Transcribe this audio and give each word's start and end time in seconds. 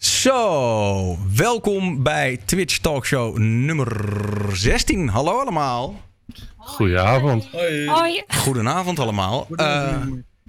Zo, 0.00 1.18
welkom 1.34 2.02
bij 2.02 2.40
Twitch 2.44 2.78
Talkshow 2.78 3.38
nummer 3.38 3.96
16. 4.52 5.08
Hallo 5.08 5.40
allemaal. 5.40 6.00
Goedenavond. 6.56 7.48
Hoi. 7.86 8.22
Goedenavond 8.28 8.98
allemaal. 8.98 9.46
Uh, 9.50 9.96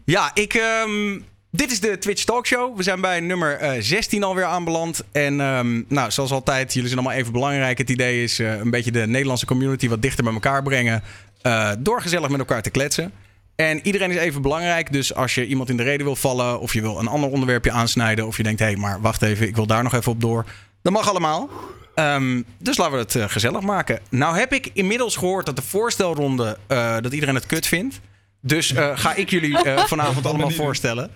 ja, 0.05 0.31
ik, 0.33 0.53
um, 0.85 1.25
dit 1.49 1.71
is 1.71 1.79
de 1.79 1.97
Twitch 1.97 2.23
Talkshow. 2.23 2.77
We 2.77 2.83
zijn 2.83 3.01
bij 3.01 3.19
nummer 3.19 3.61
uh, 3.63 3.71
16 3.79 4.23
alweer 4.23 4.45
aanbeland. 4.45 5.03
En 5.11 5.39
um, 5.39 5.85
nou, 5.87 6.11
zoals 6.11 6.31
altijd, 6.31 6.73
jullie 6.73 6.89
zijn 6.89 6.99
allemaal 6.99 7.19
even 7.19 7.33
belangrijk. 7.33 7.77
Het 7.77 7.89
idee 7.89 8.23
is 8.23 8.39
uh, 8.39 8.59
een 8.59 8.69
beetje 8.69 8.91
de 8.91 9.07
Nederlandse 9.07 9.45
community 9.45 9.89
wat 9.89 10.01
dichter 10.01 10.23
bij 10.23 10.33
elkaar 10.33 10.63
brengen. 10.63 11.03
Uh, 11.43 11.71
door 11.79 12.01
gezellig 12.01 12.29
met 12.29 12.39
elkaar 12.39 12.61
te 12.61 12.69
kletsen. 12.69 13.11
En 13.55 13.79
iedereen 13.85 14.11
is 14.11 14.17
even 14.17 14.41
belangrijk. 14.41 14.91
Dus 14.91 15.15
als 15.15 15.35
je 15.35 15.45
iemand 15.45 15.69
in 15.69 15.77
de 15.77 15.83
reden 15.83 16.05
wil 16.05 16.15
vallen. 16.15 16.59
of 16.59 16.73
je 16.73 16.81
wil 16.81 16.99
een 16.99 17.07
ander 17.07 17.29
onderwerpje 17.29 17.71
aansnijden. 17.71 18.27
of 18.27 18.37
je 18.37 18.43
denkt, 18.43 18.59
hé, 18.59 18.65
hey, 18.65 18.75
maar 18.75 19.01
wacht 19.01 19.21
even, 19.21 19.47
ik 19.47 19.55
wil 19.55 19.65
daar 19.65 19.83
nog 19.83 19.93
even 19.93 20.11
op 20.11 20.21
door. 20.21 20.45
Dat 20.81 20.93
mag 20.93 21.09
allemaal. 21.09 21.49
Um, 21.95 22.45
dus 22.57 22.77
laten 22.77 22.93
we 22.93 22.99
het 22.99 23.15
uh, 23.15 23.23
gezellig 23.27 23.61
maken. 23.61 23.99
Nou 24.09 24.37
heb 24.37 24.53
ik 24.53 24.69
inmiddels 24.73 25.15
gehoord 25.15 25.45
dat 25.45 25.55
de 25.55 25.61
voorstelronde. 25.61 26.57
Uh, 26.67 26.97
dat 27.01 27.13
iedereen 27.13 27.35
het 27.35 27.45
kut 27.45 27.67
vindt. 27.67 27.99
Dus 28.41 28.71
uh, 28.71 28.97
ga 28.97 29.13
ik 29.13 29.29
jullie 29.29 29.57
vanavond 29.93 30.25
allemaal 30.25 30.49
voorstellen. 30.49 31.11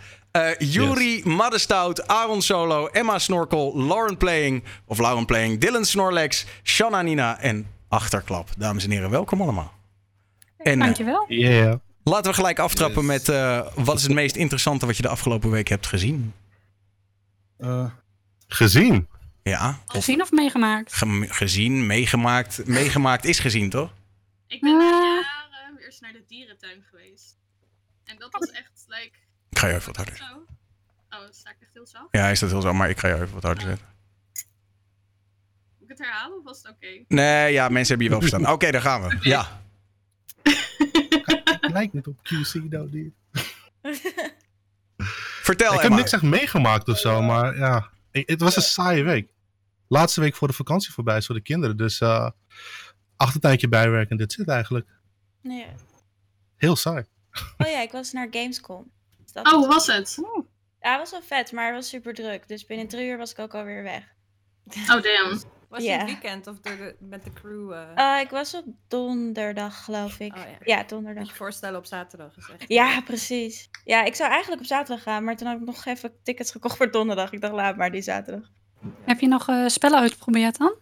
Juri, 0.58 1.16
yes. 1.16 1.24
Maddestout, 1.24 2.08
Aaron 2.08 2.42
Solo, 2.42 2.88
Emma 2.88 3.20
Snorkel, 3.20 3.74
Lauren 3.78 4.18
Playing. 4.18 4.64
Of 4.86 5.00
Lauren 5.00 5.26
Playing, 5.26 5.60
Dylan 5.60 5.86
Snorlex, 5.86 6.46
Shanna 6.64 7.02
Nina 7.02 7.40
en 7.40 7.68
Achterklap. 7.88 8.50
Dames 8.58 8.84
en 8.84 8.92
heren, 8.92 9.10
welkom 9.10 9.42
allemaal. 9.42 9.74
En, 10.58 10.80
Dankjewel. 10.80 11.26
Yeah. 11.28 11.76
Laten 12.08 12.32
we 12.32 12.38
gelijk 12.38 12.60
aftrappen 12.60 13.06
yes. 13.06 13.12
met 13.12 13.30
uh, 13.30 13.68
wat 13.76 13.98
is 13.98 14.04
het 14.04 14.12
meest 14.12 14.36
interessante 14.36 14.86
wat 14.86 14.96
je 14.96 15.02
de 15.02 15.08
afgelopen 15.08 15.50
week 15.50 15.68
hebt 15.68 15.88
gezien? 15.88 16.34
Uh, 17.60 17.92
gezien? 18.48 19.08
Ja. 19.44 19.80
Gezien 19.86 20.22
of 20.22 20.32
meegemaakt? 20.32 20.94
Ge 20.94 21.26
gezien, 21.30 21.86
meegemaakt. 21.86 22.66
Meegemaakt 22.66 23.26
is 23.26 23.40
gezien, 23.40 23.70
toch? 23.70 23.94
Ik 24.48 24.62
ben 24.62 24.78
na 24.78 24.84
jaren 24.84 25.76
weer 25.76 25.86
eens 25.86 26.00
naar 26.00 26.12
de 26.12 26.24
dierentuin 26.28 26.84
geweest. 26.90 27.38
En 28.04 28.16
dat 28.18 28.32
was 28.32 28.50
echt, 28.50 28.86
like... 28.88 29.18
Ik 29.50 29.60
ga 29.60 29.68
je 29.68 29.74
even 29.74 29.86
wat 29.86 29.96
harder 29.96 30.18
zetten. 30.18 30.38
Oh, 31.10 31.20
sta 31.32 31.50
ik 31.50 31.58
echt 31.60 31.74
heel 31.74 31.88
zacht? 31.88 32.08
Ja, 32.12 32.28
is 32.28 32.40
dat 32.40 32.50
heel 32.50 32.62
zacht, 32.62 32.76
maar 32.76 32.90
ik 32.90 33.00
ga 33.00 33.08
je 33.08 33.14
even 33.14 33.34
wat 33.34 33.44
harder 33.44 33.64
zetten. 33.64 33.88
Moet 35.80 35.90
ik 35.92 35.98
het 35.98 36.08
herhalen 36.08 36.38
of 36.38 36.44
was 36.44 36.58
het 36.58 36.68
oké? 36.68 36.86
Okay? 36.86 37.06
Nee, 37.08 37.54
ja, 37.54 37.70
mensen 37.70 37.88
hebben 37.88 38.06
je 38.06 38.12
wel 38.12 38.20
verstaan. 38.20 38.42
Oké, 38.52 38.52
okay, 38.52 38.72
daar 38.72 38.82
gaan 38.82 39.02
we. 39.02 39.06
Okay. 39.06 39.20
Ja. 39.22 39.64
Lijkt 41.76 41.94
niet 41.94 42.08
op 42.08 42.18
QC 42.18 42.70
nou 42.70 42.90
die. 42.90 43.14
Vertel 45.50 45.74
Ik 45.74 45.80
heb 45.80 45.92
niks 45.92 46.12
echt 46.12 46.24
meegemaakt 46.24 46.88
of 46.88 46.98
zo, 46.98 47.22
maar 47.22 47.58
ja. 47.58 47.90
Ik, 48.12 48.30
het 48.30 48.42
was 48.42 48.56
een 48.56 48.62
saaie 48.62 49.04
week. 49.04 49.30
Laatste 49.88 50.22
week 50.22 50.36
voor 50.36 50.48
de 50.48 50.54
vakantie 50.54 50.94
voorbij 50.94 51.18
is 51.18 51.26
voor 51.26 51.36
de 51.36 51.42
kinderen. 51.42 51.78
Dus 51.78 52.02
uh, 52.02 52.30
achtertuintje 53.16 53.68
bijwerken, 53.68 54.18
dit 54.18 54.34
zit 54.34 54.48
eigenlijk. 54.48 54.88
Nee. 55.42 55.68
Heel 56.56 56.76
saai. 56.76 57.06
Oh 57.58 57.68
ja, 57.68 57.82
ik 57.82 57.92
was 57.92 58.12
naar 58.12 58.28
Gamescom. 58.32 58.92
Dus 59.34 59.44
oh, 59.44 59.52
hoe 59.52 59.68
was 59.68 59.88
het? 59.88 60.18
Ja, 60.82 60.92
het 60.92 61.00
was 61.00 61.12
wel 61.12 61.22
vet, 61.22 61.52
maar 61.52 61.66
het 61.66 61.76
was 61.76 61.90
super 61.90 62.14
druk. 62.14 62.48
Dus 62.48 62.66
binnen 62.66 62.88
drie 62.88 63.08
uur 63.08 63.18
was 63.18 63.32
ik 63.32 63.40
ook 63.40 63.54
alweer 63.54 63.84
weg. 63.84 64.04
Oh, 64.74 65.02
damn. 65.02 65.42
Was 65.70 65.80
je 65.80 65.86
yeah. 65.86 66.00
het 66.00 66.10
weekend 66.10 66.48
of 66.48 66.60
de, 66.60 66.96
met 67.00 67.24
de 67.24 67.34
crew? 67.34 67.72
Uh... 67.72 67.82
Uh, 67.96 68.20
ik 68.22 68.30
was 68.30 68.54
op 68.56 68.66
donderdag, 68.88 69.84
geloof 69.84 70.20
ik. 70.20 70.36
Oh, 70.36 70.42
ja. 70.42 70.78
ja. 70.78 70.84
donderdag. 70.84 71.24
Moet 71.24 71.32
je 71.32 71.38
voorstellen 71.38 71.80
op 71.80 71.86
zaterdag. 71.86 72.38
Is 72.38 72.50
echt 72.50 72.66
ja, 72.68 73.02
precies. 73.02 73.70
Ja, 73.84 74.04
ik 74.04 74.16
zou 74.16 74.30
eigenlijk 74.32 74.62
op 74.62 74.68
zaterdag 74.68 75.04
gaan, 75.04 75.24
maar 75.24 75.36
toen 75.36 75.48
heb 75.48 75.60
ik 75.60 75.66
nog 75.66 75.86
even 75.86 76.14
tickets 76.24 76.52
gekocht 76.52 76.78
voor 76.78 76.92
donderdag. 76.92 77.32
Ik 77.32 77.42
dacht, 77.42 77.54
laat 77.54 77.78
maar 77.78 77.92
die 77.92 78.02
zaterdag. 78.02 78.52
Heb 79.02 79.20
je 79.20 79.28
nog 79.28 79.50
uh, 79.50 79.68
spellen 79.68 80.00
uitgeprobeerd 80.00 80.58
dan? 80.58 80.76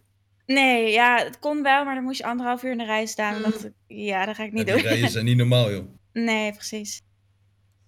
Nee, 0.45 0.91
ja, 0.91 1.17
het 1.17 1.39
kon 1.39 1.63
wel, 1.63 1.85
maar 1.85 1.95
dan 1.95 2.03
moest 2.03 2.17
je 2.17 2.25
anderhalf 2.25 2.63
uur 2.63 2.71
in 2.71 2.77
de 2.77 2.85
rij 2.85 3.05
staan. 3.05 3.35
Mm. 3.35 3.41
Dat, 3.41 3.69
ja, 3.87 4.25
dat 4.25 4.35
ga 4.35 4.43
ik 4.43 4.51
niet 4.51 4.67
ja, 4.67 4.73
doen. 4.73 4.81
Die 4.81 4.91
rijen 4.91 5.09
zijn 5.09 5.25
niet 5.25 5.37
normaal, 5.37 5.71
joh. 5.71 5.85
Nee, 6.13 6.51
precies. 6.51 7.01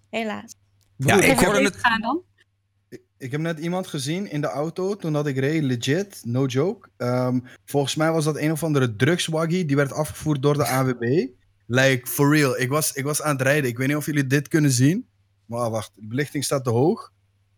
Helaas. 0.09 0.56
Ja, 0.97 1.22
ik 1.22 1.40
hoorde 1.40 1.64
het... 1.64 1.75
Gaan 1.75 2.02
dan? 2.02 2.24
Ik 3.25 3.31
heb 3.31 3.41
net 3.41 3.59
iemand 3.59 3.88
gezien 3.88 4.31
in 4.31 4.41
de 4.41 4.47
auto 4.47 4.96
toen 4.96 5.13
dat 5.13 5.28
ik 5.28 5.38
reed, 5.38 5.63
legit, 5.63 6.22
no 6.24 6.46
joke. 6.46 6.90
Um, 6.97 7.44
volgens 7.66 7.96
mij 7.96 8.12
was 8.12 8.24
dat 8.25 8.38
een 8.38 8.52
of 8.52 8.63
andere 8.63 8.96
drugswaggie, 8.96 9.66
die 9.66 9.75
werd 9.75 9.91
afgevoerd 9.91 10.41
door 10.41 10.53
de 10.53 10.66
AWB. 10.66 11.28
Like, 11.66 12.08
for 12.08 12.35
real, 12.35 12.59
ik 12.59 12.69
was, 12.69 12.91
ik 12.91 13.03
was 13.03 13.22
aan 13.22 13.31
het 13.31 13.41
rijden. 13.41 13.69
Ik 13.69 13.78
weet 13.78 13.88
niet 13.88 13.96
of 13.96 14.06
jullie 14.06 14.28
dit 14.28 14.47
kunnen 14.47 14.72
zien. 14.72 15.08
Maar 15.46 15.69
wacht, 15.69 15.91
de 15.96 16.08
belichting 16.08 16.44
staat 16.44 16.64
te 16.64 16.69
hoog. 16.69 17.12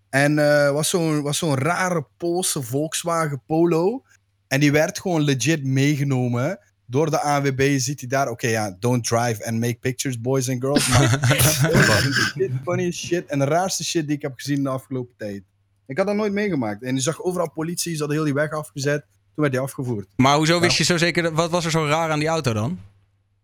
En 0.09 0.37
uh, 0.37 0.71
was 0.71 0.89
zo'n 0.89 1.21
was 1.21 1.37
zo'n 1.37 1.55
rare 1.55 2.07
Poolse 2.17 2.61
Volkswagen 2.61 3.41
Polo. 3.45 4.03
En 4.47 4.59
die 4.59 4.71
werd 4.71 4.99
gewoon 4.99 5.21
legit 5.21 5.63
meegenomen 5.63 6.59
door 6.85 7.09
de 7.09 7.19
ANWB. 7.19 7.79
Ziet 7.79 7.99
hij 7.99 8.09
daar, 8.09 8.29
oké, 8.29 8.31
okay, 8.31 8.51
ja, 8.51 8.75
don't 8.79 9.07
drive 9.07 9.45
and 9.45 9.59
make 9.59 9.77
pictures, 9.79 10.21
boys 10.21 10.49
and 10.49 10.61
girls. 10.61 10.87
Maar 10.91 12.59
funny 12.65 12.91
shit 12.91 13.25
en 13.25 13.39
de 13.39 13.45
raarste 13.45 13.83
shit 13.83 14.07
die 14.07 14.15
ik 14.15 14.21
heb 14.21 14.33
gezien 14.35 14.63
de 14.63 14.69
afgelopen 14.69 15.15
tijd. 15.17 15.43
Ik 15.87 15.97
had 15.97 16.07
dat 16.07 16.15
nooit 16.15 16.33
meegemaakt. 16.33 16.83
En 16.83 16.95
je 16.95 17.01
zag 17.01 17.21
overal 17.21 17.51
politie, 17.51 17.93
ze 17.93 17.99
hadden 17.99 18.15
heel 18.15 18.25
die 18.25 18.33
weg 18.33 18.51
afgezet. 18.51 19.01
Toen 19.01 19.45
werd 19.45 19.51
die 19.51 19.61
afgevoerd. 19.61 20.07
Maar 20.15 20.35
hoezo 20.35 20.59
wist 20.59 20.77
je 20.77 20.83
zo 20.83 20.97
zeker, 20.97 21.33
wat 21.33 21.49
was 21.49 21.65
er 21.65 21.71
zo 21.71 21.85
raar 21.85 22.11
aan 22.11 22.19
die 22.19 22.27
auto 22.27 22.53
dan? 22.53 22.79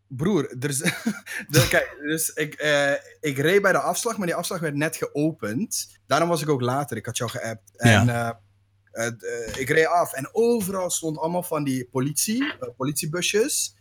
Broer, 0.08 0.56
er 0.60 0.70
is, 0.70 0.78
de, 1.48 1.68
kijk, 1.70 1.98
dus 2.02 2.30
ik, 2.30 2.64
uh, 2.64 2.92
ik 3.20 3.38
reed 3.38 3.62
bij 3.62 3.72
de 3.72 3.80
afslag, 3.80 4.18
maar 4.18 4.28
die 4.28 4.36
afslag 4.36 4.60
werd 4.60 4.76
net 4.76 4.96
geopend. 4.96 5.90
Daarom 6.08 6.30
was 6.30 6.42
ik 6.42 6.50
ook 6.50 6.62
later, 6.62 6.98
ik 6.98 7.06
had 7.06 7.18
jou 7.18 7.30
geappt. 7.30 7.72
En 7.76 8.06
ja. 8.06 8.40
uh, 8.94 9.06
uh, 9.06 9.58
ik 9.58 9.70
reed 9.70 9.88
af 9.88 10.14
en 10.14 10.30
overal 10.32 10.90
stond 10.90 11.18
allemaal 11.18 11.44
van 11.44 11.64
die 11.64 11.88
politie, 11.92 12.54
politiebusjes. 12.78 13.76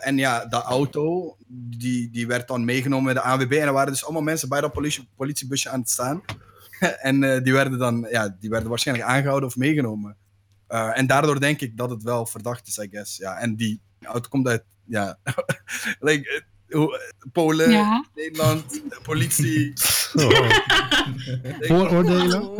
en 0.00 0.16
ja, 0.16 0.46
de 0.46 0.62
auto, 0.62 1.36
die, 1.78 2.10
die 2.10 2.26
werd 2.26 2.48
dan 2.48 2.64
meegenomen 2.64 3.04
met 3.04 3.14
de 3.14 3.20
ANWB. 3.20 3.52
En 3.52 3.66
er 3.66 3.72
waren 3.72 3.92
dus 3.92 4.04
allemaal 4.04 4.22
mensen 4.22 4.48
bij 4.48 4.60
dat 4.60 4.72
politie, 4.72 5.08
politiebusje 5.16 5.68
aan 5.70 5.80
het 5.80 5.90
staan. 5.90 6.22
en 7.08 7.22
uh, 7.22 7.42
die 7.42 7.52
werden 7.52 7.78
dan, 7.78 8.06
ja, 8.10 8.36
die 8.40 8.50
werden 8.50 8.68
waarschijnlijk 8.68 9.08
aangehouden 9.08 9.48
of 9.48 9.56
meegenomen. 9.56 10.16
Uh, 10.68 10.98
en 10.98 11.06
daardoor 11.06 11.40
denk 11.40 11.60
ik 11.60 11.76
dat 11.76 11.90
het 11.90 12.02
wel 12.02 12.26
verdacht 12.26 12.66
is, 12.66 12.78
I 12.78 12.88
guess. 12.90 13.16
Ja, 13.16 13.38
en 13.38 13.56
die 13.56 13.80
auto 14.02 14.28
komt 14.28 14.48
uit, 14.48 14.64
ja, 14.84 15.18
like, 16.00 16.42
uh, 16.68 16.86
Polen, 17.32 17.70
ja. 17.70 18.06
Nederland, 18.14 18.82
politie. 19.02 19.72
Oh. 20.14 20.50
Vooroordelen? 21.60 22.56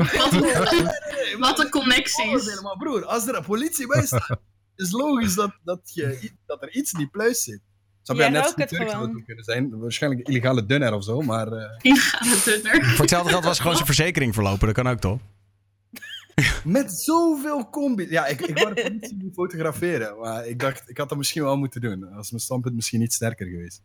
Wat 1.38 1.58
een 1.58 1.70
connecties. 1.70 2.60
Maar 2.60 2.76
broer, 2.76 3.04
als 3.04 3.26
er 3.26 3.36
een 3.36 3.44
politie 3.44 3.86
bij 3.86 4.06
staat, 4.06 4.40
is 4.76 4.90
logisch 4.90 5.34
dat, 5.34 5.58
dat, 5.64 5.90
je, 5.94 6.30
dat 6.46 6.62
er 6.62 6.70
iets 6.70 6.92
niet 6.92 7.10
pluis 7.10 7.42
zit. 7.42 7.60
Zou 8.04 8.18
ja, 8.18 8.28
net 8.28 8.52
het 8.56 8.76
gewoon. 8.76 9.22
kunnen 9.26 9.44
zijn. 9.44 9.78
Waarschijnlijk 9.78 10.28
illegale 10.28 10.66
dunner 10.66 10.94
of 10.94 11.04
zo, 11.04 11.20
maar... 11.20 11.52
Uh... 11.52 11.62
Illegale 11.82 12.40
dunner. 12.44 12.84
Voor 12.90 12.98
hetzelfde 12.98 13.30
geld 13.30 13.44
was 13.44 13.58
gewoon 13.58 13.74
zijn 13.74 13.86
verzekering 13.86 14.34
verlopen. 14.34 14.66
Dat 14.66 14.76
kan 14.76 14.88
ook, 14.88 14.98
toch? 14.98 15.18
Met 16.64 16.92
zoveel 16.92 17.70
combi... 17.70 18.06
Ja, 18.10 18.26
ik, 18.26 18.40
ik 18.40 18.58
wou 18.58 18.74
de 18.74 18.82
politie 18.82 19.16
niet 19.16 19.34
fotograferen. 19.34 20.18
Maar 20.18 20.46
ik 20.46 20.58
dacht, 20.58 20.90
ik 20.90 20.98
had 20.98 21.08
dat 21.08 21.18
misschien 21.18 21.42
wel 21.42 21.56
moeten 21.56 21.80
doen. 21.80 22.12
Als 22.12 22.30
mijn 22.30 22.42
standpunt 22.42 22.74
misschien 22.74 23.00
niet 23.00 23.12
sterker 23.12 23.46
geweest. 23.46 23.82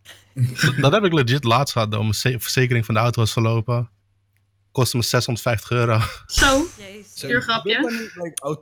dat 0.81 0.91
heb 0.91 1.03
ik 1.03 1.13
legit 1.13 1.43
laatst 1.43 1.73
gehad. 1.73 1.89
Mijn 1.89 2.13
verzekering 2.41 2.85
van 2.85 2.93
de 2.93 2.99
auto 2.99 3.21
was 3.21 3.33
verlopen. 3.33 3.89
Kostte 4.71 4.97
me 4.97 5.03
650 5.03 5.71
euro. 5.71 5.99
Zo, 6.25 6.65
puur 7.21 7.41
grapje. 7.41 8.03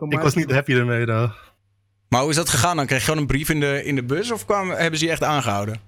Ik 0.09 0.19
was 0.19 0.35
niet 0.35 0.51
happy 0.51 0.73
ermee, 0.73 1.05
though. 1.05 1.31
Maar 2.17 2.25
hoe 2.25 2.35
is 2.35 2.41
dat 2.41 2.55
gegaan 2.55 2.75
dan? 2.75 2.85
Kreeg 2.85 2.99
je 2.99 3.05
gewoon 3.05 3.19
een 3.19 3.27
brief 3.27 3.49
in 3.49 3.59
de, 3.59 3.83
in 3.83 3.95
de 3.95 4.03
bus 4.03 4.31
of 4.31 4.45
kwamen, 4.45 4.77
hebben 4.77 4.99
ze 4.99 5.05
je 5.05 5.11
echt 5.11 5.23
aangehouden? 5.23 5.79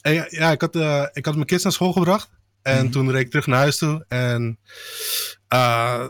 En 0.00 0.14
ja, 0.14 0.26
ja 0.28 0.50
ik, 0.50 0.60
had, 0.60 0.76
uh, 0.76 1.06
ik 1.12 1.24
had 1.24 1.34
mijn 1.34 1.46
kids 1.46 1.62
naar 1.62 1.72
school 1.72 1.92
gebracht. 1.92 2.30
En 2.62 2.74
mm 2.74 2.80
-hmm. 2.80 2.90
toen 2.90 3.10
reed 3.10 3.20
ik 3.20 3.30
terug 3.30 3.46
naar 3.46 3.58
huis 3.58 3.78
toe. 3.78 4.04
En 4.08 4.58
uh, 5.52 6.06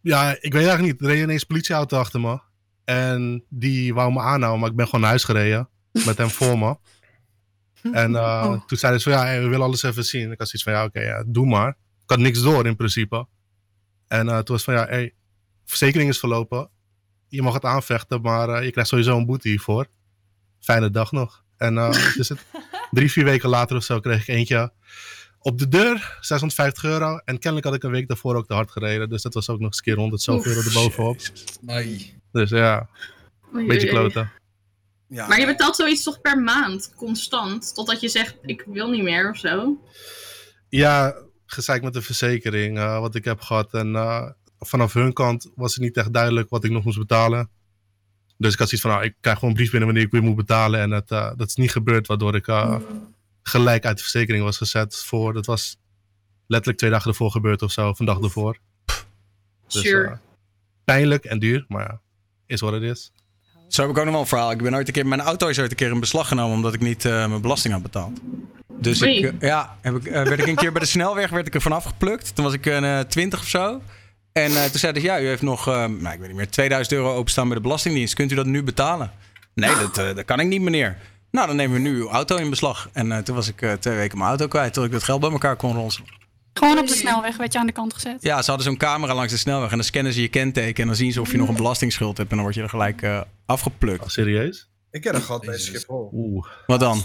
ja, 0.00 0.30
ik 0.30 0.52
weet 0.52 0.66
eigenlijk 0.66 0.82
niet. 0.82 1.00
Er 1.00 1.06
reed 1.06 1.22
ineens 1.22 1.40
een 1.40 1.46
politieauto 1.46 1.98
achter 1.98 2.20
me. 2.20 2.40
En 2.84 3.44
die 3.48 3.94
wou 3.94 4.12
me 4.12 4.20
aanhouden, 4.20 4.60
maar 4.60 4.70
ik 4.70 4.76
ben 4.76 4.84
gewoon 4.84 5.00
naar 5.00 5.10
huis 5.10 5.24
gereden. 5.24 5.68
Met 5.92 6.18
hem 6.18 6.30
voor 6.30 6.58
me. 6.58 6.76
En 7.92 8.10
uh, 8.10 8.18
oh. 8.20 8.66
toen 8.66 8.78
zeiden 8.78 9.00
ze 9.00 9.10
van 9.10 9.18
ja, 9.18 9.24
hey, 9.24 9.40
we 9.40 9.48
willen 9.48 9.66
alles 9.66 9.82
even 9.82 10.04
zien. 10.04 10.32
Ik 10.32 10.38
had 10.38 10.48
zoiets 10.48 10.62
van 10.62 10.72
ja, 10.72 10.84
oké, 10.84 10.98
okay, 10.98 11.08
ja, 11.08 11.24
doe 11.26 11.46
maar. 11.46 11.68
Ik 11.68 12.10
had 12.10 12.18
niks 12.18 12.42
door 12.42 12.66
in 12.66 12.76
principe. 12.76 13.26
En 14.08 14.26
toen 14.26 14.42
was 14.44 14.64
van 14.64 14.74
ja, 14.74 14.86
hey, 14.86 15.14
verzekering 15.64 16.10
is 16.10 16.18
verlopen 16.18 16.70
je 17.30 17.42
mag 17.42 17.54
het 17.54 17.64
aanvechten, 17.64 18.20
maar 18.20 18.48
uh, 18.48 18.64
je 18.64 18.70
krijgt 18.70 18.90
sowieso 18.90 19.16
een 19.16 19.26
boete 19.26 19.48
hiervoor. 19.48 19.86
Fijne 20.60 20.90
dag 20.90 21.12
nog. 21.12 21.44
En 21.56 21.74
uh, 21.74 21.90
dus 22.16 22.28
het, 22.28 22.46
drie, 22.90 23.10
vier 23.10 23.24
weken 23.24 23.48
later 23.48 23.76
of 23.76 23.82
zo 23.82 24.00
kreeg 24.00 24.20
ik 24.20 24.28
eentje 24.28 24.72
op 25.42 25.58
de 25.58 25.68
deur, 25.68 26.18
650 26.20 26.84
euro. 26.84 27.16
En 27.16 27.38
kennelijk 27.38 27.64
had 27.64 27.74
ik 27.74 27.82
een 27.82 27.90
week 27.90 28.08
daarvoor 28.08 28.36
ook 28.36 28.46
te 28.46 28.54
hard 28.54 28.70
gereden. 28.70 29.08
Dus 29.08 29.22
dat 29.22 29.34
was 29.34 29.48
ook 29.48 29.58
nog 29.58 29.66
eens 29.66 29.76
een 29.76 29.82
keer 29.82 29.96
100 29.96 30.22
zoveel 30.22 30.52
euro 30.52 30.66
erbovenop. 30.66 31.16
Nee. 31.60 32.14
Dus 32.32 32.50
ja, 32.50 32.88
een 33.52 33.66
beetje 33.66 33.88
kloten. 33.88 34.32
Ja. 35.08 35.26
Maar 35.26 35.40
je 35.40 35.46
betaalt 35.46 35.76
zoiets 35.76 36.02
toch 36.02 36.20
per 36.20 36.38
maand, 36.38 36.92
constant? 36.96 37.74
Totdat 37.74 38.00
je 38.00 38.08
zegt, 38.08 38.36
ik 38.42 38.64
wil 38.66 38.90
niet 38.90 39.02
meer 39.02 39.30
of 39.30 39.36
zo? 39.36 39.80
Ja, 40.68 41.14
gezeik 41.46 41.82
met 41.82 41.92
de 41.92 42.02
verzekering, 42.02 42.78
uh, 42.78 43.00
wat 43.00 43.14
ik 43.14 43.24
heb 43.24 43.40
gehad. 43.40 43.74
En 43.74 43.94
vanaf 44.60 44.92
hun 44.92 45.12
kant 45.12 45.50
was 45.54 45.74
het 45.74 45.82
niet 45.82 45.96
echt 45.96 46.12
duidelijk 46.12 46.50
wat 46.50 46.64
ik 46.64 46.70
nog 46.70 46.84
moest 46.84 46.98
betalen. 46.98 47.48
Dus 48.38 48.52
ik 48.52 48.58
had 48.58 48.68
zoiets 48.68 48.86
van, 48.86 48.96
nou, 48.96 49.04
ik 49.04 49.14
krijg 49.20 49.38
gewoon 49.38 49.50
een 49.50 49.56
brief 49.56 49.70
binnen 49.70 49.88
wanneer 49.88 50.06
ik 50.06 50.12
weer 50.12 50.22
moet 50.22 50.36
betalen. 50.36 50.80
En 50.80 50.90
dat, 50.90 51.10
eh, 51.10 51.30
dat 51.36 51.48
is 51.48 51.54
niet 51.54 51.70
gebeurd, 51.72 52.06
waardoor 52.06 52.34
ik 52.34 52.46
eh, 52.48 52.76
gelijk 53.42 53.84
uit 53.84 53.96
de 53.96 54.02
verzekering 54.02 54.44
was 54.44 54.56
gezet 54.56 54.96
voor, 55.04 55.32
dat 55.32 55.46
was 55.46 55.78
letterlijk 56.46 56.78
twee 56.78 56.90
dagen 56.90 57.10
ervoor 57.10 57.30
gebeurd 57.30 57.62
of 57.62 57.72
zo, 57.72 57.88
of 57.88 57.98
een 57.98 58.06
dag 58.06 58.20
ervoor. 58.20 58.58
Dus, 59.68 59.82
Sure. 59.82 60.08
eh, 60.08 60.16
pijnlijk 60.84 61.24
en 61.24 61.38
duur, 61.38 61.64
maar 61.68 61.82
ja, 61.82 62.00
is 62.46 62.60
wat 62.60 62.72
het 62.72 62.82
is. 62.82 63.12
Zo 63.68 63.82
heb 63.82 63.90
ik 63.90 63.96
ook 63.98 64.04
nog 64.04 64.12
wel 64.12 64.22
een 64.22 64.28
verhaal. 64.28 64.50
Ik 64.50 64.62
ben 64.62 64.74
ooit 64.74 64.86
een 64.86 64.92
keer, 64.92 65.06
mijn 65.06 65.20
auto 65.20 65.48
is 65.48 65.58
ooit 65.58 65.70
een 65.70 65.76
keer 65.76 65.90
in 65.90 66.00
beslag 66.00 66.28
genomen 66.28 66.56
omdat 66.56 66.74
ik 66.74 66.80
niet 66.80 67.04
eh, 67.04 67.28
mijn 67.28 67.40
belasting 67.40 67.74
had 67.74 67.82
betaald. 67.82 68.20
Dus 68.80 69.00
ik, 69.02 69.32
ja, 69.40 69.76
heb 69.80 69.94
ik, 69.96 70.02
werd 70.02 70.38
ik 70.38 70.46
een 70.46 70.54
keer 70.54 70.72
bij 70.72 70.80
de 70.80 70.86
snelweg 70.86 71.30
werd 71.30 71.46
ik 71.46 71.54
er 71.54 71.60
vanaf 71.60 71.84
geplukt. 71.84 72.34
Toen 72.34 72.44
was 72.44 72.54
ik 72.54 72.66
een 72.66 72.84
eh, 72.84 73.00
20 73.00 73.40
of 73.40 73.48
zo. 73.48 73.82
En 74.44 74.56
eh, 74.56 74.64
toen 74.64 74.78
zeiden 74.78 75.02
ze, 75.02 75.08
ja, 75.08 75.20
u 75.20 75.26
heeft 75.26 75.42
nog, 75.42 75.68
eh, 75.68 75.74
nou, 75.74 76.14
ik 76.14 76.18
weet 76.18 76.28
niet 76.28 76.36
meer, 76.36 76.50
2000 76.50 76.94
euro 76.96 77.14
openstaan 77.14 77.46
bij 77.46 77.56
de 77.56 77.62
Belastingdienst. 77.62 78.14
Kunt 78.14 78.32
u 78.32 78.34
dat 78.34 78.46
nu 78.46 78.62
betalen? 78.62 79.12
Nee, 79.54 79.74
dat, 79.74 79.98
eh, 79.98 80.14
dat 80.14 80.24
kan 80.24 80.40
ik 80.40 80.46
niet, 80.46 80.60
meneer. 80.60 80.96
Nou, 81.30 81.46
dan 81.46 81.56
nemen 81.56 81.82
we 81.82 81.88
nu 81.88 81.96
uw 81.96 82.08
auto 82.08 82.36
in 82.36 82.50
beslag. 82.50 82.88
En 82.92 83.12
eh, 83.12 83.18
toen 83.18 83.34
was 83.34 83.48
ik 83.48 83.62
eh, 83.62 83.72
twee 83.72 83.96
weken 83.96 84.18
mijn 84.18 84.30
auto 84.30 84.46
kwijt, 84.46 84.72
tot 84.72 84.84
ik 84.84 84.92
dat 84.92 85.02
geld 85.02 85.20
bij 85.20 85.30
elkaar 85.30 85.56
kon 85.56 85.74
ronselen. 85.74 86.08
Gewoon 86.52 86.78
op 86.78 86.86
de 86.86 86.94
snelweg 86.94 87.36
werd 87.36 87.52
je 87.52 87.58
aan 87.58 87.66
de 87.66 87.72
kant 87.72 87.94
gezet. 87.94 88.22
Ja, 88.22 88.42
ze 88.42 88.48
hadden 88.48 88.66
zo'n 88.68 88.76
camera 88.76 89.14
langs 89.14 89.32
de 89.32 89.38
snelweg 89.38 89.70
en 89.70 89.76
dan 89.76 89.84
scannen 89.84 90.12
ze 90.12 90.20
je 90.20 90.28
kenteken. 90.28 90.82
En 90.82 90.86
dan 90.86 90.96
zien 90.96 91.12
ze 91.12 91.20
of 91.20 91.30
je 91.30 91.38
nog 91.38 91.48
een 91.48 91.54
belastingsschuld 91.54 92.16
hebt. 92.16 92.30
En 92.30 92.36
dan 92.36 92.44
word 92.44 92.56
je 92.56 92.62
er 92.62 92.68
gelijk 92.68 93.02
eh, 93.02 93.20
afgeplukt. 93.46 94.02
Oh, 94.02 94.08
serieus? 94.08 94.68
Ik 94.90 95.04
heb 95.04 95.14
een 95.14 95.22
gat 95.22 95.44
bij. 95.44 95.58
Schiphol. 95.58 96.10
Oeh. 96.12 96.46
Wat 96.66 96.80
dan? 96.80 97.04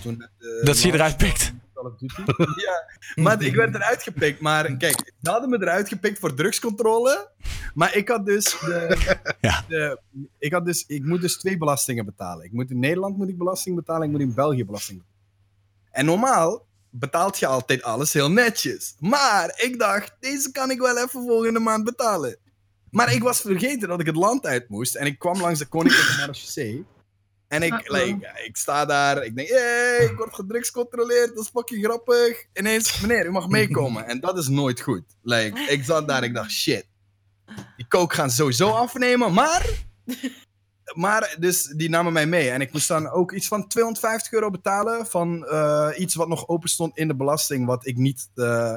Dat 0.64 0.78
ze 0.78 0.88
je 0.88 0.94
eruit 0.94 1.18
pikt. 1.18 1.54
Van 1.90 1.98
Call 1.98 2.36
of 2.36 2.36
Duty. 2.36 2.62
ja, 2.66 3.24
maar 3.24 3.42
ik 3.42 3.56
werd 3.56 3.76
eruit 3.76 4.04
gepikt. 4.04 4.40
Maar 4.40 4.78
kijk, 4.78 5.14
ze 5.22 5.30
hadden 5.30 5.50
me 5.50 5.58
eruit 5.62 5.88
gepikt 5.88 6.20
voor 6.20 6.34
drugscontrole. 6.34 7.32
Maar 7.74 7.96
ik 7.96 8.08
had 8.08 8.26
dus, 8.26 8.44
de, 8.60 8.98
Ja. 9.42 9.64
de- 9.68 10.00
ik, 10.38 10.54
had 10.54 10.66
dus 10.66 10.84
ik 10.88 11.06
moet 11.06 11.22
dus 11.22 11.38
twee 11.38 11.58
belastingen 11.58 12.06
betalen. 12.06 12.46
Ik 12.46 12.52
moet 12.52 12.70
in 12.70 12.80
Nederland 12.80 13.18
moet 13.18 13.30
ik 13.30 13.38
belasting 13.38 13.76
betalen, 13.76 14.04
ik 14.06 14.12
moet 14.12 14.22
in 14.22 14.34
België 14.34 14.66
belasting 14.66 14.98
betalen. 14.98 15.24
En 15.92 16.06
normaal 16.06 16.66
betaalt 16.90 17.40
je 17.40 17.48
altijd 17.48 17.84
alles 17.84 18.14
heel 18.14 18.32
netjes. 18.32 18.96
Maar 19.00 19.54
ik 19.64 19.80
dacht, 19.80 20.16
deze 20.20 20.52
kan 20.52 20.72
ik 20.72 20.80
wel 20.80 20.98
even 20.98 21.26
volgende 21.26 21.60
maand 21.60 21.84
betalen. 21.84 22.38
Maar 22.90 23.14
ik 23.14 23.24
was 23.24 23.42
vergeten 23.42 23.88
dat 23.88 24.00
ik 24.00 24.06
het 24.06 24.16
land 24.16 24.46
uit 24.46 24.70
moest. 24.70 24.96
En 24.96 25.06
ik 25.06 25.20
kwam 25.20 25.42
langs 25.42 25.60
de 25.60 25.66
Koninklijke 25.66 26.12
Marechaussee. 26.12 26.86
En 27.56 27.64
ik, 27.64 27.90
like, 27.90 28.42
ik 28.46 28.58
sta 28.58 28.86
daar, 28.86 29.24
ik 29.24 29.36
denk, 29.36 29.48
hey, 29.48 30.08
ik 30.12 30.18
word 30.18 30.36
gedrugscontroleerd, 30.36 31.36
dat 31.36 31.44
is 31.44 31.50
fucking 31.50 31.84
grappig. 31.84 32.46
Ineens, 32.54 33.02
meneer, 33.02 33.26
u 33.26 33.32
mag 33.32 33.48
meekomen. 33.48 34.08
En 34.08 34.20
dat 34.20 34.38
is 34.38 34.48
nooit 34.48 34.82
goed. 34.82 35.04
Like, 35.22 35.60
ik 35.60 35.84
zat 35.84 36.08
daar, 36.08 36.24
ik 36.24 36.34
dacht, 36.34 36.52
shit. 36.52 36.88
Die 37.78 37.88
coke 37.88 38.16
gaan 38.16 38.30
sowieso 38.30 38.70
afnemen, 38.70 39.34
maar... 39.34 39.84
Maar, 40.94 41.36
dus 41.40 41.64
die 41.64 41.90
namen 41.90 42.14
mij 42.14 42.28
mee. 42.28 42.50
En 42.50 42.62
ik 42.62 42.74
moest 42.74 42.88
dan 42.88 43.10
ook 43.10 43.32
iets 43.32 43.48
van 43.48 43.68
250 43.68 44.32
euro 44.32 44.50
betalen 44.50 45.06
van 45.06 45.46
eh, 45.46 45.90
iets 45.98 46.16
wat 46.16 46.28
nog 46.28 46.48
open 46.48 46.70
stond 46.70 46.98
in 46.98 47.08
de 47.08 47.16
belasting, 47.16 47.66
wat 47.66 47.86
ik 47.86 47.98
niet 47.98 48.30
eh, 48.36 48.76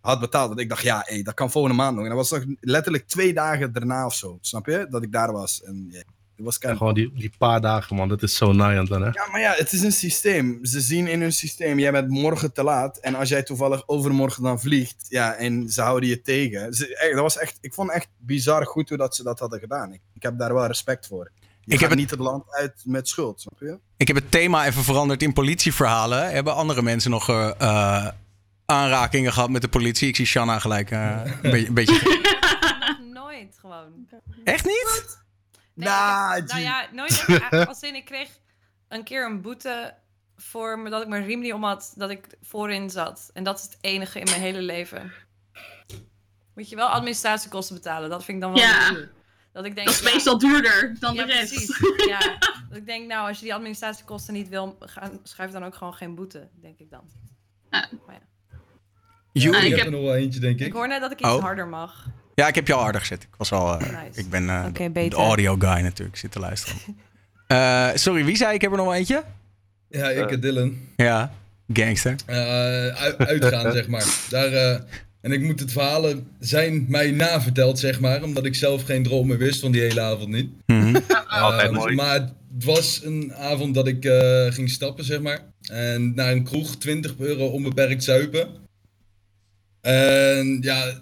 had 0.00 0.20
betaald. 0.20 0.48
Want 0.48 0.60
ik 0.60 0.68
dacht, 0.68 0.82
ja, 0.82 1.02
hey, 1.04 1.22
dat 1.22 1.34
kan 1.34 1.50
volgende 1.50 1.76
maand 1.76 1.94
nog. 1.96 2.04
En 2.04 2.16
dat 2.16 2.28
was 2.28 2.30
nog 2.30 2.56
letterlijk 2.60 3.06
twee 3.06 3.32
dagen 3.32 3.72
daarna 3.72 4.06
of 4.06 4.14
zo, 4.14 4.38
snap 4.40 4.66
je? 4.66 4.86
Dat 4.90 5.02
ik 5.02 5.12
daar 5.12 5.32
was. 5.32 5.62
En 5.62 6.04
was 6.44 6.58
kind 6.58 6.76
gewoon 6.76 6.94
die, 6.94 7.12
die 7.14 7.32
paar 7.38 7.60
dagen, 7.60 7.96
man. 7.96 8.08
Dat 8.08 8.22
is 8.22 8.36
zo 8.36 8.52
naaiend 8.52 8.88
dan, 8.88 9.02
hè? 9.02 9.08
ja, 9.08 9.26
maar 9.30 9.40
ja, 9.40 9.52
het 9.56 9.72
is 9.72 9.82
een 9.82 9.92
systeem. 9.92 10.58
Ze 10.64 10.80
zien 10.80 11.06
in 11.06 11.20
hun 11.20 11.32
systeem, 11.32 11.78
jij 11.78 11.92
bent 11.92 12.08
morgen 12.08 12.52
te 12.52 12.62
laat. 12.62 12.98
En 12.98 13.14
als 13.14 13.28
jij 13.28 13.42
toevallig 13.42 13.82
overmorgen 13.88 14.42
dan 14.42 14.60
vliegt, 14.60 15.06
ja, 15.08 15.34
en 15.34 15.68
ze 15.70 15.82
houden 15.82 16.08
je 16.08 16.20
tegen. 16.22 16.74
Ze, 16.74 17.10
dat 17.12 17.20
was 17.20 17.38
echt, 17.38 17.58
ik 17.60 17.74
vond 17.74 17.90
echt 17.90 18.08
bizar 18.16 18.66
goed 18.66 18.88
hoe 18.88 18.98
dat 18.98 19.16
ze 19.16 19.22
dat 19.22 19.38
hadden 19.38 19.58
gedaan. 19.60 19.92
Ik, 19.92 20.00
ik 20.14 20.22
heb 20.22 20.38
daar 20.38 20.54
wel 20.54 20.66
respect 20.66 21.06
voor. 21.06 21.30
Je 21.60 21.74
Ik 21.74 21.80
heb 21.80 21.90
het- 21.90 21.98
niet 21.98 22.10
het 22.10 22.20
land 22.20 22.44
uit 22.54 22.82
met 22.84 23.08
schuld, 23.08 23.40
snap 23.40 23.60
je? 23.60 23.78
Ik 23.96 24.06
heb 24.06 24.16
het 24.16 24.30
thema 24.30 24.66
even 24.66 24.82
veranderd 24.84 25.22
in 25.22 25.32
politieverhalen. 25.32 26.30
Hebben 26.30 26.54
andere 26.54 26.82
mensen 26.82 27.10
nog 27.10 27.28
eh, 27.28 27.50
eh, 27.58 28.06
aanrakingen 28.66 29.32
gehad 29.32 29.50
met 29.50 29.62
de 29.62 29.68
politie? 29.68 30.08
Ik 30.08 30.16
zie 30.16 30.26
Shanna 30.26 30.58
gelijk 30.58 30.90
eh, 30.90 31.20
een 31.42 31.50
beetje, 31.50 31.66
een 31.68 31.74
beetje... 31.74 32.26
Nooit 33.14 33.56
gewoon. 33.60 34.08
Echt 34.44 34.64
niet? 34.64 35.18
Nee, 35.78 35.88
Nah, 35.88 36.36
ik- 36.36 36.46
nou 36.46 36.60
ja, 36.60 36.86
nooit. 36.92 37.24
echt. 37.28 37.66
Als 37.66 37.82
in, 37.82 37.94
ik 37.94 38.04
kreeg 38.04 38.28
een 38.88 39.04
keer 39.04 39.26
een 39.26 39.40
boete 39.40 39.94
voor 40.36 40.78
me 40.78 40.90
dat 40.90 41.02
ik 41.02 41.08
mijn 41.08 41.24
riem 41.24 41.40
niet 41.40 41.52
om 41.52 41.64
had, 41.64 41.92
dat 41.96 42.10
ik 42.10 42.26
voorin 42.42 42.90
zat. 42.90 43.30
En 43.32 43.44
dat 43.44 43.58
is 43.58 43.64
het 43.64 43.78
enige 43.80 44.18
in 44.18 44.24
mijn 44.24 44.40
hele 44.40 44.60
leven. 44.62 45.12
Moet 46.54 46.68
je 46.68 46.76
wel 46.76 46.88
administratiekosten 46.88 47.74
betalen. 47.76 48.10
Dat 48.10 48.24
vind 48.24 48.36
ik 48.36 48.42
dan 48.42 48.52
wel 48.52 48.62
Ja. 48.62 48.90
duur. 48.90 49.10
Dat 49.52 49.64
ik 49.64 49.74
denk, 49.74 49.86
Dat 49.86 49.96
is 49.96 50.02
ja, 50.02 50.12
meestal 50.12 50.38
duurder 50.38 50.96
dan 51.00 51.14
ja, 51.14 51.24
de 51.26 51.32
rest. 51.32 51.52
precies. 51.54 52.06
Ja, 52.06 52.18
dat 52.68 52.78
ik 52.78 52.86
denk, 52.86 53.06
nou, 53.08 53.28
als 53.28 53.38
je 53.38 53.44
die 53.44 53.54
administratiekosten 53.54 54.34
niet 54.34 54.48
wil, 54.48 54.76
ga, 54.80 55.10
schrijf 55.22 55.50
dan 55.50 55.64
ook 55.64 55.74
gewoon 55.74 55.94
geen 55.94 56.14
boete, 56.14 56.48
denk 56.60 56.78
ik 56.78 56.90
dan. 56.90 57.02
Ja. 57.70 57.88
Maar 58.06 58.14
ja. 58.14 59.50
Ah, 59.52 59.64
ik 59.64 59.76
heb- 59.76 59.84
er 59.84 59.90
nog 59.90 60.02
wel 60.02 60.14
eentje, 60.14 60.40
denk 60.40 60.60
Ik 60.60 60.66
ik. 60.66 60.72
hoor 60.72 60.88
net 60.88 61.00
dat 61.00 61.12
ik 61.12 61.20
iets 61.20 61.28
Oh. 61.28 61.42
harder 61.42 61.68
mag. 61.68 62.06
Ja, 62.38 62.48
ik 62.48 62.54
heb 62.54 62.66
je 62.66 62.72
al 62.74 62.82
harder 62.82 63.00
gezet. 63.00 63.22
Ik 63.22 63.28
was 63.36 63.52
al... 63.52 63.78
eh, 63.78 63.80
Nice. 64.04 64.20
Ik 64.20 64.30
ben 64.30 64.48
eh, 64.50 64.64
de 65.10 65.16
audio 65.16 65.54
guy 65.58 65.80
natuurlijk. 65.80 66.08
Ik 66.08 66.16
zit 66.16 66.30
te 66.32 66.38
luisteren. 66.38 66.76
Eh, 67.46 67.88
sorry, 67.94 68.24
wie 68.24 68.36
zei 68.36 68.54
ik 68.54 68.60
heb 68.60 68.70
er 68.70 68.76
nog 68.76 68.86
wel 68.86 68.94
eentje? 68.94 69.24
Ja, 69.88 70.08
ik 70.08 70.30
en 70.30 70.40
Dylan. 70.40 70.76
Ja, 70.96 71.32
gangster. 71.72 72.14
Eh, 72.26 72.36
uitgaan, 73.18 73.72
zeg 73.78 73.88
maar. 73.88 74.04
Daar, 74.28 74.52
eh, 74.52 74.80
en 75.20 75.32
ik 75.32 75.40
moet 75.42 75.60
het 75.60 75.72
verhalen 75.72 76.26
zijn 76.40 76.84
mij 76.88 77.10
naverteld, 77.10 77.78
zeg 77.78 78.00
maar. 78.00 78.22
Omdat 78.22 78.44
ik 78.44 78.54
zelf 78.54 78.82
geen 78.82 79.02
droom 79.02 79.26
meer 79.26 79.38
wist 79.38 79.60
van 79.60 79.72
die 79.72 79.80
hele 79.80 80.00
avond 80.00 80.28
niet. 80.28 80.50
Mhm. 80.66 80.96
Altijd 81.26 81.72
mooi. 81.72 81.94
Maar 81.94 82.14
het 82.14 82.64
was 82.64 83.00
een 83.04 83.34
avond 83.34 83.74
dat 83.74 83.86
ik 83.86 84.04
eh, 84.04 84.46
ging 84.52 84.70
stappen, 84.70 85.04
zeg 85.04 85.20
maar. 85.20 85.40
En 85.70 86.14
naar 86.14 86.32
een 86.32 86.44
kroeg, 86.44 86.76
20 86.76 87.14
euro 87.18 87.46
onbeperkt 87.46 88.04
zuipen. 88.04 88.48
En 89.80 90.58
ja, 90.60 91.00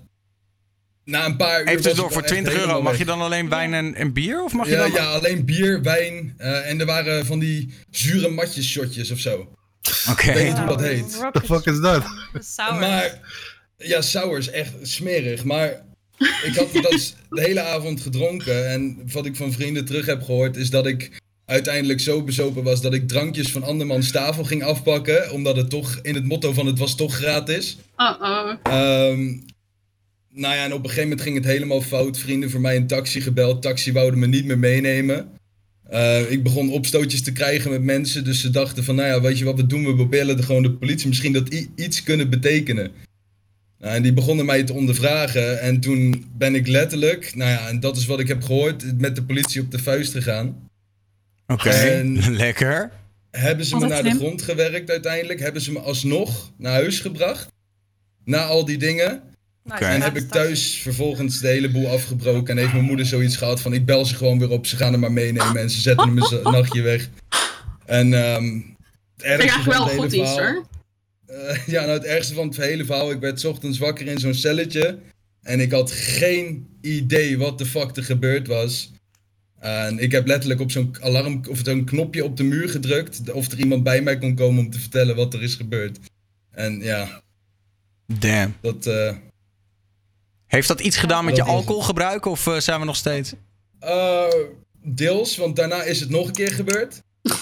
na 1.06 1.24
een 1.24 1.36
paar 1.36 1.60
uur. 1.60 1.68
Even 1.68 1.82
tussendoor, 1.82 2.06
ik 2.06 2.12
voor 2.12 2.22
wel 2.22 2.30
echt 2.30 2.42
20 2.44 2.54
euro. 2.54 2.82
Mag 2.82 2.90
weg. 2.90 3.00
je 3.00 3.06
dan 3.06 3.20
alleen 3.20 3.48
wijn 3.48 3.74
en, 3.74 3.94
en 3.94 4.12
bier? 4.12 4.44
Of 4.44 4.52
mag 4.52 4.66
je 4.66 4.72
Ja, 4.72 4.78
dan... 4.78 4.92
ja, 4.92 5.04
alleen 5.12 5.44
bier, 5.44 5.82
wijn. 5.82 6.34
eh, 6.38 6.70
en 6.70 6.80
er 6.80 6.86
waren 6.86 7.26
van 7.26 7.38
die 7.38 7.74
zure 7.90 8.28
matjes 8.28 8.68
shotjes 8.70 9.10
of 9.10 9.18
zo. 9.18 9.48
Oké. 10.10 10.28
Ik 10.28 10.34
weet 10.34 10.48
niet 10.48 10.58
hoe 10.58 10.66
dat 10.66 10.80
heet. 10.80 11.16
What 11.16 11.34
the 11.34 11.40
fuck 11.40 11.64
is 11.64 11.80
dat? 11.80 12.04
Sour. 12.56 12.80
Maar 12.80 13.20
ja, 13.76 14.00
sour 14.00 14.38
is 14.38 14.50
echt 14.50 14.72
smerig. 14.82 15.44
Maar 15.44 15.84
ik 16.18 16.52
had 16.56 16.72
dat 16.72 17.14
de 17.28 17.40
hele 17.40 17.60
avond 17.60 18.00
gedronken. 18.00 18.70
En 18.70 19.02
wat 19.12 19.26
ik 19.26 19.36
van 19.36 19.52
vrienden 19.52 19.84
terug 19.84 20.06
heb 20.06 20.22
gehoord 20.22 20.56
is 20.56 20.70
dat 20.70 20.86
ik 20.86 21.20
uiteindelijk 21.44 22.00
zo 22.00 22.22
bezopen 22.22 22.62
was 22.62 22.80
dat 22.80 22.94
ik 22.94 23.08
drankjes 23.08 23.50
van 23.52 23.62
andermans 23.62 24.10
tafel 24.10 24.44
ging 24.44 24.64
afpakken. 24.64 25.30
Omdat 25.30 25.56
het 25.56 25.70
toch 25.70 25.98
in 26.02 26.14
het 26.14 26.24
motto 26.24 26.52
van 26.52 26.66
het 26.66 26.78
was 26.78 26.96
toch 26.96 27.14
gratis. 27.14 27.76
Uh-oh. 27.96 28.52
Ehm 28.62 29.28
nou 30.36 30.54
ja, 30.54 30.64
en 30.64 30.72
op 30.72 30.78
een 30.78 30.84
gegeven 30.88 31.02
moment 31.02 31.20
ging 31.20 31.36
het 31.36 31.44
helemaal 31.44 31.80
fout. 31.82 32.18
Vrienden 32.18 32.50
voor 32.50 32.60
mij 32.60 32.76
een 32.76 32.86
taxi 32.86 33.20
gebeld. 33.20 33.62
Taxi 33.62 33.92
wouden 33.92 34.18
me 34.20 34.26
niet 34.26 34.44
meer 34.44 34.58
meenemen. 34.58 35.28
Eh, 35.88 36.30
ik 36.30 36.42
begon 36.42 36.70
opstootjes 36.70 37.22
te 37.22 37.32
krijgen 37.32 37.70
met 37.70 37.82
mensen. 37.82 38.24
Dus 38.24 38.40
ze 38.40 38.50
dachten 38.50 38.84
van, 38.84 38.94
nou 38.94 39.08
ja, 39.08 39.20
weet 39.20 39.38
je 39.38 39.44
wat 39.44 39.56
we 39.56 39.66
doen? 39.66 39.96
We 39.96 40.06
bellen 40.06 40.36
de, 40.36 40.42
gewoon 40.42 40.62
de 40.62 40.72
politie. 40.72 41.08
Misschien 41.08 41.32
dat 41.32 41.52
i- 41.52 41.70
iets 41.76 42.02
kunnen 42.02 42.30
betekenen. 42.30 42.90
Nou, 43.78 43.94
en 43.94 44.02
die 44.02 44.12
begonnen 44.12 44.46
mij 44.46 44.64
te 44.64 44.72
ondervragen. 44.72 45.60
En 45.60 45.80
toen 45.80 46.26
ben 46.38 46.54
ik 46.54 46.66
letterlijk, 46.66 47.34
nou 47.34 47.50
ja, 47.50 47.68
en 47.68 47.80
dat 47.80 47.96
is 47.96 48.06
wat 48.06 48.20
ik 48.20 48.28
heb 48.28 48.42
gehoord, 48.42 49.00
met 49.00 49.16
de 49.16 49.22
politie 49.22 49.60
op 49.60 49.70
de 49.70 49.78
vuist 49.78 50.12
gegaan. 50.12 50.68
Oké, 51.46 51.68
En- 51.70 52.30
lekker. 52.36 52.90
Hebben 53.30 53.66
ze 53.66 53.76
me 53.76 53.82
Altijd 53.82 54.02
naar 54.02 54.12
de 54.12 54.18
grond 54.18 54.42
gewerkt 54.42 54.90
uiteindelijk? 54.90 55.40
Hebben 55.40 55.62
ze 55.62 55.72
me 55.72 55.78
alsnog 55.78 56.52
naar 56.58 56.72
huis 56.72 57.00
gebracht? 57.00 57.48
Na 58.24 58.44
al 58.44 58.64
die 58.64 58.78
dingen? 58.78 59.22
Nou, 59.66 59.84
En 59.84 60.00
heb 60.02 60.16
ik 60.16 60.28
thuis 60.28 60.78
vervolgens 60.82 61.40
de 61.40 61.48
hele 61.48 61.70
boel 61.70 61.88
afgebroken. 61.88 62.54
En 62.54 62.60
heeft 62.60 62.72
mijn 62.72 62.84
moeder 62.84 63.06
zoiets 63.06 63.36
gehad 63.36 63.60
van: 63.60 63.72
ik 63.72 63.84
bel 63.84 64.04
ze 64.04 64.14
gewoon 64.14 64.38
weer 64.38 64.50
op. 64.50 64.66
Ze 64.66 64.76
gaan 64.76 64.92
er 64.92 64.98
maar 64.98 65.12
meenemen. 65.12 65.56
En 65.56 65.70
ze 65.70 65.80
zetten 65.80 66.08
hem 66.08 66.18
een 66.18 66.52
nachtje 66.52 66.82
weg. 66.82 67.08
En 67.86 68.14
ehm 68.14 68.60
het 69.16 69.40
ergste 69.40 69.62
van 69.62 69.72
wel 69.72 69.82
het 69.82 69.90
hele 69.90 70.02
goed 70.02 70.12
iets 70.12 70.30
verhaal. 70.30 70.52
hoor. 70.52 70.66
Eh, 71.26 71.66
ja, 71.66 71.80
nou, 71.80 71.92
het 71.92 72.04
ergste 72.04 72.34
van 72.34 72.46
het 72.48 72.56
hele 72.56 72.84
verhaal. 72.84 73.10
Ik 73.10 73.20
werd 73.20 73.40
's 73.40 73.44
ochtends 73.44 73.78
wakker 73.78 74.06
in 74.06 74.18
zo'n 74.18 74.34
celletje. 74.34 74.98
En 75.42 75.60
ik 75.60 75.72
had 75.72 75.90
geen 75.92 76.66
idee 76.80 77.38
wat 77.38 77.58
de 77.58 77.66
fuck 77.66 77.96
er 77.96 78.04
gebeurd 78.04 78.46
was. 78.46 78.92
En 79.58 79.98
ik 79.98 80.12
heb 80.12 80.26
letterlijk 80.26 80.60
op 80.60 80.70
zo'n 80.70 80.96
alarm 81.00 81.40
of 81.50 81.60
zo'n 81.64 81.84
knopje 81.84 82.24
op 82.24 82.36
de 82.36 82.42
muur 82.42 82.68
gedrukt. 82.68 83.32
Of 83.32 83.50
er 83.52 83.58
iemand 83.58 83.82
bij 83.82 84.02
mij 84.02 84.18
kon 84.18 84.34
komen 84.34 84.64
om 84.64 84.70
te 84.70 84.80
vertellen 84.80 85.16
wat 85.16 85.34
er 85.34 85.42
is 85.42 85.54
gebeurd. 85.54 85.98
En 86.50 86.80
ja, 86.80 87.22
Damn. 88.06 88.54
dat. 88.60 88.86
eh, 88.86 89.14
Heeft 90.46 90.68
dat 90.68 90.80
iets 90.80 90.96
gedaan 90.96 91.24
met 91.24 91.36
je 91.36 91.42
alcoholgebruik 91.42 92.24
of 92.24 92.46
eh, 92.46 92.56
zijn 92.58 92.80
we 92.80 92.86
nog 92.86 92.96
steeds? 92.96 93.32
Eh, 93.80 94.24
deels, 94.82 95.36
want 95.36 95.56
daarna 95.56 95.82
is 95.82 96.00
het 96.00 96.10
nog 96.10 96.26
een 96.26 96.32
keer 96.32 96.52
gebeurd. 96.52 97.02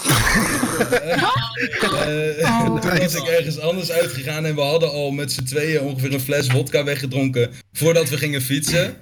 Eh, 1.91 2.41
eh, 2.41 2.49
Oh. 2.49 2.79
toen 2.81 2.97
was 2.97 3.15
ik 3.15 3.23
ergens 3.27 3.59
anders 3.59 3.91
uitgegaan 3.91 4.45
en 4.45 4.55
we 4.55 4.61
hadden 4.61 4.91
al 4.91 5.11
met 5.11 5.31
z'n 5.31 5.43
tweeën 5.43 5.81
ongeveer 5.81 6.13
een 6.13 6.19
fles 6.19 6.47
vodka 6.47 6.83
weggedronken 6.83 7.51
voordat 7.73 8.09
we 8.09 8.17
gingen 8.17 8.41
fietsen. 8.41 8.95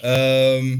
Ehm, 0.00 0.76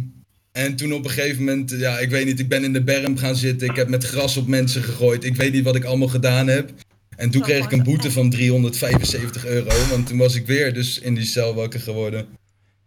en 0.53 0.77
toen 0.77 0.93
op 0.93 1.05
een 1.05 1.11
gegeven 1.11 1.45
moment, 1.45 1.71
ja, 1.79 1.99
ik 1.99 2.11
weet 2.11 2.27
niet, 2.27 2.41
ik 2.41 2.49
ben 2.49 2.65
in 2.65 2.73
de 2.73 2.83
berm 2.83 3.17
gaan 3.19 3.37
zitten. 3.37 3.69
Ik 3.69 3.77
heb 3.77 3.89
met 3.89 4.05
gras 4.05 4.37
op 4.37 4.47
mensen 4.47 4.83
gegooid. 4.83 5.25
Ik 5.25 5.37
weet 5.37 5.53
niet 5.53 5.65
wat 5.65 5.77
ik 5.77 5.85
allemaal 5.85 6.09
gedaan 6.09 6.47
heb. 6.47 6.71
En 7.17 7.31
toen 7.31 7.41
Zo 7.41 7.47
kreeg 7.47 7.65
ik 7.65 7.73
een 7.73 7.83
boete 7.83 8.11
van 8.11 8.31
375 8.31 9.47
euro. 9.47 9.71
Want 9.91 10.07
toen 10.07 10.19
was 10.19 10.35
ik 10.35 10.47
weer 10.47 10.75
dus 10.75 10.99
in 10.99 11.15
die 11.15 11.25
cel 11.25 11.55
wakker 11.55 11.81
geworden. 11.81 12.27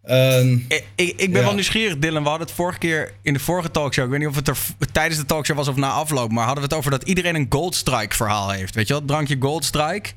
Ehm, 0.03 0.53
Ik, 0.67 0.83
ik, 0.95 1.17
ben 1.17 1.31
Ja. 1.31 1.41
wel 1.45 1.53
nieuwsgierig, 1.53 1.97
Dylan. 1.97 2.23
We 2.23 2.29
hadden 2.29 2.47
het 2.47 2.55
vorige 2.55 2.77
keer 2.79 3.11
in 3.21 3.33
de 3.33 3.39
vorige 3.39 3.71
talkshow. 3.71 4.05
Ik 4.05 4.11
weet 4.11 4.19
niet 4.19 4.27
of 4.27 4.35
het 4.35 4.47
er 4.47 4.57
tijdens 4.91 5.19
de 5.19 5.25
talkshow 5.25 5.57
was 5.57 5.67
of 5.67 5.75
na 5.75 5.89
afloop. 5.91 6.31
Maar 6.31 6.45
hadden 6.45 6.63
we 6.63 6.69
het 6.69 6.77
over 6.77 6.91
dat 6.91 7.03
iedereen 7.03 7.35
een 7.35 7.45
Goldstrike 7.49 8.15
verhaal 8.15 8.49
heeft. 8.49 8.75
Weet 8.75 8.87
je 8.87 8.93
wel? 8.93 9.01
Het 9.01 9.11
drankje 9.11 9.35
Goldstrike. 9.39 10.09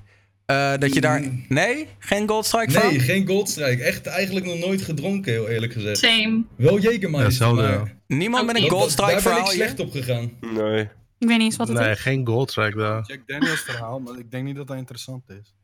Eh, 0.46 0.72
dat 0.78 0.94
je 0.94 1.00
daar. 1.00 1.20
Mm. 1.20 1.44
Nee? 1.48 1.86
Geen 1.98 2.28
Goldstrike 2.28 2.70
verhaal? 2.70 2.90
nee, 2.90 3.00
geen 3.00 3.26
Goldstrike. 3.26 3.82
Echt 3.82 4.06
eigenlijk 4.06 4.46
nog 4.46 4.58
nooit 4.58 4.82
gedronken, 4.82 5.32
heel 5.32 5.48
eerlijk 5.48 5.72
gezegd. 5.72 5.98
Same. 5.98 6.42
Wel 6.56 6.78
Ja, 6.80 6.90
Jägermeister, 6.90 7.54
maar... 7.54 7.94
Niemand 8.06 8.46
met 8.46 8.54
een 8.56 8.60
Dat- 8.60 8.70
dat- 8.70 8.78
Goldstrike 8.80 9.12
Daar 9.12 9.22
ben 9.22 9.32
ik 9.32 9.38
verhaal 9.38 9.50
slecht 9.50 9.80
op 9.80 9.90
gegaan. 9.90 10.30
Nee. 10.40 10.80
Ik 11.18 11.28
weet 11.28 11.36
niet 11.36 11.40
eens 11.40 11.56
wat 11.56 11.68
het 11.68 11.78
Nee, 11.78 11.90
is. 11.90 12.00
geen 12.00 12.26
Goldstrike 12.26 12.76
daar. 12.78 13.02
Jack 13.06 13.20
Daniels 13.26 13.60
verhaal, 13.60 13.98
maar 14.00 14.18
ik 14.18 14.30
denk 14.30 14.44
niet 14.44 14.56
dat 14.56 14.66
dat 14.66 14.76
interessant 14.76 15.22
is. 15.28 15.54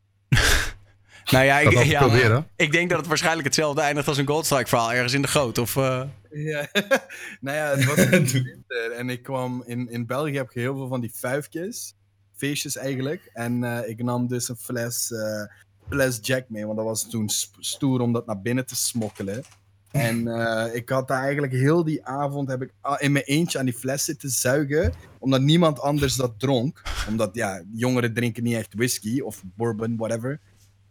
Nou 1.31 1.45
ja, 1.45 1.59
Ik 1.59 1.71
ik, 1.71 1.79
het 1.79 1.87
ja, 1.87 2.01
proberen. 2.01 2.47
ik 2.57 2.73
denk 2.73 2.89
dat 2.89 2.99
het 2.99 3.09
waarschijnlijk 3.09 3.47
hetzelfde 3.47 3.81
eindigt 3.81 4.09
als 4.09 4.19
een 4.19 4.27
Goldstrike 4.27 4.69
verhaal. 4.69 4.93
Ergens 4.93 5.13
in 5.13 5.23
de 5.23 5.29
goot. 5.29 5.59
Of, 5.59 5.77
eh, 5.77 6.03
Ja, 6.31 6.67
nou 7.41 7.57
ja, 7.57 7.67
het 7.77 7.85
was 7.85 7.97
in 7.97 8.11
de 8.25 8.43
winter 8.43 8.91
en 8.97 9.09
ik 9.11 9.23
kwam 9.23 9.63
in, 9.67 9.91
in 9.91 10.07
België 10.07 10.37
heb 10.37 10.51
je 10.53 10.61
heel 10.61 10.77
veel 10.77 10.89
van 10.89 11.01
die 11.01 11.11
vuifjes, 11.15 11.95
feestjes 12.37 12.77
eigenlijk. 12.77 13.31
En 13.33 13.65
eh, 13.65 13.89
ik 13.89 14.03
nam 14.03 14.27
dus 14.29 14.49
een 14.49 14.57
fles, 14.57 15.13
eh, 15.13 15.43
fles 15.89 16.19
Jack 16.23 16.45
mee, 16.49 16.65
want 16.65 16.77
dat 16.77 16.87
was 16.87 17.11
toen 17.11 17.29
stoer 17.59 18.01
om 18.01 18.13
dat 18.13 18.27
naar 18.27 18.41
binnen 18.41 18.67
te 18.67 18.77
smokkelen. 18.77 19.43
En 19.91 20.29
eh, 20.29 20.75
ik 20.75 20.89
had 20.89 21.09
daar 21.09 21.23
eigenlijk 21.23 21.53
heel 21.53 21.85
die 21.85 22.05
avond 22.05 22.49
heb 22.49 22.63
ik 22.63 22.71
a- 22.87 23.01
in 23.01 23.13
mijn 23.13 23.25
eentje 23.25 23.59
aan 23.59 23.65
die 23.65 23.75
fles 23.75 24.05
zitten 24.05 24.31
zuigen, 24.31 24.93
omdat 25.19 25.41
niemand 25.41 25.81
anders 25.81 26.15
dat 26.15 26.33
dronk. 26.39 26.83
Omdat 27.09 27.35
ja, 27.35 27.63
jongeren 27.73 28.15
drinken 28.15 28.43
niet 28.43 28.57
echt 28.57 28.75
whisky 28.75 29.21
of 29.21 29.43
bourbon, 29.57 29.97
whatever. 29.97 30.41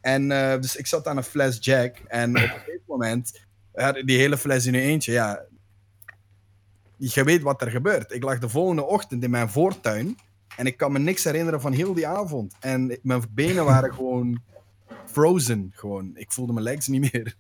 En 0.01 0.31
eh, 0.31 0.60
dus 0.60 0.75
ik 0.75 0.88
zat 0.88 1.08
aan 1.08 1.17
een 1.17 1.24
fles 1.24 1.58
Jack 1.60 1.98
en 2.08 2.29
op 2.29 2.41
een 2.41 2.50
gegeven 2.60 2.81
moment 2.86 3.39
ja, 3.74 3.91
die 3.91 4.17
hele 4.17 4.38
fles 4.38 4.65
in 4.65 4.74
een 4.74 4.81
eentje, 4.81 5.12
ja. 5.12 5.41
Je 6.98 7.24
weet 7.24 7.41
wat 7.41 7.62
er 7.62 7.72
gebeurt. 7.72 8.12
Ik 8.12 8.24
lag 8.24 8.39
de 8.39 8.50
volgende 8.50 8.84
ochtend 8.84 9.24
in 9.24 9.29
mijn 9.29 9.50
voortuin 9.50 10.17
en 10.58 10.65
ik 10.65 10.77
kan 10.77 10.91
me 10.91 11.00
niks 11.00 11.24
herinneren 11.24 11.62
van 11.62 11.72
heel 11.72 11.93
die 11.93 12.08
avond. 12.08 12.55
En 12.60 13.00
mijn 13.01 13.24
benen 13.29 13.65
waren 13.65 13.93
gewoon 13.96 14.41
frozen. 15.05 15.72
Gewoon. 15.75 16.12
Ik 16.13 16.31
voelde 16.31 16.53
mijn 16.53 16.65
legs 16.65 16.88
niet 16.88 17.13
meer. 17.13 17.34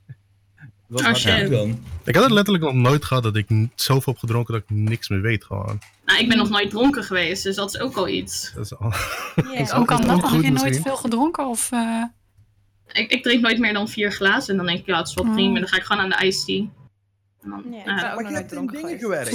Dat 0.87 1.01
was 1.01 1.25
Oh, 1.25 1.49
dan. 1.49 1.83
Ik 2.03 2.15
had 2.15 2.23
het 2.23 2.33
letterlijk 2.33 2.63
nog 2.63 2.73
nooit 2.73 3.05
gehad 3.05 3.23
dat 3.23 3.35
ik 3.35 3.47
zoveel 3.75 4.13
heb 4.13 4.21
gedronken 4.21 4.53
dat 4.53 4.63
ik 4.63 4.69
niks 4.69 5.09
meer 5.09 5.21
weet 5.21 5.43
gewoon. 5.43 5.79
Nou, 6.05 6.19
ik 6.19 6.27
ben 6.27 6.37
nog 6.37 6.49
nooit 6.49 6.69
dronken 6.69 7.03
geweest, 7.03 7.43
dus 7.43 7.55
dat 7.55 7.73
is 7.73 7.79
ook 7.79 7.95
al 7.95 8.07
iets. 8.07 8.51
Dat 8.55 8.65
is 8.65 8.75
al... 8.77 8.93
Hoe 9.77 9.85
kan 9.85 10.01
dat? 10.01 10.11
Ook 10.11 10.21
Heb 10.21 10.29
goed 10.29 10.43
je 10.43 10.51
nooit 10.51 10.81
veel 10.81 10.95
gedronken? 10.95 11.47
Of, 11.47 11.71
eh, 11.71 12.03
Ik, 12.93 13.11
ik 13.11 13.23
drink 13.23 13.41
nooit 13.41 13.59
meer 13.59 13.73
dan 13.73 13.89
vier 13.89 14.11
glazen 14.11 14.49
en 14.51 14.57
dan 14.57 14.65
denk 14.65 14.79
ik, 14.79 14.85
ja, 14.85 14.97
het 14.97 15.07
is 15.07 15.13
wel 15.13 15.31
prima. 15.33 15.59
Dan 15.59 15.67
ga 15.67 15.77
ik 15.77 15.83
gewoon 15.83 16.01
aan 16.03 16.09
de 16.09 16.25
iced 16.25 16.45
tea. 16.45 16.65
Dan, 17.41 17.65
Ja. 17.71 17.79
Ik 17.79 18.13
ook 18.13 18.21
Maar 18.21 18.31
je 18.31 18.37
hebt 18.37 18.51
in 18.51 18.67
dingen 18.67 18.99
geweest. 18.99 18.99
gewerkt. 18.99 19.29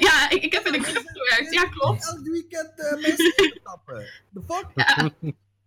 Ja, 0.08 0.30
ik, 0.30 0.42
ik 0.42 0.52
heb 0.52 0.66
in 0.66 0.72
de 0.72 0.78
club 0.78 1.02
gewerkt. 1.06 1.54
Ja, 1.54 1.62
klopt. 1.64 2.08
Elk 2.10 2.26
weekend 2.26 2.72
eh, 2.76 2.92
mensen 3.00 3.60
tappen. 3.64 4.06
The 4.34 4.42
fuck? 4.48 4.66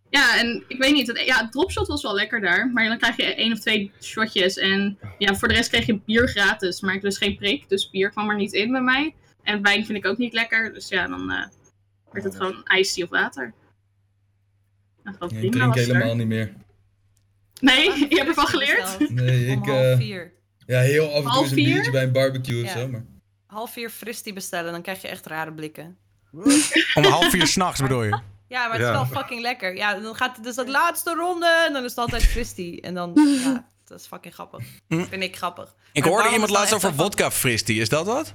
Ja, 0.09 0.37
en 0.39 0.63
ik 0.67 0.77
weet 0.77 0.93
niet. 0.93 1.07
Het, 1.07 1.19
ja, 1.19 1.37
het 1.41 1.51
dropshot 1.51 1.87
was 1.87 2.01
wel 2.01 2.13
lekker 2.13 2.41
daar. 2.41 2.71
Maar 2.71 2.87
dan 2.87 2.97
krijg 2.97 3.15
je 3.15 3.35
één 3.35 3.51
of 3.51 3.59
twee 3.59 3.91
shotjes. 4.01 4.57
En 4.57 4.97
ja, 5.17 5.35
voor 5.35 5.47
de 5.47 5.53
rest 5.53 5.69
kreeg 5.69 5.85
je 5.85 5.99
bier 5.99 6.27
gratis. 6.27 6.81
Maar 6.81 6.95
ik 6.95 7.01
lust 7.01 7.17
geen 7.17 7.35
prik, 7.37 7.69
dus 7.69 7.89
bier 7.89 8.09
kwam 8.09 8.29
er 8.29 8.35
niet 8.35 8.53
in 8.53 8.71
bij 8.71 8.81
mij. 8.81 9.15
En 9.43 9.61
wijn 9.61 9.85
vind 9.85 9.97
ik 9.97 10.05
ook 10.05 10.17
niet 10.17 10.33
lekker. 10.33 10.73
Dus 10.73 10.87
ja, 10.87 11.07
dan 11.07 11.31
eh 11.31 11.45
werd 12.11 12.25
het 12.25 12.35
gewoon 12.35 12.63
tea 12.63 13.03
of 13.03 13.09
water. 13.09 13.53
Ik 15.29 15.51
drink 15.51 15.75
er. 15.75 15.85
helemaal 15.85 16.15
niet 16.15 16.27
meer. 16.27 16.53
Nee, 17.65 17.99
je 18.09 18.15
hebt 18.15 18.27
ervan 18.27 18.47
geleerd? 18.47 19.09
Nee, 19.09 19.55
Om 19.55 19.63
ik... 19.63 19.69
half 19.69 19.83
eh, 19.85 19.97
vier. 19.97 20.33
ja, 20.65 20.79
heel 20.79 21.07
af 21.09 21.15
en 21.15 21.21
toe 21.21 21.29
Half 21.31 21.41
eens 21.41 21.49
een 21.49 21.55
biertje 21.63 21.91
bij 21.91 22.03
een 22.03 22.11
barbecue 22.11 22.63
of 22.63 22.73
Ja. 22.73 22.79
zo, 22.79 22.87
maar... 22.87 23.05
Half 23.45 23.71
vier 23.71 23.89
fristie 23.89 24.33
bestellen, 24.33 24.71
dan 24.71 24.81
krijg 24.81 25.01
je 25.01 25.07
echt 25.07 25.25
rare 25.25 25.53
blikken. 25.53 25.97
om 26.95 27.03
half 27.03 27.29
vier 27.29 27.47
s'nachts 27.47 27.81
bedoel 27.81 28.03
je? 28.03 28.19
Ja, 28.47 28.67
maar 28.67 28.77
het 28.77 28.81
Ja. 28.87 29.01
is 29.01 29.09
wel 29.09 29.19
fucking 29.21 29.41
lekker. 29.41 29.75
Ja, 29.75 29.99
dan 29.99 30.15
gaat 30.15 30.35
het 30.35 30.45
dus 30.45 30.55
dat 30.55 30.67
laatste 30.69 31.13
ronde 31.13 31.63
en 31.67 31.73
dan 31.73 31.83
is 31.83 31.89
het 31.89 31.99
altijd 31.99 32.23
fristie. 32.23 32.81
En 32.81 32.93
dan, 32.93 33.11
ja, 33.43 33.65
dat 33.85 33.99
is 33.99 34.05
fucking 34.07 34.33
grappig. 34.33 34.63
Hm. 34.87 35.03
Vind 35.03 35.23
ik 35.23 35.35
grappig. 35.35 35.75
Ik 35.93 36.01
Maar 36.03 36.11
hoorde 36.11 36.29
iemand 36.29 36.49
is 36.49 36.55
laatst 36.57 36.73
over 36.73 36.93
vodka 36.93 37.31
fristie. 37.31 37.79
Is 37.79 37.89
dat 37.89 38.05
wat? 38.05 38.33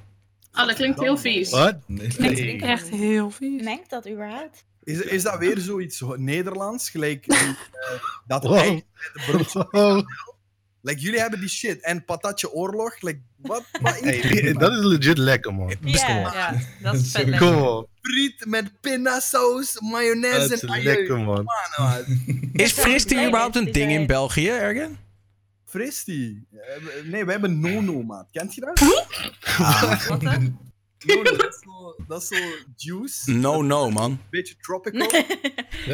Oh, 0.53 0.65
dat 0.67 0.75
klinkt 0.75 0.99
heel 0.99 1.17
vies. 1.17 1.49
Wat? 1.49 1.75
Nee. 1.87 2.07
Nee. 2.17 2.35
drink 2.35 2.61
echt 2.61 2.89
heel 2.89 3.29
vies. 3.31 3.63
Mengt 3.63 3.89
dat 3.89 4.09
überhaupt? 4.09 4.63
Is, 4.83 5.01
is 5.01 5.23
dat 5.23 5.37
weer 5.37 5.57
zoiets 5.57 6.03
Nederlands? 6.15 6.89
Gelijk 6.89 7.25
die, 7.29 7.37
eh, 7.37 7.55
dat 8.27 8.43
Wow. 8.43 8.59
de 8.63 8.83
brood. 9.27 9.55
Oh, 9.71 10.07
Like, 10.83 10.99
jullie 10.99 11.19
hebben 11.19 11.39
die 11.39 11.49
shit. 11.49 11.81
En 11.83 12.05
patatje 12.05 12.51
oorlog. 12.51 13.01
Like, 13.01 13.19
wat? 13.37 13.63
hey, 13.81 14.53
dat 14.53 14.71
is 14.71 14.83
legit 14.83 15.17
lekker, 15.17 15.53
man. 15.53 15.73
Ja. 15.81 16.07
Ja, 16.07 16.61
dat 16.81 16.93
is 16.95 17.11
vet 17.11 17.21
Kom 17.21 17.29
lekker. 17.29 17.61
Op. 17.67 17.89
Friet 18.01 18.45
met 18.45 18.81
pindasaus, 18.81 19.79
mayonaise 19.79 20.39
Dat 20.49 20.51
is 20.51 20.63
en 20.63 20.83
lekker, 20.83 21.19
man. 21.19 21.45
Is 22.53 22.71
fristie 22.71 23.27
überhaupt 23.27 23.55
een 23.55 23.71
ding 23.71 23.91
in 23.91 24.05
België, 24.07 24.49
Ergen? 24.49 24.97
Fristie. 25.65 26.47
Eh, 26.51 27.03
Nee, 27.03 27.25
we 27.25 27.31
hebben 27.31 27.59
Nono, 27.59 28.03
maat. 28.03 28.27
Kent 28.31 28.55
je 28.55 28.61
dat? 28.61 28.79
Wat 30.07 30.21
dat 31.05 31.47
is 31.53 31.59
zo, 31.63 31.95
dat 32.07 32.21
is 32.21 32.27
zo 32.27 32.35
juice. 32.75 33.31
No, 33.31 33.61
no, 33.61 33.89
man. 33.89 34.19
beetje 34.29 34.55
tropical. 34.61 35.07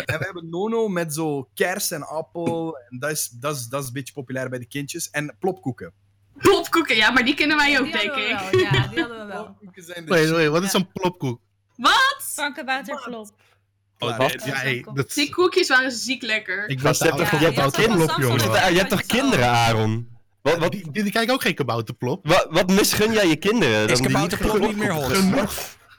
En 0.05 0.17
we 0.19 0.23
hebben 0.25 0.49
Nono 0.49 0.87
met 0.87 1.13
zo 1.13 1.49
kers 1.53 1.91
en 1.91 2.07
appel. 2.07 2.77
En 2.89 2.99
dat 2.99 3.11
is, 3.11 3.29
dat, 3.29 3.55
is, 3.55 3.65
dat 3.67 3.81
is 3.81 3.87
een 3.87 3.93
beetje 3.93 4.13
populair 4.13 4.49
bij 4.49 4.59
de 4.59 4.67
kindjes. 4.67 5.09
En 5.09 5.35
plopkoeken. 5.39 5.93
Plopkoeken, 6.37 6.95
ja, 6.95 7.11
maar 7.11 7.25
die 7.25 7.33
kennen 7.35 7.57
wij 7.57 7.79
ook, 7.79 7.91
denk 7.91 8.11
ik. 8.15 8.37
wel. 8.51 8.59
Ja, 8.61 8.87
die 8.87 8.99
hadden 8.99 9.19
we 9.19 9.25
wel. 9.25 9.43
Plopkoeken 9.43 9.83
zijn 9.83 10.05
de 10.05 10.11
Wait, 10.11 10.29
wait, 10.29 10.49
wat 10.49 10.63
is 10.63 10.71
Ja. 10.71 10.79
een 10.79 10.91
plopkoek? 10.91 11.39
Franke 12.19 12.63
Bouterflop. 12.63 13.29
Oh, 13.99 14.17
Wat? 14.17 14.35
nee, 14.35 14.47
ja, 14.47 14.55
hey, 14.55 14.85
dat 14.93 15.13
Die 15.13 15.29
koekjes 15.29 15.67
waren 15.67 15.91
ziek 15.91 16.21
lekker. 16.21 16.69
Ik 16.69 16.81
Was 16.81 16.99
de 16.99 17.09
toch- 17.09 17.31
je 17.31 17.37
hebt 18.77 18.89
toch 18.89 19.05
kinderen, 19.05 19.47
Aaron? 19.47 20.16
Wat, 20.47 20.57
wat, 20.57 20.71
Die, 20.71 20.91
die 20.91 21.11
kijken 21.11 21.33
ook 21.33 21.41
geen 21.41 21.55
kabouterplop. 21.55 22.27
wat, 22.27 22.47
wat 22.49 22.71
misgun 22.71 23.13
jij 23.13 23.27
je 23.27 23.35
kinderen? 23.35 23.81
Is 23.81 23.87
Dan 23.87 24.01
die 24.01 24.11
kabouterplop 24.11 24.59
niet 24.59 24.67
niet 24.67 24.77
meer 24.77 24.91
hot? 24.91 25.11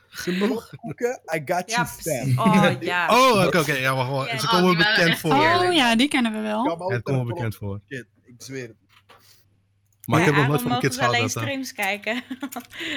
Genoeg. 0.09 0.69
Plopkoeken, 0.69 1.21
I 1.35 1.43
got 1.45 1.71
you 1.71 1.87
fam. 1.87 2.39
Oh, 2.47 2.71
ja. 2.81 3.09
Oh, 3.11 3.47
oké, 3.47 3.59
oké. 3.59 3.73
Ja, 3.73 3.95
wacht, 3.95 4.11
wacht. 4.11 4.41
Ze 4.41 4.47
oh, 4.47 4.53
komen 4.53 4.77
waren 4.77 4.95
bekend 4.95 5.19
voor. 5.19 5.33
Oh 5.33 5.73
ja, 5.73 5.97
die 5.97 6.09
kennen 6.09 6.33
we 6.33 6.41
wel. 6.41 6.65
Ja, 6.65 6.95
het 6.95 7.03
komt 7.03 7.19
me 7.19 7.25
bekend 7.25 7.57
voor. 7.57 7.81
Ik 7.89 8.05
zweer 8.39 8.69
het. 8.69 8.77
Maar 10.09 10.21
ik 10.21 10.27
heb 10.27 10.35
nog 10.35 10.47
nooit 10.49 10.61
van 10.61 10.69
mijn 10.71 10.81
kids 10.81 10.97
ze 10.97 11.07
alleen 11.07 11.29
streams 11.31 11.73
kijken. 11.73 12.23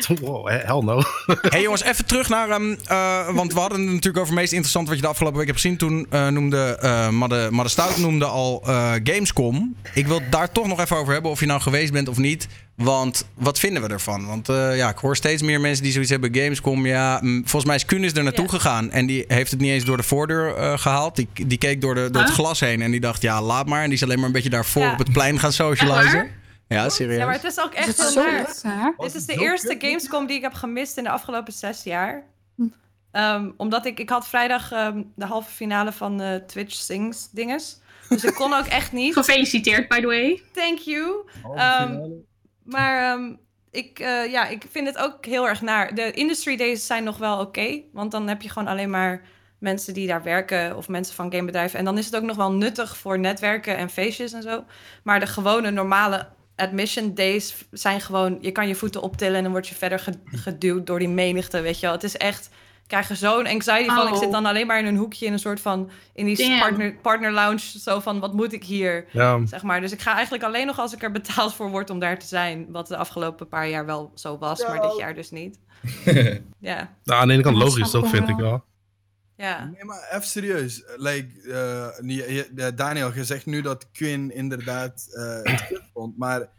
Wow, 0.22 0.48
he- 0.48 0.58
hell 0.58 0.80
no. 0.82 1.02
hey 1.54 1.62
jongens, 1.62 1.84
even 1.84 2.06
terug 2.06 2.30
naar... 2.30 2.50
ehm, 2.50 2.76
eh, 2.86 3.30
want 3.36 3.54
we 3.54 3.60
hadden 3.60 3.80
het 3.80 3.88
natuurlijk 3.88 4.18
over 4.18 4.32
het 4.32 4.40
meest 4.40 4.52
interessante 4.52 4.90
wat 4.90 4.98
je 5.00 5.04
de 5.06 5.12
afgelopen 5.12 5.38
week 5.38 5.48
hebt 5.48 5.60
gezien. 5.62 5.78
Toen 5.78 6.06
eh, 6.10 6.28
noemde 6.28 6.80
uh, 6.84 7.10
Madde, 7.10 7.48
Madde 7.52 7.70
Stout 7.72 7.98
noemde 7.98 8.26
al 8.26 8.62
eh, 8.66 8.92
Gamescom. 9.04 9.76
Ik 9.94 10.08
wil 10.08 10.22
daar 10.30 10.52
toch 10.52 10.68
nog 10.68 10.80
even 10.80 10.98
over 10.98 11.14
hebben 11.14 11.32
of 11.32 11.40
je 11.40 11.46
nou 11.46 11.62
geweest 11.62 11.92
bent 11.94 12.08
of 12.08 12.18
niet. 12.18 12.48
Want 12.76 13.26
wat 13.34 13.60
vinden 13.60 13.82
we 13.84 13.88
ervan? 13.90 14.26
Want 14.28 14.50
eh, 14.50 14.78
ja, 14.78 14.90
ik 14.90 14.98
hoor 14.98 15.16
steeds 15.16 15.42
meer 15.42 15.62
mensen 15.62 15.84
die 15.84 15.92
zoiets 15.92 16.12
hebben. 16.12 16.36
Gamescom, 16.36 16.86
ja. 16.86 17.20
mm, 17.22 17.40
volgens 17.40 17.66
mij 17.66 17.76
is 17.76 17.86
Kunis 17.86 18.14
er 18.14 18.24
naartoe 18.24 18.46
Ja. 18.46 18.50
gegaan. 18.52 18.92
En 18.92 19.06
die 19.06 19.26
heeft 19.28 19.52
het 19.52 19.60
niet 19.60 19.72
eens 19.72 19.84
door 19.86 19.98
de 19.98 20.04
voordeur 20.04 20.56
eh, 20.56 20.78
gehaald. 20.78 21.16
Die, 21.16 21.28
die 21.48 21.58
keek 21.58 21.82
door, 21.82 21.96
de, 21.96 22.10
door 22.12 22.22
het 22.22 22.32
glas 22.32 22.60
heen. 22.60 22.82
En 22.82 22.92
die 22.92 23.00
dacht, 23.00 23.22
ja, 23.22 23.42
laat 23.42 23.68
maar. 23.68 23.80
En 23.82 23.86
die 23.86 23.94
is 23.98 24.04
alleen 24.04 24.18
maar 24.18 24.26
een 24.28 24.32
beetje 24.32 24.50
daarvoor 24.50 24.84
Ja. 24.84 24.92
op 24.92 24.98
het 24.98 25.12
plein 25.12 25.40
gaan 25.40 25.54
socializen. 25.54 26.28
Ja, 26.72 26.90
serieus. 26.90 27.18
Ja, 27.18 27.26
maar 27.26 27.34
het 27.34 27.44
is 27.44 27.60
ook 27.60 27.74
Is 27.74 27.78
echt 27.78 27.88
het 27.88 27.98
heel 27.98 28.12
zo 28.12 28.22
raar. 28.64 28.94
Dit 28.98 29.16
is 29.16 29.26
de 29.26 29.34
eerste? 29.34 29.76
Gamescom 29.80 30.26
die 30.26 30.36
ik 30.36 30.42
heb 30.42 30.54
gemist 30.54 30.98
in 30.98 31.04
de 31.04 31.10
afgelopen 31.10 31.54
zes 31.54 31.84
jaar. 31.84 32.30
Ehm, 33.12 33.52
omdat 33.58 33.86
ik, 33.86 34.00
ik 34.00 34.10
had 34.10 34.28
vrijdag 34.28 34.72
ehm, 34.72 35.04
de 35.16 35.26
halve 35.26 35.52
finale 35.52 35.92
van 35.92 36.22
eh, 36.22 36.36
Twitch 36.36 36.74
Sings 36.74 37.30
dinges. 37.32 37.80
Dus 38.10 38.24
ik 38.24 38.34
kon 38.34 38.54
ook 38.54 38.66
echt 38.66 38.92
niet. 39.02 39.14
Gefeliciteerd, 39.14 39.88
by 39.88 40.00
the 40.00 40.06
way. 40.06 40.42
Thank 40.54 40.78
you. 40.78 41.30
Ehm, 41.56 42.10
maar 42.64 43.12
ehm, 43.12 43.36
ik, 43.72 44.00
eh, 44.00 44.32
ja, 44.32 44.48
ik 44.48 44.64
vind 44.72 44.88
het 44.88 44.98
ook 44.98 45.26
heel 45.26 45.48
erg 45.48 45.62
naar. 45.62 45.96
De 45.96 46.12
industry 46.12 46.56
days 46.56 46.86
zijn 46.86 47.04
nog 47.04 47.18
wel 47.18 47.40
oké. 47.40 47.82
want 47.94 48.12
dan 48.12 48.28
heb 48.28 48.42
je 48.42 48.50
gewoon 48.50 48.68
alleen 48.68 48.90
maar 48.90 49.22
mensen 49.60 49.94
die 49.94 50.08
daar 50.08 50.24
werken 50.24 50.78
of 50.78 50.88
mensen 50.88 51.16
van 51.16 51.32
gamebedrijven. 51.34 51.80
En 51.80 51.86
dan 51.86 51.98
is 51.98 52.06
het 52.06 52.16
ook 52.16 52.24
nog 52.24 52.38
wel 52.38 52.52
nuttig 52.52 52.98
voor 52.98 53.20
netwerken 53.20 53.78
en 53.78 53.90
feestjes 53.90 54.34
en 54.34 54.42
zo. 54.42 54.64
Maar 55.04 55.20
de 55.20 55.28
gewone 55.28 55.72
normale 55.72 56.28
admission 56.56 57.14
days 57.14 57.66
zijn 57.72 58.02
gewoon... 58.02 58.38
Je 58.42 58.52
kan 58.52 58.68
je 58.68 58.76
voeten 58.76 59.02
optillen 59.02 59.36
en 59.38 59.44
dan 59.44 59.52
word 59.52 59.68
je 59.68 59.76
verder 59.76 60.00
ge- 60.00 60.20
geduwd 60.26 60.88
door 60.88 61.00
die 61.00 61.10
menigte, 61.10 61.62
weet 61.62 61.76
je 61.80 61.86
wel. 61.86 61.96
Het 61.96 62.04
is 62.04 62.18
echt 62.18 62.50
krijgen 62.88 63.18
zo'n 63.18 63.48
anxiety 63.48 63.86
van. 63.90 64.08
Ik 64.08 64.14
Oh. 64.14 64.20
zit 64.20 64.32
dan 64.32 64.46
alleen 64.46 64.68
maar 64.68 64.80
in 64.80 64.86
een 64.86 64.96
hoekje 64.98 65.26
in 65.26 65.34
een 65.34 65.40
soort 65.40 65.60
van... 65.60 65.90
In 66.14 66.26
die 66.26 66.38
Damn. 66.38 66.60
partner, 66.60 66.96
partner 67.02 67.32
lounge. 67.32 67.80
Zo 67.80 68.00
van, 68.00 68.20
wat 68.20 68.34
moet 68.34 68.54
ik 68.54 68.64
hier? 68.64 69.06
Ja, 69.12 69.46
Zeg 69.46 69.64
maar. 69.64 69.82
Dus 69.82 69.92
ik 69.92 70.02
ga 70.02 70.14
eigenlijk 70.14 70.44
alleen 70.44 70.66
nog 70.66 70.80
als 70.80 70.94
ik 70.94 71.04
er 71.04 71.12
betaald 71.12 71.54
voor 71.54 71.70
word 71.70 71.90
om 71.90 72.00
daar 72.00 72.20
te 72.20 72.26
zijn. 72.26 72.66
Wat 72.70 72.88
de 72.88 72.98
afgelopen 72.98 73.48
paar 73.48 73.68
jaar 73.70 73.86
wel 73.86 74.12
zo 74.16 74.38
was, 74.38 74.68
maar 74.68 74.82
dit 74.82 74.98
jaar 74.98 75.16
dus 75.16 75.30
niet. 75.32 75.60
Ja, 76.60 76.90
nou, 77.04 77.22
aan 77.22 77.28
de 77.28 77.34
ene 77.34 77.44
kant 77.44 77.58
Ja, 77.58 77.64
logisch 77.64 77.94
ik 77.94 78.06
vind 78.06 78.30
ik 78.30 78.36
wel. 78.36 78.64
Ja. 79.42 79.66
Nee, 79.66 79.84
maar 79.84 80.08
even 80.12 80.28
serieus. 80.28 80.84
Like, 80.96 81.28
eh, 82.56 82.68
Daniel, 82.76 83.14
je 83.14 83.26
zegt 83.26 83.46
nu 83.46 83.62
dat 83.62 83.92
Quinn 83.92 84.32
inderdaad 84.34 85.08
eh, 85.12 85.52
het 85.52 85.68
kut 85.68 85.82
vond, 85.94 86.18
maar 86.18 86.50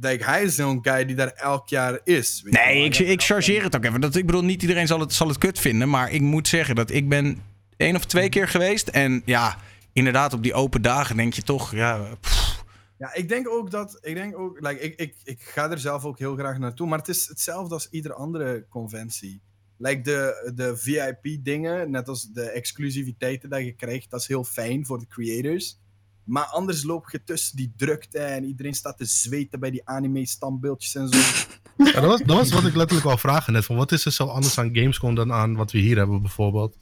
like, 0.00 0.24
hij 0.24 0.42
is 0.42 0.54
zo'n 0.54 0.78
guy 0.82 1.04
die 1.04 1.16
daar 1.16 1.32
elk 1.32 1.68
jaar 1.68 2.00
is. 2.04 2.42
Nee, 2.44 2.84
ik, 2.84 2.98
ik 2.98 3.22
chargeer 3.22 3.62
het 3.62 3.76
ook 3.76 3.84
even. 3.84 4.00
Dat, 4.00 4.14
ik 4.14 4.26
bedoel, 4.26 4.44
niet 4.44 4.62
iedereen 4.62 4.86
zal 4.86 5.00
het, 5.00 5.12
zal 5.12 5.28
het 5.28 5.38
kut 5.38 5.58
vinden. 5.58 5.90
Maar 5.90 6.12
ik 6.12 6.20
moet 6.20 6.48
zeggen 6.48 6.74
dat 6.74 6.90
ik 6.90 7.08
ben 7.08 7.42
één 7.76 7.96
of 7.96 8.04
twee 8.04 8.28
keer 8.28 8.48
geweest. 8.48 8.88
En 8.88 9.22
ja, 9.24 9.56
inderdaad, 9.92 10.32
op 10.32 10.42
die 10.42 10.54
open 10.54 10.82
dagen 10.82 11.16
denk 11.16 11.34
je 11.34 11.42
toch... 11.42 11.72
Ja, 11.72 11.98
pff, 12.20 12.64
Ja, 12.98 13.14
ik 13.14 13.28
denk 13.28 13.48
ook 13.48 13.70
dat. 13.70 13.98
Ik 14.00 14.14
denk 14.14 14.38
ook. 14.38 14.60
Like, 14.60 14.80
ik, 14.80 14.98
ik, 15.00 15.16
ik 15.24 15.40
ga 15.40 15.70
er 15.70 15.78
zelf 15.78 16.04
ook 16.04 16.18
heel 16.18 16.36
graag 16.36 16.58
naartoe. 16.58 16.86
Maar 16.88 16.98
het 16.98 17.08
is 17.08 17.28
hetzelfde 17.28 17.74
als 17.74 17.88
iedere 17.90 18.14
andere 18.14 18.66
conventie. 18.68 19.42
Like 19.76 20.00
de, 20.00 20.52
de 20.54 20.76
VIP-dingen, 20.76 21.90
net 21.90 22.08
als 22.08 22.32
de 22.32 22.50
exclusiviteiten 22.50 23.50
dat 23.50 23.64
je 23.64 23.72
krijgt, 23.72 24.10
dat 24.10 24.20
is 24.20 24.26
heel 24.26 24.44
fijn 24.44 24.86
voor 24.86 24.98
de 24.98 25.06
creators. 25.06 25.80
Maar 26.24 26.44
anders 26.44 26.82
loop 26.82 27.10
je 27.10 27.22
tussen 27.24 27.56
die 27.56 27.72
drukte 27.76 28.18
en 28.18 28.44
iedereen 28.44 28.74
staat 28.74 28.96
te 28.96 29.04
zweten 29.04 29.60
bij 29.60 29.70
die 29.70 29.88
anime-standbeeldjes 29.88 30.94
en 30.94 31.08
zo. 31.08 31.18
Ja, 31.76 32.00
dat, 32.00 32.04
was, 32.04 32.20
dat 32.22 32.36
was 32.36 32.52
wat 32.52 32.64
ik 32.64 32.74
letterlijk 32.74 33.06
wou 33.06 33.18
vragen 33.18 33.52
net. 33.52 33.64
Van 33.64 33.76
wat 33.76 33.92
is 33.92 34.04
er 34.04 34.12
zo 34.12 34.26
anders 34.26 34.58
aan 34.58 34.76
Gamescom 34.76 35.14
dan 35.14 35.32
aan 35.32 35.56
wat 35.56 35.72
we 35.72 35.78
hier 35.78 35.96
hebben 35.96 36.20
bijvoorbeeld? 36.20 36.78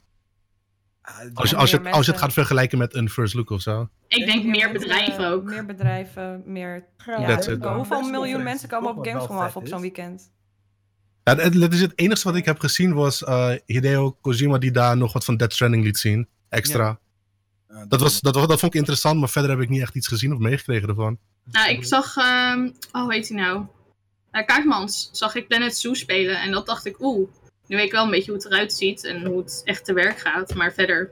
Ah, 1.01 1.15
Als 1.33 1.49
je, 1.49 1.55
meer 1.55 1.61
als 1.61 1.71
je, 1.71 1.77
het, 1.77 1.87
als 1.91 2.05
je 2.05 2.11
het 2.11 2.21
gaat 2.21 2.33
vergelijken 2.33 2.77
met 2.77 2.95
een 2.95 3.09
first 3.09 3.33
look 3.33 3.49
of 3.49 3.61
zo. 3.61 3.89
Ik 4.07 4.25
denk 4.25 4.45
meer 4.45 4.71
bedrijven 4.71 5.27
ook. 5.27 5.43
Meer 5.43 5.65
bedrijven, 5.65 6.43
meer... 6.45 6.85
Ja, 7.05 7.75
hoeveel 7.75 8.01
miljoen 8.01 8.43
mensen 8.43 8.69
komen 8.69 8.97
op 8.97 9.05
Gamescom 9.05 9.37
af 9.37 9.55
op 9.55 9.67
zo'n 9.67 9.81
weekend? 9.81 10.31
Ja, 11.23 11.35
het, 11.35 11.53
het, 11.53 11.73
is 11.73 11.81
het 11.81 11.93
enige 11.95 12.23
wat 12.23 12.35
ik 12.35 12.45
heb 12.45 12.59
gezien 12.59 12.93
was 12.93 13.23
eh, 13.23 13.51
Hideo 13.65 14.11
Kojima 14.21 14.57
die 14.57 14.71
daar 14.71 14.97
nog 14.97 15.13
wat 15.13 15.25
van 15.25 15.37
Death 15.37 15.53
Stranding 15.53 15.83
liet 15.83 15.97
zien. 15.97 16.27
Extra. 16.49 16.99
Dat, 17.87 18.01
was, 18.01 18.19
dat, 18.21 18.35
was- 18.35 18.47
dat 18.47 18.59
vond 18.59 18.73
ik 18.73 18.79
interessant, 18.79 19.19
maar 19.19 19.29
verder 19.29 19.51
heb 19.51 19.59
ik 19.59 19.69
niet 19.69 19.81
echt 19.81 19.95
iets 19.95 20.07
gezien 20.07 20.33
of 20.33 20.39
meegekregen 20.39 20.89
ervan. 20.89 21.17
Nou, 21.51 21.69
ik 21.69 21.85
zag, 21.85 22.17
ehm, 22.17 22.69
oh, 22.91 23.01
hoe 23.01 23.13
heet 23.13 23.27
hij 23.29 23.37
nou? 23.37 23.65
Uh, 24.31 24.45
Kaartmans 24.45 25.09
zag 25.11 25.35
ik 25.35 25.47
Planet 25.47 25.77
Zoo 25.77 25.93
spelen 25.93 26.41
en 26.41 26.51
dat 26.51 26.65
dacht 26.65 26.85
ik, 26.85 27.01
oeh, 27.01 27.29
nu 27.67 27.75
weet 27.75 27.85
ik 27.85 27.91
wel 27.91 28.03
een 28.03 28.09
beetje 28.11 28.31
hoe 28.31 28.41
het 28.41 28.51
eruit 28.51 28.73
ziet 28.73 29.03
en 29.03 29.25
hoe 29.25 29.37
het 29.37 29.61
echt 29.63 29.85
te 29.85 29.93
werk 29.93 30.19
gaat. 30.19 30.53
Maar 30.55 30.73
verder 30.73 31.11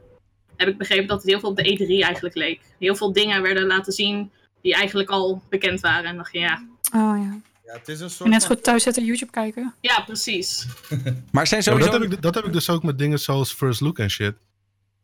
heb 0.56 0.68
ik 0.68 0.78
begrepen 0.78 1.08
dat 1.08 1.18
het 1.22 1.30
heel 1.30 1.40
veel 1.40 1.50
op 1.50 1.56
de 1.58 1.78
E3 2.00 2.04
eigenlijk 2.06 2.36
leek. 2.36 2.62
Heel 2.80 2.96
veel 2.96 3.14
dingen 3.14 3.42
werden 3.42 3.68
laten 3.68 3.94
zien 3.94 4.32
die 4.62 4.74
eigenlijk 4.76 5.10
al 5.10 5.42
bekend 5.50 5.80
waren. 5.80 6.10
En 6.10 6.18
dacht 6.18 6.32
je, 6.34 6.40
ja, 6.40 6.68
Oh 6.94 7.18
ja. 7.24 7.40
Ja, 7.70 7.76
het 7.78 7.88
is 7.88 8.00
een 8.00 8.06
En 8.06 8.12
soort 8.12 8.30
net 8.30 8.46
goed 8.46 8.64
thuis 8.64 8.84
zitten 8.84 9.06
YouTube 9.06 9.32
kijken. 9.32 9.74
ja 9.82 10.02
precies. 10.02 10.66
maar 11.32 11.48
zijn 11.48 11.62
Ja, 11.64 11.72
maar 11.72 11.82
sowieso... 11.82 11.92
dat, 11.92 11.94
heb 11.94 12.12
ik, 12.12 12.22
dat 12.22 12.36
heb 12.36 12.46
ik 12.46 12.54
dus 12.54 12.70
ook 12.70 12.84
met 12.84 12.98
dingen 12.98 13.20
zoals 13.20 13.54
first 13.54 13.82
look 13.82 14.00
en 14.00 14.10
shit. 14.10 14.34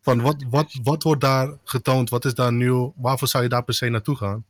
Van 0.02 0.22
wat, 0.22 0.36
wat, 0.50 0.80
wat 0.84 1.04
wordt 1.04 1.22
daar 1.22 1.58
getoond? 1.64 2.10
Wat 2.10 2.26
is 2.26 2.34
daar 2.34 2.54
nieuw? 2.54 2.94
Waarvoor 2.96 3.28
zou 3.28 3.44
je 3.44 3.50
daar 3.50 3.64
per 3.64 3.74
se 3.74 3.90
naartoe 3.90 4.16
gaan? 4.16 4.46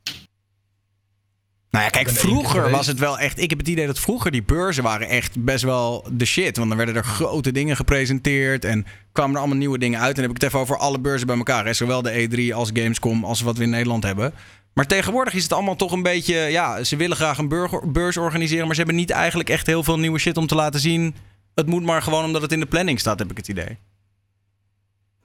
Nou 1.70 1.84
ja, 1.84 1.90
kijk, 1.90 2.10
vroeger 2.10 2.70
was 2.70 2.88
het 2.88 3.00
wel 3.00 3.20
echt... 3.20 3.40
Ik 3.40 3.50
heb 3.50 3.60
het 3.60 3.68
idee 3.68 3.86
dat 3.86 4.00
vroeger 4.00 4.32
die 4.32 4.44
beurzen 4.44 4.84
waren 4.84 5.08
echt 5.08 5.44
best 5.44 5.64
wel 5.64 6.08
de 6.12 6.26
shit. 6.26 6.58
Want 6.58 6.70
dan 6.70 6.78
werden 6.78 6.96
er 6.96 7.04
grote 7.04 7.52
dingen 7.52 7.76
gepresenteerd 7.76 8.66
en 8.66 8.86
kwamen 9.12 9.34
er 9.34 9.40
allemaal 9.40 9.58
nieuwe 9.58 9.78
dingen 9.78 10.00
uit. 10.00 10.10
En 10.10 10.16
dan 10.16 10.24
heb 10.24 10.36
ik 10.36 10.42
het 10.42 10.50
even 10.52 10.60
over 10.60 10.78
alle 10.78 11.00
beurzen 11.00 11.28
bij 11.28 11.38
elkaar. 11.38 11.66
Hè? 11.66 11.74
Zowel 11.74 12.02
de 12.02 12.50
E3 12.52 12.56
als 12.56 12.70
Gamescom 12.74 13.24
als 13.24 13.42
wat 13.42 13.58
we 13.58 13.64
in 13.64 13.70
Nederland 13.70 14.04
hebben. 14.04 14.34
Maar 14.76 14.88
tegenwoordig 14.88 15.34
is 15.34 15.44
het 15.44 15.54
allemaal 15.54 15.76
toch 15.76 15.92
een 15.92 16.04
beetje... 16.04 16.36
Ja, 16.36 16.84
ze 16.84 16.96
willen 16.96 17.16
graag 17.16 17.38
een 17.38 17.48
burger- 17.48 17.92
beurs 17.92 18.18
organiseren, 18.18 18.66
maar 18.66 18.76
ze 18.76 18.82
hebben 18.82 19.00
niet 19.00 19.10
eigenlijk 19.10 19.50
echt 19.50 19.68
heel 19.68 19.84
veel 19.84 20.00
nieuwe 20.00 20.20
shit 20.20 20.38
om 20.38 20.48
te 20.48 20.56
laten 20.56 20.80
zien. 20.80 21.16
Het 21.54 21.68
moet 21.68 21.84
maar 21.84 22.02
gewoon 22.02 22.24
omdat 22.24 22.42
het 22.42 22.52
in 22.52 22.60
de 22.60 22.66
planning 22.66 23.00
staat, 23.00 23.20
heb 23.20 23.32
ik 23.32 23.38
het 23.38 23.48
idee. 23.48 23.78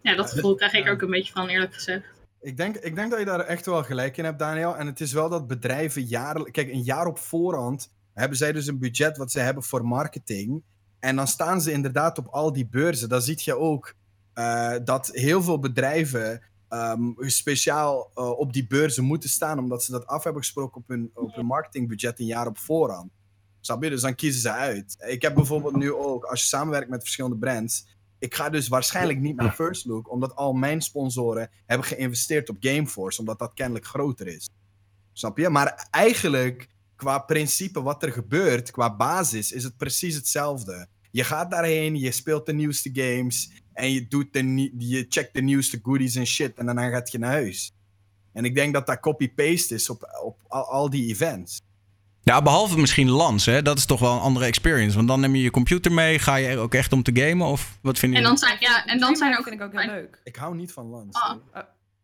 Ja, 0.03 0.15
dat 0.15 0.31
gevoel 0.31 0.55
krijg 0.55 0.73
ik 0.73 0.89
ook 0.89 1.03
een 1.03 1.11
beetje 1.11 1.33
van, 1.33 1.49
eerlijk 1.49 1.75
gezegd. 1.75 2.05
Ik 2.41 2.57
denk, 2.57 2.77
ik 2.77 2.95
denk 2.95 3.11
dat 3.11 3.19
je 3.19 3.25
daar 3.25 3.41
echt 3.41 3.67
wel 3.67 3.85
gelijk 3.85 4.17
in 4.17 4.25
hebt, 4.25 4.39
Daniel. 4.39 4.77
En 4.77 4.87
het 4.87 5.01
is 5.01 5.13
wel 5.13 5.29
dat 5.29 5.47
bedrijven 5.47 6.03
jaren... 6.03 6.51
Kijk, 6.51 6.69
een 6.73 6.83
jaar 6.83 7.07
op 7.07 7.19
voorhand 7.19 7.93
hebben 8.15 8.39
zij 8.39 8.53
dus 8.53 8.67
een 8.67 8.79
budget 8.79 9.17
wat 9.17 9.31
ze 9.31 9.41
hebben 9.41 9.63
voor 9.63 9.87
marketing. 9.87 10.63
En 11.01 11.17
dan 11.17 11.27
staan 11.27 11.61
ze 11.61 11.73
inderdaad 11.73 12.19
op 12.19 12.27
al 12.27 12.53
die 12.53 12.69
beurzen. 12.69 13.09
Dan 13.09 13.23
zie 13.23 13.41
je 13.45 13.59
ook 13.59 13.95
eh, 14.33 14.75
dat 14.85 15.11
heel 15.13 15.43
veel 15.43 15.59
bedrijven 15.59 16.43
ehm, 16.71 17.13
speciaal 17.17 18.11
eh, 18.15 18.31
op 18.31 18.53
die 18.53 18.67
beurzen 18.67 19.05
moeten 19.05 19.31
staan, 19.31 19.59
omdat 19.59 19.85
ze 19.85 19.91
dat 19.91 20.07
af 20.07 20.25
hebben 20.25 20.43
gesproken 20.43 20.81
op 20.81 20.89
hun, 20.89 21.11
op 21.15 21.35
hun 21.35 21.47
marketingbudget 21.47 22.19
een 22.21 22.27
jaar 22.27 22.47
op 22.47 22.59
voorhand. 22.59 23.11
Snap 23.61 23.83
je? 23.83 23.91
Dus 23.91 24.01
dan 24.01 24.15
kiezen 24.15 24.41
ze 24.41 24.53
uit. 24.53 24.97
Ik 25.09 25.23
heb 25.23 25.35
bijvoorbeeld 25.35 25.77
nu 25.77 25.93
ook, 25.93 26.25
als 26.25 26.41
je 26.41 26.47
samenwerkt 26.47 26.91
met 26.91 27.01
verschillende 27.01 27.37
brands, 27.39 27.87
ik 28.19 28.35
ga 28.35 28.51
dus 28.51 28.69
waarschijnlijk 28.69 29.19
niet 29.19 29.37
naar 29.37 29.53
First 29.53 29.85
Look, 29.85 30.11
omdat 30.11 30.37
al 30.37 30.53
mijn 30.53 30.81
sponsoren 30.81 31.51
hebben 31.67 31.87
geïnvesteerd 31.87 32.49
op 32.49 32.57
Gameforce, 32.61 33.21
omdat 33.21 33.39
dat 33.39 33.55
kennelijk 33.55 33.87
groter 33.87 34.27
is. 34.27 34.51
Snap 35.13 35.39
je? 35.39 35.49
Maar 35.49 35.89
eigenlijk, 35.91 36.69
qua 36.97 37.19
principe 37.19 37.83
wat 37.83 38.03
er 38.03 38.13
gebeurt, 38.13 38.71
qua 38.71 38.97
basis, 38.97 39.53
is 39.53 39.65
het 39.65 39.77
precies 39.77 40.15
hetzelfde. 40.15 40.89
Je 41.11 41.25
gaat 41.25 41.51
daarheen, 41.51 41.97
je 41.97 42.13
speelt 42.13 42.47
de 42.47 42.53
nieuwste 42.53 42.91
games 42.93 43.63
en 43.81 43.93
je, 43.93 44.09
doet 44.09 44.33
de, 44.33 44.71
je 44.79 45.07
checkt 45.09 45.35
de 45.35 45.43
nieuwste 45.43 45.81
goodies 45.83 46.15
en 46.15 46.27
shit 46.27 46.59
en 46.59 46.67
daarna 46.67 46.89
gaat 46.89 47.13
je 47.13 47.19
naar 47.19 47.31
huis. 47.31 47.73
En 48.33 48.45
ik 48.45 48.55
denk 48.55 48.75
dat 48.75 48.87
dat 48.87 49.01
copy-paste 49.01 49.75
is 49.75 49.91
op, 49.91 50.21
op 50.23 50.41
al, 50.49 50.65
al 50.65 50.91
die 50.91 51.09
events. 51.09 51.61
Ja, 52.23 52.43
behalve 52.43 52.79
misschien 52.79 53.09
Lans, 53.09 53.47
hè? 53.47 53.63
Dat 53.63 53.79
is 53.79 53.85
toch 53.85 54.01
wel 54.01 54.13
een 54.13 54.21
andere 54.21 54.47
experience. 54.47 54.97
Want 54.97 55.09
dan 55.09 55.21
neem 55.21 55.35
je 55.35 55.43
je 55.43 55.51
computer 55.51 55.93
mee. 55.93 56.19
Ga 56.19 56.35
je 56.37 56.49
er 56.49 56.59
ook 56.59 56.75
echt 56.75 56.93
om 56.93 57.03
te 57.03 57.11
gamen? 57.15 57.47
Of 57.47 57.79
wat 57.83 57.99
vind 57.99 58.13
je? 58.13 58.19
En 58.19 58.25
dan 58.25 58.39
zijn, 58.39 58.57
ja, 58.61 58.87
en 58.87 58.99
dan 58.99 59.17
zijn 59.17 59.33
er 59.33 59.39
ook... 59.39 59.45
vind 59.45 59.61
ik 59.61 59.67
ook 59.67 59.81
heel 59.81 59.93
leuk. 59.93 60.21
Ik 60.25 60.37
hou 60.37 60.57
niet 60.57 60.73
van 60.73 60.87
Lans. 60.87 61.17
Ah. 61.17 61.63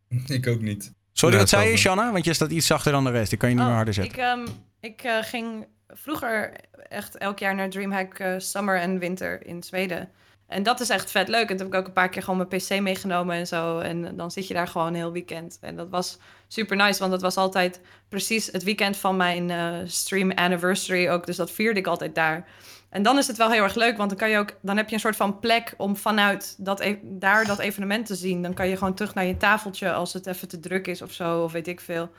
Ik 0.39 0.47
ook 0.47 0.61
niet. 0.61 0.93
Sorry, 1.13 1.35
Ja, 1.35 1.41
wat 1.41 1.49
zei 1.49 1.71
je. 1.71 1.77
Shanna? 1.77 2.13
Want 2.13 2.25
je 2.25 2.35
staat 2.35 2.51
iets 2.51 2.67
zachter 2.67 2.93
dan 2.93 3.05
de 3.05 3.11
rest. 3.11 3.33
Ik 3.33 3.39
kan 3.39 3.49
je 3.49 3.55
niet 3.55 3.65
Oh, 3.65 3.69
meer 3.69 3.77
harder 3.77 3.95
zetten. 3.95 4.13
Ik, 4.15 4.21
ehm, 4.21 4.47
ik 4.81 5.03
eh, 5.03 5.23
ging 5.23 5.67
vroeger 5.89 6.53
echt 6.89 7.17
elk 7.17 7.39
jaar 7.39 7.55
naar 7.55 7.71
Dreamhack 7.71 8.19
eh, 8.19 8.35
Summer 8.39 8.81
en 8.81 8.99
Winter 8.99 9.47
in 9.47 9.63
Zweden. 9.63 10.11
En 10.47 10.63
dat 10.63 10.81
is 10.81 10.89
echt 10.89 11.11
vet 11.11 11.29
leuk. 11.29 11.51
En 11.51 11.57
toen 11.57 11.67
heb 11.67 11.75
ik 11.75 11.81
ook 11.81 11.87
een 11.87 11.93
paar 11.93 12.09
keer 12.09 12.23
gewoon 12.23 12.47
mijn 12.49 12.63
PC 12.63 12.81
meegenomen 12.81 13.37
en 13.37 13.47
zo. 13.47 13.79
En 13.79 14.17
dan 14.17 14.31
zit 14.31 14.49
je 14.49 14.55
daar 14.55 14.69
gewoon 14.69 14.87
een 14.87 14.95
heel 14.95 15.13
weekend. 15.13 15.59
En 15.61 15.77
dat 15.77 15.89
was 15.91 16.19
super 16.49 16.77
nice, 16.77 16.99
want 16.99 17.11
dat 17.11 17.23
was 17.23 17.37
altijd 17.37 17.81
precies 18.09 18.47
het 18.53 18.63
weekend 18.63 18.97
van 18.97 19.17
mijn 19.17 19.51
eh, 19.51 19.75
stream 19.85 20.33
anniversary 20.33 21.09
ook. 21.09 21.27
Dus 21.27 21.37
dat 21.37 21.51
vierde 21.51 21.81
ik 21.81 21.87
altijd 21.87 22.15
daar. 22.15 22.49
En 22.89 23.03
dan 23.03 23.19
is 23.19 23.27
het 23.27 23.37
wel 23.37 23.51
heel 23.51 23.63
erg 23.63 23.75
leuk, 23.75 23.97
want 23.97 24.09
dan, 24.09 24.19
kan 24.19 24.31
je 24.31 24.39
ook, 24.39 24.57
dan 24.63 24.77
heb 24.77 24.89
je 24.89 24.95
een 24.95 25.01
soort 25.01 25.17
van 25.17 25.39
plek 25.39 25.75
om 25.77 25.97
vanuit 25.97 26.55
dat 26.59 26.81
e- 26.81 26.99
daar 27.03 27.47
dat 27.47 27.59
evenement 27.59 28.07
te 28.07 28.15
zien. 28.15 28.43
Dan 28.43 28.55
kan 28.55 28.69
je 28.69 28.77
gewoon 28.77 28.95
terug 28.95 29.15
naar 29.15 29.25
je 29.25 29.37
tafeltje 29.37 29.93
als 29.93 30.13
het 30.13 30.27
even 30.27 30.49
te 30.49 30.61
druk 30.61 30.87
is 30.87 31.03
of 31.03 31.13
zo, 31.13 31.43
of 31.43 31.53
weet 31.53 31.69
ik 31.69 31.81
veel. 31.81 32.11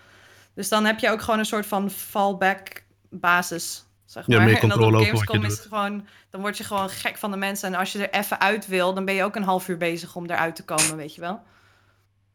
Dus 0.54 0.70
dan 0.70 0.86
heb 0.86 1.00
je 1.00 1.10
ook 1.10 1.22
gewoon 1.22 1.40
een 1.40 1.46
soort 1.46 1.66
van 1.66 1.90
fallback 1.90 2.84
basis. 3.10 3.87
Zeg 4.08 4.28
Ja, 4.28 4.36
maar. 4.38 4.46
meer 4.46 4.56
en 4.56 4.60
dan 4.62 4.70
controle 4.70 4.96
op 4.98 5.02
over 5.02 5.14
wat 5.14 5.22
je 5.22 5.34
Gamescom 5.34 5.64
is 5.64 5.68
gewoon, 5.70 6.08
dan 6.30 6.42
word 6.42 6.58
je 6.58 6.64
gewoon 6.64 6.90
gek 6.90 7.18
van 7.18 7.32
de 7.32 7.38
mensen. 7.38 7.74
En 7.74 7.80
als 7.80 7.92
je 7.92 8.08
er 8.08 8.20
even 8.20 8.40
uit 8.40 8.68
wil, 8.68 8.94
dan 8.94 9.06
ben 9.06 9.14
je 9.14 9.24
ook 9.24 9.36
een 9.36 9.44
half 9.44 9.68
uur 9.68 9.78
bezig 9.78 10.16
om 10.16 10.26
eruit 10.26 10.56
te 10.56 10.64
komen, 10.66 10.96
weet 10.96 11.16
je 11.16 11.22
wel. 11.22 11.42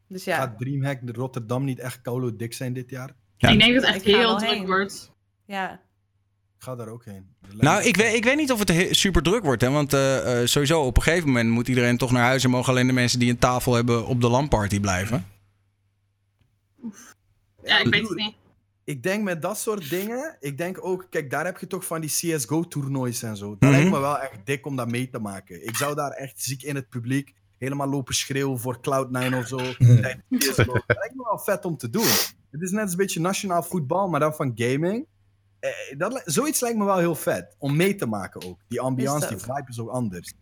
Dus 0.07 0.23
ja, 0.23 0.37
Gaat 0.37 0.57
Dreamhack 0.57 0.99
Rotterdam 1.05 1.63
niet 1.63 1.79
echt 1.79 2.01
koulo 2.01 2.35
dik 2.35 2.53
zijn 2.53 2.73
dit 2.73 2.89
jaar? 2.89 3.09
Ja. 3.37 3.49
Ik 3.49 3.59
denk 3.59 3.73
dat 3.73 3.85
het 3.85 3.95
echt 3.95 4.07
Ik 4.07 4.15
heel 4.15 4.37
druk 4.37 4.67
wordt. 4.67 5.11
ja. 5.45 5.81
Ik 6.57 6.69
ga 6.69 6.75
daar 6.75 6.87
ook 6.87 7.05
heen. 7.05 7.35
Nou, 7.57 7.83
ik 7.83 7.95
weet, 7.95 8.13
ik 8.13 8.23
weet 8.23 8.35
niet 8.35 8.51
of 8.51 8.59
het 8.59 8.67
he- 8.69 8.93
super 8.93 9.21
druk 9.23 9.43
wordt. 9.43 9.61
Hè? 9.61 9.69
Want 9.69 9.93
eh, 9.93 10.41
eh, 10.41 10.47
sowieso 10.47 10.81
op 10.81 10.97
een 10.97 11.03
gegeven 11.03 11.27
moment 11.27 11.49
moet 11.49 11.67
iedereen 11.67 11.97
toch 11.97 12.11
naar 12.11 12.23
huis. 12.23 12.43
En 12.43 12.49
mogen 12.49 12.69
alleen 12.73 12.87
de 12.87 12.93
mensen 12.93 13.19
die 13.19 13.29
een 13.29 13.37
tafel 13.37 13.73
hebben 13.73 14.05
op 14.07 14.21
de 14.21 14.27
LAN-party 14.29 14.79
blijven. 14.79 15.25
Ja, 17.63 17.79
ik 17.79 17.87
weet 17.87 18.07
het 18.09 18.17
niet. 18.17 18.33
Ik 18.85 19.03
denk 19.03 19.23
met 19.23 19.41
dat 19.41 19.57
soort 19.57 19.89
dingen, 19.97 20.37
ik 20.39 20.57
denk 20.57 20.85
ook, 20.85 21.07
kijk, 21.09 21.29
daar 21.29 21.45
heb 21.45 21.57
je 21.57 21.67
toch 21.67 21.85
van 21.85 22.01
die 22.01 22.09
CSGO-toernoois 22.09 23.23
en 23.23 23.37
zo. 23.37 23.49
Dat 23.49 23.59
Mhm. 23.59 23.71
lijkt 23.71 23.89
me 23.91 23.99
wel 23.99 24.19
echt 24.19 24.45
dik 24.45 24.65
om 24.65 24.75
dat 24.75 24.87
mee 24.87 25.09
te 25.09 25.19
maken. 25.19 25.67
Ik 25.67 25.75
zou 25.75 25.95
daar 25.95 26.11
echt 26.11 26.41
ziek 26.41 26.61
in 26.63 26.75
het 26.75 26.89
publiek 26.89 27.33
helemaal 27.57 27.87
lopen 27.89 28.13
schreeuwen 28.15 28.59
voor 28.59 28.77
Cloud9 28.77 29.35
of 29.37 29.47
zo. 29.47 29.57
Dat 29.57 30.83
lijkt 30.87 31.15
me 31.15 31.23
wel 31.23 31.39
vet 31.43 31.65
om 31.65 31.77
te 31.77 31.89
doen. 31.89 32.07
Het 32.51 32.61
is 32.61 32.71
net 32.71 32.81
als 32.81 32.91
een 32.91 32.97
beetje 32.97 33.19
nationaal 33.19 33.63
voetbal, 33.63 34.07
maar 34.07 34.19
dan 34.19 34.33
van 34.33 34.51
gaming. 34.55 35.07
Eh, 35.59 35.69
dat, 35.97 36.21
zoiets 36.25 36.59
lijkt 36.61 36.77
me 36.77 36.85
wel 36.85 36.97
heel 36.97 37.15
vet, 37.15 37.55
om 37.59 37.75
mee 37.75 37.95
te 37.95 38.05
maken 38.05 38.43
ook. 38.43 38.59
Die 38.67 38.79
ambiance, 38.81 39.27
die 39.27 39.37
vibe 39.37 39.63
is 39.67 39.79
ook 39.79 39.89
anders. 39.89 40.33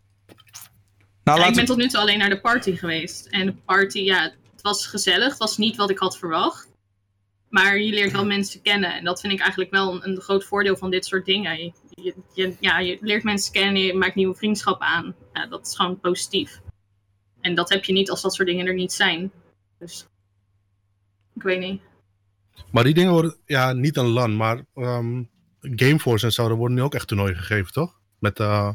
Nou, 1.24 1.40
Ja, 1.40 1.48
ik 1.48 1.56
ben 1.56 1.66
tot 1.66 1.78
nu 1.78 1.88
toe 1.88 2.00
alleen 2.00 2.18
naar 2.20 2.30
de 2.30 2.42
party 2.42 2.76
geweest. 2.76 3.26
En 3.26 3.46
de 3.46 3.54
party, 3.66 4.00
ja, 4.00 4.22
het 4.52 4.62
was 4.62 4.86
gezellig. 4.88 5.30
Het 5.30 5.38
was 5.38 5.58
niet 5.58 5.76
wat 5.76 5.90
ik 5.90 5.98
had 5.98 6.18
verwacht. 6.18 6.70
Maar 7.52 7.80
je 7.80 7.94
leert 7.94 8.12
wel 8.12 8.26
mensen 8.26 8.62
kennen. 8.62 8.94
En 8.94 9.04
dat 9.04 9.22
vind 9.22 9.34
ik 9.34 9.40
eigenlijk 9.40 9.72
wel 9.72 9.94
een, 9.94 10.10
een 10.10 10.22
groot 10.22 10.46
voordeel 10.46 10.78
van 10.78 10.92
dit 10.92 11.06
soort 11.06 11.26
dingen. 11.26 11.64
Je, 11.64 11.74
je, 11.90 12.16
je, 12.34 12.56
ja, 12.60 12.80
je 12.80 12.98
leert 13.02 13.24
mensen 13.24 13.52
kennen, 13.52 13.82
je 13.82 13.94
maakt 13.94 14.16
nieuwe 14.16 14.36
vriendschappen 14.36 14.88
aan. 14.88 15.16
Ja, 15.34 15.48
dat 15.48 15.68
is 15.68 15.76
gewoon 15.76 16.00
positief. 16.00 16.62
En 17.42 17.56
dat 17.56 17.70
heb 17.70 17.84
je 17.84 17.94
niet 17.94 18.10
als 18.10 18.22
dat 18.22 18.34
soort 18.34 18.48
dingen 18.48 18.66
er 18.66 18.74
niet 18.74 18.92
zijn. 18.94 19.32
Dus 19.80 20.08
ik 21.36 21.42
weet 21.42 21.60
niet. 21.60 21.82
Maar 22.72 22.84
die 22.84 22.94
dingen 22.94 23.12
worden, 23.12 23.36
ja, 23.46 23.74
niet 23.74 23.98
een 23.98 24.08
LAN, 24.08 24.36
maar 24.36 24.66
ehm, 24.76 25.24
Gameforce 25.62 26.26
en 26.26 26.32
zo, 26.32 26.48
daar 26.48 26.58
worden 26.58 26.78
nu 26.78 26.84
ook 26.84 26.96
echt 26.96 27.08
toernooien 27.08 27.36
gegeven, 27.36 27.72
toch? 27.72 28.00
Met 28.20 28.40
eh, 28.40 28.74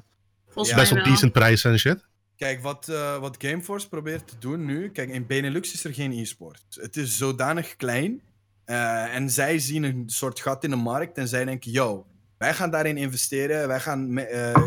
Volgens 0.49 0.75
best 0.77 0.93
wel. 0.93 1.05
decent 1.05 1.33
prijzen 1.33 1.71
en 1.71 1.79
shit. 1.79 2.07
Kijk, 2.37 2.63
wat, 2.63 2.89
eh, 2.89 3.19
wat 3.19 3.37
Gameforce 3.39 3.89
probeert 3.89 4.29
te 4.29 4.39
doen 4.39 4.65
nu. 4.65 4.91
Kijk, 4.91 5.09
in 5.09 5.27
Benelux 5.27 5.73
is 5.73 5.85
er 5.85 5.95
geen 5.95 6.13
e-sport. 6.13 6.65
Het 6.71 6.97
is 6.97 7.17
zodanig 7.17 7.77
klein. 7.77 8.23
Eh, 8.67 9.15
en 9.15 9.31
zij 9.31 9.59
zien 9.59 9.83
een 9.83 10.03
soort 10.07 10.41
gat 10.41 10.65
in 10.65 10.71
de 10.71 10.77
markt. 10.77 11.19
En 11.19 11.29
zij 11.29 11.45
denken: 11.45 11.71
yo, 11.71 12.07
wij 12.39 12.55
gaan 12.55 12.71
daarin 12.71 12.97
investeren. 12.97 13.69
Wij 13.69 13.81
gaan 13.81 14.19
eh, 14.19 14.55
eh, 14.55 14.63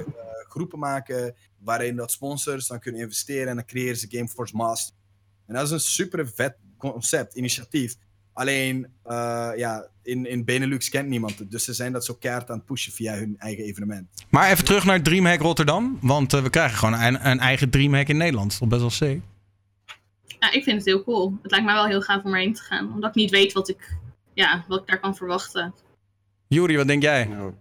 groepen 0.48 0.80
maken. 0.80 1.36
waarin 1.58 1.96
dat 1.96 2.12
sponsors 2.12 2.68
dan 2.68 2.80
kunnen 2.80 3.02
investeren. 3.02 3.48
En 3.48 3.56
dan 3.56 3.66
creëren 3.66 3.98
ze 3.98 4.08
Gameforce 4.10 4.56
Master. 4.56 4.96
En 5.48 5.54
dat 5.54 5.64
is 5.66 5.72
een 5.72 5.80
super 5.80 6.28
vet 6.36 6.56
concept, 6.78 7.36
initiatief. 7.36 7.96
Alleen, 8.34 8.88
ja, 9.56 9.88
in, 10.04 10.26
in 10.26 10.46
Benelux 10.46 10.90
kent 10.90 11.08
niemand 11.08 11.40
het. 11.40 11.52
Dus 11.52 11.64
ze 11.64 11.74
zijn 11.74 11.92
dat 11.92 12.06
zo 12.06 12.14
keihard 12.14 12.50
aan 12.50 12.58
het 12.58 12.66
pushen 12.66 12.92
via 12.92 13.16
hun 13.16 13.36
eigen 13.38 13.64
evenement. 13.64 14.08
Maar 14.30 14.52
even 14.52 14.66
terug 14.66 14.86
naar 14.86 15.02
Dreamhack 15.02 15.40
Rotterdam. 15.40 15.98
Want 16.02 16.32
we 16.32 16.50
krijgen 16.50 16.78
gewoon 16.78 17.00
een, 17.00 17.28
een 17.30 17.40
eigen 17.40 17.70
Dreamhack 17.70 18.08
in 18.08 18.18
Nederland. 18.18 18.46
Dat 18.46 18.54
is 18.54 18.60
toch 18.60 18.70
best 18.70 19.00
wel 19.00 19.10
sick. 19.10 19.22
Ja, 20.40 20.52
ik 20.52 20.64
vind 20.64 20.78
het 20.78 20.86
heel 20.86 21.04
cool. 21.04 21.38
Het 21.42 21.52
lijkt 21.52 21.66
mij 21.66 21.76
wel 21.76 21.86
heel 21.86 22.02
gaaf 22.02 22.24
om 22.24 22.34
erheen 22.34 22.54
te 22.54 22.62
gaan. 22.62 22.94
Omdat 22.94 23.10
ik 23.10 23.16
niet 23.16 23.32
weet 23.32 23.54
wat 23.54 23.70
ik, 23.70 23.98
ja, 24.34 24.66
wat 24.68 24.82
ik 24.82 24.88
daar 24.88 25.00
kan 25.00 25.16
verwachten. 25.16 25.74
Juri, 26.48 26.78
wat 26.78 26.88
denk 26.88 27.02
jij? 27.02 27.26
Nou, 27.26 27.54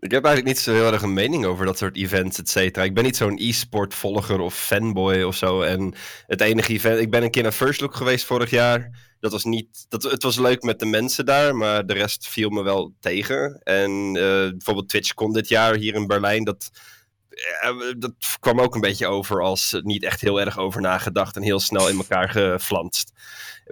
Ik 0.00 0.10
heb 0.10 0.24
eigenlijk 0.24 0.56
niet 0.56 0.64
zo 0.64 0.72
heel 0.72 0.92
erg 0.92 1.02
een 1.02 1.12
mening 1.12 1.44
over 1.44 1.66
dat 1.66 1.78
soort 1.78 1.96
events, 1.96 2.38
et 2.38 2.48
cetera. 2.48 2.84
Ik 2.84 2.94
ben 2.94 3.04
niet 3.04 3.16
zo'n 3.16 3.38
e-sport 3.38 3.94
volger 3.94 4.40
of 4.40 4.54
fanboy 4.54 5.22
of 5.22 5.36
zo. 5.36 5.62
En 5.62 5.94
het 6.26 6.40
enige 6.40 6.72
event... 6.72 7.00
Ik 7.00 7.10
ben 7.10 7.22
een 7.22 7.30
keer 7.30 7.42
naar 7.42 7.52
First 7.52 7.80
Look 7.80 7.94
geweest 7.94 8.24
vorig 8.24 8.50
jaar. 8.50 8.90
Dat 9.20 9.32
was 9.32 9.44
niet... 9.44 9.86
Dat, 9.88 10.02
het 10.02 10.22
was 10.22 10.38
leuk 10.38 10.62
met 10.62 10.78
de 10.78 10.86
mensen 10.86 11.26
daar, 11.26 11.56
maar 11.56 11.86
de 11.86 11.92
rest 11.92 12.28
viel 12.28 12.50
me 12.50 12.62
wel 12.62 12.94
tegen. 13.00 13.60
En 13.62 13.90
eh, 13.90 14.50
bijvoorbeeld 14.50 14.88
TwitchCon 14.88 15.32
dit 15.32 15.48
jaar 15.48 15.74
hier 15.74 15.94
in 15.94 16.06
Berlijn, 16.06 16.44
dat... 16.44 16.70
eh, 17.60 17.94
dat 17.98 18.12
kwam 18.40 18.60
ook 18.60 18.74
een 18.74 18.80
beetje 18.80 19.06
over 19.06 19.42
als 19.42 19.80
niet 19.82 20.02
echt 20.02 20.20
heel 20.20 20.40
erg 20.40 20.58
over 20.58 20.80
nagedacht 20.80 21.36
en 21.36 21.42
heel 21.42 21.60
snel 21.60 21.88
in 21.88 21.96
elkaar 21.96 22.28
geflanst. 22.28 23.12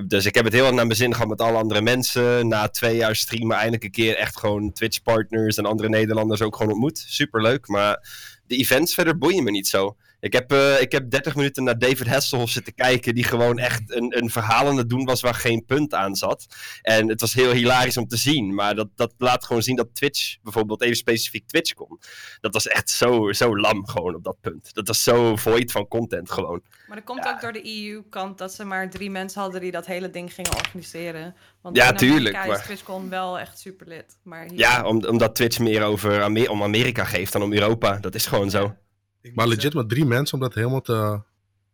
Dus 0.07 0.27
ik 0.27 0.35
heb 0.35 0.45
het 0.45 0.53
heel 0.53 0.65
erg 0.65 0.75
naar 0.75 0.87
mijn 0.87 0.99
zin 0.99 1.13
gehad 1.13 1.29
met 1.29 1.41
alle 1.41 1.59
andere 1.59 1.81
mensen. 1.81 2.49
Na 2.49 2.69
twee 2.69 2.97
jaar 2.97 3.17
streamen 3.17 3.57
eindelijk 3.57 3.85
een 3.85 3.91
keer 3.91 4.17
echt 4.17 4.39
gewoon 4.39 4.73
Twitch-partners 4.73 5.57
en 5.57 5.67
andere 5.67 5.89
Nederlanders 5.89 6.43
ook 6.43 6.57
gewoon 6.57 6.73
ontmoet. 6.73 7.05
Superleuk, 7.09 7.69
maar 7.69 8.09
de 8.47 8.57
events 8.57 8.95
verder 8.95 9.19
boeien 9.19 9.45
me 9.45 9.51
niet 9.51 9.69
zo. 9.69 9.97
Ik 10.23 10.33
heb, 10.33 10.53
eh, 10.53 10.81
ik 10.81 10.93
heb 10.93 11.11
30 11.11 11.35
minuten 11.35 11.65
naar 11.65 11.79
David 11.79 12.07
Hasselhoff 12.07 12.53
zitten 12.53 12.75
kijken, 12.75 13.15
die 13.15 13.25
gewoon 13.25 13.59
echt 13.59 13.83
een, 13.87 14.17
een 14.19 14.31
verhaal 14.31 14.67
aan 14.69 14.77
het 14.77 14.89
doen 14.89 15.05
was 15.05 15.21
waar 15.21 15.35
geen 15.35 15.65
punt 15.65 15.95
aan 15.95 16.15
zat. 16.17 16.47
En 16.83 17.09
het 17.09 17.21
was 17.21 17.33
heel 17.35 17.51
hilarisch 17.53 17.97
om 17.97 18.07
te 18.07 18.17
zien, 18.17 18.55
maar 18.55 18.75
dat, 18.75 18.89
dat 18.95 19.15
laat 19.19 19.45
gewoon 19.45 19.63
zien 19.63 19.77
dat 19.77 19.95
Twitch, 19.95 20.37
bijvoorbeeld 20.43 20.83
even 20.83 20.97
specifiek 20.97 21.47
Twitch 21.47 21.73
kon. 21.73 21.99
Dat 22.41 22.53
was 22.55 22.67
echt 22.67 22.91
zo, 22.91 23.33
zo 23.33 23.57
lam 23.59 23.87
gewoon 23.89 24.15
op 24.15 24.25
dat 24.25 24.37
punt. 24.41 24.75
Dat 24.75 24.87
was 24.87 25.03
zo 25.03 25.37
void 25.37 25.73
van 25.73 25.89
content 25.89 26.31
gewoon. 26.31 26.63
Maar 26.87 26.97
dat 26.97 27.05
komt 27.07 27.27
ook 27.27 27.41
door 27.41 27.53
de 27.53 27.85
EU-kant 27.87 28.39
dat 28.39 28.53
ze 28.53 28.65
maar 28.65 28.91
drie 28.91 29.11
mensen 29.11 29.41
hadden 29.41 29.61
die 29.61 29.71
dat 29.71 29.87
hele 29.87 30.11
ding 30.11 30.35
gingen 30.35 30.57
organiseren. 30.57 31.35
Want 31.63 31.77
Ja, 31.77 31.83
in 31.83 31.89
Amerika 31.89 32.15
tuurlijk, 32.15 32.37
is 32.37 32.47
maar- 32.47 32.63
TwitchCon 32.63 33.09
wel 33.09 33.39
echt 33.39 33.59
super 33.61 33.87
lid. 33.89 34.17
Maar 34.23 34.45
hier... 34.45 34.59
Ja, 34.59 34.85
om, 34.85 35.05
omdat 35.05 35.35
Twitch 35.35 35.59
meer 35.59 35.83
over 35.83 36.23
Amer- 36.23 36.51
om 36.51 36.63
Amerika 36.63 37.05
geeft 37.05 37.33
dan 37.33 37.43
om 37.43 37.53
Europa. 37.53 37.99
Dat 37.99 38.15
is 38.15 38.27
gewoon 38.27 38.51
zo. 38.51 38.75
Ik 39.23 39.35
Maar 39.35 39.47
legit 39.47 39.75
met 39.75 39.89
drie 39.89 40.05
mensen 40.05 40.35
om 40.35 40.41
dat 40.41 40.55
helemaal 40.55 40.81
te... 40.81 41.21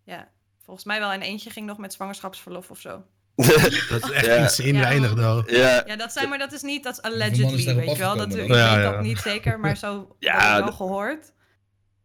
ja, 0.04 0.28
volgens 0.64 0.86
mij 0.86 0.98
wel. 0.98 1.10
En 1.12 1.22
eentje 1.22 1.50
ging 1.50 1.66
nog 1.66 1.78
met 1.78 1.92
zwangerschapsverlof 1.92 2.70
of 2.70 2.80
zo. 2.80 3.02
Dat 3.88 4.02
is 4.04 4.10
echt 4.10 4.26
Ja. 4.26 4.34
insane 4.36 4.72
Ja. 4.72 4.80
weinig, 4.80 5.14
though. 5.14 5.48
ja, 5.50 5.82
Ja, 5.86 5.96
dat 5.96 6.12
zijn 6.12 6.28
maar 6.28 6.38
dat 6.38 6.52
is 6.52 6.62
niet, 6.62 6.84
dat 6.84 6.92
is 6.92 7.02
allegedly, 7.02 7.74
weet 7.74 7.90
je 7.90 7.96
wel. 7.98 8.16
Dat, 8.16 8.26
ik 8.26 8.30
dan? 8.36 8.46
weet 8.48 8.56
Ja, 8.56 8.82
dat 8.82 8.92
ja. 8.94 9.00
niet 9.00 9.18
zeker, 9.18 9.60
maar 9.60 9.76
zo 9.76 10.08
Ja, 10.18 10.48
heb 10.50 10.58
ik 10.58 10.64
wel 10.64 10.72
gehoord. 10.76 11.32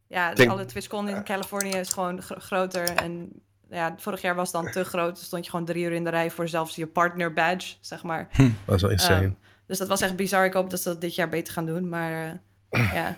Ja, 0.08 0.30
dus 0.30 0.38
Denk- 0.38 0.52
alle 0.52 0.66
TwitchCon 0.66 1.10
in 1.10 1.24
Californië 1.24 1.70
is 1.70 1.90
gewoon 1.90 2.22
gro- 2.22 2.40
groter. 2.40 2.90
En 2.90 3.32
ja, 3.70 3.96
vorig 3.98 4.22
jaar 4.22 4.36
was 4.36 4.52
het 4.52 4.62
dan 4.64 4.72
te 4.72 4.84
groot. 4.84 5.16
Dus 5.16 5.26
stond 5.26 5.46
je 5.46 5.52
gewoon 5.52 5.66
drie 5.66 5.84
uur 5.84 5.92
in 5.92 6.04
de 6.04 6.10
rij 6.10 6.32
voor 6.32 6.48
zelfs 6.48 6.76
je 6.76 6.88
partner 6.88 7.34
badge, 7.34 7.76
zeg 7.82 8.04
maar. 8.04 8.30
Dat 8.66 8.76
is 8.76 8.82
wel 8.82 8.92
insane. 8.92 9.22
Ehm, 9.24 9.32
dus 9.68 9.78
dat 9.78 9.88
was 9.88 10.02
echt 10.02 10.16
bizar. 10.16 10.46
Ik 10.46 10.54
hoop 10.54 10.70
dat 10.70 10.82
ze 10.82 10.90
dat 10.90 11.02
dit 11.02 11.16
jaar 11.16 11.30
beter 11.30 11.54
gaan 11.54 11.66
doen. 11.66 11.90
Maar 11.90 12.40
eh, 12.70 12.94
ja, 12.94 13.18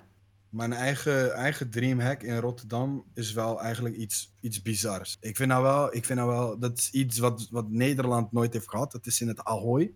Mijn 0.56 0.74
eigen, 0.74 1.34
eigen 1.34 1.70
dreamhack 1.70 2.24
in 2.24 2.38
Rotterdam 2.38 3.04
is 3.14 3.34
wel 3.34 3.62
eigenlijk 3.62 3.96
iets, 3.96 4.34
iets 4.42 4.62
bizars. 4.62 5.18
Ik 5.20 5.36
vind 5.36 5.50
nou 5.50 5.64
wel, 5.64 5.96
ik 5.96 6.06
vind 6.06 6.20
nou 6.20 6.32
wel, 6.32 6.60
dat 6.60 6.78
is 6.78 6.90
iets 6.92 7.18
wat, 7.18 7.48
wat 7.52 7.70
Nederland 7.70 8.32
nooit 8.32 8.54
heeft 8.54 8.70
gehad. 8.70 8.92
Dat 8.92 9.06
is 9.06 9.22
in 9.22 9.28
het 9.28 9.44
Ahoy. 9.44 9.92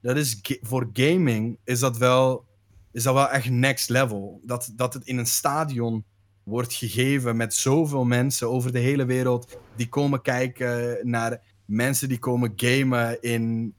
Dat 0.00 0.16
is 0.16 0.40
voor 0.60 0.90
gaming 0.92 1.58
is 1.64 1.80
dat 1.80 1.98
wel, 1.98 2.44
is 2.92 3.02
dat 3.02 3.14
wel 3.14 3.28
echt 3.28 3.50
next 3.50 3.88
level. 3.88 4.40
Dat, 4.42 4.72
dat 4.76 4.94
het 4.94 5.06
in 5.06 5.18
een 5.18 5.26
stadion 5.26 6.04
wordt 6.42 6.74
gegeven 6.74 7.36
met 7.36 7.54
zoveel 7.54 8.04
mensen 8.04 8.50
over 8.50 8.72
de 8.72 8.78
hele 8.78 9.04
wereld 9.04 9.58
die 9.76 9.88
komen 9.88 10.22
kijken 10.22 10.98
naar 11.02 11.40
mensen 11.64 12.08
die 12.08 12.18
komen 12.18 12.52
gamen 12.56 13.22
in, 13.22 13.74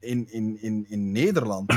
in, 0.00 0.32
in, 0.32 0.62
in, 0.62 0.86
in 0.88 1.12
Nederland. 1.12 1.72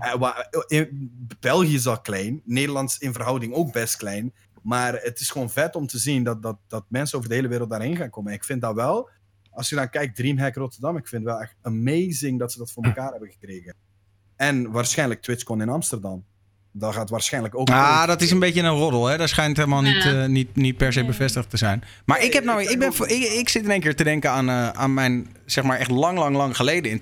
Eh, 0.00 0.32
in- 0.66 1.10
België 1.40 1.74
is 1.74 1.86
al 1.86 2.00
klein, 2.00 2.42
Nederlands 2.44 2.98
in 2.98 3.12
verhouding 3.12 3.54
ook 3.54 3.72
best 3.72 3.96
klein. 3.96 4.32
Maar 4.62 4.94
het 5.02 5.20
is 5.20 5.30
gewoon 5.30 5.50
vet 5.50 5.76
om 5.76 5.86
te 5.86 5.98
zien 5.98 6.24
dat, 6.24 6.42
dat, 6.42 6.56
dat 6.68 6.84
mensen 6.88 7.16
over 7.18 7.28
de 7.30 7.34
hele 7.36 7.48
wereld 7.48 7.70
daarheen 7.70 7.96
gaan 7.96 8.10
komen. 8.10 8.32
Ik 8.32 8.44
vind 8.44 8.60
dat 8.60 8.74
wel, 8.74 9.08
als 9.50 9.68
je 9.68 9.74
dan 9.76 9.90
kijkt, 9.90 10.16
Dreamhack 10.16 10.54
Rotterdam, 10.54 10.96
ik 10.96 11.08
vind 11.08 11.22
het 11.24 11.32
wel 11.32 11.42
echt 11.42 11.54
amazing 11.62 12.38
dat 12.38 12.52
ze 12.52 12.58
dat 12.58 12.70
voor 12.72 12.84
elkaar 12.84 13.10
hebben 13.10 13.30
gekregen. 13.30 13.74
En 14.36 14.70
waarschijnlijk 14.70 15.22
TwitchCon 15.22 15.60
in 15.60 15.68
Amsterdam. 15.68 16.24
Dat 16.72 16.94
gaat 16.94 17.10
waarschijnlijk 17.10 17.54
ook. 17.58 17.70
Ah, 17.70 18.06
dat 18.06 18.20
is 18.20 18.30
een 18.30 18.38
beetje 18.38 18.62
een 18.62 18.76
roddel, 18.76 19.06
hè? 19.06 19.16
Dat 19.16 19.28
schijnt 19.28 19.56
helemaal 19.56 19.82
niet, 19.82 20.02
Ja. 20.02 20.22
eh, 20.22 20.28
niet, 20.28 20.56
niet 20.56 20.76
per 20.76 20.92
se 20.92 21.04
bevestigd 21.04 21.50
te 21.50 21.56
zijn. 21.56 21.82
Maar 22.04 22.22
ik 22.22 22.32
heb 22.32 22.44
nou, 22.44 22.62
ik 22.62 22.78
ben, 22.78 22.92
ik, 23.08 23.32
ik 23.32 23.48
zit 23.48 23.64
in 23.64 23.70
één 23.70 23.80
keer 23.80 23.96
te 23.96 24.04
denken 24.04 24.30
aan, 24.30 24.48
eh, 24.48 24.68
aan 24.68 24.94
mijn, 24.94 25.26
zeg 25.44 25.64
maar 25.64 25.78
echt 25.78 25.90
lang, 25.90 26.18
lang, 26.18 26.36
lang 26.36 26.56
geleden. 26.56 26.90
In 26.90 27.00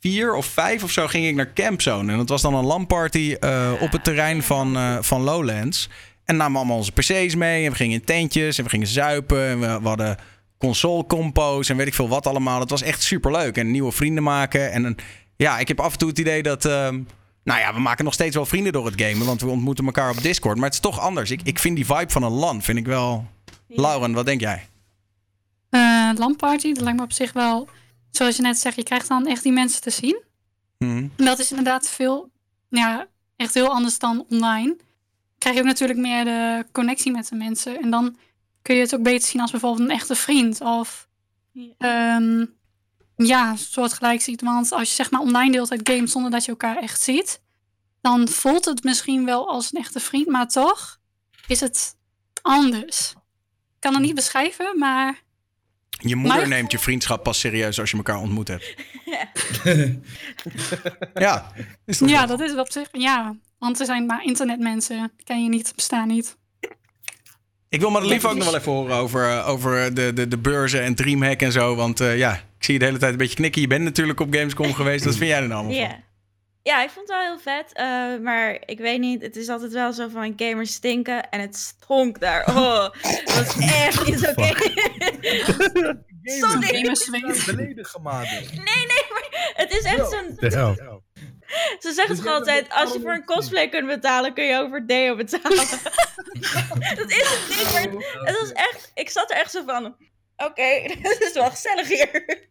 2004 0.00 0.34
of 0.34 0.46
5 0.46 0.82
of 0.82 0.90
zo 0.90 1.06
ging 1.06 1.26
ik 1.26 1.34
naar 1.34 1.52
Campzone. 1.52 2.12
En 2.12 2.18
dat 2.18 2.28
was 2.28 2.42
dan 2.42 2.54
een 2.54 2.64
LAN-party 2.64 3.36
eh, 3.40 3.72
op 3.80 3.92
het 3.92 4.04
terrein 4.04 4.42
van, 4.42 4.76
eh, 4.76 4.96
van 5.00 5.22
Lowlands. 5.22 5.88
En 6.24 6.36
namen 6.36 6.56
allemaal 6.56 6.76
onze 6.76 6.92
PC's 6.92 7.34
mee. 7.34 7.64
En 7.64 7.70
we 7.70 7.76
gingen 7.76 7.98
in 7.98 8.04
tentjes 8.04 8.58
en 8.58 8.64
we 8.64 8.70
gingen 8.70 8.86
zuipen. 8.86 9.46
En 9.48 9.60
we, 9.60 9.80
we 9.82 9.88
hadden 9.88 10.16
console-compo's 10.58 11.68
en 11.68 11.76
weet 11.76 11.86
ik 11.86 11.94
veel 11.94 12.08
wat 12.08 12.26
allemaal. 12.26 12.60
Het 12.60 12.70
was 12.70 12.82
echt 12.82 13.02
super 13.02 13.30
leuk. 13.32 13.56
En 13.56 13.70
nieuwe 13.70 13.92
vrienden 13.92 14.22
maken. 14.22 14.72
En 14.72 14.84
een, 14.84 14.96
ja, 15.36 15.58
ik 15.58 15.68
heb 15.68 15.80
af 15.80 15.92
en 15.92 15.98
toe 15.98 16.08
het 16.08 16.18
idee 16.18 16.42
dat. 16.42 16.64
ehm, 16.64 17.02
nou 17.44 17.60
ja, 17.60 17.74
we 17.74 17.80
maken 17.80 18.04
nog 18.04 18.14
steeds 18.14 18.34
wel 18.34 18.46
vrienden 18.46 18.72
door 18.72 18.86
het 18.86 19.00
gamen. 19.00 19.26
Want 19.26 19.40
we 19.40 19.48
ontmoeten 19.48 19.84
elkaar 19.86 20.10
op 20.10 20.22
Discord. 20.22 20.56
Maar 20.56 20.64
het 20.64 20.74
is 20.74 20.80
toch 20.80 21.00
anders. 21.00 21.30
Ik, 21.30 21.40
ik 21.44 21.58
vind 21.58 21.76
die 21.76 21.86
vibe 21.86 22.10
van 22.12 22.22
een 22.22 22.32
LAN 22.32 22.62
vind 22.62 22.78
ik 22.78 22.86
wel. 22.86 23.26
Lauren, 23.68 24.12
wat 24.12 24.26
denk 24.26 24.40
jij? 24.40 24.66
Eh 25.70 26.10
landparty, 26.16 26.72
dat 26.72 26.82
lijkt 26.82 26.98
me 26.98 27.04
op 27.04 27.12
zich 27.12 27.32
wel, 27.32 27.68
zoals 28.16 28.36
je 28.36 28.42
net 28.42 28.58
zegt, 28.58 28.76
je 28.76 28.82
krijgt 28.82 29.08
dan 29.08 29.26
echt 29.26 29.42
die 29.42 29.52
mensen 29.52 29.80
te 29.80 29.90
zien. 29.90 30.22
Hm. 30.78 31.08
En 31.16 31.24
dat 31.24 31.38
is 31.38 31.50
inderdaad 31.50 31.88
veel, 31.88 32.30
ja, 32.68 33.06
echt 33.36 33.54
heel 33.54 33.68
anders 33.68 33.98
dan 33.98 34.26
online. 34.28 34.76
Krijg 35.38 35.56
je 35.56 35.62
ook 35.62 35.68
natuurlijk 35.68 35.98
meer 35.98 36.24
de 36.24 36.66
connectie 36.72 37.12
met 37.12 37.28
de 37.28 37.36
mensen. 37.36 37.80
En 37.80 37.90
dan 37.90 38.16
kun 38.62 38.74
je 38.74 38.80
het 38.80 38.94
ook 38.94 39.02
beter 39.02 39.28
zien 39.28 39.40
als 39.40 39.50
bijvoorbeeld 39.50 39.88
een 39.88 39.94
echte 39.94 40.14
vriend. 40.14 40.60
Of 40.60 41.08
ehm, 41.78 42.44
ja, 43.16 43.56
soortgelijk 43.56 44.20
ziet. 44.20 44.42
Want 44.42 44.72
als 44.72 44.88
je 44.88 44.94
zeg 44.94 45.10
maar 45.10 45.20
online 45.20 45.52
deelt 45.52 45.70
uit 45.70 45.88
games 45.88 46.12
zonder 46.12 46.30
dat 46.30 46.44
je 46.44 46.50
elkaar 46.50 46.76
echt 46.76 47.00
ziet, 47.00 47.40
dan 48.00 48.28
voelt 48.28 48.64
het 48.64 48.84
misschien 48.84 49.24
wel 49.24 49.48
als 49.48 49.72
een 49.72 49.80
echte 49.80 50.00
vriend, 50.00 50.26
maar 50.26 50.48
toch 50.48 50.98
is 51.46 51.60
het 51.60 51.96
anders. 52.42 53.10
Ik 53.10 53.82
kan 53.82 53.94
het 53.94 54.02
niet 54.02 54.14
beschrijven, 54.14 54.78
maar 54.78 55.22
Je 55.98 56.16
moeder 56.16 56.38
Maar- 56.38 56.48
neemt 56.48 56.72
je 56.72 56.78
vriendschap 56.78 57.22
pas 57.22 57.40
serieus 57.40 57.80
als 57.80 57.90
je 57.90 57.96
elkaar 57.96 58.18
ontmoet 58.18 58.48
hebt. 58.48 58.74
ja, 61.14 61.52
is 61.86 61.98
toch 61.98 62.08
ja, 62.08 62.20
zo? 62.20 62.26
dat 62.26 62.40
is 62.40 62.50
het 62.50 62.60
op 62.60 62.72
zich. 62.72 62.88
Ja, 62.92 63.36
want 63.58 63.80
er 63.80 63.86
zijn 63.86 64.06
maar 64.06 64.24
internetmensen. 64.24 65.12
Ken 65.24 65.42
je 65.42 65.48
niet, 65.48 65.72
bestaan 65.74 66.08
niet. 66.08 66.36
Ik 67.68 67.80
wil 67.80 67.90
Madelief 67.90 68.24
ook 68.24 68.34
nog 68.36 68.44
wel 68.44 68.56
even 68.56 68.72
horen 68.72 68.96
over, 68.96 69.30
eh, 69.30 69.48
over 69.48 69.94
de, 69.94 70.12
de, 70.12 70.28
de 70.28 70.38
beurzen 70.38 70.82
en 70.82 70.94
Dreamhack 70.94 71.40
en 71.42 71.52
zo. 71.52 71.74
Want 71.74 72.00
eh, 72.00 72.18
ja, 72.18 72.32
ik 72.34 72.64
zie 72.64 72.72
je 72.74 72.80
de 72.80 72.86
hele 72.86 72.98
tijd 72.98 73.12
een 73.12 73.18
beetje 73.18 73.36
knikken. 73.36 73.60
Je 73.60 73.66
bent 73.66 73.84
natuurlijk 73.84 74.20
op 74.20 74.34
Gamescom 74.34 74.74
geweest. 74.74 75.04
Wat 75.04 75.16
vind 75.16 75.30
jij 75.30 75.40
er 75.40 75.48
nou 75.48 75.64
allemaal 75.64 75.88
van? 75.88 76.04
Ja. 76.66 76.82
Ik 76.82 76.90
vond 76.90 77.08
het 77.08 77.16
wel 77.16 77.26
heel 77.26 77.38
vet. 77.38 77.72
eh, 77.72 78.16
maar 78.22 78.58
ik 78.66 78.78
weet 78.78 79.00
niet, 79.00 79.22
het 79.22 79.36
is 79.36 79.48
altijd 79.48 79.72
wel 79.72 79.92
zo 79.92 80.08
van 80.08 80.32
gamers 80.36 80.72
stinken 80.72 81.30
en 81.30 81.40
het 81.40 81.56
stonk 81.56 82.20
daar. 82.20 82.44
Oh, 82.56 82.88
dat 83.24 83.46
is 83.58 83.70
echt 83.72 84.06
niet 84.06 84.28
oké. 84.28 84.42
Sorry. 86.22 86.66
Gamers 86.66 87.04
zweet. 87.04 87.44
Beledig 87.46 87.88
gemaakt. 87.88 88.30
Nee, 88.30 88.64
nee, 88.64 89.04
maar 89.10 89.52
het 89.54 89.72
is 89.72 89.82
echt 89.82 90.10
zo'n... 90.10 90.36
Ze 91.78 91.92
zeggen 91.92 92.06
Dus 92.06 92.16
toch 92.16 92.24
jij 92.24 92.34
altijd, 92.34 92.66
als 92.70 92.92
je 92.92 93.00
voor 93.00 93.12
een 93.12 93.24
cosplay 93.24 93.68
kunt 93.68 93.86
betalen, 93.86 94.34
kun 94.34 94.44
je 94.44 94.58
over 94.58 94.86
deo 94.86 95.16
betalen. 95.16 95.56
dat 96.96 97.10
is 97.10 97.28
het 97.28 97.46
niet, 97.48 97.72
maar 97.72 97.82
het, 97.82 98.24
het 98.24 98.40
was 98.40 98.52
echt, 98.52 98.90
ik 98.94 99.10
zat 99.10 99.30
er 99.30 99.36
echt 99.36 99.50
zo 99.50 99.62
van, 99.66 99.96
oké, 100.36 100.62
het 101.02 101.20
is 101.20 101.32
wel 101.32 101.50
gezellig 101.50 101.88
hier. 101.88 102.48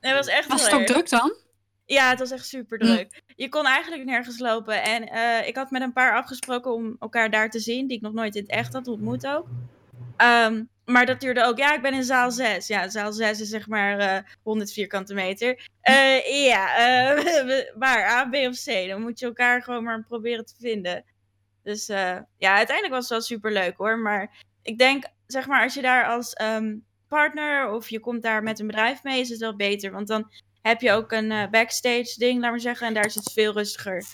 Het 0.00 0.12
was 0.12 0.26
echt 0.26 0.48
Was 0.48 0.64
het 0.64 0.72
ook 0.72 0.86
druk 0.86 1.08
dan? 1.10 1.34
Ja, 1.94 2.08
het 2.08 2.18
was 2.18 2.30
echt 2.30 2.46
super 2.46 2.78
druk. 2.78 3.22
Je 3.36 3.48
kon 3.48 3.66
eigenlijk 3.66 4.04
nergens 4.04 4.38
lopen. 4.38 4.82
En 4.82 5.08
eh, 5.08 5.48
ik 5.48 5.56
had 5.56 5.70
met 5.70 5.82
een 5.82 5.92
paar 5.92 6.16
afgesproken 6.16 6.74
om 6.74 6.96
elkaar 6.98 7.30
daar 7.30 7.50
te 7.50 7.58
zien, 7.58 7.86
die 7.86 7.96
ik 7.96 8.02
nog 8.02 8.12
nooit 8.12 8.34
in 8.34 8.42
het 8.42 8.50
echt 8.50 8.72
had 8.72 8.86
ontmoet 8.86 9.26
ook. 9.26 9.46
Ehm, 10.16 10.64
maar 10.84 11.06
dat 11.06 11.20
duurde 11.20 11.44
ook. 11.44 11.58
Ja, 11.58 11.74
ik 11.74 11.82
ben 11.82 11.94
in 11.94 12.04
zaal 12.04 12.30
6. 12.30 12.66
Ja, 12.66 12.88
zaal 12.88 13.12
6 13.12 13.40
is 13.40 13.48
zeg 13.48 13.68
maar 13.68 13.98
eh 13.98 14.22
100 14.42 14.72
vierkante 14.72 15.14
meter. 15.14 15.68
Eh, 15.80 16.44
ja, 16.46 16.66
waar? 17.84 18.10
A, 18.10 18.28
B 18.28 18.34
of 18.34 18.62
C? 18.64 18.88
Dan 18.88 19.02
moet 19.02 19.18
je 19.18 19.26
elkaar 19.26 19.62
gewoon 19.62 19.84
maar 19.84 20.04
proberen 20.08 20.46
te 20.46 20.54
vinden. 20.58 21.04
Dus 21.62 21.86
ja, 21.86 22.56
uiteindelijk 22.56 22.94
was 22.94 23.02
het 23.02 23.08
wel 23.08 23.20
super 23.20 23.52
leuk 23.52 23.76
hoor. 23.76 23.98
Maar 23.98 24.30
ik 24.62 24.78
denk, 24.78 25.04
zeg 25.26 25.46
maar, 25.46 25.62
als 25.62 25.74
je 25.74 25.82
daar 25.82 26.06
als 26.06 26.32
ehm, 26.32 26.76
partner 27.08 27.70
of 27.70 27.88
je 27.88 28.00
komt 28.00 28.22
daar 28.22 28.42
met 28.42 28.58
een 28.58 28.66
bedrijf 28.66 29.02
mee, 29.02 29.20
is 29.20 29.28
het 29.28 29.40
wel 29.40 29.56
beter. 29.56 29.92
Want 29.92 30.08
dan 30.08 30.30
heb 30.68 30.80
je 30.80 30.92
ook 30.92 31.12
een 31.12 31.30
eh, 31.30 31.50
backstage 31.50 32.14
ding, 32.16 32.40
laat 32.40 32.50
maar 32.50 32.60
zeggen. 32.60 32.86
En 32.86 32.94
daar 32.94 33.06
is 33.06 33.14
het 33.14 33.32
veel 33.32 33.52
rustiger. 33.52 34.04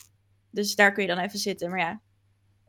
Dus 0.50 0.74
daar 0.74 0.92
kun 0.92 1.02
je 1.02 1.08
dan 1.08 1.18
even 1.18 1.38
zitten. 1.38 1.70
Maar 1.70 1.78
ja, 1.78 2.00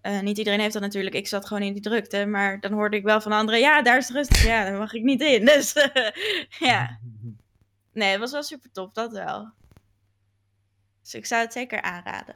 eh, 0.02 0.20
niet 0.20 0.38
iedereen 0.38 0.60
heeft 0.60 0.74
dat 0.74 0.82
natuurlijk. 0.82 1.16
Ik 1.16 1.28
zat 1.28 1.48
gewoon 1.48 1.64
in 1.64 1.74
die 1.74 1.82
drukte. 1.82 2.26
Maar 2.26 2.60
dan 2.60 2.72
hoorde 2.72 2.98
ik 2.98 3.04
wel 3.04 3.22
van 3.22 3.32
anderen, 3.32 3.60
ja, 3.60 3.82
daar 3.82 3.98
is 3.98 4.08
het 4.08 4.18
rustig. 4.18 4.44
Ja, 4.46 4.64
daar 4.64 4.78
mag 4.78 4.94
ik 4.94 5.04
niet 5.04 5.22
in. 5.22 5.46
Dus 5.46 5.74
ja. 6.70 7.00
Nee, 7.94 8.10
het 8.12 8.20
was 8.20 8.32
wel 8.32 8.44
super 8.44 8.72
tof, 8.72 8.92
dat 8.92 9.12
wel. 9.12 9.52
Dus 11.02 11.14
ik 11.14 11.26
zou 11.26 11.42
het 11.44 11.54
zeker 11.54 11.82
aanraden. 11.82 12.36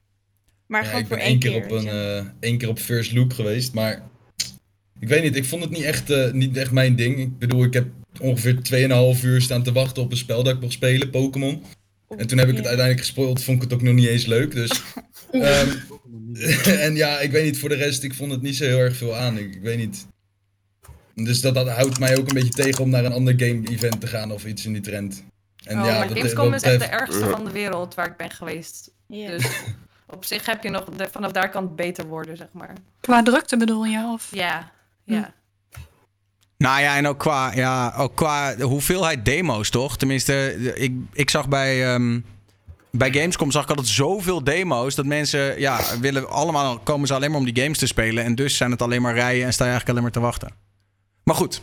Maar 0.68 0.82
Ja, 0.82 0.88
gewoon 0.88 1.02
ik 1.02 1.08
voor 1.08 1.18
ben 1.18 1.26
één 1.26 1.40
één 1.42 1.52
keer, 1.52 1.62
keer. 1.62 1.78
op 1.78 1.84
een, 1.84 1.88
eh, 1.88 2.26
één 2.40 2.58
keer 2.58 2.70
op 2.70 2.80
First 2.80 3.14
Look 3.14 3.34
geweest, 3.34 3.74
maar 3.74 4.04
ik 5.00 5.08
weet 5.08 5.24
niet, 5.24 5.36
ik 5.36 5.46
vond 5.46 5.62
het 5.62 5.72
niet 5.72 5.84
echt, 5.84 6.34
niet 6.34 6.58
echt 6.58 6.72
mijn 6.72 6.96
ding. 6.96 7.20
Ik 7.20 7.38
bedoel, 7.38 7.64
ik 7.64 7.74
heb 7.74 7.88
ongeveer 8.22 8.56
2,5 9.18 9.24
uur 9.24 9.42
staan 9.42 9.64
te 9.64 9.72
wachten 9.72 10.04
op 10.04 10.12
een 10.12 10.18
spel 10.18 10.44
dat 10.44 10.56
ik 10.56 10.62
mocht 10.62 10.74
spelen, 10.74 11.10
Pokémon. 11.10 11.64
En 12.18 12.28
toen 12.28 12.38
heb 12.38 12.48
ik 12.48 12.56
het 12.56 12.66
uiteindelijk 12.66 13.06
gespoild, 13.06 13.44
vond 13.44 13.58
ik 13.58 13.64
het 13.64 13.74
ook 13.74 13.86
nog 13.86 13.94
niet 13.94 14.08
eens 14.08 14.26
leuk, 14.26 14.52
dus... 14.52 14.72
ehm, 15.32 15.70
en 16.66 16.96
ja, 16.96 17.20
ik 17.20 17.32
weet 17.32 17.44
niet, 17.44 17.60
voor 17.60 17.70
de 17.70 17.76
rest, 17.76 18.04
ik 18.04 18.14
vond 18.14 18.32
het 18.32 18.42
niet 18.42 18.56
zo 18.56 18.64
heel 18.64 18.78
erg 18.78 18.96
veel 18.96 19.16
aan, 19.16 19.38
ik, 19.38 19.56
ik 19.56 19.62
weet 19.62 19.78
niet. 19.78 20.08
Dus 21.16 21.42
dat, 21.42 21.54
dat 21.54 21.70
houdt 21.70 22.00
mij 22.00 22.18
ook 22.18 22.28
een 22.28 22.34
beetje 22.34 22.64
tegen 22.64 22.84
om 22.84 22.90
naar 22.90 23.06
een 23.06 23.14
ander 23.14 23.34
game-event 23.38 24.02
te 24.02 24.08
gaan 24.08 24.32
of 24.32 24.46
iets 24.46 24.66
in 24.66 24.74
die 24.74 24.82
trend. 24.82 25.24
En 25.64 25.80
oh, 25.80 25.86
ja, 25.86 25.98
maar 25.98 26.08
dat, 26.08 26.18
Gamescom 26.18 26.54
is 26.54 26.62
echt 26.62 26.80
de 26.80 26.86
ergste 26.86 27.30
van 27.30 27.46
de 27.46 27.52
wereld 27.52 27.96
waar 27.96 28.08
ik 28.08 28.18
ben 28.18 28.32
geweest. 28.32 28.92
Dus 29.08 29.46
op 30.08 30.26
zich 30.26 30.46
heb 30.46 30.64
je 30.64 30.70
nog, 30.70 30.86
de- 30.86 31.08
vanaf 31.12 31.32
daar 31.32 31.50
kan 31.50 31.64
het 31.64 31.76
beter 31.76 32.08
worden, 32.08 32.38
zeg 32.38 32.48
maar. 32.52 32.74
Qua 33.00 33.24
drukte 33.24 33.58
bedoel 33.58 33.86
je? 33.86 34.10
Of... 34.14 34.30
Ja, 34.32 34.72
ja. 35.04 35.34
Nou 36.66 36.82
ja, 36.82 36.96
en 36.96 37.08
ook 37.08 37.18
qua, 37.18 37.52
ja, 37.56 37.94
ook 37.98 38.16
qua 38.16 38.56
hoeveelheid 38.58 39.26
demo's, 39.26 39.70
toch? 39.70 39.98
Tenminste, 39.98 40.56
ik, 40.76 40.94
ik 41.14 41.30
zag 41.30 41.48
bij, 41.48 41.94
ehm, 41.94 42.20
bij 42.92 43.14
Gamescom 43.14 43.52
zag 43.52 43.64
ik 43.64 43.70
altijd 43.70 43.88
zoveel 43.88 44.44
demo's... 44.44 44.96
dat 44.96 45.06
mensen, 45.06 45.60
ja, 45.60 45.80
willen 46.00 46.30
allemaal, 46.30 46.80
komen 46.80 47.08
ze 47.08 47.14
alleen 47.14 47.32
maar 47.32 47.40
om 47.40 47.46
die 47.46 47.64
games 47.64 47.78
te 47.78 47.88
spelen... 47.88 48.24
en 48.24 48.36
dus 48.36 48.58
zijn 48.58 48.72
het 48.72 48.82
alleen 48.82 49.02
maar 49.02 49.14
rijden 49.14 49.46
en 49.46 49.54
sta 49.54 49.64
je 49.64 49.70
eigenlijk 49.70 49.90
alleen 49.90 50.02
maar 50.04 50.22
te 50.22 50.28
wachten. 50.28 50.50
Maar 51.24 51.36
goed, 51.36 51.62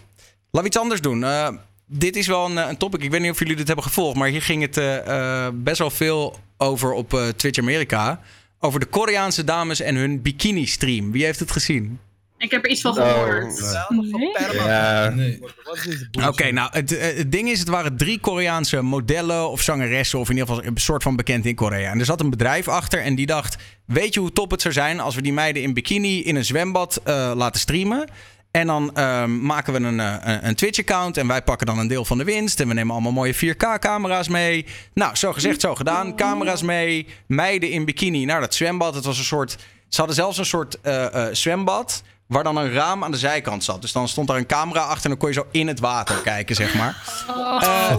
laten 0.51 0.61
we 0.61 0.67
iets 0.67 0.79
anders 0.79 1.01
doen. 1.01 1.25
Eh, 1.25 1.49
dit 1.87 2.17
is 2.17 2.27
wel 2.27 2.45
een, 2.45 2.57
een 2.57 2.77
topic, 2.77 3.03
ik 3.03 3.11
weet 3.11 3.21
niet 3.21 3.31
of 3.31 3.39
jullie 3.39 3.57
dit 3.57 3.67
hebben 3.67 3.85
gevolgd... 3.85 4.17
maar 4.17 4.29
hier 4.29 4.43
ging 4.43 4.63
het 4.63 4.77
eh, 4.77 5.47
eh, 5.47 5.53
best 5.55 5.79
wel 5.79 5.91
veel 5.91 6.39
over 6.57 6.93
op 6.93 7.33
Twitch 7.37 7.59
Amerika... 7.59 8.21
over 8.59 8.81
de 8.81 8.87
Koreaanse 8.87 9.45
dames 9.45 9.81
en 9.81 9.95
hun 9.95 10.23
bikini-stream. 10.23 11.13
Wie 11.13 11.25
heeft 11.25 11.41
het 11.41 11.51
gezien? 11.51 11.99
Ik 12.43 12.51
heb 12.51 12.65
er 12.65 12.71
iets 12.71 12.81
van 12.81 12.99
Oh. 12.99 13.13
gehoord. 13.13 13.77
Nee? 14.11 14.33
Ja, 14.55 15.09
Nee. 15.09 15.41
Wat 15.65 15.77
is 15.77 15.83
deze 16.11 16.29
Oké, 16.29 16.51
nou, 16.51 16.69
het, 16.73 16.97
eh, 16.97 17.17
het 17.17 17.33
ding 17.33 17.49
is, 17.49 17.59
het 17.59 17.69
waren 17.69 17.97
drie 17.97 18.19
Koreaanse 18.21 18.83
modellen 18.83 19.51
of 19.51 19.61
zangeressen, 19.61 20.19
of 20.19 20.31
in 20.31 20.37
ieder 20.37 20.49
geval 20.55 20.65
een 20.71 20.77
soort 20.77 21.03
van 21.03 21.17
bekend 21.17 21.47
in 21.47 21.55
Korea. 21.55 21.91
En 21.91 21.99
er 21.99 22.05
zat 22.05 22.21
een 22.21 22.31
bedrijf 22.31 22.69
achter 22.69 23.01
en 23.01 23.15
die 23.15 23.27
dacht: 23.27 23.57
Weet 23.87 24.15
je 24.15 24.21
hoe 24.21 24.33
top 24.33 24.51
het 24.51 24.61
zou 24.61 24.75
zijn 24.75 25.01
als 25.01 25.15
we 25.15 25.23
die 25.23 25.33
meiden 25.33 25.63
in 25.63 25.75
bikini 25.75 26.23
in 26.23 26.37
een 26.37 26.45
zwembad 26.45 27.01
eh, 27.05 27.33
laten 27.35 27.61
streamen? 27.61 28.09
En 28.51 28.67
dan 28.67 28.95
ehm, 28.95 29.41
maken 29.47 29.73
we 29.73 29.79
een, 29.79 30.01
eh, 30.01 30.15
een, 30.21 30.47
een 30.47 30.55
Twitch-account 30.55 31.17
en 31.17 31.27
wij 31.27 31.43
pakken 31.43 31.67
dan 31.67 31.79
een 31.79 31.89
deel 31.89 32.05
van 32.05 32.19
de 32.19 32.25
winst. 32.25 32.61
En 32.61 32.69
we 32.69 32.75
nemen 32.75 32.93
allemaal 32.93 33.13
mooie 33.13 33.35
4K-camera's 33.35 34.29
mee. 34.29 34.67
Nou, 34.95 35.17
zo 35.17 35.33
gezegd, 35.33 35.61
zo 35.61 35.75
gedaan. 35.75 36.17
Camera's 36.17 36.63
mee, 36.63 37.07
meiden 37.27 37.71
in 37.71 37.85
bikini 37.85 38.25
naar 38.25 38.41
dat 38.41 38.55
zwembad. 38.55 38.95
Het 38.95 39.05
was 39.05 39.19
een 39.19 39.25
soort. 39.25 39.57
Ze 39.89 39.99
hadden 39.99 40.17
zelfs 40.17 40.39
een 40.39 40.47
soort 40.47 40.81
eh, 40.81 41.27
eh, 41.27 41.35
zwembad. 41.35 42.03
Waar 42.33 42.45
dan 42.45 42.57
een 42.57 42.73
raam 42.73 43.05
aan 43.05 43.11
de 43.11 43.17
zijkant 43.19 43.65
zat. 43.65 43.81
Dus 43.81 43.93
dan 43.93 44.09
stond 44.09 44.29
daar 44.29 44.37
een 44.37 44.47
camera 44.47 44.81
achter 44.81 45.03
en 45.05 45.09
dan 45.11 45.19
kon 45.19 45.29
je 45.29 45.35
zo 45.35 45.47
in 45.51 45.67
het 45.69 45.81
water 45.81 46.17
kijken, 46.17 46.55
zeg 46.55 46.75
maar. 46.75 47.03
Oh, 47.29 47.63
Eh. 47.63 47.97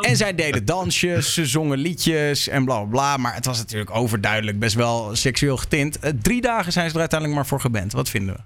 En 0.00 0.16
zij 0.16 0.34
deden 0.34 0.64
dansjes, 0.64 1.34
ze 1.34 1.46
zongen 1.46 1.78
liedjes 1.78 2.48
en 2.48 2.64
bla 2.64 2.74
bla 2.78 2.84
bla. 2.88 3.16
Maar 3.16 3.34
het 3.34 3.46
was 3.46 3.58
natuurlijk 3.58 3.90
overduidelijk 3.90 4.58
best 4.58 4.74
wel 4.74 5.10
seksueel 5.16 5.56
getint. 5.56 5.98
Eh, 5.98 6.10
drie 6.22 6.40
dagen 6.40 6.72
zijn 6.72 6.86
ze 6.88 6.94
er 6.94 7.00
uiteindelijk 7.00 7.40
maar 7.40 7.48
voor 7.48 7.60
geband. 7.60 7.92
Wat 7.92 8.08
vinden 8.08 8.34
we? 8.34 8.40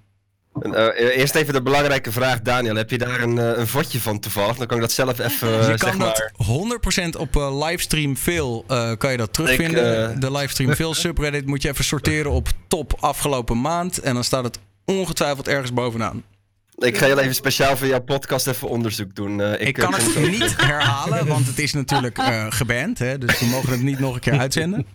En, 0.62 0.74
eh, 0.74 1.18
eerst 1.18 1.34
even 1.34 1.54
de 1.54 1.62
belangrijke 1.62 2.12
vraag, 2.12 2.40
Daniel. 2.40 2.74
Heb 2.74 2.90
je 2.90 2.98
daar 2.98 3.20
een, 3.20 3.38
eh, 3.38 3.52
een 3.58 3.66
vodje 3.66 4.00
van 4.00 4.18
toevallig? 4.20 4.56
Dan 4.56 4.66
kan 4.66 4.76
ik 4.76 4.82
dat 4.82 4.92
zelf 4.92 5.18
even, 5.18 5.48
eh, 5.48 5.58
je 5.58 5.64
zeg 5.64 5.76
kan 5.78 5.96
maar... 5.96 6.06
dat 6.06 6.46
100% 6.46 7.16
op 7.16 7.36
eh, 7.36 7.66
livestream 7.66 8.16
veel 8.16 8.64
eh, 8.68 8.90
kan 8.98 9.10
je 9.10 9.16
dat 9.16 9.32
terugvinden. 9.32 10.10
Ik, 10.14 10.20
De 10.20 10.32
livestream 10.32 10.74
veel 10.74 10.94
subreddit 10.94 11.46
moet 11.46 11.62
je 11.62 11.68
even 11.68 11.84
sorteren 11.84 12.30
op 12.30 12.48
top 12.68 12.94
afgelopen 13.00 13.60
maand. 13.60 13.98
En 13.98 14.14
dan 14.14 14.24
staat 14.24 14.44
het 14.44 14.58
ongetwijfeld 14.98 15.48
ergens 15.48 15.72
bovenaan. 15.72 16.24
Ik 16.74 16.98
ga 16.98 17.06
heel 17.06 17.18
even 17.18 17.34
speciaal 17.34 17.76
voor 17.76 17.86
jouw 17.86 18.00
podcast 18.00 18.46
even 18.46 18.68
onderzoek 18.68 19.14
doen. 19.14 19.40
Eh, 19.40 19.66
Ik 19.66 19.74
kan 19.74 19.94
het 19.94 20.16
niet 20.30 20.56
herhalen, 20.56 21.26
want 21.26 21.46
het 21.46 21.58
is 21.58 21.72
natuurlijk 21.72 22.18
eh 22.18 22.46
geband. 22.60 22.98
Hè? 22.98 23.18
Dus 23.18 23.40
we 23.40 23.46
mogen 23.46 23.70
het 23.70 23.82
niet 23.82 23.98
nog 23.98 24.14
een 24.14 24.20
keer 24.20 24.38
uitzenden. 24.38 24.86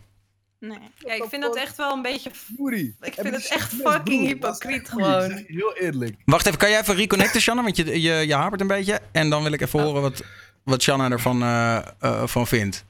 Nee. 0.60 0.78
ja, 0.98 1.14
ik 1.14 1.26
vind 1.30 1.42
dat 1.42 1.56
echt 1.56 1.78
wel 1.78 1.92
een 1.94 2.02
beetje... 2.02 2.30
Ik 2.30 3.14
vind 3.14 3.28
je 3.28 3.32
het 3.32 3.48
echt 3.52 3.74
fucking 3.74 4.28
hypocriet 4.28 4.90
gewoon. 4.90 5.32
Heel 5.48 5.76
eerlijk. 5.76 6.16
Wacht 6.26 6.46
even, 6.46 6.60
kan 6.60 6.70
jij 6.70 6.80
even 6.80 6.96
reconnecten, 6.96 7.42
Shanna? 7.42 7.64
Want 7.64 7.78
je, 7.78 8.02
je, 8.02 8.14
je 8.28 8.34
hapert 8.34 8.62
een 8.62 8.68
beetje. 8.68 9.00
En 9.12 9.30
dan 9.30 9.44
wil 9.44 9.52
ik 9.52 9.62
even 9.62 9.82
horen 9.82 10.02
wat, 10.02 10.24
wat 10.64 10.82
Shanna 10.82 11.10
ervan 11.12 11.42
eh, 11.42 11.78
eh, 12.00 12.28
van 12.28 12.48
vindt. 12.48 12.86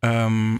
Ehm, 0.00 0.54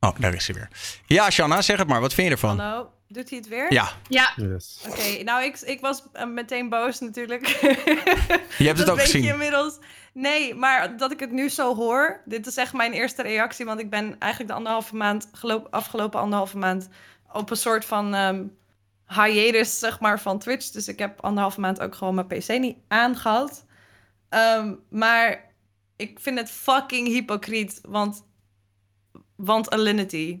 Oh, 0.00 0.14
daar 0.18 0.34
is 0.34 0.44
ze 0.44 0.52
weer. 0.52 0.68
Ja, 1.06 1.30
Shanna, 1.30 1.62
zeg 1.62 1.78
het 1.78 1.88
maar. 1.88 2.00
Wat 2.00 2.14
vind 2.14 2.26
je 2.26 2.32
ervan? 2.32 2.58
Hallo, 2.58 2.90
doet 3.12 3.30
hij 3.30 3.38
het 3.38 3.48
weer? 3.48 3.72
Ja, 3.72 3.88
Ja, 4.08 4.32
Yes. 4.36 4.84
Oké, 4.88 5.22
nou, 5.22 5.44
ik, 5.44 5.60
ik 5.60 5.80
was 5.80 6.02
eh, 6.12 6.26
meteen 6.26 6.68
boos 6.68 7.00
natuurlijk. 7.00 7.46
je 8.58 8.66
hebt 8.66 8.78
het 8.78 8.90
ook 8.90 9.00
gezien. 9.00 9.24
inmiddels. 9.24 9.78
Nee, 10.12 10.54
maar 10.54 10.96
dat 10.96 11.12
ik 11.12 11.20
het 11.20 11.32
nu 11.32 11.48
zo 11.48 11.74
hoor. 11.74 12.20
Dit 12.24 12.46
is 12.46 12.56
echt 12.56 12.72
mijn 12.72 12.92
eerste 12.92 13.22
reactie. 13.22 13.64
Want 13.64 13.80
ik 13.80 13.90
ben 13.90 14.18
eigenlijk 14.18 14.50
de 14.50 14.56
anderhalve 14.56 14.96
maand, 14.96 15.28
afgelopen 15.70 16.20
anderhalve 16.20 16.58
maand 16.58 16.88
op 17.32 17.50
een 17.50 17.56
soort 17.56 17.84
van 17.84 18.14
ehm 18.14 18.44
hiatus, 19.14 19.78
zeg 19.78 20.00
maar, 20.00 20.20
van 20.20 20.38
Twitch. 20.38 20.70
Dus 20.70 20.88
ik 20.88 20.98
heb 20.98 21.20
anderhalve 21.20 21.60
maand 21.60 21.80
ook 21.80 21.94
gewoon 21.94 22.14
mijn 22.14 22.26
PC 22.26 22.48
niet 22.48 22.76
aangehad. 22.88 23.64
Ehm, 24.28 24.74
maar 24.90 25.52
ik 25.96 26.20
vind 26.20 26.38
het 26.38 26.50
fucking 26.50 27.08
hypocriet. 27.08 27.80
Want, 27.82 28.26
want 29.36 29.70
Alinity. 29.70 30.40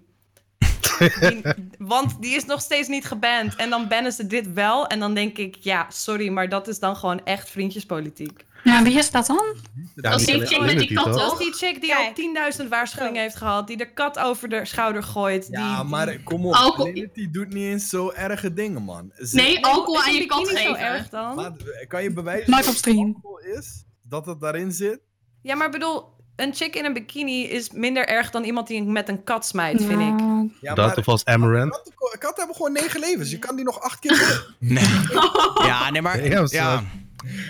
Die- 1.20 1.42
want 1.78 2.22
die 2.22 2.34
is 2.34 2.44
nog 2.44 2.60
steeds 2.60 2.88
niet 2.88 3.04
geband. 3.04 3.56
En 3.56 3.70
dan 3.70 3.88
bannen 3.88 4.12
ze 4.12 4.26
dit 4.26 4.52
wel. 4.52 4.86
En 4.86 5.00
dan 5.00 5.14
denk 5.14 5.38
ik, 5.38 5.56
ja, 5.60 5.86
sorry, 5.90 6.28
maar 6.28 6.48
dat 6.48 6.68
is 6.68 6.78
dan 6.78 6.96
gewoon 6.96 7.24
echt 7.24 7.50
vriendjespolitiek. 7.50 8.44
Ja, 8.64 8.82
wie 8.82 8.98
is 8.98 9.10
dat 9.10 9.26
dan? 9.26 9.56
Ja, 9.94 10.10
Als 10.10 10.26
niet 10.26 10.36
die 10.36 10.46
chick 10.46 10.60
met 10.60 10.78
die 10.78 10.94
kat 10.94 11.04
toch? 11.04 11.16
Dat 11.16 11.32
is 11.32 11.38
die 11.46 11.52
chick 11.54 11.80
die 11.80 11.90
Kijk. 11.90 12.18
al 12.38 12.52
10.000 12.62 12.68
waarschuwingen 12.68 13.20
heeft 13.22 13.36
gehad. 13.36 13.66
Die 13.66 13.76
de 13.76 13.92
kat 13.92 14.18
over 14.18 14.48
de 14.48 14.64
schouder 14.64 15.02
gooit. 15.02 15.48
Ja, 15.50 15.80
die, 15.80 15.90
maar 15.90 16.06
die... 16.06 16.22
kom 16.22 16.46
op. 16.46 16.54
Alcohol- 16.54 16.86
Alinity 16.90 17.30
doet 17.30 17.48
niet 17.48 17.64
eens 17.64 17.88
zo 17.88 18.10
erge 18.10 18.52
dingen, 18.52 18.82
man. 18.82 19.12
Ze- 19.16 19.36
Nee, 19.36 19.64
alcohol 19.64 19.94
Is 20.00 20.06
aan 20.06 20.14
je 20.14 20.26
kat 20.26 20.38
bikini 20.42 20.60
zo 20.60 20.72
geven. 20.72 20.86
erg 20.86 21.08
dan? 21.08 21.34
Maar, 21.34 21.52
kan 21.88 22.02
je 22.02 22.12
bewijzen 22.12 22.50
dat 22.50 22.68
op 22.68 22.74
stream. 22.74 23.06
het 23.06 23.14
alcohol 23.14 23.38
is? 23.38 23.84
Dat 24.02 24.26
het 24.26 24.40
daarin 24.40 24.72
zit? 24.72 25.00
Ja, 25.42 25.54
maar 25.54 25.70
bedoel, 25.70 26.04
een 26.36 26.54
chick 26.54 26.76
in 26.76 26.84
een 26.84 26.92
bikini 26.92 27.44
is 27.44 27.70
minder 27.70 28.06
erg 28.08 28.30
dan 28.30 28.44
iemand 28.44 28.66
die 28.66 28.82
met 28.82 29.08
een 29.08 29.24
kat 29.24 29.46
smijt, 29.46 29.84
vind 29.84 30.00
ik. 30.00 30.50
Ja, 30.60 30.74
Dat 30.74 30.98
of 30.98 31.08
als 31.08 31.24
Amaranth. 31.24 31.72
Katten, 31.72 32.18
katten 32.18 32.34
hebben 32.36 32.56
gewoon 32.56 32.72
negen 32.72 33.00
levens. 33.00 33.30
Je 33.30 33.38
kan 33.38 33.56
die 33.56 33.64
nog 33.64 33.80
acht 33.80 33.98
keer. 33.98 34.46
Nee. 34.58 34.84
Ja, 35.70 35.90
nee, 35.90 36.02
maar... 36.02 36.24
Ja, 36.24 36.46
Ja. 36.48 36.84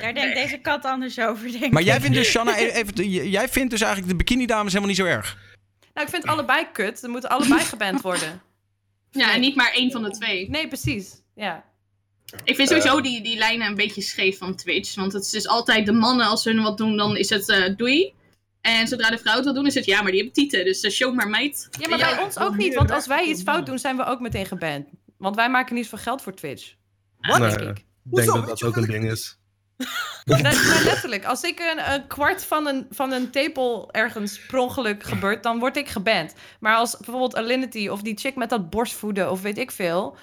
Daar 0.01 0.15
denkt 0.15 0.35
deze 0.35 0.59
kat 0.59 0.85
anders 0.85 1.19
over, 1.21 1.51
denk 1.51 1.65
ik. 1.65 1.73
Maar 1.73 1.83
jij 1.83 2.01
vindt 2.01 2.17
dus, 2.17 2.31
Shanna, 2.33 2.57
even, 2.57 3.09
jij 3.11 3.49
vindt 3.49 3.71
dus 3.71 3.81
eigenlijk 3.81 4.11
de 4.13 4.17
bikini-dames 4.17 4.73
helemaal 4.73 4.89
niet 4.89 4.99
zo 4.99 5.05
erg? 5.05 5.39
Nou, 5.95 6.07
ik 6.07 6.13
vind 6.13 6.27
allebei 6.27 6.67
kut. 6.73 6.99
Ze 6.99 7.09
moeten 7.09 7.31
allebei 7.31 7.61
geband 7.61 8.01
worden. 8.01 8.43
Ja, 9.11 9.35
en 9.35 9.41
niet 9.41 9.57
maar 9.57 9.73
één 9.73 9.91
van 9.91 10.03
de 10.03 10.11
twee. 10.11 10.51
Nee, 10.51 10.69
precies. 10.69 11.23
Ja. 11.35 11.65
Ik 12.45 12.57
vind 12.57 12.69
sowieso 12.69 13.01
die, 13.01 13.23
die 13.23 13.37
lijnen 13.37 13.67
een 13.67 13.75
beetje 13.75 14.03
scheef 14.03 14.39
van 14.39 14.55
Twitch. 14.55 14.95
Want 14.95 15.13
het 15.13 15.25
is 15.25 15.31
dus 15.31 15.49
altijd 15.49 15.87
de 15.87 15.93
mannen, 15.93 16.27
als 16.27 16.43
ze 16.43 16.51
hun 16.51 16.63
wat 16.63 16.79
doen, 16.79 16.97
dan 16.97 17.17
is 17.17 17.31
het 17.31 17.49
eh 17.49 17.77
doei. 17.77 18.13
En 18.63 18.89
zodra 18.89 19.11
de 19.11 19.19
vrouw 19.19 19.35
het 19.35 19.45
wil 19.45 19.55
doen, 19.55 19.67
is 19.67 19.75
het 19.75 19.85
ja, 19.85 20.03
maar 20.03 20.11
die 20.11 20.21
hebben 20.21 20.33
tieten. 20.33 20.65
Dus 20.65 20.85
uh, 20.85 20.91
show 20.91 21.15
maar 21.15 21.29
meid. 21.29 21.69
Ja, 21.79 21.89
maar 21.89 21.99
bij 21.99 22.19
ons 22.25 22.39
ook 22.39 22.57
niet. 22.57 22.75
Want 22.75 22.91
als 22.91 23.07
wij 23.07 23.25
iets 23.25 23.43
fout 23.43 23.67
doen, 23.67 23.79
zijn 23.79 23.97
we 23.97 24.05
ook 24.05 24.21
meteen 24.21 24.47
geband. 24.47 24.89
Want 25.17 25.37
wij 25.37 25.51
maken 25.51 25.75
niet 25.75 25.89
veel 25.89 25.99
geld 25.99 26.23
voor 26.23 26.35
Twitch. 26.35 26.75
Nee, 27.21 27.39
denk 27.39 27.61
ik 27.61 27.69
ik. 27.69 27.85
denk 28.03 28.33
dat 28.33 28.47
dat 28.47 28.63
ook 28.63 28.77
een 28.77 28.87
ding 28.87 29.11
is. 29.11 29.39
Letterlijk, 30.85 31.25
als 31.25 31.43
ik 31.43 31.59
een, 31.59 31.93
een 31.93 32.07
kwart 32.07 32.45
van 32.45 32.67
een, 32.67 32.87
van 32.91 33.13
een 33.13 33.31
tepel 33.31 33.89
ergens 33.93 34.47
per 34.47 34.59
ongeluk 34.59 35.03
gebeurt, 35.03 35.43
dan 35.43 35.59
word 35.59 35.77
ik 35.77 35.89
geband. 35.89 36.35
Maar 36.61 36.77
als 36.77 36.97
bijvoorbeeld 36.97 37.37
Alinity 37.37 37.89
of 37.89 38.03
die 38.03 38.19
chick 38.19 38.37
met 38.37 38.51
dat 38.51 38.71
borstvoeden 38.71 39.31
of 39.31 39.43
weet 39.43 39.59
ik 39.59 39.71
veel, 39.71 40.17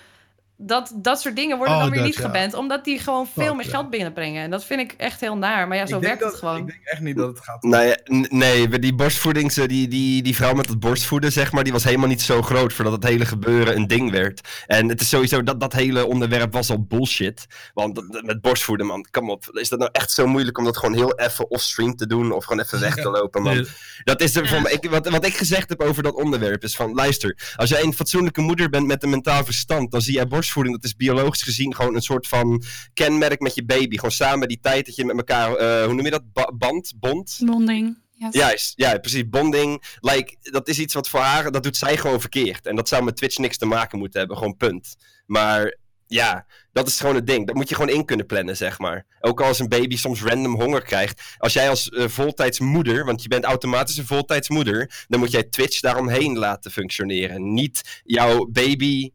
dat, 0.61 0.91
dat 0.95 1.21
soort 1.21 1.35
dingen 1.35 1.57
worden 1.57 1.75
Oh, 1.75 1.81
dan 1.81 1.89
weer 1.89 1.99
dat, 1.99 2.07
niet 2.07 2.17
ja. 2.17 2.21
geband, 2.25 2.53
omdat 2.53 2.85
die 2.85 2.99
gewoon 2.99 3.27
veel 3.35 3.55
meer 3.55 3.65
ja. 3.65 3.71
geld 3.71 3.89
binnenbrengen. 3.89 4.43
En 4.43 4.49
dat 4.49 4.65
vind 4.65 4.79
ik 4.81 4.91
echt 4.97 5.19
heel 5.21 5.37
naar. 5.37 5.67
Maar 5.67 5.77
ja, 5.77 5.85
zo 5.85 5.99
werkt 5.99 6.23
het 6.23 6.33
gewoon. 6.35 6.57
Ik 6.57 6.67
denk 6.67 6.79
echt 6.83 7.01
niet 7.01 7.15
dat 7.17 7.27
het 7.27 7.39
gaat. 7.39 7.63
Nee, 7.63 7.93
n- 8.13 8.27
nee, 8.29 8.67
bij 8.67 8.79
die 8.79 8.95
borstvoeding, 8.95 9.51
ze- 9.51 9.67
die, 9.67 9.87
die, 9.87 10.21
die 10.23 10.35
vrouw 10.35 10.53
met 10.53 10.69
het 10.69 10.79
borstvoeden, 10.79 11.31
zeg 11.31 11.51
maar, 11.51 11.63
die 11.63 11.73
was 11.73 11.83
helemaal 11.83 12.07
niet 12.07 12.21
zo 12.21 12.41
groot 12.41 12.73
voordat 12.73 12.93
het 12.93 13.03
hele 13.03 13.25
gebeuren 13.25 13.75
een 13.75 13.87
ding 13.87 14.11
werd. 14.11 14.47
En 14.65 14.89
het 14.89 15.01
is 15.01 15.09
sowieso, 15.09 15.43
dat, 15.43 15.59
dat 15.59 15.73
hele 15.73 16.05
onderwerp 16.05 16.53
was 16.53 16.69
al 16.69 16.83
bullshit. 16.83 17.45
Want 17.73 18.23
met 18.25 18.41
borstvoeden, 18.41 18.85
man, 18.85 19.05
kom 19.11 19.29
op. 19.29 19.49
Is 19.51 19.69
dat 19.69 19.79
nou 19.79 19.91
echt 19.93 20.11
zo 20.11 20.27
moeilijk 20.27 20.57
om 20.57 20.63
dat 20.63 20.77
gewoon 20.77 20.95
heel 20.95 21.19
even 21.19 21.49
off-stream 21.49 21.95
te 21.95 22.07
doen 22.07 22.31
of 22.31 22.45
gewoon 22.45 22.63
even 22.63 22.79
weg 22.79 22.95
te 22.95 23.09
lopen, 23.09 23.41
man? 23.41 23.53
Nee, 23.53 23.65
Dat 24.03 24.21
is 24.21 24.35
er 24.35 24.61
mij, 24.61 24.71
ik, 24.73 24.89
wat, 24.89 25.09
wat 25.09 25.25
ik 25.25 25.35
gezegd 25.35 25.69
heb 25.69 25.81
over 25.81 26.03
dat 26.03 26.13
onderwerp 26.13 26.63
is 26.63 26.75
van, 26.75 26.93
luister, 26.93 27.53
als 27.55 27.69
jij 27.69 27.83
een 27.83 27.93
fatsoenlijke 27.93 28.41
moeder 28.41 28.69
bent 28.69 28.85
met 28.87 29.03
een 29.03 29.09
mentaal 29.09 29.45
verstand, 29.45 29.91
dan 29.91 30.01
zie 30.01 30.13
jij 30.13 30.27
borstvoeding, 30.49 30.75
dat 30.75 30.85
is 30.85 30.95
biologisch 30.95 31.43
gezien 31.43 31.75
gewoon 31.75 31.95
een 31.95 32.01
soort 32.01 32.27
van 32.27 32.63
kenmerk 32.93 33.39
met 33.39 33.55
je 33.55 33.65
baby. 33.65 33.95
Gewoon 33.95 34.11
samen 34.11 34.47
die 34.47 34.59
tijd 34.61 34.85
dat 34.85 34.95
je 34.95 35.05
met 35.05 35.17
elkaar, 35.17 35.55
eh, 35.55 35.85
hoe 35.85 35.93
noem 35.93 36.05
je 36.05 36.11
dat, 36.11 36.33
Ba- 36.33 36.51
band, 36.57 36.93
bond? 36.99 37.37
Bonding. 37.39 37.97
Yes. 38.13 38.33
Juist, 38.33 38.73
ja, 38.75 38.97
precies. 38.97 39.29
Bonding, 39.29 39.83
like, 39.99 40.35
dat 40.41 40.67
is 40.67 40.79
iets 40.79 40.93
wat 40.93 41.09
voor 41.09 41.19
haar, 41.19 41.51
dat 41.51 41.63
doet 41.63 41.77
zij 41.77 41.97
gewoon 41.97 42.19
verkeerd. 42.19 42.65
En 42.65 42.75
dat 42.75 42.87
zou 42.87 43.03
met 43.03 43.17
Twitch 43.17 43.37
niks 43.37 43.57
te 43.57 43.65
maken 43.65 43.99
moeten 43.99 44.19
hebben, 44.19 44.37
gewoon 44.37 44.57
punt. 44.57 44.95
Maar 45.25 45.77
ja, 46.07 46.45
dat 46.71 46.87
is 46.87 46.99
gewoon 46.99 47.15
het 47.15 47.27
ding. 47.27 47.47
Dat 47.47 47.55
moet 47.55 47.69
je 47.69 47.75
gewoon 47.75 47.95
in 47.95 48.05
kunnen 48.05 48.25
plannen, 48.25 48.57
zeg 48.57 48.79
maar. 48.79 49.05
Ook 49.19 49.41
als 49.41 49.59
een 49.59 49.69
baby 49.69 49.97
soms 49.97 50.21
random 50.21 50.61
honger 50.61 50.81
krijgt. 50.81 51.21
Als 51.37 51.53
jij 51.53 51.69
als 51.69 51.89
eh, 51.89 52.07
voltijdsmoeder, 52.07 53.05
want 53.05 53.21
je 53.21 53.27
bent 53.27 53.43
automatisch 53.43 53.97
een 53.97 54.05
voltijdsmoeder, 54.05 55.05
dan 55.07 55.19
moet 55.19 55.31
jij 55.31 55.43
Twitch 55.43 55.79
daaromheen 55.79 56.37
laten 56.37 56.71
functioneren. 56.71 57.53
Niet 57.53 58.01
jouw 58.03 58.45
baby 58.45 59.09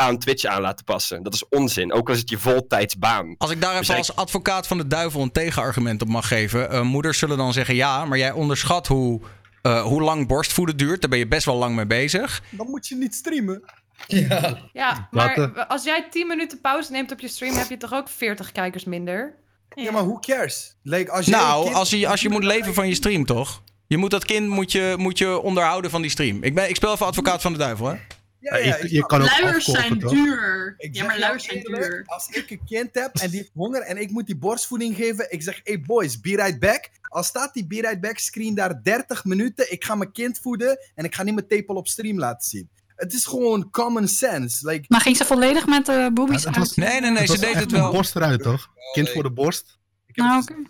aan 0.00 0.18
Twitch 0.18 0.44
aan 0.44 0.60
laten 0.60 0.84
passen. 0.84 1.22
Dat 1.22 1.34
is 1.34 1.48
onzin, 1.48 1.92
ook 1.92 2.08
al 2.08 2.14
is 2.14 2.20
het 2.20 2.30
je 2.30 2.38
voltijdsbaan. 2.38 3.34
Als 3.38 3.50
ik 3.50 3.60
daar 3.60 3.72
even 3.72 3.86
Dus 3.86 3.96
als 3.96 4.16
advocaat 4.16 4.66
van 4.66 4.76
de 4.78 4.86
duivel 4.86 5.22
een 5.22 5.32
tegenargument 5.32 6.02
op 6.02 6.08
mag 6.08 6.28
geven. 6.28 6.70
eh, 6.70 6.80
moeders 6.82 7.18
zullen 7.18 7.36
dan 7.36 7.52
zeggen 7.52 7.74
ja, 7.74 8.04
maar 8.04 8.18
jij 8.18 8.32
onderschat 8.32 8.86
hoe, 8.86 9.20
eh, 9.62 9.82
hoe 9.82 10.02
lang 10.02 10.26
borstvoeden 10.26 10.76
duurt. 10.76 11.00
Daar 11.00 11.10
ben 11.10 11.18
je 11.18 11.28
best 11.28 11.44
wel 11.44 11.56
lang 11.56 11.74
mee 11.74 11.86
bezig. 11.86 12.42
Dan 12.50 12.66
moet 12.70 12.86
je 12.88 12.94
niet 12.96 13.14
streamen. 13.14 13.62
Ja. 14.06 14.58
Ja, 14.72 15.08
Laten. 15.10 15.52
maar 15.54 15.66
als 15.66 15.84
jij 15.84 16.06
10 16.10 16.26
minuten 16.26 16.60
pauze 16.60 16.92
neemt 16.92 17.12
op 17.12 17.20
je 17.20 17.28
stream, 17.28 17.54
heb 17.54 17.68
je 17.68 17.76
toch 17.76 17.92
ook 17.92 18.08
40 18.08 18.52
kijkers 18.52 18.84
minder? 18.84 19.34
Ja, 19.74 19.90
maar 19.92 20.02
who 20.04 20.18
cares? 20.18 20.76
Like, 20.82 21.10
als 21.10 21.26
een 21.26 21.32
Nou, 21.32 21.64
kind- 21.64 21.76
als 21.76 21.90
je, 21.90 22.08
als 22.08 22.20
je 22.20 22.28
moet 22.28 22.44
leven 22.44 22.74
van 22.74 22.88
je 22.88 22.94
stream, 22.94 23.24
toch? 23.26 23.62
Je 23.86 23.96
moet 23.96 24.10
dat 24.10 24.24
kind 24.24 24.48
moet 24.48 24.72
je, 24.72 24.94
moet 24.98 25.18
je 25.18 25.40
onderhouden 25.40 25.90
van 25.90 26.02
die 26.02 26.10
stream. 26.10 26.42
Ik, 26.42 26.54
ben, 26.54 26.68
ik 26.68 26.76
speel 26.76 26.92
even 26.92 27.06
advocaat 27.06 27.42
van 27.42 27.52
de 27.52 27.58
duivel, 27.58 27.86
hè? 27.86 27.94
Ja, 28.40 28.56
Ja, 28.56 28.64
ja, 28.64 28.76
je, 28.88 29.06
kan 29.06 29.22
ook 29.22 29.40
Luiers 29.40 29.64
zijn 29.64 29.98
toch? 29.98 30.12
duur. 30.12 30.74
Ik 30.78 30.94
Ja, 30.94 31.04
maar 31.04 31.18
luiers 31.18 31.44
zijn 31.44 31.60
duur. 31.62 32.02
Als 32.06 32.28
ik 32.28 32.50
een 32.50 32.60
kind 32.64 32.88
heb 32.92 33.16
en 33.16 33.30
die 33.30 33.38
heeft 33.38 33.50
honger 33.54 33.80
en 33.82 33.96
ik 33.96 34.10
moet 34.10 34.26
die 34.26 34.36
borstvoeding 34.36 34.96
geven, 34.96 35.32
ik 35.32 35.42
zeg, 35.42 35.60
hey 35.64 35.80
boys, 35.80 36.20
be 36.20 36.28
right 36.36 36.58
back. 36.58 36.88
Al 37.02 37.22
staat 37.22 37.54
die 37.54 37.66
be 37.66 37.80
right 37.80 38.00
back 38.00 38.18
screen 38.18 38.54
daar 38.54 38.82
30 38.82 39.24
minuten, 39.24 39.72
ik 39.72 39.84
ga 39.84 39.94
mijn 39.94 40.12
kind 40.12 40.38
voeden 40.42 40.78
en 40.94 41.04
ik 41.04 41.14
ga 41.14 41.22
niet 41.22 41.34
mijn 41.34 41.46
tepel 41.46 41.74
op 41.74 41.88
stream 41.88 42.18
laten 42.18 42.48
zien. 42.50 42.68
Het 42.96 43.12
is 43.12 43.24
gewoon 43.24 43.70
common 43.70 44.08
sense. 44.08 44.68
Like, 44.68 44.84
Maar 44.88 45.00
ging 45.00 45.16
ze 45.16 45.24
volledig 45.24 45.66
met 45.66 45.86
de 45.86 46.10
boobies 46.14 46.42
Ja, 46.42 46.48
uit? 46.48 46.56
was- 46.56 46.74
Nee, 46.74 47.00
nee, 47.00 47.10
nee, 47.10 47.26
ze 47.26 47.38
deed 47.38 47.54
het 47.54 47.70
wel. 47.70 47.92
borst 47.92 48.16
eruit, 48.16 48.42
toch? 48.42 48.68
Kind 48.92 49.08
voor 49.10 49.22
de 49.22 49.30
borst. 49.32 49.78
ik 50.06 50.16
heb 50.16 50.24
Nou, 50.24 50.40
het- 50.40 50.50
oké. 50.50 50.60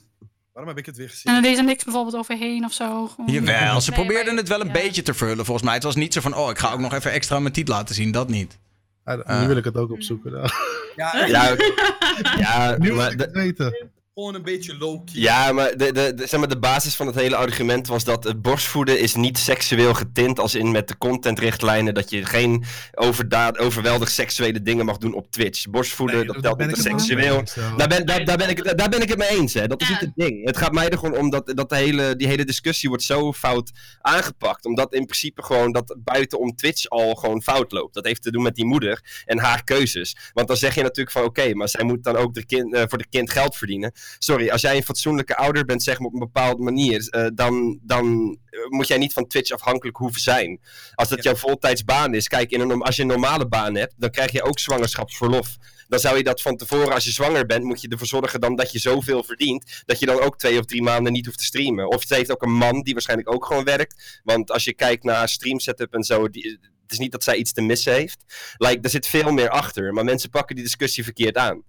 Waarom 0.52 0.70
heb 0.74 0.78
ik 0.78 0.86
het 0.86 0.96
weer 0.96 1.08
gezien? 1.08 1.24
En 1.24 1.32
dan 1.32 1.42
deed 1.42 1.56
ze 1.56 1.62
niks 1.62 1.84
bijvoorbeeld 1.84 2.16
overheen 2.16 2.64
of 2.64 2.72
zo. 2.72 3.06
Gewoon. 3.06 3.32
Jawel, 3.32 3.80
ze 3.80 3.90
Nee, 3.90 3.98
probeerden 3.98 4.36
het 4.36 4.48
wel 4.48 4.60
een 4.60 4.66
ja. 4.66 4.72
beetje 4.72 5.02
te 5.02 5.14
vullen, 5.14 5.44
volgens 5.44 5.62
mij. 5.66 5.74
Het 5.74 5.82
was 5.82 5.94
niet 5.96 6.12
zo 6.12 6.20
van, 6.20 6.34
oh, 6.34 6.50
ik 6.50 6.58
ga 6.58 6.72
ook 6.72 6.78
nog 6.80 6.92
even 6.94 7.10
extra 7.12 7.38
mijn 7.38 7.52
tiet 7.52 7.68
laten 7.68 7.94
zien. 7.94 8.10
Dat 8.12 8.28
niet. 8.28 8.58
Ja, 9.04 9.14
nu 9.16 9.22
Ah. 9.22 9.46
wil 9.46 9.56
ik 9.56 9.64
het 9.64 9.76
ook 9.76 9.90
opzoeken. 9.90 10.30
dan. 10.32 10.50
Ja, 10.96 11.26
Ja, 11.26 11.56
ja 12.38 12.76
Nu 12.78 12.86
wil 12.88 12.96
maar 12.96 13.12
ik 13.12 13.20
het 13.20 13.32
weten. 13.32 13.90
Gewoon 14.14 14.34
een 14.34 14.42
beetje 14.42 14.76
low-key. 14.78 15.20
Ja, 15.22 15.52
maar 15.52 15.76
de, 15.76 15.92
de, 15.92 16.14
de, 16.14 16.26
zeg 16.26 16.40
maar 16.40 16.48
de 16.48 16.58
basis 16.58 16.94
van 16.94 17.06
het 17.06 17.14
hele 17.14 17.36
argument 17.36 17.86
was 17.86 18.04
dat 18.04 18.24
het 18.24 18.42
borstvoeden 18.42 18.98
is 19.00 19.14
niet 19.14 19.38
seksueel 19.38 19.94
getint. 19.94 20.38
Als 20.38 20.54
in 20.54 20.70
met 20.70 20.88
de 20.88 20.98
contentrichtlijnen 20.98 21.94
dat 21.94 22.10
je 22.10 22.24
geen 22.26 22.64
overdaad, 22.94 23.58
overweldig 23.58 24.08
seksuele 24.10 24.62
dingen 24.62 24.84
mag 24.84 24.96
doen 24.98 25.14
op 25.14 25.30
Twitch. 25.30 25.68
Borstvoeden, 25.68 26.16
Nee, 26.16 26.26
dat 26.26 26.42
telt 26.42 26.66
niet 26.66 26.76
seksueel. 26.76 27.42
Daar 27.76 27.88
ben, 27.88 28.06
daar, 28.06 28.24
daar, 28.24 28.36
ben 28.36 28.48
ik, 28.48 28.58
het- 28.64 28.78
daar 28.78 28.88
ben 28.88 29.02
ik 29.02 29.08
het 29.08 29.18
mee 29.18 29.28
eens, 29.28 29.54
hè. 29.54 29.66
Dat 29.66 29.80
is 29.80 29.88
Ja. 29.88 29.92
niet 29.92 30.02
het 30.02 30.12
ding. 30.14 30.46
Het 30.46 30.56
gaat 30.56 30.72
mij 30.72 30.88
er 30.88 30.98
gewoon 30.98 31.18
om 31.18 31.30
dat, 31.30 31.52
dat 31.54 31.68
de 31.68 31.76
hele, 31.76 32.16
die 32.16 32.26
hele 32.26 32.44
discussie 32.44 32.88
wordt 32.88 33.04
zo 33.04 33.32
fout 33.32 33.70
aangepakt. 34.00 34.64
Omdat 34.64 34.94
in 34.94 35.04
principe 35.04 35.42
gewoon 35.42 35.72
dat 35.72 35.96
buitenom 35.98 36.56
Twitch 36.56 36.88
al 36.88 37.14
gewoon 37.14 37.42
fout 37.42 37.72
loopt. 37.72 37.94
Dat 37.94 38.04
heeft 38.04 38.22
te 38.22 38.30
doen 38.30 38.42
met 38.42 38.54
die 38.54 38.64
moeder 38.64 39.22
en 39.24 39.38
haar 39.38 39.64
keuzes. 39.64 40.16
Want 40.32 40.48
dan 40.48 40.56
zeg 40.56 40.74
je 40.74 40.82
natuurlijk 40.82 41.16
van 41.16 41.24
oké, 41.24 41.54
maar 41.54 41.68
zij 41.68 41.84
moet 41.84 42.04
dan 42.04 42.16
ook 42.16 42.34
de 42.34 42.46
kind, 42.46 42.74
eh, 42.74 42.82
voor 42.88 42.98
de 42.98 43.06
kind 43.10 43.30
geld 43.30 43.56
verdienen. 43.56 43.92
Sorry, 44.18 44.50
als 44.50 44.60
jij 44.60 44.76
een 44.76 44.82
fatsoenlijke 44.82 45.36
ouder 45.36 45.64
bent, 45.64 45.82
zeg 45.82 45.98
maar 45.98 46.06
op 46.06 46.12
een 46.12 46.18
bepaalde 46.18 46.62
manier, 46.62 47.08
eh, 47.08 47.26
dan, 47.34 47.78
dan 47.82 48.38
eh, 48.46 48.60
moet 48.68 48.86
jij 48.86 48.98
niet 48.98 49.12
van 49.12 49.26
Twitch 49.26 49.50
afhankelijk 49.50 49.96
hoeven 49.96 50.20
zijn. 50.20 50.60
Als 50.94 51.08
dat 51.08 51.22
jouw 51.22 51.34
voltijdsbaan 51.34 52.14
is, 52.14 52.28
kijk, 52.28 52.50
in 52.50 52.60
een, 52.60 52.82
als 52.82 52.96
je 52.96 53.02
een 53.02 53.08
normale 53.08 53.48
baan 53.48 53.74
hebt, 53.74 53.94
dan 53.96 54.10
krijg 54.10 54.32
je 54.32 54.42
ook 54.42 54.58
zwangerschapsverlof. 54.58 55.56
Dan 55.88 55.98
zou 55.98 56.16
je 56.16 56.22
dat 56.22 56.42
van 56.42 56.56
tevoren, 56.56 56.92
als 56.92 57.04
je 57.04 57.10
zwanger 57.10 57.46
bent, 57.46 57.64
moet 57.64 57.80
je 57.80 57.88
ervoor 57.88 58.06
zorgen 58.06 58.40
dan 58.40 58.56
dat 58.56 58.72
je 58.72 58.78
zoveel 58.78 59.24
verdient, 59.24 59.82
dat 59.86 59.98
je 59.98 60.06
dan 60.06 60.20
ook 60.20 60.38
twee 60.38 60.58
of 60.58 60.64
drie 60.64 60.82
maanden 60.82 61.12
niet 61.12 61.26
hoeft 61.26 61.38
te 61.38 61.44
streamen. 61.44 61.88
Of 61.88 62.02
ze 62.06 62.14
heeft 62.14 62.30
ook 62.30 62.42
een 62.42 62.52
man 62.52 62.82
die 62.82 62.92
waarschijnlijk 62.92 63.34
ook 63.34 63.44
gewoon 63.46 63.64
werkt. 63.64 64.20
Want 64.24 64.50
als 64.50 64.64
je 64.64 64.74
kijkt 64.74 65.04
naar 65.04 65.28
stream 65.28 65.60
setup 65.60 65.94
en 65.94 66.02
zo, 66.02 66.28
die, 66.28 66.58
het 66.82 66.92
is 66.92 66.98
niet 66.98 67.12
dat 67.12 67.24
zij 67.24 67.36
iets 67.36 67.52
te 67.52 67.60
missen 67.60 67.92
heeft. 67.92 68.24
Like, 68.56 68.80
er 68.80 68.90
zit 68.90 69.06
veel 69.06 69.32
meer 69.32 69.48
achter, 69.48 69.92
maar 69.92 70.04
mensen 70.04 70.30
pakken 70.30 70.54
die 70.54 70.64
discussie 70.64 71.04
verkeerd 71.04 71.36
aan. 71.36 71.62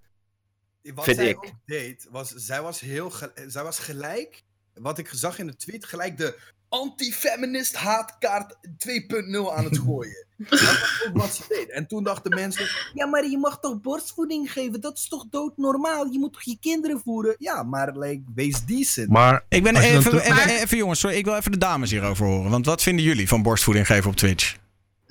Wat 0.83 1.03
Vind 1.03 1.17
zij 1.17 1.29
ik. 1.29 1.37
ook 1.37 1.51
deed, 1.65 2.07
was, 2.11 2.29
zij 2.29 2.61
was 2.61 2.79
heel, 2.79 3.11
zij 3.47 3.63
was 3.63 3.79
gelijk, 3.79 4.43
wat 4.73 4.97
ik 4.97 5.09
zag 5.13 5.39
in 5.39 5.47
de 5.47 5.55
tweet, 5.55 5.85
gelijk 5.85 6.17
de 6.17 6.39
anti-feminist 6.69 7.75
haatkaart 7.75 8.55
2.0 8.55 9.53
aan 9.55 9.63
het 9.63 9.77
gooien. 9.85 10.25
dat 10.37 10.49
was 10.59 11.03
ook 11.07 11.17
wat 11.17 11.35
ze 11.35 11.43
deed. 11.47 11.69
En 11.69 11.87
toen 11.87 12.03
dachten 12.03 12.35
mensen, 12.35 12.67
ja 12.93 13.05
maar 13.05 13.25
je 13.29 13.37
mag 13.37 13.59
toch 13.59 13.81
borstvoeding 13.81 14.51
geven, 14.51 14.81
dat 14.81 14.97
is 14.97 15.07
toch 15.07 15.25
doodnormaal, 15.29 16.05
je 16.05 16.19
moet 16.19 16.33
toch 16.33 16.41
je 16.43 16.57
kinderen 16.59 17.01
voeren? 17.03 17.35
Ja, 17.37 17.63
maar 17.63 17.97
like, 17.97 18.23
wees 18.35 18.65
decent. 18.65 19.09
Maar 19.09 19.45
Ik 19.49 19.63
ben 19.63 19.75
even, 19.75 20.19
even, 20.19 20.49
even, 20.49 20.77
jongens, 20.77 20.99
sorry, 20.99 21.17
ik 21.17 21.25
wil 21.25 21.35
even 21.35 21.51
de 21.51 21.57
dames 21.57 21.91
hierover 21.91 22.25
horen. 22.25 22.51
Want 22.51 22.65
wat 22.65 22.81
vinden 22.81 23.05
jullie 23.05 23.27
van 23.27 23.41
borstvoeding 23.41 23.85
geven 23.85 24.09
op 24.09 24.15
Twitch? 24.15 24.59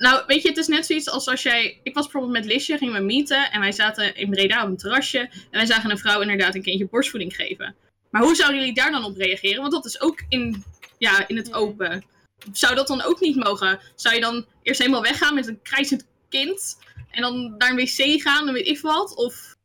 Nou, 0.01 0.23
weet 0.27 0.41
je, 0.41 0.47
het 0.47 0.57
is 0.57 0.67
net 0.67 0.85
zoiets 0.85 1.09
als 1.09 1.27
als 1.27 1.43
jij... 1.43 1.79
Ik 1.83 1.93
was 1.93 2.03
bijvoorbeeld 2.03 2.33
met 2.33 2.45
Lisje, 2.45 2.77
gingen 2.77 2.93
we 2.93 2.99
meeten. 2.99 3.51
En 3.51 3.59
wij 3.59 3.71
zaten 3.71 4.15
in 4.15 4.29
Breda 4.29 4.63
op 4.63 4.69
een 4.69 4.77
terrasje. 4.77 5.19
En 5.19 5.31
wij 5.51 5.65
zagen 5.65 5.91
een 5.91 5.97
vrouw 5.97 6.21
inderdaad 6.21 6.55
een 6.55 6.61
kindje 6.61 6.87
borstvoeding 6.87 7.35
geven. 7.35 7.75
Maar 8.11 8.21
hoe 8.21 8.35
zouden 8.35 8.59
jullie 8.59 8.73
daar 8.73 8.91
dan 8.91 9.03
op 9.03 9.17
reageren? 9.17 9.61
Want 9.61 9.73
dat 9.73 9.85
is 9.85 10.01
ook 10.01 10.23
in, 10.29 10.63
ja, 10.97 11.27
in 11.27 11.37
het 11.37 11.53
open. 11.53 12.03
Zou 12.51 12.75
dat 12.75 12.87
dan 12.87 13.01
ook 13.01 13.19
niet 13.19 13.35
mogen? 13.35 13.79
Zou 13.95 14.15
je 14.15 14.21
dan 14.21 14.45
eerst 14.63 14.79
helemaal 14.79 15.01
weggaan 15.01 15.35
met 15.35 15.47
een 15.47 15.61
krijzend 15.61 16.05
kind? 16.29 16.77
En 17.11 17.21
dan 17.21 17.55
naar 17.57 17.69
een 17.69 17.75
wc 17.75 18.21
gaan 18.21 18.47
en 18.47 18.53
weet 18.53 18.67
ik 18.67 18.79
wat? 18.79 19.15
Of... 19.15 19.55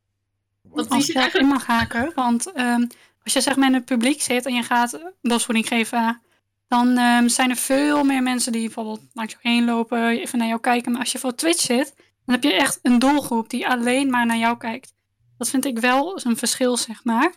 Die 0.62 0.72
Als 0.72 0.88
daarin 0.88 1.14
eigenlijk... 1.14 1.48
mag 1.48 1.66
haken. 1.66 2.12
Want 2.14 2.52
ehm, 2.52 2.86
als 3.24 3.32
je 3.32 3.40
zeg 3.40 3.56
maar 3.56 3.68
in 3.68 3.74
het 3.74 3.84
publiek 3.84 4.22
zit 4.22 4.46
en 4.46 4.54
je 4.54 4.62
gaat 4.62 5.00
borstvoeding 5.22 5.68
geven, 5.68 6.20
dan 6.68 6.98
ehm, 6.98 7.28
zijn 7.28 7.50
er 7.50 7.56
veel 7.56 8.04
meer 8.04 8.22
mensen 8.22 8.52
die 8.52 8.62
bijvoorbeeld 8.64 9.00
langs 9.12 9.36
jou 9.40 9.54
heen 9.54 9.64
lopen, 9.64 10.08
even 10.08 10.38
naar 10.38 10.48
jou 10.48 10.60
kijken. 10.60 10.92
Maar 10.92 11.00
als 11.00 11.12
je 11.12 11.18
voor 11.18 11.34
Twitch 11.34 11.60
zit, 11.60 11.94
dan 11.96 12.34
heb 12.34 12.42
je 12.42 12.52
echt 12.52 12.78
een 12.82 12.98
doelgroep 12.98 13.50
die 13.50 13.66
alleen 13.68 14.10
maar 14.10 14.26
naar 14.26 14.38
jou 14.38 14.56
kijkt. 14.56 14.94
Dat 15.38 15.48
vind 15.48 15.64
ik 15.64 15.78
wel 15.78 16.20
een 16.24 16.36
verschil, 16.36 16.76
zeg 16.76 17.04
maar. 17.04 17.32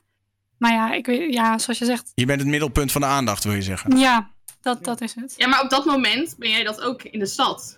Maar 0.58 0.72
ja, 0.72 0.94
ik 0.94 1.06
weet, 1.06 1.34
ja, 1.34 1.58
zoals 1.58 1.80
je 1.80 1.86
zegt, 1.86 2.12
Je 2.16 2.26
bent 2.26 2.40
het 2.40 2.50
middelpunt 2.50 2.92
van 2.92 3.02
de 3.02 3.08
aandacht, 3.08 3.44
wil 3.44 3.54
je 3.54 3.62
zeggen. 3.62 3.98
ja, 3.98 4.30
dat, 4.62 4.84
dat 4.84 5.02
is 5.02 5.16
het. 5.16 5.34
Ja, 5.38 5.48
maar 5.48 5.62
op 5.62 5.70
dat 5.70 5.86
moment 5.86 6.36
ben 6.38 6.50
jij 6.50 6.64
dat 6.64 6.82
ook 6.82 7.04
in 7.04 7.20
de 7.20 7.26
stad. 7.26 7.78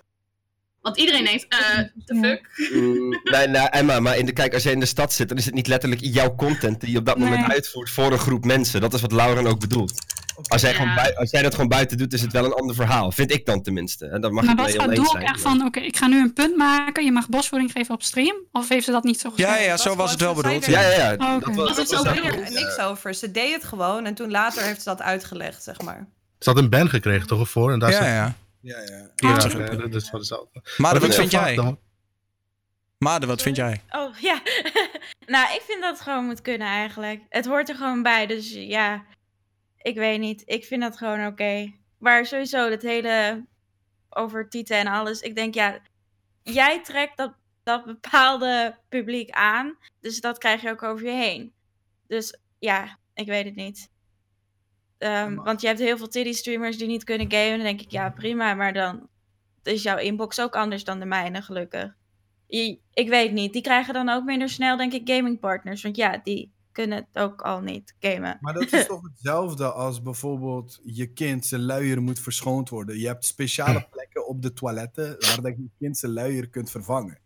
Want 0.81 0.97
iedereen 0.97 1.25
denkt, 1.25 1.45
eh, 1.47 1.59
the 2.05 2.15
Ja. 2.15 2.21
fuck? 2.21 2.69
Mm, 2.73 3.19
nee, 3.23 3.47
nee, 3.47 3.61
Emma, 3.61 3.99
maar 3.99 4.17
in 4.17 4.25
de, 4.25 4.33
kijk, 4.33 4.53
als 4.53 4.63
jij 4.63 4.71
in 4.73 4.79
de 4.79 4.85
stad 4.85 5.13
zit, 5.13 5.29
dan 5.29 5.37
is 5.37 5.45
het 5.45 5.53
niet 5.53 5.67
letterlijk 5.67 6.01
jouw 6.03 6.35
content 6.35 6.81
die 6.81 6.91
je 6.91 6.97
op 6.97 7.05
dat 7.05 7.17
moment 7.17 7.41
Nee. 7.41 7.49
uitvoert 7.55 7.89
voor 7.89 8.11
een 8.11 8.17
groep 8.19 8.45
mensen. 8.45 8.81
Dat 8.81 8.93
is 8.93 9.01
wat 9.01 9.11
Lauren 9.11 9.47
ook 9.47 9.59
bedoelt. 9.59 9.93
Als 10.47 10.61
jij, 10.61 10.71
Ja. 10.71 10.77
gewoon 10.77 10.95
bui- 10.95 11.13
als 11.15 11.31
jij 11.31 11.41
dat 11.41 11.53
gewoon 11.53 11.69
buiten 11.69 11.97
doet, 11.97 12.13
is 12.13 12.21
het 12.21 12.31
wel 12.31 12.45
een 12.45 12.53
ander 12.53 12.75
verhaal. 12.75 13.11
Vind 13.11 13.31
ik 13.31 13.45
dan 13.45 13.61
tenminste. 13.61 14.05
En 14.07 14.21
dan 14.21 14.33
mag 14.33 14.43
maar 14.43 14.55
was 14.55 14.77
ook 14.77 15.07
zijn. 15.07 15.23
echt 15.23 15.41
van, 15.41 15.65
oké, 15.65 15.79
ik 15.79 15.97
ga 15.97 16.07
nu 16.07 16.19
een 16.21 16.33
punt 16.33 16.55
maken, 16.57 17.05
je 17.05 17.11
mag 17.11 17.29
borstvoeding 17.29 17.71
geven 17.71 17.93
op 17.93 18.03
stream? 18.03 18.35
Of 18.51 18.69
heeft 18.69 18.85
ze 18.85 18.91
dat 18.91 19.03
niet 19.03 19.19
zo 19.19 19.29
gezegd? 19.29 19.49
Ja, 19.49 19.57
ja, 19.63 19.77
zo 19.77 19.95
was 19.95 20.11
het 20.11 20.19
wel 20.19 20.33
bedoeld. 20.33 20.65
Ja, 20.65 20.81
ja, 20.81 20.89
ja. 20.89 21.13
Oh. 21.13 21.39
Dat 21.55 21.75
was, 21.75 21.89
dat 21.89 22.07
ook- 22.07 22.49
niks 22.49 22.77
over. 22.79 23.13
Ze 23.13 23.31
deed 23.31 23.53
het 23.53 23.63
gewoon 23.63 24.05
en 24.05 24.13
toen 24.13 24.31
later 24.31 24.63
heeft 24.63 24.81
ze 24.81 24.89
dat 24.89 25.01
uitgelegd, 25.01 25.63
zeg 25.63 25.81
maar. 25.81 26.07
Ze 26.39 26.49
had 26.49 26.57
een 26.59 26.69
ban 26.69 26.89
gekregen 26.89 27.27
toch 27.27 27.39
ervoor? 27.39 27.71
En 27.71 27.79
daar 27.79 27.91
Ja, 27.91 28.05
ja. 28.05 28.35
Ja, 28.61 28.77
ja. 28.79 29.07
Die 29.15 29.29
heeft 29.29 29.43
Ah. 29.45 29.51
ze 29.51 29.57
Ja, 29.57 29.65
ge- 29.65 29.75
dat 29.89 29.93
is 30.01 30.09
voor 30.09 30.19
dezelfde. 30.19 30.61
Made, 30.77 30.99
wat 30.99 31.15
vind 31.15 31.31
jij? 31.31 31.55
dan- 31.55 31.79
Made, 32.97 33.25
wat 33.25 33.41
vind 33.41 33.55
jij? 33.55 33.81
Oh 33.89 34.17
ja. 34.19 34.41
nou, 35.33 35.53
ik 35.53 35.61
vind 35.67 35.81
dat 35.81 35.91
het 35.93 36.01
gewoon 36.01 36.25
moet 36.25 36.41
kunnen 36.41 36.67
eigenlijk. 36.67 37.21
Het 37.29 37.45
hoort 37.45 37.69
er 37.69 37.75
gewoon 37.75 38.03
bij. 38.03 38.25
Dus 38.27 38.51
ja, 38.53 39.03
ik 39.81 39.95
weet 39.95 40.19
niet. 40.19 40.43
Ik 40.45 40.65
vind 40.65 40.81
dat 40.81 40.97
gewoon 40.97 41.25
oké. 41.25 41.73
Maar 41.97 42.25
sowieso, 42.25 42.69
dat 42.69 42.81
hele 42.81 43.45
over 44.09 44.49
Tieten 44.49 44.77
en 44.77 44.87
alles. 44.87 45.21
Ik 45.21 45.35
denk 45.35 45.53
ja, 45.53 45.79
jij 46.43 46.83
trekt 46.83 47.17
dat, 47.17 47.33
dat 47.63 47.85
bepaalde 47.85 48.77
publiek 48.89 49.29
aan. 49.29 49.77
Dus 49.99 50.21
dat 50.21 50.37
krijg 50.37 50.61
je 50.61 50.69
ook 50.69 50.83
over 50.83 51.05
je 51.05 51.11
heen. 51.11 51.53
Dus 52.07 52.37
ja, 52.59 52.97
ik 53.13 53.27
weet 53.27 53.45
het 53.45 53.55
niet. 53.55 53.89
Ehm, 54.97 55.35
want 55.35 55.61
je 55.61 55.67
hebt 55.67 55.79
heel 55.79 55.97
veel 55.97 56.07
titty 56.07 56.33
streamers 56.33 56.77
die 56.77 56.87
niet 56.87 57.03
kunnen 57.03 57.31
gamen. 57.31 57.55
Dan 57.55 57.65
denk 57.65 57.81
ik, 57.81 57.91
ja 57.91 58.09
prima. 58.09 58.53
Maar 58.53 58.73
dan 58.73 59.09
is 59.63 59.83
jouw 59.83 59.97
inbox 59.97 60.39
ook 60.39 60.55
anders 60.55 60.83
dan 60.83 60.99
de 60.99 61.05
mijne, 61.05 61.41
gelukkig. 61.41 61.95
Ik 62.93 63.09
weet 63.09 63.31
niet. 63.31 63.53
Die 63.53 63.61
krijgen 63.61 63.93
dan 63.93 64.09
ook 64.09 64.23
minder 64.23 64.49
snel, 64.49 64.77
denk 64.77 64.93
ik, 64.93 65.09
gamingpartners. 65.09 65.81
Want 65.81 65.95
ja, 65.95 66.17
die 66.23 66.51
kunnen 66.81 67.07
het 67.11 67.23
ook 67.23 67.41
al 67.41 67.61
niet 67.61 67.93
gamen. 67.99 68.37
Maar 68.41 68.53
dat 68.53 68.71
is 68.73 68.87
toch 68.93 69.01
hetzelfde 69.03 69.71
als 69.71 70.01
bijvoorbeeld 70.01 70.79
je 70.83 71.07
kind 71.07 71.45
zijn 71.45 71.61
luier 71.65 72.01
moet 72.01 72.19
verschoond 72.19 72.69
worden. 72.69 72.99
Je 72.99 73.07
hebt 73.07 73.25
speciale 73.25 73.87
plekken 73.91 74.27
op 74.27 74.41
de 74.41 74.53
toiletten 74.53 75.15
waar 75.19 75.41
dat 75.41 75.55
je 75.57 75.69
kind 75.79 75.97
zijn 75.97 76.13
luier 76.13 76.49
kunt 76.49 76.71
vervangen. 76.71 77.19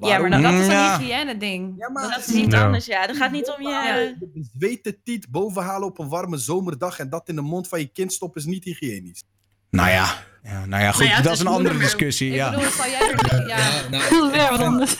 Ja, 0.00 0.18
maar 0.18 0.30
Dat, 0.30 0.52
is 0.52 0.66
een 0.66 0.72
Ja. 0.72 0.98
hygiëne-ding. 0.98 1.74
Ja, 1.78 1.90
maar- 1.90 2.08
dat 2.10 2.18
is 2.28 2.34
iets 2.34 2.54
Ja. 2.54 2.64
anders, 2.64 2.86
ja. 2.86 3.06
Dat 3.06 3.16
gaat 3.16 3.30
niet 3.32 3.54
om 3.58 3.62
je... 3.68 4.14
De 4.18 4.48
zwete 4.58 5.02
tiet 5.02 5.30
bovenhalen 5.30 5.88
op 5.88 5.98
een 5.98 6.08
warme 6.08 6.36
zomerdag 6.36 6.98
en 6.98 7.08
dat 7.10 7.28
in 7.28 7.34
de 7.34 7.40
mond 7.42 7.68
van 7.68 7.78
je 7.78 7.86
kind 7.86 8.12
stoppen 8.12 8.40
is 8.40 8.46
niet 8.46 8.64
hygiënisch. 8.64 9.22
Nou 9.70 9.88
ja. 9.90 10.24
ja 10.42 10.66
nou 10.66 10.82
ja, 10.82 10.90
goed. 10.92 11.04
Nou 11.04 11.16
ja, 11.16 11.22
dat 11.22 11.32
is 11.32 11.40
een 11.40 11.46
andere 11.46 11.78
discussie. 11.78 12.28
Ik 12.28 12.34
Ja. 12.34 12.50
bedoel, 12.50 12.70
zal 12.70 12.86
jij. 12.86 13.14
Ja. 13.46 13.46
Ja, 13.46 13.88
nou, 13.88 14.02
ik 14.82 14.88
vind-. 14.88 14.98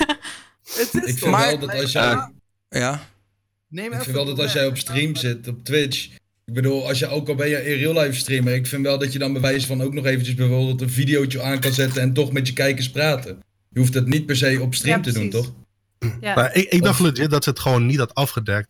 Het 0.76 0.94
Ik 1.08 1.18
vind 1.18 1.30
Maar- 1.30 1.46
wel 1.46 1.58
dat 1.58 1.80
als 1.80 1.92
jij, 1.92 2.32
Ja. 2.68 3.00
Neem 3.74 3.86
ik 3.86 3.92
even 3.92 4.04
vind 4.04 4.16
wel 4.16 4.24
dat 4.24 4.38
als 4.38 4.52
jij 4.52 4.66
op 4.66 4.76
stream 4.76 5.16
zit, 5.16 5.48
op 5.48 5.64
Twitch. 5.64 6.04
Ik 6.44 6.54
bedoel, 6.54 6.88
als 6.88 6.98
je 6.98 7.06
ook 7.06 7.28
al 7.28 7.34
ben 7.34 7.48
je 7.48 7.64
in 7.64 7.78
real 7.78 8.02
life 8.02 8.18
streamer. 8.18 8.54
Ik 8.54 8.66
vind 8.66 8.82
wel 8.82 8.98
dat 8.98 9.12
je 9.12 9.18
dan 9.18 9.32
bewijs 9.32 9.66
van 9.66 9.82
ook 9.82 9.94
nog 9.94 10.06
eventjes 10.06 10.34
bijvoorbeeld 10.34 10.80
een 10.80 10.90
videootje 10.90 11.42
aan 11.42 11.60
kan 11.60 11.72
zetten 11.72 12.02
en 12.02 12.12
toch 12.12 12.32
met 12.32 12.46
je 12.46 12.52
kijkers 12.52 12.90
praten. 12.90 13.38
Je 13.68 13.78
hoeft 13.78 13.94
het 13.94 14.06
niet 14.06 14.26
per 14.26 14.36
se 14.36 14.58
op 14.62 14.74
stream 14.74 14.96
Ja, 14.96 15.02
te 15.02 15.12
doen, 15.12 15.30
toch? 15.30 15.52
Ja. 16.20 16.34
Maar 16.34 16.54
ik, 16.56 16.68
ik 16.70 16.82
dacht 16.82 17.00
legit 17.00 17.30
dat 17.30 17.44
ze 17.44 17.50
het 17.50 17.58
gewoon 17.58 17.86
niet 17.86 17.98
had 17.98 18.14
afgedekt. 18.14 18.68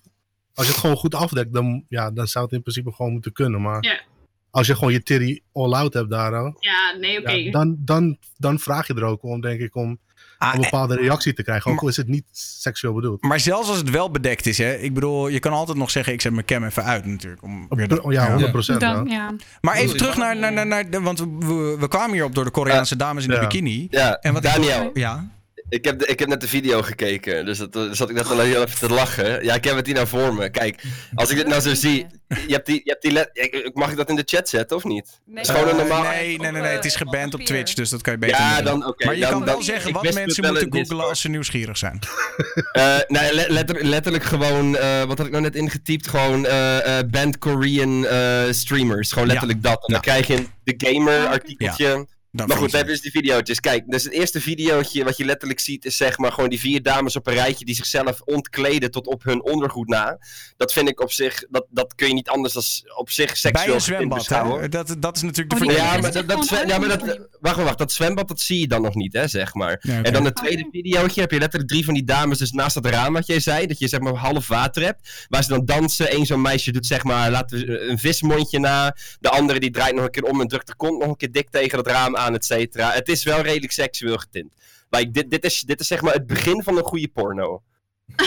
Als 0.55 0.67
je 0.67 0.73
het 0.73 0.81
gewoon 0.81 0.97
goed 0.97 1.15
afdekt, 1.15 1.53
dan, 1.53 1.85
ja, 1.89 2.11
dan 2.11 2.27
zou 2.29 2.45
het 2.45 2.55
in 2.55 2.63
principe 2.63 2.93
gewoon 2.93 3.13
moeten 3.13 3.33
kunnen. 3.33 3.61
Maar 3.63 3.83
Ja. 3.85 4.01
als 4.51 4.67
je 4.67 4.75
gewoon 4.75 4.93
je 4.93 5.03
titty 5.03 5.41
all-out 5.53 5.95
hebt 5.95 6.11
daar, 6.11 6.35
al, 6.35 6.57
Ja, 6.61 6.97
nee, 7.01 7.19
oké. 7.19 7.31
ja, 7.33 7.51
dan, 7.51 7.77
dan, 7.79 8.19
dan 8.37 8.59
vraag 8.59 8.87
je 8.87 8.95
er 8.95 9.05
ook 9.05 9.23
om, 9.23 9.41
denk 9.41 9.61
ik, 9.61 9.75
om 9.75 9.99
Ah, 10.45 10.55
een 10.55 10.61
bepaalde 10.61 10.97
reactie 10.97 11.33
te 11.33 11.43
krijgen. 11.43 11.67
Ook 11.71 11.75
maar- 11.75 11.83
al 11.85 11.89
is 11.91 11.97
het 11.97 12.09
niet 12.09 12.25
seksueel 12.33 12.95
bedoeld. 12.95 13.23
maar 13.23 13.41
zelfs 13.41 13.69
als 13.69 13.79
het 13.79 13.91
wel 13.91 14.11
bedekt 14.11 14.47
is, 14.47 14.59
hè. 14.59 14.75
Ik 14.75 14.95
bedoel, 14.95 15.29
je 15.29 15.39
kan 15.39 15.53
altijd 15.53 15.79
nog 15.79 15.91
zeggen, 15.91 16.13
ik 16.13 16.21
zet 16.21 16.33
mijn 16.33 16.45
cam 16.47 16.65
even 16.65 16.85
uit 16.85 17.07
natuurlijk. 17.07 17.43
Om 17.43 17.67
weer 17.69 18.13
ja, 18.13 18.31
100 18.31 18.53
procent. 18.53 18.81
Dan, 18.81 19.07
ja. 19.09 19.35
Maar 19.61 19.75
even 19.77 19.97
terug 19.97 20.17
naar, 20.17 20.37
naar, 20.37 20.53
naar, 20.53 20.67
naar 20.67 20.91
de- 20.91 21.01
want 21.01 21.19
we, 21.19 21.77
we 21.81 21.89
kwamen 21.89 22.13
hierop 22.13 22.35
door 22.35 22.45
de 22.45 22.51
Koreaanse 22.51 22.97
dames 22.97 23.25
in 23.25 23.31
de 23.31 23.39
bikini. 23.39 23.87
Ja, 23.91 24.19
En 24.21 24.33
wat 24.33 24.43
Daniel, 24.43 24.91
Ja. 24.95 25.29
Ik 25.69 25.85
heb, 25.85 25.99
de, 25.99 26.07
ik 26.07 26.19
heb 26.19 26.29
net 26.29 26.41
de 26.41 26.49
video 26.49 26.83
gekeken, 26.83 27.45
dus 27.45 27.59
dat, 27.59 27.73
daar 27.73 27.95
zat 27.97 28.09
ik 28.11 28.17
net 28.17 28.31
al 28.31 28.39
heel 28.41 28.63
even 28.63 28.79
te 28.89 28.95
lachen. 28.95 29.45
Ja, 29.45 29.55
ik 29.55 29.65
heb 29.65 29.77
het 29.77 29.87
hier 29.87 29.95
nou 29.95 30.07
voor 30.07 30.35
me. 30.35 30.51
Kijk, 30.51 30.83
als 31.15 31.31
ik 31.31 31.37
dit 31.37 31.47
nou 31.47 31.61
zo 31.61 31.75
zie, 31.75 32.07
je 32.47 32.53
hebt 32.53 32.67
die, 32.67 32.81
je 32.85 32.91
hebt 32.91 33.03
die 33.03 33.13
let, 33.13 33.31
ik- 33.33 33.71
mag 33.75 33.91
ik 33.91 33.97
dat 33.97 34.09
in 34.09 34.17
de 34.17 34.23
chat 34.27 34.49
zetten 34.49 34.77
of 34.77 34.85
niet? 34.85 35.21
Nee, 35.27 35.43
is 35.43 35.49
gewoon 35.49 35.65
een 35.65 35.71
Eh, 35.71 35.77
normaal- 35.77 36.03
nee, 36.03 36.39
nee, 36.39 36.51
nee, 36.53 36.63
nee, 36.63 36.73
het 36.75 36.85
is 36.85 36.93
eh, 36.93 36.99
geband 36.99 37.35
op. 37.35 37.41
Twitch, 37.41 37.75
dus 37.75 37.89
dat 37.91 38.01
kan 38.03 38.13
je 38.13 38.19
beter 38.19 38.37
Ja, 38.37 38.57
niet 38.57 38.65
dan 38.65 38.87
oké. 38.87 39.05
Maar 39.07 39.15
je 39.15 39.21
dan, 39.21 39.31
kan 39.31 39.45
wel 39.45 39.55
dan- 39.55 39.63
zeggen 39.65 39.93
wat 39.93 40.03
mensen 40.15 40.45
moeten 40.47 40.73
googlen 40.73 41.09
als 41.09 41.21
ze 41.21 41.29
nieuwsgierig 41.29 41.79
zijn. 41.79 41.99
Eh, 42.73 42.97
nee, 43.07 43.35
le- 43.35 43.47
letter- 43.49 43.85
letterlijk 43.85 44.25
gewoon, 44.25 44.77
eh, 44.77 45.03
wat 45.05 45.17
had 45.19 45.27
ik 45.27 45.33
nou 45.33 45.43
net 45.45 45.55
ingetypt? 45.57 46.09
Gewoon 46.09 46.47
eh 46.47 46.99
eh 46.99 47.07
band 47.09 47.39
Korean 47.39 48.07
eh, 48.07 48.43
streamers. 48.51 49.13
Gewoon 49.13 49.29
letterlijk 49.29 49.63
dat. 49.63 49.73
En 49.73 49.81
dan 49.93 49.95
Ja. 49.95 50.01
krijg 50.01 50.27
je 50.27 50.35
een 50.37 50.49
de 50.65 50.75
gamer 50.77 51.27
artikeltje. 51.27 52.07
Dan 52.35 52.47
Maar 52.49 52.57
goed, 52.57 52.71
vind 52.71 52.71
dan 52.71 52.81
heb 52.81 52.89
je 52.89 53.03
dus 53.03 53.13
die 53.13 53.23
video's. 53.23 53.61
Kijk, 53.61 53.91
dus 53.91 54.05
het 54.05 54.13
eerste 54.13 54.41
videootje 54.41 55.05
wat 55.05 55.17
je 55.17 55.25
letterlijk 55.25 55.61
ziet 55.61 55.85
is 55.85 55.97
zeg 55.97 56.19
maar 56.19 56.33
gewoon 56.33 56.51
die 56.51 56.61
vier 56.61 56.83
dames 56.83 57.17
op 57.17 57.27
een 57.27 57.35
rijtje 57.35 57.65
die 57.65 57.75
zichzelf 57.75 58.21
ontkleden 58.21 58.91
tot 58.91 59.07
op 59.07 59.23
hun 59.23 59.45
ondergoed 59.45 59.89
na. 59.89 60.19
Dat 60.57 60.73
vind 60.73 60.89
ik 60.89 61.01
op 61.01 61.13
zich, 61.13 61.45
dat, 61.51 61.67
dat 61.71 61.95
kun 61.95 62.09
je 62.09 62.15
niet 62.15 62.29
anders 62.29 62.53
dan 62.53 62.63
op 62.97 63.11
zich 63.11 63.27
Bij 63.27 63.37
seksueel 63.37 63.75
een 63.75 63.81
zwembad, 63.81 64.27
hè? 64.27 64.69
Dat, 64.69 64.97
dat 64.99 65.17
is 65.17 65.23
natuurlijk 65.23 65.59
de 65.59 65.63
Oh. 65.65 65.73
Ja, 65.73 65.99
maar 65.99 66.13
dat, 66.13 66.49
ja, 66.67 66.79
maar 66.79 66.89
dat, 66.89 67.19
wacht, 67.41 67.63
wacht, 67.63 67.79
dat 67.79 67.93
zwembad 67.93 68.29
dat 68.29 68.41
zie 68.41 68.61
je 68.61 68.67
dan 68.67 68.83
nog 68.83 68.95
niet, 68.95 69.13
hè, 69.13 69.29
zeg 69.29 69.55
maar. 69.55 69.79
Ja. 69.81 70.03
En 70.03 70.13
dan 70.13 70.25
het 70.25 70.37
tweede 70.37 70.69
videootje 70.71 71.21
heb 71.21 71.31
je 71.31 71.39
letterlijk 71.39 71.71
drie 71.71 71.85
van 71.85 71.95
die 71.95 72.05
dames 72.05 72.39
dus 72.39 72.51
naast 72.51 72.75
dat 72.75 72.87
raam 72.87 73.13
wat 73.13 73.27
jij 73.27 73.41
zei, 73.41 73.67
dat 73.67 73.79
je 73.79 73.89
zeg 73.89 74.01
maar 74.01 74.15
half 74.15 74.49
water 74.49 74.83
hebt, 74.83 75.27
waar 75.29 75.43
ze 75.43 75.49
dan 75.49 75.65
dansen. 75.65 76.15
Eén 76.15 76.27
zo'n 76.27 76.43
meisje 76.43 76.73
doet 76.73 76.87
zeg 76.87 77.05
maar, 77.05 77.31
laten 77.31 77.59
we 77.59 77.81
een 77.81 77.99
vismondje 77.99 78.59
na, 78.59 78.97
de 79.21 79.31
andere 79.31 79.61
die 79.61 79.71
draait 79.71 79.95
nog 79.95 80.05
een 80.05 80.11
keer 80.11 80.25
om 80.25 80.41
en 80.41 80.49
drukt 80.49 80.67
de 80.67 80.77
kont 80.77 80.99
nog 80.99 81.09
een 81.09 81.17
keer 81.17 81.33
dik 81.33 81.51
tegen 81.51 81.77
dat 81.77 81.87
raam 81.87 82.17
aan, 82.17 82.24
et 82.33 82.45
cetera. 82.45 82.91
Het 82.91 83.09
is 83.09 83.25
wel 83.25 83.41
redelijk 83.41 83.73
seksueel 83.73 84.17
getint. 84.17 84.53
Like, 84.91 85.11
dit, 85.11 85.31
dit, 85.31 85.45
is, 85.45 85.61
dit 85.61 85.81
is 85.81 85.87
zeg 85.87 86.01
maar 86.03 86.13
het 86.13 86.27
begin 86.27 86.63
van 86.63 86.77
een 86.77 86.85
goede 86.85 87.09
porno. 87.09 87.63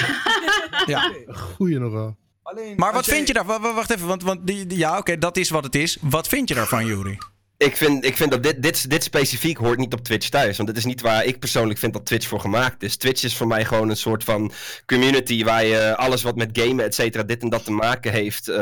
Ja. 0.85 1.13
Goeie 1.27 1.79
nog 1.79 1.91
wel. 1.91 2.17
Alleen, 2.43 2.75
Maar 2.75 2.93
wat 2.93 3.05
jij- 3.05 3.15
vind 3.15 3.27
je 3.27 3.33
daarvan? 3.33 3.61
Wa- 3.61 3.73
Wacht 3.73 3.89
even, 3.89 4.07
want, 4.07 4.23
want 4.23 4.47
die, 4.47 4.65
die- 4.65 4.77
ja, 4.77 4.97
oké, 4.97 5.17
dat 5.17 5.37
is 5.37 5.49
wat 5.49 5.63
het 5.63 5.75
is. 5.75 5.97
Wat 6.01 6.27
vind 6.27 6.47
je 6.49 6.55
daarvan, 6.55 6.85
Juri? 6.85 7.17
Ik 7.57 7.77
vind, 7.77 8.05
ik 8.05 8.17
vind 8.17 8.31
dat 8.31 8.43
dit, 8.43 8.61
dit, 8.61 8.89
dit 8.89 9.03
specifiek 9.03 9.57
hoort 9.57 9.77
niet 9.77 9.93
op 9.93 10.03
Twitch 10.03 10.29
thuis. 10.29 10.57
Want 10.57 10.69
dit 10.69 10.77
is 10.77 10.85
niet 10.85 11.01
waar 11.01 11.25
ik 11.25 11.39
persoonlijk 11.39 11.79
vind 11.79 11.93
dat 11.93 12.05
Twitch 12.05 12.27
voor 12.27 12.39
gemaakt 12.39 12.83
is. 12.83 12.97
Twitch 12.97 13.23
is 13.23 13.35
voor 13.35 13.47
mij 13.47 13.65
gewoon 13.65 13.89
een 13.89 13.97
soort 13.97 14.23
van 14.23 14.51
community 14.85 15.43
waar 15.43 15.65
je 15.65 15.95
alles 15.95 16.21
wat 16.23 16.35
met 16.35 16.49
gamen, 16.53 16.85
et 16.85 16.95
cetera, 16.95 17.23
dit 17.23 17.41
en 17.41 17.49
dat 17.49 17.63
te 17.65 17.71
maken 17.71 18.11
heeft. 18.11 18.47
eh, 18.47 18.57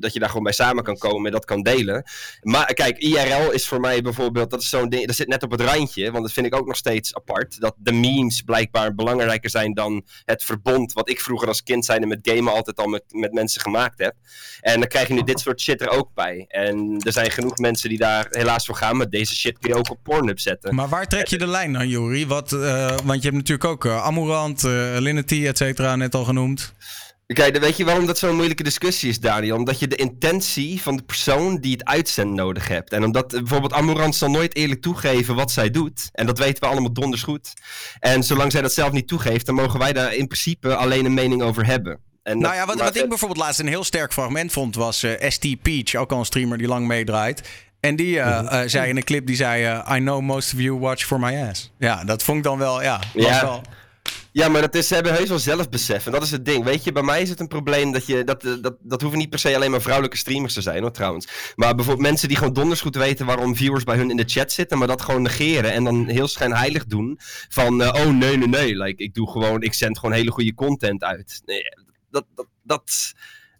dat 0.00 0.12
je 0.12 0.18
daar 0.18 0.28
gewoon 0.28 0.42
bij 0.42 0.52
samen 0.52 0.84
kan 0.84 0.96
komen 0.98 1.26
en 1.26 1.32
dat 1.32 1.44
kan 1.44 1.62
delen. 1.62 2.04
Maar 2.42 2.74
kijk, 2.74 2.98
IRL 2.98 3.50
is 3.50 3.68
voor 3.68 3.80
mij 3.80 4.02
bijvoorbeeld, 4.02 4.50
dat 4.50 4.60
is 4.62 4.68
zo'n 4.68 4.88
ding, 4.88 5.06
dat 5.06 5.16
zit 5.16 5.28
net 5.28 5.42
op 5.42 5.50
het 5.50 5.60
randje. 5.60 6.10
Want 6.10 6.24
dat 6.24 6.32
vind 6.32 6.46
ik 6.46 6.54
ook 6.54 6.66
nog 6.66 6.76
steeds 6.76 7.14
apart. 7.14 7.60
Dat 7.60 7.74
de 7.78 7.92
memes 7.92 8.42
blijkbaar 8.42 8.94
belangrijker 8.94 9.50
zijn 9.50 9.74
dan 9.74 10.06
het 10.24 10.44
verbond. 10.44 10.92
Wat 10.92 11.08
ik 11.10 11.20
vroeger 11.20 11.48
als 11.48 11.62
kind 11.62 11.84
zijnde 11.84 12.06
met 12.06 12.18
gamen 12.22 12.52
altijd 12.52 12.76
al 12.76 12.86
met, 12.86 13.02
met 13.08 13.32
mensen 13.32 13.60
gemaakt 13.60 13.98
heb. 13.98 14.14
En 14.60 14.80
dan 14.80 14.88
krijg 14.88 15.08
je 15.08 15.14
nu 15.14 15.22
dit 15.22 15.40
soort 15.40 15.60
shit 15.60 15.80
er 15.80 15.88
ook 15.88 16.10
bij. 16.14 16.44
En 16.48 17.00
er 17.04 17.12
zijn 17.12 17.30
genoeg 17.30 17.58
mensen 17.58 17.88
die 17.88 17.98
daar 17.98 18.04
helaas 18.30 18.66
voor 18.66 18.76
gaan. 18.76 18.96
Maar 18.96 19.08
deze 19.08 19.36
shit 19.36 19.58
kun 19.58 19.70
je 19.70 19.76
ook 19.78 19.90
op 19.90 19.98
Pornhub 20.02 20.38
zetten. 20.40 20.74
Maar 20.74 20.88
waar 20.88 21.06
trek 21.06 21.26
je 21.26 21.38
de 21.38 21.46
lijn 21.46 21.72
dan, 21.72 21.88
Juri? 21.88 22.26
Wat, 22.26 22.52
eh, 22.52 22.86
want 23.04 23.22
je 23.22 23.28
hebt 23.28 23.34
natuurlijk 23.36 23.64
ook 23.64 23.84
eh, 23.84 24.04
Amorant, 24.04 24.64
eh 24.64 24.70
Linity, 24.98 25.46
et 25.46 25.56
cetera, 25.56 25.96
net 25.96 26.14
al 26.14 26.24
genoemd. 26.24 26.72
Kijk, 27.26 27.52
dan 27.52 27.62
weet 27.62 27.76
je 27.76 27.84
waarom 27.84 28.06
dat 28.06 28.18
zo'n 28.18 28.34
moeilijke 28.34 28.62
discussie 28.62 29.08
is, 29.08 29.20
Daniel? 29.20 29.56
Omdat 29.56 29.78
je 29.78 29.88
de 29.88 29.96
intentie 29.96 30.82
van 30.82 30.96
de 30.96 31.02
persoon 31.02 31.56
die 31.60 31.72
het 31.72 31.84
uitzendt 31.84 32.34
nodig 32.34 32.68
hebt. 32.68 32.92
En 32.92 33.04
omdat 33.04 33.28
bijvoorbeeld 33.28 33.72
Amorant 33.72 34.16
zal 34.16 34.30
nooit 34.30 34.56
eerlijk 34.56 34.82
toegeven 34.82 35.34
wat 35.34 35.50
zij 35.50 35.70
doet. 35.70 36.08
En 36.12 36.26
dat 36.26 36.38
weten 36.38 36.62
we 36.62 36.68
allemaal 36.68 36.92
donders 36.92 37.22
goed. 37.22 37.52
En 37.98 38.22
zolang 38.22 38.52
zij 38.52 38.62
dat 38.62 38.72
zelf 38.72 38.92
niet 38.92 39.08
toegeeft, 39.08 39.46
dan 39.46 39.54
mogen 39.54 39.78
wij 39.78 39.92
daar 39.92 40.14
in 40.14 40.26
principe 40.26 40.74
alleen 40.76 41.04
een 41.04 41.14
mening 41.14 41.42
over 41.42 41.66
hebben. 41.66 41.98
En 42.22 42.38
Nou 42.38 42.42
dat- 42.42 42.54
ja, 42.54 42.66
wat, 42.66 42.78
wat 42.78 42.96
ik 43.02 43.08
bijvoorbeeld 43.08 43.40
laatst 43.40 43.60
een 43.60 43.66
heel 43.68 43.84
sterk 43.84 44.12
fragment 44.12 44.52
vond, 44.52 44.74
was 44.74 45.04
ST 45.28 45.62
Peach, 45.62 45.94
ook 45.94 46.12
al 46.12 46.18
een 46.18 46.24
streamer 46.24 46.58
die 46.58 46.66
lang 46.66 46.86
meedraait. 46.86 47.48
En 47.86 47.96
die 47.96 48.20
eh, 48.20 48.62
eh, 48.62 48.68
zei 48.68 48.88
in 48.88 48.96
een 48.96 49.04
clip, 49.04 49.26
die 49.26 49.36
zei, 49.36 49.64
eh, 49.64 49.96
I 49.96 49.98
know 49.98 50.20
most 50.20 50.52
of 50.54 50.60
you 50.60 50.78
watch 50.78 51.04
for 51.04 51.20
my 51.20 51.36
ass. 51.48 51.72
Ja, 51.78 52.04
dat 52.04 52.22
vond 52.22 52.38
ik 52.38 52.44
dan 52.44 52.58
wel, 52.58 52.82
ja. 52.82 53.00
Ja. 53.14 53.40
wel- 53.42 53.62
Ja, 54.32 54.48
maar 54.48 54.60
dat 54.60 54.74
is, 54.74 54.88
ze 54.88 54.94
hebben 54.94 55.14
heus 55.14 55.28
wel 55.28 55.38
zelfbesef. 55.38 56.06
En 56.06 56.12
dat 56.12 56.22
is 56.22 56.30
het 56.30 56.44
ding. 56.44 56.64
Weet 56.64 56.84
je, 56.84 56.92
bij 56.92 57.02
mij 57.02 57.22
is 57.22 57.28
het 57.28 57.40
een 57.40 57.48
probleem 57.48 57.92
dat 57.92 58.06
je. 58.06 58.24
Dat, 58.24 58.42
dat, 58.60 58.74
dat 58.80 59.00
hoeven 59.00 59.18
niet 59.18 59.30
per 59.30 59.38
se 59.38 59.54
alleen 59.54 59.70
maar 59.70 59.80
vrouwelijke 59.80 60.16
streamers 60.16 60.54
te 60.54 60.60
zijn, 60.60 60.82
hoor, 60.82 60.90
trouwens. 60.92 61.52
Maar 61.54 61.74
bijvoorbeeld 61.74 62.06
mensen 62.06 62.28
die 62.28 62.36
gewoon 62.36 62.52
donders 62.52 62.80
goed 62.80 62.96
weten 62.96 63.26
waarom 63.26 63.56
viewers 63.56 63.84
bij 63.84 63.96
hun 63.96 64.10
in 64.10 64.16
de 64.16 64.24
chat 64.26 64.52
zitten. 64.52 64.78
Maar 64.78 64.86
dat 64.86 65.02
gewoon 65.02 65.22
negeren. 65.22 65.72
En 65.72 65.84
dan 65.84 66.08
heel 66.08 66.28
schijnheilig 66.28 66.84
doen. 66.86 67.18
Van, 67.48 67.82
oh 67.82 68.06
nee, 68.06 68.36
nee, 68.36 68.48
nee. 68.48 68.76
Like, 68.76 69.02
ik 69.02 69.14
doe 69.14 69.30
gewoon. 69.30 69.62
Ik 69.62 69.74
zend 69.74 69.98
gewoon 69.98 70.14
hele 70.14 70.30
goede 70.30 70.54
content 70.54 71.02
uit. 71.04 71.42
Nee, 71.44 71.62
dat. 72.10 72.24
dat, 72.34 72.46
dat 72.62 73.12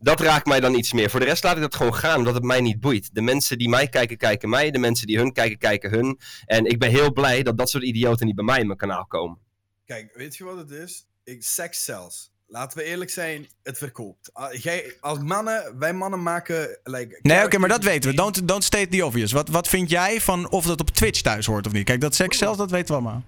dat 0.07 0.20
raakt 0.20 0.46
mij 0.46 0.61
dan 0.61 0.74
iets 0.74 0.92
meer. 0.92 1.11
Voor 1.11 1.20
de 1.20 1.26
rest 1.26 1.44
laat 1.44 1.57
ik 1.57 1.62
dat 1.62 1.74
gewoon 1.74 1.94
gaan, 1.94 2.18
omdat 2.18 2.34
het 2.34 2.42
mij 2.42 2.61
niet 2.61 2.80
boeit. 2.80 3.14
De 3.14 3.20
mensen 3.20 3.59
die 3.59 3.68
mij 3.68 3.88
kijken, 3.88 4.16
kijken 4.16 4.48
mij. 4.48 4.70
De 4.70 4.78
mensen 4.78 5.07
die 5.07 5.18
hun 5.18 5.32
kijken, 5.32 5.59
kijken 5.59 5.90
hun. 5.90 6.18
En 6.44 6.64
ik 6.64 6.78
ben 6.78 6.90
heel 6.90 7.12
blij 7.12 7.42
dat 7.42 7.59
dat 7.59 7.70
soort 7.70 7.84
idioten 7.84 8.26
niet 8.26 8.34
bij 8.34 8.44
mij 8.44 8.61
in 8.61 8.66
mijn 8.66 8.78
kanaal 8.78 9.07
komen. 9.07 9.38
Kijk, 9.84 10.11
weet 10.14 10.36
je 10.36 10.44
wat 10.44 10.57
het 10.57 10.70
is? 10.70 11.07
Ik, 11.24 11.42
seks 11.42 11.84
zelfs. 11.84 12.32
Laten 12.46 12.78
we 12.78 12.84
eerlijk 12.84 13.11
zijn, 13.11 13.46
het 13.62 13.78
verkoopt. 13.78 14.30
Ah, 14.32 14.52
Jij, 14.52 14.96
als 15.00 15.18
mannen, 15.18 15.78
wij 15.78 15.92
mannen 15.94 16.22
maken... 16.22 16.78
Like, 16.84 17.18
Nee, 17.22 17.44
oké, 17.44 17.59
maar 17.59 17.68
dat 17.68 17.84
weten 17.84 18.11
we. 18.11 18.16
Don't, 18.16 18.48
don't 18.48 18.64
state 18.64 18.88
the 18.88 19.04
obvious. 19.04 19.32
Wat, 19.32 19.48
wat 19.48 19.68
vind 19.68 19.90
jij 19.90 20.20
van 20.20 20.50
of 20.50 20.66
dat 20.66 20.80
op 20.80 20.90
Twitch 20.90 21.20
thuis 21.20 21.46
hoort 21.46 21.66
of 21.66 21.72
niet? 21.72 21.84
Kijk, 21.84 22.00
dat 22.00 22.14
seks 22.14 22.38
zelf, 22.38 22.57
dat 22.57 22.70
weten 22.70 22.86
we 22.86 22.92
allemaal. 22.92 23.24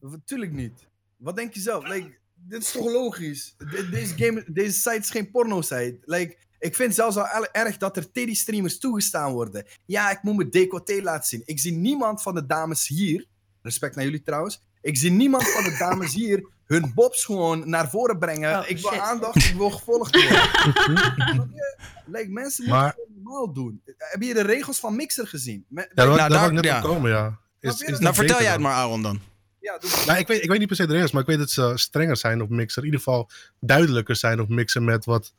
Natuurlijk 0.00 0.52
niet. 0.52 0.86
Wat 1.16 1.36
denk 1.36 1.54
je 1.54 1.60
zelf? 1.60 1.88
Like, 1.88 2.18
dit 2.48 2.62
is 2.62 2.70
toch 2.72 2.84
logisch? 2.92 3.54
De- 3.58 3.88
deze, 3.90 4.14
game, 4.16 4.44
deze 4.46 4.72
site 4.80 4.96
is 4.96 5.10
geen 5.10 5.30
porno-site. 5.30 5.98
Like, 6.00 6.36
Ik 6.58 6.74
vind 6.74 6.94
zelfs 6.94 7.16
al 7.16 7.46
erg 7.52 7.76
dat 7.76 7.96
er 7.96 8.10
teddy-streamers 8.12 8.78
toegestaan 8.78 9.32
worden. 9.32 9.66
Ja, 9.86 10.10
ik 10.10 10.22
moet 10.22 10.36
mijn 10.36 10.50
decolleté 10.50 11.00
laten 11.02 11.28
zien. 11.28 11.42
Ik 11.44 11.58
zie 11.58 11.72
niemand 11.72 12.22
van 12.22 12.34
de 12.34 12.46
dames 12.46 12.88
hier, 12.88 13.26
respect 13.62 13.94
naar 13.94 14.04
jullie 14.04 14.22
trouwens, 14.22 14.62
ik 14.80 14.96
zie 14.96 15.10
niemand 15.10 15.48
van 15.48 15.62
de 15.64 15.76
dames 15.78 16.14
hier 16.14 16.50
hun 16.64 16.92
bobs 16.94 17.24
gewoon 17.24 17.68
naar 17.68 17.90
voren 17.90 18.18
brengen. 18.18 18.58
Oh, 18.58 18.68
ik 18.68 18.78
wil 18.78 18.90
shit. 18.90 19.00
aandacht, 19.00 19.36
ik 19.36 19.54
wil 19.56 19.70
gevolgd 19.70 20.14
worden. 20.16 20.40
Like, 22.06 22.28
mensen 22.30 22.64
moeten 22.64 22.66
Maar- 22.68 22.86
het 22.86 22.94
gewoon 22.94 23.22
normaal 23.22 23.52
doen. 23.52 23.82
Heb 23.98 24.22
je 24.22 24.34
de 24.34 24.42
regels 24.42 24.78
van 24.80 24.96
Mixer 24.96 25.26
gezien? 25.26 25.64
Me- 25.68 25.80
Ja, 25.80 25.88
daar, 25.94 26.06
Nou, 26.06 26.18
daar 26.18 26.28
daar- 26.28 26.38
wou 26.38 26.48
ik 26.50 26.54
net 26.54 26.64
ja. 26.64 26.76
op 26.78 26.84
komen, 26.84 27.10
ja. 27.10 27.38
Is, 27.60 27.80
is 27.80 27.98
Nou, 27.98 28.14
vertel 28.14 28.40
jij 28.42 28.52
het 28.52 28.60
maar, 28.60 28.72
Aaron, 28.74 29.02
dan. 29.02 29.20
Ja, 29.62 29.78
doe 29.78 29.90
Nou, 30.06 30.18
ik, 30.18 30.26
weet, 30.26 30.42
ik 30.42 30.48
weet 30.48 30.58
niet 30.58 30.68
per 30.68 30.76
se 30.76 30.86
de 30.86 30.92
regels, 30.92 31.10
maar 31.12 31.22
ik 31.22 31.28
weet 31.28 31.38
dat 31.38 31.50
ze 31.50 31.72
strenger 31.74 32.16
zijn 32.16 32.42
op 32.42 32.48
Mixer. 32.48 32.82
In 32.82 32.88
ieder 32.88 33.00
geval 33.04 33.30
duidelijker 33.60 34.16
zijn 34.16 34.40
op 34.40 34.48
Mixer 34.48 34.82
met 34.82 35.04
wat 35.04 35.32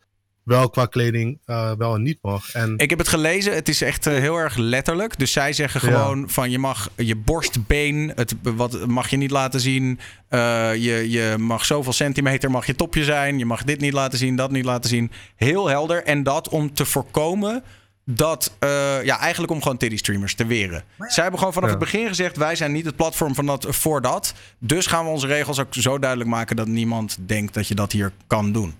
wel 0.43 0.69
qua 0.69 0.85
kleding 0.85 1.39
eh, 1.45 1.71
wel 1.77 1.95
en 1.95 2.01
niet 2.01 2.17
mag. 2.21 2.53
En 2.53 2.77
Ik 2.77 2.89
heb 2.89 2.99
het 2.99 3.07
gelezen. 3.07 3.53
Het 3.53 3.69
is 3.69 3.81
echt 3.81 4.07
eh, 4.07 4.13
heel 4.13 4.37
erg 4.37 4.55
letterlijk. 4.55 5.19
Dus 5.19 5.31
zij 5.31 5.53
zeggen 5.53 5.89
Ja. 5.89 5.97
gewoon 5.97 6.29
van 6.29 6.51
je 6.51 6.59
mag 6.59 6.89
je 6.95 7.15
borstbeen, 7.15 8.11
het, 8.15 8.35
wat 8.41 8.87
mag 8.87 9.09
je 9.09 9.17
niet 9.17 9.31
laten 9.31 9.59
zien. 9.59 9.99
Eh, 10.27 10.39
je, 10.75 11.09
je 11.09 11.35
mag 11.37 11.65
zoveel 11.65 11.93
centimeter 11.93 12.51
mag 12.51 12.65
je 12.65 12.75
topje 12.75 13.03
zijn. 13.03 13.37
Je 13.37 13.45
mag 13.45 13.63
dit 13.63 13.79
niet 13.79 13.93
laten 13.93 14.17
zien, 14.17 14.35
dat 14.35 14.51
niet 14.51 14.65
laten 14.65 14.89
zien. 14.89 15.11
Heel 15.35 15.67
helder. 15.67 16.03
En 16.03 16.23
dat 16.23 16.49
om 16.49 16.73
te 16.73 16.85
voorkomen 16.85 17.63
dat, 18.05 18.55
eh, 18.59 19.03
ja, 19.03 19.19
eigenlijk 19.19 19.51
om 19.51 19.61
gewoon 19.61 19.77
titty 19.77 19.97
streamers 19.97 20.35
te 20.35 20.45
weren. 20.45 20.83
Zij 20.97 21.21
hebben 21.23 21.39
gewoon 21.39 21.53
vanaf 21.53 21.69
Ja. 21.69 21.75
het 21.75 21.83
begin 21.85 22.07
gezegd: 22.07 22.37
wij 22.37 22.55
zijn 22.55 22.71
niet 22.71 22.85
het 22.85 22.95
platform 22.95 23.35
van 23.35 23.45
dat, 23.45 23.65
voor 23.69 24.01
dat. 24.01 24.33
Dus 24.57 24.85
gaan 24.85 25.05
we 25.05 25.11
onze 25.11 25.27
regels 25.27 25.59
ook 25.59 25.73
zo 25.73 25.99
duidelijk 25.99 26.29
maken 26.29 26.55
dat 26.55 26.67
niemand 26.67 27.17
denkt 27.19 27.53
dat 27.53 27.67
je 27.67 27.75
dat 27.75 27.91
hier 27.91 28.11
kan 28.27 28.51
doen. 28.51 28.75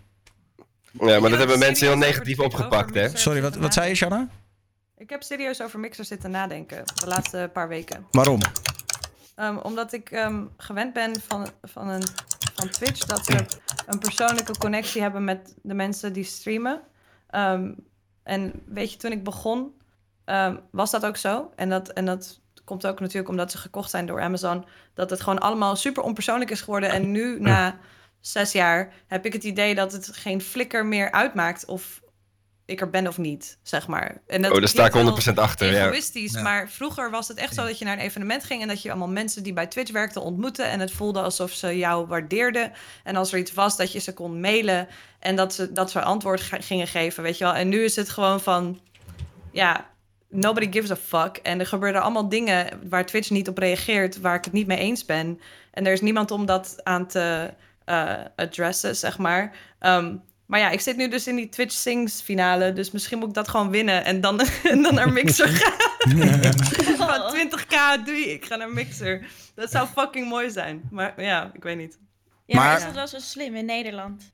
Ja, 1.00 1.20
maar 1.20 1.30
dat 1.30 1.40
hebben 1.40 1.60
mensen 1.60 1.88
heel 1.88 1.98
negatief 1.98 2.40
opgepakt, 2.40 2.94
hè? 2.96 3.18
Sorry, 3.18 3.42
wat, 3.42 3.56
wat 3.56 3.74
zei 3.74 3.90
je. 3.90 3.96
Shanna? 3.96 4.28
Ik 4.98 5.10
heb 5.10 5.24
serieus 5.24 5.62
over 5.62 5.80
Mixer 5.80 6.06
zitten 6.06 6.32
nadenken 6.32 6.84
de 6.86 7.08
laatste 7.08 7.50
paar 7.54 7.68
weken. 7.68 8.06
Waarom? 8.12 8.40
Ehm, 9.36 9.58
omdat 9.58 9.94
ik 9.94 10.12
ehm, 10.12 10.44
gewend 10.58 10.94
ben 10.94 11.22
van, 11.28 11.48
van, 11.64 11.88
een, 11.90 12.04
van 12.56 12.70
Twitch 12.70 13.06
dat 13.06 13.28
we 13.28 13.46
een 13.86 14.00
persoonlijke 14.00 14.58
connectie 14.58 15.02
hebben 15.02 15.24
met 15.24 15.54
de 15.62 15.74
mensen 15.74 16.14
die 16.14 16.24
streamen. 16.24 16.82
Ehm, 17.30 17.72
en 18.24 18.64
weet 18.66 18.92
je, 18.92 18.98
toen 18.98 19.12
ik 19.12 19.24
begon, 19.24 19.74
ehm, 20.26 20.58
was 20.72 20.92
dat 20.92 21.06
ook 21.06 21.18
zo. 21.18 21.52
En 21.56 21.70
dat, 21.70 21.90
en 21.90 22.06
dat 22.06 22.42
komt 22.64 22.86
ook 22.86 23.00
natuurlijk 23.00 23.30
omdat 23.30 23.52
ze 23.52 23.58
gekocht 23.58 23.90
zijn 23.90 24.06
door 24.06 24.22
Amazon. 24.22 24.66
Dat 24.94 25.10
het 25.10 25.22
gewoon 25.22 25.40
allemaal 25.40 25.76
super 25.76 26.04
onpersoonlijk 26.04 26.52
is 26.52 26.62
geworden. 26.62 26.90
En 26.90 27.12
nu, 27.12 27.40
na 27.40 27.78
zes 28.20 28.52
jaar, 28.52 28.94
heb 29.08 29.26
ik 29.26 29.34
het 29.34 29.44
idee 29.44 29.76
dat 29.76 29.92
het 29.92 30.08
geen 30.08 30.42
flikker 30.42 30.86
meer 30.86 31.12
uitmaakt 31.12 31.66
of 31.66 32.02
ik 32.74 32.82
er 32.82 32.90
ben 32.90 33.08
of 33.08 33.18
niet, 33.18 33.58
zeg 33.62 33.88
maar. 33.88 34.22
En 34.28 34.42
dat 34.42 34.52
Oh, 34.52 34.58
daar 34.60 34.68
sta 34.68 34.86
ik 34.86 34.92
klinkt 34.92 35.24
wel 35.26 35.34
100% 35.36 35.40
achter, 35.40 35.72
ja. 35.74 35.86
Egoïstisch, 35.86 36.34
Ja. 36.34 36.42
maar 36.42 36.70
vroeger 36.70 37.12
was 37.12 37.28
het 37.28 37.38
echt 37.38 37.54
zo 37.56 37.66
dat 37.66 37.78
je 37.80 37.86
naar 37.86 37.94
een 37.98 38.04
evenement 38.04 38.44
ging 38.44 38.62
en 38.62 38.68
dat 38.68 38.82
je 38.82 38.90
allemaal 38.90 39.08
mensen 39.08 39.44
die 39.44 39.54
bij 39.54 39.68
Twitch 39.68 39.92
werkten 39.92 40.22
ontmoette 40.22 40.64
en 40.64 40.80
het 40.80 40.92
voelde 40.92 41.22
alsof 41.22 41.52
ze 41.52 41.78
jou 41.78 42.08
waardeerden. 42.08 42.72
En 43.04 43.16
als 43.16 43.32
er 43.34 43.40
iets 43.40 43.54
was, 43.54 43.78
dat 43.78 43.92
je 43.92 44.00
ze 44.00 44.14
kon 44.14 44.40
mailen 44.40 44.88
en 45.20 45.36
dat 45.36 45.54
ze, 45.54 45.72
dat 45.72 45.92
ze 45.92 46.02
antwoord 46.02 46.42
ge- 46.42 46.62
gingen 46.62 46.88
geven, 46.88 47.24
weet 47.24 47.38
je 47.38 47.44
wel. 47.44 47.54
En 47.54 47.70
nu 47.70 47.84
is 47.84 47.96
het 47.96 48.10
gewoon 48.10 48.42
van, 48.42 48.80
ja, 49.52 49.90
nobody 50.30 50.72
gives 50.72 50.92
a 50.92 50.96
fuck. 50.96 51.38
En 51.38 51.60
er 51.60 51.68
gebeuren 51.68 52.02
allemaal 52.02 52.30
dingen 52.30 52.80
waar 52.90 53.06
Twitch 53.06 53.30
niet 53.30 53.48
op 53.48 53.58
reageert, 53.58 54.20
waar 54.22 54.36
ik 54.36 54.44
het 54.46 54.54
niet 54.54 54.68
mee 54.68 54.78
eens 54.78 55.06
ben. 55.06 55.40
En 55.72 55.86
er 55.86 55.92
is 55.94 56.02
niemand 56.02 56.32
om 56.32 56.46
dat 56.46 56.76
aan 56.84 57.08
te 57.08 57.54
eh, 57.86 58.14
addressen, 58.36 58.96
zeg 58.96 59.18
maar. 59.18 59.56
Ehm, 59.80 60.16
maar 60.54 60.62
ja, 60.62 60.70
ik 60.70 60.80
zit 60.80 60.98
nu 60.98 61.08
dus 61.08 61.28
in 61.28 61.36
die 61.36 61.50
Twitch 61.50 61.74
Sings 61.74 62.22
finale, 62.22 62.74
dus 62.74 62.92
misschien 62.92 63.18
moet 63.20 63.28
ik 63.28 63.34
dat 63.34 63.48
gewoon 63.48 63.70
winnen 63.70 64.06
en 64.06 64.22
dan, 64.22 64.40
en 64.64 64.82
dan 64.82 64.94
naar 64.94 65.12
Mixer 65.12 65.48
gaan. 65.60 65.92
Van 66.98 67.36
20k 67.36 68.06
doei, 68.06 68.24
ik 68.30 68.46
ga 68.46 68.56
naar 68.56 68.70
Mixer. 68.74 69.26
Dat 69.56 69.72
zou 69.72 69.88
fucking 69.88 70.28
mooi 70.30 70.50
zijn. 70.52 70.82
Maar 70.92 71.14
ja, 71.24 71.52
ik 71.54 71.64
weet 71.64 71.78
niet. 71.78 72.00
Ja, 72.46 72.56
maar 72.56 72.66
Maar- 72.68 72.78
is 72.78 72.84
dat 72.84 72.94
wel 72.94 73.08
zo 73.08 73.18
slim 73.20 73.56
in 73.56 73.66
Nederland? 73.66 74.32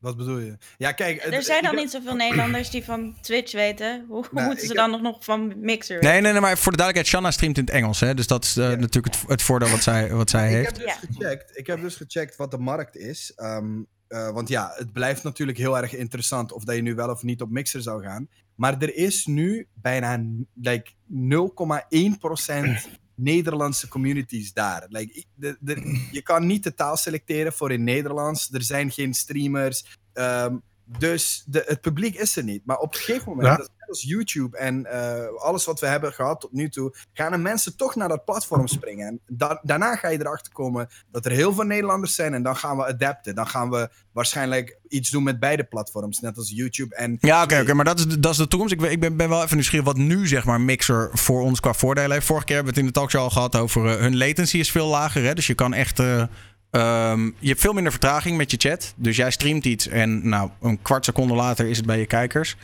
Wat 0.00 0.16
bedoel 0.16 0.38
je? 0.38 0.56
Ja, 0.78 0.92
kijk. 0.92 1.24
Er 1.24 1.42
zijn 1.42 1.62
dan 1.62 1.74
niet 1.74 1.90
zoveel 1.90 2.14
Nederlanders 2.14 2.70
die 2.70 2.84
van 2.84 3.16
Twitch 3.20 3.52
weten. 3.52 4.04
Hoe, 4.08 4.24
Nou, 4.30 4.46
moeten 4.46 4.66
ze 4.66 4.74
dan 4.74 4.90
nog, 4.90 5.00
nog 5.00 5.24
van 5.24 5.52
Mixer 5.60 6.02
Nee, 6.02 6.20
nee, 6.20 6.32
nee, 6.32 6.40
maar 6.40 6.58
voor 6.58 6.72
de 6.72 6.78
duidelijkheid, 6.78 7.06
Shanna 7.06 7.30
streamt 7.30 7.58
in 7.58 7.64
het 7.64 7.72
Engels. 7.72 8.00
Hè? 8.00 8.14
Dus 8.14 8.26
dat 8.26 8.44
is 8.44 8.56
eh, 8.56 8.68
natuurlijk 8.68 9.14
het, 9.14 9.24
het 9.28 9.42
voordeel 9.42 9.68
wat 9.68 9.82
zij, 9.82 10.10
wat 10.12 10.30
zij 10.30 10.48
Ik 10.48 10.54
heeft. 10.54 10.66
heb, 10.66 10.76
dus 10.76 10.84
Ja. 10.86 10.98
gecheckt, 11.12 11.58
ik 11.58 11.66
heb 11.66 11.80
dus 11.80 11.96
gecheckt 11.96 12.36
wat 12.36 12.50
de 12.50 12.58
markt 12.58 12.96
is. 12.96 13.32
Ehm, 13.36 13.78
eh, 14.08 14.30
want 14.30 14.48
ja, 14.48 14.72
het 14.76 14.92
blijft 14.92 15.22
natuurlijk 15.22 15.58
heel 15.58 15.76
erg 15.78 15.94
interessant 15.94 16.52
of 16.52 16.64
dat 16.64 16.74
je 16.76 16.82
nu 16.82 16.94
wel 16.94 17.10
of 17.10 17.22
niet 17.22 17.40
op 17.40 17.50
Mixer 17.50 17.82
zou 17.82 18.02
gaan. 18.02 18.28
Maar 18.54 18.78
er 18.82 18.94
is 18.94 19.26
nu 19.26 19.66
bijna 19.74 20.24
like, 20.54 20.90
0,1% 21.10 22.88
Nederlandse 23.14 23.88
communities 23.88 24.52
daar. 24.52 24.84
Like, 24.88 25.14
i- 25.18 25.24
de, 25.34 25.56
de- 25.60 26.08
je 26.12 26.22
kan 26.22 26.46
niet 26.46 26.62
de 26.62 26.74
taal 26.74 26.96
selecteren 26.96 27.52
voor 27.52 27.72
in 27.72 27.84
Nederlands. 27.84 28.52
Er 28.52 28.62
zijn 28.62 28.90
geen 28.90 29.14
streamers. 29.14 29.98
Ehm, 30.12 30.56
dus 30.84 31.44
de, 31.46 31.62
het 31.66 31.80
publiek 31.80 32.14
is 32.14 32.36
er 32.36 32.44
niet. 32.44 32.62
Maar 32.64 32.78
op 32.78 32.92
een 32.94 33.00
gegeven 33.00 33.28
moment, 33.28 33.46
Ja. 33.48 33.56
dat 33.56 33.70
als 33.88 34.02
YouTube 34.02 34.58
en 34.58 34.84
eh, 34.86 35.26
alles 35.38 35.64
wat 35.64 35.80
we 35.80 35.86
hebben 35.86 36.12
gehad 36.12 36.40
tot 36.40 36.52
nu 36.52 36.68
toe, 36.68 36.94
gaan 37.12 37.32
de 37.32 37.38
mensen 37.38 37.76
toch 37.76 37.94
naar 37.94 38.08
dat 38.08 38.24
platform 38.24 38.66
springen. 38.66 39.06
En 39.06 39.20
da- 39.26 39.60
daarna 39.62 39.96
ga 39.96 40.08
je 40.08 40.20
erachter 40.20 40.52
komen 40.52 40.88
dat 41.12 41.24
er 41.24 41.30
heel 41.32 41.54
veel 41.54 41.64
Nederlanders 41.64 42.14
zijn 42.14 42.34
en 42.34 42.42
dan 42.42 42.56
gaan 42.56 42.76
we 42.76 42.86
adapten. 42.86 43.34
Dan 43.34 43.46
gaan 43.48 43.70
we 43.70 43.88
waarschijnlijk 44.12 44.78
iets 44.88 45.10
doen 45.10 45.22
met 45.22 45.40
beide 45.40 45.64
platforms, 45.64 46.20
net 46.20 46.36
als 46.36 46.50
YouTube 46.54 46.94
en 46.94 47.16
Ja, 47.20 47.42
oké, 47.42 47.60
oké, 47.60 47.74
maar 47.74 47.84
dat 47.84 47.98
is, 47.98 48.06
dat 48.06 48.30
is 48.32 48.36
de 48.38 48.48
toekomst. 48.48 48.72
Ik, 48.74 48.80
ben- 48.80 48.90
ik 48.90 49.00
ben, 49.00 49.16
ben 49.16 49.28
wel 49.28 49.42
even 49.42 49.54
nieuwsgierig 49.54 49.86
wat 49.86 49.96
nu, 49.96 50.26
zeg 50.26 50.44
maar, 50.44 50.60
Mixer 50.60 51.10
voor 51.12 51.40
ons 51.42 51.60
qua 51.60 51.72
voordelen 51.72 52.10
heeft. 52.12 52.26
Vorige 52.26 52.44
keer 52.46 52.54
hebben 52.54 52.74
we 52.74 52.80
het 52.80 52.88
in 52.88 52.92
de 52.94 52.98
talkshow 53.00 53.22
al 53.22 53.30
gehad 53.30 53.56
over 53.56 53.86
eh, 53.90 53.96
hun 54.00 54.16
latency 54.16 54.58
is 54.58 54.70
veel 54.70 54.86
lager. 54.86 55.22
Hè? 55.24 55.34
Dus 55.34 55.46
je 55.46 55.54
kan 55.54 55.74
echt. 55.74 55.98
eh, 55.98 56.22
ehm, 56.70 57.24
je 57.38 57.48
hebt 57.48 57.60
veel 57.60 57.72
minder 57.72 57.92
vertraging 57.92 58.36
met 58.36 58.50
je 58.50 58.56
chat. 58.56 58.92
Dus 58.96 59.16
jij 59.16 59.30
streamt 59.30 59.64
iets 59.64 59.88
en 59.88 60.28
nou, 60.28 60.50
een 60.60 60.82
kwart 60.82 61.04
seconde 61.04 61.34
later 61.34 61.66
is 61.66 61.76
het 61.76 61.86
bij 61.86 61.98
je 61.98 62.06
kijkers. 62.06 62.56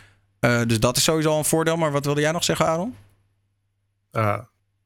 Eh, 0.43 0.63
dus 0.67 0.81
dat 0.81 0.97
is 0.97 1.05
sowieso 1.05 1.39
een 1.39 1.45
voordeel. 1.45 1.77
Maar 1.77 1.93
wat 1.93 2.05
wilde 2.05 2.21
jij 2.21 2.33
nog 2.33 2.45
zeggen, 2.45 2.67
Aaron? 2.67 2.97
Uh, 4.13 4.39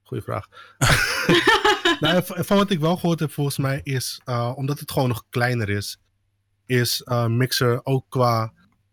goeie 0.02 0.22
vraag. 0.22 0.48
nou, 2.00 2.22
van 2.24 2.57
wat 2.57 2.70
ik 2.70 2.80
wel 2.80 2.96
gehoord 2.96 3.20
heb, 3.20 3.32
volgens 3.32 3.59
mij, 3.59 3.80
is 3.82 4.20
uh, 4.26 4.52
omdat 4.57 4.78
het 4.78 4.90
gewoon 4.90 5.09
nog 5.09 5.24
kleiner 5.30 5.68
is, 5.68 6.00
is 6.66 7.02
uh, 7.04 7.26
Mixer 7.26 7.80
ook 7.84 8.04
qua 8.09 8.52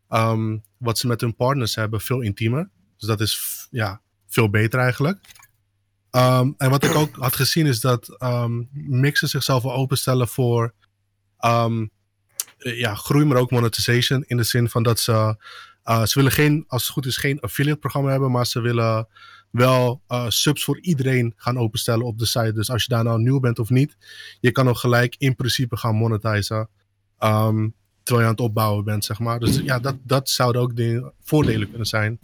um, 0.10 0.64
wat 0.78 0.98
ze 0.98 1.08
met 1.08 1.22
hun 1.22 1.36
partners 1.36 1.76
hebben 1.76 2.02
veel 2.02 2.22
intiemer. 2.22 2.70
Dus 2.98 3.08
dat 3.08 3.22
is 3.22 3.68
ja, 3.72 4.02
veel 4.28 4.50
beter 4.50 4.80
eigenlijk. 4.80 5.20
Um, 6.12 6.54
en 6.58 6.70
wat 6.70 6.84
ik 6.84 6.96
ook 6.96 7.16
had 7.16 7.36
gezien 7.36 7.66
is 7.66 7.80
dat 7.80 8.22
um, 8.24 8.70
Mixer 8.72 9.28
zichzelf 9.28 9.64
wil 9.64 9.74
openstellen 9.74 10.28
voor 10.28 10.74
ja, 12.58 12.96
groei, 12.96 13.26
maar 13.26 13.38
ook 13.38 13.52
monetization. 13.52 14.24
In 14.28 14.38
de 14.38 14.44
zin 14.44 14.70
van 14.70 14.84
dat 14.84 15.00
ze, 15.00 15.36
uh, 15.86 16.04
ze 16.04 16.14
willen 16.14 16.32
geen, 16.32 16.64
als 16.68 16.84
het 16.84 16.92
goed 16.92 17.06
is, 17.06 17.18
geen 17.18 17.40
affiliate 17.40 17.80
programma 17.80 18.10
hebben, 18.10 18.32
maar 18.32 18.46
ze 18.46 18.60
willen 18.60 19.08
wel 19.50 20.02
uh, 20.08 20.30
subs 20.30 20.64
voor 20.64 20.80
iedereen 20.80 21.34
gaan 21.36 21.58
openstellen 21.58 22.06
op 22.06 22.18
de 22.20 22.26
site. 22.26 22.54
Dus 22.54 22.70
als 22.70 22.84
je 22.84 22.90
daar 22.90 23.04
nou 23.04 23.22
nieuw 23.22 23.40
bent 23.40 23.60
of 23.60 23.70
niet, 23.70 23.98
je 24.40 24.52
kan 24.52 24.70
ook 24.70 24.78
gelijk 24.78 25.16
in 25.18 25.36
principe 25.36 25.78
gaan 25.78 25.96
monetizen. 25.96 26.70
Um, 27.20 27.76
terwijl 28.04 28.26
je 28.26 28.32
aan 28.32 28.38
het 28.38 28.50
opbouwen 28.50 28.84
bent, 28.84 29.06
zeg 29.06 29.20
maar. 29.20 29.40
Dus 29.40 29.58
ja, 29.58 29.80
dat, 29.80 29.96
dat 30.04 30.30
zouden 30.30 30.62
ook 30.62 30.76
de 30.76 31.12
voordelen 31.22 31.70
kunnen 31.70 31.88
zijn. 31.88 32.20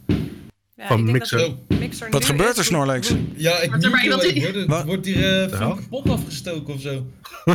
Ja, 0.80 0.86
Van 0.86 1.04
Mixer. 1.10 1.54
Mixer 1.68 2.10
Wat 2.10 2.24
gebeurt 2.24 2.56
er, 2.56 2.64
Snorlex? 2.64 3.14
Ja, 3.34 3.58
ik 3.58 3.70
Wat 3.70 3.84
er? 3.84 4.70
Er 4.70 4.86
wordt 4.86 5.06
hier 5.06 5.42
eh 5.42 5.48
van 5.50 5.58
hel? 5.58 5.74
kapot 5.74 6.08
afgestoken 6.08 6.74
of 6.74 6.80
zo. 6.80 7.06
Oh. 7.44 7.54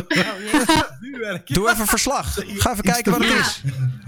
Doe 1.44 1.70
even 1.70 1.86
verslag. 1.86 2.34
Ga 2.34 2.72
even 2.72 2.84
kijken 2.84 3.12
wat 3.12 3.24
het 3.24 3.32
is. 3.32 3.60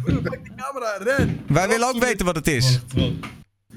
Pak 0.05 0.23
de 0.23 0.41
camera, 0.57 0.97
ren! 0.99 1.41
Wij 1.49 1.69
willen 1.69 1.89
ook 1.89 1.99
weten 2.05 2.27
wat 2.27 2.37
het 2.37 2.47
is. 2.47 2.81
Ik 2.95 3.13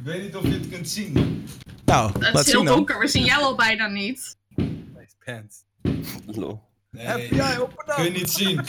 weet 0.04 0.22
niet 0.22 0.36
of 0.36 0.44
je 0.44 0.52
het 0.54 0.70
kunt 0.70 0.90
zien. 0.90 1.12
man. 1.14 1.44
Nou, 1.86 2.12
Het 2.20 2.34
laat 2.34 2.46
is 2.46 2.52
heel 2.52 2.64
donker, 2.64 3.00
we 3.00 3.08
zien 3.08 3.24
jou 3.24 3.42
al 3.44 3.56
bijna 3.56 3.88
niet. 3.88 4.38
Nice 4.56 5.16
pants. 5.26 5.64
Lol. 6.26 6.62
Nee, 6.92 7.08
FBI, 7.08 7.58
open 7.60 7.86
kun 7.96 8.04
je 8.04 8.12
niet 8.12 8.32
zien. 8.32 8.56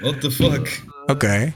What 0.00 0.20
the 0.20 0.30
fuck? 0.30 0.84
Oké. 1.06 1.54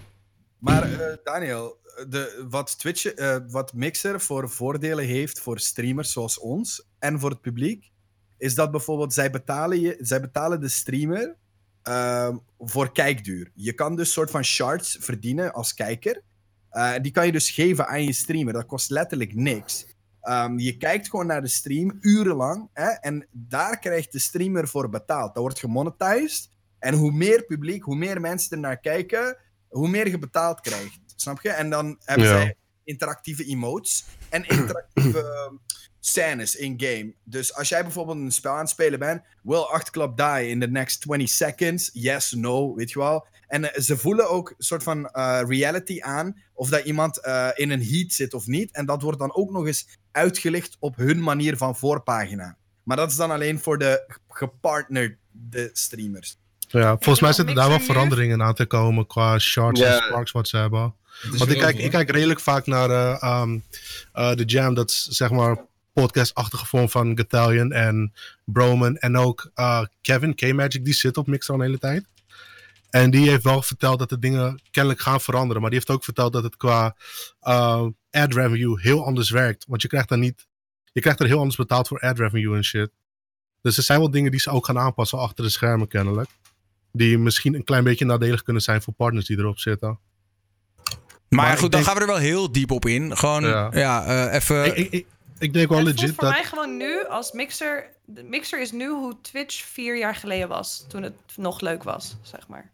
Maar 0.58 0.82
eh, 0.92 1.16
Daniel, 1.24 1.76
de, 2.09 2.46
wat, 2.48 2.78
Twitch, 2.78 3.07
eh, 3.07 3.36
wat 3.48 3.72
Mixer 3.72 4.20
voor 4.20 4.50
voordelen 4.50 5.05
heeft 5.05 5.40
voor 5.40 5.59
streamers 5.59 6.12
zoals 6.12 6.38
ons 6.38 6.86
en 6.98 7.20
voor 7.20 7.30
het 7.30 7.40
publiek, 7.40 7.90
is 8.38 8.55
dat 8.55 8.70
bijvoorbeeld 8.70 9.12
zij 9.12 9.30
betalen, 9.30 9.80
je, 9.80 9.96
zij 10.00 10.20
betalen 10.20 10.61
de 10.61 10.68
streamer 10.68 11.36
ehm, 11.82 12.36
voor 12.59 12.92
kijkduur. 12.92 13.50
Je 13.55 13.72
kan 13.72 13.96
dus 13.96 14.12
soort 14.12 14.30
van 14.30 14.44
shards 14.44 14.96
verdienen 15.00 15.53
als 15.53 15.74
kijker. 15.74 16.22
Eh, 16.70 16.94
die 17.03 17.12
kan 17.12 17.26
je 17.26 17.32
dus 17.32 17.50
geven 17.50 17.86
aan 17.86 18.05
je 18.05 18.12
streamer. 18.12 18.53
Dat 18.53 18.66
kost 18.66 18.90
letterlijk 18.90 19.34
niks. 19.34 19.86
Ehm, 20.20 20.59
je 20.59 20.76
kijkt 20.76 21.11
gewoon 21.11 21.26
naar 21.26 21.42
de 21.42 21.48
stream 21.48 21.98
urenlang 22.00 22.68
hè, 22.72 22.88
en 22.88 23.26
daar 23.30 23.78
krijgt 23.78 24.12
de 24.12 24.18
streamer 24.18 24.68
voor 24.68 24.88
betaald. 24.88 25.34
Dat 25.34 25.42
wordt 25.42 25.59
gemonetized. 25.59 26.50
En 26.78 26.94
hoe 26.94 27.12
meer 27.12 27.44
publiek, 27.44 27.82
hoe 27.82 27.96
meer 27.96 28.20
mensen 28.20 28.50
er 28.50 28.59
naar 28.59 28.80
kijken, 28.80 29.36
hoe 29.68 29.88
meer 29.88 30.09
je 30.09 30.18
betaald 30.18 30.61
krijgt. 30.61 31.00
Snap 31.22 31.42
je? 31.42 31.50
En 31.50 31.70
dan 31.70 31.96
hebben 32.04 32.26
Ja. 32.26 32.32
zij 32.36 32.54
interactieve 32.84 33.44
emotes 33.44 34.04
en 34.28 34.48
interactieve 34.48 35.52
scènes 36.00 36.56
in-game. 36.56 37.14
Dus 37.24 37.54
als 37.54 37.68
jij 37.68 37.82
bijvoorbeeld 37.82 38.16
een 38.18 38.32
spel 38.32 38.52
aan 38.52 38.58
het 38.58 38.68
spelen 38.68 38.98
bent, 38.98 39.22
will 39.42 39.58
Achterklap 39.60 40.16
die 40.16 40.48
in 40.48 40.60
the 40.60 40.66
next 40.66 41.00
20 41.00 41.28
seconds? 41.28 41.90
Yes, 41.92 42.32
no, 42.32 42.74
weet 42.74 42.90
je 42.90 42.98
wel. 42.98 43.26
En 43.46 43.72
eh, 43.74 43.80
ze 43.80 43.96
voelen 43.96 44.30
ook 44.30 44.48
een 44.48 44.54
soort 44.64 44.82
van 44.82 45.08
eh, 45.08 45.40
reality 45.46 46.00
aan 46.00 46.42
of 46.54 46.68
dat 46.68 46.84
iemand 46.84 47.20
eh, 47.20 47.48
in 47.54 47.70
een 47.70 47.84
heat 47.84 48.12
zit 48.12 48.34
of 48.34 48.46
niet. 48.46 48.72
En 48.72 48.86
dat 48.86 49.02
wordt 49.02 49.18
dan 49.18 49.34
ook 49.34 49.50
nog 49.50 49.66
eens 49.66 49.88
uitgelicht 50.12 50.76
op 50.78 50.96
hun 50.96 51.22
manier 51.22 51.56
van 51.56 51.76
voorpagina. 51.76 52.56
Maar 52.82 52.96
dat 52.96 53.10
is 53.10 53.16
dan 53.16 53.30
alleen 53.30 53.58
voor 53.60 53.78
de 53.78 54.18
gepartnerde 54.28 55.70
streamers. 55.72 56.36
Ja, 56.58 56.90
volgens 56.90 57.20
mij 57.20 57.32
zitten 57.32 57.54
daar 57.54 57.68
wel 57.68 57.80
veranderingen 57.80 58.42
aan 58.42 58.54
te 58.54 58.66
komen 58.66 59.06
qua 59.06 59.38
shards 59.38 59.80
en 59.80 60.02
sparks 60.02 60.32
wat 60.32 60.48
ze 60.48 60.56
hebben. 60.56 60.94
Want 61.38 61.50
ik 61.50 61.58
kijk, 61.58 61.78
ik 61.78 61.90
kijk 61.90 62.10
redelijk 62.10 62.40
vaak 62.40 62.66
naar 62.66 62.90
eh, 62.90 64.34
de 64.34 64.44
Jam, 64.44 64.74
dat 64.74 64.90
is 64.90 65.02
zeg 65.02 65.30
maar 65.30 65.64
podcast-achtige 65.92 66.66
vorm 66.66 66.88
van 66.88 67.16
Gathalion 67.18 67.72
en 67.72 68.12
Broman. 68.44 68.96
En 68.96 69.16
ook 69.16 69.50
eh, 69.54 69.84
Kevin, 70.00 70.34
K-Magic, 70.34 70.84
die 70.84 70.94
zit 70.94 71.16
op 71.16 71.26
Mixer 71.26 71.54
al 71.54 71.60
een 71.60 71.66
hele 71.66 71.78
tijd. 71.78 72.04
En 72.90 73.10
die 73.10 73.28
heeft 73.28 73.44
wel 73.44 73.62
verteld 73.62 73.98
dat 73.98 74.08
de 74.08 74.18
dingen 74.18 74.60
kennelijk 74.70 75.02
gaan 75.02 75.20
veranderen. 75.20 75.60
Maar 75.60 75.70
die 75.70 75.78
heeft 75.78 75.90
ook 75.90 76.04
verteld 76.04 76.32
dat 76.32 76.42
het 76.42 76.56
qua 76.56 76.96
ad 78.10 78.34
revenue 78.34 78.80
heel 78.80 79.04
anders 79.04 79.30
werkt. 79.30 79.64
Want 79.68 79.82
je 79.82 79.88
krijgt 79.88 80.08
dan 80.08 80.20
niet, 80.20 80.46
je 80.92 81.00
krijgt 81.00 81.20
er 81.20 81.26
heel 81.26 81.38
anders 81.38 81.56
betaald 81.56 81.88
voor 81.88 82.00
ad 82.00 82.18
revenue 82.18 82.56
en 82.56 82.64
shit. 82.64 82.90
Dus 83.60 83.76
er 83.76 83.82
zijn 83.82 83.98
wel 83.98 84.10
dingen 84.10 84.30
die 84.30 84.40
ze 84.40 84.50
ook 84.50 84.66
gaan 84.66 84.78
aanpassen 84.78 85.18
achter 85.18 85.44
de 85.44 85.50
schermen 85.50 85.88
kennelijk. 85.88 86.30
Die 86.92 87.18
misschien 87.18 87.54
een 87.54 87.64
klein 87.64 87.84
beetje 87.84 88.04
nadelig 88.04 88.42
kunnen 88.42 88.62
zijn 88.62 88.82
voor 88.82 88.94
partners 88.94 89.26
die 89.26 89.38
erop 89.38 89.58
zitten. 89.58 89.98
Maar, 91.32 91.46
Maar 91.46 91.52
goed, 91.58 91.60
dan 91.60 91.70
denk- 91.70 91.84
gaan 91.84 91.94
we 91.94 92.00
er 92.00 92.06
wel 92.06 92.16
heel 92.30 92.52
diep 92.52 92.70
op 92.70 92.86
in. 92.86 93.16
Gewoon, 93.16 93.42
ja, 93.44 93.68
Ja. 93.72 94.04
eh, 94.28 94.34
even... 94.34 94.64
ik, 94.66 94.76
ik, 94.76 94.92
ik, 94.92 95.06
ik 95.38 95.52
denk 95.52 95.68
wel 95.68 95.78
Het 95.78 95.86
legit 95.86 96.14
voor 96.14 96.24
dat... 96.24 96.32
mij 96.32 96.44
gewoon 96.44 96.76
nu 96.76 97.06
als 97.06 97.32
Mixer... 97.32 97.90
De 98.04 98.22
Mixer 98.22 98.60
is 98.60 98.72
nu 98.72 98.88
hoe 98.88 99.14
Twitch 99.22 99.64
vier 99.64 99.98
jaar 99.98 100.14
geleden 100.14 100.48
was. 100.48 100.84
Toen 100.88 101.02
het 101.02 101.12
nog 101.36 101.60
leuk 101.60 101.82
was, 101.82 102.16
zeg 102.22 102.48
maar. 102.48 102.70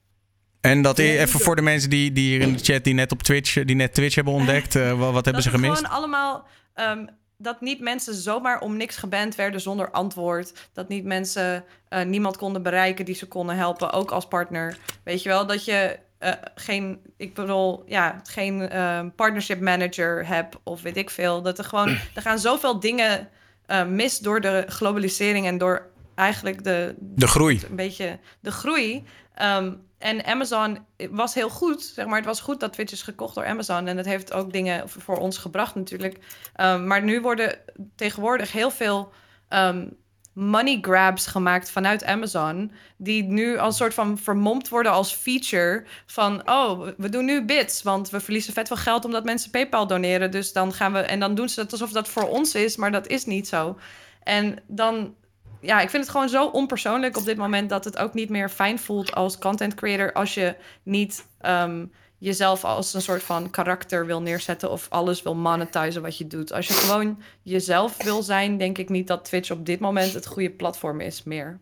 En 0.61 0.83
dat 0.83 0.99
even 0.99 1.41
voor 1.41 1.57
de 1.57 1.63
mensen 1.63 1.91
die, 1.91 2.13
die 2.13 2.29
hier 2.31 2.41
in 2.41 2.53
de 2.53 2.65
chat 2.65 2.85
die 2.85 2.95
net 2.95 3.13
op 3.13 3.23
Twitch, 3.23 3.65
die 3.65 3.77
net 3.77 3.95
Twitch 3.95 4.15
hebben 4.15 4.33
ontdekt, 4.35 4.77
eh, 4.77 4.89
wat, 4.89 4.99
wat 4.99 5.25
hebben 5.25 5.33
dat 5.33 5.43
ze 5.43 5.51
gemist? 5.51 5.77
gewoon 5.77 5.93
allemaal... 5.97 6.47
ehm, 6.75 7.07
dat 7.41 7.61
niet 7.61 7.81
mensen 7.81 8.15
zomaar 8.15 8.61
om 8.61 8.77
niks 8.77 8.97
geband 8.97 9.35
werden 9.35 9.61
zonder 9.61 9.91
antwoord. 9.91 10.53
Dat 10.73 10.89
niet 10.89 11.05
mensen 11.05 11.65
eh, 11.89 12.05
niemand 12.05 12.37
konden 12.37 12.63
bereiken 12.63 13.05
die 13.05 13.15
ze 13.15 13.27
konden 13.27 13.57
helpen, 13.57 13.93
ook 13.93 14.11
als 14.11 14.29
partner. 14.29 14.79
Weet 15.05 15.23
je 15.23 15.29
wel, 15.29 15.47
dat 15.47 15.65
je 15.65 15.99
eh, 16.19 16.33
geen, 16.55 17.01
ik 17.17 17.35
bedoel, 17.35 17.83
ja, 17.87 18.21
geen 18.25 18.69
ehm, 18.69 19.11
partnership 19.17 19.61
manager 19.61 20.27
hebt 20.27 20.57
of 20.63 20.83
weet 20.83 20.97
ik 20.97 21.11
veel. 21.11 21.43
Dat 21.43 21.59
er 21.59 21.65
gewoon, 21.65 21.89
er 22.15 22.23
gaan 22.23 22.39
zoveel 22.39 22.81
dingen 22.81 23.29
eh, 23.67 23.85
mis 23.85 24.19
door 24.19 24.41
de 24.41 24.65
globalisering 24.69 25.47
en 25.47 25.59
door 25.59 25.87
eigenlijk 26.15 26.65
de, 26.65 26.95
De 26.99 27.27
groei. 27.27 27.63
een 27.69 27.77
beetje 27.77 28.19
de 28.41 28.51
groei. 28.51 29.05
Ehm, 29.35 29.73
en 29.99 30.25
Amazon 30.25 30.79
was 31.11 31.35
heel 31.35 31.51
goed, 31.51 31.83
zeg 31.83 32.07
maar. 32.07 32.17
Het 32.17 32.27
was 32.27 32.41
goed 32.41 32.61
dat 32.61 32.73
Twitch 32.73 32.93
is 32.93 33.03
gekocht 33.03 33.35
door 33.35 33.47
Amazon. 33.47 33.87
En 33.87 33.97
dat 33.97 34.05
heeft 34.05 34.33
ook 34.33 34.53
dingen 34.53 34.89
voor 34.89 35.19
ons 35.19 35.39
gebracht 35.39 35.75
natuurlijk. 35.75 36.19
Ehm, 36.55 36.87
maar 36.87 37.03
nu 37.03 37.21
worden 37.21 37.59
tegenwoordig 37.97 38.53
heel 38.53 38.71
veel 38.71 39.13
money 40.39 40.79
grabs 40.81 41.27
gemaakt 41.27 41.71
vanuit 41.71 42.05
Amazon. 42.05 42.73
Die 42.97 43.23
nu 43.23 43.59
als 43.59 43.77
soort 43.77 43.95
van 43.95 44.19
vermomd 44.19 44.69
worden 44.69 44.93
als 44.93 45.15
feature. 45.15 45.85
Van, 46.07 46.51
oh, 46.51 46.89
we 46.97 47.09
doen 47.09 47.25
nu 47.25 47.45
bits. 47.45 47.83
Want 47.83 48.11
we 48.11 48.21
verliezen 48.21 48.53
vet 48.53 48.67
veel 48.67 48.77
geld 48.77 49.05
omdat 49.05 49.25
mensen 49.25 49.51
PayPal 49.51 49.87
doneren. 49.87 50.31
Dus 50.31 50.53
dan 50.53 50.73
gaan 50.73 50.93
we... 50.93 50.99
En 50.99 51.21
dan 51.21 51.35
doen 51.35 51.49
ze 51.49 51.61
het 51.61 51.73
alsof 51.73 51.93
dat 51.93 52.09
voor 52.09 52.29
ons 52.29 52.55
is. 52.55 52.77
Maar 52.77 52.93
dat 52.93 53.07
is 53.07 53.25
niet 53.25 53.49
zo. 53.49 53.79
En 54.23 54.59
dan 54.67 55.15
ja, 55.61 55.81
ik 55.81 55.91
vind 55.91 56.03
het 56.03 56.13
gewoon 56.13 56.29
zo 56.29 56.47
onpersoonlijk 56.47 57.17
op 57.17 57.25
dit 57.25 57.37
moment 57.37 57.69
dat 57.69 57.85
het 57.85 57.99
ook 57.99 58.15
niet 58.15 58.29
meer 58.29 58.49
fijn 58.49 58.79
voelt 58.79 59.15
als 59.15 59.39
content 59.39 59.75
creator 59.75 60.13
als 60.13 60.35
je 60.35 60.57
niet 60.83 61.27
ehm, 61.41 61.85
jezelf 62.19 62.65
als 62.65 62.95
een 62.95 63.03
soort 63.03 63.23
van 63.23 63.51
karakter 63.51 64.07
wil 64.07 64.23
neerzetten 64.23 64.71
of 64.71 64.87
alles 64.89 65.23
wil 65.23 65.35
monetizen 65.35 66.03
wat 66.03 66.19
je 66.19 66.27
doet. 66.27 66.53
Als 66.53 66.67
je 66.67 66.73
gewoon 66.75 67.23
jezelf 67.43 68.03
wil 68.03 68.23
zijn, 68.23 68.59
denk 68.59 68.79
ik 68.79 68.89
niet 68.89 69.07
dat 69.07 69.25
Twitch 69.25 69.51
op 69.51 69.67
dit 69.67 69.81
moment 69.81 70.13
het 70.13 70.27
goede 70.27 70.51
platform 70.51 71.01
is 71.01 71.23
meer. 71.23 71.61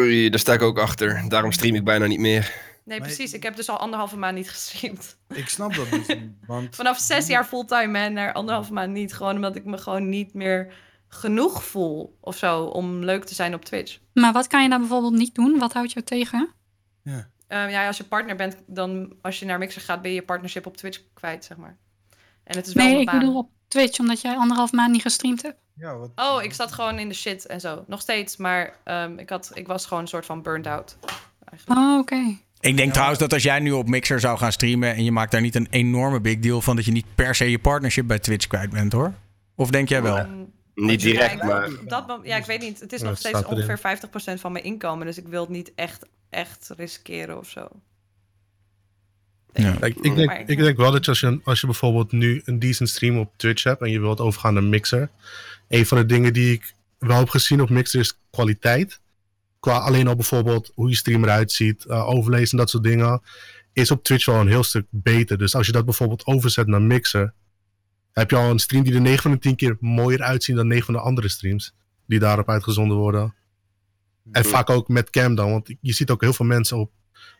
Oei, 0.00 0.30
daar 0.30 0.38
sta 0.40 0.52
ik 0.52 0.62
ook 0.62 0.78
achter. 0.78 1.24
Daarom 1.28 1.52
stream 1.52 1.74
ik 1.74 1.84
bijna 1.84 2.06
niet 2.06 2.20
meer. 2.20 2.52
Nee, 2.84 2.98
Maar- 2.98 3.08
precies. 3.08 3.32
Ik 3.32 3.42
heb 3.42 3.56
dus 3.56 3.68
al 3.68 3.76
anderhalve 3.78 4.16
maand 4.16 4.36
niet 4.36 4.50
gestreamd. 4.50 5.16
Ik 5.34 5.48
snap 5.48 5.74
dat 5.74 5.90
dus 5.90 6.06
niet, 6.06 6.32
want... 6.46 6.74
Vanaf 6.76 6.98
zes 6.98 7.26
jaar 7.26 7.44
fulltime 7.44 7.98
en 7.98 8.12
naar 8.12 8.32
anderhalve 8.32 8.72
maand 8.72 8.92
niet. 8.92 9.14
Gewoon 9.14 9.34
omdat 9.34 9.56
ik 9.56 9.64
me 9.64 9.78
gewoon 9.78 10.08
niet 10.08 10.34
meer 10.34 10.72
genoeg 11.08 11.64
voel 11.64 12.16
of 12.20 12.36
zo 12.36 12.64
om 12.64 13.04
leuk 13.04 13.24
te 13.24 13.34
zijn 13.34 13.54
op 13.54 13.64
Twitch. 13.64 13.98
Maar 14.12 14.32
wat 14.32 14.46
kan 14.46 14.62
je 14.62 14.68
daar 14.68 14.78
bijvoorbeeld 14.78 15.12
niet 15.14 15.34
doen? 15.34 15.58
Wat 15.58 15.72
houdt 15.72 15.92
jou 15.92 16.04
tegen? 16.04 16.48
Ehm, 17.48 17.68
ja, 17.68 17.86
als 17.86 17.96
je 17.96 18.04
partner 18.04 18.36
bent, 18.36 18.56
dan 18.66 19.12
als 19.22 19.38
je 19.38 19.46
naar 19.46 19.58
Mixer 19.58 19.82
gaat, 19.82 20.02
ben 20.02 20.10
je 20.10 20.16
je 20.16 20.22
partnership 20.24 20.66
op 20.66 20.76
Twitch 20.76 21.00
kwijt, 21.14 21.44
zeg 21.44 21.56
maar. 21.56 21.76
En 22.44 22.56
het 22.56 22.66
is 22.66 22.72
wel 22.72 22.84
Nee, 22.86 23.00
ik 23.00 23.10
bedoel 23.10 23.36
op 23.36 23.50
Twitch, 23.68 23.98
omdat 23.98 24.20
jij 24.20 24.36
anderhalf 24.36 24.72
maand 24.72 24.92
niet 24.92 25.02
gestreamd 25.02 25.42
hebt. 25.42 25.58
Ja, 25.74 25.96
wat... 25.96 26.10
Oh, 26.14 26.42
ik 26.42 26.52
zat 26.52 26.72
gewoon 26.72 26.98
in 26.98 27.08
de 27.08 27.14
shit 27.14 27.46
en 27.46 27.60
zo. 27.60 27.84
Nog 27.86 28.00
steeds, 28.00 28.36
maar 28.36 28.76
ehm, 28.84 29.18
ik, 29.18 29.28
had, 29.28 29.50
ik 29.54 29.66
was 29.66 29.86
gewoon 29.86 30.02
een 30.02 30.08
soort 30.08 30.26
van 30.26 30.42
burned 30.42 30.66
out. 30.66 30.96
Eigenlijk. 31.44 31.80
Oh, 31.80 31.98
oké. 31.98 32.36
Ik 32.60 32.76
denk 32.76 32.92
trouwens 32.92 33.18
dat 33.18 33.32
als 33.32 33.42
jij 33.42 33.60
nu 33.60 33.72
op 33.72 33.88
Mixer 33.88 34.20
zou 34.20 34.38
gaan 34.38 34.52
streamen 34.52 34.94
en 34.94 35.04
je 35.04 35.12
maakt 35.12 35.30
daar 35.30 35.40
niet 35.40 35.54
een 35.54 35.66
enorme 35.70 36.20
big 36.20 36.38
deal 36.38 36.60
van 36.60 36.76
dat 36.76 36.84
je 36.84 36.92
niet 36.92 37.06
per 37.14 37.34
se 37.34 37.50
je 37.50 37.58
partnership 37.58 38.06
bij 38.06 38.18
Twitch 38.18 38.46
kwijt 38.46 38.70
bent 38.70 38.92
hoor. 38.92 39.12
Of 39.54 39.70
denk 39.70 39.88
jij 39.88 40.02
wel? 40.02 40.16
Ehm, 40.16 40.30
Niet 40.74 41.02
ja, 41.02 41.10
direct, 41.10 41.32
ik- 41.32 41.42
maar... 41.42 41.70
dat 41.84 42.20
ja, 42.22 42.36
ik 42.36 42.44
weet 42.44 42.60
niet. 42.60 42.80
Het 42.80 42.92
is 42.92 43.02
nog 43.02 43.18
steeds 43.18 43.44
ongeveer 43.44 43.78
50% 43.78 44.40
van 44.40 44.52
mijn 44.52 44.64
inkomen. 44.64 45.06
Dus 45.06 45.18
ik 45.18 45.28
wil 45.28 45.40
het 45.40 45.50
niet 45.50 45.72
echt, 45.74 46.06
echt 46.30 46.70
riskeren 46.76 47.38
of 47.38 47.48
zo. 47.48 47.68
Ja. 49.52 49.82
Ik, 49.82 49.96
ik, 49.96 50.14
denk, 50.14 50.32
ik 50.32 50.58
denk 50.58 50.76
wel 50.76 50.92
dat 50.92 51.08
als, 51.08 51.20
je 51.20 51.40
als 51.44 51.60
je 51.60 51.66
bijvoorbeeld 51.66 52.12
nu 52.12 52.42
een 52.44 52.58
decent 52.58 52.88
stream 52.88 53.18
op 53.18 53.32
Twitch 53.36 53.62
hebt 53.62 53.80
en 53.80 53.90
je 53.90 54.00
wilt 54.00 54.20
overgaan 54.20 54.54
naar 54.54 54.62
Mixer. 54.62 55.10
Een 55.68 55.86
van 55.86 55.98
de 55.98 56.06
dingen 56.06 56.32
die 56.32 56.52
ik 56.52 56.74
wel 56.98 57.18
heb 57.18 57.28
gezien 57.28 57.60
op 57.60 57.70
Mixer 57.70 58.00
is 58.00 58.18
kwaliteit. 58.30 59.00
Qua 59.60 59.78
alleen 59.78 60.08
al 60.08 60.16
bijvoorbeeld 60.16 60.72
hoe 60.74 60.88
je 60.88 60.96
stream 60.96 61.24
eruit 61.24 61.52
ziet, 61.52 61.84
eh, 61.84 62.08
overlezen 62.08 62.50
en 62.50 62.58
dat 62.58 62.70
soort 62.70 62.82
dingen. 62.82 63.22
Is 63.72 63.90
op 63.90 64.04
Twitch 64.04 64.26
wel 64.26 64.40
een 64.40 64.48
heel 64.48 64.62
stuk 64.62 64.86
beter. 64.90 65.38
Dus 65.38 65.54
als 65.54 65.66
je 65.66 65.72
dat 65.72 65.84
bijvoorbeeld 65.84 66.26
overzet 66.26 66.66
naar 66.66 66.82
Mixer. 66.82 67.32
Heb 68.12 68.30
je 68.30 68.36
al 68.36 68.50
een 68.50 68.58
stream 68.58 68.84
die 68.84 68.94
er 68.94 69.00
9 69.00 69.22
van 69.22 69.30
de 69.30 69.38
10 69.38 69.56
keer 69.56 69.76
mooier 69.80 70.22
uitziet 70.22 70.56
dan 70.56 70.66
9 70.66 70.84
van 70.84 70.94
de 70.94 71.00
andere 71.00 71.28
streams. 71.28 71.74
Die 72.06 72.18
daarop 72.18 72.48
uitgezonden 72.48 72.96
worden. 72.96 73.34
En 74.32 74.44
vaak 74.44 74.70
ook 74.70 74.88
met 74.88 75.10
cam 75.10 75.34
dan. 75.34 75.50
Want 75.50 75.74
je 75.80 75.92
ziet 75.92 76.10
ook 76.10 76.20
heel 76.20 76.32
veel 76.32 76.46
mensen 76.46 76.78
op 76.78 76.90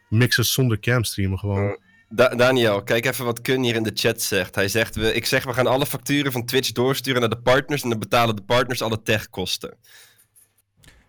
Mixer 0.09 0.45
zonder 0.45 0.80
cam 0.80 1.05
streamen 1.05 1.39
gewoon. 1.39 1.78
Da- 2.09 2.34
Daniel, 2.34 2.82
kijk 2.82 3.07
even 3.07 3.24
wat 3.24 3.41
Kun 3.41 3.62
hier 3.62 3.74
in 3.74 3.82
de 3.82 3.91
chat 3.95 4.22
zegt. 4.22 4.55
Hij 4.55 4.68
zegt, 4.68 4.97
we, 4.97 5.14
ik 5.14 5.26
zeg 5.26 5.45
we 5.45 5.53
gaan 5.53 5.66
alle 5.66 5.86
facturen 5.86 6.32
van 6.32 6.45
Twitch 6.45 6.72
doorsturen 6.72 7.20
naar 7.20 7.30
de 7.30 7.39
partners 7.41 7.82
en 7.82 7.89
dan 7.89 7.99
betalen 7.99 8.36
de 8.36 8.43
partners 8.43 8.82
alle 8.82 9.03
techkosten. 9.03 9.76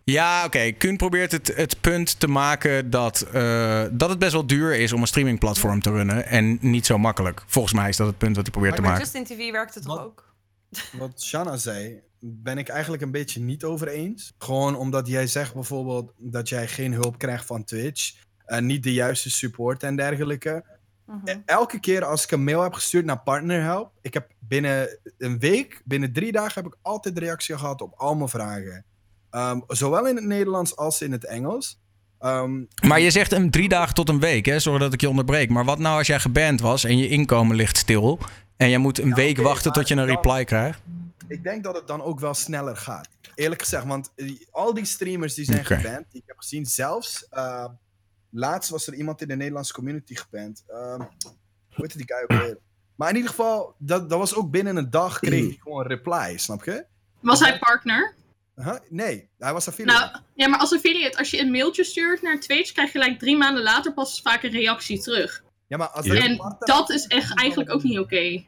Ja, 0.03 0.45
oké. 0.45 0.71
Kun 0.71 0.97
probeert 0.97 1.31
het, 1.31 1.55
het 1.55 1.81
punt 1.81 2.19
te 2.19 2.27
maken 2.27 2.89
dat, 2.89 3.21
eh, 3.21 3.83
dat 3.91 4.09
het 4.09 4.19
best 4.19 4.31
wel 4.31 4.47
duur 4.47 4.75
is 4.75 4.93
om 4.93 5.01
een 5.01 5.07
streamingplatform 5.07 5.81
te 5.81 5.91
runnen. 5.91 6.25
En 6.25 6.57
niet 6.61 6.85
zo 6.85 6.97
makkelijk. 6.97 7.43
Volgens 7.47 7.73
mij 7.73 7.89
is 7.89 7.97
dat 7.97 8.07
het 8.07 8.17
punt 8.17 8.35
wat 8.35 8.43
hij 8.43 8.51
probeert 8.53 8.75
te 8.75 8.81
Maar 8.81 8.89
maken. 8.91 9.05
Justin 9.05 9.37
TV 9.37 9.51
werkt 9.51 9.73
het 9.73 9.83
toch 9.83 9.95
Wat? 9.97 10.05
ook? 10.05 10.33
Wat 10.91 11.21
Shanna 11.23 11.57
zei, 11.57 12.01
ben 12.19 12.57
ik 12.57 12.67
eigenlijk 12.69 13.01
een 13.03 13.11
beetje 13.11 13.39
niet 13.39 13.63
over 13.63 13.87
eens. 13.87 14.33
Gewoon 14.37 14.75
omdat 14.75 15.07
jij 15.07 15.27
zegt 15.27 15.53
bijvoorbeeld 15.53 16.11
dat 16.17 16.49
jij 16.49 16.67
geen 16.67 16.93
hulp 16.93 17.17
krijgt 17.17 17.45
van 17.45 17.63
Twitch. 17.63 18.13
en 18.45 18.65
niet 18.65 18.83
de 18.83 18.93
juiste 18.93 19.29
support 19.29 19.83
en 19.83 19.95
dergelijke. 19.95 20.63
Mhm. 21.05 21.17
E- 21.23 21.41
Elke 21.45 21.79
keer 21.79 22.05
als 22.05 22.23
ik 22.23 22.31
een 22.31 22.43
mail 22.43 22.61
heb 22.61 22.73
gestuurd 22.73 23.05
naar 23.05 23.19
partnerhelp, 23.19 23.91
ik 24.01 24.13
heb 24.13 24.29
binnen 24.39 24.99
een 25.17 25.39
week, 25.39 25.81
binnen 25.85 26.13
drie 26.13 26.31
dagen, 26.31 26.63
heb 26.63 26.71
ik 26.73 26.77
altijd 26.81 27.17
reactie 27.17 27.57
gehad 27.57 27.81
op 27.81 27.93
al 27.97 28.15
mijn 28.15 28.29
vragen. 28.29 28.85
Ehm, 29.29 29.59
zowel 29.67 30.07
in 30.07 30.15
het 30.15 30.25
Nederlands 30.25 30.75
als 30.75 31.01
in 31.01 31.11
het 31.11 31.25
Engels. 31.25 31.79
Ehm, 32.19 32.63
Maar 32.87 32.99
je 32.99 33.11
zegt 33.11 33.31
een 33.31 33.51
drie 33.51 33.69
dagen 33.69 33.93
tot 33.95 34.09
een 34.09 34.19
week, 34.19 34.45
hè? 34.45 34.59
Sorry 34.59 34.79
dat 34.79 34.93
ik 34.93 35.01
je 35.01 35.09
onderbreek. 35.09 35.49
Maar 35.49 35.65
wat 35.65 35.79
nou 35.79 35.97
als 35.97 36.07
jij 36.07 36.19
geband 36.19 36.61
was 36.61 36.83
en 36.83 36.97
je 36.97 37.07
inkomen 37.07 37.55
ligt 37.55 37.77
stil. 37.77 38.19
En 38.57 38.69
jij 38.69 38.77
moet 38.79 38.99
een 38.99 39.07
Ja, 39.09 39.15
week 39.15 39.37
wachten 39.37 39.71
tot 39.71 39.87
je 39.87 39.95
een 39.95 40.05
dan- 40.07 40.15
reply 40.15 40.43
krijgt? 40.43 40.81
Ik 41.29 41.43
denk 41.43 41.63
dat 41.63 41.75
het 41.75 41.87
dan 41.87 42.01
ook 42.01 42.19
wel 42.19 42.33
sneller 42.33 42.77
gaat. 42.77 43.09
Eerlijk 43.35 43.61
gezegd, 43.61 43.85
want 43.85 44.11
die- 44.15 44.47
al 44.51 44.73
die 44.73 44.85
streamers 44.85 45.33
die 45.33 45.45
zijn 45.45 45.59
Oké. 45.59 45.75
geband, 45.75 46.05
die 46.11 46.21
ik 46.21 46.27
heb 46.27 46.37
gezien, 46.37 46.65
zelfs 46.65 47.27
uh, 47.31 47.65
laatst 48.29 48.69
was 48.69 48.87
er 48.87 48.93
iemand 48.93 49.21
in 49.21 49.27
de 49.27 49.35
Nederlandse 49.35 49.73
community 49.73 50.15
geband. 50.15 50.63
Um, 50.69 50.97
hoe 50.99 51.07
heet 51.87 51.97
die 51.97 52.05
guy 52.13 52.21
ook 52.23 52.41
weer? 52.45 52.57
Maar 52.95 53.09
in 53.09 53.15
ieder 53.15 53.29
geval, 53.31 53.75
dat, 53.77 54.09
dat 54.09 54.19
was 54.19 54.35
ook 54.35 54.51
binnen 54.51 54.75
een 54.75 54.89
dag 54.89 55.19
kreeg 55.19 55.45
hij 55.47 55.57
gewoon 55.61 55.81
een 55.81 55.87
reply, 55.87 56.37
snap 56.37 56.63
je? 56.63 56.85
Was 57.19 57.39
hij 57.39 57.59
partner? 57.59 58.15
Huh? 58.55 58.75
Nee, 58.89 59.29
hij 59.37 59.53
was 59.53 59.67
affiliate. 59.67 59.99
Nou, 59.99 60.21
ja, 60.33 60.47
maar 60.47 60.59
als 60.59 60.73
affiliate, 60.73 61.17
als 61.17 61.29
je 61.29 61.39
een 61.39 61.51
mailtje 61.51 61.83
stuurt 61.83 62.21
naar 62.21 62.39
Twitch, 62.39 62.71
krijg 62.71 62.91
je 62.93 62.99
gelijk 62.99 63.19
drie 63.19 63.37
maanden 63.37 63.63
later 63.63 63.93
pas 63.93 64.21
vaak 64.21 64.43
een 64.43 64.51
reactie 64.51 65.01
terug. 65.01 65.43
Ja, 65.67 65.77
maar 65.77 65.87
als 65.89 66.05
En 66.07 66.55
dat 66.59 66.89
is 66.89 67.07
echt 67.07 67.37
eigenlijk 67.39 67.71
ook 67.71 67.83
niet 67.83 67.99
oké. 67.99 68.43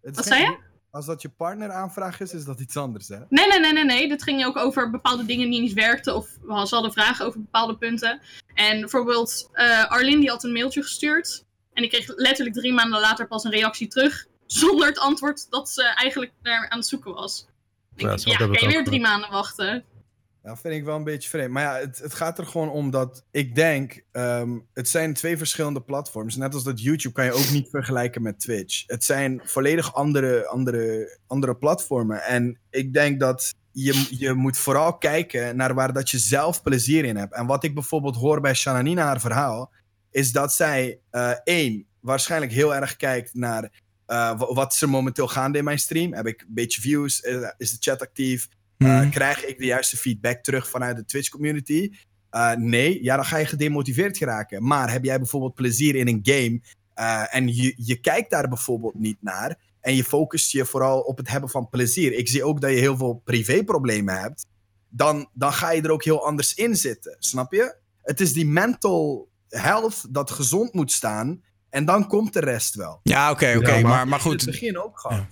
Wat 0.00 0.14
geen- 0.14 0.24
zei 0.24 0.42
je? 0.42 0.58
Als 0.90 1.06
dat 1.06 1.22
je 1.22 1.28
partner 1.28 1.70
aanvraag 1.70 2.20
is, 2.20 2.32
is 2.32 2.44
dat 2.44 2.60
iets 2.60 2.76
anders, 2.76 3.08
hè? 3.08 3.18
Nee, 3.28 3.46
nee, 3.46 3.60
nee, 3.60 3.72
nee, 3.72 3.84
nee. 3.84 4.08
Dit 4.08 4.22
ging 4.22 4.44
ook 4.44 4.56
over 4.56 4.90
bepaalde 4.90 5.24
dingen 5.24 5.50
die 5.50 5.60
niet 5.60 5.72
werkten. 5.72 6.14
Of 6.14 6.28
ze 6.66 6.74
hadden 6.74 6.92
vragen 6.92 7.26
over 7.26 7.40
bepaalde 7.40 7.76
punten. 7.76 8.20
En 8.54 8.80
bijvoorbeeld, 8.80 9.48
eh 9.52 9.90
Arlene 9.90 10.20
die 10.20 10.30
had 10.30 10.44
een 10.44 10.52
mailtje 10.52 10.82
gestuurd. 10.82 11.44
En 11.72 11.82
ik 11.82 11.90
kreeg 11.90 12.16
letterlijk 12.16 12.56
drie 12.56 12.72
maanden 12.72 13.00
later 13.00 13.26
pas 13.26 13.44
een 13.44 13.50
reactie 13.50 13.88
terug. 13.88 14.26
Zonder 14.46 14.86
het 14.86 14.98
antwoord 14.98 15.50
dat 15.50 15.70
ze 15.70 15.82
eigenlijk 15.82 16.32
daar 16.42 16.68
aan 16.68 16.78
het 16.78 16.86
zoeken 16.86 17.14
was. 17.14 17.46
Ik 17.96 18.00
Ja, 18.00 18.16
zo 18.16 18.30
ja, 18.30 18.36
kan 18.36 18.50
je 18.50 18.66
weer 18.66 18.84
drie 18.84 19.00
maanden 19.00 19.30
wachten? 19.30 19.84
Ja, 20.48 20.56
vind 20.56 20.74
ik 20.74 20.84
wel 20.84 20.96
een 20.96 21.04
beetje 21.04 21.28
vreemd. 21.28 21.50
Maar 21.50 21.62
ja, 21.62 21.78
het, 21.78 21.98
het 21.98 22.14
gaat 22.14 22.38
er 22.38 22.46
gewoon 22.46 22.70
om 22.70 22.90
dat 22.90 23.24
ik 23.30 23.54
denk, 23.54 24.04
ehm, 24.12 24.58
het 24.74 24.88
zijn 24.88 25.14
twee 25.14 25.36
verschillende 25.36 25.80
platforms. 25.82 26.36
Net 26.36 26.54
als 26.54 26.64
dat 26.64 26.82
YouTube 26.82 27.14
kan 27.14 27.24
je 27.24 27.32
ook 27.32 27.50
niet 27.50 27.68
vergelijken 27.70 28.22
met 28.22 28.40
Twitch. 28.40 28.84
Het 28.86 29.04
zijn 29.04 29.40
volledig 29.44 29.94
andere, 29.94 30.46
andere, 30.46 31.18
andere 31.26 31.56
platformen. 31.56 32.22
En 32.22 32.58
ik 32.70 32.92
denk 32.92 33.20
dat 33.20 33.54
je, 33.72 34.06
je 34.10 34.32
moet 34.32 34.58
vooral 34.58 34.98
kijken 34.98 35.56
naar 35.56 35.74
waar 35.74 35.92
dat 35.92 36.10
je 36.10 36.18
zelf 36.18 36.62
plezier 36.62 37.04
in 37.04 37.16
hebt. 37.16 37.34
En 37.34 37.46
wat 37.46 37.64
ik 37.64 37.74
bijvoorbeeld 37.74 38.16
hoor 38.16 38.40
bij 38.40 38.54
Shananina 38.54 39.04
haar 39.04 39.20
verhaal, 39.20 39.72
is 40.10 40.32
dat 40.32 40.54
zij 40.54 41.00
eh, 41.10 41.32
één, 41.44 41.86
waarschijnlijk 42.00 42.52
heel 42.52 42.74
erg 42.74 42.96
kijkt 42.96 43.34
naar 43.34 43.62
eh, 44.06 44.38
wa- 44.38 44.54
wat 44.54 44.72
is 44.72 44.82
er 44.82 44.88
momenteel 44.88 45.28
gaande 45.28 45.58
in 45.58 45.64
mijn 45.64 45.78
stream. 45.78 46.12
Heb 46.12 46.26
ik 46.26 46.40
een 46.40 46.54
beetje 46.54 46.80
views? 46.80 47.20
Eh, 47.20 47.50
is 47.56 47.70
de 47.70 47.76
chat 47.80 48.02
actief? 48.02 48.48
Uh, 48.78 48.88
Mhm. 49.00 49.10
krijg 49.10 49.44
ik 49.44 49.58
de 49.58 49.64
juiste 49.64 49.96
feedback 49.96 50.42
terug 50.42 50.68
vanuit 50.68 50.96
de 50.96 51.04
Twitch 51.04 51.28
community? 51.28 51.90
Uh, 52.30 52.52
nee, 52.54 53.02
ja, 53.02 53.16
dan 53.16 53.24
ga 53.24 53.36
je 53.36 53.46
gedemotiveerd 53.46 54.16
geraken. 54.16 54.66
Maar 54.66 54.92
heb 54.92 55.04
jij 55.04 55.18
bijvoorbeeld 55.18 55.54
plezier 55.54 55.94
in 55.94 56.08
een 56.08 56.20
game 56.22 56.60
uh, 56.96 57.34
en 57.34 57.54
je, 57.54 57.74
je 57.76 58.00
kijkt 58.00 58.30
daar 58.30 58.48
bijvoorbeeld 58.48 58.94
niet 58.94 59.16
naar 59.20 59.56
en 59.80 59.94
je 59.94 60.04
focust 60.04 60.52
je 60.52 60.64
vooral 60.64 61.00
op 61.00 61.16
het 61.18 61.28
hebben 61.28 61.50
van 61.50 61.68
plezier. 61.68 62.12
Ik 62.12 62.28
zie 62.28 62.44
ook 62.44 62.60
dat 62.60 62.70
je 62.70 62.76
heel 62.76 62.96
veel 62.96 63.20
privéproblemen 63.24 64.20
hebt. 64.20 64.46
Dan, 64.88 65.28
dan 65.32 65.52
ga 65.52 65.70
je 65.72 65.82
er 65.82 65.90
ook 65.90 66.04
heel 66.04 66.26
anders 66.26 66.54
in 66.54 66.76
zitten, 66.76 67.16
snap 67.18 67.52
je? 67.52 67.76
Het 68.02 68.20
is 68.20 68.32
die 68.32 68.46
mental 68.46 69.28
health 69.48 70.14
dat 70.14 70.30
gezond 70.30 70.74
moet 70.74 70.92
staan 70.92 71.42
en 71.70 71.84
dan 71.84 72.06
komt 72.08 72.32
de 72.32 72.40
rest 72.40 72.74
wel. 72.74 73.00
Ja, 73.02 73.30
oké, 73.30 73.54
oké. 73.56 73.72
Ja, 73.74 73.80
maar- 73.80 73.82
maar, 73.82 74.08
maar 74.08 74.24
In 74.24 74.30
het 74.30 74.42
goed. 74.42 74.44
begin 74.50 74.78
ook 74.78 75.00
gehad. 75.00 75.18
Ja. 75.18 75.28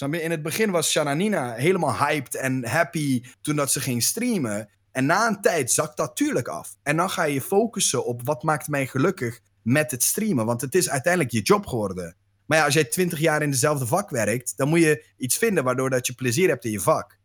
In 0.00 0.30
het 0.30 0.42
begin 0.42 0.70
was 0.70 0.90
Shananina 0.90 1.52
helemaal 1.52 1.96
hyped 1.96 2.34
en 2.34 2.66
happy 2.66 3.24
toen 3.40 3.56
dat 3.56 3.72
ze 3.72 3.80
ging 3.80 4.02
streamen. 4.02 4.68
En 4.92 5.06
na 5.06 5.26
een 5.26 5.40
tijd 5.40 5.72
zakt 5.72 5.96
dat 5.96 6.16
tuurlijk 6.16 6.48
af. 6.48 6.76
En 6.82 6.96
dan 6.96 7.10
ga 7.10 7.22
je 7.22 7.40
focussen 7.40 8.04
op 8.04 8.20
wat 8.24 8.42
maakt 8.42 8.68
mij 8.68 8.86
gelukkig 8.86 9.40
met 9.62 9.90
het 9.90 10.02
streamen. 10.02 10.46
Want 10.46 10.60
het 10.60 10.74
is 10.74 10.90
uiteindelijk 10.90 11.32
je 11.32 11.42
job 11.42 11.66
geworden. 11.66 12.16
Maar 12.46 12.58
ja, 12.58 12.64
als 12.64 12.74
jij 12.74 12.84
twintig 12.84 13.18
jaar 13.18 13.42
in 13.42 13.50
dezelfde 13.50 13.86
vak 13.86 14.10
werkt, 14.10 14.56
dan 14.56 14.68
moet 14.68 14.80
je 14.80 15.04
iets 15.16 15.38
vinden 15.38 15.64
waardoor 15.64 15.90
dat 15.90 16.06
je 16.06 16.12
plezier 16.12 16.48
hebt 16.48 16.64
in 16.64 16.70
je 16.70 16.80
vak. 16.80 17.18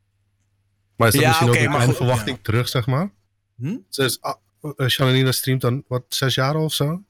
Maar 0.96 1.08
is 1.08 1.14
dat 1.14 1.24
Ja, 1.24 1.28
misschien 1.28 1.50
ook 1.50 1.74
een 1.74 1.82
goed, 1.82 1.96
verwachting 1.96 2.40
terug, 2.42 2.68
zeg 2.68 2.86
maar? 2.86 3.12
Hm? 3.56 3.78
Dus, 3.90 4.22
ah, 4.22 4.36
eh, 4.76 4.88
Shananina 4.88 5.32
streamt 5.32 5.62
dan, 5.62 5.84
wat, 5.88 6.04
zes 6.08 6.36
jaar 6.36 6.56
of 6.56 6.74
zo? 6.74 7.04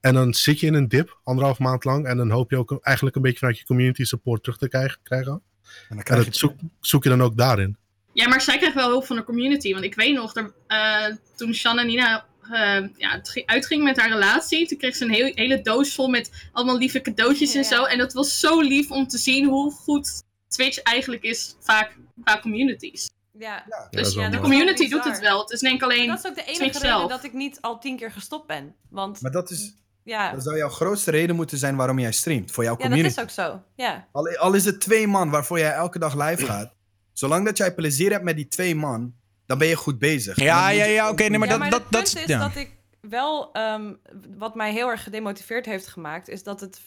En 0.00 0.14
dan 0.14 0.34
zit 0.34 0.60
je 0.60 0.66
in 0.66 0.74
een 0.74 0.88
dip, 0.88 1.20
anderhalf 1.24 1.58
maand 1.58 1.84
lang. 1.84 2.06
En 2.06 2.16
dan 2.16 2.30
hoop 2.30 2.50
je 2.50 2.56
ook 2.56 2.78
eigenlijk 2.80 3.16
een 3.16 3.22
beetje 3.22 3.38
vanuit 3.38 3.58
je 3.58 3.64
community 3.64 4.04
support 4.04 4.42
terug 4.42 4.58
te 4.58 4.68
krijgen. 4.68 4.98
krijgen. 5.02 5.32
En 5.32 5.42
dan 5.88 5.98
En 5.98 6.04
krijg 6.04 6.24
dat 6.24 6.34
je 6.34 6.40
zoek, 6.40 6.54
zoek 6.80 7.02
je 7.02 7.08
dan 7.08 7.22
ook 7.22 7.36
daarin. 7.36 7.76
Ja, 8.12 8.28
maar 8.28 8.40
zij 8.40 8.58
kreeg 8.58 8.74
wel 8.74 8.88
hulp 8.88 9.06
van 9.06 9.16
de 9.16 9.24
community. 9.24 9.72
Want 9.72 9.84
ik 9.84 9.94
weet 9.94 10.14
nog, 10.14 10.36
er, 10.36 10.52
eh, 10.66 11.16
toen 11.36 11.54
Shan 11.54 11.78
en 11.78 11.86
Nina 11.86 12.26
eh, 12.52 12.84
ja, 12.96 13.22
uitging 13.46 13.84
met 13.84 13.96
haar 13.96 14.08
relatie, 14.08 14.66
toen 14.66 14.78
kreeg 14.78 14.96
ze 14.96 15.04
een 15.04 15.10
heel, 15.10 15.32
hele 15.34 15.60
doos 15.60 15.94
vol 15.94 16.08
met 16.08 16.48
allemaal 16.52 16.78
lieve 16.78 17.00
cadeautjes 17.00 17.54
en 17.54 17.64
zo. 17.64 17.84
En 17.84 17.98
dat 17.98 18.12
was 18.12 18.40
zo 18.40 18.60
lief 18.60 18.90
om 18.90 19.08
te 19.08 19.18
zien 19.18 19.48
hoe 19.48 19.72
goed 19.72 20.22
Twitch 20.48 20.78
eigenlijk 20.82 21.22
is 21.22 21.56
vaak 21.60 21.96
qua 22.24 22.40
communities. 22.40 23.10
Ja. 23.38 23.64
dat 23.68 23.88
Dus 23.90 24.14
ja, 24.14 24.28
de 24.28 24.38
community 24.38 24.88
doet 24.88 25.04
het 25.04 25.20
wel. 25.20 25.40
Het 25.40 25.50
is 25.50 25.60
denk 25.60 25.74
ik 25.74 25.82
alleen 25.82 26.06
Dat 26.06 26.18
is 26.18 26.26
ook 26.26 26.34
de 26.34 26.42
enige 26.42 26.56
Twitch 26.58 26.80
reden 26.80 26.98
zelf. 26.98 27.10
dat 27.10 27.24
ik 27.24 27.32
niet 27.32 27.60
al 27.60 27.78
tien 27.78 27.96
keer 27.96 28.12
gestopt 28.12 28.46
ben. 28.46 28.74
Want 28.90 29.20
Maar 29.20 29.30
dat, 29.30 29.50
is, 29.50 29.74
ja, 30.08 30.32
dat 30.32 30.42
zou 30.42 30.56
jouw 30.56 30.68
grootste 30.68 31.10
reden 31.10 31.36
moeten 31.36 31.58
zijn 31.58 31.76
waarom 31.76 31.98
jij 31.98 32.12
streamt. 32.12 32.50
Voor 32.50 32.64
jouw 32.64 32.72
ja 32.72 32.78
dat 32.78 32.88
community. 32.88 33.14
is 33.18 33.22
ook 33.24 33.30
zo. 33.30 33.62
Ja. 33.74 34.06
Al, 34.12 34.36
al 34.36 34.54
is 34.54 34.64
het 34.64 34.80
twee 34.80 35.06
man 35.06 35.30
waarvoor 35.30 35.58
jij 35.58 35.72
elke 35.72 35.98
dag 35.98 36.14
live 36.28 36.44
gaat. 36.52 36.72
Zolang 37.12 37.44
dat 37.44 37.56
jij 37.56 37.74
plezier 37.74 38.10
hebt 38.10 38.24
met 38.24 38.36
die 38.36 38.48
twee 38.48 38.74
man, 38.74 39.14
dan 39.46 39.58
ben 39.58 39.68
je 39.68 39.76
goed 39.76 39.98
bezig. 39.98 40.36
Ja, 40.40 40.68
ja, 40.68 40.84
ja, 40.84 41.10
oké, 41.10 41.22
nee, 41.28 41.38
maar 41.38 41.48
ja, 41.48 41.52
dat- 41.52 41.58
maar 41.62 41.70
dat- 41.70 41.88
punt 41.88 42.06
is- 42.06 42.14
is 42.14 42.26
ja. 42.26 42.38
dat 42.38 42.56
ik 42.56 42.70
wel, 43.00 43.52
ehm, 43.52 43.92
wat 44.38 44.54
mij 44.54 44.72
heel 44.72 44.88
erg 44.88 45.02
gedemotiveerd 45.02 45.66
heeft 45.66 45.86
gemaakt, 45.86 46.28
is 46.28 46.42
dat, 46.42 46.60
het, 46.60 46.80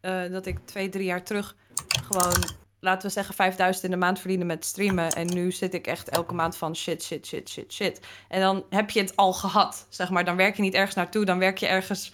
eh, 0.00 0.30
dat 0.30 0.46
ik 0.46 0.58
twee, 0.64 0.88
drie 0.88 1.04
jaar 1.04 1.22
terug 1.22 1.56
gewoon, 2.04 2.44
laten 2.80 3.06
we 3.08 3.12
zeggen, 3.14 3.34
5000 3.34 3.84
in 3.84 3.90
de 3.90 3.96
maand 3.96 4.18
verdiende 4.20 4.44
met 4.44 4.64
streamen. 4.64 5.10
En 5.12 5.26
nu 5.26 5.52
zit 5.52 5.74
ik 5.74 5.86
echt 5.86 6.08
elke 6.08 6.34
maand 6.34 6.56
van 6.56 6.76
shit, 6.76 7.02
shit, 7.02 7.26
shit, 7.26 7.48
shit, 7.48 7.72
shit. 7.72 8.00
En 8.28 8.40
dan 8.40 8.64
heb 8.70 8.90
je 8.90 9.00
het 9.00 9.16
al 9.16 9.32
gehad, 9.32 9.86
zeg 9.88 10.10
maar. 10.10 10.24
Dan 10.24 10.36
werk 10.36 10.56
je 10.56 10.62
niet 10.62 10.74
ergens 10.74 10.94
naartoe, 10.94 11.24
dan 11.24 11.38
werk 11.38 11.58
je 11.58 11.66
ergens 11.66 12.12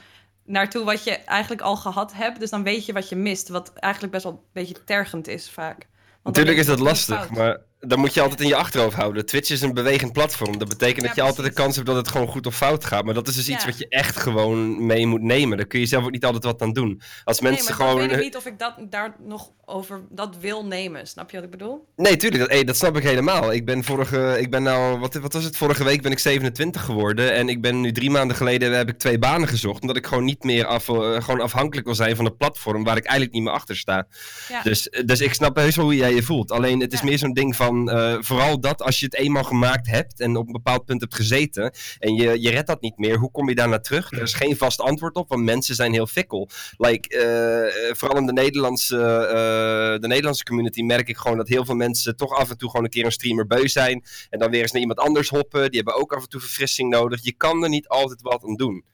naartoe 0.53 0.85
wat 0.85 1.05
je 1.05 1.11
eigenlijk 1.11 1.63
al 1.63 1.77
gehad 1.77 2.13
hebt. 2.13 2.41
Dus 2.41 2.51
dan 2.51 2.63
weet 2.63 2.87
je 2.87 2.93
wat 2.93 3.09
je 3.09 3.17
mist, 3.17 3.49
wat 3.49 3.73
eigenlijk 3.73 4.13
best 4.13 4.25
wel 4.25 4.33
een 4.33 4.49
beetje 4.53 4.85
tergend 4.85 5.29
is 5.29 5.51
vaak. 5.51 5.89
Want 6.23 6.37
Natuurlijk 6.37 6.59
is 6.59 6.67
dat 6.67 6.79
lastig, 6.79 7.31
maar 7.31 7.61
dan 7.87 7.99
moet 7.99 8.15
je 8.15 8.21
altijd 8.21 8.41
in 8.41 8.47
je 8.47 8.57
achterhoofd 8.57 8.97
houden. 8.97 9.27
Twitch 9.27 9.51
is 9.51 9.61
een 9.61 9.75
bewegend 9.75 10.13
platform. 10.13 10.59
Dat 10.59 10.69
betekent 10.69 11.07
dat 11.07 11.15
je 11.15 11.23
altijd 11.23 11.47
de 11.47 11.53
kans 11.53 11.75
hebt 11.75 11.87
dat 11.87 11.97
het 11.97 12.09
gewoon 12.09 12.27
goed 12.27 12.47
of 12.47 12.57
fout 12.57 12.85
gaat. 12.85 13.05
Maar 13.05 13.15
dat 13.15 13.29
is 13.29 13.35
dus 13.35 13.49
iets 13.49 13.65
wat 13.65 13.79
je 13.79 13.89
echt 13.89 14.17
gewoon 14.17 14.87
mee 14.87 15.07
moet 15.07 15.23
nemen. 15.23 15.57
Daar 15.57 15.67
kun 15.67 15.81
je 15.81 15.87
zelf 15.87 16.05
ook 16.05 16.11
niet 16.11 16.25
altijd 16.25 16.45
wat 16.45 16.63
aan 16.63 16.73
doen. 16.73 17.01
Als 17.25 17.41
Nee, 17.41 17.51
mensen 17.51 17.77
maar 17.77 17.87
gewoon... 17.87 17.99
dan 17.99 18.09
weet 18.09 18.17
ik 18.17 18.25
niet 18.25 18.37
of 18.37 18.47
ik 18.47 18.59
dat, 18.59 18.75
daar 18.91 19.17
nog 19.19 19.51
over 19.65 20.01
dat 20.11 20.37
wil 20.41 20.67
nemen. 20.67 21.07
Snap 21.07 21.31
je 21.31 21.37
wat 21.37 21.45
ik 21.45 21.51
bedoel? 21.51 21.87
Nee, 21.97 22.17
tuurlijk. 22.17 22.43
Dat, 22.43 22.51
hey, 22.51 22.65
dat 22.65 22.77
snap 22.77 22.97
ik 22.97 23.03
helemaal. 23.03 23.53
Ik 23.53 23.65
ben 23.65 23.85
vorige, 23.85 24.37
ik 24.41 24.51
ben 24.51 24.63
nou, 24.63 24.99
wat, 24.99 25.15
wat 25.15 25.33
was 25.33 25.45
het? 25.45 25.57
Vorige 25.57 25.85
week 25.85 26.03
ben 26.03 26.13
ik 26.13 26.19
27 26.19 26.85
geworden. 26.85 27.35
En 27.35 27.49
ik 27.49 27.61
ben 27.61 27.81
nu 27.81 27.93
drie 27.93 28.11
maanden 28.11 28.37
geleden 28.37 28.73
heb 28.73 28.89
ik 28.89 28.99
twee 28.99 29.19
banen 29.19 29.49
gezocht. 29.49 29.81
Omdat 29.81 29.97
ik 29.97 30.07
gewoon 30.07 30.25
niet 30.25 30.45
meer 30.45 30.67
af, 30.67 30.89
eh, 30.89 31.23
gewoon 31.23 31.41
afhankelijk 31.41 31.87
wil 31.87 31.95
zijn 31.95 32.17
van 32.17 32.25
een 32.25 32.37
platform 32.37 32.85
waar 32.85 32.97
ik 32.97 33.05
eigenlijk 33.05 33.35
niet 33.35 33.43
meer 33.43 33.53
achter 33.53 33.77
sta. 33.77 34.07
Ja. 34.49 34.63
Dus, 34.63 34.89
dus 35.05 35.21
ik 35.21 35.35
snap 35.35 35.57
heus 35.57 35.77
wel 35.77 35.85
hoe 35.85 35.97
jij 35.97 36.15
je 36.15 36.23
voelt. 36.23 36.51
Alleen 36.51 36.81
het 36.81 36.93
is 36.93 37.03
meer 37.03 37.19
zo'n 37.19 37.33
ding 37.33 37.57
van, 37.57 37.72
eh, 37.89 38.17
vooral 38.21 38.61
dat 38.61 38.83
als 38.83 38.99
je 38.99 39.05
het 39.05 39.15
eenmaal 39.15 39.45
gemaakt 39.45 39.87
hebt 39.87 40.21
en 40.21 40.37
op 40.37 40.47
een 40.47 40.53
bepaald 40.53 40.85
punt 40.85 41.01
hebt 41.01 41.15
gezeten. 41.15 41.75
En 41.99 42.15
je, 42.15 42.41
je 42.41 42.51
redt 42.51 42.67
dat 42.67 42.81
niet 42.81 42.99
meer, 42.99 43.19
hoe 43.19 43.31
kom 43.31 43.49
je 43.49 43.55
daar 43.55 43.69
naar 43.69 43.83
terug? 43.83 44.13
Er 44.13 44.23
is 44.23 44.35
geen 44.35 44.57
vast 44.57 44.81
antwoord 44.81 45.17
op, 45.17 45.29
want 45.29 45.43
mensen 45.43 45.75
zijn 45.75 45.93
heel 45.93 46.07
fikkel. 46.07 46.49
Like, 46.77 47.09
eh, 47.19 47.95
vooral 47.95 48.19
in 48.19 48.27
de 48.27 48.33
Nederlandse, 48.33 48.97
eh, 48.97 50.01
de 50.01 50.07
Nederlandse 50.07 50.45
community 50.45 50.83
merk 50.83 51.09
ik 51.09 51.17
gewoon 51.17 51.37
dat 51.37 51.49
heel 51.49 51.65
veel 51.65 51.75
mensen 51.75 52.17
toch 52.17 52.33
af 52.33 52.51
en 52.51 52.59
toe 52.59 52.71
gewoon 52.71 52.85
een 52.85 52.91
keer 52.91 53.05
een 53.05 53.13
streamer 53.13 53.47
beu 53.47 53.69
zijn. 53.69 54.05
En 54.31 54.39
dan 54.39 54.51
weer 54.51 54.63
eens 54.63 54.73
naar 54.73 54.81
iemand 54.81 54.99
anders 54.99 55.29
hoppen. 55.29 55.71
Die 55.71 55.81
hebben 55.83 56.01
ook 56.01 56.13
af 56.13 56.23
en 56.23 56.29
toe 56.29 56.41
verfrissing 56.41 56.91
nodig. 56.91 57.25
Je 57.25 57.33
kan 57.33 57.63
er 57.63 57.69
niet 57.69 57.89
altijd 57.89 58.23
wat 58.23 58.45
aan 58.45 58.57
doen. 58.57 58.85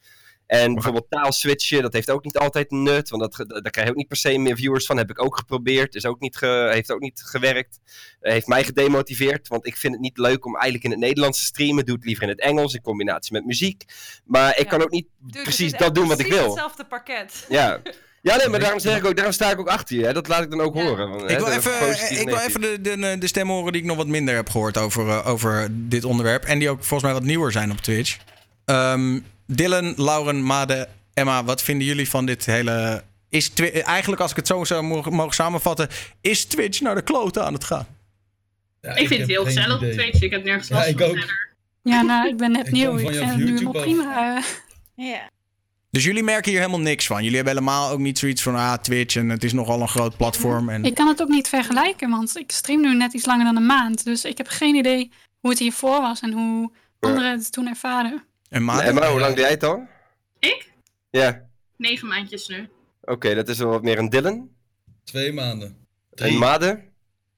En 0.48 0.74
bijvoorbeeld 0.74 1.06
taal 1.10 1.32
switchen, 1.32 1.82
dat 1.82 1.92
heeft 1.92 2.10
ook 2.10 2.24
niet 2.24 2.38
altijd 2.38 2.70
nut. 2.70 3.10
Want 3.10 3.22
dat, 3.22 3.48
daar 3.48 3.70
krijg 3.70 3.86
je 3.86 3.92
ook 3.92 3.98
niet 3.98 4.08
per 4.08 4.16
se 4.16 4.38
meer 4.38 4.56
viewers 4.56 4.86
van. 4.86 4.96
Heb 4.96 5.10
ik 5.10 5.22
ook 5.22 5.36
geprobeerd. 5.36 5.94
Is 5.94 6.06
ook 6.06 6.20
niet 6.20 6.36
ge- 6.36 6.68
heeft 6.72 6.92
ook 6.92 7.00
niet 7.00 7.22
gewerkt. 7.24 7.78
Eh, 8.20 8.32
heeft 8.32 8.46
mij 8.46 8.64
gedemotiveerd. 8.64 9.48
Want 9.48 9.66
ik 9.66 9.76
vind 9.76 9.92
het 9.92 10.02
niet 10.02 10.18
leuk 10.18 10.46
om 10.46 10.54
eigenlijk 10.54 10.84
in 10.84 10.90
het 10.90 11.00
Nederlands 11.00 11.38
te 11.38 11.44
streamen. 11.44 11.84
Doe 11.86 11.94
het 11.96 12.04
liever 12.04 12.22
in 12.22 12.28
het 12.28 12.40
Engels 12.40 12.74
in 12.74 12.80
combinatie 12.82 13.32
met 13.32 13.44
muziek. 13.44 13.84
Maar 14.24 14.50
ik 14.50 14.64
Ja. 14.64 14.70
kan 14.70 14.82
ook 14.82 14.90
niet 14.90 15.06
Dude, 15.18 15.42
precies 15.42 15.72
dat 15.72 15.94
doen 15.94 16.08
wat 16.08 16.18
ik 16.18 16.26
wil. 16.26 16.44
hetzelfde 16.44 16.84
pakket. 16.84 17.46
Ja. 17.48 17.80
Ja, 18.22 18.36
nee, 18.36 18.48
maar 18.48 18.60
daarom, 18.60 18.78
zeg 18.80 18.96
ik 18.96 19.04
ook, 19.06 19.14
daarom 19.14 19.34
sta 19.34 19.50
ik 19.50 19.58
ook 19.60 19.68
achter 19.68 19.96
je. 19.96 20.04
Hè. 20.04 20.12
Dat 20.12 20.28
laat 20.28 20.42
ik 20.42 20.50
dan 20.50 20.60
ook 20.60 20.74
Ja. 20.76 20.82
horen. 20.82 21.08
Want, 21.08 21.20
hè, 21.20 21.28
Ik 21.30 21.38
wil 21.38 21.46
even, 21.52 21.80
en 22.08 22.20
ik 22.20 22.28
wil 22.28 22.38
even 22.38 22.60
de, 22.60 22.80
de, 22.80 23.16
de 23.18 23.26
stemmen 23.26 23.54
horen 23.56 23.72
die 23.72 23.80
ik 23.80 23.86
nog 23.86 23.96
wat 23.96 24.06
minder 24.06 24.34
heb 24.34 24.48
gehoord 24.50 24.76
over, 24.76 25.08
eh, 25.08 25.26
over 25.26 25.68
dit 25.70 26.04
onderwerp. 26.04 26.44
En 26.44 26.58
die 26.58 26.68
ook 26.70 26.78
volgens 26.78 27.02
mij 27.02 27.12
wat 27.12 27.22
nieuwer 27.22 27.52
zijn 27.52 27.70
op 27.70 27.76
Twitch. 27.78 28.16
Ehm, 28.64 29.18
Dylan, 29.52 29.94
Lauren, 29.96 30.42
Made, 30.42 30.88
Emma, 31.14 31.44
wat 31.44 31.62
vinden 31.62 31.86
jullie 31.86 32.08
van 32.08 32.26
dit 32.26 32.46
hele... 32.46 33.02
Is 33.28 33.48
Twi- 33.48 33.68
eigenlijk, 33.68 34.22
als 34.22 34.30
ik 34.30 34.36
het 34.36 34.46
zo 34.46 34.64
zou 34.64 34.82
mogen, 34.82 35.32
samenvatten, 35.34 35.88
is 36.20 36.44
Twitch 36.44 36.80
naar 36.80 36.94
de 36.94 37.02
kloten 37.02 37.44
aan 37.44 37.52
het 37.52 37.64
gaan? 37.64 37.86
Ja, 38.80 38.94
ik 38.94 39.08
vind 39.08 39.20
het 39.20 39.28
heel 39.28 39.44
gezellig 39.44 39.82
op. 39.82 39.92
Twitch. 39.92 40.22
Ik 40.22 40.30
heb 40.30 40.44
nergens 40.44 40.68
Ja, 40.68 40.74
last 40.76 40.88
ik 40.88 40.98
van 40.98 41.08
ook. 41.08 41.16
verder. 41.18 41.48
Ja, 41.82 42.02
nou, 42.02 42.28
ik 42.28 42.36
ben 42.36 42.52
net 42.52 42.66
Ik 42.66 42.72
nieuw. 42.72 42.96
Ik 42.96 43.06
vind 43.08 43.24
het 43.24 43.36
nu 43.36 43.46
YouTube 43.46 43.78
helemaal 43.78 43.82
prima. 43.82 44.42
Ja. 44.94 45.28
Dus 45.90 46.04
jullie 46.04 46.22
merken 46.22 46.50
hier 46.50 46.60
helemaal 46.60 46.80
niks 46.80 47.06
van. 47.06 47.22
Jullie 47.22 47.36
hebben 47.36 47.54
helemaal 47.54 47.90
ook 47.90 47.98
niet 47.98 48.18
zoiets 48.18 48.42
van 48.42 48.54
ah, 48.54 48.74
Twitch 48.74 49.16
en 49.16 49.28
het 49.28 49.44
is 49.44 49.52
nogal 49.52 49.80
een 49.80 49.88
groot 49.88 50.16
platform. 50.16 50.68
En... 50.68 50.84
Ik 50.84 50.94
kan 50.94 51.08
het 51.08 51.22
ook 51.22 51.28
niet 51.28 51.48
vergelijken, 51.48 52.10
want 52.10 52.36
ik 52.36 52.52
stream 52.52 52.80
nu 52.80 52.94
net 52.96 53.12
iets 53.12 53.26
langer 53.26 53.44
dan 53.44 53.56
een 53.56 53.66
maand. 53.66 54.04
Dus 54.04 54.24
ik 54.24 54.38
heb 54.38 54.48
geen 54.48 54.74
idee 54.74 55.10
hoe 55.40 55.50
het 55.50 55.58
hiervoor 55.58 56.00
was 56.00 56.20
en 56.20 56.32
hoe 56.32 56.72
anderen 57.00 57.30
het 57.30 57.52
toen 57.52 57.68
ervaren. 57.68 58.22
En 58.48 58.62
Made? 58.62 58.82
En 58.82 58.94
maar 58.94 59.10
hoe 59.10 59.20
lang 59.20 59.34
doe 59.34 59.42
jij 59.42 59.50
het 59.50 59.62
al? 59.62 59.86
Ik? 60.38 60.72
Ja. 61.10 61.48
Negen 61.76 62.08
maandjes 62.08 62.48
nu. 62.48 62.68
Oké, 63.00 63.34
dat 63.34 63.48
is 63.48 63.58
wel 63.58 63.68
wat 63.68 63.82
meer 63.82 63.98
een 63.98 64.08
Dylan. 64.08 64.50
Twee 65.04 65.32
maanden. 65.32 65.68
En 65.68 65.76
Drie. 66.10 66.38
Made? 66.38 66.84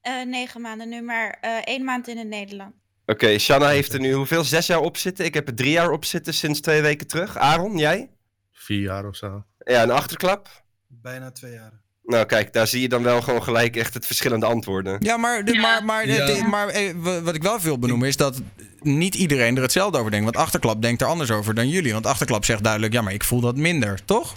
Eh, 0.00 0.22
negen 0.22 0.60
maanden 0.60 0.88
nu, 0.88 1.02
maar 1.02 1.38
eh, 1.40 1.56
één 1.64 1.84
maand 1.84 2.08
in 2.08 2.18
het 2.18 2.26
Nederland. 2.26 2.74
Oké, 3.06 3.38
Shanna 3.38 3.68
heeft 3.68 3.92
er 3.92 4.00
nu 4.00 4.12
hoeveel? 4.12 4.44
Zes 4.44 4.66
jaar 4.66 4.80
op 4.80 4.96
zitten. 4.96 5.24
Ik 5.24 5.34
heb 5.34 5.48
er 5.48 5.54
drie 5.54 5.70
jaar 5.70 5.90
op 5.90 6.04
zitten 6.04 6.34
sinds 6.34 6.60
twee 6.60 6.82
weken 6.82 7.06
terug. 7.06 7.36
Aaron, 7.36 7.78
jij? 7.78 8.10
vier 8.52 8.80
jaar 8.80 9.06
of 9.06 9.16
zo. 9.16 9.44
Ja, 9.58 9.82
een 9.82 9.90
achterklap? 9.90 10.64
Bijna 10.86 11.30
twee 11.30 11.52
jaar. 11.52 11.72
Nou, 12.10 12.24
kijk, 12.26 12.52
daar 12.52 12.66
zie 12.66 12.80
je 12.80 12.88
dan 12.88 13.02
wel 13.02 13.22
gewoon 13.22 13.42
gelijk 13.42 13.76
echt 13.76 13.94
het 13.94 14.06
verschillende 14.06 14.46
antwoorden. 14.46 14.96
Ja, 14.98 15.16
maar, 15.16 15.52
Ja. 15.52 15.60
maar, 15.60 15.84
maar, 15.84 16.08
Ja. 16.08 16.46
maar 16.48 16.68
eh, 16.68 16.92
wa- 16.96 17.20
wat 17.22 17.34
ik 17.34 17.42
wel 17.42 17.60
wil 17.60 17.78
benoemen 17.78 18.08
is 18.08 18.16
dat 18.16 18.40
niet 18.80 19.14
iedereen 19.14 19.56
er 19.56 19.62
hetzelfde 19.62 19.98
over 19.98 20.10
denkt. 20.10 20.24
Want 20.24 20.36
Achterklap 20.44 20.82
denkt 20.82 21.00
er 21.02 21.06
anders 21.08 21.30
over 21.30 21.54
dan 21.54 21.68
jullie. 21.68 21.92
Want 21.92 22.06
Achterklap 22.06 22.44
zegt 22.44 22.62
duidelijk, 22.62 22.92
ja, 22.92 23.02
maar 23.02 23.12
ik 23.12 23.24
voel 23.24 23.40
dat 23.40 23.56
minder, 23.56 23.98
toch? 24.04 24.32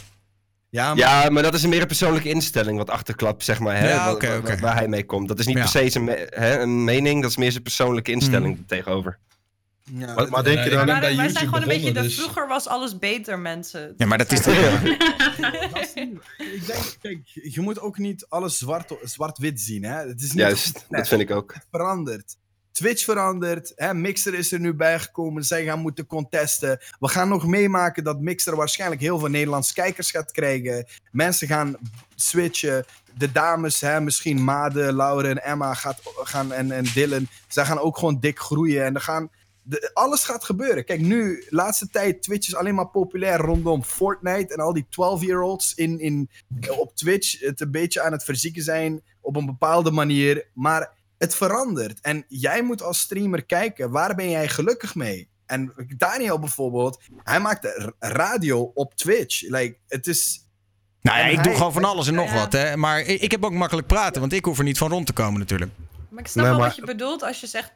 Ja, 0.69 0.87
maar 0.87 0.97
Ja, 0.97 1.29
maar 1.29 1.43
dat 1.43 1.53
is 1.53 1.63
een 1.63 1.69
meer 1.69 1.81
een 1.81 1.87
persoonlijke 1.87 2.29
instelling, 2.29 2.77
wat 2.77 2.89
achterklap, 2.89 3.41
zeg 3.43 3.59
maar, 3.59 3.77
hè, 3.77 3.89
Ja, 3.89 4.17
waar 4.61 4.75
hij 4.75 4.87
mee 4.87 5.05
komt. 5.05 5.27
Dat 5.27 5.39
is 5.39 5.45
niet 5.45 5.55
Ja. 5.55 5.61
per 5.61 5.71
se 5.71 5.89
zijn 5.89 6.03
me- 6.03 6.27
hè, 6.29 6.59
een 6.59 6.83
mening, 6.83 7.21
dat 7.21 7.29
is 7.31 7.37
meer 7.37 7.51
zijn 7.51 7.63
persoonlijke 7.63 8.11
instelling 8.11 8.63
tegenover. 8.67 9.17
Ja, 9.83 10.13
Maar, 10.13 10.29
maar 10.29 10.43
denk 10.43 10.57
Ja, 10.57 10.63
je 10.63 10.69
dan... 10.69 10.85
Maar 10.85 10.99
bij 10.99 11.15
wij 11.15 11.29
zijn 11.29 11.45
gewoon 11.45 11.61
een 11.61 11.67
beetje 11.67 11.91
de 11.93 12.09
vroeger 12.09 12.47
was 12.47 12.67
alles 12.67 12.97
beter 12.99 13.39
mensen. 13.39 13.93
Ja, 13.97 14.05
maar 14.05 14.17
dat 14.17 14.31
is 14.31 14.41
toch... 14.43 14.53
ik 16.37 16.65
denk, 16.67 16.95
kijk, 17.01 17.19
je 17.33 17.61
moet 17.61 17.79
ook 17.79 17.97
niet 17.97 18.25
alles 18.29 18.57
zwart- 18.57 18.93
zwart-wit 19.03 19.61
zien. 19.61 19.83
Hè? 19.83 20.07
Het 20.07 20.21
is 20.21 20.29
niet 20.31 20.39
Juist, 20.39 20.73
Nee. 20.73 20.99
dat 21.01 21.07
vind 21.07 21.21
ik 21.21 21.31
ook. 21.31 21.53
Het 21.53 21.67
verandert. 21.71 22.35
Twitch 22.71 23.03
verandert. 23.03 23.71
Hè? 23.75 23.93
Mixer 23.93 24.33
is 24.33 24.51
er 24.51 24.59
nu 24.59 24.73
bijgekomen. 24.73 25.43
Zij 25.43 25.63
gaan 25.63 25.79
moeten 25.79 26.05
contesten. 26.05 26.79
We 26.99 27.07
gaan 27.07 27.27
nog 27.29 27.47
meemaken 27.47 28.03
dat 28.03 28.19
Mixer 28.21 28.55
waarschijnlijk 28.55 29.01
heel 29.01 29.19
veel 29.19 29.27
Nederlandse 29.27 29.73
kijkers 29.73 30.11
gaat 30.11 30.31
krijgen. 30.31 30.85
Mensen 31.11 31.47
gaan 31.47 31.75
switchen. 32.15 32.85
De 33.17 33.31
dames, 33.31 33.81
hè, 33.81 34.01
misschien 34.01 34.43
Made, 34.43 34.93
Laura 34.93 35.27
en 35.29 35.43
Emma 35.43 35.73
gaat, 35.73 35.99
gaan, 36.23 36.51
en, 36.51 36.71
en 36.71 36.85
Dylan. 36.93 37.27
Zij 37.47 37.65
gaan 37.65 37.79
ook 37.79 37.97
gewoon 37.97 38.19
dik 38.19 38.39
groeien. 38.39 38.85
En 38.85 38.95
er 38.95 39.01
gaan, 39.01 39.29
de, 39.63 39.89
alles 39.93 40.23
gaat 40.23 40.43
gebeuren. 40.43 40.85
Kijk, 40.85 41.01
nu, 41.01 41.45
laatste 41.49 41.89
tijd, 41.89 42.21
Twitch 42.23 42.47
is 42.47 42.55
alleen 42.55 42.75
maar 42.75 42.87
populair 42.87 43.39
rondom 43.39 43.83
Fortnite. 43.83 44.53
En 44.53 44.59
al 44.59 44.73
die 44.73 44.85
12-year-olds 44.85 45.73
in, 45.75 45.99
in, 45.99 46.29
op 46.77 46.95
Twitch 46.95 47.39
het 47.39 47.61
een 47.61 47.71
beetje 47.71 48.01
aan 48.01 48.11
het 48.11 48.23
verzieken 48.23 48.63
zijn 48.63 49.01
op 49.21 49.35
een 49.35 49.45
bepaalde 49.45 49.91
manier. 49.91 50.47
Maar 50.53 50.91
het 51.17 51.35
verandert. 51.35 51.99
En 52.01 52.25
jij 52.27 52.61
moet 52.63 52.81
als 52.81 52.99
streamer 52.99 53.45
kijken, 53.45 53.89
waar 53.91 54.15
ben 54.15 54.29
jij 54.29 54.47
gelukkig 54.47 54.95
mee? 54.95 55.29
En 55.45 55.73
Daniel 55.97 56.39
bijvoorbeeld, 56.39 56.99
hij 57.23 57.39
maakt 57.39 57.93
radio 57.99 58.71
op 58.73 58.95
Twitch. 58.95 59.41
Like, 59.41 59.77
het 59.87 60.07
is... 60.07 60.41
Nou 61.01 61.17
ja, 61.17 61.23
En 61.25 61.31
ik 61.31 61.43
doe 61.43 61.53
gewoon 61.55 61.73
van 61.73 61.83
alles 61.83 62.07
en 62.07 62.13
nog 62.13 62.29
Ja. 62.29 62.35
wat, 62.35 62.51
hè. 62.51 62.77
Maar 62.77 62.99
ik, 62.99 63.21
ik 63.21 63.31
heb 63.31 63.45
ook 63.45 63.51
makkelijk 63.53 63.87
praten, 63.87 64.21
want 64.21 64.33
ik 64.33 64.45
hoef 64.45 64.57
er 64.57 64.63
niet 64.63 64.77
van 64.77 64.89
rond 64.89 65.05
te 65.05 65.13
komen 65.13 65.39
natuurlijk. 65.39 65.71
Maar 66.09 66.21
ik 66.23 66.27
snap 66.27 66.43
Nee, 66.43 66.51
wel 66.53 66.61
maar- 66.61 66.69
wat 66.69 66.77
je 66.77 66.85
bedoelt 66.85 67.23
als 67.23 67.41
je 67.41 67.47
zegt 67.47 67.71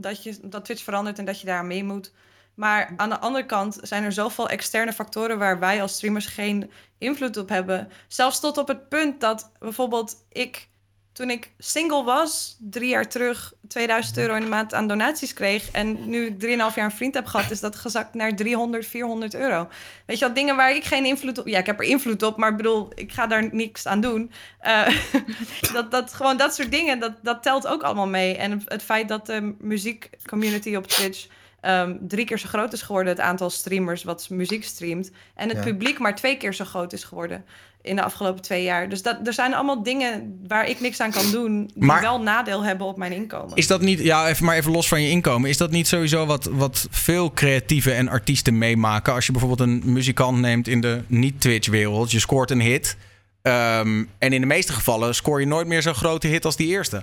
dat, 0.00 0.22
je, 0.22 0.38
dat 0.42 0.64
Twitch 0.64 0.82
verandert 0.82 1.18
en 1.18 1.24
dat 1.24 1.40
je 1.40 1.46
daar 1.46 1.64
mee 1.64 1.84
moet. 1.84 2.12
Maar 2.54 2.94
aan 2.96 3.08
de 3.08 3.18
andere 3.18 3.46
kant 3.46 3.78
zijn 3.82 4.04
er 4.04 4.12
zoveel 4.12 4.48
externe 4.48 4.92
factoren 4.92 5.38
waar 5.38 5.58
wij 5.58 5.82
als 5.82 5.94
streamers 5.94 6.26
geen 6.26 6.70
invloed 6.98 7.36
op 7.36 7.48
hebben. 7.48 7.88
Zelfs 8.08 8.40
tot 8.40 8.58
op 8.58 8.68
het 8.68 8.88
punt 8.88 9.20
dat 9.20 9.52
bijvoorbeeld 9.58 10.26
ik, 10.28 10.68
toen 11.16 11.30
ik 11.30 11.50
single 11.58 12.04
was, 12.04 12.56
drie 12.58 12.88
jaar 12.88 13.08
terug, 13.08 13.52
2000 13.68 14.18
euro 14.18 14.34
in 14.34 14.40
de 14.42 14.48
maand 14.48 14.74
aan 14.74 14.88
donaties 14.88 15.32
kreeg. 15.32 15.70
En 15.70 16.08
nu 16.08 16.26
ik 16.26 16.40
3,5 16.42 16.48
jaar 16.48 16.78
een 16.78 16.90
vriend 16.90 17.14
heb 17.14 17.26
gehad, 17.26 17.50
is 17.50 17.60
dat 17.60 17.76
gezakt 17.76 18.14
naar 18.14 18.34
300, 18.36 18.86
400 18.86 19.34
euro. 19.34 19.68
Weet 20.06 20.18
je 20.18 20.24
wel, 20.24 20.34
dingen 20.34 20.56
waar 20.56 20.74
ik 20.74 20.84
geen 20.84 21.04
invloed 21.04 21.38
op... 21.38 21.46
Ja, 21.46 21.58
ik 21.58 21.66
heb 21.66 21.80
er 21.80 21.86
invloed 21.86 22.22
op, 22.22 22.36
maar 22.36 22.50
ik 22.50 22.56
bedoel, 22.56 22.88
ik 22.94 23.12
ga 23.12 23.26
daar 23.26 23.54
niks 23.54 23.86
aan 23.86 24.00
doen. 24.00 24.30
Eh, 24.58 24.88
dat, 25.72 25.90
dat, 25.90 26.12
gewoon 26.14 26.36
dat 26.36 26.54
soort 26.54 26.70
dingen, 26.70 26.98
dat, 26.98 27.12
dat 27.22 27.42
telt 27.42 27.66
ook 27.66 27.82
allemaal 27.82 28.08
mee. 28.08 28.36
En 28.36 28.62
het, 28.64 28.82
feit 28.82 29.08
dat 29.08 29.26
de 29.26 29.54
muziekcommunity 29.58 30.74
op 30.74 30.86
Twitch 30.86 31.26
ehm, 31.60 31.96
drie 32.00 32.24
keer 32.24 32.38
zo 32.38 32.48
groot 32.48 32.72
is 32.72 32.82
geworden, 32.82 33.12
het 33.12 33.22
aantal 33.22 33.50
streamers 33.50 34.04
wat 34.04 34.30
muziek 34.30 34.64
streamt. 34.64 35.10
En 35.34 35.48
het 35.48 35.58
Ja. 35.58 35.64
publiek 35.64 35.98
maar 35.98 36.14
twee 36.14 36.36
keer 36.36 36.54
zo 36.54 36.64
groot 36.64 36.92
is 36.92 37.04
geworden 37.04 37.44
in 37.86 37.96
de 37.96 38.02
afgelopen 38.02 38.42
twee 38.42 38.62
jaar. 38.62 38.88
Dus 38.88 39.02
dat, 39.02 39.18
er 39.26 39.32
zijn 39.32 39.54
allemaal 39.54 39.82
dingen 39.82 40.40
waar 40.48 40.68
ik 40.68 40.80
niks 40.80 41.00
aan 41.00 41.10
kan 41.10 41.30
doen, 41.30 41.70
die 41.74 41.84
Maar- 41.84 42.00
wel 42.00 42.20
nadeel 42.20 42.64
hebben 42.64 42.86
op 42.86 42.96
mijn 42.96 43.12
inkomen. 43.12 43.56
Is 43.56 43.66
dat 43.66 43.80
niet, 43.80 43.98
ja, 44.00 44.28
even, 44.28 44.44
maar 44.44 44.56
even 44.56 44.72
los 44.72 44.88
van 44.88 45.02
je 45.02 45.10
inkomen. 45.10 45.50
Is 45.50 45.56
dat 45.56 45.70
niet 45.70 45.86
sowieso 45.88 46.26
wat, 46.26 46.44
wat 46.44 46.86
veel 46.90 47.32
creatieven 47.32 47.94
en 47.94 48.08
artiesten 48.08 48.58
meemaken? 48.58 49.12
Als 49.12 49.26
je 49.26 49.32
bijvoorbeeld 49.32 49.68
een 49.68 49.82
muzikant 49.84 50.38
neemt 50.38 50.68
in 50.68 50.80
de 50.80 51.02
niet-Twitch-wereld, 51.06 52.10
je 52.10 52.20
scoort 52.20 52.50
een 52.50 52.60
hit. 52.60 52.96
ehm, 53.42 54.04
en 54.18 54.32
in 54.32 54.40
de 54.40 54.46
meeste 54.46 54.72
gevallen 54.72 55.14
scoor 55.14 55.40
je 55.40 55.46
nooit 55.46 55.66
meer 55.66 55.82
zo'n 55.82 55.94
grote 55.94 56.26
hit 56.26 56.44
als 56.44 56.56
die 56.56 56.68
eerste. 56.68 57.02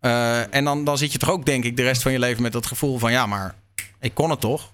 Eh, 0.00 0.54
en 0.54 0.64
dan, 0.64 0.84
dan 0.84 0.98
zit 0.98 1.12
je 1.12 1.18
toch 1.18 1.30
ook, 1.30 1.46
denk 1.46 1.64
ik, 1.64 1.76
de 1.76 1.82
rest 1.82 2.02
van 2.02 2.12
je 2.12 2.18
leven 2.18 2.42
met 2.42 2.52
dat 2.52 2.66
gevoel 2.66 2.98
van... 2.98 3.12
ja, 3.12 3.26
maar 3.26 3.54
ik 4.00 4.14
kon 4.14 4.30
het 4.30 4.40
toch? 4.40 4.72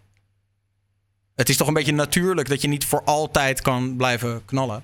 Het 1.36 1.48
is 1.48 1.56
toch 1.56 1.68
een 1.68 1.74
beetje 1.74 1.92
natuurlijk 1.92 2.48
dat 2.48 2.62
je 2.62 2.68
niet 2.68 2.84
voor 2.84 3.02
altijd 3.04 3.60
kan 3.62 3.96
blijven 3.96 4.42
knallen? 4.44 4.82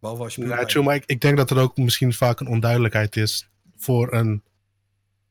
Behalve 0.00 0.22
als 0.22 0.34
je 0.34 0.46
Ja, 0.46 0.64
true, 0.64 0.82
maar 0.84 0.94
ik, 0.94 1.02
ik 1.06 1.20
denk 1.20 1.36
dat 1.36 1.50
er 1.50 1.58
ook 1.58 1.76
misschien 1.76 2.12
vaak 2.12 2.40
een 2.40 2.48
onduidelijkheid 2.48 3.16
is 3.16 3.48
voor 3.76 4.12
een, 4.12 4.42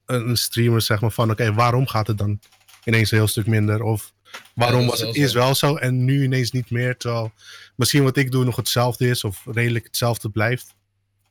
een, 0.06 0.38
streamer, 0.38 0.82
zeg 0.82 1.02
maar, 1.02 1.12
van 1.12 1.32
oké, 1.32 1.54
waarom 1.54 1.88
gaat 1.88 2.08
het 2.08 2.18
dan 2.18 2.40
ineens 2.84 3.12
een 3.12 3.18
heel 3.18 3.28
stuk 3.28 3.48
minder? 3.48 3.82
Of 3.82 4.14
waarom 4.56 4.88
was 4.88 5.00
het 5.00 5.16
eerst 5.16 5.34
wel 5.34 5.56
zo 5.56 5.76
en 5.76 6.06
nu 6.06 6.24
ineens 6.24 6.52
niet 6.52 6.72
meer? 6.72 6.98
Terwijl 6.98 7.32
misschien 7.76 8.04
wat 8.04 8.18
ik 8.18 8.32
doe 8.32 8.46
nog 8.46 8.56
hetzelfde 8.56 9.08
is 9.08 9.24
of 9.24 9.46
redelijk 9.46 9.86
hetzelfde 9.86 10.30
blijft. 10.30 10.76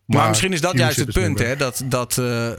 Maar, 0.04 0.28
misschien 0.28 0.52
is 0.52 0.60
dat 0.60 0.78
juist 0.78 0.96
het 0.96 1.12
viewership 1.12 1.36
punt, 1.36 1.48
hè? 1.48 1.56
Dat, 1.56 1.82
dat 1.84 2.18
eh, 2.18 2.52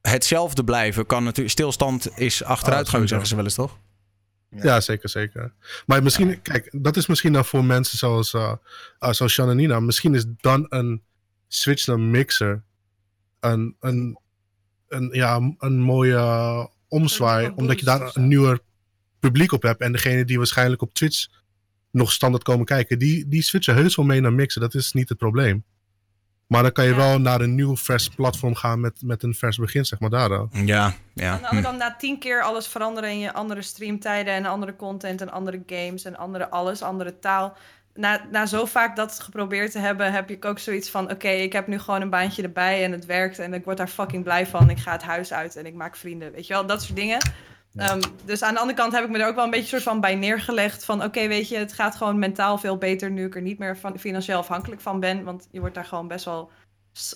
hetzelfde 0.00 0.64
blijven 0.64 1.06
kan 1.06 1.24
natuurlijk... 1.24 1.50
Stilstand 1.50 2.18
is 2.18 2.44
achteruitgang, 2.44 3.08
sowieso. 3.08 3.08
zeggen 3.08 3.28
ze 3.28 3.34
wel 3.34 3.44
eens, 3.44 3.54
toch? 3.54 3.78
Ja, 4.50 4.80
zeker, 4.80 5.08
zeker. 5.08 5.52
Maar 5.86 6.02
misschien, 6.02 6.42
kijk, 6.42 6.68
dat 6.82 6.96
is 6.96 7.06
misschien 7.06 7.32
dan 7.32 7.44
voor 7.44 7.64
mensen 7.64 7.98
zoals, 7.98 8.32
uh, 8.32 8.52
zoals 8.98 9.32
Shan 9.32 9.50
en 9.50 9.56
Nina. 9.56 9.80
Misschien 9.80 10.14
is 10.14 10.24
dan 10.36 10.66
een 10.68 11.02
switch 11.48 11.86
naar 11.86 12.00
mixer 12.00 12.62
een, 13.40 13.76
een, 13.80 14.18
een, 14.88 15.08
ja, 15.12 15.54
een 15.58 15.80
mooie 15.80 16.70
omzwaai. 16.88 17.46
Een 17.46 17.56
Omdat 17.56 17.78
je 17.78 17.84
daar 17.84 18.10
een 18.12 18.28
nieuwer 18.28 18.60
publiek 19.18 19.52
op 19.52 19.62
hebt. 19.62 19.80
En 19.80 19.92
degene 19.92 20.24
die 20.24 20.36
waarschijnlijk 20.36 20.82
op 20.82 20.94
Twitch 20.94 21.26
nog 21.90 22.12
standaard 22.12 22.44
komen 22.44 22.64
kijken, 22.64 22.98
die, 22.98 23.28
die 23.28 23.42
switchen 23.42 23.74
heus 23.74 23.96
wel 23.96 24.04
mee 24.04 24.20
naar 24.20 24.32
mixer. 24.32 24.60
Dat 24.60 24.74
is 24.74 24.92
niet 24.92 25.08
het 25.08 25.18
probleem. 25.18 25.64
Maar 26.48 26.62
dan 26.62 26.72
kan 26.72 26.84
je 26.84 26.90
Ja. 26.90 26.96
wel 26.96 27.18
naar 27.20 27.40
een 27.40 27.54
nieuw 27.54 27.76
vers 27.76 28.08
platform 28.08 28.54
gaan 28.54 28.80
met, 28.80 29.02
met 29.02 29.22
een 29.22 29.34
vers 29.34 29.56
begin, 29.56 29.84
zeg 29.84 29.98
maar 30.00 30.10
daar 30.10 30.28
dan. 30.28 30.48
Ja, 30.52 30.92
ja. 31.14 31.32
Aan 31.32 31.38
de 31.40 31.46
andere 31.48 31.62
kant, 31.62 31.78
na 31.78 31.94
tien 31.98 32.18
keer 32.18 32.42
alles 32.42 32.66
veranderen 32.66 33.10
in 33.10 33.18
je 33.18 33.32
andere 33.32 33.62
streamtijden 33.62 34.34
en 34.34 34.46
andere 34.46 34.76
content 34.76 35.20
en 35.20 35.30
andere 35.30 35.62
games 35.66 36.04
en 36.04 36.16
andere 36.16 36.50
alles, 36.50 36.82
andere 36.82 37.18
taal. 37.18 37.56
Na, 37.94 38.26
na 38.30 38.46
zo 38.46 38.64
vaak 38.64 38.96
dat 38.96 39.20
geprobeerd 39.20 39.72
te 39.72 39.78
hebben, 39.78 40.12
heb 40.12 40.30
ik 40.30 40.44
ook 40.44 40.58
zoiets 40.58 40.90
van: 40.90 41.10
oké, 41.10 41.28
ik 41.28 41.52
heb 41.52 41.66
nu 41.66 41.78
gewoon 41.78 42.00
een 42.00 42.10
baantje 42.10 42.42
erbij 42.42 42.84
en 42.84 42.92
het 42.92 43.06
werkt 43.06 43.38
en 43.38 43.54
ik 43.54 43.64
word 43.64 43.76
daar 43.76 43.88
fucking 43.88 44.24
blij 44.24 44.46
van. 44.46 44.70
Ik 44.70 44.78
ga 44.78 44.92
het 44.92 45.02
huis 45.02 45.32
uit 45.32 45.56
en 45.56 45.66
ik 45.66 45.74
maak 45.74 45.96
vrienden. 45.96 46.32
Weet 46.32 46.46
je 46.46 46.52
wel, 46.52 46.66
dat 46.66 46.82
soort 46.82 46.96
dingen. 46.96 47.18
Ehm, 47.78 48.00
dus 48.24 48.42
aan 48.42 48.54
de 48.54 48.60
andere 48.60 48.78
kant 48.78 48.92
heb 48.92 49.04
ik 49.04 49.10
me 49.10 49.18
er 49.18 49.28
ook 49.28 49.34
wel 49.34 49.44
een 49.44 49.50
beetje 49.50 49.68
soort 49.68 49.82
van 49.82 50.00
bij 50.00 50.14
neergelegd. 50.14 50.84
Van 50.84 51.04
oké, 51.04 51.28
weet 51.28 51.48
je, 51.48 51.56
het 51.56 51.72
gaat 51.72 51.96
gewoon 51.96 52.18
mentaal 52.18 52.58
veel 52.58 52.78
beter 52.78 53.10
nu 53.10 53.24
ik 53.24 53.34
er 53.34 53.42
niet 53.42 53.58
meer 53.58 53.76
van, 53.78 53.98
financieel 53.98 54.38
afhankelijk 54.38 54.80
van 54.80 55.00
ben. 55.00 55.24
Want 55.24 55.48
je 55.50 55.60
wordt 55.60 55.74
daar 55.74 55.84
gewoon 55.84 56.08
best 56.08 56.24
wel 56.24 56.50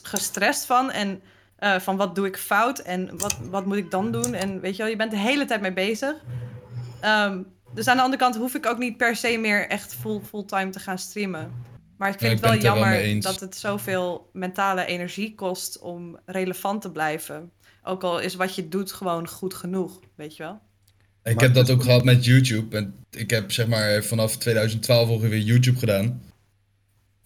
gestrest 0.02 0.66
van. 0.66 0.90
En 0.90 1.22
eh, 1.56 1.78
van 1.78 1.96
wat 1.96 2.14
doe 2.14 2.26
ik 2.26 2.36
fout 2.36 2.78
en 2.78 3.18
wat, 3.18 3.38
wat 3.50 3.66
moet 3.66 3.76
ik 3.76 3.90
dan 3.90 4.12
doen? 4.12 4.34
En 4.34 4.60
weet 4.60 4.76
je 4.76 4.82
wel, 4.82 4.90
je 4.90 4.96
bent 4.96 5.10
de 5.10 5.16
hele 5.16 5.44
tijd 5.44 5.60
mee 5.60 5.72
bezig. 5.72 6.14
Ehm, 7.00 7.42
dus 7.74 7.88
aan 7.88 7.96
de 7.96 8.02
andere 8.02 8.22
kant 8.22 8.36
hoef 8.36 8.54
ik 8.54 8.66
ook 8.66 8.78
niet 8.78 8.96
per 8.96 9.16
se 9.16 9.38
meer 9.38 9.68
echt 9.68 9.94
full, 9.94 10.20
fulltime 10.20 10.70
te 10.70 10.80
gaan 10.80 10.98
streamen. 10.98 11.52
Maar 11.98 12.08
ik 12.08 12.18
vind 12.18 12.40
Ja, 12.40 12.46
het 12.46 12.54
ik 12.54 12.60
wel 12.62 12.70
ben 12.70 12.70
het 12.70 12.78
er 12.78 12.90
wel 12.90 12.98
jammer 13.00 13.20
dat 13.20 13.40
het 13.40 13.56
zoveel 13.56 14.30
mentale 14.32 14.84
energie 14.84 15.34
kost 15.34 15.78
om 15.78 16.18
relevant 16.24 16.82
te 16.82 16.90
blijven. 16.90 17.52
Ook 17.82 18.02
al 18.02 18.20
is 18.20 18.34
wat 18.34 18.54
je 18.54 18.68
doet 18.68 18.92
gewoon 18.92 19.28
goed 19.28 19.54
genoeg, 19.54 20.00
weet 20.16 20.36
je 20.36 20.42
wel. 20.42 20.60
Ik 21.22 21.34
Maar 21.34 21.44
heb 21.44 21.54
dat 21.54 21.70
ook 21.70 21.82
gehad 21.82 22.04
met 22.04 22.24
YouTube. 22.24 22.76
En 22.76 22.94
ik 23.10 23.30
heb 23.30 23.52
zeg 23.52 23.66
maar 23.66 24.04
vanaf 24.04 24.36
2012 24.36 25.08
ongeveer 25.08 25.38
YouTube 25.38 25.78
gedaan. 25.78 26.22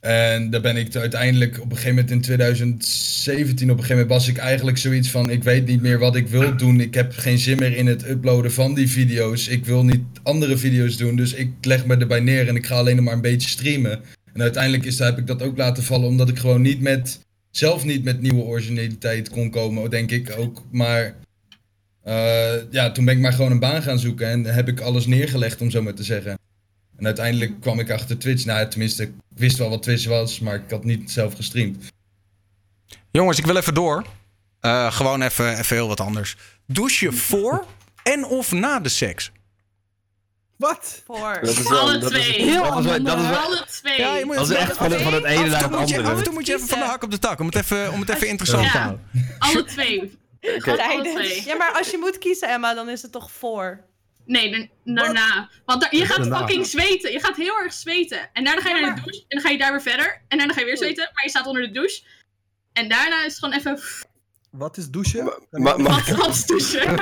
En 0.00 0.50
daar 0.50 0.60
ben 0.60 0.76
ik 0.76 0.96
uiteindelijk 0.96 1.60
op 1.60 1.70
een 1.70 1.76
gegeven 1.76 1.94
moment 1.94 2.10
in 2.10 2.20
2017, 2.20 3.70
op 3.70 3.76
een 3.76 3.82
gegeven 3.82 4.02
moment 4.02 4.20
was 4.20 4.28
ik 4.28 4.36
eigenlijk 4.36 4.78
zoiets 4.78 5.10
van: 5.10 5.30
ik 5.30 5.44
weet 5.44 5.66
niet 5.66 5.80
meer 5.80 5.98
wat 5.98 6.16
ik 6.16 6.28
wil 6.28 6.56
doen. 6.56 6.80
Ik 6.80 6.94
heb 6.94 7.12
geen 7.12 7.38
zin 7.38 7.58
meer 7.58 7.76
in 7.76 7.86
het 7.86 8.08
uploaden 8.08 8.52
van 8.52 8.74
die 8.74 8.88
video's. 8.88 9.48
Ik 9.48 9.64
wil 9.64 9.84
niet 9.84 10.04
andere 10.22 10.56
video's 10.56 10.96
doen. 10.96 11.16
Dus 11.16 11.32
ik 11.32 11.50
leg 11.60 11.86
me 11.86 11.96
erbij 11.96 12.20
neer 12.20 12.48
en 12.48 12.56
ik 12.56 12.66
ga 12.66 12.74
alleen 12.76 12.96
nog 12.96 13.04
maar 13.04 13.14
een 13.14 13.20
beetje 13.20 13.48
streamen. 13.48 14.00
En 14.32 14.42
uiteindelijk 14.42 14.84
is, 14.84 14.98
heb 14.98 15.18
ik 15.18 15.26
dat 15.26 15.42
ook 15.42 15.56
laten 15.56 15.82
vallen, 15.82 16.08
omdat 16.08 16.28
ik 16.28 16.38
gewoon 16.38 16.62
niet 16.62 16.80
met, 16.80 17.25
zelf 17.56 17.84
niet 17.84 18.04
met 18.04 18.20
nieuwe 18.20 18.42
originaliteit 18.42 19.28
kon 19.28 19.50
komen, 19.50 19.90
denk 19.90 20.10
ik 20.10 20.34
ook. 20.38 20.62
Maar 20.70 21.16
eh, 22.02 22.70
ja, 22.70 22.90
toen 22.90 23.04
ben 23.04 23.14
ik 23.14 23.20
maar 23.20 23.32
gewoon 23.32 23.50
een 23.50 23.58
baan 23.58 23.82
gaan 23.82 23.98
zoeken 23.98 24.28
en 24.28 24.44
heb 24.44 24.68
ik 24.68 24.80
alles 24.80 25.06
neergelegd, 25.06 25.60
om 25.60 25.70
zo 25.70 25.82
maar 25.82 25.94
te 25.94 26.02
zeggen. 26.02 26.38
En 26.96 27.06
uiteindelijk 27.06 27.60
kwam 27.60 27.78
ik 27.78 27.90
achter 27.90 28.18
Twitch. 28.18 28.44
Nou, 28.44 28.68
tenminste, 28.68 29.02
ik 29.02 29.12
wist 29.34 29.58
wel 29.58 29.68
wat 29.68 29.82
Twitch 29.82 30.06
was, 30.06 30.40
maar 30.40 30.54
ik 30.54 30.70
had 30.70 30.84
niet 30.84 31.10
zelf 31.10 31.34
gestreamd. 31.34 31.92
Jongens, 33.10 33.38
ik 33.38 33.46
wil 33.46 33.56
even 33.56 33.74
door. 33.74 34.06
Eh, 34.60 34.92
gewoon 34.92 35.22
even, 35.22 35.58
even 35.58 35.76
heel 35.76 35.88
wat 35.88 36.00
anders. 36.00 36.36
Douche 36.66 37.04
je 37.04 37.12
voor 37.12 37.64
en 38.02 38.24
of 38.24 38.52
na 38.52 38.80
de 38.80 38.88
seks? 38.88 39.32
Wat? 40.56 41.02
Voor. 41.06 41.38
Dat 41.42 41.50
is 41.50 41.68
wel- 41.68 41.78
Alle 41.78 41.98
dat 41.98 42.12
is- 42.12 42.18
twee. 42.24 42.38
dat 42.38 42.46
is 42.46 42.84
wel- 42.84 43.02
dat 43.02 43.18
is 43.18 43.26
wel- 43.28 43.36
Alle 43.36 43.64
twee. 43.66 43.98
Ja, 44.00 44.16
je 44.16 44.24
moet 44.24 44.34
Dat 44.36 44.50
is 44.50 44.56
echt 44.56 44.76
van 44.76 44.90
het, 44.92 45.02
van 45.02 45.12
het 45.12 45.24
ene 45.24 45.46
naar 45.48 45.62
het 45.62 45.70
moet 45.70 45.88
je, 45.88 45.94
af 45.96 46.00
en 46.02 46.06
andere. 46.06 46.22
toe 46.22 46.32
moet 46.32 46.46
je 46.46 46.54
even 46.54 46.68
van 46.68 46.78
de 46.78 46.84
hak 46.84 47.02
op 47.02 47.10
de 47.10 47.18
tak. 47.18 47.40
Om 47.40 47.46
het 47.46 47.54
even, 47.54 47.92
om 47.92 48.00
het 48.00 48.08
even 48.08 48.28
interessant 48.28 48.70
te 48.70 48.78
houden. 48.78 49.08
Alle 49.38 49.64
twee. 49.64 50.18
Alle 50.66 51.02
twee. 51.14 51.44
Ja, 51.44 51.54
maar 51.56 51.72
als 51.72 51.90
je 51.90 51.98
moet 51.98 52.18
kiezen, 52.18 52.48
Emma, 52.48 52.74
dan 52.74 52.88
is 52.88 53.02
het 53.02 53.12
toch 53.12 53.30
voor. 53.30 53.84
Nee, 54.26 54.50
dan- 54.84 54.94
daarna. 54.94 55.48
Want 55.64 55.80
daar- 55.80 55.96
je 55.96 56.06
gaat 56.06 56.16
Daarna. 56.16 56.38
fucking 56.38 56.66
zweten. 56.66 57.12
Je 57.12 57.20
gaat 57.20 57.36
heel 57.36 57.58
erg 57.58 57.72
zweten. 57.72 58.30
En 58.32 58.44
daarna 58.44 58.60
ga 58.60 58.68
je 58.68 58.74
Ja, 58.74 58.80
naar 58.86 58.94
de 58.94 59.00
douche. 59.02 59.20
En 59.20 59.24
dan 59.28 59.40
ga 59.40 59.48
je 59.50 59.58
daar 59.58 59.70
weer 59.70 59.82
verder. 59.82 60.22
En 60.28 60.38
daarna 60.38 60.52
ga 60.52 60.60
je 60.60 60.66
weer 60.66 60.76
zweten. 60.76 61.10
Maar 61.14 61.24
je 61.24 61.30
staat 61.30 61.46
onder 61.46 61.62
de 61.62 61.70
douche. 61.70 62.02
En 62.72 62.88
daarna 62.88 63.18
is 63.24 63.30
het 63.32 63.38
gewoon 63.38 63.54
even 63.58 63.80
Wat 64.56 64.76
is 64.76 64.90
douchen? 64.90 65.32
Ma- 65.50 65.76
mag, 65.76 66.08
wat, 66.08 66.16
wat 66.16 66.42
douchen. 66.46 66.94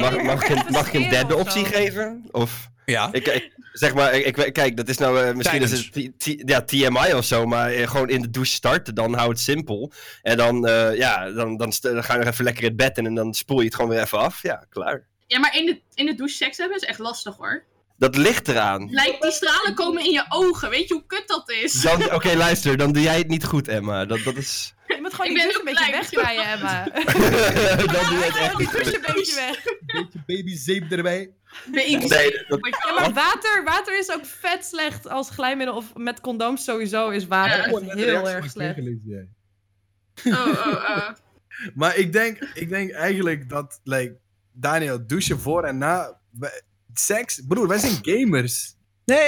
Mag, 0.00 0.22
mag, 0.22 0.48
ik, 0.48 0.70
mag 0.70 0.86
ik 0.86 0.94
een 0.94 1.00
het 1.02 1.10
derde 1.10 1.36
optie 1.36 1.64
geven? 1.64 2.24
Of... 2.30 2.68
Ja. 2.84 3.08
Ik, 3.12 3.26
ik- 3.26 3.52
zeg 3.72 3.94
maar, 3.94 4.14
ik, 4.14 4.52
kijk, 4.52 4.76
dat 4.76 4.88
is 4.88 4.98
nou 4.98 5.20
eh, 5.24 5.34
misschien 5.34 5.62
is 5.62 5.70
het 5.70 5.92
T- 5.92 6.18
T- 6.18 6.48
ja, 6.48 6.62
TMI 6.62 7.14
of 7.14 7.24
zo, 7.24 7.46
maar 7.46 7.70
eh, 7.70 7.88
gewoon 7.88 8.08
in 8.08 8.22
de 8.22 8.30
douche 8.30 8.52
starten, 8.52 8.94
dan 8.94 9.14
hou 9.14 9.28
het 9.28 9.40
simpel. 9.40 9.92
En 10.22 10.36
dan, 10.36 10.66
eh, 10.66 10.96
ja, 10.96 11.30
dan, 11.30 11.56
dan, 11.56 11.72
ga 11.82 12.12
je 12.12 12.18
nog 12.18 12.28
even 12.28 12.44
lekker 12.44 12.64
in 12.64 12.76
bed 12.76 12.98
in 12.98 13.06
en 13.06 13.14
dan 13.14 13.34
spoel 13.34 13.58
je 13.58 13.64
het 13.64 13.74
gewoon 13.74 13.90
weer 13.90 14.00
even 14.00 14.18
af. 14.18 14.42
Ja, 14.42 14.64
klaar. 14.68 15.06
Ja, 15.26 15.38
maar 15.38 15.56
in 15.56 15.66
de, 15.66 15.80
in 15.94 16.06
de 16.06 16.14
douche 16.14 16.34
seks 16.36 16.56
hebben 16.56 16.76
is 16.76 16.84
echt 16.84 16.98
lastig 16.98 17.36
hoor. 17.36 17.64
Dat 18.00 18.16
ligt 18.16 18.48
eraan. 18.48 18.90
Lijkt 18.90 19.22
die 19.22 19.30
stralen 19.30 19.74
komen 19.74 20.04
in 20.04 20.10
je 20.12 20.24
ogen. 20.28 20.70
Weet 20.70 20.88
je 20.88 20.94
hoe 20.94 21.06
kut 21.06 21.22
dat 21.28 21.50
is? 21.50 21.72
Dan, 21.72 22.12
Oké, 22.14 22.34
luister, 22.34 22.76
dan 22.76 22.92
doe 22.92 23.02
jij 23.02 23.18
het 23.18 23.28
niet 23.28 23.44
goed, 23.44 23.68
Emma. 23.68 24.04
Dat, 24.04 24.22
dat 24.24 24.36
is... 24.36 24.74
Je 24.86 24.98
moet 25.00 25.14
gewoon 25.14 25.30
Ik 25.30 25.36
die 25.36 25.58
een 25.58 25.64
beetje 25.64 25.90
wegdraaien, 25.90 26.44
Emma. 26.44 26.84
dan 27.92 28.04
doe 28.08 28.18
je 28.18 28.24
het 28.24 28.36
echt 28.46 28.58
niet 28.58 28.68
goed. 28.68 28.94
een 28.94 29.14
beetje 29.14 29.34
weg. 29.34 29.62
Beetje 29.86 30.22
babyzeep 30.26 30.90
erbij. 30.90 31.30
Baby. 31.64 31.96
Nee, 32.06 32.44
dat- 32.48 32.58
Ja, 32.86 32.92
maar 32.94 33.12
water, 33.12 33.62
water 33.64 33.98
is 33.98 34.10
ook 34.12 34.24
vet 34.26 34.64
slecht 34.64 35.08
als 35.08 35.30
glijmiddel. 35.30 35.76
Of 35.76 35.94
met 35.94 36.20
condooms 36.20 36.64
sowieso 36.64 37.08
is 37.08 37.26
water 37.26 37.56
Ja. 37.56 37.64
echt 37.64 37.92
heel 37.92 38.28
erg 38.28 38.50
slecht. 38.50 38.78
Oh, 40.24 40.46
oh, 40.46 40.66
oh. 40.66 41.08
Maar 41.74 41.96
ik 41.96 42.12
denk, 42.12 42.38
ik 42.54 42.68
denk 42.68 42.90
eigenlijk 42.90 43.48
dat, 43.48 43.80
like, 43.84 44.16
Daniel, 44.52 45.06
douchen 45.06 45.40
voor 45.40 45.64
en 45.64 45.78
na. 45.78 46.20
Seks, 47.04 47.40
broer, 47.48 47.68
wij 47.68 47.78
zijn 47.78 47.98
gamers. 48.02 48.74
Nee, 49.04 49.18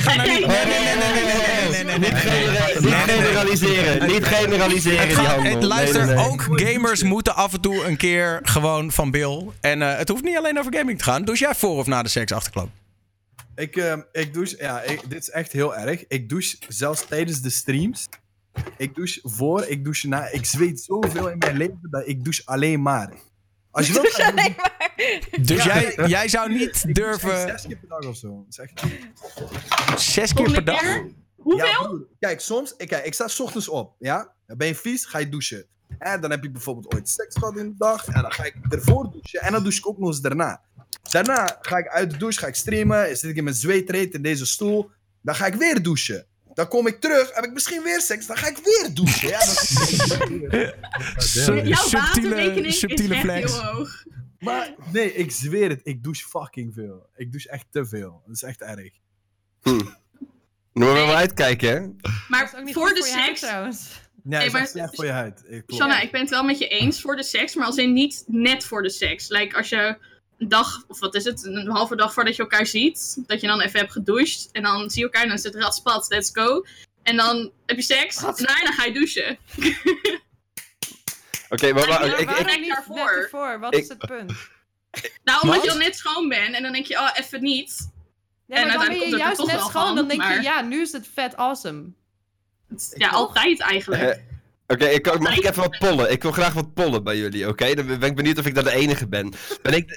ga 0.00 0.14
nou 0.14 0.28
niet. 0.28 0.46
Nee, 0.46 0.64
nee, 0.66 0.78
nee, 0.78 0.94
nee, 0.96 1.12
nee, 1.12 1.24
nee, 1.24 1.84
nee, 1.84 1.84
nee, 1.84 1.98
Niet, 1.98 2.12
nee, 2.12 2.20
genera- 2.20 2.66
nee. 2.66 2.80
niet 2.80 2.94
generaliseren. 2.94 4.06
Niet 4.08 4.24
generaliseren, 4.24 4.98
Het 4.98 5.08
die 5.08 5.16
gaat- 5.16 5.34
het, 5.34 5.42
Nee, 5.42 5.62
luister, 5.66 6.06
nee, 6.06 6.14
nee. 6.14 6.24
ook 6.24 6.42
gamers 6.60 7.02
moeten 7.02 7.34
af 7.34 7.52
en 7.52 7.60
toe 7.60 7.84
een 7.84 7.96
keer 7.96 8.40
gewoon 8.42 8.92
van 8.92 9.10
Bill. 9.10 9.46
En 9.60 9.82
eh, 9.82 9.96
het 9.98 10.08
hoeft 10.08 10.22
niet 10.24 10.36
alleen 10.36 10.58
over 10.58 10.74
gaming 10.76 10.98
te 10.98 11.04
gaan. 11.04 11.24
Douche 11.24 11.44
jij 11.44 11.54
voor 11.54 11.76
of 11.78 11.86
na 11.86 12.02
de 12.02 12.08
seks 12.08 12.32
achterklap? 12.32 12.68
Ik, 13.54 13.76
eh, 13.76 13.94
ik 14.12 14.34
douche, 14.34 14.56
ja, 14.58 14.80
ik, 14.82 15.00
dit 15.08 15.18
is 15.22 15.30
echt 15.30 15.52
heel 15.52 15.76
erg. 15.76 16.04
Ik 16.08 16.28
douche 16.28 16.56
zelfs 16.68 17.04
tijdens 17.06 17.40
de 17.40 17.50
streams. 17.50 18.06
Ik 18.76 18.94
douche 18.94 19.20
voor, 19.22 19.64
ik 19.66 19.84
douche 19.84 20.08
na. 20.08 20.28
Ik 20.30 20.44
zweet 20.44 20.80
zoveel 20.80 21.28
in 21.30 21.38
mijn 21.38 21.56
leven 21.56 21.78
dat 21.90 22.02
ik 22.06 22.24
douche 22.24 22.42
alleen 22.44 22.82
maar. 22.82 23.12
Als 23.76 23.86
je 23.86 23.92
wilt, 24.00 24.04
Douche 24.04 24.22
ga 24.22 24.28
ik 24.28 24.38
alleen 24.38 24.54
maar. 24.56 24.92
Dus 25.40 25.64
Ja. 25.64 25.80
jij, 25.80 26.08
jij 26.08 26.28
zou 26.28 26.52
niet 26.52 26.94
durven 26.94 27.48
Zes 27.48 27.66
keer 27.66 27.76
per 27.76 27.88
dag 27.88 28.04
of 28.06 28.16
zo. 28.16 28.46
Echt... 28.56 28.82
zes 29.96 30.32
keer 30.32 30.50
per 30.52 30.64
dag? 30.64 30.82
Hoeveel? 31.36 32.06
Kijk, 32.18 32.40
soms, 32.40 32.74
ik, 32.76 32.88
kijk, 32.88 33.04
ik 33.04 33.14
sta 33.14 33.28
's 33.28 33.40
ochtends 33.40 33.68
op, 33.68 33.94
ja? 33.98 34.32
Dan 34.46 34.56
ben 34.56 34.66
je 34.66 34.74
vies, 34.74 35.04
ga 35.04 35.18
je 35.18 35.28
douchen. 35.28 35.66
En 35.98 36.20
dan 36.20 36.30
heb 36.30 36.42
je 36.42 36.50
bijvoorbeeld 36.50 36.94
ooit 36.94 37.08
seks 37.08 37.36
gehad 37.38 37.56
in 37.56 37.68
de 37.68 37.74
dag. 37.78 38.06
En 38.06 38.22
dan 38.22 38.32
ga 38.32 38.44
ik 38.44 38.54
ervoor 38.68 39.10
douchen. 39.10 39.40
En 39.40 39.52
dan 39.52 39.62
douche 39.62 39.78
ik 39.78 39.86
ook 39.88 39.98
nog 39.98 40.08
eens 40.08 40.20
daarna. 40.20 40.60
Daarna 41.10 41.58
ga 41.60 41.76
ik 41.76 41.88
uit 41.88 42.10
de 42.10 42.16
douche, 42.16 42.38
ga 42.40 42.46
ik 42.46 42.54
streamen. 42.54 43.16
Zit 43.16 43.30
ik 43.30 43.36
in 43.36 43.44
mijn 43.44 43.56
zweetreet 43.56 44.14
in 44.14 44.22
deze 44.22 44.46
stoel. 44.46 44.90
Dan 45.22 45.34
ga 45.34 45.46
ik 45.46 45.54
weer 45.54 45.82
douchen. 45.82 46.26
Dan 46.56 46.68
kom 46.68 46.86
ik 46.86 47.00
terug, 47.00 47.34
heb 47.34 47.44
ik 47.44 47.52
misschien 47.52 47.82
weer 47.82 48.00
seks. 48.00 48.26
Dan 48.26 48.36
ga 48.36 48.46
ik 48.46 48.56
weer 48.56 48.94
douchen. 48.94 49.28
Ja, 49.28 49.38
dat 49.38 49.56
Su- 51.22 51.62
Jouw 51.62 51.82
subtiele, 51.82 52.28
waterrekening 52.28 52.74
subtiele 52.74 53.14
is 53.14 53.20
echt 53.20 53.20
flex. 53.20 53.52
heel 53.52 53.62
hoog. 53.64 54.04
Maar 54.38 54.74
nee, 54.92 55.14
ik 55.14 55.30
zweer 55.30 55.68
het. 55.68 55.80
Ik 55.84 56.02
douche 56.02 56.26
fucking 56.28 56.74
veel. 56.74 57.06
Ik 57.16 57.30
douche 57.32 57.48
echt 57.50 57.66
te 57.70 57.86
veel. 57.86 58.22
Dat 58.26 58.34
is 58.34 58.42
echt 58.42 58.60
erg. 58.60 58.90
Moeten 59.62 59.94
we 60.72 61.06
wel 61.06 61.14
uitkijken, 61.14 61.68
hè? 61.70 62.10
Maar 62.28 62.44
is 62.44 62.54
ook 62.58 62.64
niet 62.64 62.74
voor 62.74 62.88
de 62.88 63.04
voor 63.04 63.14
huid 63.14 63.24
seks... 63.26 63.40
trouwens. 63.40 63.80
Is 64.28 64.52
maar- 64.52 64.60
echt 64.60 64.70
slecht 64.70 64.94
voor 64.94 65.04
je 65.04 65.10
huid. 65.10 65.42
Ik. 65.48 65.62
Shanna, 65.74 66.00
ik 66.00 66.10
ben 66.10 66.20
het 66.20 66.30
wel 66.30 66.44
met 66.44 66.58
je 66.58 66.68
eens 66.68 67.00
voor 67.00 67.16
de 67.16 67.22
seks, 67.22 67.54
maar 67.54 67.66
als 67.66 67.76
in 67.76 67.92
niet 67.92 68.24
net 68.26 68.64
voor 68.64 68.82
de 68.82 68.90
seks. 68.90 69.28
Like 69.28 69.56
als 69.56 69.68
je 69.68 69.96
dag, 70.38 70.84
of 70.88 70.98
wat 71.00 71.14
is 71.14 71.24
het, 71.24 71.44
een 71.44 71.68
halve 71.68 71.96
dag 71.96 72.12
voordat 72.12 72.36
je 72.36 72.42
elkaar 72.42 72.66
ziet, 72.66 73.16
dat 73.26 73.40
je 73.40 73.46
dan 73.46 73.60
even 73.60 73.78
hebt 73.80 73.92
gedoucht 73.92 74.48
en 74.52 74.62
dan 74.62 74.90
zie 74.90 74.98
je 74.98 75.04
elkaar 75.04 75.22
en 75.22 75.28
dan 75.28 75.36
is 75.36 75.42
het 75.44 75.54
ratspat, 75.54 76.06
let's 76.08 76.30
go. 76.32 76.64
En 77.02 77.16
dan 77.16 77.50
heb 77.66 77.76
je 77.76 77.82
seks 77.82 78.16
en 78.16 78.34
daarna 78.36 78.72
ga 78.72 78.84
je 78.84 78.92
douchen. 78.92 79.38
Oké, 81.48 81.72
maar, 81.72 81.88
maar- 81.88 82.04
ik, 82.06 82.18
ik, 82.18 82.26
Waarom 82.26 82.46
ik- 82.46 82.60
niet 82.60 82.68
daarvoor. 82.68 83.10
ervoor? 83.10 83.58
Wat 83.60 83.74
Ik- 83.74 83.82
is 83.82 83.88
het 83.88 83.98
punt? 83.98 84.32
Nou, 85.24 85.40
omdat 85.42 85.56
Wat? 85.56 85.64
je 85.64 85.70
dan 85.70 85.78
net 85.78 85.96
schoon 85.96 86.28
bent 86.28 86.54
en 86.54 86.62
dan 86.62 86.72
denk 86.72 86.86
je, 86.86 86.94
oh, 86.98 87.10
even 87.14 87.42
niet. 87.42 87.90
Ja, 88.46 88.56
En 88.56 88.66
maar 88.66 88.76
dan 88.76 88.86
ben 88.86 88.94
je 88.94 89.00
komt 89.00 89.10
het 89.12 89.20
juist 89.20 89.36
toch 89.36 89.46
net 89.46 89.56
wel 89.56 89.68
schoon. 89.68 89.86
van, 89.86 89.94
Dan 89.96 90.08
denk 90.08 90.22
je, 90.22 90.40
ja, 90.42 90.60
nu 90.60 90.80
is 90.80 90.92
het 90.92 91.08
vet 91.14 91.36
awesome. 91.36 91.84
Ja, 92.94 93.08
altijd 93.08 93.60
eigenlijk. 93.60 94.22
Eh, 94.66 94.76
Oké, 94.76 94.84
ik 94.86 95.18
mag 95.18 95.36
ik 95.36 95.44
even 95.44 95.62
wat 95.62 95.78
pollen? 95.78 96.10
Ik 96.10 96.22
wil 96.22 96.32
graag 96.32 96.52
wat 96.54 96.74
pollen 96.74 97.04
bij 97.04 97.16
jullie, 97.16 97.48
oké? 97.48 97.74
Dan 97.74 97.86
ben 97.86 98.02
ik 98.02 98.14
benieuwd 98.16 98.38
of 98.38 98.46
ik 98.46 98.54
daar 98.54 98.64
de 98.64 98.72
enige 98.74 99.08
ben. 99.08 99.32
ben 99.62 99.72
ik, 99.72 99.90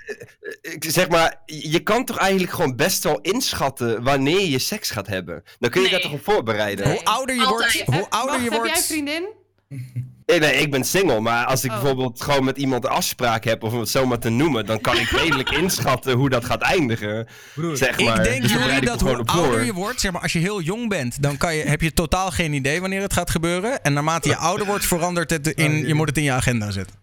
eh, 0.61 0.73
ik, 0.73 0.85
zeg 0.87 1.09
maar, 1.09 1.41
je 1.45 1.79
kan 1.79 2.05
toch 2.05 2.17
eigenlijk 2.17 2.51
gewoon 2.51 2.75
best 2.75 3.03
wel 3.03 3.19
inschatten 3.21 4.03
wanneer 4.03 4.45
je 4.45 4.59
seks 4.59 4.89
gaat 4.89 5.07
hebben? 5.07 5.43
Dan 5.59 5.69
kun 5.69 5.81
je 5.81 5.87
Nee. 5.89 5.99
daar 5.99 6.09
toch 6.09 6.19
op 6.19 6.23
voorbereiden? 6.23 6.87
Nee. 6.87 6.95
Hoe 6.97 7.05
ouder 7.05 7.35
je 7.35 7.43
Altijd. 7.45 7.73
wordt, 7.85 7.89
hoe 7.89 8.07
Eh, 8.09 8.19
ouder 8.19 8.31
wacht, 8.31 8.43
je 8.43 8.49
Heb 8.51 8.51
jij 8.51 8.61
een 8.61 8.73
wordt... 8.73 8.85
vriendin? 8.85 9.27
Nee, 10.29 10.39
nee, 10.39 10.53
ik 10.53 10.71
ben 10.71 10.83
single, 10.83 11.19
maar 11.19 11.45
als 11.45 11.63
ik 11.63 11.71
Oh. 11.71 11.79
bijvoorbeeld 11.79 12.21
gewoon 12.21 12.43
met 12.43 12.57
iemand 12.57 12.83
een 12.83 12.89
afspraak 12.89 13.43
heb, 13.43 13.63
of 13.63 13.73
om 13.73 13.79
het 13.79 13.89
zo 13.89 14.05
maar 14.05 14.19
te 14.19 14.29
noemen, 14.29 14.65
dan 14.65 14.81
kan 14.81 14.97
ik 14.97 15.09
redelijk 15.09 15.49
inschatten 15.61 16.13
hoe 16.13 16.29
dat 16.29 16.45
gaat 16.45 16.61
eindigen. 16.61 17.27
Broer, 17.55 17.77
Zeg 17.77 17.97
Ik 17.97 18.05
maar. 18.05 18.23
denk 18.23 18.41
Dus 18.41 18.51
dan 18.51 18.61
jullie 18.61 18.63
bereid 18.63 18.81
ik 18.81 18.87
dat 18.87 19.01
hoe 19.01 19.25
ouder 19.25 19.63
je 19.65 19.73
wordt, 19.73 19.99
zeg 20.01 20.11
maar, 20.11 20.21
als 20.21 20.33
je 20.33 20.39
heel 20.39 20.61
jong 20.61 20.89
bent, 20.89 21.21
dan 21.21 21.37
kan 21.37 21.55
je, 21.55 21.63
heb 21.63 21.81
je 21.81 21.93
totaal 21.93 22.31
geen 22.31 22.53
idee 22.53 22.81
wanneer 22.81 23.01
het 23.01 23.13
gaat 23.13 23.29
gebeuren. 23.29 23.83
En 23.83 23.93
naarmate 23.93 24.29
je 24.29 24.35
ouder 24.35 24.65
wordt, 24.65 24.85
verandert 24.85 25.29
het 25.29 25.47
in, 25.47 25.87
je 25.87 25.93
moet 25.93 26.07
het 26.07 26.17
in 26.17 26.23
je 26.23 26.31
agenda 26.31 26.71
zetten. 26.71 26.95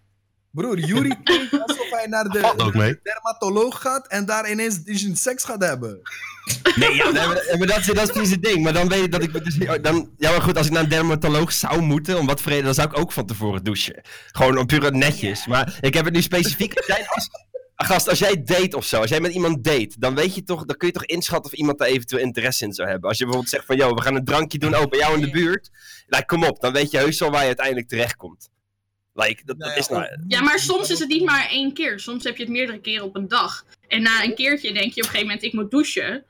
Broer, 0.51 0.79
Yuri 0.79 1.15
klinkt 1.23 1.61
alsof 1.61 1.89
hij 1.89 2.07
naar 2.07 2.23
de, 2.23 2.53
de 2.57 2.99
dermatoloog 3.03 3.81
gaat 3.81 4.07
en 4.07 4.25
daar 4.25 4.49
ineens 4.51 4.83
dus 4.83 5.01
een 5.01 5.15
seks 5.17 5.43
gaat 5.43 5.63
hebben. 5.63 5.99
Nee, 6.75 6.95
ja, 6.95 7.11
maar, 7.11 7.55
maar 7.57 7.67
dat, 7.67 7.77
is- 7.77 7.85
dat 7.85 7.97
is 8.03 8.11
precies 8.11 8.31
het 8.31 8.43
ding. 8.43 8.63
Maar 8.63 8.73
dan 8.73 8.87
weet 8.89 9.01
je 9.01 9.09
dat 9.09 9.23
ik 9.23 9.43
dus, 9.43 9.57
dan, 9.81 10.11
ja, 10.17 10.31
maar 10.31 10.41
goed, 10.41 10.57
als 10.57 10.65
ik 10.65 10.71
naar 10.71 10.83
een 10.83 10.89
dermatoloog 10.89 11.51
zou 11.51 11.81
moeten, 11.81 12.17
om 12.19 12.25
wat 12.25 12.41
voor 12.41 12.49
reden, 12.51 12.65
dan 12.65 12.73
zou 12.73 12.87
ik 12.89 12.97
ook 12.97 13.11
van 13.11 13.25
tevoren 13.25 13.63
douchen. 13.63 14.01
Gewoon 14.31 14.57
om 14.57 14.65
puur 14.65 14.91
netjes. 14.91 15.45
Maar 15.47 15.77
ik 15.81 15.93
heb 15.93 16.05
het 16.05 16.13
nu 16.13 16.21
specifiek. 16.21 16.73
Als 17.79 17.87
gast, 17.87 18.09
als 18.09 18.19
jij 18.19 18.43
date 18.43 18.77
of 18.77 18.85
zo, 18.85 18.99
als 19.01 19.09
jij 19.09 19.19
met 19.19 19.33
iemand 19.33 19.63
date, 19.63 19.95
dan 19.99 20.15
weet 20.15 20.35
je 20.35 20.43
toch, 20.43 20.65
dan 20.65 20.77
kun 20.77 20.87
je 20.87 20.93
toch 20.93 21.05
inschatten 21.05 21.51
of 21.51 21.57
iemand 21.57 21.77
daar 21.79 21.87
eventueel 21.87 22.21
interesse 22.21 22.65
in 22.65 22.73
zou 22.73 22.89
hebben. 22.89 23.09
Als 23.09 23.17
je 23.17 23.23
bijvoorbeeld 23.23 23.53
zegt 23.53 23.65
van, 23.65 23.75
yo, 23.77 23.93
we 23.93 24.01
gaan 24.01 24.15
een 24.15 24.25
drankje 24.25 24.57
doen, 24.57 24.75
oh, 24.77 24.85
bij 24.85 24.99
jou 24.99 25.13
in 25.15 25.21
de 25.21 25.29
buurt. 25.29 25.69
Like, 26.07 26.25
kom 26.25 26.43
op, 26.43 26.59
dan 26.61 26.73
weet 26.73 26.91
je 26.91 26.97
heus 26.97 27.19
wel 27.19 27.29
waar 27.31 27.41
je 27.41 27.47
uiteindelijk 27.47 27.87
terechtkomt. 27.87 28.49
Like, 29.13 29.41
dat, 29.45 29.59
dat 29.59 29.77
is 29.77 29.87
nou. 29.87 30.05
Ja, 30.27 30.41
maar 30.41 30.59
soms 30.59 30.89
is 30.89 30.99
het 30.99 31.07
niet 31.09 31.23
maar 31.23 31.47
één 31.49 31.73
keer. 31.73 31.99
Soms 31.99 32.23
heb 32.23 32.37
je 32.37 32.43
het 32.43 32.51
meerdere 32.51 32.79
keren 32.79 33.05
op 33.05 33.15
een 33.15 33.27
dag. 33.27 33.65
En 33.87 34.01
na 34.01 34.23
een 34.23 34.35
keertje 34.35 34.73
denk 34.73 34.85
je 34.85 34.89
op 34.89 34.97
een 34.97 35.03
gegeven 35.03 35.25
moment, 35.25 35.43
ik 35.43 35.53
moet 35.53 35.71
douchen. 35.71 36.23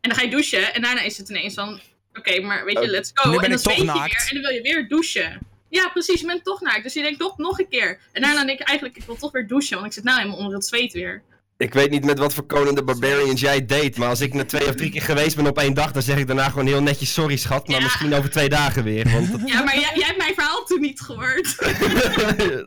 En 0.00 0.08
dan 0.10 0.18
ga 0.18 0.24
je 0.24 0.30
douchen 0.30 0.74
en 0.74 0.82
daarna 0.82 1.00
is 1.00 1.16
het 1.18 1.28
ineens 1.28 1.54
van, 1.54 1.80
oké, 2.14 2.40
maar 2.40 2.64
weet 2.64 2.78
je, 2.78 2.80
Oh, 2.84 2.88
let's 2.90 3.10
go. 3.14 3.28
nu 3.30 3.34
ben 3.34 3.44
en 3.44 3.50
dan 3.50 3.58
zweet 3.58 3.76
je 3.76 3.84
naakt. 3.84 3.98
weer 4.10 4.26
en 4.28 4.34
dan 4.34 4.42
wil 4.42 4.52
je 4.52 4.62
weer 4.62 4.88
douchen. 4.88 5.38
Ja, 5.68 5.88
precies, 5.88 6.20
je 6.20 6.26
bent 6.26 6.44
toch 6.44 6.60
naakt. 6.60 6.82
Dus 6.82 6.92
je 6.94 7.02
denkt 7.02 7.18
toch 7.18 7.38
nog 7.38 7.58
een 7.58 7.68
keer. 7.68 7.98
En 8.12 8.22
daarna 8.22 8.44
denk 8.44 8.60
ik 8.60 8.66
eigenlijk, 8.68 8.98
ik 8.98 9.04
wil 9.06 9.16
toch 9.16 9.32
weer 9.32 9.46
douchen, 9.46 9.74
want 9.74 9.86
ik 9.86 9.92
zit 9.92 10.04
nou 10.04 10.18
helemaal 10.18 10.38
onder 10.38 10.54
het 10.54 10.66
zweet 10.66 10.92
weer. 10.92 11.22
Ik 11.56 11.74
weet 11.74 11.90
niet 11.90 12.04
met 12.04 12.18
wat 12.18 12.34
voor 12.34 12.46
Conan 12.46 12.74
the 12.74 12.82
Barbarians 12.84 13.40
jij 13.40 13.66
date, 13.66 13.92
maar 13.96 14.08
als 14.08 14.20
ik 14.20 14.34
na 14.34 14.44
twee 14.44 14.66
of 14.68 14.74
drie 14.74 14.90
keer 14.90 15.02
geweest 15.02 15.36
ben 15.36 15.46
op 15.46 15.58
één 15.58 15.74
dag, 15.74 15.92
dan 15.92 16.02
zeg 16.02 16.16
ik 16.18 16.26
daarna 16.26 16.48
gewoon 16.48 16.66
heel 16.66 16.82
netjes 16.82 17.12
sorry 17.12 17.36
schat, 17.36 17.66
maar 17.68 17.76
Ja. 17.76 17.82
misschien 17.82 18.14
over 18.14 18.30
twee 18.30 18.48
dagen 18.48 18.84
weer. 18.84 19.10
Want 19.10 19.30
dat- 19.32 19.40
Ja, 19.48 19.62
maar 19.62 19.78
jij, 19.78 19.90
jij 19.94 20.06
hebt 20.06 20.18
mijn 20.18 20.34
verhaal 20.34 20.64
toen 20.64 20.80
niet 20.80 21.00
gehoord. 21.00 21.56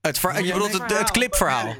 het, 0.00 0.18
ver- 0.18 0.44
je 0.44 0.52
bedoelt 0.52 0.72
het, 0.72 0.98
het 0.98 1.10
clipverhaal. 1.10 1.76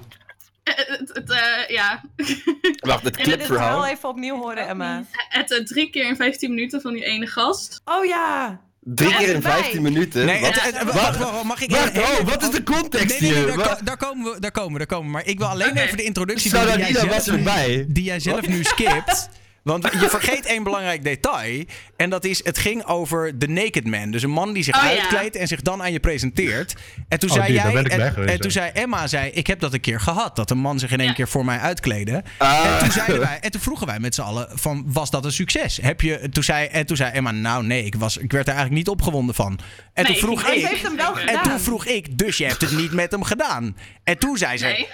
Eh, 0.67 0.75
het, 0.99 1.11
het, 1.13 1.31
eh, 1.31 1.69
ja. 1.69 2.03
Wacht, 2.91 3.05
het 3.05 3.19
Ik 3.19 3.25
wil 3.25 3.37
dit 3.37 3.47
verhaal 3.47 3.47
clipverhaal. 3.47 3.87
even 3.87 4.09
opnieuw 4.09 4.37
horen, 4.37 4.69
Emma. 4.69 5.05
Het 5.29 5.53
eh, 5.53 5.65
drie 5.65 5.91
keer 5.91 6.05
in 6.09 6.17
15 6.17 6.51
minuten 6.55 6.81
van 6.81 6.93
die 6.93 7.05
ene 7.05 7.27
gast. 7.27 7.81
Oh 7.85 8.05
ja. 8.05 8.61
Drie 8.81 9.15
keer 9.17 9.29
in 9.29 9.35
erbij. 9.35 9.53
15 9.61 9.83
minuten? 9.83 10.27
Nee, 10.27 10.41
Wat? 10.41 10.55
het, 10.55 10.63
het- 10.63 10.75
Ja. 10.75 10.85
wacht, 10.85 10.97
wacht, 11.17 11.19
wacht, 11.19 11.45
mag 11.45 11.61
ik 11.63 11.71
Wacht, 11.71 11.89
even- 11.97 12.03
oh, 12.03 12.29
wat 12.29 12.43
is 12.43 12.51
de 12.51 12.63
context 12.63 13.21
Nee, 13.21 13.21
nee, 13.21 13.31
nee, 13.31 13.39
hier? 13.39 13.47
daar, 13.47 13.57
Wat- 13.69 13.79
ko- 13.79 13.85
daar 13.85 13.97
komen 13.97 14.33
we, 14.33 14.41
daar 14.41 14.51
komen 14.51 14.73
we, 14.73 14.79
daar 14.79 14.87
komen 14.87 15.07
we. 15.07 15.13
Maar 15.13 15.27
ik 15.27 15.39
wil 15.39 15.47
alleen 15.47 15.77
even 15.77 15.97
de 15.97 16.03
introductie 16.03 16.51
doen 16.51 16.61
die 16.77 16.99
erbij. 17.33 17.85
die 17.89 18.05
jij 18.05 18.21
zelf 18.21 18.47
nu 18.47 18.65
skipt. 18.65 19.29
Want 19.67 19.89
je 20.01 20.09
vergeet 20.09 20.47
één 20.47 20.63
belangrijk 20.63 21.05
detail. 21.05 21.65
En 21.97 22.11
dat 22.11 22.25
is, 22.25 22.45
het 22.45 22.59
ging 22.59 22.85
over 22.85 23.39
de 23.39 23.49
naked 23.49 23.87
man. 23.87 24.11
Dus 24.11 24.23
een 24.23 24.31
man 24.31 24.53
die 24.53 24.63
zich 24.63 24.77
Oh, 24.77 24.83
ja. 24.83 24.89
uitkleedt 24.89 25.37
en 25.37 25.47
zich 25.49 25.63
dan 25.63 25.83
aan 25.83 25.93
je 25.93 26.01
presenteert. 26.01 26.75
En 27.09 27.19
toen 27.19 27.31
Oh, 27.31 27.37
zei 27.37 27.53
jij, 27.53 27.65
en, 27.65 28.13
geweest, 28.13 28.31
en 28.31 28.41
toen 28.41 28.51
zei 28.51 28.71
Emma, 28.75 29.07
zei, 29.07 29.31
ik 29.31 29.47
heb 29.47 29.61
dat 29.61 29.73
een 29.73 29.81
keer 29.81 30.01
gehad. 30.01 30.37
Dat 30.37 30.51
een 30.51 30.59
man 30.59 30.79
zich 30.79 30.91
in 30.91 30.99
één 30.99 31.09
Ja. 31.09 31.15
keer 31.15 31.29
voor 31.29 31.45
mij 31.45 31.59
uitkleedde. 31.59 32.23
Ah. 32.39 32.65
En 32.65 32.79
toen 32.79 32.93
zeiden 32.93 33.19
wij, 33.21 33.39
en 33.41 33.51
toen 33.51 33.61
vroegen 33.61 33.87
wij 33.87 33.99
met 33.99 34.15
z'n 34.15 34.21
allen 34.21 34.49
van, 34.53 34.85
was 34.87 35.11
dat 35.11 35.25
een 35.25 35.33
succes? 35.33 35.79
Heb 35.83 36.01
je, 36.01 36.29
toen 36.33 36.43
zei, 36.45 36.67
en 36.67 36.87
toen 36.87 36.97
zei 36.97 37.13
Emma, 37.13 37.31
nou 37.31 37.65
nee, 37.65 37.85
ik, 37.85 37.95
was, 37.95 38.17
ik 38.17 38.33
werd 38.33 38.47
er 38.49 38.55
eigenlijk 38.55 38.77
niet 38.79 38.89
opgewonden 38.89 39.35
van. 39.35 39.59
En 39.93 40.03
Nee, 40.05 40.13
toen 40.13 40.21
vroeg 40.23 40.41
ik- 40.43 40.55
ik, 40.55 40.61
ze 40.61 40.67
heeft 40.69 40.83
hem 40.83 40.97
wel 40.97 41.19
en 41.19 41.27
gedaan. 41.29 41.43
toen 41.43 41.61
vroeg 41.61 41.87
ik, 41.87 42.19
dus 42.19 42.37
je 42.37 42.45
hebt 42.47 42.61
het 42.61 42.73
niet 42.77 42.93
met 42.93 43.11
hem 43.11 43.23
gedaan. 43.23 43.77
En 44.05 44.19
toen 44.19 44.37
zei 44.37 44.59
ze, 44.59 44.65
Nee. 44.65 44.77
ik, 44.81 44.89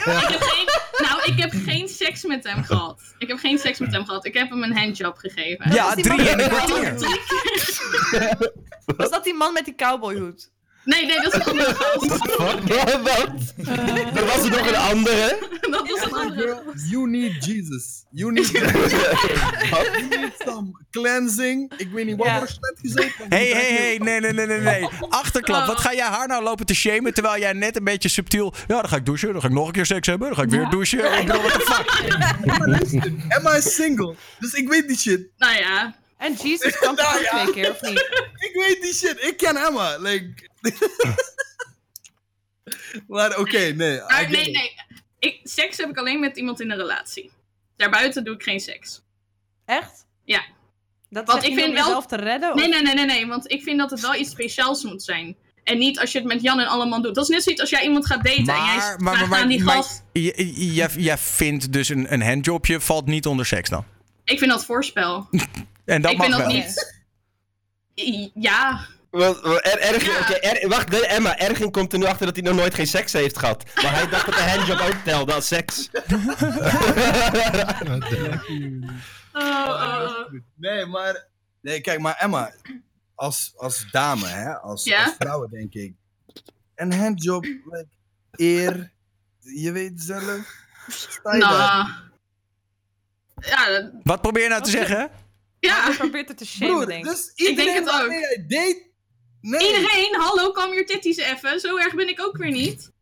heb 0.00 0.40
geen, 0.42 0.66
nou, 1.08 1.20
ik 1.32 1.38
heb 1.40 1.52
geen 1.66 1.88
seks 1.88 2.24
met 2.24 2.44
hem 2.48 2.64
gehad. 2.64 3.00
Ik 3.18 3.28
heb 3.28 3.38
geen 3.38 3.58
seks 3.58 3.75
met 3.80 3.92
hem 3.92 4.04
gehad. 4.04 4.26
Ik 4.26 4.34
heb 4.34 4.50
hem 4.50 4.62
een 4.62 4.76
handjob 4.76 5.16
gegeven. 5.16 5.72
ja, 5.72 5.94
drie 5.94 6.28
in 6.28 6.40
een 6.40 6.48
kwartier. 6.48 6.94
Was 8.96 9.10
dat 9.10 9.24
die 9.24 9.34
man 9.34 9.52
met 9.52 9.64
die 9.64 9.74
cowboyhoed? 9.74 10.50
Nee, 10.86 11.06
nee, 11.06 11.20
dat 11.20 11.34
is 11.34 11.40
een 11.40 11.44
andere 11.44 11.74
gast. 11.74 12.36
Wat? 12.36 12.60
Wat? 13.02 13.30
Er 14.14 14.24
was 14.26 14.44
er 14.44 14.50
nog 14.50 14.66
een 14.68 14.76
andere. 14.76 15.38
Dat 15.70 15.88
is 15.88 16.02
een 16.02 16.12
andere 16.12 16.42
Girl, 16.42 16.62
you 16.90 17.08
need 17.08 17.44
Jesus. 17.44 18.04
You 18.10 18.32
need, 18.32 18.48
you 18.50 18.64
need 20.08 20.32
some 20.46 20.84
cleansing. 20.90 21.72
Ik 21.76 21.88
weet 21.92 22.06
niet 22.06 22.16
wat 22.16 22.26
er 22.26 22.48
slecht 22.48 22.78
gezegd. 22.80 23.14
Hé, 23.28 23.52
hé, 23.52 23.74
hé, 23.74 23.96
nee, 23.98 24.20
nee, 24.20 24.32
nee, 24.32 24.46
nee, 24.46 24.60
nee. 24.60 24.88
Achterklap, 25.08 25.66
wat 25.66 25.80
ga 25.80 25.94
jij 25.94 26.06
haar 26.06 26.28
nou 26.28 26.42
lopen 26.42 26.66
te 26.66 26.74
shamen 26.74 27.14
terwijl 27.14 27.38
jij 27.40 27.52
net 27.52 27.76
een 27.76 27.84
beetje 27.84 28.08
subtiel... 28.08 28.54
Ja, 28.66 28.80
dan 28.80 28.88
ga 28.88 28.96
ik 28.96 29.06
douchen, 29.06 29.32
dan 29.32 29.40
ga 29.40 29.46
ik 29.48 29.54
nog 29.54 29.66
een 29.66 29.72
keer 29.72 29.86
seks 29.86 30.06
hebben, 30.06 30.26
dan 30.28 30.36
ga 30.36 30.42
ik 30.42 30.50
weer 30.50 30.60
Ja. 30.60 30.70
douchen. 30.70 31.18
Ik 31.18 31.26
bedoel, 31.26 31.42
what 31.42 31.52
the 31.52 31.60
fuck? 31.60 33.14
Emma 33.28 33.54
is 33.54 33.74
single, 33.74 34.14
dus 34.38 34.52
ik 34.52 34.68
weet 34.68 34.88
die 34.88 34.98
shit. 34.98 35.20
Nou 35.38 35.56
ja, 35.56 35.94
En 36.18 36.32
Jesus 36.34 36.76
kwam 36.80 36.94
Nou 36.94 37.16
ook 37.16 37.22
ja. 37.22 37.30
twee 37.42 37.52
keer, 37.54 37.70
of 37.70 37.80
niet? 37.80 37.98
Ik 38.48 38.50
weet 38.54 38.82
die 38.82 38.94
shit. 38.94 39.24
Ik 39.24 39.36
ken 39.36 39.56
Emma. 39.56 39.96
Like. 39.98 40.48
maar 43.08 43.38
oké, 43.38 43.58
nee. 43.58 44.00
Maar 44.00 44.30
nee, 44.30 44.46
it. 44.46 44.52
nee. 44.52 44.74
Ik, 45.18 45.40
seks 45.42 45.76
heb 45.76 45.88
ik 45.88 45.96
alleen 45.98 46.20
met 46.20 46.36
iemand 46.36 46.60
in 46.60 46.70
een 46.70 46.76
relatie. 46.76 47.30
Daarbuiten 47.76 48.24
doe 48.24 48.34
ik 48.34 48.42
geen 48.42 48.60
seks. 48.60 49.02
Echt? 49.64 50.06
Ja. 50.24 50.44
Dat 51.10 51.26
Want 51.26 51.42
zeg 51.42 51.50
ik 51.50 51.58
vind 51.58 51.72
wel- 51.72 51.84
jezelf 51.84 52.06
te 52.06 52.16
redden? 52.16 52.52
of- 52.52 52.58
Nee, 52.60 52.68
nee, 52.68 52.82
nee, 52.82 52.94
nee, 52.94 53.04
nee. 53.04 53.26
Want 53.26 53.50
ik 53.50 53.62
vind 53.62 53.78
dat 53.78 53.90
het 53.90 54.00
wel 54.00 54.14
iets 54.14 54.30
speciaals 54.30 54.82
moet 54.84 55.02
zijn. 55.02 55.36
En 55.64 55.78
niet 55.78 55.98
als 56.00 56.12
je 56.12 56.18
het 56.18 56.26
met 56.26 56.42
Jan 56.42 56.60
en 56.60 56.66
allemaal 56.66 57.02
doet. 57.02 57.14
Dat 57.14 57.24
is 57.24 57.30
net 57.30 57.42
zoiets 57.42 57.60
als 57.60 57.70
jij 57.70 57.82
iemand 57.82 58.06
gaat 58.06 58.24
daten 58.24 58.38
en 58.38 58.44
jij 58.44 58.54
vraagt 58.54 59.00
maar, 59.00 59.18
maar, 59.18 59.28
maar, 59.28 59.40
aan 59.40 59.48
die 59.48 59.62
maar 59.64 59.74
gast. 59.74 60.02
jij 60.96 61.18
vindt 61.18 61.72
dus 61.72 61.88
een, 61.88 62.12
een 62.12 62.22
handjobje 62.22 62.80
valt 62.80 63.06
niet 63.06 63.26
onder 63.26 63.46
seks 63.46 63.68
dan? 63.70 63.84
Ik 64.24 64.38
vind 64.38 64.50
dat 64.50 64.64
voorspel. 64.64 65.28
En 65.86 66.02
dat 66.02 66.10
ik 66.10 66.16
mag 66.18 66.26
vind 66.26 66.38
dat 66.38 66.46
wel. 66.46 66.56
niet. 66.56 68.30
Ja, 68.34 68.86
Wat- 69.10 69.40
wat- 69.40 69.64
Er, 69.64 70.02
Ja. 70.04 70.40
Er- 70.40 70.68
wacht, 70.68 70.88
nee, 70.90 71.06
Emma, 71.06 71.38
Ergin 71.38 71.70
komt 71.70 71.92
er 71.92 71.98
nu 71.98 72.04
achter 72.04 72.26
dat 72.26 72.36
hij 72.36 72.44
nog 72.44 72.54
nooit 72.54 72.74
geen 72.74 72.86
seks 72.86 73.12
heeft 73.12 73.38
gehad. 73.38 73.64
Maar 73.74 73.94
hij 73.94 74.08
dacht 74.08 74.26
dat 74.26 74.34
de 74.34 74.40
handjob 74.40 74.80
ook 74.80 75.04
telde 75.04 75.32
als 75.32 75.46
seks. 75.46 75.88
Oh, 79.32 79.42
oh, 79.42 80.02
oh. 80.02 80.32
Nee, 80.54 80.86
maar. 80.86 81.26
Nee, 81.60 81.80
kijk, 81.80 82.00
maar 82.00 82.16
Emma, 82.18 82.52
als, 83.14 83.52
als 83.56 83.86
dame, 83.90 84.26
hè, 84.26 84.54
als, 84.58 84.84
Ja? 84.84 85.04
als 85.04 85.14
vrouw, 85.18 85.46
denk 85.48 85.74
ik. 85.74 85.94
Een 86.74 86.92
handjob, 86.92 87.44
like, 87.44 87.86
eer, 88.30 88.92
je 89.38 89.72
weet 89.72 89.92
zelf. 90.02 90.54
Sta 90.88 91.34
je 91.34 91.40
daar? 91.40 91.50
Nou. 91.50 91.88
Ja, 93.40 93.68
dat- 93.68 93.90
Wat 94.02 94.20
probeer 94.20 94.42
je 94.42 94.48
nou 94.48 94.62
te 94.62 94.70
zeggen? 94.70 95.10
Ja. 95.60 95.88
Je 95.88 95.94
probeert 95.96 96.28
het 96.28 96.38
te 96.38 96.46
shamen, 96.46 96.74
Broer, 96.74 96.86
denk 96.86 97.04
ik. 97.04 97.10
dus 97.10 97.32
iedereen 97.34 97.74
het 97.74 97.84
ook. 97.84 97.90
waarmee 97.90 98.20
jij 98.20 98.44
date. 98.48 98.84
Nee. 99.40 99.66
Iedereen, 99.66 100.14
hallo, 100.18 100.50
kam 100.50 100.72
je 100.72 100.84
titties 100.84 101.16
even. 101.16 101.60
Zo 101.60 101.76
erg 101.76 101.94
ben 101.94 102.08
ik 102.08 102.20
ook 102.20 102.36
weer 102.36 102.50
niet. 102.50 102.94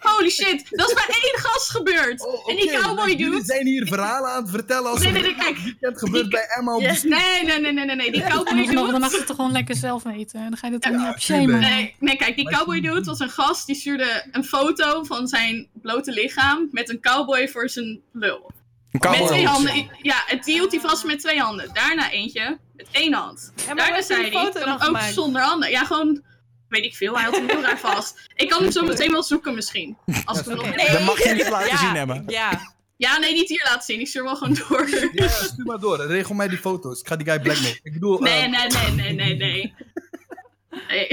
Holy 0.00 0.30
shit, 0.30 0.66
dat 0.70 0.88
is 0.88 0.94
bij 0.94 1.04
één 1.22 1.38
gast 1.38 1.70
gebeurd. 1.70 2.26
Oh, 2.26 2.50
En 2.50 2.56
die 2.56 2.70
cowboy 2.78 3.08
Jullie 3.08 3.30
dude. 3.30 3.44
zijn 3.44 3.66
hier 3.66 3.86
verhalen 3.86 4.30
aan 4.30 4.42
het 4.42 4.50
vertellen 4.50 4.90
als 4.90 4.98
Nee, 5.00 5.12
het 5.12 5.22
nee, 5.22 5.30
nee, 5.34 5.44
kijk. 5.44 5.58
weekend 5.58 5.98
gebeurt 5.98 6.28
bij 6.28 6.46
Emma 6.58 6.74
op 6.76 6.82
stoep. 6.82 7.10
Nee, 7.10 7.44
nee, 7.44 7.60
nee, 7.60 7.72
nee, 7.72 7.84
nee, 7.84 7.96
nee. 7.96 8.12
Die 8.12 8.22
cowboy 8.22 8.54
nog, 8.54 8.72
dan 8.74 8.86
dude. 8.86 8.98
mag 8.98 9.10
je 9.10 9.16
het 9.16 9.26
toch 9.26 9.36
gewoon 9.36 9.52
lekker 9.52 9.74
zelf 9.74 10.02
weten. 10.02 10.40
Dan 10.40 10.56
ga 10.56 10.66
je 10.68 10.78
toch 10.78 10.92
Ja, 10.92 10.98
niet 10.98 11.14
op 11.14 11.20
shamen. 11.20 11.60
Nee, 11.60 11.94
nee, 11.98 12.16
kijk, 12.16 12.36
die 12.36 12.50
cowboy 12.50 12.80
dude 12.80 13.04
was 13.04 13.18
een 13.20 13.30
gast 13.30 13.66
die 13.66 13.76
stuurde 13.76 14.24
een 14.32 14.44
foto 14.44 15.04
van 15.04 15.28
zijn 15.28 15.68
blote 15.82 16.12
lichaam 16.12 16.68
met 16.70 16.88
een 16.88 17.00
cowboy 17.00 17.48
voor 17.48 17.68
zijn 17.68 18.00
lul. 18.12 18.50
Een 18.90 19.10
Met 19.10 19.26
twee 19.26 19.46
handen. 19.46 19.90
Ja, 20.02 20.22
het 20.26 20.44
die 20.44 20.54
hield 20.54 20.70
hij 20.70 20.80
vast 20.80 21.04
met 21.04 21.20
twee 21.20 21.40
handen. 21.40 21.70
Daarna 21.72 22.10
eentje 22.10 22.58
met 22.76 22.86
één 22.90 23.12
hand. 23.12 23.52
Ja, 23.56 23.64
maar 23.66 23.76
Daarna 23.76 24.02
zei 24.02 24.22
hij, 24.22 24.30
dan 24.52 24.72
ook 24.72 24.82
gemaakt? 24.82 25.14
zonder 25.14 25.42
handen. 25.42 25.70
Ja, 25.70 25.84
gewoon, 25.84 26.22
weet 26.68 26.84
ik 26.84 26.96
veel, 26.96 27.14
hij 27.14 27.24
had 27.24 27.34
hem 27.36 27.48
heel 27.48 27.62
raar 27.62 27.78
vast. 27.78 28.20
Ik 28.34 28.48
kan 28.48 28.62
hem 28.62 28.72
zo 28.72 28.82
meteen 28.84 29.10
wel 29.12 29.22
zoeken 29.22 29.54
misschien. 29.54 29.96
Als 30.24 30.38
ik 30.38 30.44
hem 30.44 30.56
nog 30.56 30.74
Nee. 30.74 30.90
Dat 30.90 31.04
mag 31.04 31.22
je 31.24 31.34
niet 31.34 31.48
laten 31.48 31.68
Ja, 31.68 31.76
zien, 31.76 31.96
Emma. 31.96 32.22
Ja. 32.26 32.72
Ja, 32.96 33.18
nee, 33.18 33.32
niet 33.32 33.48
hier 33.48 33.64
laten 33.64 33.82
zien. 33.82 34.00
Ik 34.00 34.06
stuur 34.06 34.22
wel 34.24 34.36
gewoon 34.36 34.54
door. 34.68 34.88
Ja, 35.12 35.28
stuur 35.28 35.64
maar 35.64 35.78
door. 35.80 36.06
Regel 36.06 36.34
mij 36.34 36.48
die 36.48 36.58
foto's. 36.58 37.00
Ik 37.00 37.06
ga 37.06 37.16
die 37.16 37.26
guy 37.26 37.40
blackmail. 37.40 37.74
Ik 37.82 37.92
bedoel, 37.92 38.18
Nee, 38.18 38.42
eh, 38.42 38.48
nee, 38.50 38.68
nee, 38.68 38.90
nee, 38.90 39.12
nee, 39.12 39.36
nee. 39.36 39.74
Nee, 40.88 41.08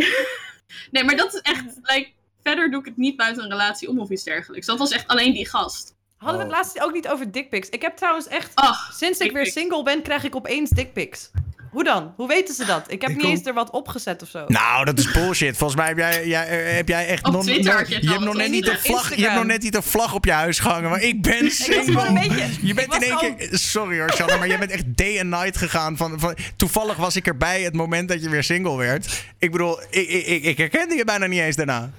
nee 0.92 1.04
maar 1.04 1.16
dat 1.16 1.34
is 1.34 1.40
echt, 1.42 1.64
like, 1.82 2.10
verder 2.44 2.72
doe 2.72 2.80
ik 2.80 2.86
het 2.86 2.98
niet 2.98 3.18
buiten 3.18 3.44
een 3.44 3.50
relatie 3.50 3.90
om 3.90 4.00
of 4.00 4.10
iets 4.10 4.24
dergelijks. 4.24 4.66
Dat 4.66 4.78
was 4.78 4.92
echt 4.92 5.08
alleen 5.08 5.34
die 5.34 5.50
gast. 5.50 5.96
Hadden 6.18 6.38
we 6.38 6.44
het 6.46 6.54
Oh. 6.54 6.60
laatst 6.60 6.82
ook 6.82 6.94
niet 6.94 7.08
over 7.08 7.32
dickpics? 7.32 7.70
Ik 7.70 7.82
heb 7.82 7.98
trouwens 7.98 8.28
echt... 8.28 8.52
Ach, 8.56 8.92
Sinds 8.98 9.20
ik 9.20 9.32
weer 9.32 9.46
single 9.46 9.84
ben, 9.84 10.02
krijg 10.02 10.24
ik 10.24 10.36
opeens 10.36 10.70
dickpics. 10.70 11.30
Hoe 11.72 11.84
dan? 11.84 12.14
Hoe 12.16 12.28
weten 12.28 12.56
ze 12.56 12.66
dat? 12.66 12.92
Ik 12.92 13.02
heb 13.02 13.10
Ik 13.10 13.16
niet 13.16 13.26
eens 13.26 13.46
er 13.46 13.54
wat 13.54 13.70
opgezet 13.70 14.22
of 14.22 14.30
zo. 14.30 14.44
Nou, 14.48 14.86
dat 14.86 15.00
is 15.00 15.12
bullshit. 15.12 15.58
Volgens 15.58 15.80
mij 15.80 15.88
heb 15.88 15.98
jij, 15.98 16.28
jij, 16.28 16.66
eh, 16.66 16.76
heb 16.76 16.88
jij 16.88 17.08
echt 17.08 17.28
Op 17.28 17.42
Twitter 17.42 17.90
je 18.02 18.10
hebt 18.10 18.24
nog 18.24 18.36
net 18.36 18.50
niet 18.52 18.68
een 18.68 18.78
vlag, 18.78 19.16
je 19.16 19.22
hebt 19.22 19.36
nog 19.36 19.46
net 19.46 19.62
niet 19.62 19.76
een 19.76 19.84
vlag 19.84 20.14
op 20.14 20.26
je 20.26 20.32
huis 20.32 20.60
gehangen, 20.60 20.90
maar 20.90 21.02
ik 21.02 21.22
ben 21.22 21.52
single. 21.52 22.08
een 22.08 22.14
beetje... 22.14 22.48
Je 22.62 22.74
bent 22.74 22.94
in 22.94 23.02
één 23.02 23.18
keer. 23.18 23.50
Sorry 23.52 24.00
hoor, 24.00 24.14
Shanna, 24.14 24.38
maar 24.38 24.48
je 24.48 24.58
bent 24.58 24.72
echt 24.72 24.98
day 24.98 25.20
and 25.20 25.30
night 25.30 25.58
gegaan. 25.58 25.98
Van, 25.98 26.20
van, 26.20 26.36
toevallig 26.56 26.96
was 26.96 27.16
ik 27.16 27.28
erbij 27.28 27.62
het 27.62 27.74
moment 27.74 28.10
dat 28.10 28.24
je 28.24 28.30
weer 28.30 28.44
single 28.44 28.78
werd. 28.78 29.24
Ik 29.38 29.52
bedoel, 29.52 29.82
ik, 29.90 30.10
ik, 30.10 30.26
ik, 30.26 30.44
ik 30.44 30.58
herkende 30.58 30.96
je 30.96 31.06
bijna 31.06 31.26
niet 31.26 31.40
eens 31.42 31.56
daarna. 31.56 31.92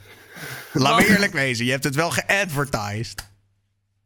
Laat 0.73 0.99
me 0.99 1.09
eerlijk 1.09 1.33
wezen, 1.33 1.65
je 1.65 1.71
hebt 1.71 1.85
het 1.85 1.95
wel 1.95 2.11
geadvertised. 2.11 3.27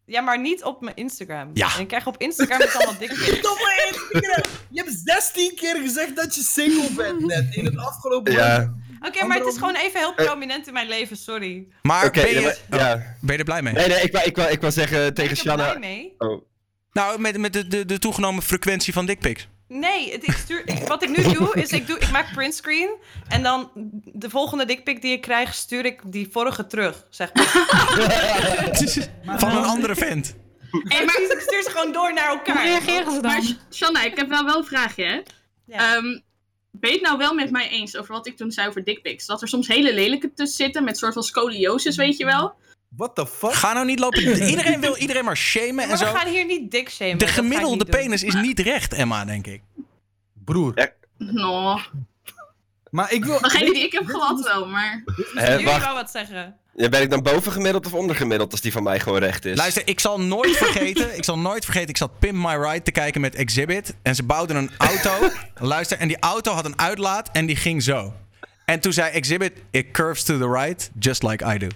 Ja, 0.07 0.21
maar 0.21 0.41
niet 0.41 0.65
op 0.65 0.81
mijn 0.81 0.97
Instagram. 0.97 1.51
Ja. 1.55 1.75
En 1.75 1.81
ik 1.81 1.89
krijg 1.89 2.07
op 2.07 2.17
Instagram 2.19 2.59
dus 2.59 2.75
allemaal 2.75 2.99
dickpics. 2.99 3.41
Domme 3.43 3.83
Instagram. 3.93 4.51
Je 4.71 4.83
hebt 4.83 5.01
16 5.05 5.55
keer 5.55 5.77
gezegd 5.77 6.17
dat 6.17 6.35
je 6.35 6.43
single 6.43 6.89
bent 6.97 7.21
net 7.27 7.55
in 7.55 7.65
het 7.65 7.77
afgelopen 7.77 8.33
Ja. 8.33 8.39
jaar. 8.39 8.73
Oké, 9.07 9.25
maar 9.27 9.37
het 9.39 9.47
is 9.47 9.59
gewoon 9.59 9.75
even 9.75 10.01
heel 10.01 10.15
prominent 10.15 10.67
in 10.67 10.73
mijn 10.73 10.89
leven, 10.89 11.17
sorry. 11.17 11.67
Maar 11.83 12.05
Oké, 12.07 12.21
ben, 12.23 12.31
ja, 12.33 12.41
je, 12.41 12.57
maar- 12.69 12.81
ja. 12.81 12.95
oh, 12.95 13.01
ben 13.21 13.33
je 13.33 13.39
er 13.39 13.45
blij 13.45 13.63
mee? 13.63 13.73
Nee, 13.73 13.89
nee, 13.89 14.01
ik 14.03 14.13
wou, 14.13 14.25
ik 14.25 14.37
wou, 14.37 14.51
ik 14.51 14.61
wou 14.61 14.73
zeggen 14.73 14.99
Ben 14.99 15.15
tegen 15.15 15.33
ik 15.33 15.39
er 15.39 15.55
blij 15.55 15.67
Shanna... 15.67 15.79
mee? 15.79 16.15
Oh. 16.19 16.45
Nou, 16.93 17.21
met, 17.21 17.39
met 17.39 17.53
de, 17.53 17.67
de, 17.69 17.85
de 17.85 17.99
toegenomen 17.99 18.43
frequentie 18.43 18.93
van 18.93 19.07
dickpics. 19.07 19.49
Nee, 19.73 20.13
het, 20.13 20.23
ik 20.27 20.33
stuur, 20.33 20.63
ik- 20.69 20.87
wat 20.87 21.03
ik 21.03 21.09
nu 21.17 21.33
doe, 21.33 21.55
is 21.55 21.71
ik, 21.71 21.87
doe, 21.87 21.99
ik 21.99 22.11
maak 22.11 22.33
printscreen. 22.35 22.91
En 23.29 23.43
dan 23.43 23.71
de 24.05 24.31
volgende 24.31 24.65
dickpic 24.65 25.03
die 25.03 25.13
ik 25.13 25.21
krijg, 25.21 25.55
stuur 25.55 25.85
ik 25.85 26.01
die 26.05 26.29
vorige 26.31 26.67
terug, 26.67 27.07
zeg 27.11 27.35
maar. 27.35 27.47
Van 29.39 29.57
een 29.57 29.65
andere 29.65 29.95
vent. 29.95 30.35
Hey, 30.85 31.05
maar, 31.05 31.21
ik 31.21 31.41
stuur 31.47 31.63
ze 31.63 31.71
gewoon 31.71 31.93
door 31.93 32.13
naar 32.13 32.29
Hoe 32.29 32.39
elkaar. 32.39 32.65
reageren 32.65 33.13
ze 33.15 33.21
maar? 33.21 33.43
Shanna, 33.73 34.03
ik 34.05 34.17
heb 34.17 34.29
nou 34.29 34.45
wel 34.45 34.57
een 34.59 34.65
vraagje, 34.65 35.05
hè. 35.05 35.21
Ja. 35.67 35.95
Ehm, 35.97 36.19
ben 36.71 36.91
je 36.91 36.97
het 36.97 37.07
nou 37.07 37.19
wel 37.19 37.35
met 37.35 37.51
mij 37.51 37.69
eens 37.69 37.97
over 37.97 38.15
wat 38.15 38.27
ik 38.27 38.37
toen 38.37 38.51
zei 38.53 38.69
over 38.69 38.85
dickpics? 38.85 39.27
Dat 39.27 39.43
er 39.43 39.49
soms 39.49 39.69
hele 39.69 39.95
lelijke 39.95 40.33
tussen 40.35 40.65
zitten 40.65 40.85
met 40.85 40.99
soort 40.99 41.13
van 41.15 41.23
scoliosis, 41.23 41.97
weet 41.97 42.17
je 42.17 42.25
wel? 42.25 42.55
What 42.97 43.15
the 43.15 43.27
fuck? 43.27 43.53
Ga 43.53 43.73
nou 43.73 43.87
niet 43.87 43.99
lopen. 43.99 44.23
Iedereen 44.51 44.81
wil 44.81 44.97
iedereen 44.97 45.25
maar 45.25 45.37
shamen 45.37 45.75
maar 45.75 45.85
en 45.85 45.91
we 45.91 45.97
zo. 45.97 46.13
gaan 46.13 46.29
hier 46.29 46.45
niet 46.45 46.71
dik 46.71 46.91
shamen. 46.91 47.19
De 47.19 47.27
gemiddelde 47.27 47.85
doen. 47.85 48.01
penis 48.01 48.23
is 48.23 48.35
niet 48.35 48.59
recht, 48.59 48.93
Emma, 48.93 49.25
denk 49.25 49.47
ik. 49.47 49.63
Broer. 50.45 50.93
No, 51.19 51.81
Maar 52.91 53.13
ik 53.13 53.25
wil... 53.25 53.41
degene 53.41 53.73
die 53.73 53.85
ik 53.85 53.93
heb 53.93 54.07
gehad 54.07 54.41
wel, 54.41 54.67
maar... 54.67 55.05
Jullie 55.35 55.65
wou 55.67 55.95
wat 55.95 56.11
zeggen. 56.11 56.57
ja, 56.75 56.89
ben 56.89 57.01
ik 57.03 57.11
dan 57.11 57.23
bovengemiddeld 57.23 57.87
of 57.87 57.95
ondergemiddeld 57.95 58.51
als 58.53 58.61
die 58.61 58.73
van 58.73 58.83
mij 58.83 59.01
gewoon 59.01 59.19
recht 59.19 59.45
is? 59.45 59.57
Luister, 59.57 59.83
ik 59.89 60.01
zal 60.01 60.21
nooit 60.21 60.57
vergeten. 60.57 61.17
ik 61.17 61.25
zal 61.25 61.39
nooit 61.39 61.65
vergeten. 61.65 61.89
Ik 61.89 61.97
zat 61.97 62.19
Pimp 62.19 62.35
My 62.35 62.55
Ride 62.55 62.83
te 62.83 62.91
kijken 62.91 63.21
met 63.21 63.35
Exhibit. 63.35 63.95
En 64.03 64.15
ze 64.15 64.23
bouwden 64.23 64.57
een 64.57 64.71
auto. 64.79 65.29
Luister, 65.55 65.99
en 65.99 66.09
die 66.09 66.19
auto 66.21 66.53
had 66.53 66.65
een 66.65 66.79
uitlaat 66.79 67.29
en 67.33 67.47
die 67.47 67.57
ging 67.57 67.83
zo. 67.83 68.15
En 68.65 68.81
toen 68.81 68.93
zei 68.93 69.11
Exhibit: 69.11 69.53
It 69.71 69.91
curves 69.91 70.23
to 70.23 70.39
the 70.39 70.49
right, 70.49 70.91
just 70.99 71.23
like 71.23 71.55
I 71.55 71.59
do. 71.59 71.67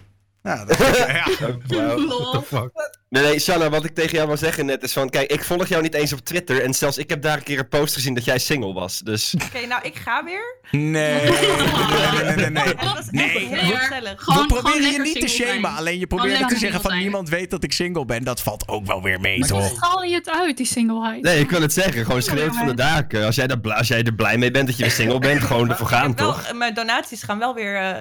Ja, 0.46 0.64
dat, 0.64 0.78
ja. 0.78 1.26
Oh, 1.48 1.56
wauw. 1.66 1.98
Lol. 1.98 2.42
Fuck. 2.42 2.70
Nee, 3.16 3.24
nee, 3.30 3.38
Shanna, 3.40 3.68
wat 3.70 3.84
ik 3.84 3.94
tegen 3.94 4.12
jou 4.12 4.26
wil 4.28 4.36
zeggen 4.36 4.66
net 4.66 4.82
is 4.82 4.92
van... 4.92 5.08
Kijk, 5.10 5.30
ik 5.32 5.44
volg 5.44 5.66
jou 5.66 5.82
niet 5.82 5.94
eens 5.94 6.12
op 6.12 6.18
Twitter. 6.20 6.62
En 6.62 6.74
zelfs 6.74 6.98
ik 6.98 7.10
heb 7.10 7.22
daar 7.22 7.36
een 7.36 7.42
keer 7.42 7.58
een 7.58 7.68
post 7.68 7.94
gezien 7.94 8.14
dat 8.14 8.24
jij 8.24 8.38
single 8.38 8.72
was. 8.72 8.98
Dus... 8.98 9.34
Oké, 9.44 9.66
nou, 9.66 9.82
ik 9.82 9.94
ga 9.96 10.24
weer. 10.24 10.56
Nee, 10.70 11.20
nee, 11.30 12.22
nee, 12.24 12.34
nee, 12.36 12.50
nee. 12.50 12.74
Was 12.74 13.06
Nee, 13.10 13.28
heel 13.48 13.70
we- 13.72 13.76
gezellig. 13.76 14.22
Gewoon- 14.22 14.46
we 14.48 14.54
proberen 14.54 14.92
je 14.92 14.98
niet 15.00 15.20
te 15.20 15.28
shamen, 15.28 15.60
zijn. 15.60 15.76
alleen 15.76 15.98
je 15.98 16.06
probeert 16.06 16.48
te 16.48 16.56
zeggen 16.56 16.80
van 16.80 16.90
zijn. 16.90 17.02
niemand 17.02 17.28
weet 17.28 17.50
dat 17.50 17.64
ik 17.64 17.72
single 17.72 18.04
ben. 18.04 18.24
Dat 18.24 18.40
valt 18.40 18.68
ook 18.68 18.86
wel 18.86 19.02
weer 19.02 19.20
mee, 19.20 19.38
Maar 19.38 19.48
hoe 19.48 19.60
toch? 19.60 19.70
straal 19.76 20.02
je 20.02 20.14
het 20.14 20.30
uit, 20.30 20.56
die 20.56 20.66
singleheid? 20.66 21.22
Nee, 21.22 21.40
ik 21.40 21.50
wil 21.50 21.60
het 21.60 21.72
zeggen. 21.72 22.04
Gewoon 22.04 22.22
schreeuwt 22.22 22.56
van 22.56 22.66
de 22.66 22.74
daken. 22.74 23.24
Als 23.24 23.34
jij, 23.36 23.46
daar 23.46 23.60
bla- 23.60 23.74
als 23.76 23.88
jij 23.88 24.02
er 24.02 24.14
blij 24.14 24.38
mee 24.38 24.50
bent 24.50 24.66
dat 24.66 24.76
je 24.76 24.82
weer 24.82 24.92
single 24.92 25.18
bent, 25.18 25.42
gewoon 25.50 25.70
ervoor 25.70 25.86
gaan, 25.86 26.14
wel, 26.14 26.32
toch? 26.32 26.52
mijn 26.52 26.74
donaties 26.74 27.22
gaan 27.22 27.38
wel 27.38 27.54
weer. 27.54 27.76
eh, 27.76 28.00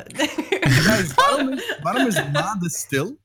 Guys, 0.85 1.13
waarom, 1.15 1.53
is, 1.53 1.75
waarom 1.81 2.07
is 2.07 2.21
Maden 2.33 2.69
stil? 2.69 3.17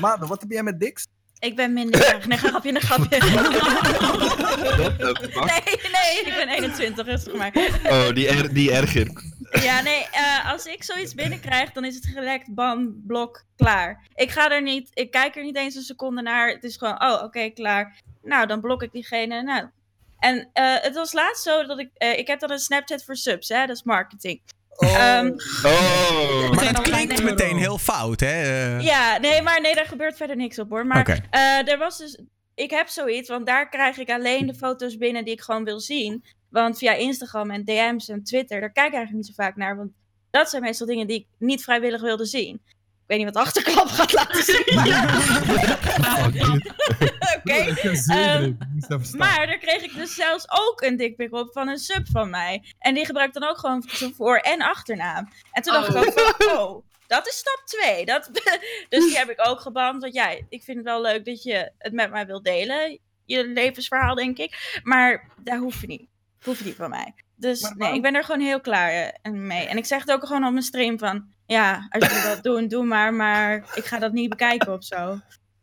Maden, 0.00 0.28
wat 0.28 0.40
heb 0.40 0.50
jij 0.50 0.62
met 0.62 0.80
Dix? 0.80 1.06
Ik 1.40 1.56
ben 1.56 1.72
minderjarig. 1.72 2.26
Nee, 2.26 2.38
grapje, 2.38 2.74
een 2.74 2.80
grapje. 2.80 3.18
Nee, 5.50 5.76
nee, 5.92 6.20
ik 6.24 6.34
ben 6.36 6.48
21, 6.48 7.06
rustig 7.06 7.34
maar. 7.34 7.52
Oh, 7.84 8.12
die, 8.12 8.28
er, 8.28 8.54
die 8.54 8.72
erger. 8.72 9.08
Ja, 9.62 9.80
nee, 9.80 10.06
eh, 10.12 10.52
als 10.52 10.66
ik 10.66 10.82
zoiets 10.82 11.14
binnenkrijg, 11.14 11.72
dan 11.72 11.84
is 11.84 11.94
het 11.94 12.06
gelekt, 12.06 12.54
bam, 12.54 13.02
blok, 13.06 13.44
klaar. 13.56 14.06
Ik 14.14 14.30
ga 14.30 14.50
er 14.50 14.62
niet, 14.62 14.90
ik 14.92 15.10
kijk 15.10 15.36
er 15.36 15.42
niet 15.42 15.56
eens 15.56 15.74
een 15.74 15.82
seconde 15.82 16.22
naar. 16.22 16.48
Het 16.48 16.64
is 16.64 16.76
gewoon, 16.76 17.02
oh, 17.02 17.22
oké, 17.22 17.48
klaar. 17.48 18.00
Nou, 18.22 18.46
dan 18.46 18.60
blok 18.60 18.82
ik 18.82 18.92
diegene. 18.92 19.42
Nou. 19.42 19.66
En 20.18 20.48
eh, 20.52 20.76
het 20.80 20.94
was 20.94 21.12
laatst 21.12 21.42
zo 21.42 21.66
dat 21.66 21.78
ik, 21.78 21.90
eh, 21.94 22.18
ik 22.18 22.26
heb 22.26 22.40
dan 22.40 22.50
een 22.50 22.58
Snapchat 22.58 23.04
voor 23.04 23.16
subs, 23.16 23.48
hè, 23.48 23.66
dat 23.66 23.76
is 23.76 23.82
marketing. 23.82 24.40
Ehm, 24.80 25.32
Oh. 25.64 26.50
Maar 26.50 26.72
dat 26.72 26.80
klinkt 26.80 27.22
meteen 27.22 27.56
heel 27.56 27.78
fout, 27.78 28.20
hè? 28.20 28.26
Eh, 28.76 28.80
Ja, 28.84 29.18
nee, 29.18 29.42
maar 29.42 29.60
nee, 29.60 29.74
daar 29.74 29.86
gebeurt 29.86 30.16
verder 30.16 30.36
niks 30.36 30.58
op 30.58 30.70
hoor. 30.70 30.86
Maar 30.86 31.04
eh, 31.30 31.68
er 31.72 31.78
was 31.78 31.98
dus, 31.98 32.20
ik 32.54 32.70
heb 32.70 32.88
zoiets, 32.88 33.28
want 33.28 33.46
daar 33.46 33.68
krijg 33.68 33.96
ik 33.98 34.10
alleen 34.10 34.46
de 34.46 34.54
foto's 34.54 34.96
binnen 34.96 35.24
die 35.24 35.32
ik 35.34 35.40
gewoon 35.40 35.64
wil 35.64 35.80
zien. 35.80 36.24
Want 36.50 36.78
via 36.78 36.92
Instagram 36.94 37.50
en 37.50 37.64
DM's 37.64 38.08
en 38.08 38.24
Twitter, 38.24 38.60
daar 38.60 38.72
kijk 38.72 38.86
ik 38.88 38.94
eigenlijk 38.94 39.26
niet 39.26 39.36
zo 39.36 39.42
vaak 39.42 39.56
naar. 39.56 39.76
Want 39.76 39.90
dat 40.30 40.50
zijn 40.50 40.62
meestal 40.62 40.86
dingen 40.86 41.06
die 41.06 41.18
ik 41.18 41.26
niet 41.38 41.62
vrijwillig 41.64 42.00
wilde 42.00 42.26
zien. 42.26 42.62
Ik 43.10 43.16
weet 43.16 43.24
niet 43.24 43.34
wat 43.34 43.44
de 43.44 43.50
achterklap 43.50 43.88
gaat 43.88 44.12
laten 44.12 44.42
zien. 44.42 44.64
Oké. 47.36 47.52
Ehm, 48.12 48.52
Maar 49.16 49.46
daar 49.46 49.58
kreeg 49.58 49.82
ik 49.82 49.94
dus 49.94 50.14
zelfs 50.14 50.46
ook 50.50 50.80
een 50.82 50.96
dikpik 50.96 51.34
op 51.34 51.52
van 51.52 51.68
een 51.68 51.78
sub 51.78 52.06
van 52.12 52.30
mij. 52.30 52.64
En 52.78 52.94
die 52.94 53.04
gebruikt 53.04 53.34
dan 53.34 53.48
ook 53.48 53.58
gewoon 53.58 53.82
zijn 53.86 54.14
voor- 54.14 54.36
en 54.36 54.62
achternaam. 54.62 55.28
En 55.52 55.62
toen 55.62 55.72
dacht 55.72 55.88
ik 55.88 55.94
Oh. 55.94 56.00
ook 56.06 56.12
van, 56.38 56.48
oh, 56.58 56.84
dat 57.06 57.26
is 57.26 57.36
stap 57.36 57.62
2. 57.64 58.04
Dat, 58.04 58.30
dus 58.88 59.04
die 59.04 59.18
heb 59.18 59.30
ik 59.30 59.48
ook 59.48 59.60
geband. 59.60 60.02
Want 60.02 60.14
ja, 60.14 60.28
ik 60.48 60.62
vind 60.62 60.76
het 60.76 60.86
wel 60.86 61.00
leuk 61.00 61.24
dat 61.24 61.42
je 61.42 61.72
het 61.78 61.92
met 61.92 62.10
mij 62.10 62.26
wilt 62.26 62.44
delen. 62.44 62.98
Je 63.24 63.44
levensverhaal, 63.46 64.14
denk 64.14 64.38
ik. 64.38 64.80
Maar 64.82 65.28
daar 65.42 65.58
hoef 65.58 65.80
je 65.80 65.86
niet. 65.86 66.08
Hoef 66.42 66.58
je 66.58 66.64
niet 66.64 66.76
van 66.76 66.90
mij. 66.90 67.14
Dus 67.36 67.60
Maar 67.60 67.74
nee, 67.76 67.94
ik 67.94 68.02
ben 68.02 68.14
er 68.14 68.24
gewoon 68.24 68.40
heel 68.40 68.60
klaar 68.60 68.90
eh, 69.22 69.32
mee. 69.32 69.66
En 69.66 69.76
ik 69.76 69.86
zeg 69.86 70.00
het 70.00 70.12
ook 70.12 70.26
gewoon 70.26 70.44
op 70.44 70.52
mijn 70.52 70.64
stream 70.64 70.98
van... 70.98 71.38
Ja, 71.52 71.86
als 71.90 72.06
jullie 72.12 72.24
dat 72.24 72.42
doen, 72.42 72.68
doe 72.68 72.84
maar. 72.84 73.14
Maar 73.14 73.54
ik 73.74 73.84
ga 73.84 73.98
dat 73.98 74.12
niet 74.12 74.28
bekijken 74.28 74.72
of 74.72 74.84
zo. 74.84 74.96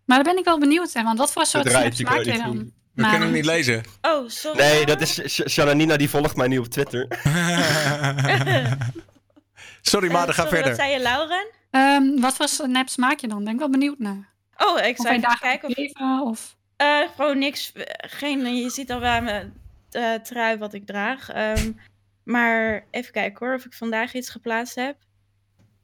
Maar 0.05 0.17
daar 0.23 0.23
ben 0.33 0.37
ik 0.37 0.45
wel 0.45 0.59
benieuwd 0.59 0.93
naar, 0.93 1.03
want 1.03 1.17
wat 1.17 1.31
voor 1.31 1.45
soort 1.45 1.69
snaps 1.69 2.01
maak 2.01 2.23
dan? 2.25 2.57
We 2.57 3.01
Maar- 3.03 3.09
kunnen 3.09 3.27
hem 3.27 3.37
niet 3.37 3.45
lezen. 3.45 3.83
Oh, 4.01 4.29
sorry. 4.29 4.57
Nee, 4.59 4.85
dat 4.85 5.01
is 5.01 5.13
Sh- 5.25 5.47
Shananina, 5.47 5.97
die 5.97 6.09
volgt 6.09 6.35
mij 6.35 6.47
nu 6.47 6.57
op 6.57 6.65
Twitter. 6.67 7.07
Sorry, 9.81 10.11
maar 10.11 10.27
Eh, 10.27 10.33
ga 10.33 10.41
sorry, 10.43 10.49
verder. 10.49 10.67
Wat 10.67 10.75
zei 10.79 10.91
je, 10.91 10.99
Lauren? 11.01 11.47
Ehm, 11.71 12.19
wat 12.21 12.35
voor 12.35 12.47
snaps 12.47 12.95
maak 12.95 13.19
je 13.19 13.27
dan? 13.27 13.43
Ben 13.43 13.53
ik 13.53 13.59
wel 13.59 13.69
benieuwd 13.69 13.99
naar. 13.99 14.29
Oh, 14.57 14.85
ik 14.85 14.95
zou 14.97 15.07
even 15.09 15.21
daar 15.21 15.39
kijken 15.39 15.69
of 15.69 15.75
leven 15.77 16.21
of... 16.21 16.55
Eh, 16.77 16.99
gewoon 17.15 17.37
niks. 17.37 17.71
eh, 17.71 17.83
Geen, 17.97 18.55
je 18.55 18.69
ziet 18.69 18.91
al 18.91 18.99
wel 18.99 19.09
aan 19.11 19.23
mijn 19.23 19.53
eh, 19.91 20.13
trui 20.13 20.57
wat 20.57 20.73
ik 20.73 20.85
draag. 20.85 21.29
Ehm, 21.29 21.71
maar 22.23 22.83
even 22.91 23.11
kijken 23.11 23.45
hoor, 23.45 23.55
of 23.55 23.65
ik 23.65 23.73
vandaag 23.73 24.13
iets 24.13 24.29
geplaatst 24.29 24.75
heb. 24.75 24.95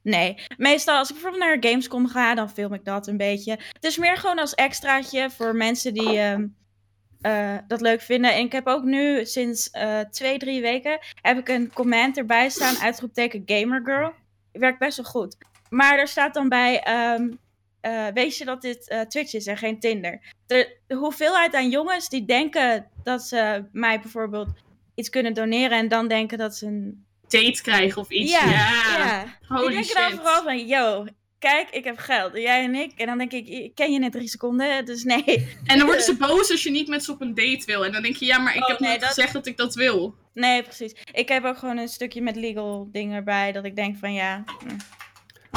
Nee, 0.03 0.35
meestal 0.57 0.97
als 0.97 1.07
ik 1.09 1.13
bijvoorbeeld 1.13 1.43
naar 1.43 1.71
Gamescom 1.71 2.07
ga, 2.07 2.35
dan 2.35 2.49
film 2.49 2.73
ik 2.73 2.85
dat 2.85 3.07
een 3.07 3.17
beetje. 3.17 3.51
Het 3.51 3.83
is 3.83 3.97
meer 3.97 4.17
gewoon 4.17 4.39
als 4.39 4.53
extraatje 4.53 5.29
voor 5.29 5.55
mensen 5.55 5.93
die 5.93 6.17
ehm, 6.17 6.47
eh, 7.21 7.57
dat 7.67 7.81
leuk 7.81 8.01
vinden. 8.01 8.33
En 8.33 8.45
ik 8.45 8.51
heb 8.51 8.67
ook 8.67 8.83
nu 8.83 9.25
sinds 9.25 9.69
eh, 9.69 9.99
twee, 9.99 10.37
drie 10.37 10.61
weken 10.61 10.99
heb 11.21 11.37
ik 11.37 11.49
een 11.49 11.73
comment 11.73 12.17
erbij 12.17 12.49
staan, 12.49 12.77
uitroepteken 12.77 13.43
Gamergirl. 13.45 14.13
Werkt 14.51 14.79
best 14.79 14.97
wel 14.97 15.05
goed. 15.05 15.37
Maar 15.69 15.99
er 15.99 16.07
staat 16.07 16.33
dan 16.33 16.49
bij, 16.49 16.83
eh, 16.83 18.07
weet 18.13 18.37
je 18.37 18.45
dat 18.45 18.61
dit 18.61 19.05
Twitch 19.07 19.33
is 19.33 19.47
en 19.47 19.57
geen 19.57 19.79
Tinder? 19.79 20.21
de, 20.53 20.77
de 20.87 20.95
hoeveelheid 20.95 21.53
aan 21.53 21.69
jongens 21.69 22.09
die 22.09 22.25
denken 22.25 22.87
dat 23.03 23.21
ze 23.21 23.65
mij 23.71 23.99
bijvoorbeeld 23.99 24.49
iets 24.95 25.09
kunnen 25.09 25.33
doneren 25.33 25.77
en 25.77 25.87
dan 25.87 26.07
denken 26.07 26.37
dat 26.37 26.55
ze 26.55 26.65
een. 26.65 27.05
Date 27.41 27.61
krijgen 27.61 28.01
of 28.01 28.09
iets. 28.09 28.31
Ja, 28.31 28.45
Ja. 28.49 28.97
ja. 28.97 29.23
Die 29.23 29.57
Holy 29.57 29.73
denken 29.73 29.95
dan 29.95 30.11
vooral 30.11 30.43
van: 30.43 30.67
yo, 30.67 31.05
kijk, 31.39 31.69
ik 31.69 31.83
heb 31.83 31.97
geld. 31.97 32.33
Jij 32.37 32.63
en 32.63 32.75
ik. 32.75 32.91
En 32.95 33.05
dan 33.05 33.17
denk 33.17 33.31
ik: 33.31 33.47
ik 33.47 33.75
ken 33.75 33.91
je 33.91 33.99
net 33.99 34.11
drie 34.11 34.27
seconden, 34.27 34.85
dus 34.85 35.03
nee. 35.03 35.47
En 35.65 35.77
dan 35.77 35.85
worden 35.85 36.03
ze 36.03 36.15
boos 36.27 36.51
als 36.51 36.63
je 36.63 36.71
niet 36.71 36.87
met 36.87 37.03
ze 37.03 37.11
op 37.11 37.21
een 37.21 37.33
date 37.35 37.63
wil. 37.65 37.85
En 37.85 37.91
dan 37.91 38.01
denk 38.01 38.15
je, 38.15 38.25
ja, 38.25 38.37
maar 38.37 38.55
ik 38.55 38.61
Oh, 38.61 38.67
heb 38.67 38.79
nee, 38.79 38.89
net 38.89 38.99
dat- 38.99 39.09
gezegd 39.09 39.33
dat 39.33 39.45
ik 39.47 39.57
dat 39.57 39.75
wil. 39.75 40.15
Nee, 40.33 40.63
precies. 40.63 40.95
Ik 41.11 41.27
heb 41.29 41.43
ook 41.45 41.57
gewoon 41.57 41.77
een 41.77 41.87
stukje 41.87 42.21
met 42.21 42.35
legal 42.35 42.89
dingen 42.91 43.15
erbij 43.15 43.51
dat 43.51 43.65
ik 43.65 43.75
denk 43.75 43.97
van 43.97 44.13
ja. 44.13 44.43
hm. 44.59 44.75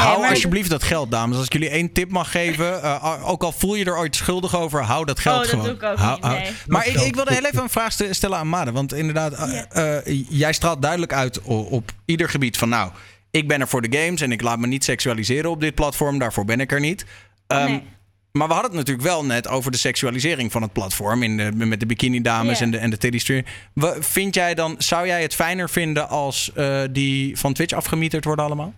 Hou 0.05 0.20
maar- 0.20 0.31
alsjeblieft 0.31 0.70
dat 0.70 0.82
geld, 0.82 1.10
dames. 1.10 1.36
Als 1.36 1.47
ik 1.47 1.52
jullie 1.52 1.68
één 1.68 1.93
tip 1.93 2.10
mag 2.10 2.31
geven, 2.31 2.82
eh, 2.82 3.28
ook 3.28 3.43
al 3.43 3.52
voel 3.52 3.74
je 3.74 3.85
er 3.85 3.97
ooit 3.98 4.16
schuldig 4.16 4.56
over, 4.56 4.82
hou 4.82 5.05
dat 5.05 5.18
geld 5.18 5.35
Oh, 5.36 5.40
dat 5.40 5.51
gewoon. 5.51 5.64
doe 5.66 5.74
ik 5.74 5.82
ook 5.82 5.97
Hou- 5.98 6.14
niet, 6.14 6.24
hou- 6.24 6.39
nee. 6.39 6.51
Maar 6.66 6.86
ik, 6.86 6.94
ik 7.01 7.14
wilde 7.14 7.32
heel 7.35 7.44
even 7.44 7.62
een 7.62 7.68
vraag 7.70 7.93
ste- 7.93 8.12
stellen 8.14 8.39
aan 8.39 8.48
Made. 8.48 8.73
Want 8.73 8.93
inderdaad, 8.94 9.32
eh, 9.32 9.97
eh, 9.97 10.24
jij 10.28 10.52
straalt 10.52 10.82
duidelijk 10.82 11.12
uit 11.12 11.43
op 11.43 11.93
ieder 12.05 12.28
gebied 12.28 12.56
van... 12.59 12.68
nou, 12.68 12.90
ik 13.31 13.48
ben 13.48 13.60
er 13.60 13.68
voor 13.68 13.82
de 13.89 13.98
games 13.98 14.20
en 14.20 14.32
ik 14.32 14.43
laat 14.43 14.59
me 14.59 14.66
niet 14.66 14.85
seksualiseren 14.85 15.51
op 15.51 15.60
dit 15.60 15.74
platform. 15.74 16.18
Daarvoor 16.18 16.44
ben 16.44 16.60
ik 16.60 16.73
er 16.73 16.81
niet. 16.81 17.05
Ehm, 17.47 17.64
Nee. 17.64 17.82
Maar 18.32 18.47
we 18.47 18.52
hadden 18.52 18.70
het 18.73 18.81
natuurlijk 18.81 19.09
wel 19.09 19.24
net 19.24 19.48
over 19.48 19.70
de 19.70 19.77
seksualisering 19.78 20.52
van 20.52 20.62
het 20.62 20.73
platform. 20.73 21.23
In 21.23 21.36
de, 21.36 21.52
met 21.66 21.81
de 21.81 21.86
bikini-dames 21.86 22.59
Ja. 22.59 22.64
en 22.64 22.70
de, 22.70 22.78
en 22.78 22.90
de 22.90 22.97
teddy 22.98 23.18
stream. 23.18 23.44
Vind 24.01 24.35
jij 24.35 24.55
dan, 24.55 24.74
zou 24.78 25.06
jij 25.06 25.23
het 25.23 25.35
fijner 25.35 25.70
vinden 25.70 26.09
als 26.09 26.51
eh, 26.55 26.81
die 26.90 27.39
van 27.39 27.52
Twitch 27.52 27.74
afgemieterd 27.74 28.24
worden 28.24 28.44
allemaal? 28.44 28.73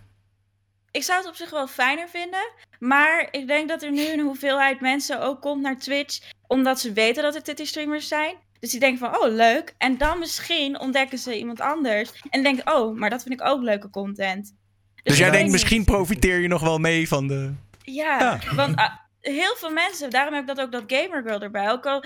Ik 0.91 1.03
zou 1.03 1.19
het 1.19 1.27
op 1.27 1.35
zich 1.35 1.49
wel 1.49 1.67
fijner 1.67 2.09
vinden. 2.09 2.51
Maar 2.79 3.27
ik 3.31 3.47
denk 3.47 3.69
dat 3.69 3.83
er 3.83 3.91
nu 3.91 4.07
een 4.07 4.19
hoeveelheid 4.19 4.81
mensen 4.81 5.21
ook 5.21 5.41
komt 5.41 5.61
naar 5.61 5.77
Twitch. 5.77 6.19
Omdat 6.47 6.79
ze 6.79 6.93
weten 6.93 7.23
dat 7.23 7.35
er 7.35 7.43
titty 7.43 7.65
streamers 7.65 8.07
zijn. 8.07 8.35
Dus 8.59 8.71
die 8.71 8.79
denken 8.79 8.99
van, 8.99 9.17
oh 9.17 9.33
leuk. 9.33 9.73
En 9.77 9.97
dan 9.97 10.19
misschien 10.19 10.79
ontdekken 10.79 11.17
ze 11.17 11.37
iemand 11.37 11.61
anders. 11.61 12.11
En 12.29 12.43
denken, 12.43 12.75
oh, 12.75 12.97
maar 12.97 13.09
dat 13.09 13.23
vind 13.23 13.41
ik 13.41 13.47
ook 13.47 13.61
leuke 13.61 13.89
content. 13.89 14.57
Dus, 15.03 15.17
jij 15.17 15.31
denkt, 15.31 15.51
misschien 15.51 15.85
profiteer 15.85 16.39
je 16.39 16.47
nog 16.47 16.61
wel 16.61 16.77
mee 16.77 17.07
van 17.07 17.27
de... 17.27 17.53
Ja, 17.81 18.39
want 18.55 18.75
ah, 18.75 18.95
heel 19.21 19.55
veel 19.55 19.69
mensen, 19.69 20.09
daarom 20.09 20.33
heb 20.33 20.49
ik 20.49 20.55
dat 20.55 20.65
ook 20.65 20.71
dat 20.71 20.83
gamergirl 20.87 21.41
erbij. 21.41 21.71
Ook 21.71 21.85
al, 21.85 22.03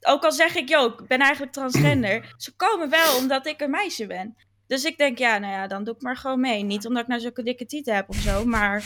ook 0.00 0.24
al 0.24 0.32
zeg 0.32 0.54
ik, 0.54 0.68
yo, 0.68 0.86
ik 0.86 1.06
ben 1.06 1.18
eigenlijk 1.18 1.52
transgender. 1.52 2.34
ze 2.36 2.56
komen 2.56 2.90
wel 2.90 3.16
omdat 3.16 3.46
ik 3.46 3.60
een 3.60 3.70
meisje 3.70 4.06
ben. 4.06 4.36
Dus 4.72 4.84
ik 4.84 4.98
denk, 4.98 5.18
ja, 5.18 5.38
nou 5.38 5.52
ja, 5.52 5.66
dan 5.66 5.84
doe 5.84 5.94
ik 5.94 6.02
maar 6.02 6.16
gewoon 6.16 6.40
mee. 6.40 6.62
Niet 6.62 6.86
omdat 6.86 7.02
ik 7.02 7.08
nou 7.08 7.20
zulke 7.20 7.42
dikke 7.42 7.66
tieten 7.66 7.94
heb 7.94 8.08
of 8.08 8.16
zo, 8.16 8.44
maar 8.44 8.84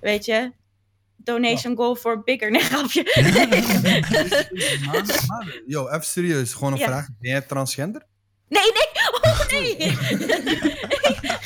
weet 0.00 0.24
je, 0.24 0.52
donation 1.16 1.76
goal 1.76 1.94
for 1.94 2.22
bigger. 2.22 2.50
Nee, 2.52 2.60
grapje. 2.60 3.04
Yo, 5.66 5.88
even 5.88 6.04
serieus. 6.04 6.54
Gewoon 6.54 6.72
een 6.72 6.78
Ja. 6.78 6.86
vraag. 6.86 7.06
Ben 7.18 7.30
jij 7.30 7.40
transgender? 7.40 8.06
Nee, 8.48 8.62
nee, 8.62 8.88
oh 9.22 9.46
nee. 9.50 9.76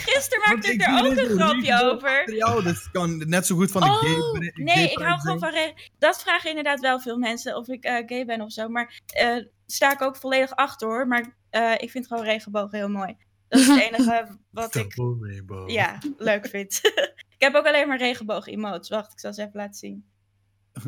Gisteren 0.07 0.49
maakte 0.49 0.73
ik 0.73 0.83
er 0.83 1.05
ook 1.05 1.17
een 1.17 1.39
grapje 1.39 1.83
over. 1.83 2.23
Voor 2.25 2.35
jou, 2.35 2.63
dat 2.63 2.91
kan 2.93 3.29
net 3.29 3.47
zo 3.47 3.57
goed 3.57 3.71
van 3.71 3.81
de 3.81 3.87
Oh, 3.89 3.99
gay... 4.01 4.53
nee, 4.55 4.91
ik 4.91 4.99
hou 4.99 5.21
gewoon 5.21 5.39
van... 5.39 5.53
Dat 5.99 6.23
vragen 6.23 6.49
inderdaad 6.49 6.81
wel 6.81 7.01
veel 7.01 7.19
mensen, 7.19 7.57
of 7.57 7.69
ik 7.69 7.85
eh, 7.85 8.03
gay 8.07 8.25
ben 8.25 8.41
of 8.41 8.53
zo. 8.53 8.69
Maar 8.69 9.01
eh 9.07 9.37
sta 9.67 9.93
ik 9.93 10.03
ook 10.03 10.17
volledig 10.17 10.57
achter, 10.57 10.89
hoor. 10.89 11.07
Maar 11.07 11.37
eh, 11.51 11.73
ik 11.77 11.91
vind 11.91 12.07
gewoon 12.07 12.25
regenbogen 12.25 12.79
heel 12.79 12.89
mooi. 12.89 13.17
Dat 13.55 13.63
is 13.63 13.67
het 13.69 13.81
enige 13.93 14.27
wat 14.51 14.75
ik 14.75 14.95
ja, 15.67 15.99
leuk 16.19 16.49
vind. 16.49 16.81
ik 17.37 17.39
heb 17.39 17.55
ook 17.55 17.67
alleen 17.67 17.89
maar 17.89 17.99
regenboog 17.99 18.47
emotes. 18.47 18.89
Wacht, 18.89 19.13
ik 19.13 19.21
zal 19.21 19.33
ze 19.33 19.41
even 19.41 19.53
laten 19.55 19.75
zien. 19.75 20.05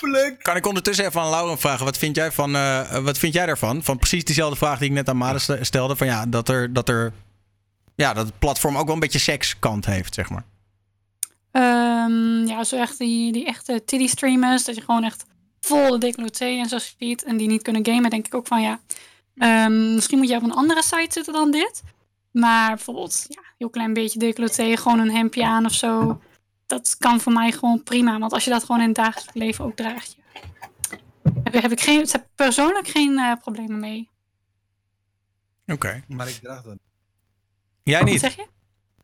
Pluk. 0.00 0.38
Kan 0.42 0.56
ik 0.56 0.66
ondertussen 0.66 1.04
even 1.06 1.20
aan 1.20 1.30
Lauren 1.30 1.58
vragen, 1.58 1.84
wat 1.84 1.98
vind 1.98 2.16
jij, 2.16 2.32
van, 2.32 2.54
eh, 2.56 2.98
wat 2.98 3.18
vind 3.18 3.34
jij 3.34 3.46
daarvan? 3.46 3.82
Van 3.82 3.98
precies 3.98 4.24
diezelfde 4.24 4.56
vraag 4.56 4.78
die 4.78 4.88
ik 4.88 4.94
net 4.94 5.08
aan 5.08 5.16
Made 5.16 5.38
st- 5.38 5.58
stelde. 5.60 5.96
Van 5.96 6.06
ja, 6.06 6.26
dat 6.26 6.48
er, 6.48 6.72
dat 6.72 6.88
er, 6.88 7.12
ja, 7.94 8.12
dat 8.12 8.26
het 8.26 8.38
platform 8.38 8.76
ook 8.76 8.84
wel 8.84 8.94
een 8.94 9.00
beetje 9.00 9.18
sekskant 9.18 9.86
heeft, 9.86 10.14
zeg 10.14 10.30
maar. 10.30 10.44
Ehm, 11.50 12.46
ja, 12.46 12.64
zo 12.64 12.76
echt 12.76 12.98
die, 12.98 13.32
die 13.32 13.46
echte 13.46 13.84
titty 13.84 14.06
streamers. 14.06 14.64
Dat 14.64 14.74
je 14.74 14.80
gewoon 14.80 15.04
echt 15.04 15.24
vol 15.60 15.90
de 15.90 15.98
decolleté 15.98 16.44
en 16.44 16.68
zo 16.68 16.78
ziet. 16.78 17.24
En 17.24 17.36
die 17.36 17.48
niet 17.48 17.62
kunnen 17.62 17.86
gamen, 17.86 18.10
denk 18.10 18.26
ik 18.26 18.34
ook 18.34 18.46
van 18.46 18.62
ja. 18.62 18.80
Ehm, 19.36 19.94
misschien 19.94 20.18
moet 20.18 20.28
je 20.28 20.36
op 20.36 20.42
een 20.42 20.52
andere 20.52 20.82
site 20.82 21.12
zitten 21.12 21.32
dan 21.32 21.50
dit. 21.50 21.82
Maar 22.30 22.68
bijvoorbeeld, 22.68 23.24
ja, 23.28 23.42
heel 23.58 23.70
klein 23.70 23.92
beetje 23.92 24.18
decolleté. 24.18 24.76
Gewoon 24.76 24.98
een 24.98 25.10
hemdje 25.10 25.46
aan 25.46 25.64
of 25.64 25.72
zo. 25.72 26.20
dat 26.66 26.96
kan 26.98 27.20
voor 27.20 27.32
mij 27.32 27.52
gewoon 27.52 27.82
prima. 27.82 28.18
Want 28.18 28.32
als 28.32 28.44
je 28.44 28.50
dat 28.50 28.64
gewoon 28.64 28.80
in 28.80 28.86
het 28.86 28.96
dagelijks 28.96 29.34
leven 29.34 29.64
ook 29.64 29.76
draagt, 29.76 30.16
ja. 30.34 30.40
heb, 31.42 31.52
heb 31.52 31.72
ik 31.72 31.80
geen, 31.80 32.06
heb 32.10 32.26
persoonlijk 32.34 32.88
geen 32.88 33.18
eh, 33.18 33.32
problemen 33.40 33.80
mee. 33.80 34.10
Oké. 35.66 36.02
Maar 36.08 36.28
ik 36.28 36.34
draag 36.34 36.62
dat. 36.62 36.78
Jij 37.82 38.00
Wat 38.00 38.08
niet? 38.08 38.20
zeg 38.20 38.36
je? 38.36 38.46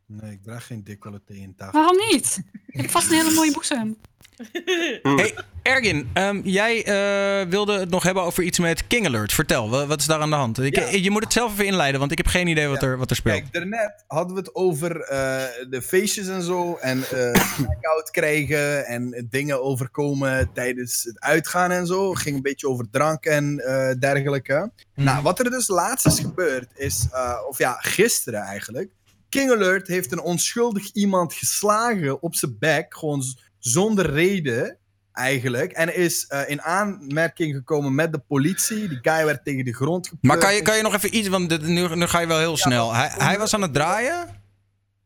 Nee, 0.09 0.33
ik 0.33 0.43
draag 0.43 0.67
geen 0.67 0.85
decolleté 0.85 1.33
in 1.35 1.55
tafel. 1.57 1.81
Waarom 1.81 1.97
niet? 2.11 2.43
Ik 2.67 2.81
heb 2.81 2.91
vast 2.91 3.11
een 3.11 3.17
hele 3.17 3.35
mooie 3.35 3.53
boezem. 3.53 3.97
Hey, 5.03 5.35
Ergin, 5.63 6.11
ehm, 6.13 6.41
jij 6.45 6.85
eh, 6.85 7.49
wilde 7.51 7.79
het 7.79 7.91
nog 7.91 8.03
hebben 8.03 8.23
over 8.23 8.43
iets 8.43 8.59
met 8.59 8.87
King 8.87 9.07
Alert. 9.07 9.33
Vertel, 9.33 9.71
wa- 9.71 9.87
wat 9.87 10.01
is 10.01 10.07
daar 10.07 10.21
aan 10.21 10.31
de 10.31 10.37
hand? 10.37 10.59
Ik, 10.59 10.77
Ja. 10.77 10.89
Je 10.89 11.11
moet 11.11 11.25
het 11.25 11.33
zelf 11.33 11.53
even 11.53 11.67
inleiden, 11.67 12.01
want 12.01 12.13
ik 12.13 12.17
heb 12.19 12.27
geen 12.27 12.47
idee 12.47 12.67
wat, 12.69 12.81
Ja. 12.81 12.87
er, 12.87 12.99
wat 12.99 13.11
er 13.11 13.17
speelt. 13.17 13.41
Kijk, 13.41 13.53
daarnet 13.53 14.05
hadden 14.07 14.35
we 14.35 14.41
het 14.41 14.55
over 14.55 15.01
eh, 15.01 15.43
de 15.71 15.83
feestjes 15.83 16.27
en 16.29 16.43
zo. 16.43 16.75
En 16.77 16.99
eh 17.11 17.33
blackout 17.57 18.11
krijgen 18.11 18.87
en 18.87 19.27
dingen 19.31 19.63
overkomen 19.63 20.51
tijdens 20.53 21.03
het 21.05 21.21
uitgaan 21.21 21.71
en 21.71 21.87
zo. 21.87 22.13
Ging 22.15 22.37
een 22.37 22.43
beetje 22.43 22.69
over 22.69 22.91
drank 22.91 23.25
en 23.25 23.59
eh, 23.59 23.99
dergelijke. 23.99 24.71
Mhm. 24.95 25.05
Nou, 25.07 25.23
wat 25.23 25.39
er 25.39 25.51
dus 25.51 25.69
laatst 25.69 26.07
is 26.07 26.21
gebeurd 26.21 26.69
is, 26.75 27.07
eh, 27.13 27.35
of 27.49 27.59
ja, 27.59 27.73
gisteren 27.73 28.41
eigenlijk. 28.41 28.91
King 29.29 29.51
Alert 29.51 29.87
heeft 29.89 30.13
een 30.13 30.21
onschuldig 30.21 30.93
iemand 30.93 31.35
geslagen 31.35 32.23
op 32.23 32.35
zijn 32.35 32.57
bek. 32.59 32.95
Gewoon 32.97 33.23
zonder 33.59 34.11
reden 34.11 34.77
eigenlijk. 35.13 35.73
En 35.73 35.97
is 35.97 36.27
eh, 36.27 36.49
in 36.51 36.63
aanmerking 36.63 37.55
gekomen 37.55 37.95
met 37.95 38.13
de 38.13 38.19
politie. 38.19 38.89
Die 38.89 38.99
guy 39.03 39.25
werd 39.25 39.45
tegen 39.45 39.65
de 39.65 39.75
grond 39.75 40.09
gepleurd. 40.09 40.35
Maar 40.37 40.47
kan 40.47 40.55
je, 40.57 40.63
kan 40.63 40.77
je 40.77 40.83
nog 40.83 40.95
even 40.95 41.17
iets, 41.17 41.29
want 41.29 41.49
dit- 41.49 41.63
nu, 41.63 41.95
nu 41.97 42.07
ga 42.07 42.19
je 42.21 42.27
wel 42.27 42.39
heel 42.39 42.57
snel. 42.57 42.95
Hij, 42.95 43.11
hij 43.13 43.39
was 43.39 43.55
aan 43.55 43.63
het 43.63 43.75
draaien. 43.75 44.37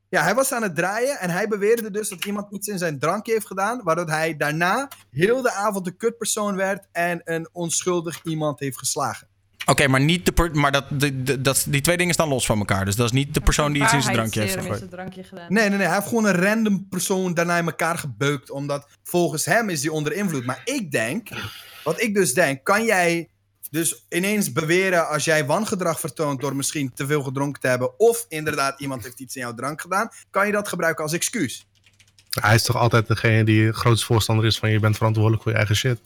Ja, 0.09 0.23
hij 0.23 0.35
was 0.35 0.53
aan 0.53 0.63
het 0.63 0.75
draaien 0.77 1.19
en 1.19 1.31
hij 1.31 1.49
beweerde 1.49 1.91
dus 1.91 2.09
dat 2.09 2.25
iemand 2.25 2.53
iets 2.53 2.69
in 2.69 2.79
zijn 2.79 2.99
drankje 2.99 3.33
heeft 3.33 3.47
gedaan, 3.47 3.81
waardoor 3.85 4.09
hij 4.09 4.37
daarna 4.37 4.89
heel 5.11 5.43
de 5.43 5.53
avond 5.53 5.85
de 5.85 5.97
kutpersoon 5.97 6.57
werd 6.57 6.87
en 6.93 7.21
een 7.25 7.49
onschuldig 7.53 8.21
iemand 8.25 8.61
heeft 8.61 8.79
geslagen. 8.79 9.29
Oké, 9.67 9.87
maar, 9.89 10.01
niet 10.01 10.27
de 10.27 10.33
per- 10.33 10.55
maar 10.57 10.73
dat, 10.73 10.85
de, 10.91 11.23
de- 11.23 11.41
dat, 11.41 11.65
die 11.69 11.81
twee 11.81 11.97
dingen 11.97 12.15
staan 12.15 12.29
los 12.29 12.47
van 12.47 12.59
elkaar. 12.59 12.85
Dus 12.85 12.97
dat 12.97 13.07
is 13.07 13.13
niet 13.13 13.35
de 13.35 13.41
persoon 13.41 13.73
die 13.73 13.83
iets 13.83 13.93
in 13.93 14.03
zijn 14.03 14.15
drankje 14.15 14.41
heeft 14.41 14.53
gegooid. 14.63 14.91
Nee, 15.49 15.69
nee, 15.69 15.79
nee, 15.79 15.87
hij 15.87 15.97
heeft 15.97 16.09
gewoon 16.09 16.25
een 16.25 16.35
random 16.43 16.87
persoon 16.89 17.35
daarna 17.35 17.59
in 17.59 17.67
elkaar 17.67 17.99
gebeukt, 17.99 18.51
omdat 18.51 18.87
volgens 19.05 19.45
hem 19.45 19.69
is 19.69 19.81
die 19.81 19.93
onder 19.93 20.13
invloed. 20.13 20.45
Maar 20.45 20.61
ik 20.65 20.91
denk, 20.91 21.29
wat 21.85 22.01
ik 22.03 22.15
dus 22.15 22.35
denk, 22.35 22.65
kan 22.65 22.85
jij 22.85 23.29
dus 23.71 24.05
ineens 24.09 24.53
beweren 24.53 25.09
als 25.09 25.25
jij 25.25 25.47
wangedrag 25.47 26.01
vertoont 26.01 26.41
door 26.41 26.57
misschien 26.57 26.93
te 26.95 27.07
veel 27.07 27.23
gedronken 27.23 27.61
te 27.61 27.69
hebben, 27.69 27.99
of 27.99 28.27
inderdaad 28.29 28.81
iemand 28.81 29.03
heeft 29.05 29.21
iets 29.21 29.37
in 29.37 29.43
jouw 29.43 29.55
drank 29.55 29.81
gedaan, 29.81 30.09
kan 30.31 30.47
je 30.47 30.53
dat 30.53 30.69
gebruiken 30.69 31.05
als 31.05 31.13
excuus? 31.13 31.67
Hij 32.41 32.55
is 32.55 32.63
toch 32.63 32.77
altijd 32.77 33.07
degene 33.07 33.45
die 33.45 33.67
het 33.67 33.77
grootste 33.77 34.07
voorstander 34.07 34.45
is 34.47 34.59
van 34.59 34.71
je 34.71 34.79
bent 34.81 34.97
verantwoordelijk 34.97 35.43
voor 35.43 35.53
je 35.53 35.59
eigen 35.59 35.77
shit. 35.77 35.99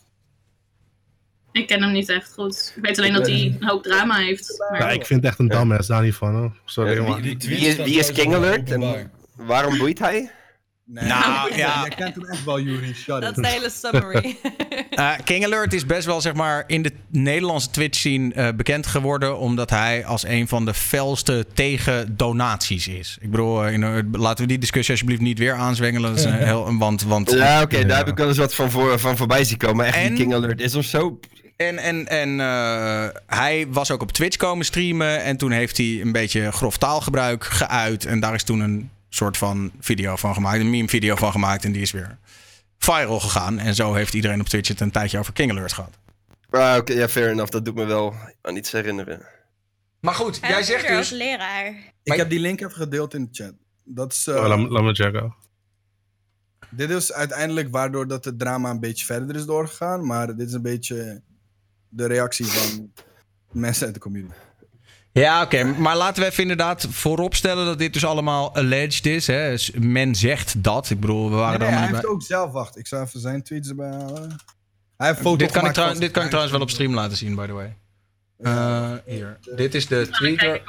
Ik 1.56 1.66
ken 1.66 1.82
hem 1.82 1.92
niet 1.92 2.08
echt 2.08 2.32
goed. 2.34 2.72
Ik 2.76 2.82
weet 2.82 2.98
alleen 2.98 3.12
dat 3.12 3.26
hij 3.26 3.56
een 3.60 3.68
hoop 3.68 3.82
drama 3.82 4.16
heeft. 4.16 4.64
Maar 4.70 4.80
Ja, 4.80 4.90
ik 4.90 5.06
vind 5.06 5.20
het 5.20 5.30
echt 5.30 5.38
een 5.38 5.48
dumbass, 5.48 5.88
daar 5.88 6.02
niet 6.02 6.14
van. 6.14 6.34
hoor. 6.34 6.52
Sorry, 6.64 6.92
Ja, 7.02 7.20
Wie 7.20 7.36
is, 7.66 7.76
wie 7.76 7.98
is 7.98 8.12
King 8.12 8.34
Alert 8.34 8.70
en 8.70 9.10
waarom 9.36 9.78
boeit 9.78 9.98
hij? 9.98 10.30
Nee, 10.88 11.04
Nou, 11.08 11.56
ja. 11.56 11.80
Jij 11.80 11.92
kent 11.96 12.14
hem 12.14 12.24
echt 12.24 12.44
wel, 12.44 12.60
Yuri. 12.60 12.94
Shut 12.94 13.20
Dat 13.22 13.36
is 13.36 13.42
de 13.42 13.48
hele 13.48 13.70
summary. 13.70 14.36
Eh, 14.90 15.10
King 15.24 15.44
Alert 15.44 15.72
is 15.72 15.86
best 15.86 16.06
wel 16.06 16.20
zeg 16.20 16.34
maar 16.34 16.64
in 16.66 16.82
de 16.82 16.92
Nederlandse 17.10 17.70
Twitch 17.70 17.98
scene 17.98 18.34
eh, 18.34 18.48
bekend 18.56 18.86
geworden. 18.86 19.38
Omdat 19.38 19.70
hij 19.70 20.04
als 20.04 20.24
een 20.26 20.48
van 20.48 20.64
de 20.64 20.74
felste 20.74 21.46
tegen 21.54 22.16
donaties 22.16 22.88
is. 22.88 23.18
Ik 23.20 23.30
bedoel, 23.30 23.64
eh, 23.64 23.72
in, 23.72 23.82
eh, 23.82 23.98
laten 24.12 24.42
we 24.42 24.48
die 24.50 24.58
discussie 24.58 24.90
alsjeblieft 24.92 25.20
niet 25.20 25.38
weer 25.38 25.54
aanzwengelen. 25.54 26.10
Dat 26.10 26.18
is 26.18 26.24
een 26.24 26.32
heel, 26.46 26.76
want, 26.78 27.02
want 27.02 27.30
Ja, 27.32 27.62
oké, 27.62 27.78
Ja. 27.78 27.84
daar 27.84 27.96
heb 27.98 28.08
ik 28.08 28.16
wel 28.16 28.28
eens 28.28 28.38
wat 28.38 28.54
van, 28.54 28.70
voor, 28.70 28.98
van 28.98 29.16
voorbij 29.16 29.44
zien 29.44 29.58
komen. 29.58 29.76
Maar 29.76 29.86
echt, 29.86 29.96
En- 29.96 30.08
die 30.08 30.16
King 30.16 30.34
Alert 30.34 30.60
is 30.60 30.74
of 30.74 30.84
zo. 30.84 31.18
En, 31.56 31.78
en, 31.78 32.06
en 32.08 32.40
eh, 32.40 33.08
hij 33.26 33.66
was 33.68 33.90
ook 33.90 34.02
op 34.02 34.12
Twitch 34.12 34.36
komen 34.36 34.64
streamen. 34.64 35.22
En 35.22 35.36
toen 35.36 35.50
heeft 35.50 35.76
hij 35.76 36.00
een 36.00 36.12
beetje 36.12 36.52
grof 36.52 36.78
taalgebruik 36.78 37.44
geuit. 37.44 38.04
En 38.04 38.20
daar 38.20 38.34
is 38.34 38.42
toen 38.42 38.60
een 38.60 38.90
soort 39.08 39.36
van 39.36 39.72
video 39.80 40.16
van 40.16 40.34
gemaakt. 40.34 40.60
Een 40.60 40.70
meme 40.70 40.88
video 40.88 41.16
van 41.16 41.32
gemaakt. 41.32 41.64
En 41.64 41.72
die 41.72 41.82
is 41.82 41.90
weer 41.90 42.18
viral 42.78 43.20
gegaan. 43.20 43.58
En 43.58 43.74
zo 43.74 43.94
heeft 43.94 44.14
iedereen 44.14 44.40
op 44.40 44.46
Twitch 44.46 44.68
het 44.68 44.80
een 44.80 44.90
tijdje 44.90 45.18
over 45.18 45.32
King 45.32 45.50
Alert 45.50 45.72
gehad. 45.72 45.98
Ah, 46.50 46.76
oké, 46.76 46.92
ja, 46.92 47.08
fair 47.08 47.30
enough. 47.30 47.50
Dat 47.50 47.64
doet 47.64 47.74
me 47.74 47.84
wel 47.84 48.14
aan 48.42 48.56
iets 48.56 48.72
herinneren. 48.72 49.20
Maar 50.00 50.14
goed, 50.14 50.40
Hij 50.40 50.50
jij 50.50 50.62
zegt 50.62 50.88
als 50.90 51.08
dus... 51.08 51.18
leraar. 51.18 51.74
Ik 52.02 52.12
heb 52.12 52.30
die 52.30 52.38
link 52.40 52.60
even 52.60 52.72
gedeeld 52.72 53.14
in 53.14 53.22
de 53.24 53.28
chat. 53.44 53.52
Dat 53.84 54.12
is, 54.12 54.26
eh, 54.26 54.34
Oh, 54.36 54.46
laat, 54.46 54.58
me- 54.58 54.68
laat 54.68 54.82
me 54.82 54.94
checken. 54.94 55.34
dit 56.70 56.90
is 56.90 57.12
uiteindelijk 57.12 57.68
waardoor 57.70 58.08
dat 58.08 58.24
het 58.24 58.38
drama 58.38 58.70
een 58.70 58.80
beetje 58.80 59.04
verder 59.04 59.36
is 59.36 59.44
doorgegaan. 59.44 60.06
Maar 60.06 60.26
dit 60.36 60.46
is 60.48 60.52
een 60.52 60.62
beetje 60.62 61.22
de 61.96 62.06
reactie 62.06 62.46
van 62.46 62.92
mensen 63.52 63.84
uit 63.84 63.94
de 63.94 64.00
community. 64.00 64.34
Ja, 65.12 65.42
oké. 65.42 65.64
Maar 65.64 65.96
laten 65.96 66.22
we 66.22 66.28
even 66.28 66.42
inderdaad 66.42 66.86
vooropstellen 66.90 67.66
dat 67.66 67.78
dit 67.78 67.92
dus 67.92 68.04
allemaal 68.04 68.54
alleged 68.54 69.06
is. 69.06 69.26
Hè? 69.26 69.50
Dus 69.50 69.70
Men 69.70 70.14
zegt 70.14 70.62
dat. 70.64 70.90
Ik 70.90 71.00
bedoel, 71.00 71.30
we 71.30 71.36
waren 71.36 71.58
Nee, 71.58 71.68
er 71.68 71.74
nee, 71.74 71.82
hij 71.82 71.88
heeft 71.90 72.02
bij. 72.02 72.10
ook 72.10 72.22
zelf, 72.22 72.52
wacht, 72.52 72.78
ik 72.78 72.86
zal 72.86 73.02
even 73.02 73.20
zijn 73.20 73.42
tweets 73.42 73.68
erbij 73.68 73.90
halen. 73.90 74.36
Hij 74.96 75.06
heeft 75.08 75.20
foto 75.20 75.36
Dit 75.36 75.50
kan, 75.50 75.66
ik 75.66 76.00
dit 76.00 76.10
kan 76.10 76.22
ik 76.22 76.28
trouwens 76.28 76.50
wel 76.52 76.60
op 76.60 76.70
stream 76.70 76.94
laten 76.94 77.16
zien, 77.16 77.34
by 77.34 77.46
the 77.46 77.52
way. 77.52 77.76
Eh, 78.38 78.92
hier. 79.06 79.38
Dit 79.56 79.74
is 79.74 79.86
de 79.86 80.08
tweet 80.10 80.42
waar, 80.42 80.60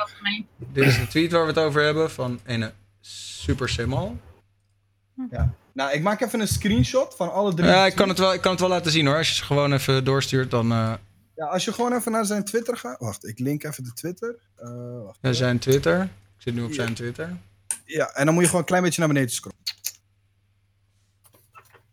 dit 0.58 0.86
is 0.86 1.00
de 1.00 1.08
tweet 1.08 1.32
waar 1.32 1.42
we 1.42 1.48
het 1.48 1.58
over 1.58 1.84
hebben 1.84 2.12
van 2.12 2.40
ene 2.46 2.74
Super 3.02 3.70
Simal. 3.70 4.18
Nou, 5.74 5.92
ik 5.92 6.02
maak 6.02 6.22
even 6.22 6.40
een 6.40 6.48
screenshot 6.48 7.16
van 7.16 7.34
alle 7.34 7.54
drie. 7.54 7.70
Ja, 7.70 7.86
ik 7.86 7.96
kan, 7.96 8.10
het 8.10 8.20
wel, 8.20 8.34
ik 8.34 8.42
kan 8.42 8.52
het 8.52 8.60
wel 8.60 8.70
laten 8.70 8.92
zien 8.92 9.06
hoor. 9.06 9.18
Als 9.18 9.30
je 9.30 9.36
ze 9.36 9.44
gewoon 9.44 9.74
even 9.74 10.04
doorstuurt, 10.04 10.52
dan 10.52 10.72
eh 10.72 10.94
Ja, 11.38 11.46
als 11.46 11.66
je 11.66 11.74
gewoon 11.74 11.94
even 11.94 12.12
naar 12.12 12.26
zijn 12.26 12.44
Twitter 12.44 12.78
gaat. 12.78 13.00
Wacht, 13.00 13.28
ik 13.28 13.40
link 13.40 13.64
even 13.64 13.84
de 13.84 13.94
Twitter. 13.94 14.36
Eh, 14.56 14.70
wacht. 15.04 15.18
ja, 15.22 15.32
zijn 15.34 15.60
Twitter. 15.60 16.02
Ik 16.02 16.10
zit 16.38 16.54
nu 16.54 16.64
op 16.64 16.74
zijn 16.74 16.94
Twitter. 16.94 17.38
Ja, 17.86 18.10
en 18.14 18.26
dan 18.26 18.34
moet 18.34 18.42
je 18.44 18.48
gewoon 18.50 18.62
een 18.62 18.68
klein 18.68 18.84
beetje 18.84 19.00
naar 19.00 19.10
beneden 19.10 19.30
scrollen. 19.32 19.58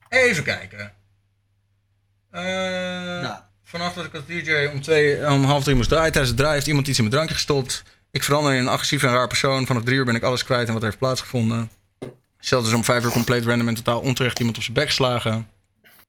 Even 0.09 0.45
kijken. 0.45 0.93
Eh, 2.31 2.43
Nou. 3.23 3.39
Vanaf 3.62 3.95
dat 3.95 4.05
ik 4.05 4.15
als 4.15 4.27
DJ 4.27 4.71
om, 4.73 4.83
twee, 4.83 5.31
om 5.31 5.45
half 5.45 5.62
drie 5.62 5.77
moest 5.77 5.89
draaien. 5.89 6.11
Tijdens 6.11 6.29
het 6.29 6.37
draaien 6.37 6.55
heeft 6.55 6.66
iemand 6.66 6.87
iets 6.89 6.99
in 6.99 7.05
mijn 7.05 7.15
drankje 7.16 7.35
gestopt. 7.37 7.83
Ik 8.11 8.23
verander 8.23 8.53
in 8.53 8.59
een 8.61 8.69
agressief 8.69 9.03
en 9.03 9.11
raar 9.12 9.27
persoon. 9.29 9.66
Vanaf 9.66 9.83
drie 9.83 9.97
uur 9.97 10.05
ben 10.05 10.15
ik 10.15 10.23
alles 10.23 10.45
kwijt 10.45 10.66
en 10.66 10.73
wat 10.73 10.83
er 10.83 10.89
heeft 10.89 11.01
plaatsgevonden. 11.01 11.71
Zelfs 12.39 12.69
is 12.69 12.75
om 12.75 12.85
vijf 12.85 13.05
uur 13.05 13.11
compleet 13.11 13.45
random 13.45 13.69
en 13.69 13.75
totaal 13.75 14.01
onterecht 14.01 14.39
iemand 14.39 14.57
op 14.57 14.62
zijn 14.62 14.75
bek 14.75 14.87
geslagen. 14.87 15.49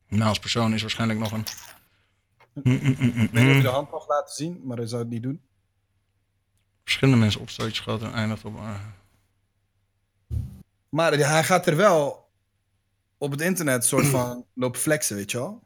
Nou, 0.07 0.29
als 0.29 0.39
persoon 0.39 0.73
is 0.73 0.81
waarschijnlijk 0.81 1.19
nog 1.19 1.31
een... 1.31 1.43
Mm, 2.63 2.79
mm, 2.83 2.95
mm, 2.99 3.11
mm, 3.15 3.23
Ik 3.23 3.31
weet 3.31 3.43
niet 3.43 3.49
of 3.51 3.55
je 3.55 3.61
de 3.61 3.67
hand 3.67 3.91
mag 3.91 4.07
laten 4.07 4.35
zien, 4.35 4.61
maar 4.63 4.77
hij 4.77 4.87
zou 4.87 5.01
het 5.01 5.11
niet 5.11 5.23
doen. 5.23 5.41
Verschillende 6.83 7.19
mensen 7.19 7.41
opstootjes 7.41 7.79
gehad 7.79 8.01
en 8.01 8.13
eindigt 8.13 8.45
op... 8.45 8.55
eh, 8.55 8.69
Maar 10.89 11.11
hij 11.13 11.43
gaat 11.43 11.67
er 11.67 11.75
wel 11.75 12.29
op 13.17 13.31
het 13.31 13.41
internet 13.41 13.85
soort 13.85 14.07
van 14.07 14.45
lopen 14.53 14.79
flexen, 14.81 15.15
weet 15.15 15.31
je 15.31 15.37
wel. 15.37 15.63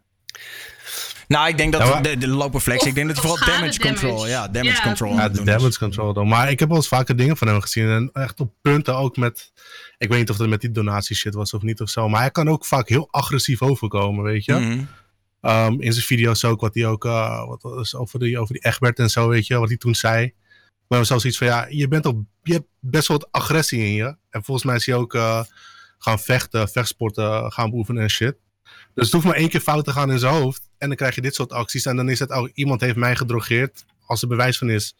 Nou, 1.27 1.47
ik 1.47 1.57
denk 1.57 1.71
dat 1.73 1.81
Ja, 1.87 2.01
de, 2.01 2.17
de 2.17 2.27
lopen 2.27 2.61
flex. 2.61 2.85
Ik 2.85 2.95
denk 2.95 3.07
dat 3.07 3.17
Of 3.17 3.23
vooral 3.23 3.45
damage 3.45 3.79
control. 3.79 4.27
Ja, 4.27 4.47
damage 4.47 4.75
Ja. 4.75 4.81
control. 4.81 5.13
Ja, 5.15 5.21
het 5.23 5.35
de 5.35 5.43
damage 5.43 5.79
control 5.79 6.13
dan. 6.13 6.27
Maar 6.27 6.51
ik 6.51 6.59
heb 6.59 6.67
wel 6.67 6.77
eens 6.77 6.87
vaker 6.87 7.15
dingen 7.15 7.37
van 7.37 7.47
hem 7.47 7.61
gezien. 7.61 7.89
En 7.89 8.09
echt 8.13 8.39
op 8.39 8.53
punten 8.61 8.95
ook 8.95 9.17
met... 9.17 9.51
Ik 9.97 10.09
weet 10.09 10.19
niet 10.19 10.29
of 10.29 10.37
het 10.37 10.49
met 10.49 10.61
die 10.61 10.71
donatie 10.71 11.15
shit 11.15 11.33
was 11.33 11.53
of 11.53 11.61
niet 11.61 11.81
of 11.81 11.89
zo. 11.89 12.09
Maar 12.09 12.19
hij 12.21 12.31
kan 12.31 12.49
ook 12.49 12.65
vaak 12.65 12.89
heel 12.89 13.07
agressief 13.11 13.61
overkomen, 13.61 14.23
weet 14.23 14.45
je. 14.45 14.53
Mhm. 14.53 14.83
Um, 15.41 15.81
in 15.81 15.93
zijn 15.93 16.05
video's 16.05 16.43
ook, 16.43 16.61
wat 16.61 16.73
hij 16.73 16.85
ook... 16.85 17.05
uh, 17.05 17.47
wat 17.47 17.61
was 17.61 17.95
over, 17.95 18.19
die, 18.19 18.39
over 18.39 18.53
die 18.53 18.65
Egbert 18.65 18.99
en 18.99 19.09
zo, 19.09 19.27
weet 19.27 19.47
je. 19.47 19.57
Wat 19.57 19.67
hij 19.67 19.77
toen 19.77 19.95
zei. 19.95 20.33
Maar 20.87 21.05
zelfs 21.05 21.25
iets 21.25 21.37
van, 21.37 21.47
ja, 21.47 21.65
je, 21.69 21.87
bent 21.87 22.05
op, 22.05 22.21
je 22.43 22.53
hebt 22.53 22.67
best 22.79 23.07
wel 23.07 23.17
wat 23.17 23.31
agressie 23.31 23.79
in 23.79 23.93
je. 23.93 24.15
En 24.29 24.43
volgens 24.43 24.65
mij 24.65 24.75
is 24.75 24.85
hij 24.85 24.95
ook 24.95 25.13
uh, 25.13 25.43
gaan 25.97 26.19
vechten, 26.19 26.69
vechtsporten, 26.69 27.51
gaan 27.51 27.69
beoefenen 27.69 28.03
en 28.03 28.09
shit. 28.09 28.35
Dus 28.93 29.03
het 29.05 29.13
hoeft 29.13 29.25
maar 29.25 29.35
één 29.35 29.49
keer 29.49 29.59
fout 29.59 29.85
te 29.85 29.91
gaan 29.91 30.11
in 30.11 30.19
zijn 30.19 30.33
hoofd. 30.33 30.69
En 30.77 30.87
dan 30.87 30.97
krijg 30.97 31.15
je 31.15 31.21
dit 31.21 31.35
soort 31.35 31.51
acties. 31.51 31.85
En 31.85 31.95
dan 31.95 32.09
is 32.09 32.19
het, 32.19 32.31
oh, 32.31 32.49
iemand 32.53 32.81
heeft 32.81 32.95
mij 32.95 33.15
gedrogeerd. 33.15 33.85
Als 34.05 34.21
er 34.21 34.27
bewijs 34.27 34.57
van 34.57 34.69
is, 34.69 34.95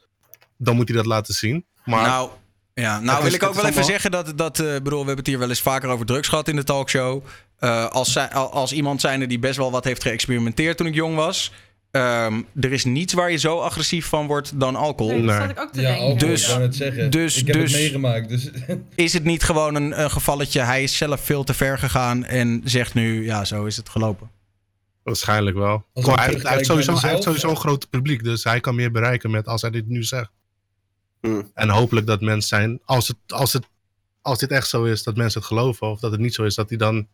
dan 0.57 0.75
moet 0.75 0.87
hij 0.87 0.97
dat 0.97 1.05
laten 1.05 1.33
zien. 1.33 1.65
Maar 1.85 2.07
nou, 2.07 2.29
ja, 2.73 2.99
nou 2.99 3.17
wil 3.17 3.27
is- 3.27 3.33
ik 3.33 3.43
ook 3.43 3.53
wel 3.53 3.65
even 3.65 3.83
zeggen 3.83 4.11
dat, 4.11 4.37
dat 4.37 4.59
eh, 4.59 4.65
bedoel, 4.65 4.89
we 4.89 4.95
hebben 4.97 5.15
het 5.15 5.27
hier 5.27 5.39
wel 5.39 5.49
eens 5.49 5.61
vaker 5.61 5.89
over 5.89 6.05
drugs 6.05 6.27
gehad 6.27 6.47
in 6.47 6.55
de 6.55 6.63
talkshow. 6.63 7.23
Eh, 7.59 7.85
als, 7.89 8.17
als 8.33 8.71
iemand 8.73 9.01
zijnde 9.01 9.27
die 9.27 9.39
best 9.39 9.57
wel 9.57 9.71
wat 9.71 9.83
heeft 9.83 10.01
geëxperimenteerd 10.01 10.77
toen 10.77 10.87
ik 10.87 10.93
jong 10.95 11.15
was. 11.15 11.51
ehm, 11.91 12.41
er 12.59 12.71
is 12.71 12.85
niets 12.85 13.13
waar 13.13 13.31
je 13.31 13.37
zo 13.37 13.59
agressief 13.59 14.05
van 14.05 14.27
wordt 14.27 14.59
dan 14.59 14.75
alcohol. 14.75 15.11
Nee, 15.13 15.25
dat 15.25 15.37
Nee. 15.37 15.39
zat 15.47 15.49
ik 15.49 15.59
ook 15.61 15.71
te 15.73 15.81
Ja, 15.81 15.95
denken. 15.97 16.27
Dus- 16.27 16.41
ik 16.43 16.47
wou 16.49 16.61
het 16.61 16.75
zeggen. 16.75 17.11
dus- 17.11 17.37
ik 17.37 17.47
heb 17.47 17.55
dus- 17.55 17.71
het 17.71 17.81
meegemaakt, 17.81 18.29
dus... 18.29 18.49
Is 18.95 19.13
het 19.13 19.23
niet 19.23 19.43
gewoon 19.43 19.75
een, 19.75 20.01
een 20.01 20.11
gevalletje, 20.11 20.61
hij 20.61 20.83
is 20.83 20.97
zelf 20.97 21.21
veel 21.25 21.43
te 21.43 21.53
ver 21.53 21.77
gegaan 21.79 22.25
en 22.25 22.61
zegt 22.63 22.93
nu, 22.93 23.25
ja, 23.25 23.45
zo 23.45 23.65
is 23.65 23.77
het 23.77 23.89
gelopen. 23.89 24.29
waarschijnlijk 25.03 25.57
wel. 25.57 25.85
Kom, 25.93 26.03
hij, 26.03 26.03
heeft- 26.03 26.17
hij 26.17 26.25
heeft 26.27 26.41
terugkijk 26.41 26.65
sowieso, 26.65 26.99
hij 27.01 27.09
heeft 27.11 27.23
sowieso 27.23 27.49
een 27.49 27.55
groot 27.57 27.89
publiek. 27.89 28.23
Dus 28.23 28.43
hij 28.43 28.59
kan 28.59 28.75
meer 28.75 28.91
bereiken 28.91 29.31
met 29.31 29.47
als 29.47 29.61
hij 29.61 29.71
dit 29.71 29.87
nu 29.87 30.03
zegt. 30.03 30.31
Hmm. 31.21 31.51
En 31.53 31.69
hopelijk 31.69 32.07
dat 32.07 32.21
mensen 32.21 32.47
zijn, 32.49 32.79
als 32.85 33.07
het, 33.07 33.17
als 33.27 33.53
het 33.53 33.63
als 34.21 34.39
dit 34.39 34.51
echt 34.51 34.67
zo 34.67 34.83
is 34.83 35.03
dat 35.03 35.15
mensen 35.15 35.39
het 35.39 35.49
geloven, 35.49 35.87
of 35.87 35.99
dat 35.99 36.11
het 36.11 36.19
niet 36.19 36.33
zo 36.33 36.43
is, 36.43 36.55
dat 36.55 36.69
hij 36.69 36.77
dan 36.77 37.07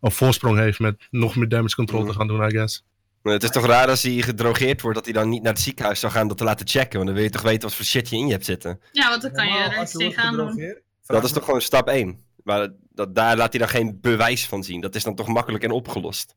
een 0.00 0.10
voorsprong 0.10 0.58
heeft 0.58 0.78
met 0.78 1.06
nog 1.10 1.36
meer 1.36 1.48
damage 1.48 1.74
control 1.74 2.04
te 2.04 2.12
gaan 2.12 2.26
doen, 2.26 2.46
I 2.46 2.50
guess. 2.50 2.84
Het 3.22 3.42
is 3.42 3.50
toch 3.50 3.66
raar 3.66 3.88
als 3.88 4.02
hij 4.02 4.12
gedrogeerd 4.22 4.80
wordt, 4.80 4.96
dat 4.96 5.04
hij 5.04 5.14
dan 5.14 5.28
niet 5.28 5.42
naar 5.42 5.52
het 5.52 5.62
ziekenhuis 5.62 6.00
zou 6.00 6.12
gaan 6.12 6.28
dat 6.28 6.38
te 6.38 6.44
laten 6.44 6.68
checken. 6.68 6.92
Want 6.94 7.06
dan 7.06 7.14
wil 7.14 7.24
je 7.24 7.30
toch 7.30 7.42
weten 7.42 7.62
wat 7.62 7.74
voor 7.74 7.84
shit 7.84 8.08
je 8.08 8.16
in 8.16 8.26
je 8.26 8.32
hebt 8.32 8.44
zitten. 8.44 8.80
Ja, 8.92 9.08
want 9.08 9.22
dan 9.22 9.32
kan 9.32 9.46
je 9.46 9.58
er 9.58 9.82
iets 9.82 9.92
tegenaan 9.92 10.36
doen. 10.36 10.76
Dat 11.06 11.24
is 11.24 11.32
toch 11.32 11.44
gewoon 11.44 11.60
stap 11.60 11.88
1. 11.88 12.24
Maar 12.44 12.68
dat, 12.92 13.14
daar 13.14 13.36
laat 13.36 13.50
hij 13.52 13.60
dan 13.60 13.68
geen 13.68 13.98
bewijs 14.00 14.46
van 14.46 14.62
zien. 14.64 14.80
Dat 14.80 14.94
is 14.94 15.04
dan 15.04 15.14
toch 15.14 15.26
makkelijk 15.26 15.64
en 15.64 15.70
opgelost. 15.70 16.34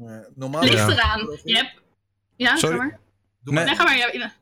eh, 0.00 0.16
normaal 0.34 0.62
Ligt 0.62 0.74
Ja. 0.76 0.88
eraan. 0.90 1.20
Hebt... 1.42 1.82
Ja, 2.36 2.56
Sorry? 2.56 2.76
ga 2.76 2.82
maar. 2.82 3.00
Doe 3.42 3.54
Nee. 3.54 3.64
maar. 3.64 3.64
Nee, 3.64 3.74
ga 3.74 3.84
maar. 3.84 4.12
Ja. 4.12 4.32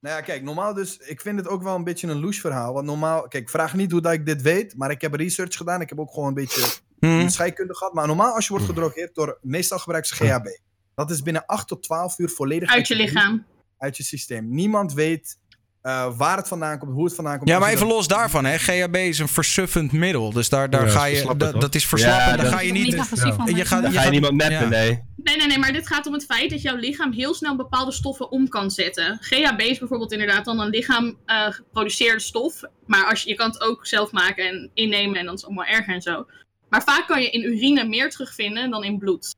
Nou 0.00 0.16
ja, 0.16 0.20
kijk, 0.20 0.42
normaal 0.42 0.74
dus, 0.74 0.96
ik 0.96 1.20
vind 1.20 1.38
het 1.38 1.48
ook 1.48 1.62
wel 1.62 1.74
een 1.74 1.84
beetje 1.84 2.08
een 2.08 2.20
loose 2.20 2.40
verhaal. 2.40 2.72
Want 2.72 2.86
normaal, 2.86 3.28
kijk, 3.28 3.50
vraag 3.50 3.74
niet 3.74 3.90
hoe 3.90 4.00
dat 4.00 4.12
ik 4.12 4.26
dit 4.26 4.42
weet, 4.42 4.76
maar 4.76 4.90
ik 4.90 5.00
heb 5.00 5.14
research 5.14 5.56
gedaan. 5.56 5.80
Ik 5.80 5.88
heb 5.88 6.00
ook 6.00 6.12
gewoon 6.12 6.28
een 6.28 6.34
beetje 6.34 6.66
Hm. 7.00 7.28
scheikunde 7.28 7.76
gehad. 7.76 7.94
Maar 7.94 8.06
normaal 8.06 8.34
als 8.34 8.44
je 8.46 8.50
wordt 8.52 8.66
gedrogeerd 8.66 9.14
door, 9.14 9.38
meestal 9.42 9.78
gebruiken 9.78 10.16
ze 10.16 10.24
GHB. 10.24 10.46
Dat 10.94 11.10
is 11.10 11.22
binnen 11.22 11.46
8 11.46 11.68
tot 11.68 11.82
12 11.82 12.18
uur 12.18 12.28
volledig 12.28 12.70
Uit 12.70 12.88
je 12.88 12.96
lichaam. 12.96 13.46
Uit 13.78 13.96
je 13.96 14.02
systeem. 14.02 14.54
Niemand 14.54 14.92
weet 14.92 15.38
eh, 15.82 16.16
waar 16.16 16.36
het 16.36 16.48
vandaan 16.48 16.78
komt, 16.78 16.92
hoe 16.92 17.04
het 17.04 17.14
vandaan 17.14 17.36
komt. 17.36 17.48
Ja, 17.48 17.54
Als 17.54 17.64
maar 17.64 17.74
even 17.74 17.86
los 17.86 18.08
daarvan, 18.08 18.44
hè. 18.44 18.58
GHB 18.58 18.96
is 18.96 19.18
een 19.18 19.28
versuffend 19.28 19.92
middel. 19.92 20.32
Dus 20.32 20.48
daar, 20.48 20.70
daar 20.70 20.84
Ja, 20.86 20.90
ga 20.90 21.04
je. 21.04 21.34
Dat, 21.36 21.74
is 21.74 21.86
verslappend. 21.86 22.24
Ja, 22.30 22.36
dan 22.36 22.44
dat- 22.44 22.54
ga 22.54 22.60
je 22.60 22.72
niet 22.72 22.86
ja. 22.86 22.96
Je 22.96 23.02
gaat, 23.04 23.10
Dan 23.46 23.56
je 23.56 23.64
ga 23.64 23.76
je 23.76 23.98
gaat- 23.98 24.10
niemand 24.10 24.32
mappen, 24.32 24.58
ja. 24.60 24.68
nee. 24.68 25.02
Nee, 25.16 25.36
nee, 25.36 25.46
nee, 25.46 25.58
maar 25.58 25.72
dit 25.72 25.86
gaat 25.86 26.06
om 26.06 26.12
het 26.12 26.24
feit 26.24 26.50
dat 26.50 26.62
jouw 26.62 26.76
lichaam 26.76 27.12
heel 27.12 27.34
snel 27.34 27.56
bepaalde 27.56 27.92
stoffen 27.92 28.30
om 28.30 28.48
kan 28.48 28.70
zetten. 28.70 29.18
GHB 29.20 29.60
is 29.60 29.78
bijvoorbeeld 29.78 30.12
inderdaad 30.12 30.44
dan 30.44 30.60
een 30.60 30.68
lichaam 30.68 31.16
eh, 31.26 31.46
geproduceerde 31.50 32.20
stof. 32.20 32.60
Maar 32.86 33.04
als 33.06 33.22
je, 33.22 33.28
je 33.28 33.36
kan 33.36 33.50
het 33.50 33.60
ook 33.60 33.86
zelf 33.86 34.12
maken 34.12 34.48
en 34.48 34.70
innemen 34.74 35.18
en 35.18 35.24
dan 35.24 35.34
is 35.34 35.40
het 35.40 35.50
allemaal 35.50 35.74
erger 35.74 35.94
en 35.94 36.02
zo. 36.02 36.26
Maar 36.70 36.82
vaak 36.82 37.06
kan 37.06 37.22
je 37.22 37.30
in 37.30 37.44
urine 37.44 37.84
meer 37.84 38.10
terugvinden 38.10 38.70
dan 38.70 38.84
in 38.84 38.98
bloed. 38.98 39.36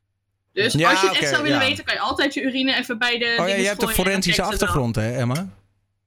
Dus 0.53 0.73
Ja, 0.73 0.89
als 0.89 1.01
je 1.01 1.07
het 1.07 1.17
echt 1.17 1.29
zou 1.29 1.43
willen 1.43 1.59
ja. 1.59 1.65
weten, 1.65 1.83
kan 1.83 1.93
je 1.93 1.99
altijd 1.99 2.33
je 2.33 2.41
urine 2.41 2.75
even 2.75 2.97
bij 2.97 3.17
de. 3.17 3.35
Oh 3.39 3.47
ja, 3.47 3.55
je 3.55 3.65
hebt 3.65 3.81
een 3.81 3.87
forensische 3.87 4.41
achtergrond, 4.41 4.95
hè, 4.95 5.11
Emma? 5.11 5.49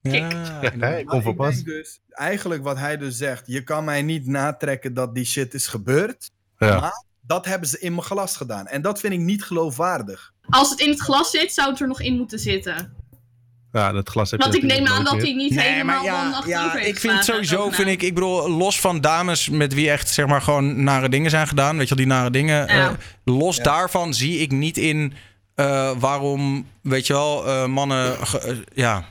Ja, 0.02 0.96
ik 0.96 1.06
kom 1.06 1.22
voor 1.22 1.34
pas. 1.34 1.62
dus, 1.62 2.00
eigenlijk 2.10 2.62
wat 2.62 2.78
hij 2.78 2.96
dus 2.96 3.16
zegt, 3.16 3.46
je 3.46 3.62
kan 3.62 3.84
mij 3.84 4.02
niet 4.02 4.26
natrekken 4.26 4.94
dat 4.94 5.14
die 5.14 5.24
shit 5.24 5.54
is 5.54 5.66
gebeurd. 5.66 6.30
Ja. 6.58 6.80
Maar 6.80 7.04
dat 7.20 7.44
hebben 7.44 7.68
ze 7.68 7.78
in 7.78 7.92
mijn 7.92 8.06
glas 8.06 8.36
gedaan. 8.36 8.66
En 8.66 8.82
dat 8.82 9.00
vind 9.00 9.12
ik 9.12 9.18
niet 9.18 9.44
geloofwaardig. 9.44 10.32
Als 10.48 10.70
het 10.70 10.80
in 10.80 10.90
het 10.90 11.00
glas 11.00 11.30
zit, 11.30 11.52
zou 11.52 11.70
het 11.70 11.80
er 11.80 11.86
nog 11.86 12.00
in 12.00 12.16
moeten 12.16 12.38
zitten. 12.38 12.96
Ja, 13.76 13.92
dat 13.92 14.08
glas 14.08 14.30
heb 14.30 14.40
Want 14.40 14.54
ik 14.54 14.62
neem 14.62 14.86
aan 14.86 15.04
dat 15.04 15.22
hij 15.22 15.32
niet 15.32 15.54
Nee, 15.54 15.68
helemaal 15.68 15.96
dan 15.96 16.04
ja, 16.04 16.20
achterover 16.30 16.48
ja 16.50 16.70
heeft 16.70 16.86
ik 16.88 16.98
vind 16.98 17.24
sowieso, 17.24 17.70
vind 17.70 17.88
ik, 17.88 18.02
ik 18.02 18.14
bedoel, 18.14 18.50
los 18.50 18.80
van 18.80 19.00
dames 19.00 19.48
met 19.48 19.74
wie 19.74 19.90
echt, 19.90 20.08
zeg 20.08 20.26
maar, 20.26 20.42
gewoon 20.42 20.84
nare 20.84 21.08
dingen 21.08 21.30
zijn 21.30 21.48
gedaan, 21.48 21.76
weet 21.76 21.88
je 21.88 21.94
wel, 21.94 22.04
die 22.04 22.14
nare 22.14 22.30
dingen, 22.30 22.56
Ja. 22.66 22.88
eh, 22.88 22.90
los 23.24 23.56
Ja. 23.56 23.62
daarvan 23.62 24.14
zie 24.14 24.38
ik 24.38 24.50
niet 24.50 24.76
in 24.78 25.12
eh, 25.54 25.90
waarom, 25.98 26.66
weet 26.82 27.06
je 27.06 27.12
wel, 27.12 27.46
eh, 27.46 27.66
mannen, 27.66 28.26
ge- 28.26 28.64
ja, 28.74 29.04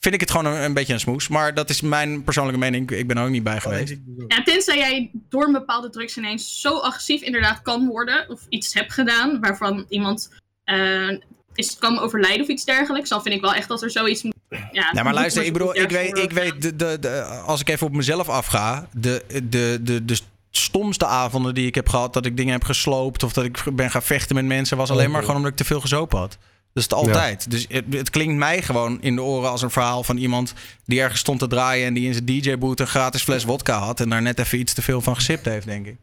vind 0.00 0.14
ik 0.14 0.20
het 0.20 0.30
gewoon 0.30 0.52
een, 0.52 0.62
een 0.64 0.74
beetje 0.74 0.92
een 0.92 1.00
smoes. 1.00 1.28
Maar 1.28 1.54
dat 1.54 1.70
is 1.70 1.80
mijn 1.80 2.24
persoonlijke 2.24 2.60
mening, 2.60 2.90
ik 2.90 3.06
ben 3.06 3.16
er 3.16 3.22
ook 3.24 3.30
niet 3.30 3.42
bij 3.42 3.60
geweest. 3.60 3.94
Ja, 4.28 4.42
tenzij 4.42 4.76
jij 4.76 5.10
door 5.28 5.46
een 5.46 5.52
bepaalde 5.52 5.90
drugs 5.90 6.16
ineens 6.16 6.60
zo 6.60 6.78
agressief 6.78 7.22
inderdaad 7.22 7.62
kan 7.62 7.86
worden, 7.86 8.24
of 8.28 8.40
iets 8.48 8.74
hebt 8.74 8.92
gedaan 8.92 9.40
waarvan 9.40 9.84
iemand 9.88 10.30
eh, 10.64 11.08
is, 11.54 11.78
kan 11.78 11.98
overlijden 11.98 12.42
of 12.42 12.48
iets 12.48 12.64
dergelijks, 12.64 13.08
dan 13.08 13.22
vind 13.22 13.34
ik 13.34 13.40
wel 13.40 13.54
echt 13.54 13.68
dat 13.68 13.82
er 13.82 13.90
zoiets 13.90 14.22
moet. 14.22 14.34
Ja, 14.72 14.90
Ja, 14.92 15.02
maar 15.02 15.14
luister, 15.14 15.44
ik 15.44 15.52
bedoel, 15.52 15.76
ik 15.76 15.90
weet, 15.90 16.18
ik 16.18 16.30
weet 16.30 16.62
de, 16.62 16.76
de, 16.76 16.98
de, 17.00 17.22
als 17.22 17.60
ik 17.60 17.68
even 17.68 17.86
op 17.86 17.92
mezelf 17.92 18.28
afga, 18.28 18.88
de, 18.92 19.24
de, 19.44 19.78
de, 19.82 20.04
de 20.04 20.18
stomste 20.50 21.06
avonden 21.06 21.54
die 21.54 21.66
ik 21.66 21.74
heb 21.74 21.88
gehad, 21.88 22.12
dat 22.12 22.26
ik 22.26 22.36
dingen 22.36 22.52
heb 22.52 22.64
gesloopt 22.64 23.22
of 23.22 23.32
dat 23.32 23.44
ik 23.44 23.62
ben 23.72 23.90
gaan 23.90 24.02
vechten 24.02 24.34
met 24.34 24.44
mensen, 24.44 24.76
was 24.76 24.90
alleen 24.90 25.10
maar 25.10 25.20
gewoon 25.20 25.36
omdat 25.36 25.50
ik 25.50 25.56
te 25.56 25.64
veel 25.64 25.80
gezopen 25.80 26.18
had. 26.18 26.38
Dat 26.72 26.82
is 26.82 26.90
het 26.90 26.92
altijd. 26.92 27.50
Dus 27.50 27.66
het, 27.68 27.84
het 27.90 28.10
klinkt 28.10 28.34
mij 28.34 28.62
gewoon 28.62 29.02
in 29.02 29.14
de 29.14 29.22
oren 29.22 29.50
als 29.50 29.62
een 29.62 29.70
verhaal 29.70 30.04
van 30.04 30.16
iemand 30.16 30.54
die 30.84 31.00
ergens 31.00 31.20
stond 31.20 31.38
te 31.38 31.46
draaien 31.46 31.86
en 31.86 31.94
die 31.94 32.06
in 32.06 32.12
zijn 32.12 32.24
DJ-boot 32.24 32.80
een 32.80 32.86
gratis 32.86 33.22
fles 33.22 33.44
wodka 33.44 33.78
had 33.78 34.00
en 34.00 34.08
daar 34.08 34.22
net 34.22 34.38
even 34.38 34.58
iets 34.58 34.72
te 34.74 34.82
veel 34.82 35.00
van 35.00 35.14
gesipt 35.14 35.44
heeft, 35.44 35.66
denk 35.66 35.86
ik. 35.86 35.96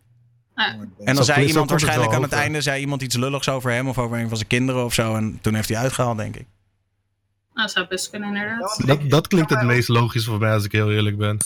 En 1.03 1.15
dan 1.15 1.23
zei 1.25 1.45
iemand 1.47 1.69
waarschijnlijk 1.69 2.13
aan 2.13 2.21
het 2.21 2.31
einde 2.31 2.61
zei 2.61 2.81
iemand 2.81 3.01
iets 3.01 3.15
lulligs 3.15 3.49
over 3.49 3.71
hem 3.71 3.87
of 3.87 3.97
over 3.97 4.17
een 4.19 4.27
van 4.27 4.37
zijn 4.37 4.49
kinderen 4.49 4.85
of 4.85 4.93
zo. 4.93 5.15
En 5.15 5.39
toen 5.41 5.53
heeft 5.53 5.69
hij 5.69 5.77
uitgehaald, 5.77 6.17
denk 6.17 6.35
ik. 6.35 6.45
Nou, 7.53 7.69
zou 7.69 7.87
best 7.87 8.09
kunnen 8.09 8.27
inderdaad. 8.35 8.81
Dat, 8.85 9.09
dat 9.09 9.27
klinkt 9.27 9.49
het 9.49 9.63
meest 9.63 9.87
logisch 9.87 10.25
voor 10.25 10.39
mij 10.39 10.53
als 10.53 10.63
ik 10.63 10.71
heel 10.71 10.91
eerlijk 10.91 11.17
ben. 11.17 11.37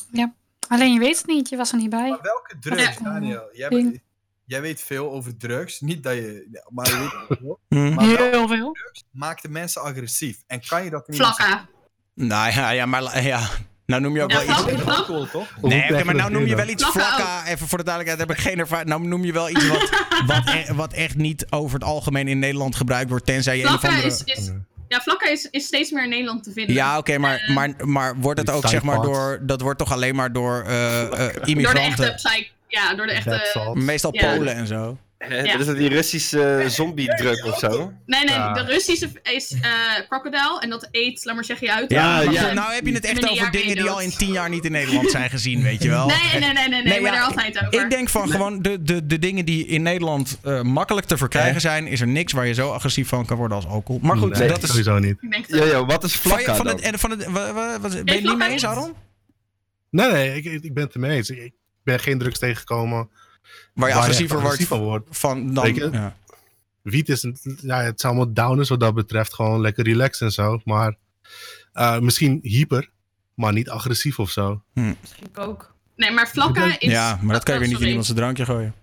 Alleen 0.67 0.93
je 0.93 0.99
weet 0.99 1.17
het 1.17 1.25
niet, 1.27 1.49
je 1.49 1.57
was 1.57 1.71
er 1.71 1.77
niet 1.77 1.89
bij. 1.89 2.09
Maar 2.09 2.19
welke 2.21 2.55
drugs, 2.59 2.83
Ja. 2.97 3.03
Daniel? 3.03 3.43
Jij, 3.53 3.69
weet- 3.69 3.99
jij 4.45 4.61
weet 4.61 4.81
veel 4.81 5.11
over 5.11 5.37
drugs. 5.37 5.79
Niet 5.79 6.03
dat 6.03 6.13
je... 6.13 6.59
Maar 6.69 6.87
je 6.89 6.97
weet 6.97 7.37
veel. 7.39 7.59
Hm. 7.69 7.93
Maar 7.93 8.05
welke 8.07 8.23
Heel 8.23 8.47
veel. 8.47 8.71
drugs 8.71 9.03
maakt 9.11 9.41
de 9.41 9.49
mensen 9.49 9.81
agressief? 9.81 10.37
En 10.47 10.61
kan 10.67 10.83
je 10.83 10.89
dat 10.89 11.07
in 11.07 11.13
iemand 11.13 11.35
Vlakka. 11.35 11.67
Nou 12.13 12.51
ja, 12.51 12.69
ja, 12.69 12.85
maar 12.85 13.23
ja. 13.23 13.49
Nou 13.85 14.01
noem 14.01 14.15
je 14.15 14.21
ook 14.23 14.31
Ja, 14.31 14.45
wel 14.45 14.69
iets. 14.73 14.85
Alcohol, 14.85 15.27
toch? 15.31 15.47
Nee, 15.61 15.93
je 15.95 16.03
maar 16.05 16.15
nou 16.15 16.31
noem 16.31 16.45
je 16.45 16.55
wel 16.55 16.67
iets 16.67 16.83
Vlakken 16.83 17.01
vlakka. 17.25 17.47
Even 17.47 17.67
voor 17.67 17.77
de 17.77 17.83
duidelijkheid, 17.83 18.29
heb 18.29 18.37
ik 18.37 18.43
geen 18.43 18.59
ervaring. 18.59 18.89
Nou 18.89 19.07
noem 19.07 19.23
je 19.25 19.33
wel 19.33 19.49
iets 19.49 19.67
wat, 19.67 19.89
wat, 20.35 20.43
e- 20.45 20.73
wat 20.73 20.93
echt 20.93 21.15
niet 21.15 21.45
over 21.49 21.73
het 21.79 21.83
algemeen 21.87 22.27
in 22.27 22.39
Nederland 22.39 22.75
gebruikt 22.75 23.09
wordt. 23.09 23.25
Tenzij 23.25 23.57
je 23.57 23.63
een 23.63 23.73
of 23.73 23.79
Vlakka 23.79 23.97
andere. 23.97 24.13
is, 24.13 24.37
is, 24.37 24.51
ja, 24.87 25.01
vlakka 25.01 25.29
is, 25.29 25.47
is 25.51 25.65
steeds 25.65 25.91
meer 25.91 26.03
in 26.03 26.09
Nederland 26.09 26.43
te 26.43 26.51
vinden. 26.51 26.75
Ja, 26.75 26.97
oké, 26.97 27.17
maar, 27.17 27.51
maar, 27.53 27.73
maar 27.83 28.15
wordt 28.19 28.39
het 28.39 28.49
ook 28.49 28.67
zeg 28.67 28.83
maar 28.83 29.01
door. 29.01 29.39
Dat 29.41 29.61
wordt 29.61 29.79
toch 29.79 29.91
alleen 29.91 30.15
maar 30.15 30.31
door 30.31 30.63
eh, 30.67 31.01
eh, 31.01 31.09
door 31.09 31.17
de 31.17 31.23
echte 31.25 31.49
immigranten. 31.49 32.15
psych... 32.15 32.51
Ja, 32.67 32.93
door 32.95 33.05
de 33.05 33.11
echte... 33.13 33.71
Meestal 33.73 34.13
Ja. 34.13 34.33
Polen 34.35 34.55
en 34.55 34.67
zo. 34.67 34.97
Hè, 35.17 35.35
Ja. 35.41 35.51
Dat 35.51 35.59
is 35.59 35.65
dat 35.65 35.77
die 35.77 35.89
Russische 35.89 36.63
zombie-druk 36.67 37.45
of 37.45 37.57
zo? 37.59 37.93
Nee, 38.05 38.23
nee, 38.23 38.35
Ja. 38.35 38.53
de 38.53 38.61
Russische 38.63 39.09
is 39.23 39.53
eh 39.61 39.69
crocodile 40.09 40.57
en 40.61 40.69
dat 40.69 40.87
eet, 40.91 41.25
laat 41.25 41.35
maar 41.35 41.45
zeggen, 41.45 41.67
je 41.67 41.73
uit. 41.73 41.89
Ja, 41.91 42.21
ja. 42.21 42.53
nou 42.53 42.73
heb 42.73 42.85
je 42.85 42.93
het 42.93 43.05
echt 43.05 43.29
over 43.29 43.51
dingen 43.51 43.75
die 43.75 43.89
al 43.89 44.01
in 44.01 44.09
tien 44.09 44.31
jaar 44.31 44.49
niet 44.49 44.65
in 44.65 44.71
Nederland 44.71 45.11
zijn 45.11 45.29
gezien, 45.29 45.61
weet 45.61 45.83
je 45.83 45.89
wel. 45.89 46.07
Nee, 46.07 46.17
nee, 46.31 46.39
nee, 46.39 46.53
nee, 46.53 46.67
nee, 46.69 46.81
Nee, 46.83 47.01
maar 47.01 47.11
ja, 47.11 47.17
daar 47.17 47.27
altijd 47.27 47.61
over. 47.65 47.83
Ik 47.83 47.89
denk 47.89 48.09
van 48.09 48.29
gewoon 48.29 48.61
de, 48.61 48.81
de, 48.83 49.05
de 49.05 49.19
dingen 49.19 49.45
die 49.45 49.65
in 49.67 49.81
Nederland 49.81 50.37
eh, 50.43 50.61
makkelijk 50.61 51.07
te 51.07 51.17
verkrijgen 51.17 51.61
zijn, 51.61 51.87
is 51.87 52.01
er 52.01 52.07
niks 52.07 52.33
waar 52.33 52.47
je 52.47 52.53
zo 52.53 52.71
agressief 52.71 53.07
van 53.07 53.25
kan 53.25 53.37
worden 53.37 53.57
als 53.57 53.65
alcohol. 53.67 53.99
Maar 54.03 54.17
goed, 54.17 54.37
Nee, 54.37 54.47
dat 54.47 54.63
is. 54.63 54.69
sowieso 54.69 54.99
niet. 54.99 55.17
Dat- 55.47 55.59
Jojo, 55.59 55.85
wat 55.85 56.03
is 56.03 56.15
Van, 56.15 56.31
vlakka 56.31 56.55
van 56.55 56.67
het, 56.67 56.79
en 56.81 56.99
van 56.99 57.09
het, 57.11 57.25
wat- 57.25 57.51
ben 57.81 58.03
je 58.05 58.11
het 58.11 58.23
niet 58.23 58.37
mee 58.37 58.49
eens? 58.49 58.65
Aaron? 58.65 58.93
Nee, 59.89 60.11
nee, 60.11 60.35
ik, 60.35 60.63
ik 60.63 60.73
ben 60.73 60.83
het 60.83 60.93
ermee 60.93 61.17
eens. 61.17 61.29
Ik, 61.29 61.37
ik 61.37 61.53
ben 61.83 61.99
geen 61.99 62.17
drugs 62.19 62.39
tegengekomen 62.39 63.09
Waar 63.73 63.89
je 63.89 63.95
agressiever 63.95 64.37
agressief 64.37 64.67
wordt 64.67 65.07
van 65.11 65.29
wordt. 65.29 65.53
van 65.53 65.53
dan. 65.53 65.91
Ja. 65.91 66.17
Wiet 66.81 67.09
is, 67.09 67.23
een, 67.23 67.37
ja, 67.61 67.81
het 67.81 67.97
is 67.97 68.05
allemaal 68.05 68.33
downers 68.33 68.69
wat 68.69 68.79
dat 68.79 68.93
betreft. 68.93 69.33
Gewoon 69.33 69.61
lekker 69.61 69.83
relaxed 69.83 70.21
en 70.21 70.31
zo. 70.31 70.61
Maar 70.63 70.95
eh, 71.73 71.99
misschien 71.99 72.39
hyper, 72.41 72.89
maar 73.33 73.53
niet 73.53 73.69
agressief 73.69 74.19
of 74.19 74.29
zo. 74.31 74.61
Misschien 74.73 75.37
ook. 75.37 75.75
Nee, 75.95 76.11
maar 76.11 76.29
vlakka 76.29 76.79
is... 76.79 76.91
ja, 76.91 77.19
maar 77.21 77.33
dat 77.33 77.43
kan 77.43 77.53
je 77.53 77.59
weer 77.59 77.69
niet 77.69 77.69
in 77.69 77.75
sorry. 77.75 77.87
iemand 77.87 78.05
zijn 78.05 78.17
drankje 78.17 78.45
gooien. 78.45 78.73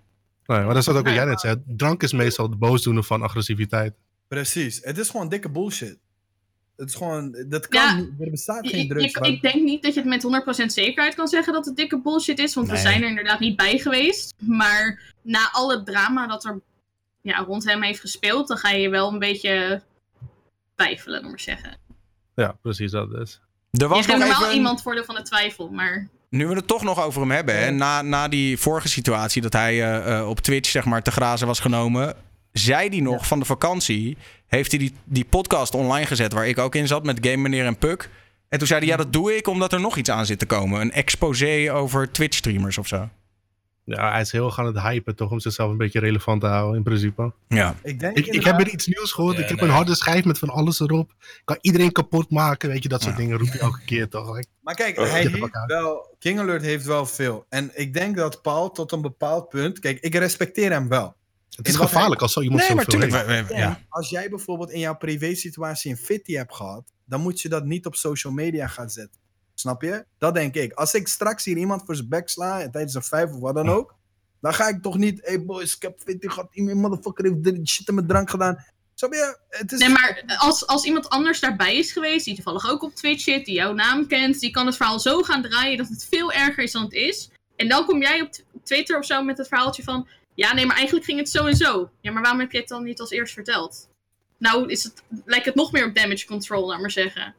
Nee, 0.46 0.58
maar 0.58 0.68
dat 0.68 0.76
is 0.76 0.86
wat 0.86 0.96
ook 0.96 1.04
wat 1.04 1.14
jij 1.14 1.24
net 1.24 1.40
zei. 1.40 1.62
Drank 1.66 2.02
is 2.02 2.12
meestal 2.12 2.50
de 2.50 2.56
boosdoener 2.56 3.04
van 3.04 3.22
agressiviteit. 3.22 3.94
Precies. 4.28 4.80
Het 4.82 4.98
is 4.98 5.10
gewoon 5.10 5.28
dikke 5.28 5.50
bullshit. 5.50 5.98
Het 6.76 6.88
is 6.88 6.94
gewoon... 6.94 7.36
Dat 7.48 7.68
kan 7.68 7.82
Ja. 7.82 7.94
niet. 7.96 8.10
Er 8.20 8.30
bestaat 8.30 8.64
Je- 8.64 8.70
geen 8.70 8.82
je- 8.82 8.88
drugs. 8.88 9.04
ik, 9.14 9.26
ik 9.26 9.42
denk 9.42 9.62
niet 9.62 9.82
dat 9.82 9.94
je 9.94 10.00
het 10.00 10.08
met 10.08 10.22
100% 10.22 10.72
zekerheid 10.72 11.14
kan 11.14 11.28
zeggen 11.28 11.52
dat 11.52 11.66
het 11.66 11.76
dikke 11.76 12.00
bullshit 12.00 12.38
is, 12.38 12.54
want 12.54 12.66
Nee. 12.66 12.76
we 12.76 12.82
zijn 12.82 13.02
er 13.02 13.08
inderdaad 13.08 13.40
niet 13.40 13.56
bij 13.56 13.78
geweest. 13.78 14.34
Maar 14.38 15.00
na 15.22 15.48
al 15.52 15.70
het 15.70 15.86
drama 15.86 16.26
dat 16.26 16.44
er 16.44 16.60
ja, 17.20 17.38
rond 17.38 17.64
hem 17.64 17.82
heeft 17.82 18.00
gespeeld, 18.00 18.48
dan 18.48 18.56
ga 18.56 18.70
je 18.70 18.80
je 18.80 18.88
wel 18.88 19.12
een 19.12 19.18
beetje 19.18 19.82
twijfelen, 20.74 21.20
laat 21.20 21.30
maar 21.30 21.40
zeggen. 21.40 21.76
Ja, 22.34 22.56
precies 22.62 22.90
dat 22.90 23.08
is. 23.12 23.40
Er 23.70 23.80
Je 23.80 23.88
was 23.88 23.96
geeft 23.96 24.08
nog 24.08 24.18
normaal 24.18 24.42
even, 24.42 24.54
iemand 24.54 24.82
voordeel 24.82 25.04
van 25.04 25.14
de 25.14 25.22
twijfel, 25.22 25.68
maar 25.68 26.08
nu 26.28 26.46
we 26.46 26.54
het 26.54 26.66
toch 26.66 26.82
nog 26.82 27.02
over 27.04 27.20
hem 27.20 27.30
hebben, 27.30 27.58
hè, 27.58 27.70
na, 27.70 28.02
na 28.02 28.28
die 28.28 28.58
vorige 28.58 28.88
situatie 28.88 29.42
dat 29.42 29.52
hij 29.52 29.72
eh, 29.82 30.18
eh, 30.18 30.28
op 30.28 30.40
Twitch 30.40 30.70
zeg 30.70 30.84
maar 30.84 31.02
te 31.02 31.10
grazen 31.10 31.46
was 31.46 31.60
genomen, 31.60 32.14
zei 32.52 32.88
hij 32.88 33.00
nog 33.00 33.26
van 33.26 33.38
de 33.38 33.44
vakantie, 33.44 34.16
heeft 34.46 34.70
hij 34.70 34.80
die, 34.80 34.94
die 35.04 35.24
podcast 35.24 35.74
online 35.74 36.06
gezet 36.06 36.32
waar 36.32 36.48
ik 36.48 36.58
ook 36.58 36.74
in 36.74 36.86
zat 36.86 37.04
met 37.04 37.18
Game 37.20 37.36
Meneer 37.36 37.64
en 37.64 37.76
Puk. 37.78 38.10
En 38.48 38.58
toen 38.58 38.66
zei 38.66 38.80
hij, 38.80 38.88
ja 38.88 38.96
dat 38.96 39.12
doe 39.12 39.36
ik 39.36 39.46
omdat 39.46 39.72
er 39.72 39.80
nog 39.80 39.96
iets 39.96 40.10
aan 40.10 40.26
zit 40.26 40.38
te 40.38 40.46
komen. 40.46 40.80
Een 40.80 40.92
exposé 40.92 41.72
over 41.72 42.12
Twitch 42.12 42.36
streamers 42.36 42.78
of 42.78 42.86
zo. 42.86 43.08
Ja, 43.84 44.10
hij 44.10 44.20
is 44.20 44.32
heel 44.32 44.46
erg 44.46 44.58
aan 44.58 44.66
het 44.66 44.80
hypen 44.80 45.16
toch 45.16 45.30
om 45.30 45.40
zichzelf 45.40 45.70
een 45.70 45.76
beetje 45.76 46.00
relevant 46.00 46.40
te 46.40 46.46
houden 46.46 46.76
in 46.76 46.82
principe. 46.82 47.32
Ja. 47.48 47.74
Ik 47.82 48.00
denk 48.00 48.16
Ik, 48.16 48.26
ik 48.26 48.44
heb 48.44 48.56
weer 48.56 48.68
iets 48.68 48.86
nieuws 48.86 49.12
gehoord. 49.12 49.36
Ja, 49.36 49.42
ik 49.42 49.48
heb 49.48 49.60
nee. 49.60 49.68
een 49.68 49.74
harde 49.74 49.94
schijf 49.94 50.24
met 50.24 50.38
van 50.38 50.48
alles 50.48 50.80
erop. 50.80 51.10
Ik 51.20 51.42
kan 51.44 51.58
iedereen 51.60 51.92
kapot 51.92 52.30
maken. 52.30 52.68
Weet 52.68 52.82
je, 52.82 52.88
dat 52.88 53.02
soort 53.02 53.14
Ja. 53.14 53.20
dingen 53.20 53.38
roep 53.38 53.52
je 53.52 53.58
elke 53.58 53.84
keer 53.84 54.08
toch. 54.08 54.34
Like, 54.36 54.48
Maar 54.60 54.74
kijk, 54.74 54.98
Oh, 54.98 55.10
hij 55.10 55.20
heeft 55.20 55.66
wel... 55.66 56.16
King 56.18 56.38
Alert 56.40 56.62
heeft 56.62 56.84
wel 56.84 57.06
veel. 57.06 57.46
En 57.48 57.70
ik 57.74 57.94
denk 57.94 58.16
dat 58.16 58.42
Paul 58.42 58.70
tot 58.70 58.92
een 58.92 59.02
bepaald 59.02 59.48
punt... 59.48 59.78
Kijk, 59.78 60.00
ik 60.00 60.14
respecteer 60.14 60.70
hem 60.70 60.88
wel. 60.88 61.14
Het 61.56 61.68
is 61.68 61.76
gevaarlijk 61.76 62.20
als 62.22 62.32
zo 62.32 62.40
iemand 62.40 62.60
Nee, 62.60 62.68
zo 62.68 62.74
maar 62.74 62.84
tuurlijk. 62.84 63.48
ja. 63.48 63.80
Als 63.88 64.08
jij 64.10 64.28
bijvoorbeeld 64.28 64.70
in 64.70 64.78
jouw 64.78 64.96
privé 64.96 65.34
situatie 65.34 65.90
een 65.90 65.96
fitty 65.96 66.32
hebt 66.32 66.54
gehad... 66.54 66.92
dan 67.04 67.20
moet 67.20 67.40
je 67.40 67.48
dat 67.48 67.64
niet 67.64 67.86
op 67.86 67.94
social 67.94 68.32
media 68.32 68.66
gaan 68.66 68.90
zetten. 68.90 69.20
Snap 69.54 69.82
je? 69.82 70.04
Dat 70.18 70.34
denk 70.34 70.54
ik. 70.54 70.72
Als 70.72 70.94
ik 70.94 71.08
straks 71.08 71.44
hier 71.44 71.56
iemand 71.56 71.82
voor 71.86 71.96
zijn 71.96 72.08
bek 72.08 72.28
sla 72.28 72.70
tijdens 72.70 72.94
een 72.94 73.02
vijf 73.02 73.30
of 73.32 73.40
wat 73.40 73.54
dan 73.54 73.68
ook, 73.68 73.94
dan 74.40 74.54
ga 74.54 74.68
ik 74.68 74.82
toch 74.82 74.96
niet, 74.98 75.20
hey 75.22 75.44
boys, 75.44 75.76
ik 75.76 75.82
heb 75.82 75.98
20 75.98 76.32
gehad, 76.32 76.48
iemand 76.52 76.76
motherfucker 76.76 77.24
heeft 77.24 77.44
dit 77.44 77.68
shit 77.68 77.88
in 77.88 77.94
mijn 77.94 78.06
drank 78.06 78.30
gedaan. 78.30 78.64
Snap 78.94 79.12
je? 79.12 79.38
Het 79.48 79.72
is 79.72 79.78
Nee, 79.78 79.88
maar 79.88 80.22
als, 80.38 80.66
als 80.66 80.84
iemand 80.84 81.08
anders 81.08 81.40
daarbij 81.40 81.76
is 81.76 81.92
geweest, 81.92 82.24
die 82.24 82.34
toevallig 82.34 82.70
ook 82.70 82.82
op 82.82 82.94
Twitch 82.94 83.22
zit, 83.22 83.44
die 83.44 83.54
jouw 83.54 83.72
naam 83.72 84.06
kent, 84.06 84.40
die 84.40 84.50
kan 84.50 84.66
het 84.66 84.76
verhaal 84.76 85.00
zo 85.00 85.22
gaan 85.22 85.42
draaien 85.42 85.78
dat 85.78 85.88
het 85.88 86.06
veel 86.10 86.32
erger 86.32 86.62
is 86.62 86.72
dan 86.72 86.82
het 86.82 86.92
is. 86.92 87.30
En 87.56 87.68
dan 87.68 87.84
kom 87.86 88.00
jij 88.00 88.20
op 88.20 88.30
Twitter 88.64 88.98
of 88.98 89.04
zo 89.04 89.22
met 89.22 89.38
het 89.38 89.48
verhaaltje 89.48 89.82
van, 89.82 90.08
ja 90.34 90.54
nee, 90.54 90.66
maar 90.66 90.76
eigenlijk 90.76 91.06
ging 91.06 91.18
het 91.18 91.28
zo 91.30 91.46
en 91.46 91.56
zo. 91.56 91.90
Ja, 92.00 92.12
maar 92.12 92.22
waarom 92.22 92.40
heb 92.40 92.52
je 92.52 92.58
het 92.58 92.68
dan 92.68 92.84
niet 92.84 93.00
als 93.00 93.10
eerst 93.10 93.34
verteld? 93.34 93.88
Nou, 94.38 94.68
is 94.70 94.84
het, 94.84 95.02
lijkt 95.24 95.44
het 95.46 95.54
nog 95.54 95.72
meer 95.72 95.86
op 95.86 95.94
damage 95.94 96.26
control, 96.26 96.66
laat 96.66 96.80
maar 96.80 96.90
zeggen. 96.90 97.34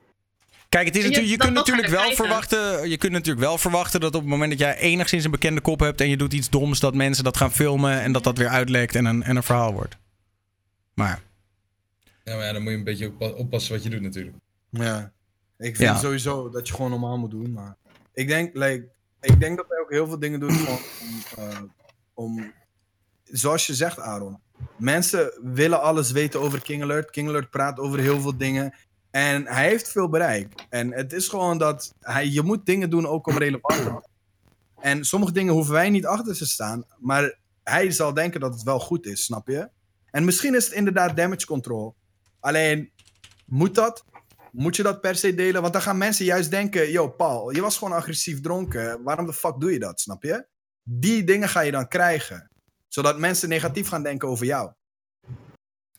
Kijk, 0.69 0.85
het 0.85 0.95
is 0.95 1.01
Je- 1.01 1.07
natuurlijk, 1.09 1.33
je 1.39 1.45
kunt 1.45 1.53
natuurlijk 1.57 1.87
wel 1.87 1.99
krijgen. 1.99 2.25
verwachten. 2.25 2.89
Je 2.89 2.97
kunt 2.97 3.11
natuurlijk 3.11 3.45
wel 3.45 3.57
verwachten 3.57 3.99
dat 3.99 4.15
op 4.15 4.21
het 4.21 4.29
moment 4.29 4.49
dat 4.51 4.59
jij 4.59 4.77
enigszins 4.77 5.23
een 5.23 5.31
bekende 5.31 5.61
kop 5.61 5.79
hebt 5.79 6.01
en 6.01 6.09
je 6.09 6.17
doet 6.17 6.33
iets 6.33 6.49
doms, 6.49 6.79
dat 6.79 6.93
mensen 6.95 7.23
dat 7.23 7.37
gaan 7.37 7.51
filmen 7.51 8.01
en 8.01 8.11
dat 8.11 8.23
dat 8.23 8.37
weer 8.37 8.47
uitlekt 8.47 8.95
en 8.95 9.05
een, 9.05 9.23
en 9.23 9.35
een 9.35 9.43
verhaal 9.43 9.73
wordt. 9.73 9.97
Maar 10.93 11.21
Ja, 12.23 12.35
maar 12.35 12.45
ja, 12.45 12.53
dan 12.53 12.61
moet 12.61 12.71
je 12.71 12.77
een 12.77 12.83
beetje 12.83 13.07
oppa- 13.07 13.29
oppassen 13.29 13.73
wat 13.73 13.83
je 13.83 13.89
doet 13.89 14.01
natuurlijk. 14.01 14.35
Ja. 14.69 15.11
Ik 15.57 15.75
vind 15.75 15.89
Ja. 15.89 15.95
sowieso 15.97 16.49
dat 16.49 16.67
je 16.67 16.73
gewoon 16.73 16.89
normaal 16.91 17.17
moet 17.17 17.31
doen. 17.31 17.51
Maar 17.51 17.75
ik 18.13 18.27
denk, 18.27 18.55
like, 18.55 18.87
ik 19.21 19.39
denk 19.39 19.57
dat 19.57 19.65
hij 19.69 19.79
ook 19.79 19.89
heel 19.91 20.07
veel 20.07 20.19
dingen 20.19 20.39
doet 20.39 20.51
gewoon 20.51 20.79
om, 21.01 21.43
eh, 21.43 21.59
om. 22.13 22.53
Zoals 23.33 23.67
je 23.67 23.73
zegt, 23.73 23.99
Aaron. 23.99 24.39
Mensen 24.77 25.39
willen 25.41 25.81
alles 25.81 26.11
weten 26.11 26.39
over 26.39 26.61
King 26.61 26.83
Alert. 26.83 27.09
King 27.09 27.49
praat 27.49 27.79
over 27.79 27.99
heel 27.99 28.21
veel 28.21 28.37
dingen. 28.37 28.75
En 29.11 29.47
hij 29.47 29.67
heeft 29.67 29.91
veel 29.91 30.09
bereik. 30.09 30.65
En 30.69 30.91
het 30.91 31.13
is 31.13 31.27
gewoon 31.27 31.57
dat 31.57 31.93
hij, 31.99 32.27
je 32.27 32.41
moet 32.41 32.65
dingen 32.65 32.89
doen 32.89 33.07
ook 33.07 33.27
om 33.27 33.37
relevant 33.37 33.75
te 33.75 33.83
worden. 33.83 34.09
En 34.81 35.05
sommige 35.05 35.31
dingen 35.31 35.53
hoeven 35.53 35.73
wij 35.73 35.89
niet 35.89 36.05
achter 36.05 36.35
te 36.35 36.47
staan. 36.47 36.83
Maar 36.99 37.39
hij 37.63 37.91
zal 37.91 38.13
denken 38.13 38.39
dat 38.39 38.53
het 38.53 38.63
wel 38.63 38.79
goed 38.79 39.05
is, 39.05 39.23
snap 39.23 39.47
je? 39.47 39.69
En 40.11 40.25
misschien 40.25 40.55
is 40.55 40.65
het 40.65 40.73
inderdaad 40.73 41.15
damage 41.15 41.45
control. 41.45 41.95
Alleen, 42.39 42.91
moet 43.45 43.75
dat? 43.75 44.05
Moet 44.51 44.75
je 44.75 44.83
dat 44.83 45.01
per 45.01 45.15
se 45.15 45.33
delen? 45.33 45.61
Want 45.61 45.73
dan 45.73 45.81
gaan 45.81 45.97
mensen 45.97 46.25
juist 46.25 46.49
denken: 46.49 46.91
Yo, 46.91 47.07
Paul, 47.09 47.51
je 47.51 47.61
was 47.61 47.77
gewoon 47.77 47.97
agressief 47.97 48.41
dronken. 48.41 49.03
Waarom 49.03 49.25
de 49.25 49.33
fuck 49.33 49.59
doe 49.59 49.71
je 49.71 49.79
dat? 49.79 49.99
Snap 49.99 50.23
je? 50.23 50.45
Die 50.83 51.23
dingen 51.23 51.49
ga 51.49 51.61
je 51.61 51.71
dan 51.71 51.87
krijgen. 51.87 52.51
Zodat 52.93 53.19
mensen 53.19 53.49
negatief 53.49 53.87
gaan 53.87 54.03
denken 54.03 54.27
over 54.27 54.45
jou. 54.45 54.71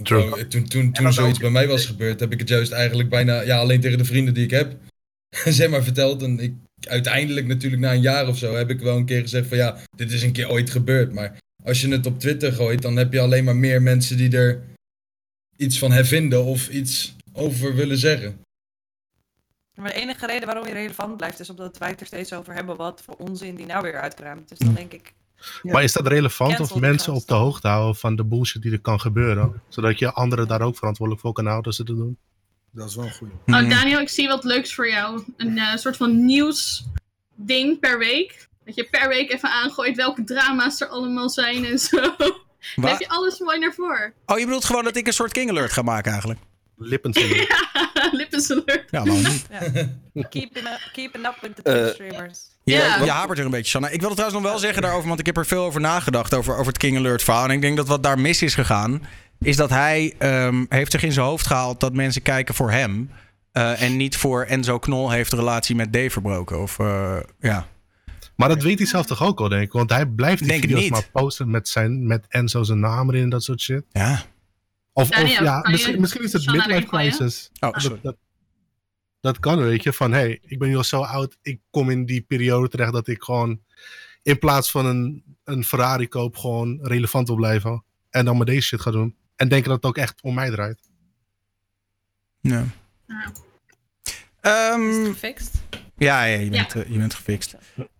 True. 0.02 0.46
Toen, 0.46 0.64
toen, 0.64 0.92
toen 0.92 1.12
zoiets 1.12 1.38
bij 1.38 1.50
mij 1.50 1.68
was 1.68 1.86
gebeurd, 1.86 2.20
heb 2.20 2.32
ik 2.32 2.38
het 2.38 2.48
juist 2.48 2.72
eigenlijk 2.72 3.08
bijna 3.08 3.40
ja, 3.40 3.58
alleen 3.58 3.80
tegen 3.80 3.98
de 3.98 4.04
vrienden 4.04 4.34
die 4.34 4.44
ik 4.44 4.50
heb, 4.50 4.76
zeg 5.58 5.70
maar, 5.70 5.82
verteld. 5.82 6.22
En 6.22 6.40
ik, 6.40 6.54
uiteindelijk 6.80 7.46
natuurlijk 7.46 7.82
na 7.82 7.92
een 7.92 8.00
jaar 8.00 8.28
of 8.28 8.38
zo 8.38 8.54
heb 8.54 8.70
ik 8.70 8.80
wel 8.80 8.96
een 8.96 9.04
keer 9.04 9.20
gezegd 9.20 9.48
van 9.48 9.56
ja, 9.56 9.78
dit 9.96 10.12
is 10.12 10.22
een 10.22 10.32
keer 10.32 10.50
ooit 10.50 10.70
gebeurd. 10.70 11.12
Maar 11.12 11.38
als 11.64 11.80
je 11.80 11.88
het 11.88 12.06
op 12.06 12.20
Twitter 12.20 12.52
gooit, 12.52 12.82
dan 12.82 12.96
heb 12.96 13.12
je 13.12 13.20
alleen 13.20 13.44
maar 13.44 13.56
meer 13.56 13.82
mensen 13.82 14.16
die 14.16 14.36
er 14.36 14.62
iets 15.56 15.78
van 15.78 15.92
hervinden 15.92 16.44
of 16.44 16.68
iets 16.68 17.16
over 17.32 17.74
willen 17.74 17.98
zeggen. 17.98 18.40
Maar 19.74 19.92
de 19.92 20.00
enige 20.00 20.26
reden 20.26 20.46
waarom 20.46 20.66
je 20.66 20.72
relevant 20.72 21.16
blijft 21.16 21.40
is 21.40 21.50
omdat 21.50 21.78
wij 21.78 21.88
het 21.88 22.00
er 22.00 22.06
steeds 22.06 22.32
over 22.32 22.54
hebben 22.54 22.76
wat 22.76 23.02
voor 23.02 23.16
onzin 23.16 23.54
die 23.54 23.66
nou 23.66 23.82
weer 23.82 24.00
uitkraamt. 24.00 24.48
Dus 24.48 24.58
dan 24.58 24.74
denk 24.74 24.92
ik, 24.92 25.12
Maar 25.62 25.82
is 25.82 25.92
dat 25.92 26.06
relevant 26.06 26.50
of 26.50 26.56
Cancel 26.56 26.78
mensen 26.78 27.12
gast. 27.12 27.22
op 27.22 27.28
de 27.28 27.34
hoogte 27.34 27.68
houden 27.68 27.96
van 27.96 28.16
de 28.16 28.24
bullshit 28.24 28.62
die 28.62 28.72
er 28.72 28.80
kan 28.80 29.00
gebeuren? 29.00 29.62
Zodat 29.68 29.98
je 29.98 30.12
anderen 30.12 30.48
daar 30.48 30.62
ook 30.62 30.76
verantwoordelijk 30.76 31.24
voor 31.24 31.32
kan 31.32 31.46
houden 31.46 31.66
als 31.66 31.76
ze 31.76 31.84
dat 31.84 31.96
doen? 31.96 32.18
Dat 32.70 32.88
is 32.88 32.94
wel. 32.94 33.10
Hmm. 33.18 33.54
Oh, 33.54 33.68
Daniel, 33.68 34.00
ik 34.00 34.08
zie 34.08 34.28
wat 34.28 34.44
leuks 34.44 34.74
voor 34.74 34.88
jou. 34.88 35.22
Een 35.36 35.58
eh, 35.58 35.76
soort 35.76 35.96
van 35.96 36.24
nieuws 36.24 36.84
ding 37.34 37.80
per 37.80 37.98
week. 37.98 38.48
Dat 38.64 38.74
je 38.74 38.88
per 38.90 39.08
week 39.08 39.32
even 39.32 39.50
aangooit 39.50 39.96
welke 39.96 40.24
drama's 40.24 40.80
er 40.80 40.88
allemaal 40.88 41.30
zijn 41.30 41.64
en 41.64 41.78
zo. 41.78 42.00
Dan 42.76 42.84
heb 42.84 43.00
je 43.00 43.08
alles 43.08 43.38
mooi 43.38 43.58
naar 43.58 43.74
voren. 43.74 44.12
Oh, 44.26 44.38
je 44.38 44.44
bedoelt 44.44 44.64
gewoon 44.64 44.84
dat 44.84 44.96
ik 44.96 45.06
een 45.06 45.12
soort 45.12 45.32
King 45.32 45.50
Alert 45.50 45.72
ga 45.72 45.82
maken 45.82 46.10
eigenlijk? 46.10 46.40
Lippenzingen. 46.76 47.46
Lippensalert. 48.12 48.84
Ja, 48.90 49.02
waarom 49.04 49.22
niet? 49.22 49.46
keeping 50.28 50.66
up, 50.66 50.90
keeping 50.92 51.26
up 51.26 51.36
with 51.40 51.56
the 51.56 51.62
Eh, 51.62 51.72
Twitch 51.74 51.94
streamers. 51.94 52.38
Je, 52.64 52.74
Ja. 52.74 53.04
je 53.04 53.10
hapert 53.10 53.38
er 53.38 53.44
een 53.44 53.50
beetje, 53.50 53.70
Sanne. 53.70 53.90
Ik 53.90 54.00
wil 54.00 54.08
het 54.08 54.18
trouwens 54.18 54.42
nog 54.42 54.50
wel 54.52 54.60
zeggen 54.60 54.82
daarover, 54.82 55.08
want 55.08 55.20
ik 55.20 55.26
heb 55.26 55.36
er 55.36 55.46
veel 55.46 55.64
over 55.64 55.80
nagedacht, 55.80 56.34
over, 56.34 56.52
over 56.54 56.66
het 56.66 56.78
King 56.78 56.96
Alert 56.96 57.22
verhaal. 57.22 57.44
En 57.44 57.50
ik 57.50 57.60
denk 57.60 57.76
dat 57.76 57.88
wat 57.88 58.02
daar 58.02 58.18
mis 58.18 58.42
is 58.42 58.54
gegaan, 58.54 59.02
is 59.40 59.56
dat 59.56 59.70
hij 59.70 60.14
ehm, 60.18 60.64
heeft 60.68 60.92
zich 60.92 61.02
in 61.02 61.12
zijn 61.12 61.26
hoofd 61.26 61.46
gehaald 61.46 61.80
dat 61.80 61.92
mensen 61.94 62.22
kijken 62.22 62.54
voor 62.54 62.70
hem. 62.70 63.10
eh, 63.52 63.82
en 63.82 63.96
niet 63.96 64.16
voor 64.16 64.42
Enzo 64.44 64.78
Knol 64.78 65.10
heeft 65.10 65.30
de 65.30 65.36
relatie 65.36 65.76
met 65.76 65.92
Dave 65.92 66.10
verbroken. 66.10 66.60
Of, 66.60 66.78
eh, 66.78 67.16
ja. 67.40 67.66
Maar 68.36 68.48
dat 68.48 68.62
weet 68.62 68.78
hij 68.78 68.86
zelf 68.86 69.06
toch 69.06 69.22
ook 69.22 69.40
al, 69.40 69.48
denk 69.48 69.62
ik? 69.62 69.72
Want 69.72 69.90
hij 69.90 70.06
blijft 70.06 70.38
die 70.38 70.48
Denk 70.48 70.60
video's 70.60 70.80
niet. 70.82 70.90
maar 70.90 71.08
posten 71.12 71.50
met, 71.50 71.68
zijn, 71.68 72.06
met 72.06 72.24
Enzo 72.28 72.62
zijn 72.62 72.80
naam 72.80 73.08
erin 73.08 73.22
en 73.22 73.28
dat 73.30 73.42
soort 73.42 73.60
shit. 73.60 73.84
ja. 73.92 74.22
Of, 74.96 75.10
of 75.10 75.28
ja, 75.28 75.60
kan 75.60 75.62
je 75.62 75.70
misschien, 75.70 76.00
misschien 76.00 76.22
is 76.22 76.32
het 76.32 76.46
midlife 76.46 76.86
crisis. 76.86 77.50
Oh, 77.60 77.70
sorry. 77.72 78.00
Dat, 78.02 78.02
dat, 78.02 78.16
dat 79.20 79.38
kan, 79.38 79.58
weet 79.58 79.82
je. 79.82 79.92
Van, 79.92 80.12
hé, 80.12 80.18
hey, 80.18 80.38
ik 80.42 80.58
ben 80.58 80.68
nu 80.68 80.76
al 80.76 80.84
zo 80.84 81.00
oud. 81.00 81.36
Ik 81.42 81.60
kom 81.70 81.90
in 81.90 82.04
die 82.06 82.22
periode 82.22 82.68
terecht 82.68 82.92
dat 82.92 83.08
ik 83.08 83.22
gewoon... 83.22 83.60
in 84.22 84.38
plaats 84.38 84.70
van 84.70 84.86
een, 84.86 85.24
een 85.44 85.64
Ferrari 85.64 86.08
koop... 86.08 86.36
gewoon 86.36 86.78
relevant 86.82 87.26
wil 87.26 87.36
blijven. 87.36 87.84
En 88.10 88.24
dan 88.24 88.38
met 88.38 88.46
deze 88.46 88.66
shit 88.66 88.80
ga 88.80 88.90
doen. 88.90 89.16
En 89.36 89.48
denken 89.48 89.68
dat 89.68 89.76
het 89.76 89.86
ook 89.86 89.96
echt 89.96 90.22
om 90.22 90.34
mij 90.34 90.50
draait. 90.50 90.80
Ja. 92.40 92.64
Ja. 93.06 93.32
Ehm, 94.40 94.88
Is 94.88 94.96
het 94.96 95.06
gefixt? 95.06 95.62
ja, 95.96 96.24
ja, 96.24 96.38
je 96.38 96.50
bent, 96.50 96.72
je 96.72 96.98
bent 96.98 97.14
gefixt. 97.14 97.54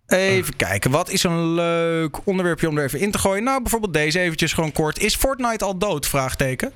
Even 0.07 0.55
kijken, 0.55 0.91
wat 0.91 1.09
is 1.09 1.23
een 1.23 1.53
leuk 1.53 2.25
onderwerpje 2.25 2.67
om 2.67 2.77
er 2.77 2.83
even 2.83 2.99
in 2.99 3.11
te 3.11 3.17
gooien? 3.17 3.43
Nou, 3.43 3.61
bijvoorbeeld 3.61 3.93
deze 3.93 4.19
eventjes 4.19 4.53
gewoon 4.53 4.71
kort. 4.71 4.99
Is 4.99 5.15
Fortnite 5.15 5.65
al 5.65 5.77
dood? 5.77 6.07
Vraagteken. 6.07 6.73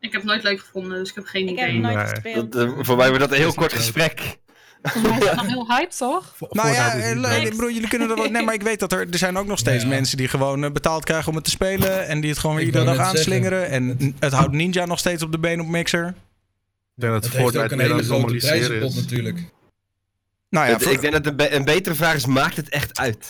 Ik 0.00 0.12
heb 0.12 0.20
het 0.20 0.30
nooit 0.30 0.42
leuk 0.42 0.60
gevonden, 0.60 0.98
dus 0.98 1.08
ik 1.08 1.14
heb 1.14 1.26
geen 1.26 1.48
Ik 1.48 1.58
heb 1.58 1.68
idee. 1.68 1.82
het 1.86 1.94
nooit 1.94 2.08
gespeeld. 2.10 2.52
Dat, 2.52 2.64
eh, 2.68 2.72
voor 2.84 2.96
mij 2.96 3.06
wordt 3.06 3.22
dat 3.22 3.30
een 3.32 3.36
heel 3.38 3.48
is 3.48 3.54
kort 3.54 3.72
gesprek. 3.72 4.38
Volgens 4.82 5.18
mij 5.18 5.28
is 5.30 5.34
nog 5.36 5.46
heel 5.46 5.66
hype, 5.68 5.94
toch? 5.96 6.34
Nou 6.50 6.72
ja, 6.72 6.92
is 6.92 7.04
eh, 7.22 7.42
ik 7.44 7.50
bedoel, 7.50 7.70
jullie 7.70 7.88
kunnen 7.88 8.10
er 8.10 8.16
wel. 8.16 8.30
Nee, 8.30 8.42
maar 8.44 8.54
ik 8.54 8.62
weet 8.62 8.80
dat 8.80 8.92
er, 8.92 9.06
er 9.10 9.18
zijn 9.18 9.36
ook 9.38 9.46
nog 9.46 9.58
steeds 9.58 9.82
Ja. 9.82 9.88
mensen 9.88 10.16
die 10.16 10.28
gewoon 10.28 10.64
eh, 10.64 10.70
betaald 10.70 11.04
krijgen 11.04 11.28
om 11.28 11.34
het 11.34 11.44
te 11.44 11.50
spelen. 11.50 12.06
En 12.06 12.20
die 12.20 12.30
het 12.30 12.38
gewoon 12.38 12.56
weer 12.56 12.64
iedere 12.64 12.84
dag 12.84 12.94
zeggen, 12.94 13.14
aanslingeren. 13.18 13.68
En 13.70 14.14
het 14.18 14.32
houdt 14.32 14.52
Ninja 14.52 14.84
nog 14.84 14.98
steeds 14.98 15.22
op 15.22 15.32
de 15.32 15.38
been 15.38 15.60
op 15.60 15.66
Mixer. 15.66 16.06
Ik 16.06 16.14
denk 16.94 17.12
dat 17.12 17.24
Het 17.24 17.32
heeft 17.32 17.44
ook 17.46 17.52
Fortnite 17.52 17.74
een 17.74 17.90
hele 17.90 18.02
grote 18.02 18.34
prijzenpot 18.36 18.90
is. 18.94 18.96
natuurlijk. 19.02 19.38
Nou 20.50 20.66
ja, 20.66 20.72
Het- 20.72 20.82
voor- 20.82 20.92
ik 20.92 21.00
denk 21.00 21.12
dat 21.12 21.26
een, 21.26 21.36
be- 21.36 21.54
een 21.54 21.64
betere 21.64 21.94
vraag 21.94 22.14
is, 22.14 22.26
maakt 22.26 22.56
het 22.56 22.68
echt 22.68 22.98
uit? 22.98 23.28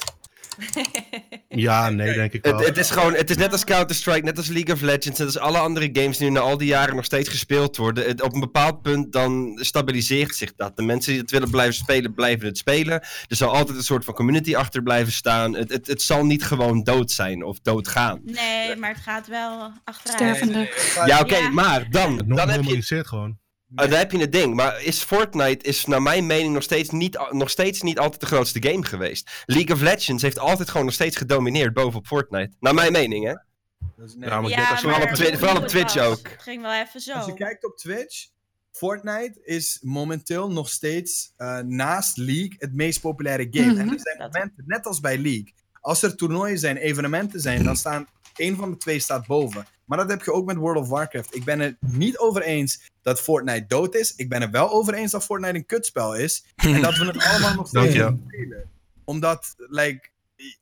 Ja, 1.49 1.91
nee, 1.91 2.15
denk 2.15 2.33
ik 2.33 2.45
wel. 2.45 2.57
Het, 2.59 2.67
het 2.67 2.77
is 2.77 2.91
gewoon, 2.91 3.15
het 3.15 3.31
is 3.31 3.37
net 3.37 3.53
als 3.53 3.65
Counter-Strike, 3.65 4.25
net 4.25 4.37
als 4.37 4.49
League 4.49 4.75
of 4.75 4.81
Legends, 4.81 5.19
net 5.19 5.21
als 5.27 5.39
alle 5.39 5.59
andere 5.59 5.89
games 5.93 6.17
die 6.19 6.27
nu 6.29 6.33
na 6.33 6.41
al 6.41 6.57
die 6.57 6.67
jaren 6.69 6.97
nog 6.97 7.05
steeds 7.05 7.29
gespeeld 7.29 7.77
worden. 7.77 8.07
Het- 8.07 8.23
op 8.23 8.35
een 8.35 8.41
bepaald 8.41 8.83
punt 8.83 9.13
dan 9.13 9.59
stabiliseert 9.63 10.35
zich 10.35 10.55
dat. 10.57 10.77
De 10.77 10.83
mensen 10.83 11.13
die 11.13 11.21
het 11.21 11.31
willen 11.31 11.51
blijven 11.51 11.75
spelen, 11.75 12.15
blijven 12.15 12.47
het 12.47 12.59
spelen. 12.59 13.01
Er 13.29 13.37
zal 13.37 13.55
altijd 13.55 13.77
een 13.79 13.85
soort 13.85 14.05
van 14.05 14.15
community 14.15 14.57
achter 14.57 14.83
blijven 14.83 15.13
staan. 15.13 15.55
Het, 15.55 15.73
het, 15.73 15.87
het 15.87 16.03
zal 16.03 16.25
niet 16.25 16.45
gewoon 16.45 16.83
dood 16.83 17.11
zijn 17.11 17.43
of 17.45 17.61
doodgaan. 17.61 18.21
Nee, 18.25 18.77
maar 18.77 18.91
het 18.91 19.03
gaat 19.03 19.27
wel 19.27 19.71
achteruit. 19.85 20.37
Stervende. 20.37 20.69
Ja, 21.07 21.21
oké, 21.21 21.37
Ja. 21.37 21.51
maar 21.51 21.91
dan, 21.91 22.17
Het 22.17 22.29
dan 22.37 22.49
heb 22.49 22.63
je 22.65 23.05
gewoon. 23.05 23.39
Oh, 23.75 23.91
daar 23.91 23.99
heb 23.99 24.11
je 24.13 24.19
het 24.19 24.33
ding. 24.33 24.55
Maar 24.55 24.83
is 24.83 25.03
Fortnite 25.03 25.65
is 25.65 25.85
naar 25.85 26.03
mijn 26.03 26.27
mening 26.27 26.53
nog 26.55 26.63
steeds, 26.63 26.91
niet, 26.91 27.19
nog 27.31 27.51
steeds 27.51 27.83
niet 27.83 27.99
altijd 27.99 28.21
de 28.21 28.27
grootste 28.27 28.63
game 28.69 28.85
geweest. 28.85 29.31
League 29.47 29.75
of 29.75 29.81
Legends 29.81 30.23
heeft 30.23 30.39
altijd 30.39 30.69
gewoon 30.71 30.87
nog 30.87 30.95
steeds 30.95 31.17
gedomineerd 31.17 31.73
bovenop 31.75 32.07
Fortnite. 32.07 32.53
Naar 32.61 32.75
mijn 32.75 32.93
mening, 32.93 33.25
hè? 33.27 33.33
Dat 33.97 34.09
is- 34.09 34.15
nee. 34.15 34.29
Ja, 34.29 34.41
Ja, 34.49 34.77
vooral 34.79 35.03
op 35.03 35.09
Twi- 35.09 35.37
vooral 35.37 35.57
op 35.57 35.67
Twitch 35.69 35.95
was. 35.95 36.05
ook. 36.07 36.29
Het 36.29 36.43
ging 36.43 36.63
wel 36.63 36.73
even 36.73 37.01
zo. 37.01 37.13
Als 37.13 37.27
je 37.27 37.35
kijkt 37.35 37.65
op 37.65 37.77
Twitch, 37.77 38.27
Fortnite 38.73 39.41
is 39.45 39.79
momenteel 39.83 40.51
nog 40.51 40.69
steeds 40.69 41.33
eh, 41.37 41.59
naast 41.59 42.17
League 42.17 42.55
het 42.59 42.75
meest 42.75 43.01
populaire 43.01 43.47
game. 43.51 43.73
Mhm. 43.73 43.81
En 43.81 43.93
er 43.93 44.01
zijn 44.01 44.19
momenten, 44.19 44.65
net 44.67 44.87
als 44.87 45.01
bij 45.01 45.19
League. 45.19 45.55
Als 45.81 46.03
er 46.03 46.17
toernooien 46.17 46.59
zijn, 46.59 46.77
evenementen 46.77 47.41
zijn, 47.41 47.65
dan 47.65 47.77
staan 47.77 48.07
één 48.37 48.57
van 48.57 48.71
de 48.71 48.77
twee 48.77 48.99
staat 48.99 49.27
boven. 49.27 49.67
Maar 49.85 49.99
dat 49.99 50.11
heb 50.11 50.23
je 50.25 50.33
ook 50.33 50.47
met 50.47 50.57
World 50.57 50.83
of 50.83 50.89
Warcraft. 50.89 51.35
Ik 51.35 51.45
ben 51.45 51.61
het 51.61 51.77
niet 51.81 52.19
over 52.19 52.43
eens 52.43 52.91
dat 53.07 53.21
Fortnite 53.21 53.67
dood 53.67 53.95
is. 53.95 54.15
Ik 54.17 54.29
ben 54.29 54.43
er 54.43 54.51
wel 54.51 54.71
over 54.71 54.95
eens 54.95 55.13
dat 55.13 55.25
Fortnite 55.25 55.55
een 55.55 55.67
kutspel 55.67 56.15
is. 56.15 56.45
en 56.57 56.83
dat 56.83 56.97
we 56.97 57.05
het 57.05 57.25
allemaal 57.25 57.55
nog 57.55 57.69
steeds 57.69 57.95
spelen. 57.95 58.71
Omdat, 59.05 59.55
like, 59.57 60.09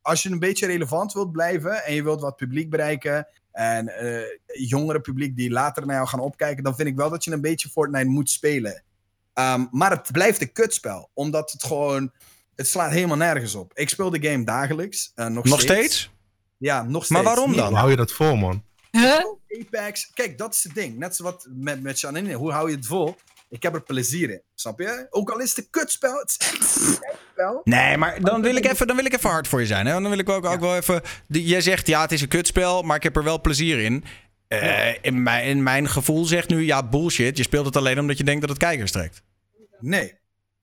als 0.02 0.22
je 0.22 0.30
een 0.30 0.38
beetje 0.38 0.66
relevant 0.66 1.12
wilt 1.12 1.32
blijven 1.32 1.84
en 1.84 1.94
je 1.94 2.02
wilt 2.02 2.20
wat 2.20 2.36
publiek 2.36 2.70
bereiken. 2.70 3.26
En 3.52 3.88
eh 3.88 4.22
jongere 4.68 5.00
publiek 5.00 5.36
die 5.36 5.50
later 5.50 5.86
naar 5.86 5.96
jou 5.96 6.08
gaan 6.08 6.20
opkijken, 6.20 6.64
dan 6.64 6.76
vind 6.76 6.88
ik 6.88 6.96
wel 6.96 7.10
dat 7.10 7.24
je 7.24 7.30
een 7.30 7.40
beetje 7.40 7.68
Fortnite 7.68 8.08
moet 8.08 8.30
spelen. 8.30 8.82
Ehm, 9.32 9.66
maar 9.70 9.90
het 9.90 10.12
blijft 10.12 10.40
een 10.40 10.52
kutspel, 10.52 11.10
omdat 11.14 11.52
het 11.52 11.64
gewoon. 11.64 12.12
Het 12.56 12.68
slaat 12.68 12.90
helemaal 12.90 13.16
nergens 13.16 13.54
op. 13.54 13.72
Ik 13.74 13.88
speel 13.88 14.10
de 14.10 14.28
game 14.28 14.44
dagelijks. 14.44 15.12
eh, 15.14 15.26
nog, 15.26 15.44
nog 15.44 15.60
steeds? 15.60 16.10
Ja, 16.58 16.82
nog 16.82 17.04
steeds. 17.04 17.22
Maar 17.22 17.34
waarom 17.34 17.56
dan? 17.56 17.68
Hoe 17.68 17.76
hou 17.76 17.90
je 17.90 17.96
dat 17.96 18.12
vol, 18.12 18.36
man? 18.36 18.62
Huh? 18.90 19.24
Apex. 19.60 20.10
Kijk, 20.14 20.38
dat 20.38 20.54
is 20.54 20.64
het 20.64 20.74
ding. 20.74 20.98
Net 20.98 21.16
zoals 21.16 21.46
met, 21.54 21.82
met 21.82 22.00
Janine. 22.00 22.34
Hoe 22.34 22.52
hou 22.52 22.70
je 22.70 22.76
het 22.76 22.86
vol? 22.86 23.16
Ik 23.48 23.62
heb 23.62 23.74
er 23.74 23.82
plezier 23.82 24.30
in, 24.30 24.42
snap 24.54 24.78
je? 24.80 25.06
Ook 25.10 25.30
al 25.30 25.40
is 25.40 25.48
het 25.48 25.58
een 25.58 25.70
kutspel, 25.70 26.18
het 26.18 26.30
is 26.30 26.46
echt 26.46 26.76
een 26.76 26.98
spel. 27.32 27.60
Nee, 27.64 27.96
maar 27.96 28.20
dan 28.20 28.42
wil 28.42 28.56
ik 28.56 28.64
even, 28.64 28.86
dan 28.86 28.96
wil 28.96 29.04
ik 29.04 29.14
even 29.14 29.30
hard 29.30 29.48
voor 29.48 29.60
je 29.60 29.66
zijn. 29.66 29.86
Hè? 29.86 29.92
Dan 29.92 30.08
wil 30.08 30.18
ik 30.18 30.28
ook, 30.28 30.44
ook 30.44 30.60
wel 30.60 30.76
even. 30.76 31.02
Jij 31.26 31.60
zegt 31.60 31.86
ja, 31.86 32.00
het 32.00 32.12
is 32.12 32.20
een 32.20 32.28
kutspel, 32.28 32.82
maar 32.82 32.96
ik 32.96 33.02
heb 33.02 33.16
er 33.16 33.24
wel 33.24 33.40
plezier 33.40 33.78
in. 33.78 34.04
Eh, 34.48 34.94
in, 35.00 35.22
mijn, 35.22 35.44
in 35.44 35.62
mijn 35.62 35.88
gevoel 35.88 36.24
zegt 36.24 36.48
nu 36.48 36.60
ja, 36.60 36.88
bullshit. 36.88 37.36
Je 37.36 37.42
speelt 37.42 37.66
het 37.66 37.76
alleen 37.76 37.98
omdat 37.98 38.18
je 38.18 38.24
denkt 38.24 38.40
dat 38.40 38.50
het 38.50 38.58
kijkers 38.58 38.90
trekt. 38.90 39.22
Nee. 39.80 40.14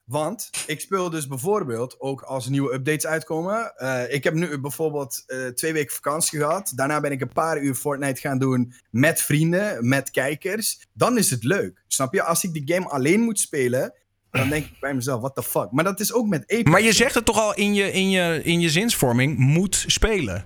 Want 0.04 0.50
ik 0.66 0.80
speel 0.80 1.10
dus 1.10 1.26
bijvoorbeeld 1.26 2.00
ook 2.00 2.22
als 2.22 2.48
nieuwe 2.48 2.74
updates 2.74 3.06
uitkomen. 3.06 3.76
Eh, 3.76 4.14
ik 4.14 4.24
heb 4.24 4.34
nu 4.34 4.58
bijvoorbeeld 4.58 5.22
eh, 5.26 5.46
twee 5.46 5.72
weken 5.72 5.94
vakantie 5.94 6.38
gehad. 6.38 6.72
Daarna 6.74 7.00
ben 7.00 7.12
ik 7.12 7.20
een 7.20 7.32
paar 7.32 7.58
uur 7.58 7.74
Fortnite 7.74 8.20
gaan 8.20 8.38
doen 8.38 8.74
met 8.90 9.22
vrienden, 9.22 9.88
met 9.88 10.10
kijkers. 10.10 10.86
Dan 10.92 11.18
is 11.18 11.30
het 11.30 11.44
leuk. 11.44 11.82
Snap 11.88 12.14
je? 12.14 12.22
Als 12.22 12.44
ik 12.44 12.52
die 12.52 12.74
game 12.74 12.88
alleen 12.88 13.20
moet 13.20 13.40
spelen, 13.40 13.94
dan 14.30 14.48
denk 14.48 14.64
ik 14.64 14.80
bij 14.80 14.94
mezelf, 14.94 15.20
what 15.20 15.34
the 15.34 15.42
fuck. 15.42 15.70
Maar 15.70 15.84
dat 15.84 16.00
is 16.00 16.12
ook 16.12 16.26
met 16.26 16.42
Apex. 16.42 16.70
Maar 16.70 16.82
je 16.82 16.92
zegt 16.92 17.14
het 17.14 17.24
toch 17.24 17.38
al 17.38 17.54
in 17.54 17.74
je, 17.74 17.92
in 17.92 18.10
je, 18.10 18.40
in 18.42 18.60
je 18.60 18.70
zinsvorming: 18.70 19.38
moet 19.38 19.84
spelen. 19.86 20.44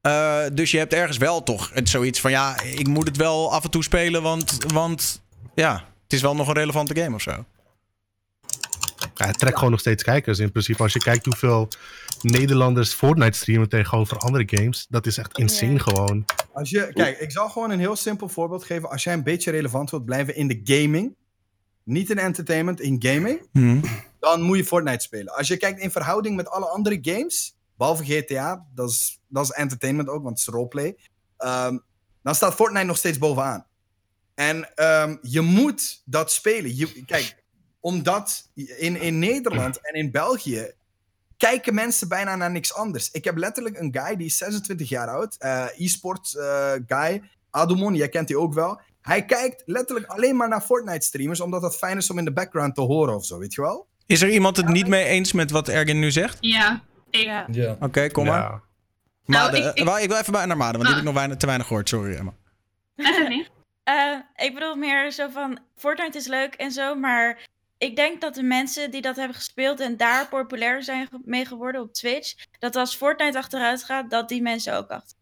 Eh, 0.00 0.42
dus 0.52 0.70
je 0.70 0.78
hebt 0.78 0.92
ergens 0.92 1.16
wel 1.16 1.42
toch 1.42 1.70
zoiets 1.84 2.20
van 2.20 2.30
ja, 2.30 2.60
ik 2.60 2.86
moet 2.86 3.06
het 3.06 3.16
wel 3.16 3.52
af 3.52 3.64
en 3.64 3.70
toe 3.70 3.82
spelen, 3.82 4.22
want, 4.22 4.58
want 4.72 5.22
ja, 5.54 5.72
het 6.02 6.12
is 6.12 6.20
wel 6.20 6.34
nog 6.34 6.48
een 6.48 6.54
relevante 6.54 6.96
game 6.96 7.14
of 7.14 7.22
zo. 7.22 7.44
Ja, 9.22 9.28
het 9.28 9.38
trekt 9.38 9.54
gewoon 9.56 9.70
nog 9.70 9.80
steeds 9.80 10.02
kijkers 10.02 10.38
in 10.38 10.50
principe. 10.50 10.82
Als 10.82 10.92
je 10.92 10.98
kijkt 10.98 11.24
hoeveel 11.24 11.68
Nederlanders 12.20 12.92
Fortnite 12.92 13.38
streamen 13.38 13.68
tegenover 13.68 14.16
andere 14.18 14.44
games, 14.46 14.86
dat 14.88 15.06
is 15.06 15.18
echt 15.18 15.38
insane 15.38 15.72
Ja. 15.72 15.78
gewoon. 15.78 16.24
Als 16.52 16.70
je, 16.70 16.90
kijk, 16.92 17.18
ik 17.18 17.30
zal 17.30 17.48
gewoon 17.48 17.70
een 17.70 17.78
heel 17.78 17.96
simpel 17.96 18.28
voorbeeld 18.28 18.64
geven. 18.64 18.90
Als 18.90 19.04
jij 19.04 19.12
een 19.14 19.22
beetje 19.22 19.50
relevant 19.50 19.90
wilt 19.90 20.04
blijven 20.04 20.36
in 20.36 20.48
de 20.48 20.60
gaming, 20.64 21.16
niet 21.84 22.10
in 22.10 22.18
entertainment, 22.18 22.80
in 22.80 22.96
gaming, 22.98 23.48
dan 24.20 24.40
moet 24.42 24.56
je 24.56 24.64
Fortnite 24.64 25.02
spelen. 25.04 25.34
Als 25.34 25.48
je 25.48 25.56
kijkt 25.56 25.80
in 25.80 25.90
verhouding 25.90 26.36
met 26.36 26.48
alle 26.48 26.66
andere 26.68 26.98
games, 27.02 27.56
behalve 27.76 28.04
GTA, 28.04 28.66
dat 28.74 28.90
is, 28.90 29.20
dat 29.28 29.44
is 29.44 29.50
entertainment 29.50 30.08
ook, 30.08 30.22
want 30.22 30.38
het 30.38 30.48
is 30.48 30.54
roleplay, 30.54 30.96
ehm, 31.36 31.78
dan 32.22 32.34
staat 32.34 32.54
Fortnite 32.54 32.84
nog 32.86 32.96
steeds 32.96 33.18
bovenaan. 33.18 33.66
En 34.34 34.74
ehm, 34.74 35.16
je 35.22 35.40
moet 35.40 36.02
dat 36.04 36.32
spelen. 36.32 36.76
Je, 36.76 37.04
kijk, 37.04 37.41
omdat 37.82 38.48
in, 38.78 39.00
in 39.00 39.18
Nederland 39.18 39.78
en 39.80 39.94
in 39.94 40.10
België 40.10 40.72
kijken 41.36 41.74
mensen 41.74 42.08
bijna 42.08 42.36
naar 42.36 42.50
niks 42.50 42.74
anders. 42.74 43.10
Ik 43.10 43.24
heb 43.24 43.36
letterlijk 43.36 43.78
een 43.78 43.94
guy 43.98 44.16
die 44.16 44.26
is 44.26 44.36
26 44.36 44.88
jaar 44.88 45.08
oud, 45.08 45.36
eh, 45.38 45.66
e-sport 45.76 46.34
eh, 46.34 46.72
guy, 46.86 47.22
Adumon, 47.50 47.94
jij 47.94 48.08
kent 48.08 48.28
die 48.28 48.38
ook 48.38 48.54
wel. 48.54 48.80
Hij 49.00 49.24
kijkt 49.24 49.62
letterlijk 49.66 50.06
alleen 50.06 50.36
maar 50.36 50.48
naar 50.48 50.60
Fortnite 50.60 51.06
streamers, 51.06 51.40
omdat 51.40 51.60
dat 51.62 51.76
fijn 51.76 51.96
is 51.96 52.10
om 52.10 52.18
in 52.18 52.24
de 52.24 52.32
background 52.32 52.74
te 52.74 52.80
horen 52.80 53.14
of 53.14 53.24
zo, 53.24 53.38
weet 53.38 53.54
je 53.54 53.60
wel? 53.60 53.86
Is 54.06 54.22
er 54.22 54.28
iemand 54.30 54.56
het 54.56 54.68
niet 54.68 54.86
mee 54.88 55.04
eens 55.04 55.32
met 55.32 55.50
wat 55.50 55.68
Ergin 55.68 55.98
nu 55.98 56.10
zegt? 56.10 56.36
Ja, 56.40 56.82
ik, 57.10 57.22
Ja. 57.24 57.46
Ja. 57.50 57.76
Oké, 57.80 58.08
kom 58.10 58.26
maar. 58.26 58.40
Ja. 58.40 58.62
Made, 59.24 59.58
Nou, 59.58 59.68
ik- 59.70 59.74
ik- 60.02 60.08
wil 60.08 60.16
even 60.18 60.32
bij 60.32 60.46
naar 60.46 60.56
Made, 60.56 60.78
want 60.78 60.84
die 60.84 60.88
Ah. 60.88 60.90
heb 60.90 60.98
ik 60.98 61.04
nog 61.04 61.14
weinig, 61.14 61.36
te 61.36 61.46
weinig 61.46 61.66
gehoord. 61.66 61.88
Sorry, 61.88 62.14
Emma. 62.14 62.32
Nee. 62.96 63.48
Eh, 63.84 64.16
ik 64.46 64.54
bedoel 64.54 64.74
meer 64.74 65.10
zo 65.12 65.28
van, 65.28 65.58
Fortnite 65.76 66.18
is 66.18 66.26
leuk 66.26 66.54
en 66.54 66.70
zo, 66.70 66.94
maar 66.94 67.48
ik 67.82 67.96
denk 67.96 68.20
dat 68.20 68.34
de 68.34 68.42
mensen 68.42 68.90
die 68.90 69.00
dat 69.00 69.16
hebben 69.16 69.36
gespeeld 69.36 69.80
en 69.80 69.96
daar 69.96 70.28
populair 70.28 70.82
zijn 70.82 71.08
mee 71.24 71.44
geworden 71.44 71.80
op 71.80 71.92
Twitch, 71.92 72.34
dat 72.58 72.76
als 72.76 72.96
Fortnite 72.96 73.38
achteruit 73.38 73.84
gaat, 73.84 74.10
dat 74.10 74.28
die 74.28 74.42
mensen 74.42 74.76
ook 74.76 74.88
gaan. 74.88 75.14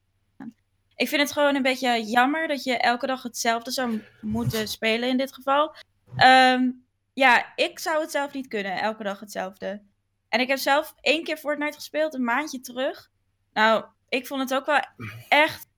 Ik 0.95 1.09
vind 1.09 1.23
het 1.23 1.33
gewoon 1.33 1.55
een 1.55 1.63
beetje 1.63 2.05
jammer 2.05 2.49
dat 2.49 2.65
je 2.65 2.77
elke 2.77 3.07
dag 3.07 3.23
hetzelfde 3.23 3.71
zou 3.71 4.03
moeten 4.21 4.69
spelen 4.69 5.09
in 5.09 5.17
dit 5.17 5.33
geval. 5.33 5.75
Ehm, 6.17 6.71
ja, 7.13 7.53
ik 7.57 7.79
zou 7.79 8.01
het 8.01 8.11
zelf 8.11 8.33
niet 8.33 8.49
kunnen, 8.49 8.81
elke 8.81 9.03
dag 9.03 9.21
hetzelfde. 9.21 9.83
En 10.29 10.41
ik 10.41 10.49
heb 10.49 10.59
zelf 10.59 10.95
één 11.01 11.25
keer 11.25 11.37
Fortnite 11.37 11.77
gespeeld, 11.77 12.15
een 12.15 12.25
maandje 12.25 12.61
terug. 12.61 13.11
Nou, 13.53 13.85
ik 14.09 14.27
vond 14.27 14.41
het 14.41 14.55
ook 14.55 14.67
wel 14.67 14.85
echt 15.29 15.69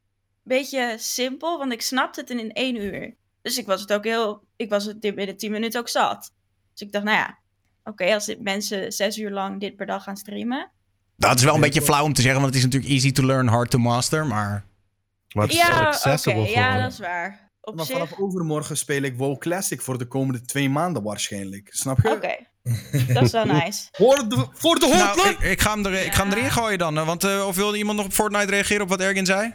beetje 0.43 0.95
simpel, 0.99 1.59
want 1.59 1.73
ik 1.73 1.83
snapte 1.83 2.21
het 2.21 2.31
in 2.31 2.53
één 2.53 2.77
uur. 2.77 3.17
Dus 3.43 3.59
ik 3.59 3.67
was 3.67 3.81
het 3.81 3.93
ook 3.93 4.05
heel, 4.05 4.45
ik 4.57 4.71
was 4.71 4.85
het 4.85 5.01
binnen 5.01 5.37
10 5.37 5.51
minuten 5.51 5.81
ook 5.81 5.89
zat. 5.89 6.33
Dus 6.73 6.81
ik 6.87 6.93
dacht, 6.93 7.05
nou 7.05 7.17
ja, 7.17 7.39
oké, 7.85 8.15
als 8.15 8.27
dit 8.27 8.43
mensen 8.43 8.93
zes 8.93 9.19
uur 9.19 9.31
lang 9.31 9.61
dit 9.61 9.77
per 9.77 9.87
dag 9.87 10.03
gaan 10.03 10.17
streamen. 10.17 10.71
Dat 11.17 11.39
is 11.39 11.45
wel 11.45 11.55
een 11.55 11.61
beetje 11.61 11.83
flauw 11.83 12.05
om 12.05 12.13
te 12.13 12.23
zeggen, 12.23 12.41
want 12.41 12.55
het 12.55 12.65
is 12.65 12.69
natuurlijk 12.71 12.93
easy 12.93 13.13
to 13.13 13.23
learn, 13.27 13.47
hard 13.49 13.71
to 13.71 13.79
master. 13.79 14.27
Maar 14.27 14.65
Maar 15.35 15.45
het 15.45 15.53
is 15.53 15.59
Ja, 15.59 15.69
oké, 15.69 15.87
accessible 15.87 16.49
ja, 16.51 16.81
dat 16.83 16.93
is 16.93 16.99
waar. 16.99 17.51
Op 17.61 17.75
Maar 17.75 17.85
zich, 17.85 17.95
vanaf 17.95 18.19
overmorgen 18.19 18.77
speel 18.77 19.03
ik 19.03 19.17
WoW 19.17 19.39
Classic 19.39 19.81
voor 19.83 19.99
de 19.99 20.05
komende 20.07 20.41
twee 20.43 20.71
maanden 20.71 21.03
waarschijnlijk. 21.03 21.69
Snap 21.71 21.99
je? 22.03 22.11
oké. 22.11 22.37
dat 23.13 23.23
is 23.23 23.31
wel 23.33 23.45
nice. 23.61 23.89
Voor 23.93 24.29
de, 24.29 24.47
voor 24.53 24.79
de 24.79 24.87
nou, 24.87 25.21
hond! 25.21 25.31
ik, 25.31 25.39
ik, 25.41 25.61
ga 25.61 25.75
hem 25.75 25.87
er, 25.87 25.93
ik 26.05 26.13
ga 26.15 26.23
hem 26.23 26.33
erin 26.33 26.51
gooien 26.51 26.79
dan. 26.79 26.99
eh, 26.99 27.07
Want 27.07 27.25
eh, 27.25 27.47
of 27.47 27.57
wilde 27.57 27.79
iemand 27.79 27.97
nog 27.97 28.07
op 28.07 28.13
Fortnite 28.13 28.51
reageren 28.51 28.83
op 28.83 28.89
wat 28.89 29.01
Ergin 29.01 29.27
zei? 29.27 29.55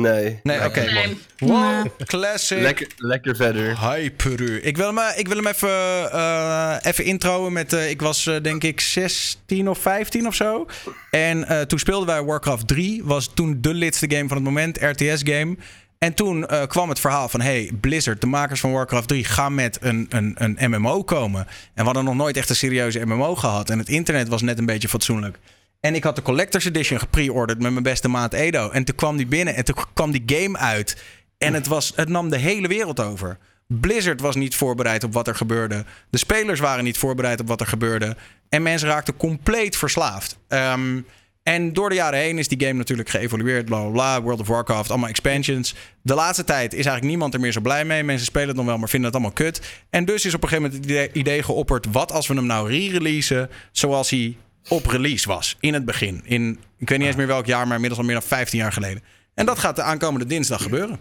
Nee. 0.00 0.40
Nee, 0.42 0.64
oké. 0.64 0.80
Nee. 0.80 1.18
Wow, 1.38 1.86
classic. 2.04 2.58
Lekker, 2.60 2.86
lekker 2.96 3.36
verder. 3.36 3.80
Hyperu. 3.90 4.56
Ik 4.60 4.76
wil 4.76 4.86
hem, 4.86 4.98
eh, 4.98 5.18
ik 5.18 5.28
wil 5.28 5.36
hem 5.36 5.46
even, 5.46 5.68
eh 6.12 6.76
even 6.82 7.04
introen 7.04 7.52
met... 7.52 7.72
eh, 7.72 7.90
ik 7.90 8.00
was 8.00 8.26
eh, 8.26 8.36
denk 8.42 8.64
ik 8.64 8.80
16 8.80 9.68
of 9.68 9.78
15 9.78 10.26
of 10.26 10.34
zo. 10.34 10.66
En 11.10 11.48
eh, 11.48 11.60
toen 11.60 11.78
speelden 11.78 12.06
wij 12.06 12.22
Warcraft 12.22 12.68
3. 12.68 13.04
Was 13.04 13.30
toen 13.34 13.58
de 13.60 13.74
lidste 13.74 14.10
game 14.10 14.28
van 14.28 14.36
het 14.36 14.46
moment. 14.46 14.78
RTS-game. 14.82 15.56
En 15.98 16.14
toen 16.14 16.46
eh, 16.46 16.66
kwam 16.66 16.88
het 16.88 17.00
verhaal 17.00 17.28
van... 17.28 17.40
Hey, 17.40 17.70
Blizzard, 17.80 18.20
de 18.20 18.26
makers 18.26 18.60
van 18.60 18.72
Warcraft 18.72 19.08
3... 19.08 19.24
gaan 19.24 19.54
met 19.54 19.78
een, 19.80 20.06
een, 20.08 20.34
een 20.38 20.70
MMO 20.70 21.02
komen. 21.02 21.40
En 21.46 21.48
we 21.74 21.82
hadden 21.84 22.04
nog 22.04 22.14
nooit 22.14 22.36
echt 22.36 22.48
een 22.48 22.56
serieuze 22.56 23.04
MMO 23.04 23.34
gehad. 23.34 23.70
En 23.70 23.78
het 23.78 23.88
internet 23.88 24.28
was 24.28 24.42
net 24.42 24.58
een 24.58 24.66
beetje 24.66 24.88
fatsoenlijk. 24.88 25.38
En 25.84 25.94
ik 25.94 26.04
had 26.04 26.16
de 26.16 26.22
Collector's 26.22 26.64
Edition 26.64 26.98
gepre-orderd 26.98 27.62
met 27.62 27.70
mijn 27.72 27.82
beste 27.82 28.08
maat 28.08 28.32
Edo. 28.32 28.70
En 28.70 28.84
toen 28.84 28.94
kwam 28.94 29.16
die 29.16 29.26
binnen 29.26 29.54
en 29.54 29.64
toen 29.64 29.74
kwam 29.92 30.10
die 30.10 30.22
game 30.26 30.58
uit. 30.58 31.02
En 31.38 31.54
het, 31.54 31.66
was, 31.66 31.92
het 31.96 32.08
nam 32.08 32.30
de 32.30 32.38
hele 32.38 32.68
wereld 32.68 33.00
over. 33.00 33.38
Blizzard 33.66 34.20
was 34.20 34.34
niet 34.34 34.54
voorbereid 34.54 35.04
op 35.04 35.12
wat 35.12 35.28
er 35.28 35.34
gebeurde. 35.34 35.84
De 36.10 36.18
spelers 36.18 36.60
waren 36.60 36.84
niet 36.84 36.98
voorbereid 36.98 37.40
op 37.40 37.48
wat 37.48 37.60
er 37.60 37.66
gebeurde. 37.66 38.16
En 38.48 38.62
mensen 38.62 38.88
raakten 38.88 39.16
compleet 39.16 39.76
verslaafd. 39.76 40.38
Ehm, 40.48 41.00
en 41.42 41.72
door 41.72 41.88
de 41.88 41.94
jaren 41.94 42.18
heen 42.18 42.38
is 42.38 42.48
die 42.48 42.60
game 42.60 42.78
natuurlijk 42.78 43.08
geëvolueerd. 43.08 43.64
Bla 43.64 43.88
bla. 43.88 44.22
World 44.22 44.40
of 44.40 44.48
Warcraft, 44.48 44.90
allemaal 44.90 45.08
expansions. 45.08 45.74
De 46.02 46.14
laatste 46.14 46.44
tijd 46.44 46.72
is 46.72 46.74
eigenlijk 46.74 47.06
niemand 47.06 47.34
er 47.34 47.40
meer 47.40 47.52
zo 47.52 47.60
blij 47.60 47.84
mee. 47.84 48.04
Mensen 48.04 48.26
spelen 48.26 48.48
het 48.48 48.56
nog 48.56 48.66
wel, 48.66 48.78
maar 48.78 48.88
vinden 48.88 49.08
het 49.10 49.18
allemaal 49.18 49.36
kut. 49.36 49.60
En 49.90 50.04
dus 50.04 50.24
is 50.24 50.34
op 50.34 50.42
een 50.42 50.48
gegeven 50.48 50.70
moment 50.70 50.90
het 50.90 50.92
idee, 50.92 51.10
idee 51.12 51.42
geopperd. 51.42 51.86
Wat 51.92 52.12
als 52.12 52.26
we 52.26 52.34
hem 52.34 52.46
nou 52.46 52.70
re-releasen 52.70 53.50
zoals 53.72 54.10
hij 54.10 54.36
op 54.68 54.86
release 54.86 55.28
was. 55.28 55.56
In 55.60 55.74
het 55.74 55.84
begin. 55.84 56.20
In, 56.24 56.58
ik 56.78 56.88
weet 56.88 56.98
niet 56.98 57.06
eens 57.06 57.16
meer 57.16 57.26
welk 57.26 57.46
jaar, 57.46 57.64
maar 57.64 57.74
inmiddels 57.74 58.00
al 58.00 58.06
meer 58.06 58.18
dan 58.18 58.28
15 58.28 58.58
jaar 58.58 58.72
geleden. 58.72 59.02
En 59.34 59.46
dat 59.46 59.58
gaat 59.58 59.76
de 59.76 59.82
aankomende 59.82 60.26
dinsdag 60.26 60.62
gebeuren. 60.62 60.98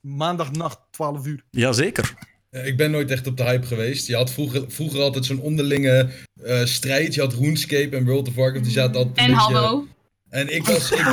Maandagnacht, 0.00 0.78
12 0.90 1.26
uur. 1.26 1.42
Jazeker. 1.50 2.14
Eh, 2.50 2.66
Ik 2.66 2.76
ben 2.76 2.90
nooit 2.90 3.10
echt 3.10 3.26
op 3.26 3.36
de 3.36 3.42
hype 3.42 3.66
geweest. 3.66 4.06
Je 4.06 4.16
had 4.16 4.32
vroeger, 4.32 4.64
vroeger 4.68 5.00
altijd 5.00 5.24
zo'n 5.24 5.40
onderlinge 5.40 6.08
eh, 6.42 6.64
strijd. 6.64 7.14
Je 7.14 7.20
had 7.20 7.32
RuneScape 7.32 7.96
en 7.96 8.04
World 8.04 8.28
of 8.28 8.34
Warcraft. 8.34 8.64
Die 8.64 8.72
zaten 8.72 8.96
altijd 8.96 9.16
En 9.18 9.26
beetje... 9.26 9.40
Habbo. 9.54 9.86
En 10.32 10.54
ik 10.54 10.66
was... 10.66 10.90
Ik 10.90 10.98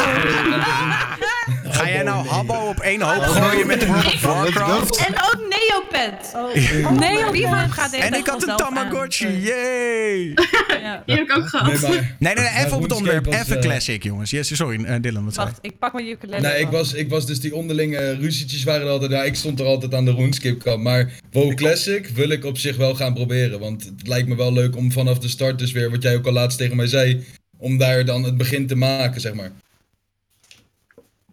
Ga 1.64 1.90
jij 1.90 2.04
nou 2.04 2.28
Habbo 2.28 2.54
op 2.54 2.80
één 2.80 3.02
hoop 3.02 3.24
gooien 3.24 3.68
met 3.68 3.86
World 3.86 4.06
of 4.06 4.22
Warcraft? 4.22 5.06
En 5.08 5.14
ook 5.14 5.38
Neopet. 5.50 6.32
Oh, 6.36 7.00
Nee, 7.00 7.32
Wie 7.32 7.48
van 7.48 7.72
gaat 7.72 7.92
deze 7.92 8.04
En 8.04 8.14
ik 8.14 8.28
had 8.28 8.48
een? 8.48 8.56
Tamagotchi, 8.58 9.42
yay! 9.42 10.34
Ja. 10.82 11.04
Die 11.06 11.16
heb 11.16 11.30
ik 11.30 11.38
ook 11.38 11.48
gehad. 11.48 11.68
Nee, 11.68 11.80
maar... 11.80 12.16
Nee, 12.20 12.34
nee, 12.34 12.44
nee, 12.44 12.66
even 12.66 12.76
op 12.76 12.82
het 12.82 12.92
onderwerp. 12.92 13.26
was, 13.26 13.36
Even 13.36 13.56
eh, 13.56 13.62
classic, 13.62 14.04
jongens. 14.04 14.30
Yes, 14.30 14.56
sorry, 14.56 14.84
eh, 14.84 14.96
Dylan, 15.02 15.26
wat? 15.26 15.36
Wacht, 15.36 15.60
ik 15.62 15.80
pak 15.80 15.94
mijn 15.94 16.08
ukulele. 16.08 16.42
Nee, 16.42 16.60
ik 16.60 16.70
wel. 16.70 16.80
was, 16.80 16.94
ik 16.94 17.10
was 17.10 17.26
dus 17.26 17.40
die 17.40 17.56
onderlinge 17.56 18.16
ruzietjes 18.16 18.64
waren 18.64 18.82
er 18.82 18.92
altijd. 18.92 19.12
Ja, 19.12 19.24
ik 19.24 19.36
stond 19.36 19.60
er 19.60 19.66
altijd 19.66 19.94
aan 19.94 20.06
de 20.06 20.14
RuneScape 20.14 20.58
kant. 20.58 20.84
Maar 20.84 21.12
WoW 21.32 21.54
Classic 21.54 22.08
wil 22.08 22.30
ik 22.30 22.46
op 22.46 22.58
zich 22.58 22.78
wel 22.78 22.96
gaan 22.96 23.14
proberen. 23.14 23.60
Want 23.60 23.84
het 23.84 24.08
lijkt 24.08 24.28
me 24.28 24.36
wel 24.36 24.54
leuk 24.54 24.76
om 24.76 24.92
vanaf 24.92 25.20
de 25.20 25.28
start 25.28 25.60
dus 25.60 25.72
weer, 25.72 25.92
wat 25.92 26.04
jij 26.04 26.16
ook 26.16 26.26
al 26.26 26.32
laatst 26.34 26.58
tegen 26.58 26.76
mij 26.76 26.88
zei, 26.88 27.26
om 27.60 27.78
daar 27.78 28.06
dan 28.06 28.24
het 28.24 28.38
begin 28.38 28.68
te 28.68 28.76
maken, 28.76 29.22
zeg 29.22 29.34
maar. 29.34 29.52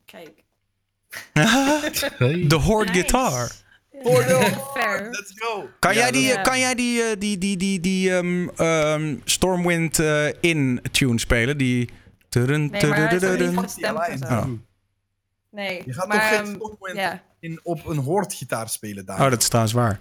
Kijk. 0.05 0.31
Hey. 2.19 2.47
De 2.47 2.55
Horde 2.55 2.91
Nice. 2.91 3.01
Guitar. 3.01 3.51
Fair. 4.75 5.11
Let's 5.11 5.33
go! 5.35 5.69
Kan 5.79 5.95
Ja, 5.95 5.99
jij 6.01 6.11
die, 6.11 6.33
eh, 6.33 6.43
kan 6.43 6.59
jij 6.59 6.75
die, 6.75 7.03
eh, 7.03 7.17
die, 7.19 7.39
die, 7.39 7.57
die, 7.57 7.81
die 7.81 8.17
ehm, 8.17 8.49
ehm, 8.49 9.17
Stormwind 9.25 9.99
eh, 9.99 10.27
in 10.41 10.81
tune 10.91 11.19
spelen? 11.19 11.59
Die... 11.59 11.91
Nee, 12.31 12.47
maar 12.47 13.09
hij 13.09 13.17
is 13.17 13.51
niet 13.51 13.59
gestemd. 13.59 14.23
Oh. 14.23 14.45
Nee, 15.51 15.83
Je 15.87 15.93
gaat 15.93 16.09
maar, 16.09 16.19
toch 16.19 16.29
geen 16.29 16.47
ehm, 16.47 16.55
Stormwind 16.55 17.21
in, 17.41 17.61
op 17.63 17.87
een 17.87 17.99
hoordgitaar 17.99 18.69
spelen 18.69 19.07
daar? 19.07 19.21
Oh, 19.25 19.31
dat 19.31 19.43
is 19.43 19.49
trouwens 19.49 19.75
waar. 19.75 20.01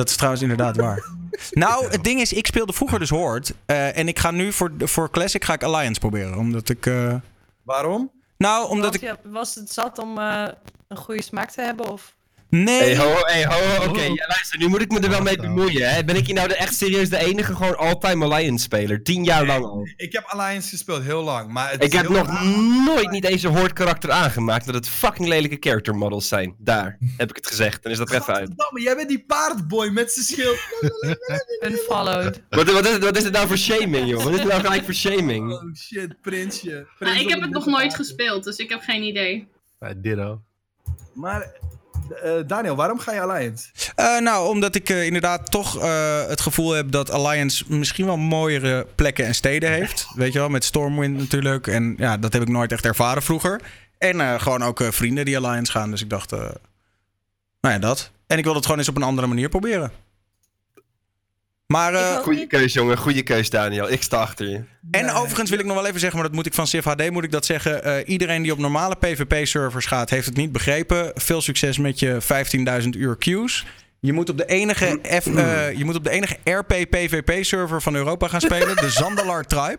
Dat 0.00 0.08
is 0.08 0.16
trouwens 0.16 0.42
inderdaad 0.42 0.76
waar. 0.76 1.04
Nou, 1.50 1.90
het 1.90 2.04
ding 2.04 2.20
is, 2.20 2.32
ik 2.32 2.46
speelde 2.46 2.72
vroeger 2.72 2.98
dus 2.98 3.10
Horde. 3.10 3.46
eh, 3.66 3.96
en 3.98 4.08
ik 4.08 4.18
ga 4.18 4.30
nu 4.30 4.52
voor, 4.52 4.72
voor 4.78 5.10
Classic 5.10 5.44
ga 5.44 5.52
ik 5.52 5.62
Alliance 5.62 6.00
proberen. 6.00 6.38
Omdat 6.38 6.68
ik... 6.68 6.86
eh, 6.86 7.14
Waarom? 7.62 8.10
nou, 8.36 8.68
omdat 8.68 9.00
was, 9.00 9.10
ik... 9.10 9.16
was 9.22 9.54
het 9.54 9.72
zat 9.72 9.98
om 9.98 10.18
eh, 10.18 10.46
een 10.88 10.96
goede 10.96 11.22
smaak 11.22 11.50
te 11.50 11.62
hebben? 11.62 11.90
Of? 11.90 12.14
Nee. 12.50 12.80
Hey, 12.82 12.96
ho, 12.96 13.04
ho, 13.12 13.20
hey, 13.24 13.44
ho, 13.46 13.88
oké. 13.88 14.00
Ja, 14.02 14.26
luister, 14.28 14.58
nu 14.58 14.68
moet 14.68 14.80
ik 14.80 14.90
me 14.90 15.00
er 15.00 15.08
wel 15.10 15.22
mee 15.22 15.36
bemoeien. 15.36 15.90
Hè? 15.94 16.04
Ben 16.04 16.16
ik 16.16 16.26
hier 16.26 16.34
nou 16.34 16.48
de, 16.48 16.54
echt 16.54 16.74
serieus 16.74 17.08
de 17.08 17.18
enige 17.18 17.54
gewoon 17.56 17.76
all-time 17.76 18.24
Alliance-speler? 18.24 19.02
Tien 19.02 19.24
jaar 19.24 19.46
lang 19.46 19.64
al. 19.64 19.88
Ik 19.96 20.12
heb 20.12 20.24
Alliance 20.26 20.68
gespeeld, 20.68 21.02
heel 21.02 21.22
lang. 21.22 21.52
Maar 21.52 21.70
het 21.70 21.84
Ik 21.84 21.92
heb 21.92 22.08
nog 22.08 22.26
raar. 22.26 22.44
nooit 22.84 23.10
niet 23.10 23.24
eens 23.24 23.42
een 23.42 23.56
hoort 23.56 23.72
karakter 23.72 24.10
aangemaakt 24.10 24.66
dat 24.66 24.74
het 24.74 24.88
fucking 24.88 25.28
lelijke 25.28 25.56
character 25.60 25.94
models 25.96 26.28
zijn. 26.28 26.54
Daar 26.58 26.98
heb 27.16 27.30
ik 27.30 27.36
het 27.36 27.46
gezegd. 27.46 27.82
Dan 27.82 27.92
is 27.92 27.98
dat 27.98 28.10
er 28.10 28.20
even 28.20 28.34
uit. 28.34 28.50
Jij 28.74 28.96
bent 28.96 29.08
die 29.08 29.24
paardboy 29.26 29.88
met 29.88 30.12
zijn 30.12 30.24
schild. 30.26 30.58
Unfollowed. 31.66 32.42
Wat, 32.48 32.70
wat, 32.72 32.86
is, 32.86 32.92
het- 32.92 33.02
wat 33.04 33.16
is 33.16 33.24
het 33.24 33.32
nou 33.32 33.46
voor 33.46 33.58
shaming, 33.58 34.08
joh? 34.08 34.22
Wat 34.22 34.32
is 34.32 34.38
het 34.38 34.48
nou 34.48 34.60
gelijk 34.60 34.84
voor 34.84 34.94
shaming? 34.94 35.52
Oh 35.52 35.74
shit, 35.74 36.20
prinsje. 36.20 36.70
Nou, 36.70 36.86
Prins 36.98 37.20
ik 37.20 37.28
heb 37.28 37.40
het 37.40 37.50
nog 37.50 37.66
nooit 37.66 37.94
gespeeld, 37.94 38.44
dus 38.44 38.56
ik 38.56 38.68
heb 38.70 38.80
geen 38.80 39.02
idee. 39.02 39.48
Ja, 39.80 39.92
ditto. 39.96 40.40
Maar, 41.14 41.50
eh, 42.10 42.32
Daniel, 42.46 42.76
waarom 42.76 42.98
ga 42.98 43.12
je 43.12 43.20
Alliance? 43.20 43.68
Eh, 43.94 44.18
nou, 44.18 44.48
omdat 44.48 44.74
ik 44.74 44.88
eh, 44.88 45.04
inderdaad 45.04 45.50
toch 45.50 45.80
het 46.28 46.40
gevoel 46.40 46.72
heb 46.72 46.90
dat 46.90 47.10
Alliance 47.10 47.64
misschien 47.68 48.06
wel 48.06 48.16
mooiere 48.16 48.86
plekken 48.94 49.26
en 49.26 49.34
steden 49.34 49.70
heeft. 49.70 50.06
Weet 50.14 50.32
je 50.32 50.38
wel, 50.38 50.48
met 50.48 50.64
Stormwind 50.64 51.18
natuurlijk. 51.18 51.66
En 51.66 51.94
ja, 51.96 52.16
dat 52.16 52.32
heb 52.32 52.42
ik 52.42 52.48
nooit 52.48 52.72
echt 52.72 52.84
ervaren 52.84 53.22
vroeger. 53.22 53.60
En 53.98 54.40
gewoon 54.40 54.62
ook 54.62 54.82
vrienden 54.88 55.24
die 55.24 55.38
Alliance 55.38 55.72
gaan. 55.72 55.90
Dus 55.90 56.02
ik 56.02 56.10
dacht, 56.10 56.30
nou 56.30 56.54
ja, 57.60 57.78
dat. 57.78 58.10
En 58.26 58.38
ik 58.38 58.44
wil 58.44 58.54
het 58.54 58.64
gewoon 58.64 58.78
eens 58.78 58.88
op 58.88 58.96
een 58.96 59.02
andere 59.02 59.26
manier 59.26 59.48
proberen. 59.48 59.92
Maar, 61.70 61.94
eh, 61.94 62.16
Goeie 62.16 62.46
keus, 62.46 62.72
jongen. 62.72 62.98
Goeie 62.98 63.22
keus, 63.22 63.50
Daniel. 63.50 63.90
Ik 63.90 64.02
sta 64.02 64.16
achter 64.16 64.48
je. 64.48 64.60
en 64.90 65.10
overigens 65.12 65.50
wil 65.50 65.58
ik 65.58 65.64
nog 65.64 65.74
wel 65.76 65.86
even 65.86 66.00
zeggen, 66.00 66.18
maar 66.18 66.28
dat 66.28 66.36
moet 66.36 66.46
ik 66.46 66.54
van 66.54 66.66
Civ 66.66 66.84
HD 66.84 67.10
moet 67.10 67.24
ik 67.24 67.30
dat 67.30 67.44
zeggen. 67.46 67.84
eh, 67.84 68.08
iedereen 68.08 68.42
die 68.42 68.52
op 68.52 68.58
normale 68.58 68.96
PvP-servers 68.96 69.86
gaat, 69.86 70.10
heeft 70.10 70.26
het 70.26 70.36
niet 70.36 70.52
begrepen. 70.52 71.10
Veel 71.14 71.40
succes 71.40 71.78
met 71.78 71.98
je 71.98 72.18
15.000 72.20 72.96
uur 72.96 73.16
queues. 73.16 73.66
Je 74.00 74.12
moet 74.12 74.28
op 74.30 74.36
de 74.36 74.46
enige, 74.46 74.98
F, 75.22 75.26
eh, 75.26 75.72
je 75.78 75.84
moet 75.84 75.94
op 75.96 76.04
de 76.04 76.10
enige 76.10 76.36
RP-PvP-server 76.44 77.82
van 77.82 77.94
Europa 77.94 78.28
gaan 78.28 78.40
spelen, 78.40 78.76
de 78.76 78.90
Zandalar 78.90 79.44
Tribe. 79.44 79.78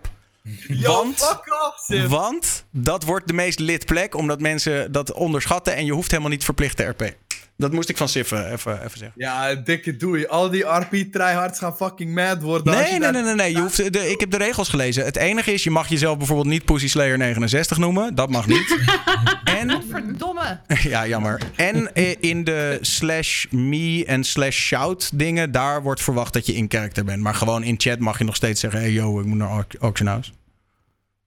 Want, 0.67 1.17
fuck 1.17 1.63
off, 1.67 1.83
Sim. 1.85 2.07
want 2.07 2.65
dat 2.71 3.03
wordt 3.03 3.27
de 3.27 3.33
meest 3.33 3.59
lid 3.59 3.85
plek, 3.85 4.15
omdat 4.15 4.39
mensen 4.39 4.91
dat 4.91 5.13
onderschatten 5.13 5.75
en 5.75 5.85
je 5.85 5.91
hoeft 5.91 6.11
helemaal 6.11 6.31
niet 6.31 6.43
verplicht 6.43 6.77
te 6.77 6.83
RP. 6.83 7.13
Dat 7.61 7.71
moest 7.71 7.89
ik 7.89 7.97
van 7.97 8.09
Civ 8.09 8.31
eh, 8.31 8.51
even, 8.51 8.77
even 8.77 8.97
zeggen. 8.97 9.11
Ja, 9.15 9.55
dikke 9.55 9.97
doei. 9.97 10.25
Al 10.25 10.49
die 10.49 10.63
RP-tryhards 10.63 11.59
gaan 11.59 11.75
fucking 11.75 12.13
mad 12.13 12.41
worden. 12.41 12.73
Nee, 12.73 12.99
nee, 12.99 13.11
nee, 13.11 13.21
nee, 13.23 13.35
nee. 13.35 13.51
Je 13.51 13.59
hoeft, 13.61 13.93
de, 13.93 14.09
ik 14.11 14.19
heb 14.19 14.31
de 14.31 14.37
regels 14.37 14.69
gelezen. 14.69 15.05
Het 15.05 15.15
enige 15.15 15.53
is, 15.53 15.63
je 15.63 15.69
mag 15.71 15.87
jezelf 15.87 16.17
bijvoorbeeld 16.17 16.47
niet 16.47 16.65
Pussy 16.65 16.87
Slayer 16.87 17.17
69 17.17 17.77
noemen. 17.77 18.15
Dat 18.15 18.29
mag 18.29 18.47
niet. 18.47 18.77
en, 19.59 19.83
Verdomme. 19.89 20.59
ja, 20.93 21.07
jammer. 21.07 21.41
En 21.55 21.93
eh, 21.95 22.15
in 22.19 22.43
de 22.43 22.77
slash 22.81 23.45
me 23.49 24.03
en 24.07 24.23
slash 24.23 24.57
shout 24.57 25.09
dingen, 25.13 25.51
daar 25.51 25.81
wordt 25.83 26.01
verwacht 26.01 26.33
dat 26.33 26.45
je 26.45 26.53
in 26.53 26.65
character 26.69 27.05
bent. 27.05 27.21
Maar 27.21 27.35
gewoon 27.35 27.63
in 27.63 27.75
chat 27.77 27.99
mag 27.99 28.17
je 28.17 28.23
nog 28.23 28.35
steeds 28.35 28.59
zeggen, 28.59 28.79
hey 28.79 28.91
yo, 28.91 29.19
ik 29.19 29.25
moet 29.25 29.37
naar 29.37 29.49
Au- 29.49 29.63
Auction 29.79 30.07
House. 30.07 30.31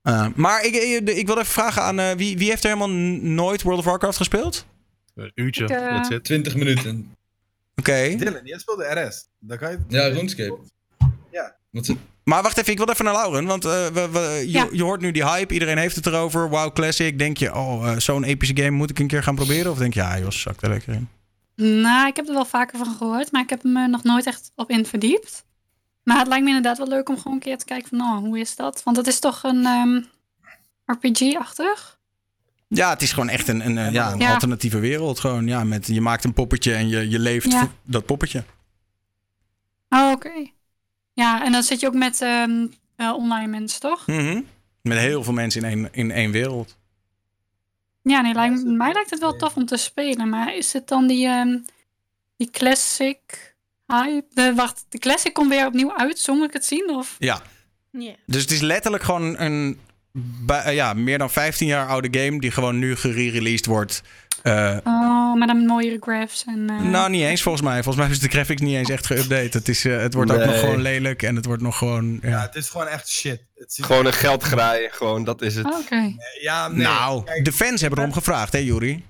Eh, 0.02 0.26
maar 0.34 0.64
ik, 0.64 0.74
ik, 0.74 1.10
ik 1.10 1.26
wil 1.26 1.38
even 1.38 1.52
vragen 1.52 1.82
aan, 1.82 1.98
eh, 1.98 2.10
wie, 2.16 2.38
wie 2.38 2.48
heeft 2.48 2.64
er 2.64 2.70
helemaal 2.70 2.96
nooit 3.20 3.62
World 3.62 3.78
of 3.78 3.84
Warcraft 3.84 4.16
gespeeld? 4.16 4.66
Een 5.14 5.32
uurtje, 5.34 5.64
Ik, 5.64 5.70
eh, 5.70 5.86
that's 5.88 6.08
it. 6.08 6.24
20 6.24 6.54
minuten. 6.56 7.14
Oké. 7.76 8.14
Dylan, 8.18 8.40
jij 8.44 8.58
speelde 8.58 8.84
RS. 9.06 9.26
Dan 9.38 9.58
kan 9.58 9.70
je... 9.70 9.78
Ja, 9.88 10.06
RuneScape. 10.08 10.58
Ja. 11.30 11.54
Wat 11.70 11.86
ze- 11.86 11.96
Maar 12.24 12.42
wacht 12.42 12.56
even, 12.58 12.72
ik 12.72 12.78
wil 12.78 12.88
even 12.88 13.04
naar 13.04 13.14
Lauren. 13.14 13.44
Want 13.46 13.64
eh, 13.64 13.86
we, 13.86 14.08
we- 14.10 14.42
je, 14.46 14.50
Ja. 14.50 14.68
je 14.72 14.82
hoort 14.82 15.00
nu 15.00 15.10
die 15.10 15.24
hype, 15.26 15.52
iedereen 15.52 15.78
heeft 15.78 15.96
het 15.96 16.06
erover. 16.06 16.48
WoW 16.48 16.72
Classic. 16.72 17.18
Denk 17.18 17.36
je, 17.36 17.54
oh, 17.54 17.88
eh, 17.90 17.98
zo'n 17.98 18.24
epische 18.24 18.56
game 18.56 18.70
moet 18.70 18.90
ik 18.90 18.98
een 18.98 19.06
keer 19.06 19.22
gaan 19.22 19.34
proberen? 19.34 19.70
Of 19.70 19.78
denk 19.78 19.94
je, 19.94 20.00
ja, 20.00 20.18
joh, 20.18 20.30
zak 20.30 20.62
er 20.62 20.68
lekker 20.68 20.92
in. 20.94 21.08
Nou, 21.80 22.06
ik 22.08 22.16
heb 22.16 22.26
er 22.28 22.34
wel 22.34 22.44
vaker 22.44 22.78
van 22.78 22.94
gehoord, 22.98 23.32
maar 23.32 23.42
ik 23.42 23.50
heb 23.50 23.62
me 23.62 23.86
nog 23.86 24.02
nooit 24.02 24.26
echt 24.26 24.50
op 24.54 24.70
in 24.70 24.86
verdiept. 24.86 25.44
Maar 26.02 26.18
het 26.18 26.26
lijkt 26.28 26.42
me 26.44 26.48
inderdaad 26.50 26.78
wel 26.78 26.88
leuk 26.88 27.08
om 27.08 27.16
gewoon 27.16 27.32
een 27.32 27.38
keer 27.38 27.58
te 27.58 27.64
kijken 27.64 27.88
van, 27.88 28.00
oh, 28.00 28.16
hoe 28.18 28.38
is 28.38 28.56
dat? 28.56 28.82
Want 28.82 28.96
het 28.96 29.06
is 29.06 29.18
toch 29.18 29.42
een 29.42 29.64
ehm, 29.66 30.00
RPG-achtig? 30.86 31.93
Ja, 32.76 32.90
het 32.90 33.02
is 33.02 33.12
gewoon 33.12 33.28
echt 33.28 33.48
een, 33.48 33.66
een, 33.66 33.78
eh, 33.78 33.92
ja, 33.92 34.12
een 34.12 34.18
Ja. 34.18 34.32
alternatieve 34.32 34.78
wereld. 34.78 35.20
Gewoon, 35.20 35.46
ja, 35.46 35.64
met, 35.64 35.86
je 35.86 36.00
maakt 36.00 36.24
een 36.24 36.32
poppetje 36.32 36.74
en 36.74 36.88
je, 36.88 37.08
je 37.08 37.18
leeft 37.18 37.52
Ja. 37.52 37.58
voor 37.58 37.70
dat 37.82 38.06
poppetje. 38.06 38.44
Oh, 39.88 40.10
oké. 40.10 40.50
Ja, 41.12 41.44
en 41.44 41.52
dan 41.52 41.62
zit 41.62 41.80
je 41.80 41.86
ook 41.86 41.94
met 41.94 42.20
ehm, 42.20 42.66
eh, 42.96 43.12
online 43.16 43.46
mensen, 43.46 43.80
toch? 43.80 44.06
Mhm. 44.06 44.40
Met 44.82 44.98
heel 44.98 45.22
veel 45.24 45.32
mensen 45.32 45.62
in 45.62 45.68
één, 45.68 45.88
in 45.92 46.10
één 46.10 46.30
wereld. 46.30 46.76
Ja, 48.02 48.20
nee, 48.20 48.34
lijkt, 48.34 48.64
mij 48.64 48.92
lijkt 48.92 49.10
het 49.10 49.20
wel 49.20 49.36
tof 49.36 49.56
om 49.56 49.66
te 49.66 49.76
spelen. 49.76 50.28
Maar 50.28 50.54
is 50.56 50.72
het 50.72 50.88
dan 50.88 51.06
die, 51.06 51.26
ehm, 51.26 51.58
die 52.36 52.50
classic 52.50 53.54
hype? 53.86 54.26
De, 54.30 54.52
wacht, 54.54 54.84
de 54.88 54.98
classic 54.98 55.32
komt 55.34 55.48
weer 55.48 55.66
opnieuw 55.66 55.96
uit, 55.96 56.18
zo 56.18 56.34
moet 56.34 56.46
ik 56.46 56.52
het 56.52 56.64
zien? 56.64 56.90
Of? 56.90 57.16
Ja. 57.18 57.42
Ja. 57.90 58.14
Dus 58.26 58.42
het 58.42 58.50
is 58.50 58.60
letterlijk 58.60 59.02
gewoon 59.02 59.38
een 59.38 59.78
bij- 60.18 60.62
eh, 60.62 60.74
ja, 60.74 60.92
meer 60.92 61.18
dan 61.18 61.30
15 61.30 61.66
jaar 61.66 61.86
oude 61.88 62.20
game 62.20 62.40
die 62.40 62.50
gewoon 62.50 62.78
nu 62.78 62.96
gere-released 62.96 63.66
wordt. 63.66 64.02
Eh, 64.42 64.76
Oh, 64.84 65.38
met 65.38 65.48
een 65.48 65.66
mooiere 65.66 65.96
graphs 66.00 66.44
en... 66.46 66.70
eh, 66.70 66.80
Nou, 66.80 67.10
niet 67.10 67.22
eens 67.22 67.42
volgens 67.42 67.64
mij. 67.64 67.82
Volgens 67.82 68.04
mij 68.04 68.14
is 68.14 68.20
de 68.20 68.28
graphics 68.28 68.60
niet 68.60 68.74
eens 68.76 68.90
echt 68.90 69.12
geüpdate. 69.12 69.50
Het, 69.52 69.68
is, 69.68 69.84
eh, 69.84 69.96
het 69.98 70.14
wordt 70.14 70.30
ook 70.30 70.44
nog 70.44 70.58
gewoon 70.60 70.80
lelijk 70.80 71.22
en 71.22 71.36
het 71.36 71.44
wordt 71.44 71.62
nog 71.62 71.78
gewoon... 71.78 72.18
Ja, 72.22 72.28
Ja. 72.28 72.40
het 72.40 72.54
is 72.54 72.68
gewoon 72.68 72.86
echt 72.86 73.08
shit. 73.08 73.42
Het 73.54 73.74
is... 73.78 73.84
Gewoon 73.84 74.06
een 74.06 74.12
geldgraai, 74.12 74.88
gewoon, 74.90 75.24
dat 75.24 75.42
is 75.42 75.54
het. 75.54 75.66
oh, 75.66 75.78
Oké. 75.78 76.12
Ja, 76.40 76.68
nee. 76.68 76.82
nou, 76.86 77.24
Kijk, 77.24 77.44
de 77.44 77.52
fans 77.52 77.80
hebben 77.80 77.98
erom 77.98 78.12
gevraagd, 78.12 78.52
hè, 78.52 78.58
Juri? 78.58 79.04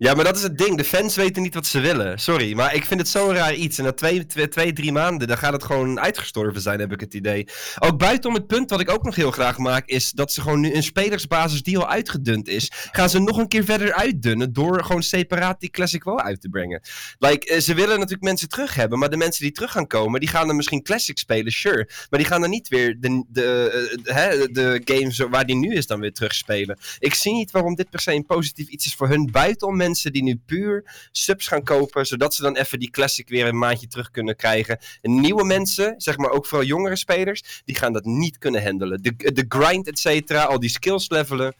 Ja, 0.00 0.14
maar 0.14 0.24
dat 0.24 0.36
is 0.36 0.42
het 0.42 0.58
ding. 0.58 0.76
De 0.76 0.84
fans 0.84 1.16
weten 1.16 1.42
niet 1.42 1.54
wat 1.54 1.66
ze 1.66 1.80
willen. 1.80 2.18
Sorry, 2.18 2.54
maar 2.54 2.74
ik 2.74 2.84
vind 2.84 3.00
het 3.00 3.08
zo'n 3.08 3.32
raar 3.32 3.54
iets. 3.54 3.78
En 3.78 3.84
na 3.84 3.92
twee, 3.92 4.26
twee, 4.26 4.48
twee, 4.48 4.72
drie 4.72 4.92
maanden, 4.92 5.28
dan 5.28 5.38
gaat 5.38 5.52
het 5.52 5.64
gewoon 5.64 6.00
uitgestorven 6.00 6.60
zijn, 6.60 6.80
heb 6.80 6.92
ik 6.92 7.00
het 7.00 7.14
idee. 7.14 7.48
Ook 7.78 7.98
buitenom 7.98 8.36
het 8.36 8.46
punt 8.46 8.70
wat 8.70 8.80
ik 8.80 8.90
ook 8.90 9.04
nog 9.04 9.14
heel 9.14 9.30
graag 9.30 9.58
maak, 9.58 9.86
is 9.86 10.10
dat 10.10 10.32
ze 10.32 10.40
gewoon 10.40 10.60
nu 10.60 10.74
een 10.74 10.82
spelersbasis 10.82 11.62
die 11.62 11.78
al 11.78 11.88
uitgedund 11.88 12.48
is, 12.48 12.70
gaan 12.92 13.10
ze 13.10 13.18
nog 13.18 13.36
een 13.36 13.48
keer 13.48 13.64
verder 13.64 13.92
uitdunnen 13.92 14.52
door 14.52 14.84
gewoon 14.84 15.02
separaat 15.02 15.60
die 15.60 15.70
Classic 15.70 16.04
WoW 16.04 16.20
uit 16.20 16.40
te 16.40 16.48
brengen. 16.48 16.80
Like, 17.18 17.46
eh, 17.46 17.60
ze 17.60 17.74
willen 17.74 17.94
natuurlijk 17.94 18.22
mensen 18.22 18.48
terug 18.48 18.74
hebben, 18.74 18.98
maar 18.98 19.10
de 19.10 19.16
mensen 19.16 19.42
die 19.42 19.52
terug 19.52 19.72
gaan 19.72 19.86
komen, 19.86 20.20
die 20.20 20.28
gaan 20.28 20.46
dan 20.46 20.56
misschien 20.56 20.82
Classic 20.82 21.18
spelen, 21.18 21.52
sure. 21.52 21.88
Maar 22.10 22.20
die 22.20 22.28
gaan 22.28 22.40
dan 22.40 22.50
niet 22.50 22.68
weer 22.68 22.96
de, 23.00 23.24
de, 23.28 23.42
eh, 23.42 24.04
de, 24.04 24.12
hè, 24.12 24.46
de 24.46 24.80
games 24.84 25.18
waar 25.18 25.46
die 25.46 25.56
nu 25.56 25.74
is 25.74 25.86
dan 25.86 26.00
weer 26.00 26.12
terugspelen. 26.12 26.78
Ik 26.98 27.14
zie 27.14 27.32
niet 27.32 27.50
waarom 27.50 27.74
dit 27.74 27.90
per 27.90 28.00
se 28.00 28.12
een 28.12 28.26
positief 28.26 28.68
iets 28.68 28.86
is 28.86 28.94
voor 28.94 29.08
hun. 29.08 29.30
Buitenom 29.30 29.76
mensen 29.76 29.86
die 29.94 30.22
nu 30.22 30.40
puur 30.46 30.84
subs 31.12 31.46
gaan 31.46 31.62
kopen. 31.62 32.06
Zodat 32.06 32.34
ze 32.34 32.42
dan 32.42 32.56
even 32.56 32.78
die 32.78 32.90
classic 32.90 33.28
weer 33.28 33.46
een 33.46 33.58
maandje 33.58 33.86
terug 33.86 34.10
kunnen 34.10 34.36
krijgen. 34.36 34.78
En 35.02 35.20
nieuwe 35.20 35.44
mensen, 35.44 35.94
zeg 35.96 36.16
maar 36.16 36.30
ook 36.30 36.46
vooral 36.46 36.66
jongere 36.66 36.96
spelers. 36.96 37.62
Die 37.64 37.76
gaan 37.76 37.92
dat 37.92 38.04
niet 38.04 38.38
kunnen 38.38 38.62
handelen. 38.64 39.02
De, 39.02 39.14
de 39.32 39.44
grind, 39.48 39.88
et 39.88 39.98
cetera. 39.98 40.42
Al 40.42 40.60
die 40.60 40.70
skills 40.70 41.08
levelen. 41.10 41.54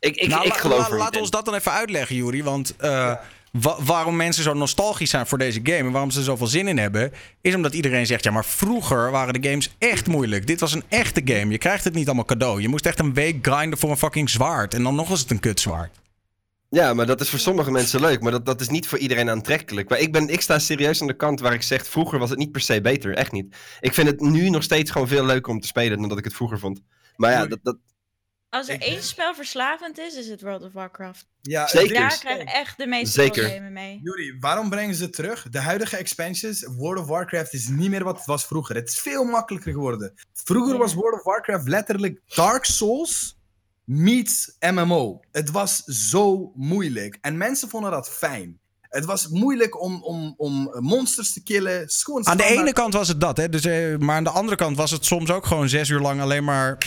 Ik, 0.00 0.16
ik, 0.16 0.28
Nou, 0.28 0.46
ik 0.46 0.54
geloof 0.54 0.78
la- 0.78 0.88
niet 0.90 0.98
Laat 0.98 1.14
in. 1.14 1.20
ons 1.20 1.30
dat 1.30 1.44
dan 1.44 1.54
even 1.54 1.72
uitleggen, 1.72 2.16
Juri. 2.16 2.42
Want 2.42 2.76
eh, 2.76 3.14
wa- 3.52 3.76
waarom 3.82 4.16
mensen 4.16 4.42
zo 4.42 4.52
nostalgisch 4.54 5.10
zijn 5.10 5.26
voor 5.26 5.38
deze 5.38 5.60
game... 5.62 5.78
en 5.78 5.90
waarom 5.90 6.10
ze 6.10 6.18
er 6.18 6.24
zoveel 6.24 6.46
zin 6.46 6.68
in 6.68 6.78
hebben... 6.78 7.12
is 7.40 7.54
omdat 7.54 7.74
iedereen 7.74 8.06
zegt... 8.06 8.24
ja, 8.24 8.30
maar 8.30 8.44
vroeger 8.44 9.10
waren 9.10 9.40
de 9.40 9.48
games 9.48 9.74
echt 9.78 10.06
moeilijk. 10.06 10.46
Dit 10.46 10.60
was 10.60 10.72
een 10.72 10.84
echte 10.88 11.20
game. 11.24 11.50
Je 11.52 11.58
krijgt 11.58 11.84
het 11.84 11.94
niet 11.94 12.06
allemaal 12.06 12.24
cadeau. 12.24 12.60
Je 12.60 12.68
moest 12.68 12.86
echt 12.86 12.98
een 12.98 13.14
week 13.14 13.46
grinden 13.46 13.78
voor 13.78 13.90
een 13.90 13.96
fucking 13.96 14.30
zwaard. 14.30 14.74
En 14.74 14.82
dan 14.82 14.94
nog 14.94 15.10
eens 15.10 15.20
het 15.20 15.30
een 15.30 15.40
kutzwaard. 15.40 15.90
Ja, 16.74 16.94
maar 16.94 17.06
dat 17.06 17.20
is 17.20 17.28
voor 17.30 17.38
sommige 17.38 17.70
mensen 17.70 18.00
leuk. 18.00 18.20
Maar 18.20 18.32
dat, 18.32 18.46
dat 18.46 18.60
is 18.60 18.68
niet 18.68 18.86
voor 18.86 18.98
iedereen 18.98 19.30
aantrekkelijk. 19.30 19.88
Maar 19.88 19.98
ik, 19.98 20.12
ben, 20.12 20.28
ik 20.28 20.40
sta 20.40 20.58
serieus 20.58 21.00
aan 21.00 21.06
de 21.06 21.16
kant 21.16 21.40
waar 21.40 21.52
ik 21.52 21.62
zeg... 21.62 21.86
vroeger 21.86 22.18
was 22.18 22.30
het 22.30 22.38
niet 22.38 22.52
per 22.52 22.60
se 22.60 22.80
beter. 22.80 23.14
Echt 23.14 23.32
niet. 23.32 23.56
Ik 23.80 23.94
vind 23.94 24.08
het 24.08 24.20
nu 24.20 24.50
nog 24.50 24.62
steeds 24.62 24.90
gewoon 24.90 25.08
veel 25.08 25.24
leuker 25.24 25.52
om 25.52 25.60
te 25.60 25.66
spelen... 25.66 25.98
dan 25.98 26.08
dat 26.08 26.18
ik 26.18 26.24
het 26.24 26.34
vroeger 26.34 26.58
vond. 26.58 26.80
Maar 27.16 27.30
ja, 27.30 27.46
dat, 27.46 27.58
dat, 27.62 27.76
Als 28.48 28.68
er 28.68 28.80
één 28.80 29.02
spel 29.02 29.34
verslavend 29.34 29.98
is, 29.98 30.14
is 30.14 30.28
het 30.28 30.40
World 30.42 30.62
of 30.62 30.72
Warcraft. 30.72 31.26
Ja, 31.40 31.66
Zeker. 31.66 31.94
Daar 31.94 32.18
krijg 32.18 32.40
ik 32.40 32.48
echt 32.48 32.78
de 32.78 32.86
meeste 32.86 33.20
Zeker. 33.20 33.42
problemen 33.42 33.72
mee. 33.72 34.00
Yuri, 34.02 34.36
waarom 34.40 34.70
brengen 34.70 34.94
ze 34.94 35.02
het 35.02 35.12
terug? 35.12 35.46
De 35.50 35.60
huidige 35.60 35.96
expansions, 35.96 36.66
World 36.76 37.00
of 37.02 37.06
Warcraft 37.08 37.52
is 37.52 37.68
niet 37.68 37.90
meer 37.90 38.04
wat 38.04 38.16
het 38.16 38.26
was 38.26 38.46
vroeger. 38.46 38.74
Het 38.74 38.88
is 38.88 38.98
veel 38.98 39.24
makkelijker 39.24 39.72
geworden. 39.72 40.14
Vroeger 40.32 40.72
Ja. 40.72 40.78
was 40.78 40.94
World 40.94 41.14
of 41.18 41.24
Warcraft 41.24 41.68
letterlijk 41.68 42.20
Dark 42.34 42.64
Souls 42.64 43.36
meets 43.84 44.56
MMO. 44.60 45.20
Het 45.32 45.50
was 45.50 45.82
zo 45.84 46.52
moeilijk. 46.54 47.18
En 47.20 47.36
mensen 47.36 47.68
vonden 47.68 47.90
dat 47.90 48.10
fijn. 48.10 48.58
Het 48.80 49.04
was 49.04 49.28
moeilijk 49.28 49.80
om, 49.82 50.02
om, 50.02 50.34
om 50.36 50.74
monsters 50.78 51.32
te 51.32 51.42
killen. 51.42 51.88
Aan 52.22 52.36
de 52.36 52.44
ene 52.44 52.72
kant 52.72 52.94
was 52.94 53.08
het 53.08 53.20
dat, 53.20 53.36
hè. 53.36 53.48
Dus, 53.48 53.64
eh, 53.64 53.96
maar 53.96 54.16
aan 54.16 54.24
de 54.24 54.30
andere 54.30 54.56
kant 54.56 54.76
was 54.76 54.90
het 54.90 55.04
soms 55.04 55.30
ook 55.30 55.46
gewoon 55.46 55.68
zes 55.68 55.88
uur 55.88 56.00
lang... 56.00 56.20
alleen 56.20 56.44
maar 56.44 56.78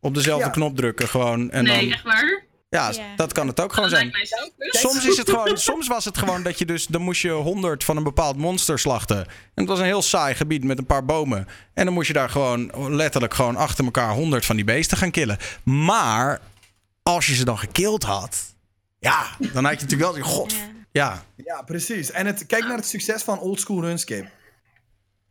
op 0.00 0.14
dezelfde 0.14 0.44
Ja. 0.46 0.50
knop 0.50 0.76
drukken 0.76 1.08
gewoon. 1.08 1.50
En 1.50 1.64
nee, 1.64 1.80
dan, 1.80 1.92
echt 1.92 2.02
waar? 2.02 2.43
Ja, 2.74 2.90
Ja. 2.90 3.16
dat 3.16 3.32
kan 3.32 3.46
het 3.46 3.60
ook 3.60 3.72
gewoon 3.72 3.88
zijn. 3.88 4.10
kut. 4.10 4.48
Soms, 4.58 5.06
is 5.06 5.16
het 5.16 5.30
gewoon, 5.34 5.58
soms 5.58 5.88
was 5.88 6.04
het 6.04 6.18
gewoon 6.18 6.42
dat 6.42 6.58
je 6.58 6.66
dus... 6.66 6.86
dan 6.86 7.02
moest 7.02 7.22
je 7.22 7.30
100 7.30 7.84
van 7.84 7.96
een 7.96 8.02
bepaald 8.02 8.36
monster 8.36 8.78
slachten. 8.78 9.16
En 9.26 9.26
het 9.54 9.68
was 9.68 9.78
een 9.78 9.84
heel 9.84 10.02
saai 10.02 10.34
gebied 10.34 10.64
met 10.64 10.78
een 10.78 10.86
paar 10.86 11.04
bomen. 11.04 11.48
En 11.74 11.84
dan 11.84 11.94
moest 11.94 12.06
je 12.06 12.12
daar 12.12 12.30
gewoon 12.30 12.94
letterlijk 12.94 13.34
gewoon 13.34 13.56
achter 13.56 13.84
elkaar 13.84 14.12
100 14.12 14.44
van 14.44 14.56
die 14.56 14.64
beesten 14.64 14.96
gaan 14.98 15.10
killen. 15.10 15.38
Maar 15.64 16.40
als 17.02 17.26
je 17.26 17.34
ze 17.34 17.44
dan 17.44 17.58
gekild 17.58 18.02
had... 18.02 18.54
Ja, 18.98 19.26
dan 19.52 19.64
had 19.64 19.80
je 19.80 19.86
natuurlijk 19.86 20.12
wel... 20.16 20.22
God, 20.24 20.52
Ja. 20.52 20.68
Ja, 20.92 21.24
Ja, 21.36 21.62
precies. 21.62 22.10
En 22.10 22.26
het, 22.26 22.46
kijk 22.46 22.64
naar 22.64 22.76
het 22.76 22.86
succes 22.86 23.22
van 23.22 23.38
Oldschool 23.38 23.80
RuneScape. 23.80 24.28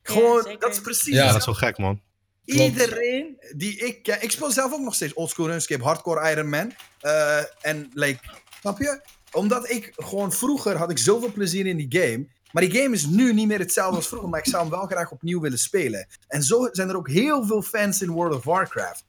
Gewoon, 0.03 0.55
dat 0.59 0.71
is 0.71 0.81
precies 0.81 1.15
Ja, 1.15 1.27
dat 1.27 1.35
is 1.35 1.45
wel 1.45 1.55
gek, 1.55 1.77
man. 1.77 2.01
Iedereen 2.45 3.37
die 3.55 3.77
ik 3.77 4.03
ken. 4.03 4.21
Ik 4.21 4.31
speel 4.31 4.51
zelf 4.51 4.73
ook 4.73 4.79
nog 4.79 4.95
steeds 4.95 5.13
oldschool 5.13 5.47
RuneScape, 5.47 5.83
hardcore 5.83 6.31
Iron 6.31 6.49
Man. 6.49 6.73
Eh, 6.99 7.37
en, 7.61 7.89
like, 7.93 8.19
snap 8.59 8.79
je? 8.79 9.01
Omdat 9.31 9.69
ik 9.69 9.91
gewoon 9.95 10.31
vroeger 10.31 10.77
had 10.77 10.91
ik 10.91 10.97
zoveel 10.97 11.31
plezier 11.31 11.65
in 11.65 11.77
die 11.77 12.01
game. 12.01 12.27
Maar 12.51 12.63
die 12.63 12.81
game 12.81 12.95
is 12.95 13.05
nu 13.05 13.33
niet 13.33 13.47
meer 13.47 13.59
hetzelfde 13.59 13.95
als 13.95 14.07
vroeger. 14.07 14.29
Maar 14.29 14.39
ik 14.39 14.47
zou 14.47 14.61
hem 14.61 14.71
wel 14.71 14.85
graag 14.85 15.11
opnieuw 15.11 15.39
willen 15.39 15.57
spelen. 15.57 16.07
En 16.27 16.43
zo 16.43 16.69
zijn 16.71 16.89
er 16.89 16.95
ook 16.95 17.09
heel 17.09 17.45
veel 17.45 17.61
fans 17.61 18.01
in 18.01 18.09
World 18.09 18.35
of 18.35 18.43
Warcraft. 18.43 19.03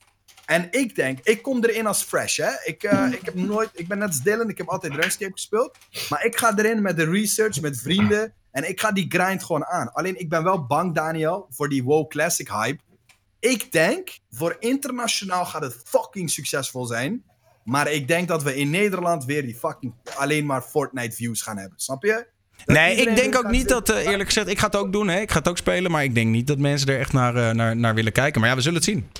En 0.47 0.69
ik 0.71 0.95
denk, 0.95 1.19
ik 1.23 1.43
kom 1.43 1.65
erin 1.65 1.87
als 1.87 2.03
fresh, 2.03 2.37
hè. 2.37 2.51
Ik, 2.65 2.83
eh, 2.83 3.13
ik 3.13 3.25
heb 3.25 3.35
nooit, 3.35 3.71
ik 3.73 3.89
ben 3.89 3.99
net 3.99 4.09
als 4.09 4.23
Dylan, 4.23 4.49
ik 4.49 4.59
heb 4.59 4.69
altijd 4.69 4.95
RuneScape 4.95 5.33
gespeeld. 5.33 5.77
Maar 6.09 6.25
ik 6.25 6.37
ga 6.39 6.59
erin 6.59 6.83
met 6.83 6.97
de 6.97 7.11
research, 7.11 7.61
met 7.61 7.81
vrienden. 7.81 8.35
En 8.51 8.69
ik 8.69 8.81
ga 8.81 8.93
die 8.93 9.07
grind 9.09 9.45
gewoon 9.45 9.65
aan. 9.65 9.93
Alleen 9.93 10.21
ik 10.21 10.29
ben 10.29 10.45
wel 10.45 10.67
bang, 10.67 10.95
Daniel, 10.95 11.47
voor 11.51 11.69
die 11.69 11.85
WoW 11.85 12.09
Classic 12.09 12.49
hype. 12.49 12.83
Ik 13.45 13.73
denk, 13.73 14.19
voor 14.31 14.57
internationaal 14.59 15.47
gaat 15.47 15.63
het 15.63 15.83
fucking 15.85 16.31
succesvol 16.31 16.85
zijn. 16.85 17.25
Maar 17.65 17.91
ik 17.91 18.09
denk 18.09 18.29
dat 18.29 18.43
we 18.43 18.57
in 18.57 18.71
Nederland 18.71 19.25
weer 19.25 19.43
die 19.43 19.55
fucking 19.55 19.95
alleen 20.17 20.47
maar 20.47 20.63
Fortnite 20.63 21.17
views 21.17 21.43
gaan 21.43 21.59
hebben. 21.59 21.79
Snap 21.79 22.03
je? 22.03 22.27
Dat 22.65 22.77
Nee, 22.77 22.97
ik 22.97 23.17
denk 23.17 23.37
ook 23.37 23.51
niet 23.51 23.69
dat, 23.69 23.89
eh, 23.89 24.07
eerlijk 24.07 24.29
gezegd, 24.29 24.49
ik 24.49 24.59
ga 24.59 24.67
het 24.67 24.77
ook 24.77 24.93
doen. 24.93 25.09
Hè? 25.09 25.21
Ik 25.21 25.31
ga 25.31 25.39
het 25.39 25.49
ook 25.49 25.57
spelen, 25.57 25.91
maar 25.91 26.05
ik 26.05 26.15
denk 26.15 26.31
niet 26.31 26.47
dat 26.47 26.59
mensen 26.59 26.89
er 26.89 26.99
echt 26.99 27.13
naar, 27.13 27.37
eh, 27.37 27.51
naar, 27.51 27.77
naar 27.77 27.95
willen 27.95 28.13
kijken. 28.13 28.41
Maar 28.41 28.51
ja, 28.51 28.57
we 28.57 28.63
zullen 28.63 28.79
het 28.79 28.89
zien. 28.89 29.11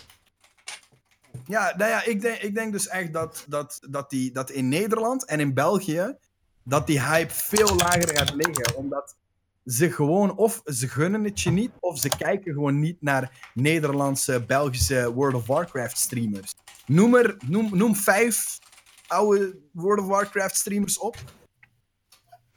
Ja, 1.47 1.75
nou 1.77 1.91
ja, 1.91 2.05
ik 2.05 2.21
denk, 2.21 2.39
ik 2.39 2.55
denk 2.55 2.73
dus 2.73 2.89
echt 2.89 3.13
dat, 3.13 3.45
dat, 3.49 3.79
dat, 3.91 4.11
die, 4.11 4.33
dat 4.33 4.51
in 4.51 4.69
Nederland 4.69 5.25
en 5.25 5.41
in 5.41 5.55
België 5.55 6.17
dat 6.63 6.87
die 6.87 7.01
hype 7.01 7.35
veel 7.35 7.77
lager 7.77 8.17
gaat 8.17 8.35
liggen. 8.35 8.77
Omdat 8.77 9.17
ze 9.65 9.91
gewoon, 9.91 10.37
of 10.37 10.61
ze 10.65 10.89
gunnen 10.89 11.25
het 11.25 11.41
je 11.41 11.51
niet, 11.51 11.71
of 11.81 11.99
ze 11.99 12.09
kijken 12.09 12.53
gewoon 12.53 12.81
niet 12.81 12.97
naar 13.01 13.51
Nederlandse, 13.55 14.45
Belgische 14.47 15.13
World 15.13 15.35
of 15.35 15.47
Warcraft 15.47 15.99
streamers. 15.99 16.55
Noem, 16.87 17.15
er, 17.15 17.37
noem, 17.47 17.71
noem 17.73 17.97
vijf 17.97 18.59
oude 19.07 19.57
World 19.73 20.01
of 20.01 20.07
Warcraft 20.07 20.57
streamers 20.57 20.99
op. 20.99 21.17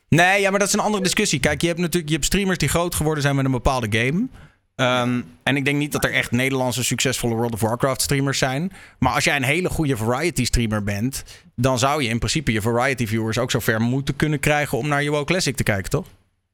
Nee, 0.09 0.41
ja, 0.41 0.49
maar 0.49 0.59
dat 0.59 0.67
is 0.67 0.73
een 0.73 0.79
andere 0.79 1.03
discussie. 1.03 1.39
Kijk, 1.39 1.61
je 1.61 1.67
hebt 1.67 1.79
natuurlijk 1.79 2.07
je 2.07 2.13
hebt 2.13 2.25
streamers 2.25 2.57
die 2.57 2.69
groot 2.69 2.95
geworden 2.95 3.23
zijn 3.23 3.35
met 3.35 3.45
een 3.45 3.51
bepaalde 3.51 3.99
game. 3.99 4.27
Ehm, 4.75 5.21
en 5.43 5.55
ik 5.55 5.65
denk 5.65 5.77
niet 5.77 5.91
dat 5.91 6.03
er 6.03 6.13
echt 6.13 6.31
Nederlandse 6.31 6.83
succesvolle 6.83 7.35
World 7.35 7.53
of 7.53 7.61
Warcraft 7.61 8.01
streamers 8.01 8.37
zijn. 8.37 8.71
Maar 8.99 9.13
als 9.13 9.23
jij 9.23 9.35
een 9.35 9.43
hele 9.43 9.69
goede 9.69 9.97
variety 9.97 10.45
streamer 10.45 10.83
bent, 10.83 11.23
dan 11.55 11.79
zou 11.79 12.03
je 12.03 12.09
in 12.09 12.17
principe 12.17 12.51
je 12.51 12.61
variety 12.61 13.07
viewers 13.07 13.37
ook 13.37 13.51
zover 13.51 13.81
moeten 13.81 14.15
kunnen 14.15 14.39
krijgen 14.39 14.77
om 14.77 14.87
naar 14.87 15.03
je 15.03 15.09
WoW 15.09 15.25
Classic 15.25 15.55
te 15.55 15.63
kijken, 15.63 15.89
toch? 15.89 16.07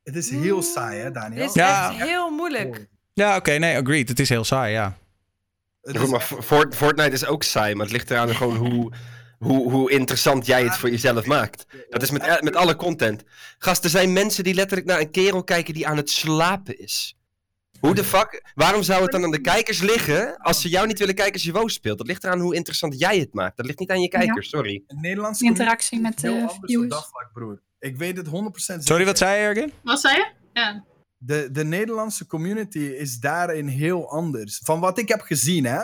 Het 0.03 0.15
is 0.15 0.29
heel 0.29 0.61
saai, 0.61 0.99
hè, 0.99 1.11
Daniel? 1.11 1.39
Dit 1.41 1.49
is 1.49 1.53
Ja. 1.53 1.89
echt 1.91 2.01
heel 2.03 2.29
moeilijk. 2.29 2.87
Ja, 3.13 3.35
oké, 3.35 3.51
nee, 3.51 3.77
agreed. 3.77 4.09
Het 4.09 4.19
is 4.19 4.29
heel 4.29 4.43
saai, 4.43 4.71
ja. 4.73 4.97
Het 5.81 5.95
is- 6.01 6.09
maar 6.09 6.21
Fort- 6.21 6.75
Fortnite 6.75 7.11
is 7.11 7.25
ook 7.25 7.43
saai, 7.43 7.75
maar 7.75 7.83
het 7.85 7.93
ligt 7.93 8.11
eraan 8.11 8.35
gewoon 8.35 8.55
hoe, 8.55 8.91
hoe, 9.37 9.71
hoe 9.71 9.91
interessant 9.91 10.45
jij 10.45 10.63
het 10.63 10.77
voor 10.77 10.89
jezelf 10.89 11.25
maakt. 11.25 11.65
Dat 11.89 12.01
is 12.01 12.11
met, 12.11 12.41
met 12.43 12.55
alle 12.55 12.75
content. 12.75 13.23
Gast, 13.57 13.83
er 13.83 13.89
zijn 13.89 14.13
mensen 14.13 14.43
die 14.43 14.53
letterlijk 14.53 14.87
naar 14.87 14.99
een 14.99 15.11
kerel 15.11 15.43
kijken 15.43 15.73
die 15.73 15.87
aan 15.87 15.97
het 15.97 16.09
slapen 16.09 16.79
is. 16.79 17.17
Hoe 17.79 17.95
de 17.95 18.03
fuck? 18.03 18.51
Waarom 18.55 18.83
zou 18.83 19.01
het 19.01 19.11
dan 19.11 19.23
aan 19.23 19.31
de 19.31 19.41
kijkers 19.41 19.79
liggen 19.81 20.37
als 20.37 20.61
ze 20.61 20.69
jou 20.69 20.87
niet 20.87 20.99
willen 20.99 21.15
kijken 21.15 21.33
als 21.33 21.43
je 21.43 21.51
WoW 21.51 21.69
speelt? 21.69 21.97
Dat 21.97 22.07
ligt 22.07 22.23
eraan 22.23 22.39
hoe 22.39 22.55
interessant 22.55 22.99
jij 22.99 23.19
het 23.19 23.33
maakt. 23.33 23.57
Dat 23.57 23.65
ligt 23.65 23.79
niet 23.79 23.89
aan 23.89 24.01
je 24.01 24.07
kijkers, 24.07 24.49
sorry. 24.49 24.83
een 24.87 25.01
Nederlandse 25.01 25.45
Interactie 25.45 25.99
met 25.99 26.19
de 26.19 26.27
heel 26.27 26.35
anders 26.39 26.57
op 26.57 26.65
viewers. 26.65 26.89
dat 26.89 27.07
vlak, 27.11 27.29
broer. 27.33 27.61
Ik 27.83 27.97
weet 27.97 28.17
het 28.17 28.27
100% 28.27 28.29
Sorry, 28.83 29.05
wat 29.05 29.17
zei 29.17 29.39
je, 29.39 29.45
Ergin? 29.47 29.71
Wat 29.83 29.99
zei 29.99 30.15
je? 30.17 30.27
Ja. 30.53 30.83
de, 31.17 31.49
de 31.51 31.63
Nederlandse 31.65 32.25
community 32.27 32.79
is 32.79 33.19
daarin 33.19 33.67
heel 33.67 34.09
anders. 34.09 34.61
Van 34.63 34.79
wat 34.79 34.97
ik 34.97 35.07
heb 35.07 35.21
gezien, 35.21 35.65
hè. 35.65 35.81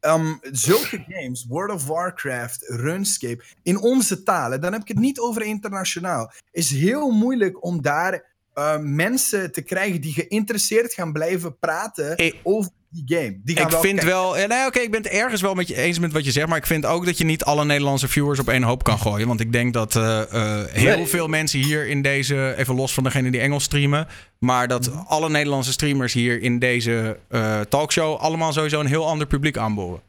ehm, 0.00 0.34
zulke 0.52 1.04
games, 1.14 1.46
World 1.48 1.74
of 1.74 1.86
Warcraft, 1.86 2.64
RuneScape, 2.68 3.44
in 3.62 3.78
onze 3.78 4.22
talen, 4.22 4.60
dan 4.60 4.72
heb 4.72 4.80
ik 4.82 4.88
het 4.88 4.98
niet 4.98 5.18
over 5.20 5.42
internationaal, 5.42 6.32
is 6.52 6.70
heel 6.70 7.10
moeilijk 7.10 7.64
om 7.64 7.82
daar 7.82 8.28
eh, 8.54 8.78
mensen 8.78 9.52
te 9.52 9.62
krijgen 9.62 10.00
die 10.00 10.12
geïnteresseerd 10.12 10.92
gaan 10.92 11.12
blijven 11.12 11.58
praten 11.58 12.16
Ik- 12.16 12.40
over 12.42 12.70
die 12.90 13.02
game. 13.18 13.40
Die 13.44 13.56
gaan 13.56 13.64
Ik 13.66 13.70
wel 13.72 13.80
vind 13.80 13.94
kijken. 14.00 14.14
wel. 14.18 14.38
ja, 14.38 14.46
Nee, 14.46 14.66
oké, 14.66 14.78
ik 14.78 14.90
ben 14.90 15.02
het 15.02 15.10
ergens 15.12 15.40
wel 15.40 15.54
met 15.54 15.68
je 15.68 15.76
eens 15.76 15.98
met 15.98 16.12
wat 16.12 16.24
je 16.24 16.30
zegt. 16.30 16.48
Maar 16.48 16.56
ik 16.56 16.66
vind 16.66 16.86
ook 16.86 17.04
dat 17.04 17.18
je 17.18 17.24
niet 17.24 17.44
alle 17.44 17.64
Nederlandse 17.64 18.08
viewers 18.08 18.38
op 18.38 18.48
één 18.48 18.62
hoop 18.62 18.82
kan 18.82 18.98
gooien. 18.98 19.26
Want 19.28 19.40
ik 19.40 19.52
denk 19.52 19.72
dat 19.72 19.96
eh, 19.96 20.20
eh, 20.20 20.66
heel 20.72 20.96
Nee. 20.96 21.06
veel 21.06 21.26
mensen 21.28 21.60
hier 21.60 21.86
in 21.88 22.02
deze. 22.02 22.54
Even 22.56 22.74
los 22.74 22.94
van 22.94 23.04
degene 23.04 23.30
die 23.30 23.40
Engels 23.40 23.64
streamen. 23.64 24.06
Maar 24.38 24.68
dat 24.68 24.90
alle 25.06 25.28
Nederlandse 25.30 25.72
streamers 25.72 26.12
hier 26.12 26.42
in 26.42 26.58
deze 26.58 27.18
eh, 27.28 27.60
talkshow. 27.60 28.16
allemaal 28.18 28.52
sowieso 28.52 28.80
een 28.80 28.86
heel 28.86 29.06
ander 29.06 29.26
publiek 29.26 29.56
aanboren. 29.56 30.00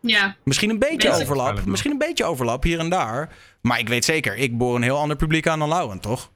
ja. 0.00 0.36
Misschien 0.44 0.70
een 0.70 0.78
beetje 0.78 1.08
Mensen- 1.08 1.22
overlap. 1.26 1.64
Misschien 1.64 1.90
een 1.90 1.98
beetje 1.98 2.24
overlap 2.24 2.62
hier 2.62 2.78
en 2.78 2.88
daar. 2.88 3.28
Maar 3.62 3.78
ik 3.78 3.88
weet 3.88 4.04
zeker, 4.04 4.36
ik 4.36 4.58
boor 4.58 4.76
een 4.76 4.82
heel 4.82 4.98
ander 4.98 5.16
publiek 5.16 5.46
aan 5.48 5.58
dan 5.58 5.68
Lauren, 5.68 6.00
toch? 6.00 6.30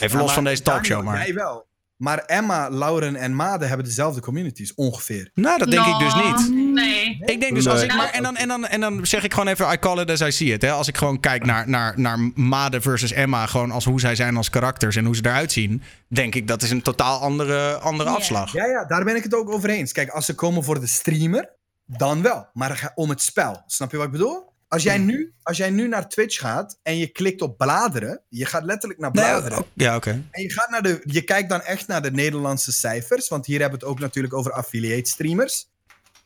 Even 0.00 0.16
Ja, 0.18 0.24
los 0.24 0.32
van 0.32 0.44
deze 0.44 0.62
talkshow, 0.62 1.02
maar. 1.04 1.24
Jij 1.24 1.34
wel. 1.34 1.66
Maar 1.98 2.18
Emma, 2.18 2.70
Lauren 2.70 3.16
en 3.16 3.34
Made 3.34 3.66
hebben 3.66 3.86
dezelfde 3.86 4.20
communities, 4.20 4.74
ongeveer. 4.74 5.30
Nou, 5.34 5.58
dat 5.58 5.70
denk 5.70 5.86
ik 5.86 5.98
dus 5.98 6.14
niet. 6.14 6.54
Nee. 6.74 7.18
Ik 7.24 7.40
denk 7.40 7.54
dus 7.54 7.66
als 7.68 7.80
Nee. 7.80 7.88
ik 7.88 7.96
maar 7.96 8.10
en 8.10 8.22
dan, 8.22 8.36
en, 8.36 8.48
dan, 8.48 8.66
en 8.66 8.80
dan 8.80 9.06
zeg 9.06 9.24
ik 9.24 9.32
gewoon 9.32 9.48
even 9.48 9.72
I 9.72 9.78
call 9.78 9.98
it 10.00 10.10
as 10.10 10.20
I 10.20 10.30
see 10.32 10.52
it. 10.52 10.62
Hè. 10.62 10.70
Als 10.70 10.88
ik 10.88 10.96
gewoon 10.96 11.20
kijk 11.20 11.44
naar, 11.44 11.68
naar, 11.68 12.00
naar 12.00 12.18
Made 12.34 12.80
versus 12.80 13.12
Emma, 13.12 13.46
gewoon 13.46 13.70
als 13.70 13.84
hoe 13.84 14.00
zij 14.00 14.14
zijn 14.14 14.36
als 14.36 14.50
karakters 14.50 14.96
en 14.96 15.04
hoe 15.04 15.16
ze 15.16 15.24
eruit 15.24 15.52
zien, 15.52 15.82
denk 16.08 16.34
ik 16.34 16.48
dat 16.48 16.62
is 16.62 16.70
een 16.70 16.82
totaal 16.82 17.20
andere, 17.20 17.74
andere 17.78 18.10
afslag. 18.10 18.52
Ja, 18.52 18.66
ja, 18.66 18.84
daar 18.84 19.04
ben 19.04 19.16
ik 19.16 19.22
het 19.22 19.34
ook 19.34 19.50
over 19.50 19.68
eens. 19.70 19.92
Kijk, 19.92 20.08
als 20.08 20.24
ze 20.24 20.34
komen 20.34 20.64
voor 20.64 20.80
de 20.80 20.86
streamer, 20.86 21.50
dan 21.86 22.22
wel. 22.22 22.48
Maar 22.52 22.92
om 22.94 23.08
het 23.08 23.22
spel. 23.22 23.62
Snap 23.66 23.90
je 23.90 23.96
wat 23.96 24.06
ik 24.06 24.12
bedoel? 24.12 24.47
Als 24.68 24.82
jij, 24.82 24.98
nu, 24.98 25.34
als 25.42 25.56
jij 25.56 25.70
nu 25.70 25.88
naar 25.88 26.08
Twitch 26.08 26.38
gaat 26.38 26.78
en 26.82 26.96
je 26.96 27.06
klikt 27.06 27.42
op 27.42 27.58
bladeren, 27.58 28.22
je 28.28 28.46
gaat 28.46 28.64
letterlijk 28.64 29.00
naar 29.00 29.10
bladeren. 29.10 29.58
oh, 29.58 29.64
ja, 29.74 29.96
oké. 29.96 30.10
En 30.30 30.42
je, 30.42 30.52
gaat 30.52 30.70
naar 30.70 30.82
de, 30.82 31.00
je 31.04 31.22
kijkt 31.22 31.48
dan 31.48 31.62
echt 31.62 31.86
naar 31.86 32.02
de 32.02 32.10
Nederlandse 32.10 32.72
cijfers, 32.72 33.28
want 33.28 33.46
hier 33.46 33.60
hebben 33.60 33.78
we 33.78 33.84
het 33.84 33.94
ook 33.94 34.00
natuurlijk 34.00 34.34
over 34.34 34.52
affiliate 34.52 35.10
streamers. 35.10 35.68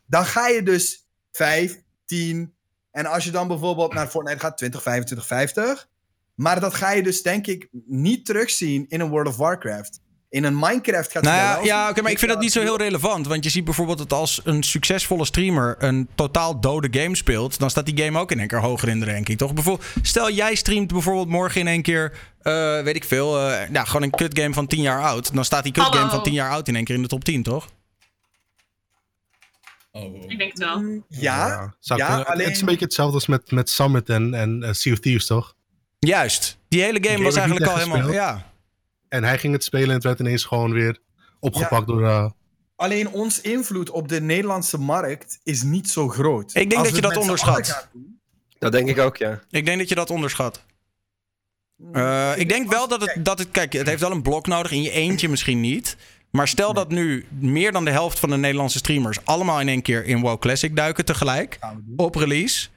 Dan 0.06 0.24
ga 0.24 0.48
je 0.48 0.62
dus 0.62 1.08
5, 1.30 1.82
10, 2.04 2.54
en 2.90 3.06
als 3.06 3.24
je 3.24 3.30
dan 3.30 3.48
bijvoorbeeld 3.48 3.94
naar 3.94 4.08
Fortnite 4.08 4.38
gaat, 4.38 4.56
20, 4.56 4.82
25, 4.82 5.26
50. 5.26 5.88
Maar 6.34 6.60
dat 6.60 6.74
ga 6.74 6.90
je 6.90 7.02
dus 7.02 7.22
denk 7.22 7.46
ik 7.46 7.68
niet 7.86 8.26
terugzien 8.26 8.86
in 8.88 9.00
een 9.00 9.08
World 9.08 9.28
of 9.28 9.36
Warcraft. 9.36 10.00
In 10.32 10.44
een 10.44 10.58
Minecraft 10.58 11.12
gaat 11.12 11.22
Nou 11.22 11.36
je 11.36 11.42
ja, 11.42 11.54
wel 11.54 11.64
ja 11.64 11.88
oké, 11.90 12.02
maar 12.02 12.10
ik 12.10 12.18
vind 12.18 12.30
dat 12.30 12.40
niet 12.40 12.52
zo 12.52 12.60
heel 12.60 12.76
relevant. 12.76 13.26
Want 13.26 13.44
je 13.44 13.50
ziet 13.50 13.64
bijvoorbeeld 13.64 13.98
dat 13.98 14.12
als 14.12 14.40
een 14.44 14.62
succesvolle 14.62 15.24
streamer 15.24 15.76
een 15.78 16.08
totaal 16.14 16.60
dode 16.60 17.00
game 17.00 17.16
speelt, 17.16 17.58
dan 17.58 17.70
staat 17.70 17.86
die 17.86 18.04
game 18.04 18.18
ook 18.18 18.30
in 18.30 18.38
één 18.38 18.48
keer 18.48 18.60
hoger 18.60 18.88
in 18.88 19.00
de 19.00 19.06
ranking, 19.12 19.38
toch? 19.38 19.54
Bijvoorbeeld, 19.54 19.88
stel 20.02 20.30
jij 20.30 20.54
streamt 20.54 20.92
bijvoorbeeld 20.92 21.28
morgen 21.28 21.60
in 21.60 21.66
één 21.66 21.82
keer, 21.82 22.12
eh, 22.42 22.80
weet 22.82 22.96
ik 22.96 23.04
veel, 23.04 23.40
eh, 23.50 23.68
ja, 23.72 23.84
gewoon 23.84 24.02
een 24.02 24.10
kut 24.10 24.38
game 24.38 24.54
van 24.54 24.66
10 24.66 24.82
jaar 24.82 25.02
oud. 25.02 25.34
Dan 25.34 25.44
staat 25.44 25.62
die 25.62 25.72
kut 25.72 25.84
game 25.84 26.10
van 26.10 26.22
10 26.22 26.32
jaar 26.32 26.50
oud 26.50 26.68
in 26.68 26.76
één 26.76 26.84
keer 26.84 26.94
in 26.94 27.02
de 27.02 27.08
top 27.08 27.24
10, 27.24 27.42
toch? 27.42 27.68
Oh. 29.90 30.14
Ik 30.30 30.38
denk 30.38 30.50
het 30.50 30.58
wel. 30.58 31.02
Ja, 31.08 31.74
Zou 31.80 32.00
ja, 32.00 32.06
kunnen. 32.06 32.26
alleen- 32.26 32.44
Het 32.46 32.54
is 32.54 32.60
een 32.60 32.66
beetje 32.66 32.84
hetzelfde 32.84 33.14
als 33.14 33.26
met, 33.26 33.50
met 33.50 33.70
Summit 33.70 34.08
en, 34.08 34.34
en 34.34 34.62
eh, 34.62 34.72
Sea 34.72 34.92
of 34.92 34.98
Thieves, 34.98 35.26
toch? 35.26 35.54
Juist. 35.98 36.58
Die 36.68 36.82
hele 36.82 36.98
game 37.08 37.22
was 37.24 37.36
eigenlijk 37.36 37.66
al 37.66 37.76
helemaal. 37.76 37.96
gespeeld. 37.96 38.16
Ja. 38.16 38.50
En 39.12 39.24
hij 39.24 39.38
ging 39.38 39.52
het 39.52 39.64
spelen 39.64 39.88
en 39.88 39.94
het 39.94 40.04
werd 40.04 40.20
ineens 40.20 40.44
gewoon 40.44 40.72
weer 40.72 40.98
opgepakt 41.40 41.86
door... 41.86 42.04
eh, 42.06 42.30
Alleen 42.76 43.08
ons 43.08 43.40
invloed 43.40 43.90
op 43.90 44.08
de 44.08 44.20
Nederlandse 44.20 44.78
markt 44.78 45.38
is 45.42 45.62
niet 45.62 45.90
zo 45.90 46.08
groot. 46.08 46.54
Ik 46.54 46.70
denk 46.70 46.74
Als 46.80 46.86
dat 46.86 46.96
je 46.96 47.02
dat 47.02 47.16
onderschat. 47.16 47.88
doen- 47.92 48.20
Dat 48.58 48.72
denk 48.72 48.88
ik 48.88 48.98
ook, 48.98 49.16
ja. 49.16 49.40
Ik 49.50 49.64
denk 49.64 49.78
dat 49.78 49.88
je 49.88 49.94
dat 49.94 50.10
onderschat. 50.10 50.64
Eh, 51.92 52.32
ik 52.36 52.48
denk 52.48 52.70
wel 52.70 52.88
dat 52.88 53.00
het, 53.00 53.24
dat 53.24 53.38
het. 53.38 53.50
Kijk, 53.50 53.72
het 53.72 53.86
heeft 53.86 54.00
wel 54.00 54.10
een 54.10 54.22
blok 54.22 54.46
nodig. 54.46 54.70
In 54.72 54.82
je 54.82 54.90
eentje 54.90 55.28
misschien 55.28 55.60
niet. 55.60 55.96
Maar 56.30 56.48
stel 56.48 56.72
dat 56.74 56.88
nu 56.88 57.26
meer 57.38 57.72
dan 57.72 57.84
de 57.84 57.90
helft 57.90 58.18
van 58.18 58.30
de 58.30 58.36
Nederlandse 58.36 58.78
streamers. 58.78 59.24
allemaal 59.24 59.60
in 59.60 59.68
één 59.68 59.82
keer 59.82 60.04
in 60.04 60.20
WoW 60.20 60.38
Classic 60.38 60.76
duiken 60.76 61.04
tegelijk. 61.04 61.58
Op 61.96 62.14
release. 62.14 62.68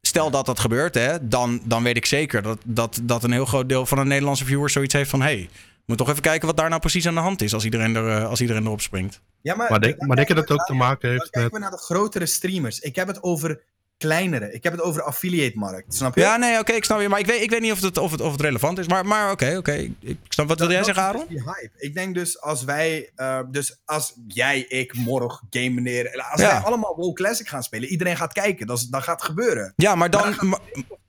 Stel 0.00 0.30
dat 0.30 0.46
dat 0.46 0.58
gebeurt, 0.60 0.94
hè, 0.94 1.28
dan, 1.28 1.60
dan 1.64 1.82
weet 1.82 1.96
ik 1.96 2.06
zeker 2.06 2.42
dat, 2.42 2.58
dat, 2.64 3.00
dat 3.02 3.24
een 3.24 3.32
heel 3.32 3.44
groot 3.44 3.68
deel 3.68 3.86
van 3.86 3.98
de 3.98 4.04
Nederlandse 4.04 4.44
viewers 4.44 4.72
zoiets 4.72 4.94
heeft 4.94 5.10
van: 5.10 5.20
hé, 5.22 5.26
hey, 5.26 5.48
moet 5.86 5.98
toch 5.98 6.08
even 6.08 6.22
kijken 6.22 6.46
wat 6.46 6.56
daar 6.56 6.68
nou 6.68 6.80
precies 6.80 7.06
aan 7.06 7.14
de 7.14 7.20
hand 7.20 7.42
is 7.42 7.54
als 7.54 7.64
iedereen, 7.64 7.96
er, 7.96 8.08
eh, 8.18 8.28
als 8.28 8.40
iedereen 8.40 8.64
erop 8.64 8.80
springt. 8.80 9.20
Ja, 9.42 9.54
maar, 9.54 9.70
maar 9.70 9.80
denk, 9.80 9.98
maar 10.00 10.16
denk 10.16 10.28
je 10.28 10.34
kijken 10.34 10.34
dat 10.34 10.44
het 10.48 10.52
ook 10.52 10.66
we- 10.66 10.72
te 10.72 10.78
maken 10.78 11.10
heeft 11.10 11.22
kijken 11.22 11.42
met... 11.42 11.52
we 11.52 11.58
naar 11.58 11.70
de 11.70 11.76
grotere 11.84 12.26
streamers. 12.26 12.78
Ik 12.80 12.96
heb 12.96 13.06
het 13.06 13.22
over 13.22 13.62
kleinere. 13.98 14.52
Ik 14.52 14.62
heb 14.62 14.72
het 14.72 14.82
over 14.82 15.02
affiliate-markt. 15.02 15.94
Snap 15.94 16.14
je? 16.14 16.20
Ja, 16.20 16.36
nee, 16.36 16.58
oké, 16.58 16.72
ik 16.72 16.84
snap 16.84 17.00
je. 17.00 17.08
Maar 17.08 17.18
ik 17.18 17.26
weet, 17.26 17.42
ik 17.42 17.50
weet 17.50 17.60
niet 17.60 17.72
of 17.72 17.80
het, 17.80 17.96
of 17.98 18.10
het, 18.10 18.20
of 18.20 18.32
het 18.32 18.40
relevant 18.40 18.78
is. 18.78 18.88
Maar, 18.88 19.06
maar 19.06 19.30
oké, 19.30 19.56
oké. 19.56 19.72
Ik 20.00 20.18
snap, 20.28 20.48
wat 20.48 20.58
wil 20.58 20.70
jij 20.70 20.84
zeggen, 20.84 21.04
dat 21.04 21.14
is 21.14 21.20
Aaron? 21.20 21.34
Die 21.34 21.42
hype. 21.44 21.70
Ik 21.76 21.94
denk 21.94 22.14
dus 22.14 22.40
als 22.40 22.64
wij, 22.64 23.10
eh, 23.16 23.40
dus 23.50 23.80
als 23.84 24.14
jij, 24.26 24.60
ik, 24.60 24.94
morgen, 24.96 25.46
Game 25.50 25.70
Meneer, 25.70 26.24
als 26.30 26.40
Ja. 26.40 26.46
wij 26.48 26.58
allemaal 26.60 26.96
WoW 26.96 27.14
Classic 27.14 27.48
gaan 27.48 27.62
spelen, 27.62 27.88
iedereen 27.88 28.16
gaat 28.16 28.32
kijken. 28.32 28.66
Dat, 28.66 28.78
is- 28.78 28.86
dat 28.86 29.02
gaat 29.02 29.22
gebeuren. 29.22 29.72
Ja, 29.76 29.94
maar 29.94 30.10
dan. 30.10 30.20
Maar 30.28 30.36
dan 30.38 30.48
maar- 30.48 30.60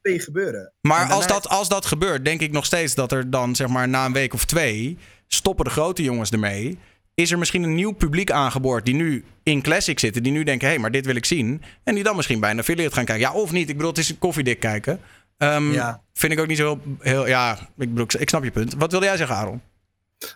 2 0.05 0.19
gebeuren. 0.19 0.73
Maar 0.81 1.11
als 1.11 1.27
dat, 1.27 1.49
als 1.49 1.69
dat 1.69 1.85
gebeurt, 1.85 2.25
denk 2.25 2.41
ik 2.41 2.51
nog 2.51 2.65
steeds 2.65 2.95
dat 2.95 3.11
er 3.11 3.29
dan, 3.29 3.55
zeg 3.55 3.67
maar, 3.67 3.87
na 3.87 4.05
een 4.05 4.13
week 4.13 4.33
of 4.33 4.45
twee, 4.45 4.97
stoppen 5.27 5.65
de 5.65 5.71
grote 5.71 6.03
jongens 6.03 6.29
ermee. 6.29 6.77
Is 7.13 7.31
er 7.31 7.37
misschien 7.37 7.63
een 7.63 7.75
nieuw 7.75 7.91
publiek 7.91 8.31
aangeboord 8.31 8.85
die 8.85 8.95
nu 8.95 9.25
in 9.43 9.61
Classic 9.61 9.99
zitten, 9.99 10.23
die 10.23 10.31
nu 10.31 10.43
denken, 10.43 10.67
hé, 10.67 10.73
hey, 10.73 10.81
maar 10.81 10.91
dit 10.91 11.05
wil 11.05 11.15
ik 11.15 11.25
zien. 11.25 11.61
En 11.83 11.95
die 11.95 12.03
dan 12.03 12.15
misschien 12.15 12.39
bij 12.39 12.51
een 12.51 12.59
affiliate 12.59 12.95
gaan 12.95 13.05
kijken. 13.05 13.27
Ja, 13.27 13.33
of 13.33 13.51
niet. 13.51 13.69
Ik 13.69 13.75
bedoel, 13.75 13.89
het 13.89 13.99
is 13.99 14.09
een 14.09 14.17
koffiedik 14.17 14.59
kijken. 14.59 14.99
Ehm, 15.37 15.71
Ja. 15.71 16.03
Vind 16.13 16.33
ik 16.33 16.39
ook 16.39 16.47
niet 16.47 16.57
zo 16.57 16.65
heel, 16.65 16.95
heel 16.99 17.27
ja, 17.27 17.57
ik 17.77 17.89
bedoel, 17.93 18.07
ik, 18.19 18.29
snap 18.29 18.43
je 18.43 18.51
punt. 18.51 18.73
Wat 18.73 18.91
wilde 18.91 19.05
jij 19.05 19.17
zeggen, 19.17 19.35
Aaron? 19.35 19.61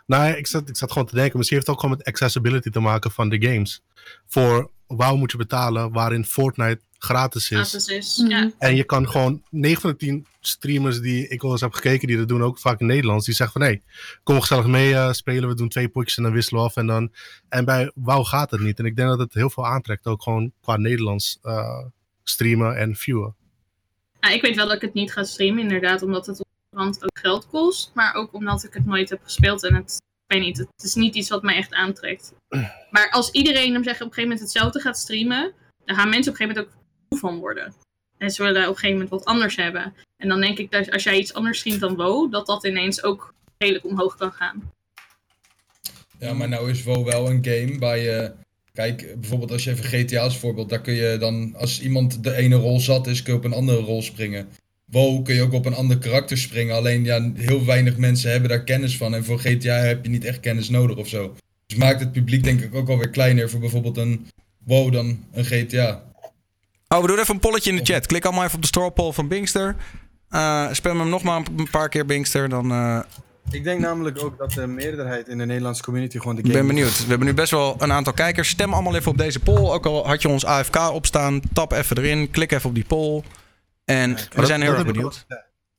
Nou, 0.06 0.32
ik 0.32 0.48
zat, 0.48 0.70
ik 0.70 0.78
zat 0.78 0.92
gewoon 0.92 1.08
te 1.08 1.16
denken, 1.16 1.38
misschien 1.38 1.58
heeft 1.58 1.70
het 1.70 1.76
ook 1.78 1.82
gewoon 1.84 1.98
met 1.98 2.08
accessibility 2.08 2.70
te 2.70 2.80
maken 2.80 3.12
van 3.12 3.30
de 3.30 3.48
games. 3.48 3.82
Voor 4.28 4.72
WoW 4.88 5.18
moet 5.18 5.32
je 5.32 5.38
betalen, 5.38 5.92
waarin 5.92 6.26
Fortnite 6.26 6.80
gratis 7.00 7.52
is. 7.52 7.58
Gratis 7.58 7.88
is. 7.88 8.18
Mhm. 8.18 8.30
Ja. 8.30 8.52
En 8.58 8.76
je 8.76 8.84
kan 8.84 9.10
gewoon 9.10 9.44
9 9.50 9.82
van 9.82 9.90
de 9.90 9.96
10 9.96 10.26
streamers 10.40 11.02
die 11.02 11.28
ik 11.28 11.42
wel 11.42 11.52
eens 11.52 11.62
heb 11.62 11.74
gekeken, 11.74 12.08
die 12.08 12.18
dat 12.18 12.28
doen 12.28 12.44
ook 12.44 12.60
vaak 12.60 12.80
in 12.80 12.86
Nederlands, 12.86 13.26
die 13.26 13.36
zeggen 13.36 13.62
van 13.62 13.70
hé, 13.70 13.78
kom 14.24 14.42
gezellig 14.42 14.66
mee 14.66 14.94
eh, 14.94 15.12
spelen, 15.12 15.50
we 15.50 15.56
doen 15.56 15.70
twee 15.70 15.90
potjes 15.90 16.18
en 16.18 16.24
dan 16.24 16.32
wisselen 16.32 16.62
we 16.62 16.68
af. 16.68 16.76
En, 16.76 16.88
dan, 16.88 17.12
en 17.50 17.66
bij 17.66 17.92
WoW 17.96 18.26
gaat 18.26 18.52
het 18.52 18.60
niet. 18.60 18.80
En 18.80 18.86
ik 18.86 18.96
denk 18.96 19.10
dat 19.10 19.20
het 19.20 19.34
heel 19.34 19.50
veel 19.50 19.66
aantrekt, 19.66 20.06
ook 20.06 20.24
gewoon 20.24 20.52
qua 20.62 20.78
Nederlands 20.78 21.40
eh, 21.42 21.86
streamen 22.24 22.78
en 22.78 22.96
viewen. 22.96 23.36
Ja, 24.20 24.30
ik 24.30 24.42
weet 24.42 24.56
wel 24.56 24.66
dat 24.68 24.76
ik 24.76 24.82
het 24.82 24.94
niet 24.94 25.12
ga 25.12 25.24
streamen, 25.24 25.64
inderdaad, 25.64 26.02
omdat 26.02 26.26
het 26.26 26.46
onderhand 26.72 27.04
ook 27.04 27.20
geld 27.20 27.48
kost. 27.48 27.92
Maar 27.94 28.14
ook 28.14 28.34
omdat 28.34 28.64
ik 28.64 28.74
het 28.74 28.86
nooit 28.86 29.10
heb 29.10 29.24
gespeeld 29.24 29.64
en 29.64 29.76
het, 29.76 29.92
ik 30.28 30.36
weet 30.36 30.46
niet, 30.46 30.58
het 30.58 30.84
is 30.84 30.96
niet 30.96 31.16
iets 31.16 31.30
wat 31.30 31.44
mij 31.44 31.56
echt 31.56 31.74
aantrekt. 31.74 32.34
Maar 32.90 33.10
als 33.12 33.32
iedereen 33.32 33.74
hem 33.74 33.84
zeggen 33.84 34.06
op 34.06 34.12
een 34.12 34.14
gegeven 34.14 34.22
moment 34.22 34.40
hetzelfde 34.40 34.80
gaat 34.80 34.98
streamen, 34.98 35.54
dan 35.86 35.96
gaan 35.96 36.10
mensen 36.10 36.32
op 36.32 36.40
een 36.40 36.46
gegeven 36.46 36.64
moment 36.64 36.68
ook 36.68 36.79
van 37.10 37.40
worden. 37.40 37.74
En 38.18 38.32
ze 38.32 38.44
willen 38.44 38.62
op 38.62 38.68
een 38.68 38.74
gegeven 38.74 38.92
moment 38.92 39.10
wat 39.10 39.26
anders 39.26 39.56
hebben. 39.56 39.94
En 40.18 40.28
dan 40.28 40.42
denk 40.42 40.58
ik 40.58 40.72
dat 40.72 40.92
als 40.92 41.04
jij 41.04 41.18
iets 41.18 41.34
anders 41.34 41.60
streamt 41.60 41.80
dan 41.80 41.96
WoW, 41.96 42.32
dat 42.32 42.46
dat 42.46 42.66
ineens 42.66 43.04
ook 43.04 43.34
redelijk 43.58 43.86
omhoog 43.86 44.16
kan 44.16 44.32
gaan. 44.32 44.72
Ja, 46.20 46.34
maar 46.34 46.50
nou 46.50 46.70
is 46.70 46.84
WoW 46.84 47.06
wel 47.06 47.30
een 47.30 47.46
game 47.46 47.80
waar 47.80 47.98
je... 47.98 48.32
Kijk, 48.74 49.16
bijvoorbeeld 49.20 49.52
als 49.52 49.64
je 49.64 49.72
even 49.72 49.84
GTA 49.84 50.22
als 50.22 50.38
voorbeeld, 50.38 50.70
daar 50.70 50.82
kun 50.82 50.94
je 50.94 51.18
dan, 51.18 51.56
als 51.56 51.82
iemand 51.82 52.24
de 52.24 52.36
ene 52.36 52.56
rol 52.56 52.80
zat 52.80 53.08
is, 53.08 53.22
kun 53.22 53.34
je 53.34 53.40
op 53.40 53.46
een 53.46 53.54
andere 53.54 53.80
rol 53.80 54.02
springen. 54.02 54.50
WoW 54.86 55.24
kun 55.24 55.36
je 55.36 55.42
ook 55.42 55.54
op 55.54 55.66
een 55.66 55.74
ander 55.74 55.98
karakter 55.98 56.38
springen, 56.38 56.76
alleen 56.76 57.04
ja, 57.04 57.32
heel 57.36 57.66
weinig 57.66 57.98
mensen 57.98 58.32
hebben 58.32 58.50
daar 58.50 58.64
kennis 58.64 58.98
van. 58.98 59.16
En 59.16 59.24
voor 59.24 59.40
GTA 59.40 59.76
heb 59.76 60.04
je 60.04 60.10
niet 60.10 60.26
echt 60.26 60.40
kennis 60.40 60.70
nodig 60.70 60.98
of 60.98 61.08
zo. 61.08 61.36
Dus 61.66 61.78
maakt 61.78 62.00
het 62.00 62.12
publiek 62.12 62.44
denk 62.44 62.62
ik 62.62 62.76
ook 62.76 62.90
alweer 62.90 63.10
kleiner 63.10 63.50
voor 63.50 63.60
bijvoorbeeld 63.60 63.98
een 63.98 64.28
WoW 64.66 64.92
dan 64.92 65.26
een 65.32 65.46
GTA. 65.46 66.09
Oh, 66.96 67.02
we 67.02 67.08
doen 67.08 67.20
even 67.20 67.34
een 67.34 67.40
polletje 67.40 67.72
in 67.72 67.76
de 67.84 67.94
chat. 67.94 68.06
Klik 68.06 68.26
allemaal 68.26 68.44
even 68.44 68.56
op 68.56 68.62
de 68.62 68.68
store 68.68 68.92
poll 68.92 69.12
van 69.12 69.28
Bingster. 69.28 69.76
Eh 70.30 70.68
spam 70.72 71.00
hem 71.00 71.10
nog 71.10 71.24
maar 71.24 71.42
een 71.58 71.70
paar 71.72 71.90
keer, 71.90 72.06
Bingster. 72.06 72.50
Dan 72.50 72.72
eh, 72.72 73.00
Ik 73.52 73.64
denk 73.64 73.80
namelijk 73.80 74.24
ook 74.24 74.38
dat 74.38 74.52
de 74.52 74.68
meerderheid 74.68 75.28
in 75.28 75.38
de 75.38 75.46
Nederlandse 75.46 75.84
community 75.84 76.18
gewoon 76.18 76.36
de 76.36 76.42
ik 76.42 76.48
game... 76.48 76.58
ben 76.60 76.68
benieuwd. 76.68 77.00
We 77.04 77.10
hebben 77.10 77.28
nu 77.28 77.34
best 77.34 77.52
wel 77.52 77.76
een 77.80 77.92
aantal 77.92 78.14
kijkers. 78.14 78.50
Stem 78.50 78.74
allemaal 78.74 78.96
even 78.96 79.12
op 79.12 79.18
deze 79.18 79.40
poll. 79.40 79.72
Ook 79.72 79.86
al 79.86 80.08
had 80.08 80.22
je 80.22 80.28
ons 80.30 80.46
AFK 80.46 80.76
opstaan, 80.92 81.42
tap 81.54 81.72
even 81.72 81.98
erin. 81.98 82.32
Klik 82.32 82.52
even 82.52 82.70
op 82.70 82.76
die 82.76 82.86
poll. 82.86 83.24
En 83.86 84.16
we 84.16 84.28
dat- 84.36 84.48
zijn 84.48 84.62
heel 84.62 84.70
dat 84.70 84.78
erg 84.80 84.86
heb 84.88 84.88
ik 84.88 84.94
benieuwd. 84.94 85.26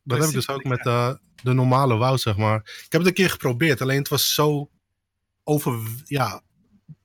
Dat 0.02 0.18
heb 0.18 0.26
ik 0.28 0.34
dus 0.34 0.48
ook 0.48 0.64
met 0.64 0.86
eh, 0.86 1.10
de 1.42 1.52
normale 1.52 1.96
WoW, 1.96 2.18
zeg 2.18 2.36
maar. 2.36 2.56
Ik 2.56 2.86
heb 2.92 3.00
het 3.00 3.06
een 3.06 3.14
keer 3.14 3.30
geprobeerd, 3.30 3.80
alleen 3.80 3.98
het 3.98 4.08
was 4.08 4.34
zo 4.34 4.70
over... 5.44 5.78
Ja, 6.04 6.42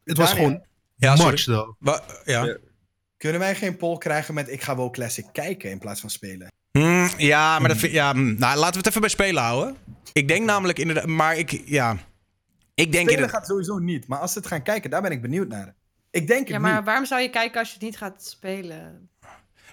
het 0.03 0.17
was 0.17 0.31
gewoon 0.33 0.63
Ja, 0.95 1.15
much, 1.15 1.43
though. 1.43 1.75
Wa- 1.79 2.03
ja. 2.25 2.57
Kunnen 3.17 3.39
wij 3.39 3.55
geen 3.55 3.77
poll 3.77 3.97
krijgen 3.97 4.33
met 4.33 4.51
ik 4.51 4.61
ga 4.61 4.75
wel 4.75 4.89
Classic 4.89 5.25
kijken 5.31 5.69
in 5.69 5.79
plaats 5.79 6.01
van 6.01 6.09
spelen? 6.09 6.47
Hmm, 6.71 7.09
ja, 7.17 7.59
maar 7.59 7.67
dat 7.69 7.77
vind, 7.77 7.91
ja, 7.91 8.11
hmm, 8.11 8.35
nou, 8.37 8.57
laten 8.57 8.71
we 8.71 8.77
het 8.77 8.87
even 8.87 9.01
bij 9.01 9.09
spelen 9.09 9.43
houden. 9.43 9.75
Ik 10.13 10.27
denk 10.27 10.45
namelijk 10.45 10.79
inderdaad, 10.79 11.05
maar 11.05 11.37
ik, 11.37 11.61
ja, 11.65 11.91
ik 11.91 11.97
denk 12.75 12.87
Spelen 12.87 13.09
inderdaad, 13.09 13.29
gaat 13.29 13.47
sowieso 13.47 13.77
niet, 13.77 14.07
maar 14.07 14.19
als 14.19 14.31
ze 14.33 14.37
het 14.39 14.47
gaan 14.47 14.63
kijken, 14.63 14.89
daar 14.89 15.01
ben 15.01 15.11
ik 15.11 15.21
benieuwd 15.21 15.47
naar. 15.47 15.73
Ik 16.11 16.27
denk 16.27 16.47
Ja, 16.47 16.53
het 16.53 16.61
maar 16.61 16.75
niet. 16.75 16.85
waarom 16.85 17.05
zou 17.05 17.21
je 17.21 17.29
kijken 17.29 17.59
als 17.59 17.67
je 17.67 17.73
het 17.73 17.83
niet 17.83 17.97
gaat 17.97 18.25
spelen? 18.25 19.09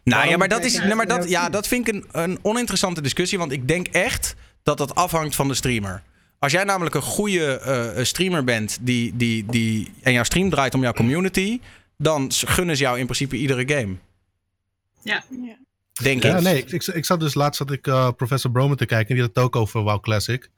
nou 0.04 0.28
ja, 0.28 0.36
maar 0.36 0.48
dat 0.48 0.64
is, 0.64 0.78
nee, 0.78 0.94
maar 0.94 1.06
dat, 1.06 1.28
ja, 1.28 1.48
dat 1.48 1.68
vind 1.68 1.88
ik 1.88 1.94
een, 1.94 2.04
een 2.12 2.38
oninteressante 2.42 3.00
discussie, 3.00 3.38
want 3.38 3.52
ik 3.52 3.68
denk 3.68 3.88
echt 3.88 4.34
dat 4.62 4.78
dat 4.78 4.94
afhangt 4.94 5.34
van 5.34 5.48
de 5.48 5.54
streamer. 5.54 6.02
Als 6.38 6.52
jij 6.52 6.64
namelijk 6.64 6.94
een 6.94 7.02
goede 7.02 7.58
eh, 7.58 8.04
streamer 8.04 8.44
bent 8.44 8.78
die, 8.80 9.16
die, 9.16 9.46
die, 9.46 9.92
en 10.02 10.12
jouw 10.12 10.22
stream 10.22 10.50
draait 10.50 10.74
om 10.74 10.82
jouw 10.82 10.92
community, 10.92 11.60
dan 12.02 12.32
gunnen 12.32 12.76
ze 12.76 12.82
jou 12.82 12.98
in 12.98 13.04
principe 13.04 13.36
iedere 13.36 13.68
game. 13.68 13.96
Ja. 15.02 15.24
Denk 16.02 16.22
Ja, 16.22 16.36
ik. 16.36 16.42
nee, 16.42 16.58
ik, 16.58 16.70
ik, 16.70 16.86
ik 16.86 17.04
zat 17.04 17.20
dus 17.20 17.34
laatst 17.34 17.58
zat 17.58 17.70
ik 17.70 17.86
eh, 17.86 18.08
Professor 18.16 18.50
Broman 18.50 18.76
te 18.76 18.86
kijken 18.86 19.08
en 19.08 19.14
die 19.14 19.24
had 19.24 19.34
het 19.34 19.44
ook 19.44 19.56
over 19.56 19.82
WoW 19.82 20.00
Classic. 20.00 20.50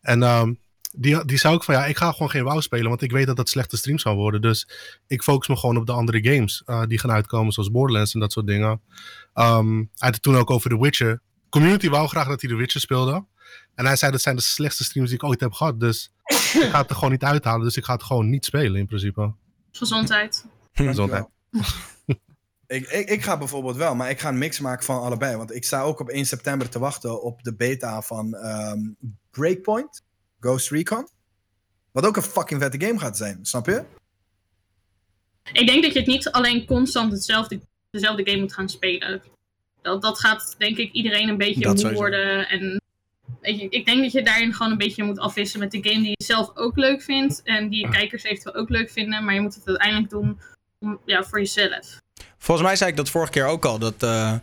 En 0.00 0.22
ehm, 0.22 0.52
die, 0.92 1.24
die 1.24 1.38
zei 1.38 1.54
ook 1.54 1.64
van 1.64 1.74
ja, 1.74 1.86
ik 1.86 1.96
ga 1.96 2.12
gewoon 2.12 2.30
geen 2.30 2.44
WoW 2.44 2.60
spelen, 2.60 2.88
want 2.88 3.02
ik 3.02 3.12
weet 3.12 3.26
dat 3.26 3.36
dat 3.36 3.48
slechte 3.48 3.76
streams 3.76 4.02
gaan 4.02 4.16
worden. 4.16 4.40
Dus 4.40 4.68
ik 5.06 5.22
focus 5.22 5.48
me 5.48 5.56
gewoon 5.56 5.76
op 5.76 5.86
de 5.86 5.92
andere 5.92 6.24
games 6.24 6.62
eh, 6.66 6.82
die 6.86 6.98
gaan 6.98 7.10
uitkomen, 7.10 7.52
zoals 7.52 7.70
Borderlands 7.70 8.14
en 8.14 8.20
dat 8.20 8.32
soort 8.32 8.46
dingen. 8.46 8.80
Ehm, 9.34 9.76
hij 9.76 9.86
had 9.94 10.14
het 10.14 10.22
toen 10.22 10.36
ook 10.36 10.50
over 10.50 10.70
The 10.70 10.80
Witcher. 10.80 11.20
Community 11.48 11.88
wou 11.88 12.08
graag 12.08 12.28
dat 12.28 12.40
hij 12.40 12.50
The 12.50 12.56
Witcher 12.56 12.80
speelde. 12.80 13.24
En 13.74 13.86
hij 13.86 13.96
zei 13.96 14.12
dat 14.12 14.20
zijn 14.20 14.36
de 14.36 14.42
slechtste 14.42 14.84
streams 14.84 15.08
die 15.08 15.18
ik 15.18 15.24
ooit 15.24 15.40
heb 15.40 15.52
gehad. 15.52 15.80
Dus 15.80 16.12
ik 16.26 16.68
ga 16.70 16.80
het 16.80 16.90
er 16.90 16.94
gewoon 16.94 17.10
niet 17.10 17.22
uithalen. 17.22 17.64
Dus 17.64 17.76
ik 17.76 17.84
ga 17.84 17.92
het 17.92 18.02
gewoon 18.02 18.30
niet 18.30 18.44
spelen 18.44 18.80
in 18.80 18.86
principe. 18.86 19.32
Gezondheid. 19.76 20.44
Gezondheid. 20.72 21.26
Ik, 22.66 22.88
ik, 22.88 23.08
ik 23.08 23.22
ga 23.22 23.38
bijvoorbeeld 23.38 23.76
wel, 23.76 23.94
maar 23.94 24.10
ik 24.10 24.20
ga 24.20 24.28
een 24.28 24.38
mix 24.38 24.60
maken 24.60 24.84
van 24.84 25.00
allebei. 25.00 25.36
Want 25.36 25.54
ik 25.54 25.64
sta 25.64 25.82
ook 25.82 26.00
op 26.00 26.08
1 26.08 26.26
september 26.26 26.68
te 26.68 26.78
wachten 26.78 27.22
op 27.22 27.42
de 27.42 27.54
beta 27.54 28.02
van 28.02 28.34
ehm, 28.34 28.78
Breakpoint, 29.30 30.02
Ghost 30.40 30.70
Recon. 30.70 31.08
Wat 31.92 32.06
ook 32.06 32.16
een 32.16 32.22
fucking 32.22 32.60
vette 32.60 32.86
game 32.86 32.98
gaat 32.98 33.16
zijn, 33.16 33.38
snap 33.42 33.66
je? 33.66 33.84
Ik 35.52 35.66
denk 35.66 35.82
dat 35.82 35.92
je 35.92 35.98
het 35.98 36.08
niet 36.08 36.30
alleen 36.30 36.66
constant 36.66 37.12
hetzelfde, 37.12 37.60
dezelfde 37.90 38.30
game 38.30 38.40
moet 38.40 38.52
gaan 38.52 38.68
spelen. 38.68 39.22
Dat, 39.82 40.02
dat 40.02 40.20
gaat 40.20 40.54
denk 40.58 40.76
ik 40.76 40.92
iedereen 40.92 41.28
een 41.28 41.36
beetje 41.36 41.60
Dat 41.60 41.82
moe 41.82 41.92
worden. 41.92 42.48
En 42.48 42.80
je, 43.46 43.66
ik 43.68 43.86
denk 43.86 44.02
dat 44.02 44.12
je 44.12 44.22
daarin 44.22 44.54
gewoon 44.54 44.72
een 44.72 44.78
beetje 44.78 45.02
moet 45.04 45.18
afwisselen 45.18 45.68
met 45.70 45.82
de 45.82 45.90
game 45.90 46.02
die 46.02 46.14
je 46.16 46.24
zelf 46.24 46.50
ook 46.54 46.76
leuk 46.76 47.02
vindt. 47.02 47.42
En 47.44 47.68
die 47.68 47.80
je 47.86 47.88
kijkers 47.92 48.22
eventueel 48.22 48.54
ook 48.54 48.68
leuk 48.68 48.90
vinden. 48.90 49.24
Maar 49.24 49.34
je 49.34 49.40
moet 49.40 49.54
het 49.54 49.66
uiteindelijk 49.66 50.10
doen 50.10 50.40
om, 50.78 50.98
ja, 51.04 51.22
voor 51.24 51.38
jezelf. 51.38 52.00
Volgens 52.38 52.66
mij 52.66 52.76
zei 52.76 52.90
ik 52.90 52.96
dat 52.96 53.10
vorige 53.10 53.32
keer 53.32 53.46
ook 53.46 53.64
al. 53.64 53.78
Dat 53.78 54.02
eh, 54.02 54.34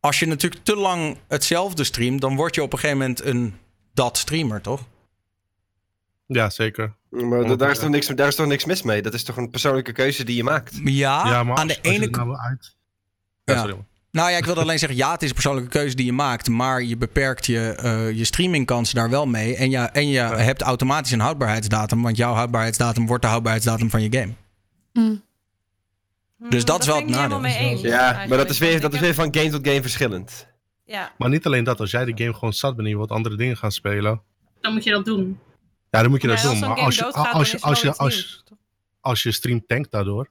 als 0.00 0.18
je 0.18 0.26
natuurlijk 0.26 0.64
te 0.64 0.76
lang 0.76 1.16
hetzelfde 1.28 1.84
streamt, 1.84 2.20
dan 2.20 2.36
word 2.36 2.54
je 2.54 2.62
op 2.62 2.72
een 2.72 2.78
gegeven 2.78 2.98
moment 3.00 3.24
een 3.24 3.54
dat 3.94 4.18
streamer, 4.18 4.60
toch? 4.60 4.80
Ja, 6.26 6.50
zeker. 6.50 6.94
Maar 7.10 7.44
da- 7.46 7.56
daar 7.56 7.70
is, 7.70 7.78
toch 7.78 7.88
niks, 7.88 8.06
daar 8.06 8.28
is 8.28 8.34
toch 8.34 8.46
niks 8.46 8.64
mis 8.64 8.82
mee? 8.82 9.02
Dat 9.02 9.14
is 9.14 9.24
toch 9.24 9.36
een 9.36 9.50
persoonlijke 9.50 9.92
keuze 9.92 10.24
die 10.24 10.36
je 10.36 10.44
maakt? 10.44 10.80
Ja, 10.84 11.28
ja, 11.28 11.42
maar 11.44 11.56
aan 11.56 11.66
de 11.66 11.78
ene 11.82 12.00
het 12.04 12.10
kant. 12.10 12.28
nou 12.28 12.40
uit... 12.40 12.76
Ja, 13.44 13.54
Ja. 13.54 13.60
sorry. 13.60 13.76
Nou 14.12 14.30
ja, 14.30 14.36
ik 14.36 14.44
wilde 14.44 14.60
alleen 14.60 14.78
zeggen, 14.78 14.98
ja, 14.98 15.12
het 15.12 15.22
is 15.22 15.28
een 15.28 15.34
persoonlijke 15.34 15.70
keuze 15.70 15.96
die 15.96 16.04
je 16.06 16.12
maakt, 16.12 16.48
maar 16.48 16.82
je 16.82 16.96
beperkt 16.96 17.46
je, 17.46 17.74
eh, 17.74 18.10
je 18.10 18.24
streamingkansen 18.24 18.94
daar 18.94 19.10
wel 19.10 19.26
mee. 19.26 19.56
En, 19.56 19.70
ja, 19.70 19.92
en 19.92 20.08
je 20.08 20.18
hebt 20.18 20.62
automatisch 20.62 21.12
een 21.12 21.20
houdbaarheidsdatum, 21.20 22.02
want 22.02 22.16
jouw 22.16 22.32
houdbaarheidsdatum 22.32 23.06
wordt 23.06 23.22
de 23.22 23.28
houdbaarheidsdatum 23.28 23.90
van 23.90 24.02
je 24.02 24.18
game. 24.18 24.32
Mm. 24.92 25.22
Dus 26.50 26.64
dat 26.64 26.80
is 26.80 26.86
wel 26.86 26.96
ben 26.96 27.08
ik 27.08 27.14
het 27.14 27.20
nadeel. 27.20 27.40
mee 27.40 27.56
eens. 27.56 27.80
Ja, 27.80 28.24
maar 28.28 28.38
dat 28.38 28.50
is 28.50 28.58
weer, 28.58 28.80
dat 28.80 28.94
is 28.94 29.00
weer 29.00 29.14
van 29.14 29.34
game 29.34 29.50
tot 29.50 29.66
game 29.68 29.82
verschillend. 29.82 30.46
Ja, 30.84 31.12
Maar 31.18 31.28
niet 31.28 31.46
alleen 31.46 31.64
dat, 31.64 31.80
als 31.80 31.90
jij 31.90 32.04
de 32.04 32.12
game 32.14 32.34
gewoon 32.34 32.52
zat 32.52 32.70
bent 32.74 32.86
en 32.86 32.92
je 32.92 32.96
wilt 32.96 33.10
andere 33.10 33.36
dingen 33.36 33.56
gaan 33.56 33.72
spelen, 33.72 34.22
Dan 34.60 34.72
moet 34.72 34.84
je 34.84 34.90
dat 34.90 35.04
doen. 35.04 35.38
ja, 35.90 36.00
dan 36.00 36.10
moet 36.10 36.22
je 36.22 36.28
dat 36.28 36.42
doen. 36.42 36.58
Maar 36.58 36.78
als 36.78 36.96
je, 36.96 37.04
je, 37.04 37.76
je, 37.82 37.94
wel 37.96 38.10
als 39.00 39.22
je 39.22 39.32
stream 39.32 39.66
tankt 39.66 39.90
daardoor. 39.90 40.28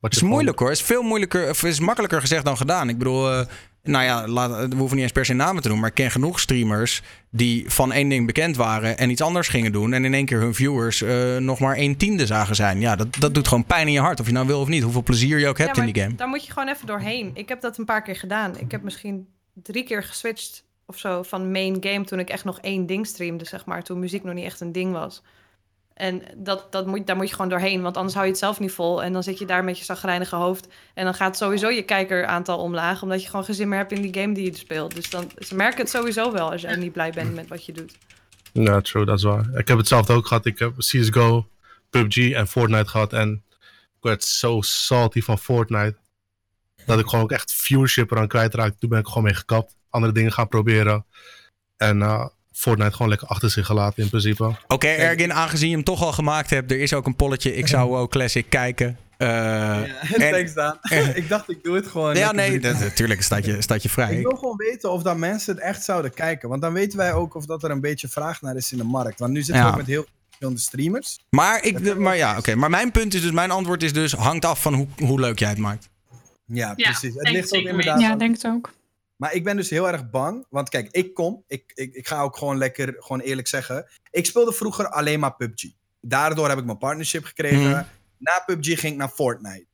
Wat 0.00 0.14
Het 0.14 0.22
is 0.22 0.28
moeilijk 0.28 0.58
hoor. 0.58 0.68
Het 0.68 0.78
is 0.78 0.84
veel 0.84 1.02
moeilijker. 1.02 1.48
Of 1.50 1.62
is 1.62 1.80
makkelijker 1.80 2.20
gezegd 2.20 2.44
dan 2.44 2.56
gedaan. 2.56 2.88
Ik 2.88 2.98
bedoel, 2.98 3.30
eh, 3.32 3.46
nou 3.82 4.04
ja, 4.04 4.28
laat, 4.28 4.68
we 4.68 4.76
hoeven 4.76 4.94
niet 4.96 5.04
eens 5.04 5.12
per 5.12 5.24
se 5.24 5.32
namen 5.32 5.62
te 5.62 5.68
noemen. 5.68 5.80
Maar 5.80 5.96
ik 5.96 6.02
ken 6.04 6.10
genoeg 6.10 6.40
streamers 6.40 7.02
die 7.30 7.70
van 7.70 7.92
één 7.92 8.08
ding 8.08 8.26
bekend 8.26 8.56
waren 8.56 8.98
en 8.98 9.10
iets 9.10 9.20
anders 9.20 9.48
gingen 9.48 9.72
doen. 9.72 9.92
En 9.92 10.04
in 10.04 10.14
één 10.14 10.26
keer 10.26 10.40
hun 10.40 10.54
viewers 10.54 11.02
eh, 11.02 11.36
nog 11.36 11.58
maar 11.58 11.76
een 11.76 11.96
tiende 11.96 12.26
zagen 12.26 12.54
zijn. 12.54 12.80
Ja, 12.80 12.96
dat, 12.96 13.16
dat 13.18 13.34
doet 13.34 13.48
gewoon 13.48 13.64
pijn 13.64 13.86
in 13.86 13.92
je 13.92 14.00
hart. 14.00 14.20
Of 14.20 14.26
je 14.26 14.32
nou 14.32 14.46
wil 14.46 14.60
of 14.60 14.68
niet. 14.68 14.82
Hoeveel 14.82 15.02
plezier 15.02 15.38
je 15.38 15.48
ook 15.48 15.58
hebt 15.58 15.76
Ja, 15.76 15.82
in 15.82 15.92
die 15.92 16.02
game. 16.02 16.14
Daar 16.14 16.28
moet 16.28 16.46
je 16.46 16.52
gewoon 16.52 16.68
even 16.68 16.86
doorheen. 16.86 17.30
Ik 17.34 17.48
heb 17.48 17.60
dat 17.60 17.78
een 17.78 17.84
paar 17.84 18.02
keer 18.02 18.16
gedaan. 18.16 18.58
Ik 18.58 18.70
heb 18.70 18.82
misschien 18.82 19.26
drie 19.54 19.84
keer 19.84 20.02
geswitcht 20.02 20.64
of 20.86 20.98
zo 20.98 21.22
van 21.22 21.50
main 21.50 21.76
game 21.80 22.04
toen 22.04 22.18
ik 22.18 22.28
echt 22.28 22.44
nog 22.44 22.60
één 22.60 22.86
ding 22.86 23.06
streamde, 23.06 23.44
zeg 23.44 23.64
maar. 23.64 23.82
Toen 23.82 23.98
muziek 23.98 24.24
nog 24.24 24.34
niet 24.34 24.44
echt 24.44 24.60
een 24.60 24.72
ding 24.72 24.92
was. 24.92 25.22
En 25.96 26.22
dat, 26.36 26.72
dat 26.72 26.86
moet, 26.86 27.06
daar 27.06 27.16
moet 27.16 27.28
je 27.28 27.34
gewoon 27.34 27.50
doorheen, 27.50 27.82
want 27.82 27.96
anders 27.96 28.14
hou 28.14 28.26
je 28.26 28.32
het 28.32 28.40
zelf 28.40 28.60
niet 28.60 28.72
vol. 28.72 29.02
En 29.02 29.12
dan 29.12 29.22
zit 29.22 29.38
je 29.38 29.46
daar 29.46 29.64
met 29.64 29.78
je 29.78 29.84
zagrijnige 29.84 30.36
hoofd. 30.36 30.68
En 30.94 31.04
dan 31.04 31.14
gaat 31.14 31.36
sowieso 31.36 31.68
je 31.68 31.82
kijkeraantal 31.82 32.58
omlaag, 32.58 33.02
omdat 33.02 33.22
je 33.22 33.28
gewoon 33.28 33.44
geen 33.44 33.54
zin 33.54 33.68
meer 33.68 33.78
hebt 33.78 33.92
in 33.92 34.02
die 34.02 34.20
game 34.20 34.34
die 34.34 34.44
je 34.44 34.56
speelt. 34.56 34.94
Dus 34.94 35.10
dan, 35.10 35.30
ze 35.38 35.54
merken 35.54 35.80
het 35.80 35.90
sowieso 35.90 36.32
wel 36.32 36.50
als 36.50 36.60
jij 36.60 36.76
niet 36.76 36.92
blij 36.92 37.12
bent 37.12 37.34
met 37.34 37.48
wat 37.48 37.64
je 37.64 37.72
doet. 37.72 37.96
Ja, 38.52 38.80
true, 38.80 39.04
dat 39.04 39.18
is 39.18 39.24
waar. 39.24 39.46
Ik 39.54 39.68
heb 39.68 39.78
hetzelfde 39.78 40.12
ook 40.12 40.26
gehad. 40.26 40.46
Ik 40.46 40.58
heb 40.58 40.72
CSGO, 40.76 41.48
PUBG 41.90 42.32
en 42.32 42.48
Fortnite 42.48 42.88
gehad. 42.88 43.12
En 43.12 43.42
ik 43.96 44.02
werd 44.02 44.24
zo 44.24 44.60
salty 44.60 45.20
van 45.20 45.38
Fortnite. 45.38 45.96
Dat 46.86 46.98
ik 46.98 47.06
gewoon 47.06 47.24
ook 47.24 47.32
echt 47.32 47.52
viewership 47.52 48.10
eraan 48.10 48.28
kwijtraakte. 48.28 48.78
Toen 48.78 48.88
ben 48.88 48.98
ik 48.98 49.06
gewoon 49.06 49.24
mee 49.24 49.34
gekapt. 49.34 49.76
Andere 49.90 50.12
dingen 50.12 50.32
gaan 50.32 50.48
proberen. 50.48 51.06
En 51.76 52.02
eh, 52.02 52.26
Fortnite 52.56 52.92
gewoon 52.92 53.08
lekker 53.08 53.28
achter 53.28 53.50
zich 53.50 53.66
gelaten 53.66 54.02
in 54.02 54.08
principe. 54.08 54.56
Oké, 54.68 54.86
Ergin, 54.86 55.32
aangezien 55.32 55.68
je 55.68 55.74
hem 55.74 55.84
toch 55.84 56.02
al 56.02 56.12
gemaakt 56.12 56.50
hebt, 56.50 56.70
er 56.70 56.80
is 56.80 56.92
ook 56.92 57.06
een 57.06 57.16
polletje. 57.16 57.54
Ik 57.56 57.66
zou 57.66 57.96
ook 57.96 58.10
Classic 58.10 58.46
kijken. 58.48 58.98
Eh, 59.16 59.28
Ja, 59.28 59.84
en- 60.18 60.30
thanks 60.32 60.54
Daan. 60.54 60.78
en- 60.82 61.16
ik 61.16 61.28
dacht, 61.28 61.50
ik 61.50 61.62
doe 61.64 61.74
het 61.76 61.86
gewoon. 61.86 62.14
ja, 62.16 62.32
nee, 62.32 62.60
natuurlijk 62.60 63.22
staat 63.22 63.44
je, 63.44 63.62
staat 63.62 63.82
je 63.82 63.88
vrij. 63.88 64.16
Ik 64.16 64.26
wil 64.26 64.36
gewoon 64.36 64.56
weten 64.56 64.90
of 64.92 65.02
dat 65.02 65.16
mensen 65.16 65.54
het 65.54 65.62
echt 65.62 65.82
zouden 65.84 66.14
kijken. 66.14 66.48
Want 66.48 66.62
dan 66.62 66.72
weten 66.72 66.98
wij 66.98 67.12
ook 67.12 67.34
of 67.34 67.46
dat 67.46 67.62
er 67.64 67.70
een 67.70 67.80
beetje 67.80 68.08
vraag 68.08 68.40
naar 68.42 68.56
is 68.56 68.72
in 68.72 68.78
de 68.78 68.84
markt. 68.84 69.18
Want 69.18 69.32
nu 69.32 69.42
zitten 69.42 69.56
Ja. 69.56 69.62
we 69.64 69.70
ook 69.70 69.76
met 69.76 69.86
heel 69.86 70.02
veel 70.02 70.12
verschillende 70.26 70.60
streamers. 70.60 71.18
Maar, 71.30 71.64
ik, 71.64 71.96
maar 71.96 72.16
ja, 72.16 72.38
oké. 72.38 72.54
Maar 72.54 72.70
mijn 72.70 72.90
punt 72.90 73.14
is 73.14 73.20
dus, 73.22 73.30
mijn 73.30 73.50
antwoord 73.50 73.82
is 73.82 73.92
dus, 73.92 74.12
hangt 74.12 74.44
af 74.44 74.62
van 74.62 74.74
hoe, 74.74 74.86
hoe 74.98 75.20
leuk 75.20 75.38
jij 75.38 75.48
het 75.48 75.58
maakt. 75.58 75.88
Ja, 76.46 76.72
Ja, 76.76 76.90
precies. 76.90 77.14
Het 77.14 77.30
ligt 77.30 77.54
ook 77.56 77.62
inderdaad 77.64 78.00
Ja, 78.00 78.16
denk 78.16 78.34
het 78.34 78.46
ook. 78.46 78.72
Maar 79.16 79.34
ik 79.34 79.44
ben 79.44 79.56
dus 79.56 79.70
heel 79.70 79.88
erg 79.88 80.10
bang. 80.10 80.46
Want 80.50 80.68
kijk, 80.68 80.88
ik 80.90 81.14
kom. 81.14 81.44
Ik, 81.46 81.72
ik, 81.74 81.94
ik 81.94 82.08
ga 82.08 82.20
ook 82.20 82.36
gewoon 82.36 82.58
lekker, 82.58 82.94
gewoon 82.98 83.20
eerlijk 83.20 83.48
zeggen. 83.48 83.86
Ik 84.10 84.26
speelde 84.26 84.52
vroeger 84.52 84.88
alleen 84.88 85.20
maar 85.20 85.36
PUBG. 85.36 85.64
Daardoor 86.00 86.48
heb 86.48 86.58
ik 86.58 86.64
mijn 86.64 86.78
partnership 86.78 87.24
gekregen. 87.24 87.70
Mhm. 87.70 87.84
Na 88.18 88.42
PUBG 88.46 88.80
ging 88.80 88.92
ik 88.92 88.98
naar 88.98 89.08
Fortnite. 89.08 89.66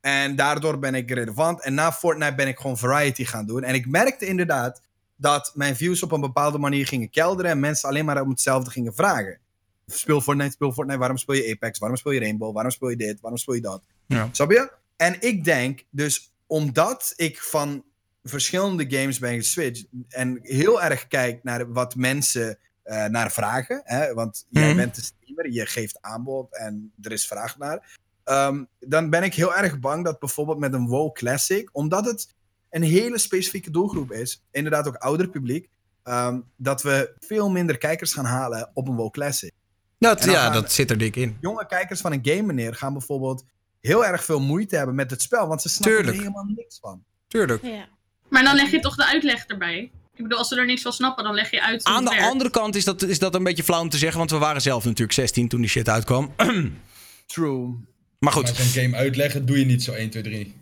En 0.00 0.36
daardoor 0.36 0.78
ben 0.78 0.94
ik 0.94 1.10
relevant. 1.10 1.62
En 1.62 1.74
na 1.74 1.92
Fortnite 1.92 2.34
ben 2.34 2.48
ik 2.48 2.58
gewoon 2.58 2.78
variety 2.78 3.24
gaan 3.24 3.46
doen. 3.46 3.62
En 3.62 3.74
ik 3.74 3.86
merkte 3.86 4.26
inderdaad 4.26 4.82
dat 5.16 5.52
mijn 5.54 5.76
views 5.76 6.02
op 6.02 6.12
een 6.12 6.20
bepaalde 6.20 6.58
manier 6.58 6.86
gingen 6.86 7.10
kelderen. 7.10 7.50
En 7.50 7.60
mensen 7.60 7.88
alleen 7.88 8.04
maar 8.04 8.22
om 8.22 8.30
hetzelfde 8.30 8.70
gingen 8.70 8.94
vragen. 8.94 9.38
Speel 9.86 10.20
Fortnite, 10.20 10.50
speel 10.50 10.72
Fortnite. 10.72 10.98
Waarom 10.98 11.16
speel 11.16 11.34
je 11.34 11.52
Apex? 11.52 11.78
Waarom 11.78 11.98
speel 11.98 12.12
je 12.12 12.20
Rainbow? 12.20 12.54
Waarom 12.54 12.72
speel 12.72 12.88
je 12.88 12.96
dit? 12.96 13.20
Waarom 13.20 13.38
speel 13.38 13.54
je 13.54 13.60
dat? 13.60 13.82
Ja. 14.06 14.28
Snap 14.32 14.50
je? 14.50 14.72
En 14.96 15.16
ik 15.20 15.44
denk 15.44 15.84
dus 15.90 16.32
omdat 16.46 17.12
ik 17.16 17.42
van 17.42 17.84
verschillende 18.28 18.84
games 18.88 19.18
ben 19.18 19.34
geswitcht 19.34 19.86
en 20.08 20.38
heel 20.42 20.82
erg 20.82 21.06
kijk 21.08 21.42
naar 21.42 21.72
wat 21.72 21.94
mensen 21.94 22.58
eh, 22.82 23.04
naar 23.04 23.32
vragen. 23.32 23.80
Hè? 23.84 24.14
Want 24.14 24.46
jij 24.48 24.66
Mhm. 24.68 24.76
bent 24.76 24.94
de 24.94 25.02
streamer, 25.02 25.50
je 25.52 25.66
geeft 25.66 25.98
aanbod 26.00 26.56
en 26.56 26.92
er 27.02 27.12
is 27.12 27.26
vraag 27.26 27.58
naar. 27.58 27.96
Ehm, 28.24 28.64
dan 28.80 29.10
ben 29.10 29.22
ik 29.22 29.34
heel 29.34 29.54
erg 29.54 29.78
bang 29.78 30.04
dat 30.04 30.18
bijvoorbeeld 30.18 30.58
met 30.58 30.72
een 30.72 30.86
WoW 30.86 31.12
Classic, 31.12 31.68
omdat 31.72 32.04
het 32.04 32.34
een 32.70 32.82
hele 32.82 33.18
specifieke 33.18 33.70
doelgroep 33.70 34.12
is, 34.12 34.42
inderdaad 34.50 34.88
ook 34.88 34.96
ouder 34.96 35.28
publiek, 35.28 35.68
ehm, 36.02 36.40
dat 36.56 36.82
we 36.82 37.14
veel 37.18 37.50
minder 37.50 37.78
kijkers 37.78 38.12
gaan 38.12 38.24
halen 38.24 38.70
op 38.74 38.88
een 38.88 38.96
WoW 38.96 39.10
Classic. 39.10 39.52
Dat, 39.98 40.24
ja, 40.24 40.50
dat 40.50 40.72
zit 40.72 40.90
er 40.90 40.98
dik 40.98 41.16
in. 41.16 41.36
Jonge 41.40 41.66
kijkers 41.66 42.00
van 42.00 42.12
een 42.12 42.20
game 42.26 42.42
meneer 42.42 42.74
gaan 42.74 42.92
bijvoorbeeld 42.92 43.44
heel 43.80 44.06
erg 44.06 44.24
veel 44.24 44.40
moeite 44.40 44.76
hebben 44.76 44.94
met 44.94 45.10
het 45.10 45.22
spel, 45.22 45.46
want 45.48 45.62
ze 45.62 45.68
snappen 45.68 45.92
Tuurlijk. 45.92 46.16
er 46.16 46.22
helemaal 46.22 46.54
niks 46.56 46.78
van. 46.78 47.04
Tuurlijk. 47.26 47.62
Ja. 47.62 47.88
Maar 48.28 48.44
dan 48.44 48.54
leg 48.54 48.70
je 48.70 48.80
toch 48.80 48.96
de 48.96 49.06
uitleg 49.06 49.44
erbij. 49.46 49.90
Ik 50.14 50.22
bedoel, 50.22 50.38
als 50.38 50.48
ze 50.48 50.56
er 50.56 50.66
niks 50.66 50.82
van 50.82 50.92
snappen, 50.92 51.24
dan 51.24 51.34
leg 51.34 51.50
je 51.50 51.62
uit 51.62 51.84
hoe 51.84 51.94
Aan 51.94 52.04
de 52.04 52.10
werkt. 52.10 52.26
andere 52.26 52.50
kant 52.50 52.74
is 52.74 52.84
dat, 52.84 53.02
is 53.02 53.18
dat 53.18 53.34
een 53.34 53.42
beetje 53.44 53.62
flauw 53.62 53.80
om 53.80 53.88
te 53.88 53.98
zeggen, 53.98 54.18
want 54.18 54.30
we 54.30 54.38
waren 54.38 54.62
zelf 54.62 54.84
natuurlijk 54.84 55.12
16 55.12 55.48
toen 55.48 55.60
die 55.60 55.70
shit 55.70 55.88
uitkwam. 55.88 56.34
True. 57.26 57.66
Maar 57.66 57.76
Maar 58.18 58.32
goed, 58.32 58.48
zo'n 58.48 58.82
game 58.82 58.96
uitleggen 58.96 59.46
doe 59.46 59.58
je 59.58 59.64
niet 59.64 59.82
zo 59.82 59.92
1, 59.92 60.10
2, 60.10 60.22
3. 60.22 60.54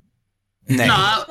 nee. 0.65 0.87
Nou, 0.87 1.27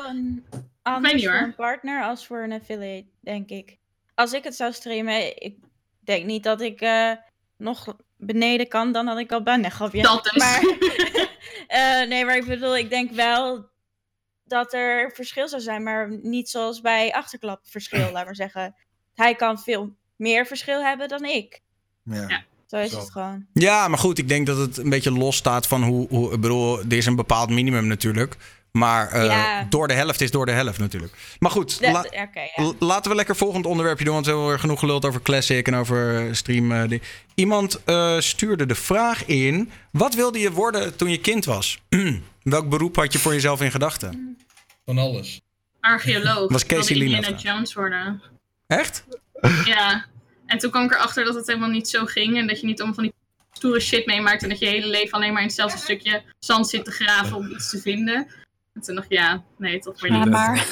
is 1.03 1.13
niet, 1.13 1.25
hoor. 1.25 1.33
een 1.35 1.55
partner 1.55 2.03
als 2.03 2.25
voor 2.25 2.43
een 2.43 2.51
affiliate, 2.51 3.07
denk 3.21 3.49
ik. 3.49 3.77
Als 4.15 4.33
ik 4.33 4.43
het 4.43 4.55
zou 4.55 4.73
streamen, 4.73 5.41
ik 5.43 5.55
denk 6.03 6.25
niet 6.25 6.43
dat 6.43 6.61
ik 6.61 6.81
eh, 6.81 7.11
nog 7.57 7.95
beneden 8.17 8.67
kan 8.67 8.91
dan 8.91 9.05
dat 9.05 9.17
ik 9.17 9.31
al 9.31 9.43
ben. 9.43 9.61
Nee, 9.61 9.71
grapje. 9.71 10.01
dat 10.01 10.23
dus. 10.23 10.33
Maar, 10.33 10.61
eh, 11.67 12.07
nee, 12.07 12.25
maar 12.25 12.37
ik 12.37 12.45
bedoel, 12.45 12.77
ik 12.77 12.89
denk 12.89 13.11
wel 13.11 13.69
dat 14.51 14.73
er 14.73 15.11
verschil 15.13 15.47
zou 15.47 15.61
zijn, 15.61 15.83
maar 15.83 16.19
niet 16.21 16.49
zoals 16.49 16.81
bij 16.81 17.13
achterklap 17.13 17.59
verschil, 17.63 18.11
laat 18.11 18.25
maar 18.25 18.35
zeggen. 18.35 18.75
Hij 19.15 19.35
kan 19.35 19.59
veel 19.59 19.95
meer 20.15 20.45
verschil 20.45 20.81
hebben 20.83 21.07
dan 21.07 21.25
ik. 21.25 21.61
Ja. 22.03 22.25
Ja. 22.27 22.43
Zo 22.67 22.77
is 22.77 22.91
Zo. 22.91 22.99
het 22.99 23.11
gewoon. 23.11 23.45
Ja, 23.53 23.87
maar 23.87 23.99
goed, 23.99 24.17
ik 24.17 24.27
denk 24.27 24.45
dat 24.47 24.57
het 24.57 24.77
een 24.77 24.89
beetje 24.89 25.11
los 25.11 25.35
staat 25.35 25.67
van 25.67 25.83
hoe. 25.83 26.07
hoe 26.09 26.33
ik 26.33 26.39
bedoel, 26.41 26.79
er 26.79 26.93
is 26.93 27.05
een 27.05 27.15
bepaald 27.15 27.49
minimum 27.49 27.87
natuurlijk. 27.87 28.35
Maar 28.71 29.11
eh, 29.11 29.25
Ja. 29.25 29.63
door 29.69 29.87
de 29.87 29.93
helft 29.93 30.21
is 30.21 30.31
door 30.31 30.45
de 30.45 30.51
helft 30.51 30.79
natuurlijk. 30.79 31.13
Maar 31.39 31.51
goed, 31.51 31.77
la- 31.81 32.05
ja. 32.11 32.73
laten 32.79 33.11
we 33.11 33.17
lekker 33.17 33.35
volgend 33.35 33.65
onderwerpje 33.65 34.03
doen. 34.05 34.13
Want 34.13 34.25
we 34.25 34.31
hebben 34.31 34.49
weer 34.49 34.59
genoeg 34.59 34.79
geluld 34.79 35.05
over 35.05 35.21
Classic 35.21 35.67
en 35.67 35.75
over 35.75 36.35
stream. 36.35 36.71
eh. 36.71 36.99
Iemand 37.35 37.83
eh, 37.83 38.19
stuurde 38.19 38.65
de 38.65 38.75
vraag 38.75 39.25
in: 39.25 39.71
wat 39.91 40.13
wilde 40.13 40.39
je 40.39 40.51
worden 40.51 40.95
toen 40.95 41.09
je 41.09 41.19
kind 41.19 41.45
was? 41.45 41.81
Welk 42.43 42.69
beroep 42.69 42.95
had 42.95 43.13
je 43.13 43.19
voor 43.19 43.33
jezelf 43.33 43.61
in 43.61 43.71
gedachten? 43.71 44.30
Van 44.85 44.97
alles. 44.97 45.41
Archeoloog. 45.79 46.51
Was 46.51 46.63
wilde 46.65 46.75
Casey 46.75 46.95
Lina 46.97 47.15
Indiana. 47.17 47.37
Jones 47.37 47.73
worden. 47.73 48.21
Echt? 48.67 49.05
Ja. 49.65 50.05
En 50.45 50.57
toen 50.57 50.71
kwam 50.71 50.83
ik 50.83 50.91
erachter 50.91 51.25
dat 51.25 51.35
het 51.35 51.47
helemaal 51.47 51.69
niet 51.69 51.89
zo 51.89 52.05
ging. 52.05 52.37
En 52.37 52.47
dat 52.47 52.59
je 52.59 52.65
niet 52.65 52.77
allemaal 52.79 52.95
van 52.95 53.03
die 53.03 53.13
stoere 53.51 53.79
shit 53.79 54.05
meemaakt. 54.05 54.43
En 54.43 54.49
dat 54.49 54.59
je 54.59 54.65
hele 54.65 54.87
leven 54.87 55.11
alleen 55.13 55.31
maar 55.33 55.41
in 55.41 55.47
hetzelfde 55.47 55.77
stukje 55.77 56.23
zand 56.39 56.69
zit 56.69 56.85
te 56.85 56.91
graven 56.91 57.37
om 57.37 57.49
iets 57.51 57.69
te 57.69 57.77
vinden. 57.81 58.27
En 58.73 58.81
toen 58.81 58.95
dacht 58.95 59.11
ik, 59.11 59.17
ja, 59.17 59.43
nee, 59.57 59.79
toch 59.79 60.01
maar 60.01 60.11
Ja, 60.11 60.17
niet. 60.23 60.29
maar 60.29 60.55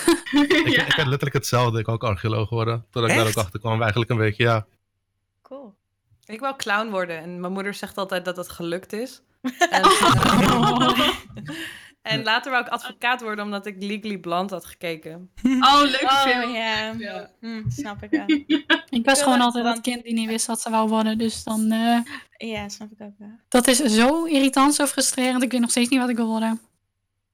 Ik, 0.47 0.67
Ja. 0.67 0.85
ik 0.85 0.91
had 0.91 1.05
letterlijk 1.05 1.33
hetzelfde. 1.33 1.79
Ik 1.79 1.85
wou 1.85 1.97
ook 1.97 2.09
archeoloog 2.09 2.49
worden. 2.49 2.85
Totdat 2.91 3.11
ik 3.11 3.17
daar 3.17 3.27
ook 3.27 3.33
achter 3.35 3.59
kwam. 3.59 3.79
Eigenlijk 3.81 4.11
een 4.11 4.17
beetje, 4.17 4.43
ja. 4.43 4.65
Cool. 5.41 5.75
Ik 6.25 6.39
wil 6.39 6.55
clown 6.55 6.89
worden 6.89 7.17
en 7.17 7.39
mijn 7.39 7.53
moeder 7.53 7.73
zegt 7.73 7.97
altijd 7.97 8.25
dat 8.25 8.35
dat 8.35 8.49
gelukt 8.49 8.93
is. 8.93 9.21
En, 9.69 9.81
en 12.01 12.23
later 12.23 12.51
wou 12.51 12.63
ik 12.65 12.69
advocaat 12.71 13.21
worden 13.21 13.45
omdat 13.45 13.65
ik 13.65 13.75
Legally 13.83 14.17
Blonde 14.17 14.53
had 14.53 14.65
gekeken. 14.65 15.29
Oh, 15.43 15.81
leuke 15.81 16.05
Oh 16.05 16.21
film. 16.21 16.51
ja, 16.53 16.93
Ja. 16.97 17.29
Hm, 17.39 17.69
snap 17.69 18.03
ik 18.03 18.09
wel. 18.09 18.25
ik 18.99 19.05
was 19.05 19.21
gewoon 19.21 19.41
altijd 19.41 19.63
dat 19.63 19.81
kind 19.81 20.03
die 20.03 20.13
niet 20.13 20.27
wist 20.29 20.45
wat 20.45 20.61
ze 20.61 20.69
wou 20.69 20.89
worden. 20.89 21.17
Dus 21.17 21.43
dan, 21.43 21.71
eh, 21.71 21.99
Ja, 22.37 22.69
snap 22.69 22.91
ik 22.91 23.01
ook 23.01 23.13
wel. 23.17 23.31
dat 23.49 23.67
is 23.67 23.77
zo 23.77 24.23
irritant, 24.23 24.75
zo 24.75 24.85
frustrerend. 24.85 25.43
Ik 25.43 25.51
weet 25.51 25.61
nog 25.61 25.69
steeds 25.69 25.89
niet 25.89 25.99
wat 25.99 26.09
ik 26.09 26.15
wil 26.15 26.27
worden. 26.27 26.59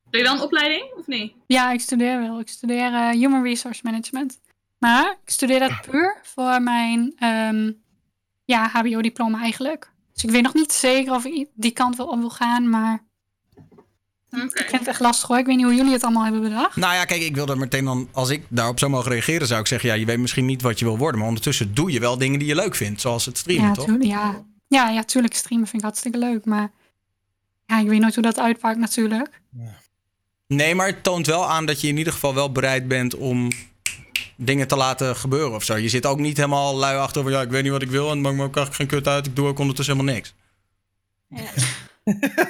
Doe 0.10 0.22
je 0.24 0.28
dan 0.28 0.42
opleiding 0.42 0.94
of 0.98 1.08
niet? 1.08 1.34
Ja, 1.48 1.72
ik 1.72 1.80
studeer 1.82 2.20
wel. 2.20 2.40
Ik 2.40 2.48
studeer 2.50 2.94
eh, 2.94 3.10
Human 3.10 3.44
Resource 3.44 3.82
Management. 3.84 4.40
Maar 4.78 5.12
ik 5.24 5.30
studeer 5.30 5.60
dat 5.60 5.82
puur 5.90 6.18
voor 6.24 6.62
mijn 6.62 7.14
ehm, 7.18 7.72
ja, 8.46 8.68
HBO-diploma 8.68 9.40
eigenlijk. 9.42 9.92
Dus 10.14 10.24
ik 10.24 10.30
weet 10.30 10.42
nog 10.44 10.54
niet 10.54 10.72
zeker 10.72 11.14
of 11.14 11.26
ik 11.26 11.50
die 11.54 11.72
kant 11.72 11.96
wel 11.96 12.08
op 12.08 12.20
wil 12.20 12.30
gaan. 12.30 12.70
Maar 12.70 13.04
Oké. 14.44 14.60
ik 14.60 14.66
vind 14.70 14.80
het 14.80 14.88
echt 14.88 15.00
lastig 15.00 15.28
hoor. 15.28 15.38
Ik 15.38 15.46
weet 15.46 15.56
niet 15.56 15.66
hoe 15.66 15.76
jullie 15.76 15.92
het 15.94 16.04
allemaal 16.04 16.24
hebben 16.24 16.42
bedacht. 16.42 16.76
Nou 16.76 16.94
ja, 16.94 17.06
kijk, 17.06 17.22
ik 17.22 17.36
wil 17.36 17.48
er 17.48 17.58
meteen 17.58 17.86
dan. 17.86 18.08
Als 18.12 18.30
ik 18.30 18.44
daarop 18.50 18.80
zou 18.80 18.92
mogen 18.92 19.12
reageren, 19.12 19.48
zou 19.48 19.60
ik 19.60 19.68
zeggen: 19.68 19.90
ja, 19.90 19.96
je 19.96 20.06
weet 20.06 20.20
misschien 20.20 20.46
niet 20.46 20.62
wat 20.62 20.80
je 20.80 20.86
wil 20.86 20.98
worden. 20.98 21.20
Maar 21.20 21.28
ondertussen 21.28 21.74
doe 21.74 21.92
je 21.92 22.00
wel 22.00 22.18
dingen 22.18 22.40
die 22.40 22.48
je 22.48 22.56
leuk 22.56 22.76
vindt. 22.76 23.02
Zoals 23.02 23.26
het 23.26 23.38
streamen, 23.38 23.68
Ja, 23.68 23.74
toch? 23.74 23.88
ja. 24.00 24.44
Ja, 24.68 24.90
ja, 24.90 25.04
tuurlijk. 25.04 25.34
Streamen 25.34 25.68
vind 25.68 25.82
ik 25.82 25.88
hartstikke 25.88 26.18
leuk. 26.18 26.46
Maar 26.46 26.72
ja, 27.66 27.80
ik 27.80 27.88
weet 27.88 28.00
nooit 28.00 28.14
hoe 28.14 28.24
dat 28.24 28.40
uitpakt 28.40 28.78
natuurlijk. 28.78 29.42
Nee, 30.48 30.76
maar 30.76 30.88
het 30.88 31.04
toont 31.04 31.28
wel 31.28 31.50
aan 31.50 31.66
dat 31.66 31.82
je 31.82 31.88
in 31.88 31.98
ieder 31.98 32.14
geval 32.14 32.34
wel 32.34 32.52
bereid 32.52 32.88
bent 32.88 33.16
om 33.16 33.52
dingen 34.38 34.68
te 34.68 34.76
laten 34.76 35.16
gebeuren 35.16 35.56
of 35.56 35.64
zo. 35.64 35.76
Je 35.76 35.90
zit 35.90 36.06
ook 36.06 36.20
niet 36.20 36.38
helemaal 36.38 36.76
lui 36.76 36.98
achter 36.98 37.24
van 37.24 37.32
ja, 37.32 37.42
ik 37.42 37.50
weet 37.50 37.64
niet 37.64 37.72
wat 37.72 37.82
ik 37.82 37.90
wil 37.90 38.06
en 38.06 38.12
het 38.14 38.22
maakt 38.22 38.36
me 38.36 38.44
ook 38.44 38.56
eigenlijk 38.56 38.76
geen 38.92 39.00
kut 39.00 39.08
uit. 39.14 39.26
Ik 39.26 39.36
doe 39.36 39.48
ook 39.48 39.60
ondertussen 39.60 39.96
helemaal 39.96 40.16
niks. 40.16 40.34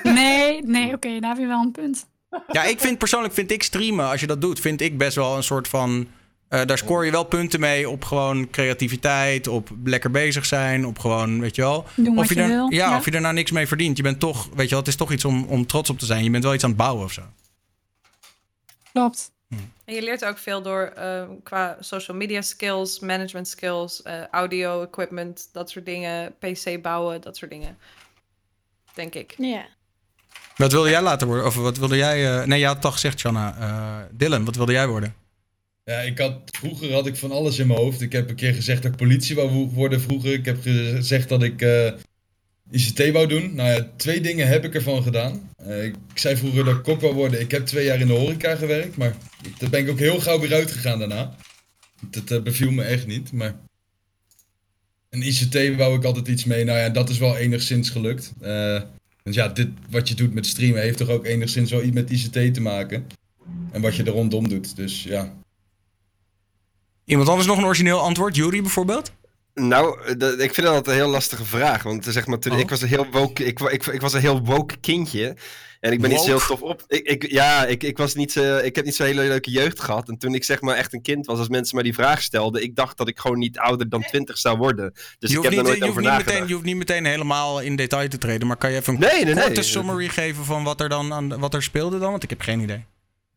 Nee, 0.03 0.61
nee, 0.64 0.94
oké, 0.94 1.19
daar 1.19 1.30
heb 1.30 1.40
je 1.40 1.48
wel 1.48 1.61
een 1.61 1.72
punt. 1.72 2.06
Ja, 2.52 2.64
ik 2.64 2.80
vind 2.80 2.98
persoonlijk 2.98 3.34
vind 3.34 3.52
ik 3.52 3.64
streamen, 3.64 4.06
als 4.10 4.19
je 4.19 4.27
dat 4.27 4.41
doet, 4.41 4.60
vind 4.60 4.82
ik 4.82 4.98
best 4.98 5.15
wel 5.15 5.36
een 5.36 5.44
soort 5.44 5.68
van. 5.68 6.07
eh, 6.48 6.65
daar 6.65 6.77
scoor 6.77 7.06
je 7.06 7.11
wel 7.11 7.23
punten 7.23 7.60
mee 7.60 7.90
op 7.90 8.03
gewoon 8.03 8.49
creativiteit, 8.49 9.48
op 9.48 9.69
lekker 9.84 10.11
bezig 10.11 10.45
zijn, 10.45 10.86
op 10.86 10.99
gewoon, 10.99 11.40
weet 11.40 11.56
je 11.56 11.61
wel. 11.61 11.86
Doen 11.95 12.15
wat 12.15 12.23
Of 12.23 12.30
je, 12.30 12.36
je 12.36 12.41
er, 12.41 12.48
wil. 12.48 12.72
ja, 12.72 12.98
of 12.98 13.06
je 13.06 13.11
er 13.11 13.22
nou 13.22 13.34
niks 13.34 13.52
mee 13.52 13.68
verdient. 13.68 13.98
Je 13.98 14.03
bent 14.03 14.19
toch, 14.19 14.45
weet 14.56 14.64
je 14.64 14.69
wel, 14.69 14.80
het 14.80 14.88
is 14.88 14.95
toch 14.95 15.11
iets 15.11 15.26
om, 15.26 15.44
om 15.45 15.65
trots 15.68 15.90
op 15.90 15.99
te 15.99 16.06
zijn. 16.06 16.23
Je 16.23 16.30
bent 16.30 16.44
wel 16.44 16.53
iets 16.53 16.64
aan 16.64 16.69
het 16.69 16.80
bouwen 16.80 17.03
of 17.03 17.11
zo. 17.11 17.22
Klopt. 18.91 19.34
En 19.86 19.94
je 19.94 20.02
leert 20.02 20.26
ook 20.26 20.38
veel 20.38 20.61
door 20.61 20.82
eh, 20.95 21.23
qua 21.44 21.77
social 21.80 22.18
media 22.18 22.41
skills, 22.41 22.99
management 22.99 23.48
skills, 23.48 24.02
eh, 24.02 24.14
audio 24.32 24.84
equipment, 24.84 25.49
dat 25.52 25.69
soort 25.69 25.86
dingen, 25.86 26.34
PC 26.40 26.82
bouwen, 26.82 27.22
dat 27.22 27.38
soort 27.38 27.52
dingen. 27.52 27.77
Denk 28.96 29.16
ik. 29.16 29.36
Ja. 29.38 29.66
Wat 30.56 30.72
wilde 30.72 30.90
jij 30.90 31.02
later 31.02 31.28
worden? 31.28 31.46
Of 31.46 31.56
wat 31.56 31.78
wilde 31.78 31.96
jij. 31.98 32.40
eh, 32.40 32.46
nee, 32.48 32.60
je 32.60 32.66
had 32.66 32.86
al 32.86 32.92
gezegd, 32.92 33.20
Shanna. 33.20 33.56
Eh, 33.60 34.18
Dylan, 34.18 34.46
wat 34.46 34.56
wilde 34.56 34.72
jij 34.72 34.88
worden? 34.88 35.14
Ja, 35.84 36.00
ik 36.00 36.20
had, 36.20 36.40
vroeger 36.46 36.94
had 36.94 37.08
ik 37.08 37.16
van 37.16 37.32
alles 37.32 37.60
in 37.60 37.68
mijn 37.68 37.80
hoofd. 37.80 38.02
Ik 38.02 38.12
heb 38.12 38.30
een 38.30 38.36
keer 38.36 38.54
gezegd 38.54 38.82
dat 38.84 38.92
ik 38.92 38.98
politie 38.98 39.36
wou 39.36 39.50
wo- 39.50 39.68
worden 39.68 40.02
vroeger. 40.02 40.34
Ik 40.34 40.46
heb 40.46 40.58
gezegd 40.62 41.30
dat 41.30 41.44
ik 41.44 41.62
eh, 41.62 41.92
ICT 42.72 43.12
wou 43.12 43.28
doen. 43.28 43.56
Nou 43.56 43.70
ja, 43.70 43.90
twee 43.96 44.22
dingen 44.22 44.48
heb 44.48 44.64
ik 44.66 44.76
ervan 44.76 45.04
gedaan. 45.04 45.50
Eh, 45.58 45.84
ik 45.84 45.96
zei 46.14 46.36
vroeger 46.38 46.66
dat 46.66 46.76
ik 46.76 46.84
kok 46.84 47.02
wou 47.02 47.14
worden. 47.14 47.40
Ik 47.40 47.52
heb 47.52 47.66
twee 47.66 47.86
jaar 47.86 48.00
in 48.00 48.08
de 48.08 48.14
horeca 48.14 48.56
gewerkt, 48.56 48.98
maar 48.98 49.16
daar 49.58 49.70
ben 49.70 49.80
ik 49.80 49.90
ook 49.90 50.00
heel 50.00 50.20
gauw 50.20 50.40
weer 50.40 50.54
uitgegaan 50.54 51.00
daarna. 51.00 51.36
Dat 52.10 52.44
beviel 52.44 52.72
me 52.72 52.84
echt 52.84 53.08
niet, 53.08 53.32
maar... 53.32 53.56
En 55.16 55.22
ICT 55.22 55.76
wou 55.78 55.96
ik 55.96 56.04
altijd 56.04 56.28
iets 56.28 56.46
mee. 56.46 56.64
Nou 56.64 56.80
ja, 56.80 56.90
dat 56.90 57.10
is 57.10 57.18
wel 57.18 57.38
enigszins 57.38 57.90
gelukt. 57.90 58.34
Want 59.24 59.36
ja, 59.36 59.48
dit 59.48 59.70
wat 59.90 60.10
je 60.10 60.16
doet 60.16 60.34
met 60.34 60.46
streamen 60.46 60.82
heeft 60.82 60.98
toch 60.98 61.10
ook 61.10 61.26
enigszins 61.26 61.72
wel 61.72 61.84
iets 61.84 61.96
met 61.96 62.10
ICT 62.10 62.54
te 62.54 62.62
maken. 62.62 63.08
En 63.72 63.82
wat 63.82 63.96
je 63.96 64.04
er 64.04 64.12
rondom 64.12 64.50
doet. 64.50 64.76
Dus 64.76 65.04
ja. 65.04 65.34
Iemand 67.06 67.30
anders 67.30 67.48
nog 67.48 67.58
een 67.58 67.66
origineel 67.66 68.00
antwoord? 68.00 68.36
Jury 68.36 68.62
bijvoorbeeld? 68.62 69.12
Nou, 69.61 70.02
eh, 70.06 70.14
dat- 70.18 70.40
ik 70.40 70.53
vind 70.53 70.68
dat 70.68 70.88
een 70.88 70.94
heel 70.94 71.10
lastige 71.10 71.45
vraag. 71.45 71.84
Want 71.84 72.07
eh, 72.07 72.14
zeg 72.14 72.26
maar, 72.27 72.40
toen, 72.40 72.52
Oh. 72.53 72.60
ik, 72.60 72.69
was 72.69 72.82
een 72.82 72.88
heel 72.88 73.07
woke, 73.11 73.44
ik, 73.45 73.60
ik, 73.60 73.86
ik 73.86 74.02
was 74.02 74.14
een 74.14 74.19
heel 74.19 74.41
woke 74.44 74.77
kindje. 74.77 75.36
En 75.80 75.91
ik 75.91 76.02
ben 76.02 76.10
niet 76.10 76.19
zo 76.19 76.26
heel 76.26 76.40
tof 76.48 76.61
op. 76.61 76.84
Ik, 76.88 77.07
ik, 77.07 77.32
ja, 77.32 77.65
ik, 77.65 77.84
ik, 77.84 77.98
was 77.98 78.15
niet, 78.15 78.32
zo- 78.32 78.57
ik 78.57 78.76
heb 78.76 78.86
niet 78.86 78.95
zo'n 78.95 79.06
hele 79.06 79.22
leuke 79.22 79.52
jeugd 79.52 79.80
gehad. 79.80 80.10
En 80.10 80.18
toen 80.18 80.34
ik 80.34 80.44
zeg 80.44 80.61
maar 80.61 80.76
echt 80.76 80.94
een 80.94 81.02
kind 81.02 81.26
was, 81.26 81.38
als 81.40 81.48
mensen 81.49 81.76
mij 81.76 81.84
die 81.84 81.94
vraag 81.94 82.22
stelden, 82.22 82.64
ik 82.64 82.76
dacht 82.76 82.98
dat 82.98 83.07
ik 83.07 83.19
gewoon 83.19 83.38
niet 83.38 83.57
ouder 83.60 83.90
dan 83.90 84.02
20 84.02 84.38
zou 84.38 84.57
worden. 84.57 84.91
Dus 84.94 85.03
je, 85.19 85.27
ik 85.27 85.34
hoeft 85.36 85.44
heb 85.44 85.52
niet, 85.52 85.65
daar 85.65 85.77
nooit 85.77 85.90
over 85.90 86.02
nagedacht. 86.02 86.26
meteen, 86.34 86.48
je 86.48 86.53
hoeft 86.53 86.65
niet 86.65 86.76
meteen 86.76 87.06
helemaal 87.06 87.61
in 87.61 87.76
detail 87.76 88.07
te 88.07 88.18
treden. 88.18 88.48
Maar 88.48 88.57
kan 88.57 88.72
je 88.72 88.77
even 88.77 88.94
een 88.94 88.99
Nee, 88.99 89.23
nee, 89.26 89.34
nee. 89.34 89.44
korte 89.44 89.61
summary 89.61 90.07
geven 90.07 90.45
van 90.45 90.64
wat 90.64 90.82
er 90.82 90.90
dan 90.90 91.14
aan, 91.14 91.40
wat 91.40 91.53
er 91.53 91.64
speelde 91.64 91.99
dan? 91.99 92.11
Want 92.11 92.23
ik 92.23 92.30
heb 92.30 92.41
geen 92.41 92.60
idee. 92.60 92.86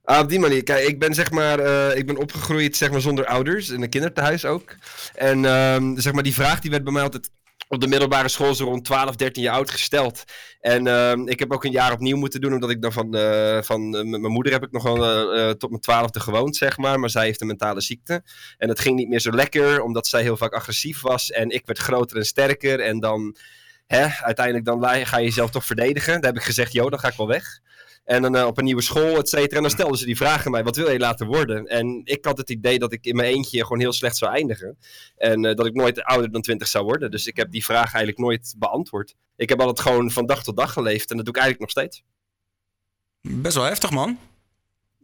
Ah, 0.09 0.21
op 0.21 0.29
die 0.29 0.39
manier. 0.39 0.63
Kijk, 0.63 0.87
ik 0.87 0.99
ben 0.99 1.15
zeg 1.15 1.31
maar, 1.31 1.59
eh, 1.59 1.97
ik 1.97 2.07
ben 2.07 2.17
opgegroeid 2.17 2.77
zeg 2.77 2.91
maar 2.91 3.01
zonder 3.01 3.27
ouders, 3.27 3.69
in 3.69 3.83
een 3.83 3.89
kinderthuis 3.89 4.45
ook. 4.45 4.77
En 5.15 5.45
ehm, 5.45 5.97
zeg 5.97 6.13
maar, 6.13 6.23
die 6.23 6.35
vraag 6.35 6.61
die 6.61 6.71
werd 6.71 6.85
bij 6.85 6.93
mij 6.93 7.03
altijd 7.03 7.31
op 7.69 7.81
de 7.81 7.87
middelbare 7.87 8.29
school 8.29 8.55
zo 8.55 8.65
rond 8.65 8.85
12, 8.85 9.17
13 9.17 9.43
jaar 9.43 9.55
oud 9.55 9.71
gesteld. 9.71 10.25
En 10.61 10.87
ehm, 10.87 11.29
ik 11.29 11.39
heb 11.39 11.53
ook 11.53 11.65
een 11.65 11.71
jaar 11.71 11.93
opnieuw 11.93 12.17
moeten 12.17 12.41
doen, 12.41 12.53
omdat 12.53 12.71
ik 12.71 12.83
dan 12.83 12.93
van, 12.93 13.15
eh, 13.15 13.63
van 13.63 13.97
eh, 13.97 14.05
mijn 14.05 14.33
moeder 14.33 14.53
heb 14.53 14.63
ik 14.63 14.73
nog 14.73 14.83
wel 14.83 14.97
tot 15.57 15.71
mijn 15.71 15.83
twaalfde 15.83 16.21
gewoond, 16.21 16.57
zeg 16.57 16.77
maar. 16.77 17.01
Maar 17.01 17.11
zij 17.11 17.25
heeft 17.25 17.41
een 17.41 17.47
mentale 17.47 17.81
ziekte. 17.81 18.23
En 18.59 18.69
het 18.69 18.81
ging 18.81 18.97
niet 18.97 19.09
meer 19.09 19.21
zo 19.21 19.31
lekker, 19.31 19.83
omdat 19.83 20.07
zij 20.07 20.23
heel 20.23 20.37
vaak 20.37 20.53
agressief 20.53 21.01
was. 21.01 21.31
En 21.31 21.51
ik 21.51 21.67
werd 21.67 21.79
groter 21.79 22.17
en 22.17 22.27
sterker. 22.27 22.81
En 22.81 23.01
dan, 23.01 23.37
hè, 23.87 24.07
uiteindelijk 24.07 24.65
dan 24.65 24.85
ga 25.07 25.19
je 25.19 25.25
jezelf 25.25 25.51
toch 25.51 25.65
verdedigen. 25.65 26.13
Daar 26.13 26.31
heb 26.33 26.41
ik 26.41 26.47
gezegd, 26.47 26.73
joh, 26.73 26.91
dan 26.91 26.99
ga 26.99 27.09
ik 27.09 27.17
wel 27.17 27.29
weg. 27.29 27.61
En 28.09 28.23
dan 28.23 28.37
eh, 28.37 28.47
op 28.47 28.59
een 28.59 28.65
nieuwe 28.65 28.83
school, 28.83 29.17
et 29.19 29.29
cetera. 29.29 29.57
En 29.57 29.63
dan 29.63 29.71
stelden 29.71 29.99
ze 29.99 30.05
die 30.05 30.17
vraag 30.17 30.45
aan 30.47 30.53
mij, 30.53 30.65
wat 30.65 30.77
wil 30.77 30.91
je 30.91 30.99
laten 30.99 31.27
worden? 31.27 31.67
En 31.67 32.01
ik 32.05 32.25
had 32.25 32.39
het 32.39 32.51
idee 32.51 32.79
dat 32.79 32.93
ik 32.93 33.05
in 33.05 33.17
mijn 33.17 33.29
eentje 33.35 33.63
gewoon 33.63 33.81
heel 33.81 33.93
slecht 33.93 34.17
zou 34.17 34.33
eindigen. 34.33 34.79
En 35.17 35.45
eh, 35.45 35.55
dat 35.55 35.67
ik 35.67 35.75
nooit 35.75 36.03
ouder 36.03 36.33
dan 36.33 36.43
20 36.43 36.69
zou 36.69 36.85
worden. 36.85 37.11
Dus 37.11 37.27
ik 37.27 37.37
heb 37.37 37.51
die 37.51 37.65
vraag 37.65 37.85
eigenlijk 37.95 38.19
nooit 38.19 38.55
beantwoord. 38.59 39.15
Ik 39.37 39.49
heb 39.49 39.61
altijd 39.61 39.81
gewoon 39.81 40.11
van 40.11 40.27
dag 40.27 40.43
tot 40.43 40.57
dag 40.57 40.73
geleefd. 40.73 41.11
En 41.11 41.17
dat 41.17 41.25
doe 41.27 41.35
ik 41.35 41.41
eigenlijk 41.41 41.75
nog 41.75 41.85
steeds. 41.85 42.03
Best 43.21 43.55
wel 43.55 43.65
heftig, 43.65 43.91
man. 43.91 44.19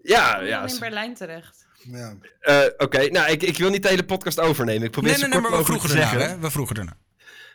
Ja, 0.03 0.41
ja. 0.41 0.67
in 0.67 0.79
Berlijn 0.81 1.15
terecht. 1.15 1.67
Ja. 1.91 2.15
Eh, 2.41 2.65
Oké, 2.77 3.07
nou, 3.11 3.31
ik, 3.31 3.43
ik 3.43 3.59
wil 3.59 3.71
niet 3.71 3.83
de 3.83 3.89
hele 3.89 4.05
podcast 4.05 4.41
overnemen. 4.41 4.85
Ik 4.85 4.91
probeer 4.91 5.11
Nee, 5.11 5.21
nee, 5.21 5.29
nee, 5.29 5.39
kort 5.39 5.51
maar 5.51 5.61
we 5.61 5.67
vroegen 5.67 5.89
te 5.89 5.95
ernaar, 5.95 6.13
zeggen. 6.13 6.31
hè? 6.31 6.39
We 6.39 6.51
vroegen 6.51 6.77
ernaar. 6.77 6.97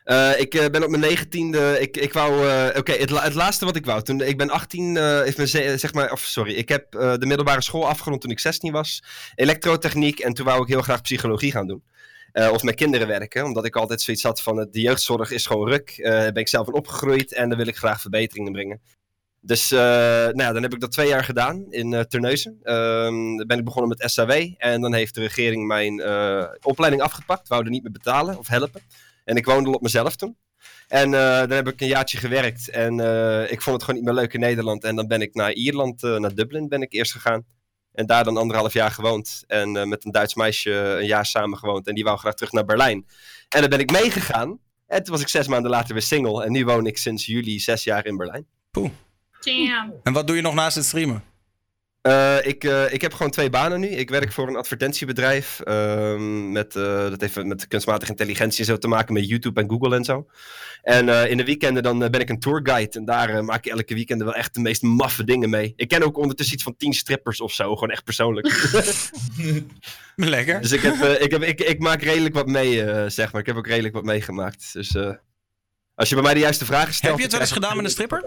Eh, 0.04 0.40
ik 0.40 0.54
eh, 0.56 0.66
ben 0.70 0.84
op 0.84 0.90
mijn 0.90 1.02
negentiende. 1.02 1.78
Ik, 1.80 1.98
ik 1.98 2.14
wou. 2.14 2.48
eh, 2.50 2.78
Oké, 2.78 2.92
het, 2.92 3.10
la- 3.10 3.22
het 3.24 3.34
laatste 3.34 3.66
wat 3.66 3.76
ik 3.76 3.86
wou. 3.86 4.02
Toen, 4.02 4.22
ik 4.22 4.38
ben 4.38 4.50
18. 4.50 4.98
eh 4.98 5.26
is 5.26 5.36
mijn, 5.36 5.48
ze- 5.48 5.78
zeg 5.78 5.94
maar. 5.94 6.12
Of 6.12 6.20
sorry. 6.22 6.54
Ik 6.54 6.70
heb 6.70 6.92
de 6.92 7.26
middelbare 7.26 7.62
school 7.62 7.88
afgerond 7.88 8.22
toen 8.22 8.32
ik 8.32 8.40
16 8.40 8.72
was. 8.72 9.04
Elektrotechniek. 9.36 10.20
En 10.20 10.34
toen 10.34 10.46
wou 10.46 10.62
ik 10.62 10.68
heel 10.68 10.82
graag 10.82 11.02
psychologie 11.02 11.52
gaan 11.52 11.68
doen. 11.68 11.84
Of 12.52 12.64
met 12.64 12.76
kinderen 12.76 13.08
werken. 13.08 13.44
Omdat 13.46 13.66
ik 13.66 13.76
altijd 13.76 14.02
zoiets 14.02 14.24
had 14.24 14.42
van. 14.42 14.56
de 14.72 14.82
jeugdzorg 14.82 15.32
is 15.32 15.46
gewoon 15.46 15.70
ruk. 15.70 16.00
Daar 16.04 16.32
ben 16.32 16.42
ik 16.42 16.48
zelf 16.48 16.68
in 16.68 16.74
opgegroeid. 16.74 17.34
En 17.34 17.50
daar 17.50 17.58
wil 17.58 17.68
ik 17.68 17.78
graag 17.78 18.02
verbeteringen 18.02 18.52
brengen. 18.52 18.82
Dus 19.42 19.70
nou 19.70 20.38
ja, 20.42 20.52
dan 20.54 20.62
heb 20.62 20.74
ik 20.74 20.80
dat 20.80 20.92
twee 20.92 21.08
jaar 21.08 21.24
gedaan 21.24 21.66
in 21.70 21.94
eh 21.94 22.02
Terneuzen. 22.02 22.58
Dan 22.64 23.44
ben 23.48 23.58
ik 23.58 23.64
begonnen 23.66 23.98
met 23.98 24.12
SAW. 24.12 24.54
En 24.58 24.82
dan 24.82 24.94
heeft 24.94 25.16
de 25.16 25.22
regering 25.22 25.68
mijn 25.68 25.94
opleiding 26.62 27.02
afgepakt. 27.04 27.48
Wouden 27.48 27.72
niet 27.72 27.84
meer 27.84 27.92
betalen 27.92 28.38
of 28.38 28.48
helpen. 28.48 28.82
En 29.30 29.36
ik 29.36 29.46
woonde 29.46 29.70
al 29.70 29.76
op 29.76 29.82
mezelf 29.82 30.16
toen. 30.16 30.38
En 30.88 31.14
eh 31.14 31.40
dan 31.40 31.52
heb 31.52 31.68
ik 31.68 31.82
een 31.82 31.88
jaartje 31.88 32.18
gewerkt. 32.18 32.70
En 32.70 33.00
eh, 33.00 33.52
ik 33.52 33.62
vond 33.62 33.76
het 33.76 33.84
gewoon 33.84 34.00
niet 34.00 34.10
meer 34.10 34.20
leuk 34.20 34.34
in 34.34 34.40
Nederland. 34.40 34.84
En 34.84 34.96
dan 34.96 35.08
ben 35.08 35.22
ik 35.22 35.34
naar 35.34 35.54
Ierland, 35.54 36.04
eh, 36.04 36.16
naar 36.16 36.34
Dublin 36.34 36.68
ben 36.68 36.82
ik 36.82 36.94
eerst 36.94 37.12
gegaan. 37.12 37.46
En 37.92 38.06
daar 38.06 38.24
dan 38.24 38.38
anderhalf 38.38 38.74
jaar 38.74 38.92
gewoond. 38.92 39.44
En 39.48 39.78
eh, 39.78 39.86
met 39.86 40.06
een 40.06 40.12
Duits 40.12 40.36
meisje 40.36 40.72
een 40.72 41.06
jaar 41.06 41.26
samen 41.26 41.58
gewoond. 41.58 41.88
En 41.88 41.96
die 41.96 42.04
wou 42.04 42.18
graag 42.18 42.34
terug 42.34 42.52
naar 42.52 42.66
Berlijn. 42.66 43.06
En 43.50 43.62
dan 43.62 43.70
ben 43.70 43.80
ik 43.80 43.92
meegegaan. 43.92 44.60
En 44.88 45.04
toen 45.04 45.14
was 45.14 45.22
ik 45.22 45.28
zes 45.28 45.48
maanden 45.48 45.72
later 45.72 45.94
weer 45.94 46.02
single. 46.02 46.44
En 46.44 46.52
nu 46.52 46.66
woon 46.66 46.86
ik 46.86 46.98
sinds 46.98 47.26
juli 47.26 47.60
zes 47.60 47.84
jaar 47.84 48.06
in 48.06 48.18
Berlijn. 48.18 48.46
Damn. 49.40 49.94
En 50.04 50.14
wat 50.14 50.28
doe 50.28 50.36
je 50.36 50.42
nog 50.42 50.54
naast 50.54 50.76
het 50.76 50.86
streamen? 50.86 51.24
Eh, 52.02 52.38
ik, 52.46 52.64
eh, 52.64 52.94
ik 52.94 53.02
heb 53.02 53.14
gewoon 53.14 53.32
twee 53.32 53.50
banen 53.50 53.80
nu. 53.80 53.88
Ik 53.88 54.10
werk 54.10 54.32
voor 54.32 54.48
een 54.48 54.56
advertentiebedrijf. 54.56 55.60
ehm, 55.60 56.52
met, 56.52 56.76
eh, 56.76 57.10
dat 57.10 57.22
heeft 57.22 57.44
met 57.44 57.68
kunstmatige 57.68 58.12
intelligentie 58.12 58.60
en 58.60 58.66
zo 58.66 58.78
te 58.78 58.88
maken 58.88 59.14
met 59.14 59.28
YouTube 59.28 59.62
en 59.62 59.70
Google 59.70 59.96
en 59.96 60.04
zo. 60.04 60.26
En 60.82 61.30
in 61.30 61.38
de 61.38 61.44
weekenden 61.44 61.84
dan 61.84 62.00
ben 62.00 62.20
ik 62.20 62.30
een 62.30 62.40
tourguide. 62.40 62.98
En 62.98 63.06
daar 63.06 63.44
maak 63.44 63.66
ik 63.66 63.72
elke 63.72 63.94
weekend 63.94 64.24
wel 64.24 64.34
echt 64.34 64.54
de 64.54 64.60
meest 64.60 64.82
maffe 64.82 65.24
dingen 65.24 65.50
mee. 65.50 65.74
Ik 65.76 65.88
ken 65.88 66.04
ook 66.04 66.18
ondertussen 66.18 66.56
iets 66.56 66.64
van 66.64 66.76
tien 66.76 66.94
strippers 66.94 67.42
of 67.42 67.54
zo. 67.54 67.74
Gewoon 67.74 67.92
echt 67.92 68.04
persoonlijk. 68.04 68.48
Lekker. 70.16 70.62
dus 70.62 70.72
ik, 70.72 70.82
heb, 70.82 70.96
ik, 70.96 71.32
heb, 71.32 71.44
ik, 71.44 71.62
ik 71.62 71.80
maak 71.80 72.02
redelijk 72.02 72.36
wat 72.36 72.48
mee, 72.48 73.10
zeg 73.10 73.32
maar. 73.32 73.42
Ik 73.42 73.48
heb 73.48 73.56
ook 73.56 73.68
redelijk 73.68 73.94
wat 73.94 74.04
meegemaakt. 74.04 74.74
Dus 74.74 74.96
als 75.96 76.10
je 76.10 76.16
bij 76.16 76.24
mij 76.24 76.34
de 76.34 76.40
juiste 76.40 76.66
vragen 76.66 76.94
stelt... 76.94 77.12
Heb 77.12 77.18
je 77.18 77.24
het 77.24 77.32
wel 77.32 77.42
eens 77.42 77.52
gedaan 77.52 77.76
met 77.76 77.86
een 77.86 77.92
stripper? 77.92 78.24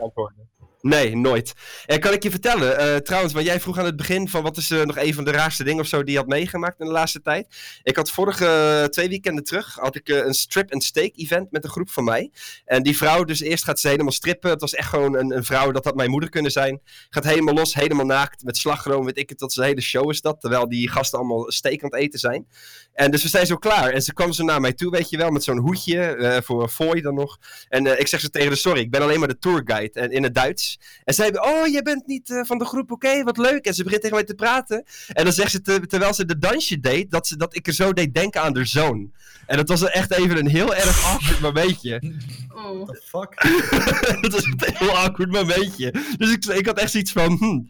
Nee, 0.83 1.17
nooit. 1.17 1.53
En 1.87 2.01
kan 2.01 2.13
ik 2.13 2.23
je 2.23 2.31
vertellen, 2.31 2.79
eh, 2.79 2.97
trouwens, 2.97 3.33
wat 3.33 3.45
jij 3.45 3.61
vroeg 3.61 3.79
aan 3.79 3.85
het 3.85 3.97
begin 3.97 4.29
van 4.29 4.43
wat 4.43 4.57
is 4.57 4.71
eh, 4.71 4.83
nog 4.83 4.99
een 4.99 5.15
van 5.15 5.25
de 5.25 5.31
raarste 5.31 5.65
dingen 5.65 5.81
of 5.81 5.87
zo 5.87 6.03
die 6.03 6.13
je 6.13 6.19
had 6.19 6.27
meegemaakt 6.27 6.81
in 6.81 6.87
de 6.87 6.93
laatste 6.93 7.21
tijd. 7.21 7.47
Ik 7.83 7.97
had 7.97 8.11
vorige 8.11 8.47
eh, 8.47 8.85
twee 8.85 9.09
weekenden 9.09 9.45
terug 9.45 9.75
had 9.75 9.97
ik 9.97 10.09
eh, 10.09 10.17
een 10.17 10.35
strip 10.35 10.73
and 10.73 10.85
steak 10.85 11.13
event 11.15 11.51
met 11.51 11.65
een 11.65 11.71
groep 11.71 11.91
van 11.91 12.05
mij. 12.05 12.31
En 12.65 12.83
die 12.83 12.97
vrouw, 12.97 13.25
dus 13.25 13.41
eerst 13.41 13.65
gaat 13.65 13.81
ze 13.81 13.89
helemaal 13.89 14.13
strippen. 14.13 14.51
Het 14.51 14.61
was 14.61 14.75
echt 14.75 14.89
gewoon 14.89 15.17
een, 15.17 15.37
een 15.37 15.45
vrouw, 15.45 15.71
dat 15.71 15.85
had 15.85 15.95
mijn 15.95 16.11
moeder 16.11 16.31
kunnen 16.31 16.51
zijn. 16.51 16.81
Gaat 17.11 17.25
helemaal 17.25 17.55
los, 17.55 17.75
helemaal 17.75 18.07
naakt, 18.07 18.45
met 18.45 18.57
slagroom, 18.57 19.05
weet 19.05 19.19
ik 19.19 19.29
het, 19.29 19.39
dat 19.39 19.51
is 19.51 19.57
hele 19.57 19.81
show 19.81 20.11
is 20.11 20.21
dat. 20.21 20.41
Terwijl 20.41 20.69
die 20.69 20.89
gasten 20.89 21.19
allemaal 21.19 21.51
steak 21.51 21.83
aan 21.83 21.91
het 21.91 22.01
eten 22.01 22.19
zijn. 22.19 22.47
En 22.93 23.11
dus 23.11 23.23
we 23.23 23.29
zijn 23.29 23.47
zo 23.47 23.57
klaar. 23.57 23.91
En 23.91 24.03
ze 24.03 24.13
kwam 24.13 24.33
zo 24.33 24.45
naar 24.45 24.61
mij 24.61 24.73
toe, 24.73 24.91
weet 24.91 25.11
je 25.11 25.17
wel, 25.17 25.31
met 25.31 25.45
zo'n 25.45 25.59
hoedje 25.59 26.17
eh, 26.17 26.43
voor 26.43 26.63
een 26.63 26.69
fooi 26.69 27.01
dan 27.01 27.15
nog. 27.15 27.39
En 27.69 27.87
eh, 27.87 28.01
ik 28.01 28.09
zeg 28.09 28.21
ze 28.21 28.31
tegen 28.31 28.49
haar, 28.49 28.57
sorry, 28.57 28.81
ik 28.81 28.91
ben 28.91 29.03
alleen 29.03 29.19
maar 29.19 29.29
de 29.29 29.39
tourguide. 29.39 30.01
En 30.01 30.11
in 30.11 30.23
het 30.23 30.35
Duits. 30.35 30.72
En 31.05 31.15
zij, 31.15 31.41
oh, 31.41 31.67
jij 31.67 31.83
bent 31.83 32.07
niet 32.07 32.31
eh, 32.31 32.45
van 32.45 32.59
de 32.59 32.65
groep, 32.65 32.91
oké, 32.91 33.23
wat 33.23 33.37
leuk. 33.37 33.65
En 33.67 33.75
ze 33.75 33.83
begint 33.83 34.01
tegen 34.03 34.17
mij 34.17 34.27
te 34.27 34.35
praten. 34.35 34.85
En 35.09 35.25
dan 35.25 35.33
zegt 35.33 35.51
ze, 35.51 35.61
te- 35.61 35.87
terwijl 35.87 36.15
ze 36.15 36.25
de 36.25 36.39
dansje 36.39 36.81
deed, 36.81 37.11
dat, 37.11 37.27
ze, 37.27 37.37
dat 37.37 37.57
ik 37.57 37.67
er 37.67 37.73
zo 37.73 37.93
deed 37.93 38.15
denken 38.15 38.41
aan 38.43 38.57
haar 38.57 38.67
zoon. 38.67 39.13
En 39.47 39.57
dat 39.57 39.69
was 39.69 39.83
echt 39.83 40.13
even 40.13 40.37
een 40.37 40.49
heel 40.49 40.75
erg 40.75 41.05
awkward 41.05 41.41
momentje. 41.41 42.01
Oh. 42.55 42.87
The 42.89 43.03
fuck? 43.05 43.35
dat 44.23 44.33
was 44.33 44.45
een 44.45 44.61
heel 44.75 44.97
awkward 44.97 45.31
momentje. 45.31 45.95
Dus 46.17 46.31
ik, 46.33 46.45
ik 46.45 46.67
had 46.67 46.79
echt 46.79 46.91
zoiets 46.91 47.13
van, 47.13 47.37
hm, 47.37 47.61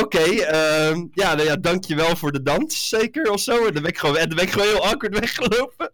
oké, 0.00 0.18
ehm, 0.18 1.06
ja, 1.12 1.34
nou 1.34 1.48
ja, 1.48 1.56
dankjewel 1.56 2.16
voor 2.16 2.32
de 2.32 2.42
dans, 2.42 2.88
zeker, 2.88 3.30
of 3.30 3.40
zo. 3.40 3.66
En 3.66 3.72
dan 3.72 3.82
ben 3.82 3.90
ik 3.90 3.98
gewoon, 3.98 4.16
en 4.16 4.26
dan 4.28 4.36
ben 4.36 4.46
ik 4.46 4.52
gewoon 4.52 4.68
heel 4.68 4.84
awkward 4.86 5.18
weggelopen. 5.18 5.92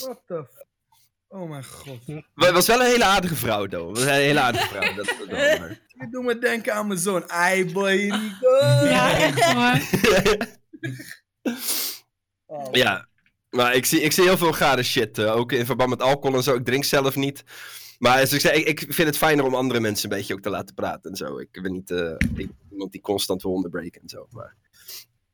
What 0.00 0.20
the. 0.26 0.59
Oh 1.32 1.48
mijn 1.48 1.64
god. 1.64 1.98
Het 2.34 2.50
was 2.50 2.66
wel 2.66 2.80
een 2.80 2.86
hele 2.86 3.04
aardige 3.04 3.36
vrouw, 3.36 3.66
though. 3.66 3.88
Het 3.88 3.96
was 3.98 4.06
een 4.06 4.12
hele 4.12 4.40
aardige 4.40 4.66
vrouw. 4.68 4.94
Dat, 4.94 5.06
dat 5.06 5.28
Je 6.00 6.08
doet 6.10 6.24
me 6.24 6.38
denken 6.38 6.74
aan 6.74 6.86
mijn 6.86 6.98
zoon. 6.98 7.30
Ai 7.30 7.72
boy, 7.72 7.90
Rico. 7.90 8.56
Ja, 8.94 9.12
echt 9.18 9.42
hoor. 9.44 9.78
Oh. 12.46 12.68
Ja, 12.72 13.08
maar 13.50 13.74
ik 13.74 13.84
zie, 13.86 14.00
ik 14.00 14.12
zie 14.12 14.24
heel 14.24 14.36
veel 14.36 14.52
gare 14.52 14.82
shit. 14.82 15.18
eh, 15.18 15.36
ook 15.36 15.52
in 15.52 15.66
verband 15.66 15.90
met 15.90 16.02
alcohol 16.02 16.36
en 16.36 16.42
zo. 16.42 16.54
Ik 16.54 16.64
drink 16.64 16.84
zelf 16.84 17.16
niet. 17.16 17.44
Maar 17.98 18.14
zoals 18.14 18.32
ik, 18.32 18.40
zei, 18.40 18.60
ik, 18.62 18.80
ik 18.80 18.92
vind 18.94 19.08
het 19.08 19.16
fijner 19.16 19.44
om 19.44 19.54
andere 19.54 19.80
mensen 19.80 20.10
een 20.10 20.16
beetje 20.16 20.34
ook 20.34 20.40
te 20.40 20.50
laten 20.50 20.74
praten 20.74 21.10
en 21.10 21.16
zo. 21.16 21.38
Ik 21.38 21.62
ben 21.62 21.72
niet 21.72 21.90
eh, 21.90 22.12
ik- 22.34 22.50
iemand 22.70 22.92
die 22.92 23.00
constant 23.00 23.42
wil 23.42 23.52
onderbreken 23.52 24.02
en 24.02 24.08
zo. 24.08 24.26
Maar... 24.30 24.54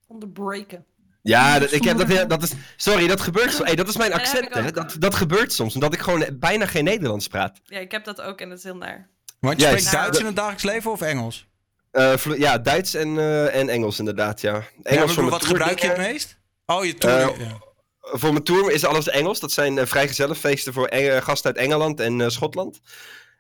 Onderbreken. 0.07 0.85
Ja, 1.29 1.59
dat, 1.59 1.73
ik 1.73 1.85
heb 1.85 2.09
dat, 2.09 2.29
dat 2.31 2.43
is. 2.43 2.53
Sorry, 2.77 3.07
dat 3.07 3.21
gebeurt 3.21 3.53
zo. 3.53 3.65
Hey, 3.65 3.75
dat 3.75 3.89
is 3.89 3.97
mijn 3.97 4.11
Ja, 4.11 4.17
dat 4.19 4.33
heb 4.33 4.53
accent. 4.53 4.75
Dat, 4.75 4.97
dat 4.99 5.15
gebeurt 5.15 5.53
soms, 5.53 5.75
omdat 5.75 5.95
ik 5.95 6.01
gewoon 6.01 6.27
bijna 6.33 6.67
geen 6.67 6.85
Nederlands 6.85 7.27
praat. 7.29 7.61
Ja, 7.65 7.79
ik 7.79 7.91
heb 7.91 8.05
dat 8.05 8.21
ook 8.21 8.41
en 8.41 8.49
dat 8.49 8.59
is 8.59 8.65
heel 8.65 8.77
naar. 8.77 9.09
Want 9.41 9.61
je 9.61 9.67
Ja, 9.67 9.79
spreekt 9.79 9.93
Duits 9.93 10.19
in 10.19 10.27
het 10.27 10.37
dagelijks 10.37 10.63
leven 10.65 10.91
of 10.91 11.01
Engels? 11.01 11.47
Eh, 11.91 12.15
ja, 12.37 12.59
Duits 12.59 12.95
en, 12.95 13.19
eh, 13.19 13.55
en 13.55 13.69
Engels 13.69 13.99
inderdaad, 13.99 14.41
ja. 14.41 14.63
Engels 14.83 15.15
Ja, 15.15 15.21
voor 15.21 15.31
wat 15.31 15.45
gebruik 15.45 15.79
je 15.79 15.89
het 15.89 15.97
meest? 15.97 16.39
Oh, 16.67 16.85
je 16.85 16.95
tour. 16.95 17.19
Ja. 17.19 17.65
Voor 18.01 18.33
mijn 18.33 18.45
tour 18.45 18.73
is 18.73 18.85
alles 18.85 19.09
Engels. 19.09 19.41
Dat 19.41 19.53
zijn 19.53 19.77
uh, 19.77 19.85
vrijgezellenfeesten 19.87 20.73
voor 20.73 20.87
Eng- 20.87 21.23
gasten 21.23 21.55
uit 21.55 21.65
Engeland 21.65 22.01
en 22.01 22.21
eh, 22.21 22.29
Schotland. 22.29 22.81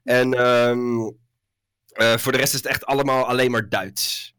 En 0.04 0.34
ehm, 0.34 0.98
eh, 1.92 2.16
voor 2.16 2.32
de 2.32 2.38
rest 2.38 2.52
is 2.54 2.58
het 2.60 2.68
echt 2.68 2.86
allemaal 2.86 3.24
alleen 3.26 3.50
maar 3.50 3.68
Duits. 3.68 4.34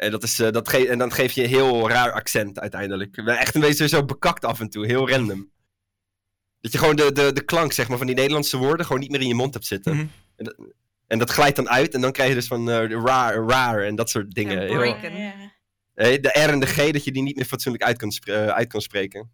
En, 0.00 0.10
dat 0.10 0.22
is, 0.22 0.38
eh, 0.40 0.50
dat 0.50 0.68
ge- 0.68 0.88
en 0.88 0.98
dan 0.98 1.12
geef 1.12 1.32
je 1.32 1.42
een 1.42 1.48
heel 1.48 1.88
raar 1.88 2.12
accent 2.12 2.60
uiteindelijk. 2.60 3.16
Echt 3.16 3.54
een 3.54 3.60
beetje 3.60 3.88
zo 3.88 4.04
bekakt 4.04 4.44
af 4.44 4.60
en 4.60 4.70
toe, 4.70 4.86
heel 4.86 5.08
random. 5.10 5.50
Dat 6.60 6.72
je 6.72 6.78
gewoon 6.78 6.96
de, 6.96 7.12
de, 7.12 7.32
de 7.32 7.44
klank 7.44 7.72
zeg 7.72 7.88
maar, 7.88 7.98
van 7.98 8.06
die 8.06 8.16
Nederlandse 8.16 8.56
woorden 8.56 8.86
gewoon 8.86 9.00
niet 9.00 9.10
meer 9.10 9.20
in 9.20 9.28
je 9.28 9.34
mond 9.34 9.54
hebt 9.54 9.66
zitten. 9.66 9.94
Mhm. 9.96 10.06
en, 10.36 10.44
dat, 10.44 10.54
en 11.06 11.18
dat 11.18 11.30
glijdt 11.30 11.56
dan 11.56 11.68
uit 11.68 11.94
en 11.94 12.00
dan 12.00 12.12
krijg 12.12 12.28
je 12.28 12.34
dus 12.34 12.46
van 12.46 12.70
eh, 12.70 12.90
raar, 12.90 13.44
raar 13.46 13.82
en 13.82 13.94
dat 13.94 14.10
soort 14.10 14.30
dingen. 14.34 14.60
En 14.60 14.66
Heel-. 14.66 15.18
Ja. 15.18 15.52
Hè, 15.94 16.20
de 16.20 16.28
R 16.28 16.48
en 16.50 16.60
de 16.60 16.66
G, 16.66 16.90
dat 16.90 17.04
je 17.04 17.12
die 17.12 17.22
niet 17.22 17.36
meer 17.36 17.44
fatsoenlijk 17.44 17.84
uit 17.84 17.96
kan, 17.96 18.10
spre- 18.10 18.44
eh, 18.44 18.46
uit 18.54 18.68
kan 18.68 18.80
spreken. 18.80 19.30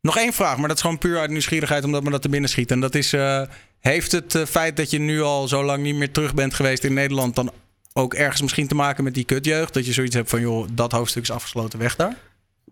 Nog 0.00 0.16
één 0.16 0.32
vraag, 0.32 0.58
maar 0.58 0.68
dat 0.68 0.76
is 0.76 0.82
gewoon 0.82 0.98
puur 0.98 1.18
uit 1.18 1.30
nieuwsgierigheid 1.30 1.84
omdat 1.84 2.02
me 2.02 2.10
dat 2.10 2.22
te 2.22 2.28
binnen 2.28 2.50
schiet. 2.50 2.70
En 2.70 2.80
dat 2.80 2.94
is, 2.94 3.12
eh, 3.12 3.42
heeft 3.80 4.12
het 4.12 4.34
eh, 4.34 4.44
feit 4.44 4.76
dat 4.76 4.90
je 4.90 4.98
nu 4.98 5.20
al 5.22 5.48
zo 5.48 5.64
lang 5.64 5.82
niet 5.82 5.94
meer 5.94 6.10
terug 6.12 6.34
bent 6.34 6.54
geweest 6.54 6.84
in 6.84 6.94
Nederland 6.94 7.34
dan 7.34 7.52
ook 7.98 8.14
ergens 8.14 8.42
misschien 8.42 8.68
te 8.68 8.74
maken 8.74 9.04
met 9.04 9.14
die 9.14 9.24
kutjeugd? 9.24 9.74
Dat 9.74 9.86
je 9.86 9.92
zoiets 9.92 10.14
hebt 10.14 10.30
van, 10.30 10.40
joh, 10.40 10.68
dat 10.72 10.92
hoofdstuk 10.92 11.22
is 11.22 11.30
afgesloten, 11.30 11.78
weg 11.78 11.96
daar? 11.96 12.16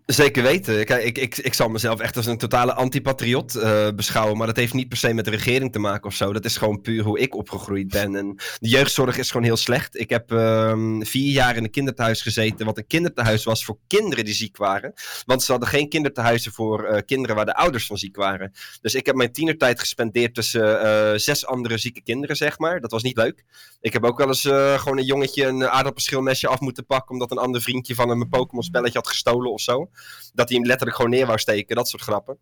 Zeker 0.07 0.43
weten. 0.43 0.85
Kijk, 0.85 1.03
ik, 1.03 1.17
ik, 1.17 1.37
ik 1.37 1.53
zal 1.53 1.69
mezelf 1.69 1.99
echt 1.99 2.17
als 2.17 2.25
een 2.25 2.37
totale 2.37 2.73
antipatriot 2.73 3.55
eh 3.55 3.87
beschouwen. 3.95 4.37
Maar 4.37 4.47
dat 4.47 4.55
heeft 4.55 4.73
niet 4.73 4.87
per 4.87 4.97
se 4.97 5.13
met 5.13 5.25
de 5.25 5.31
regering 5.31 5.71
te 5.71 5.79
maken 5.79 6.05
of 6.05 6.15
zo. 6.15 6.33
Dat 6.33 6.45
is 6.45 6.57
gewoon 6.57 6.81
puur 6.81 7.03
hoe 7.03 7.19
ik 7.19 7.35
opgegroeid 7.35 7.87
ben. 7.87 8.15
En 8.15 8.35
de 8.59 8.69
jeugdzorg 8.69 9.17
is 9.17 9.31
gewoon 9.31 9.45
heel 9.45 9.57
slecht. 9.57 9.99
Ik 9.99 10.09
heb 10.09 10.31
ehm, 10.31 11.01
vier 11.01 11.31
jaar 11.31 11.55
in 11.55 11.63
een 11.63 11.69
kinderthuis 11.69 12.21
gezeten. 12.21 12.65
Wat 12.65 12.77
een 12.77 12.87
kinderthuis 12.87 13.43
was 13.43 13.65
voor 13.65 13.77
kinderen 13.87 14.25
die 14.25 14.33
ziek 14.33 14.57
waren. 14.57 14.93
Want 15.25 15.43
ze 15.43 15.51
hadden 15.51 15.69
geen 15.69 15.89
kinderthuizen 15.89 16.51
voor 16.51 16.83
eh, 16.83 17.01
kinderen 17.05 17.35
waar 17.35 17.45
de 17.45 17.55
ouders 17.55 17.85
van 17.85 17.97
ziek 17.97 18.15
waren. 18.15 18.51
Dus 18.81 18.95
ik 18.95 19.05
heb 19.05 19.15
mijn 19.15 19.31
tienertijd 19.31 19.79
gespendeerd 19.79 20.33
tussen 20.33 20.81
eh, 20.81 21.17
zes 21.17 21.45
andere 21.45 21.77
zieke 21.77 22.01
kinderen, 22.01 22.35
zeg 22.35 22.59
maar. 22.59 22.81
Dat 22.81 22.91
was 22.91 23.03
niet 23.03 23.17
leuk. 23.17 23.43
Ik 23.81 23.93
heb 23.93 24.03
ook 24.03 24.17
wel 24.17 24.27
eens 24.27 24.41
gewoon 24.81 24.97
een 24.97 25.05
jongetje 25.05 25.45
een 25.45 25.67
aardappelschilmesje 25.69 26.47
af 26.47 26.59
moeten 26.59 26.85
pakken. 26.85 27.11
Omdat 27.11 27.31
een 27.31 27.37
ander 27.37 27.61
vriendje 27.61 27.95
van 27.95 28.09
hem 28.09 28.21
een 28.21 28.29
Pokémon 28.29 28.63
spelletje 28.63 28.97
had 28.97 29.07
gestolen 29.07 29.51
of 29.51 29.61
zo. 29.61 29.89
Dat 30.33 30.49
hij 30.49 30.57
hem 30.57 30.67
letterlijk 30.67 30.97
gewoon 30.97 31.11
neer 31.11 31.25
wou 31.25 31.39
steken. 31.39 31.75
Dat 31.75 31.89
soort 31.89 32.01
grappen. 32.01 32.37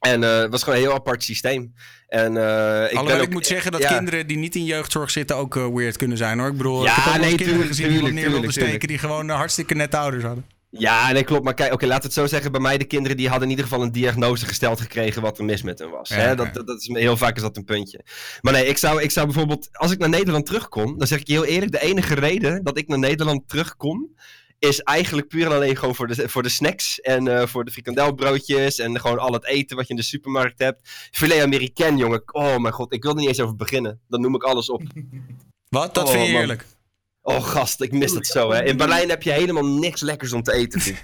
En 0.00 0.24
eh, 0.24 0.38
het 0.38 0.50
was 0.50 0.62
gewoon 0.62 0.78
een 0.78 0.84
heel 0.84 0.94
apart 0.94 1.22
systeem. 1.22 1.74
En, 2.08 2.36
eh, 2.36 2.42
ik 2.82 2.90
Alhoewel 2.90 3.04
ben 3.04 3.16
ik 3.16 3.22
ook- 3.22 3.30
moet 3.32 3.46
zeggen 3.46 3.72
dat 3.72 3.80
ja. 3.80 3.88
kinderen 3.96 4.26
die 4.26 4.36
niet 4.36 4.54
in 4.54 4.64
jeugdzorg 4.64 5.10
zitten 5.10 5.36
ook 5.36 5.56
eh, 5.56 5.66
weird 5.66 5.96
kunnen 5.96 6.16
zijn 6.16 6.38
hoor. 6.38 6.48
Ik 6.48 6.56
bedoel, 6.56 6.84
Ja, 6.84 6.96
ik 6.96 7.02
heb 7.12 7.20
nee, 7.20 7.34
kinderen 7.34 7.66
gezien 7.66 7.86
die 7.86 7.96
iemand 7.96 8.14
neer 8.14 8.30
wilden 8.30 8.52
steken 8.52 8.88
die 8.88 8.98
gewoon 8.98 9.28
hartstikke 9.28 9.74
nette 9.74 9.96
ouders 9.96 10.24
hadden. 10.24 10.44
Ja, 10.70 11.12
nee, 11.12 11.24
klopt. 11.24 11.44
Maar 11.44 11.54
kijk, 11.54 11.72
oké, 11.72 11.86
laat 11.86 12.02
het 12.02 12.12
zo 12.12 12.26
zeggen. 12.26 12.52
Bij 12.52 12.60
mij, 12.60 12.78
de 12.78 12.84
kinderen 12.84 13.16
die 13.16 13.28
hadden 13.28 13.44
in 13.44 13.50
ieder 13.50 13.64
geval 13.64 13.82
een 13.82 13.92
diagnose 13.92 14.46
gesteld 14.46 14.80
gekregen 14.80 15.22
wat 15.22 15.38
er 15.38 15.44
mis 15.44 15.62
met 15.62 15.78
hen 15.78 15.90
was. 15.90 16.08
Ja, 16.08 16.14
hè? 16.14 16.34
Dat, 16.34 16.54
dat, 16.54 16.66
dat 16.66 16.80
is, 16.80 16.86
heel 16.92 17.16
vaak 17.16 17.36
is 17.36 17.42
dat 17.42 17.56
een 17.56 17.64
puntje. 17.64 18.04
Maar 18.40 18.52
nee, 18.52 18.66
ik 18.66 18.78
zou, 18.78 19.02
ik 19.02 19.10
zou 19.10 19.26
bijvoorbeeld, 19.26 19.68
als 19.72 19.90
ik 19.90 19.98
naar 19.98 20.08
Nederland 20.08 20.46
terugkom, 20.46 20.98
dan 20.98 21.06
zeg 21.06 21.20
ik 21.20 21.26
je 21.26 21.32
heel 21.32 21.44
eerlijk, 21.44 21.72
de 21.72 21.80
enige 21.80 22.14
reden 22.14 22.64
dat 22.64 22.78
ik 22.78 22.88
naar 22.88 22.98
Nederland 22.98 23.48
terugkom, 23.48 24.16
is 24.60 24.80
eigenlijk 24.80 25.28
puur 25.28 25.46
en 25.46 25.52
alleen 25.52 25.76
gewoon 25.76 25.94
voor 25.94 26.06
de, 26.06 26.28
voor 26.28 26.42
de 26.42 26.48
snacks 26.48 27.00
en 27.00 27.28
eh, 27.28 27.46
voor 27.46 27.64
de 27.64 27.70
frikandelbroodjes 27.70 28.78
en 28.78 29.00
gewoon 29.00 29.18
al 29.18 29.32
het 29.32 29.44
eten 29.46 29.76
wat 29.76 29.86
je 29.86 29.90
in 29.94 29.98
de 30.00 30.06
supermarkt 30.06 30.58
hebt. 30.58 30.88
Filet 31.10 31.42
Americain, 31.42 31.96
jongen. 31.96 32.22
Oh 32.26 32.56
mijn 32.56 32.74
god, 32.74 32.92
ik 32.92 33.02
wil 33.02 33.12
er 33.12 33.18
niet 33.18 33.28
eens 33.28 33.40
over 33.40 33.56
beginnen. 33.56 34.00
Dan 34.08 34.20
noem 34.20 34.34
ik 34.34 34.42
alles 34.42 34.70
op. 34.70 34.82
Wat? 35.68 35.94
Dat 35.94 36.06
Oh, 36.06 36.12
vind 36.12 36.26
je 36.26 36.32
man. 36.32 36.40
eerlijk? 36.40 36.66
Oh 37.22 37.44
gast, 37.44 37.80
ik 37.80 37.92
mis 37.92 38.12
het 38.12 38.26
zo 38.26 38.50
hè. 38.50 38.64
In 38.64 38.76
Berlijn 38.76 39.08
heb 39.08 39.22
je 39.22 39.30
helemaal 39.32 39.66
niks 39.66 40.00
lekkers 40.00 40.32
om 40.32 40.42
te 40.42 40.52
eten. 40.52 40.80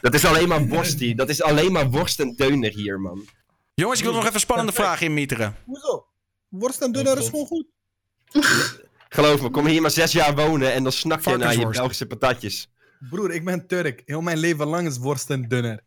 Dat 0.00 0.14
is 0.14 0.24
alleen 0.24 0.48
maar 0.48 0.66
worst. 0.66 1.16
Dat 1.16 1.28
is 1.28 1.42
alleen 1.42 1.72
maar 1.72 1.90
worst 1.90 2.20
en 2.20 2.34
deuner 2.36 2.70
hier, 2.70 3.00
man. 3.00 3.26
Jongens, 3.74 3.98
ik 3.98 4.04
wil 4.04 4.14
nog 4.14 4.22
even 4.22 4.34
een 4.34 4.40
spannende 4.40 4.72
vraag 4.72 5.00
inmieteren. 5.00 5.56
Hoezo? 5.64 6.06
Worst 6.48 6.82
en 6.82 6.92
dunner 6.92 7.18
is 7.18 7.28
gewoon 7.28 7.46
goed. 7.46 7.66
Geloof 9.08 9.42
me, 9.42 9.50
kom 9.50 9.66
hier 9.66 9.80
maar 9.82 9.90
zes 9.90 10.12
jaar 10.12 10.34
wonen 10.34 10.72
en 10.72 10.82
dan 10.82 10.92
snak 10.92 11.24
je 11.24 11.36
naar 11.36 11.56
je. 11.58 11.68
Belgische 11.68 12.06
patatjes. 12.06 12.68
Broer, 13.10 13.30
ik 13.30 13.44
ben 13.44 13.66
Turk. 13.66 14.02
Heel 14.06 14.20
mijn 14.20 14.38
leven 14.38 14.66
lang 14.66 14.86
is 14.86 14.98
worst 14.98 15.30
en 15.30 15.48
dunner. 15.48 15.80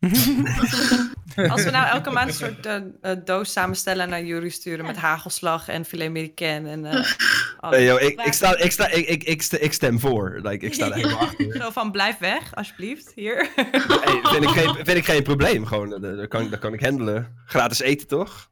Als 1.50 1.64
we 1.64 1.70
nou 1.70 1.86
elke 1.86 2.10
maand 2.10 2.28
een 2.28 2.34
soort 2.34 2.66
eh, 2.66 2.76
eh, 3.00 3.18
doos 3.24 3.52
samenstellen 3.52 4.04
en 4.04 4.10
naar 4.10 4.24
jullie 4.24 4.50
sturen 4.50 4.86
met 4.86 4.96
hagelslag 4.96 5.68
en 5.68 5.84
filet 5.84 6.08
americain 6.08 6.66
en 6.66 6.84
eh 6.84 6.92
alles. 7.60 7.76
Hey, 7.76 7.84
yo, 7.84 7.96
ik, 7.96 8.20
ik, 8.20 8.32
sta, 8.32 8.56
ik, 8.56 8.72
sta, 8.72 8.88
ik, 8.88 9.08
ik, 9.08 9.22
ik, 9.22 9.42
ik 9.42 9.72
stem 9.72 10.00
voor. 10.00 10.40
Like, 10.42 10.66
ik 10.66 10.74
sta 10.74 10.86
er 10.86 10.94
helemaal 10.94 11.18
achter. 11.18 11.56
Zo 11.62 11.70
van 11.70 11.90
blijf 11.90 12.18
weg, 12.18 12.54
alsjeblieft, 12.54 13.12
hier. 13.14 13.48
Hey, 13.54 14.20
vind, 14.22 14.44
ik 14.44 14.50
geen, 14.50 14.74
vind 14.74 14.96
ik 14.96 15.04
geen 15.04 15.22
probleem. 15.22 15.66
Gewoon, 15.66 15.90
dat, 15.90 16.02
dat, 16.02 16.28
kan, 16.28 16.50
dat 16.50 16.58
kan 16.58 16.72
ik 16.72 16.80
handelen. 16.80 17.42
Gratis 17.46 17.80
eten, 17.80 18.06
toch? 18.06 18.50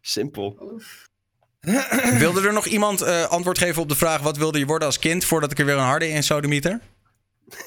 Simpel. 0.00 0.80
Wilde 2.18 2.46
er 2.46 2.52
nog 2.52 2.66
iemand 2.66 3.00
eh, 3.00 3.24
antwoord 3.24 3.58
geven 3.58 3.82
op 3.82 3.88
de 3.88 3.96
vraag 3.96 4.20
wat 4.20 4.36
wilde 4.36 4.58
je 4.58 4.66
worden 4.66 4.86
als 4.86 4.98
kind 4.98 5.24
voordat 5.24 5.50
ik 5.50 5.58
er 5.58 5.64
weer 5.64 5.76
een 5.76 5.80
harde 5.80 6.08
in 6.08 6.22
sodemieter? 6.22 6.80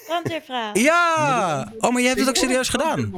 Brandweervraag. 0.06 0.78
Ja! 0.78 1.34
Oh, 1.78 1.92
maar 1.92 2.00
jij 2.00 2.08
hebt 2.10 2.20
het 2.20 2.28
ook 2.28 2.36
serieus 2.36 2.68
gedaan. 2.68 3.10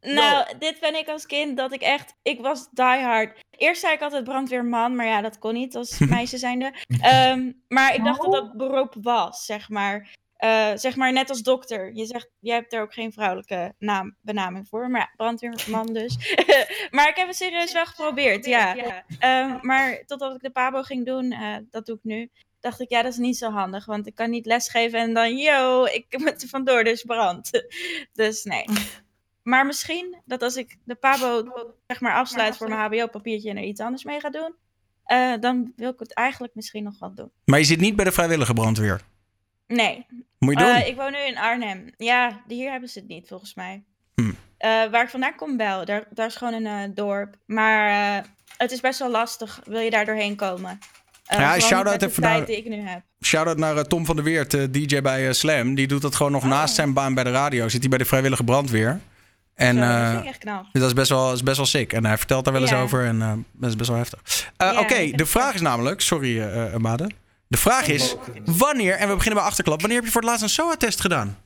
Nou, 0.00 0.58
dit 0.58 0.80
ben 0.80 0.94
ik 0.94 1.08
als 1.08 1.26
kind 1.26 1.56
dat 1.56 1.72
ik 1.72 1.80
echt... 1.80 2.14
Ik 2.22 2.40
was 2.40 2.68
diehard. 2.70 3.44
Eerst 3.50 3.80
zei 3.80 3.92
ik 3.94 4.02
altijd 4.02 4.24
brandweerman, 4.24 4.96
maar 4.96 5.06
ja, 5.06 5.20
dat 5.20 5.38
kon 5.38 5.54
niet 5.54 5.76
als 5.76 5.98
meisje 6.16 6.38
zijnde. 6.38 6.72
Ehm, 7.00 7.52
maar 7.68 7.94
ik 7.94 8.04
dacht 8.04 8.22
dat 8.22 8.32
dat 8.32 8.56
beroep 8.56 8.94
was, 9.00 9.44
zeg 9.44 9.68
maar. 9.68 10.14
Eh, 10.36 10.72
zeg 10.74 10.96
maar 10.96 11.12
net 11.12 11.30
als 11.30 11.42
dokter. 11.42 11.94
Je 11.94 12.06
zegt, 12.06 12.30
jij 12.40 12.54
hebt 12.54 12.72
er 12.72 12.82
ook 12.82 12.92
geen 12.92 13.12
vrouwelijke 13.12 13.74
naam, 13.78 14.16
benaming 14.20 14.68
voor. 14.68 14.90
Maar 14.90 15.00
ja, 15.00 15.12
brandweerman 15.16 15.92
dus. 15.92 16.36
maar 16.90 17.08
ik 17.08 17.16
heb 17.16 17.26
het 17.26 17.36
serieus 17.36 17.72
wel 17.72 17.86
geprobeerd, 17.86 18.44
ja. 18.44 18.76
Ehm, 19.18 19.58
maar 19.60 20.02
totdat 20.06 20.34
ik 20.34 20.40
de 20.40 20.50
pabo 20.50 20.82
ging 20.82 21.06
doen, 21.06 21.32
eh, 21.32 21.56
dat 21.70 21.86
doe 21.86 21.96
ik 21.96 22.04
nu. 22.04 22.30
Dacht 22.66 22.80
ik, 22.80 22.90
ja, 22.90 23.02
dat 23.02 23.12
is 23.12 23.18
niet 23.18 23.36
zo 23.36 23.50
handig. 23.50 23.84
Want 23.84 24.06
ik 24.06 24.14
kan 24.14 24.30
niet 24.30 24.46
lesgeven 24.46 24.98
en 24.98 25.14
dan, 25.14 25.36
yo, 25.36 25.84
ik 25.84 26.06
moet 26.24 26.42
er 26.42 26.48
vandoor, 26.48 26.84
dus 26.84 27.02
brand. 27.02 27.50
dus 28.12 28.44
nee. 28.44 28.64
Maar 29.42 29.66
misschien 29.66 30.22
dat 30.24 30.42
als 30.42 30.56
ik 30.56 30.76
de 30.84 30.94
Pabo 30.94 31.44
zeg 31.86 32.00
maar 32.00 32.14
afsluit 32.14 32.56
voor 32.56 32.68
mijn 32.68 32.80
HBO-papiertje 32.80 33.50
en 33.50 33.56
er 33.56 33.62
iets 33.62 33.80
anders 33.80 34.04
mee 34.04 34.20
ga 34.20 34.30
doen, 34.30 34.54
eh, 35.04 35.34
dan 35.40 35.72
wil 35.76 35.90
ik 35.90 35.98
het 35.98 36.14
eigenlijk 36.14 36.54
misschien 36.54 36.84
nog 36.84 36.98
wel 36.98 37.14
doen. 37.14 37.30
Maar 37.44 37.58
je 37.58 37.64
zit 37.64 37.80
niet 37.80 37.96
bij 37.96 38.04
de 38.04 38.12
vrijwillige 38.12 38.52
brandweer. 38.52 39.00
Nee, 39.66 40.06
Moet 40.38 40.58
je 40.58 40.64
doen. 40.64 40.74
Eh, 40.74 40.88
ik 40.88 40.96
woon 40.96 41.12
nu 41.12 41.18
in 41.18 41.38
Arnhem. 41.38 41.92
Ja, 41.96 42.42
hier 42.46 42.70
hebben 42.70 42.88
ze 42.88 42.98
het 42.98 43.08
niet 43.08 43.28
volgens 43.28 43.54
mij. 43.54 43.84
Hm. 44.14 44.32
Eh, 44.58 44.90
waar 44.90 45.02
ik 45.02 45.08
vandaan 45.08 45.34
kom 45.34 45.56
wel, 45.56 45.84
daar, 45.84 46.06
daar 46.10 46.26
is 46.26 46.36
gewoon 46.36 46.54
een 46.54 46.66
eh, 46.66 46.94
dorp. 46.94 47.36
Maar 47.46 47.88
eh, 47.88 48.24
het 48.56 48.72
is 48.72 48.80
best 48.80 48.98
wel 48.98 49.10
lastig, 49.10 49.60
wil 49.64 49.80
je 49.80 49.90
daar 49.90 50.04
doorheen 50.04 50.36
komen. 50.36 50.78
Eh, 51.26 51.38
Ja, 51.38 51.44
vooral 51.52 51.68
shout-out 51.68 52.02
even 52.02 52.22
naar- 52.22 52.46
die 52.46 52.56
ik 52.56 52.68
nu 52.68 52.80
heb. 52.88 53.00
Shout-out 53.24 53.56
naar 53.56 53.76
eh, 53.76 53.82
Tom 53.82 54.06
van 54.06 54.16
der 54.16 54.24
Weert, 54.24 54.54
eh, 54.54 54.62
DJ 54.70 55.00
bij 55.00 55.26
eh, 55.26 55.32
Slam. 55.32 55.74
Die 55.74 55.86
doet 55.86 56.02
dat 56.02 56.14
gewoon 56.14 56.32
nog 56.32 56.44
naast 56.44 56.74
zijn 56.74 56.92
baan 56.92 57.14
bij 57.14 57.24
de 57.24 57.30
radio. 57.30 57.68
Zit 57.68 57.80
hij 57.80 57.88
bij 57.88 57.98
de 57.98 58.04
vrijwillige 58.04 58.44
brandweer. 58.44 59.00
En 59.54 59.74
Zo, 59.74 59.80
dat 59.80 59.90
eh, 59.90 60.08
vind 60.10 60.20
ik 60.22 60.28
echt 60.28 60.38
knap. 60.38 60.64
dat 60.72 60.82
is 60.82 60.92
best 60.92 61.08
wel, 61.10 61.32
is 61.32 61.42
best 61.42 61.56
wel 61.56 61.66
sick. 61.66 61.92
En 61.92 62.04
hij 62.04 62.18
vertelt 62.18 62.44
daar 62.44 62.52
wel 62.52 62.62
eens 62.62 62.70
Ja. 62.70 62.80
over. 62.80 63.04
En 63.04 63.22
eh, 63.22 63.32
dat 63.52 63.70
is 63.70 63.76
best 63.76 63.88
wel 63.88 63.98
heftig. 63.98 64.20
Eh, 64.56 64.72
Ja, 64.72 64.80
Oké, 64.80 65.10
de 65.10 65.26
vraag 65.26 65.54
is 65.54 65.60
namelijk... 65.60 66.00
Sorry, 66.00 66.40
eh 66.40 66.66
eh, 66.66 66.74
Amade. 66.74 67.10
De 67.48 67.56
vraag 67.56 67.86
is, 67.86 68.16
wanneer... 68.44 68.94
En 68.94 69.08
we 69.08 69.14
beginnen 69.14 69.38
bij 69.40 69.48
Achterklap. 69.50 69.78
Wanneer 69.80 69.96
heb 69.98 70.06
je 70.06 70.12
voor 70.12 70.20
het 70.20 70.30
laatst 70.30 70.44
een 70.44 70.48
SOA-test 70.64 71.00
gedaan? 71.00 71.38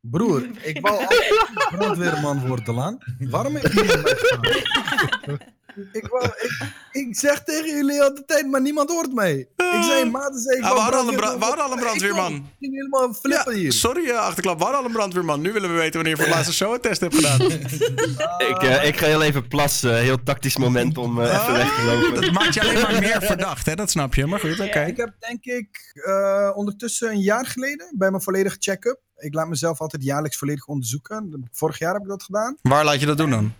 Broer, 0.00 0.46
ik 0.62 0.80
wou 0.80 0.98
altijd 1.00 1.34
brandweerman 1.76 2.46
worden, 2.46 2.74
Lan. 2.74 3.02
Waarom 3.18 3.54
heb 3.54 3.72
je 3.72 3.80
niet 3.80 3.90
gedaan? 3.90 5.38
ik, 5.92 6.06
wou, 6.06 6.24
ik, 6.24 6.72
ik 6.90 7.16
zeg 7.18 7.42
tegen 7.44 7.76
jullie 7.76 8.02
al 8.02 8.14
de 8.14 8.24
tijd, 8.24 8.46
maar 8.46 8.60
niemand 8.60 8.90
hoort 8.90 9.12
mij. 9.14 9.34
Ik 9.56 9.82
zei, 9.82 10.10
maat, 10.10 10.40
zei 10.40 10.56
ik 10.58 10.64
Ah, 10.64 10.68
we, 10.68 10.74
wou 10.74 10.80
hadden 10.80 11.00
al 11.00 11.08
een 11.08 11.16
bra- 11.16 11.36
brandweerman 11.36 11.38
we 11.38 11.44
hadden 11.44 11.64
al 11.64 11.72
een 11.72 11.78
brandweerman. 11.78 12.34
Ik 12.34 12.42
ging 12.58 12.74
helemaal 12.74 13.14
flippen 13.14 13.54
hier. 13.54 13.72
Sorry, 13.72 14.10
eh, 14.10 14.18
Achterklap. 14.18 14.56
We 14.58 14.62
hadden 14.64 14.80
al 14.80 14.86
een 14.86 14.92
brandweerman. 14.92 15.40
Nu 15.40 15.52
willen 15.52 15.70
we 15.70 15.76
weten 15.76 15.92
wanneer 15.92 16.10
je 16.10 16.16
voor 16.16 16.24
het 16.26 16.34
laatst 16.34 16.48
een 16.48 16.66
SOA-test 16.66 17.00
hebt 17.00 17.14
gedaan. 17.14 17.40
Ik, 18.50 18.62
eh, 18.62 18.86
ik 18.88 18.96
ga 18.96 19.06
heel 19.06 19.22
even 19.22 19.48
plassen. 19.48 19.96
Heel 19.96 20.22
tactisch 20.22 20.56
moment 20.56 20.98
om 20.98 21.20
eh, 21.20 21.34
even 21.40 21.52
weg 21.52 21.74
te 21.74 21.82
lopen. 21.84 22.20
Dat 22.20 22.30
maakt 22.32 22.54
je 22.54 22.60
alleen 22.60 22.80
maar 22.82 23.00
meer 23.00 23.22
verdacht, 23.22 23.66
hè? 23.66 23.74
Dat 23.74 23.90
snap 23.90 24.14
je. 24.14 24.26
Maar 24.26 24.40
goed, 24.40 24.60
oké. 24.60 24.80
Ik 24.84 24.96
heb 24.96 25.12
denk 25.18 25.44
ik 25.44 25.92
eh, 26.06 26.50
ondertussen 26.54 27.10
een 27.10 27.20
jaar 27.20 27.46
geleden 27.46 27.94
bij 27.98 28.10
mijn 28.10 28.22
volledige 28.22 28.56
check-up. 28.58 29.00
Ik 29.16 29.34
laat 29.34 29.48
mezelf 29.48 29.80
altijd 29.80 30.02
jaarlijks 30.04 30.36
volledig 30.36 30.66
onderzoeken. 30.66 31.48
Vorig 31.52 31.78
jaar 31.78 31.92
heb 31.92 32.02
ik 32.02 32.08
dat 32.08 32.22
gedaan. 32.22 32.56
Waar 32.62 32.84
laat 32.84 33.00
je 33.00 33.06
dat 33.06 33.16
doen 33.18 33.30
dan? 33.30 33.52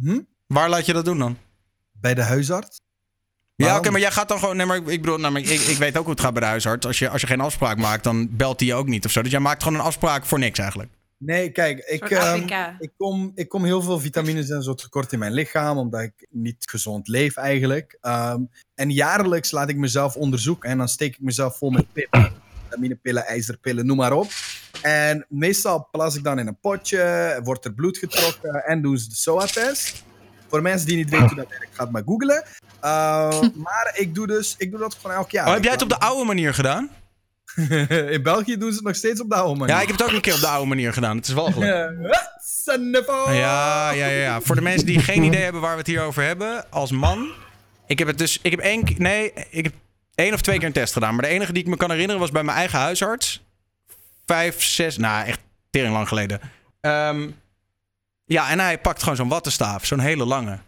Hm? 0.00 0.20
Waar 0.46 0.68
laat 0.68 0.86
je 0.86 0.92
dat 0.92 1.04
doen 1.04 1.18
dan? 1.18 1.38
Bij 2.04 2.14
de 2.14 2.22
huisarts. 2.22 2.80
Ja, 3.56 3.76
oké, 3.76 3.90
maar 3.90 4.00
jij 4.00 4.10
gaat 4.10 4.28
dan 4.28 4.38
gewoon. 4.38 4.56
Nee, 4.56 4.66
maar 4.66 4.76
ik, 4.76 4.86
ik 4.86 5.00
bedoel, 5.00 5.18
nou, 5.18 5.32
maar 5.32 5.42
ik, 5.42 5.48
ik 5.48 5.76
weet 5.76 5.96
ook 5.96 6.04
hoe 6.04 6.12
het 6.12 6.20
gaat 6.20 6.32
bij 6.32 6.42
de 6.42 6.48
huisarts. 6.48 6.86
Als 6.86 6.98
je, 6.98 7.08
als 7.08 7.20
je 7.20 7.26
geen 7.26 7.40
afspraak 7.40 7.76
maakt, 7.76 8.04
dan 8.04 8.36
belt 8.36 8.60
hij 8.60 8.68
je 8.68 8.74
ook 8.74 8.86
niet 8.86 9.04
of 9.04 9.10
zo. 9.10 9.22
Dus 9.22 9.30
jij 9.30 9.40
maakt 9.40 9.62
gewoon 9.62 9.78
een 9.78 9.84
afspraak 9.84 10.24
voor 10.24 10.38
niks 10.38 10.58
eigenlijk. 10.58 10.90
Nee, 11.18 11.50
kijk, 11.50 11.78
ik, 11.78 12.10
ehm, 12.10 12.74
ik, 12.78 12.90
kom, 12.96 13.32
ik 13.34 13.48
kom 13.48 13.64
heel 13.64 13.82
veel 13.82 14.00
vitamines 14.00 14.50
en 14.50 14.62
zo 14.62 14.74
tekort 14.74 15.12
in 15.12 15.18
mijn 15.18 15.32
lichaam, 15.32 15.78
omdat 15.78 16.00
ik 16.00 16.26
niet 16.30 16.68
gezond 16.70 17.08
leef 17.08 17.36
eigenlijk. 17.36 17.98
Ehm, 18.00 18.40
en 18.74 18.90
jaarlijks 18.90 19.50
laat 19.50 19.68
ik 19.68 19.76
mezelf 19.76 20.16
onderzoeken 20.16 20.70
en 20.70 20.78
dan 20.78 20.88
steek 20.88 21.14
ik 21.14 21.22
mezelf 21.22 21.56
vol 21.56 21.70
met 21.70 21.92
pillen. 21.92 22.32
Vitaminepillen, 22.64 23.26
ijzerpillen, 23.26 23.86
noem 23.86 23.96
maar 23.96 24.12
op. 24.12 24.30
En 24.82 25.26
meestal 25.28 25.88
plas 25.90 26.16
ik 26.16 26.24
dan 26.24 26.38
in 26.38 26.46
een 26.46 26.60
potje, 26.60 27.40
wordt 27.42 27.64
er 27.64 27.74
bloed 27.74 27.98
getrokken 27.98 28.64
en 28.64 28.82
doen 28.82 28.98
ze 28.98 29.08
de 29.08 29.14
SOA-test. 29.14 30.04
Voor 30.54 30.62
mensen 30.62 30.86
die 30.86 30.96
niet 30.96 31.10
weten 31.10 31.26
hoe 31.26 31.36
dat 31.36 31.48
werkt, 31.48 31.68
ga 31.72 31.82
het 31.82 31.92
maar 31.92 32.02
googlen. 32.06 32.44
Ehm, 32.80 33.48
maar 33.66 33.92
ik 33.94 34.14
doe, 34.14 34.26
dus, 34.26 34.54
ik 34.58 34.70
doe 34.70 34.80
dat 34.80 34.94
gewoon 34.94 35.16
elk 35.16 35.30
jaar. 35.30 35.46
Oh, 35.46 35.52
heb 35.52 35.62
jij 35.62 35.72
het 35.72 35.82
op 35.82 35.88
de 35.88 35.98
oude 35.98 36.24
manier 36.24 36.54
gedaan? 36.54 36.90
In 38.14 38.22
België 38.22 38.56
doen 38.56 38.68
ze 38.68 38.76
het 38.76 38.84
nog 38.84 38.96
steeds 38.96 39.20
op 39.20 39.28
de 39.28 39.34
oude 39.34 39.58
manier. 39.58 39.74
Ja, 39.74 39.80
ik 39.80 39.86
heb 39.86 39.98
het 39.98 40.06
ook 40.06 40.12
een 40.12 40.20
keer 40.20 40.34
op 40.34 40.40
de 40.40 40.46
oude 40.46 40.68
manier 40.68 40.92
gedaan. 40.92 41.16
Het 41.16 41.26
is 41.26 41.32
wel 41.34 41.44
gelukt. 41.52 42.06
Ja. 42.64 43.32
Ja, 43.32 43.90
ja, 43.90 44.06
ja, 44.06 44.06
ja. 44.06 44.40
Voor 44.40 44.54
de 44.54 44.60
mensen 44.60 44.86
die 44.86 44.98
geen 44.98 45.22
idee 45.22 45.42
hebben 45.42 45.60
waar 45.60 45.72
we 45.72 45.78
het 45.78 45.86
hier 45.86 46.02
over 46.02 46.22
hebben, 46.22 46.70
als 46.70 46.90
man. 46.90 47.28
Ik 47.86 47.98
heb 47.98 48.08
het 48.08 48.18
dus. 48.18 48.38
Ik 48.42 48.50
heb 48.50 48.60
één 48.60 48.84
keer. 48.84 48.96
Nee, 48.98 49.32
ik 49.50 49.64
heb 49.64 49.72
één 50.14 50.32
of 50.34 50.40
twee 50.40 50.58
keer 50.58 50.66
een 50.66 50.72
test 50.72 50.92
gedaan. 50.92 51.14
Maar 51.14 51.24
de 51.24 51.30
enige 51.30 51.52
die 51.52 51.62
ik 51.62 51.68
me 51.68 51.76
kan 51.76 51.90
herinneren 51.90 52.20
was 52.20 52.30
bij 52.30 52.42
mijn 52.42 52.56
eigen 52.56 52.78
huisarts. 52.78 53.44
Vijf, 54.26 54.62
zes. 54.62 54.96
Nou, 54.96 55.26
echt 55.26 55.40
tering 55.70 55.92
lang 55.92 56.08
geleden. 56.08 56.40
Ehm, 56.80 57.28
ja, 58.24 58.50
en 58.50 58.60
hij 58.60 58.78
pakt 58.78 59.02
gewoon 59.02 59.16
zo'n 59.16 59.28
wattenstaaf. 59.28 59.86
Zo'n 59.86 59.98
hele 59.98 60.24
lange. 60.24 60.58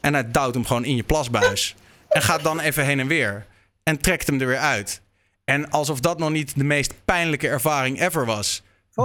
En 0.00 0.14
hij 0.14 0.30
duwt 0.30 0.54
hem 0.54 0.64
gewoon 0.66 0.84
in 0.84 0.96
je 0.96 1.02
plasbuis. 1.02 1.74
En 2.08 2.22
gaat 2.22 2.42
dan 2.42 2.60
even 2.60 2.84
heen 2.84 3.00
en 3.00 3.06
weer. 3.06 3.46
En 3.82 4.00
trekt 4.00 4.26
hem 4.26 4.40
er 4.40 4.46
weer 4.46 4.58
uit. 4.58 5.02
En 5.44 5.70
alsof 5.70 6.00
dat 6.00 6.18
nog 6.18 6.30
niet 6.30 6.56
de 6.56 6.64
meest 6.64 6.94
pijnlijke 7.04 7.48
ervaring 7.48 8.00
ever 8.00 8.26
was, 8.26 8.62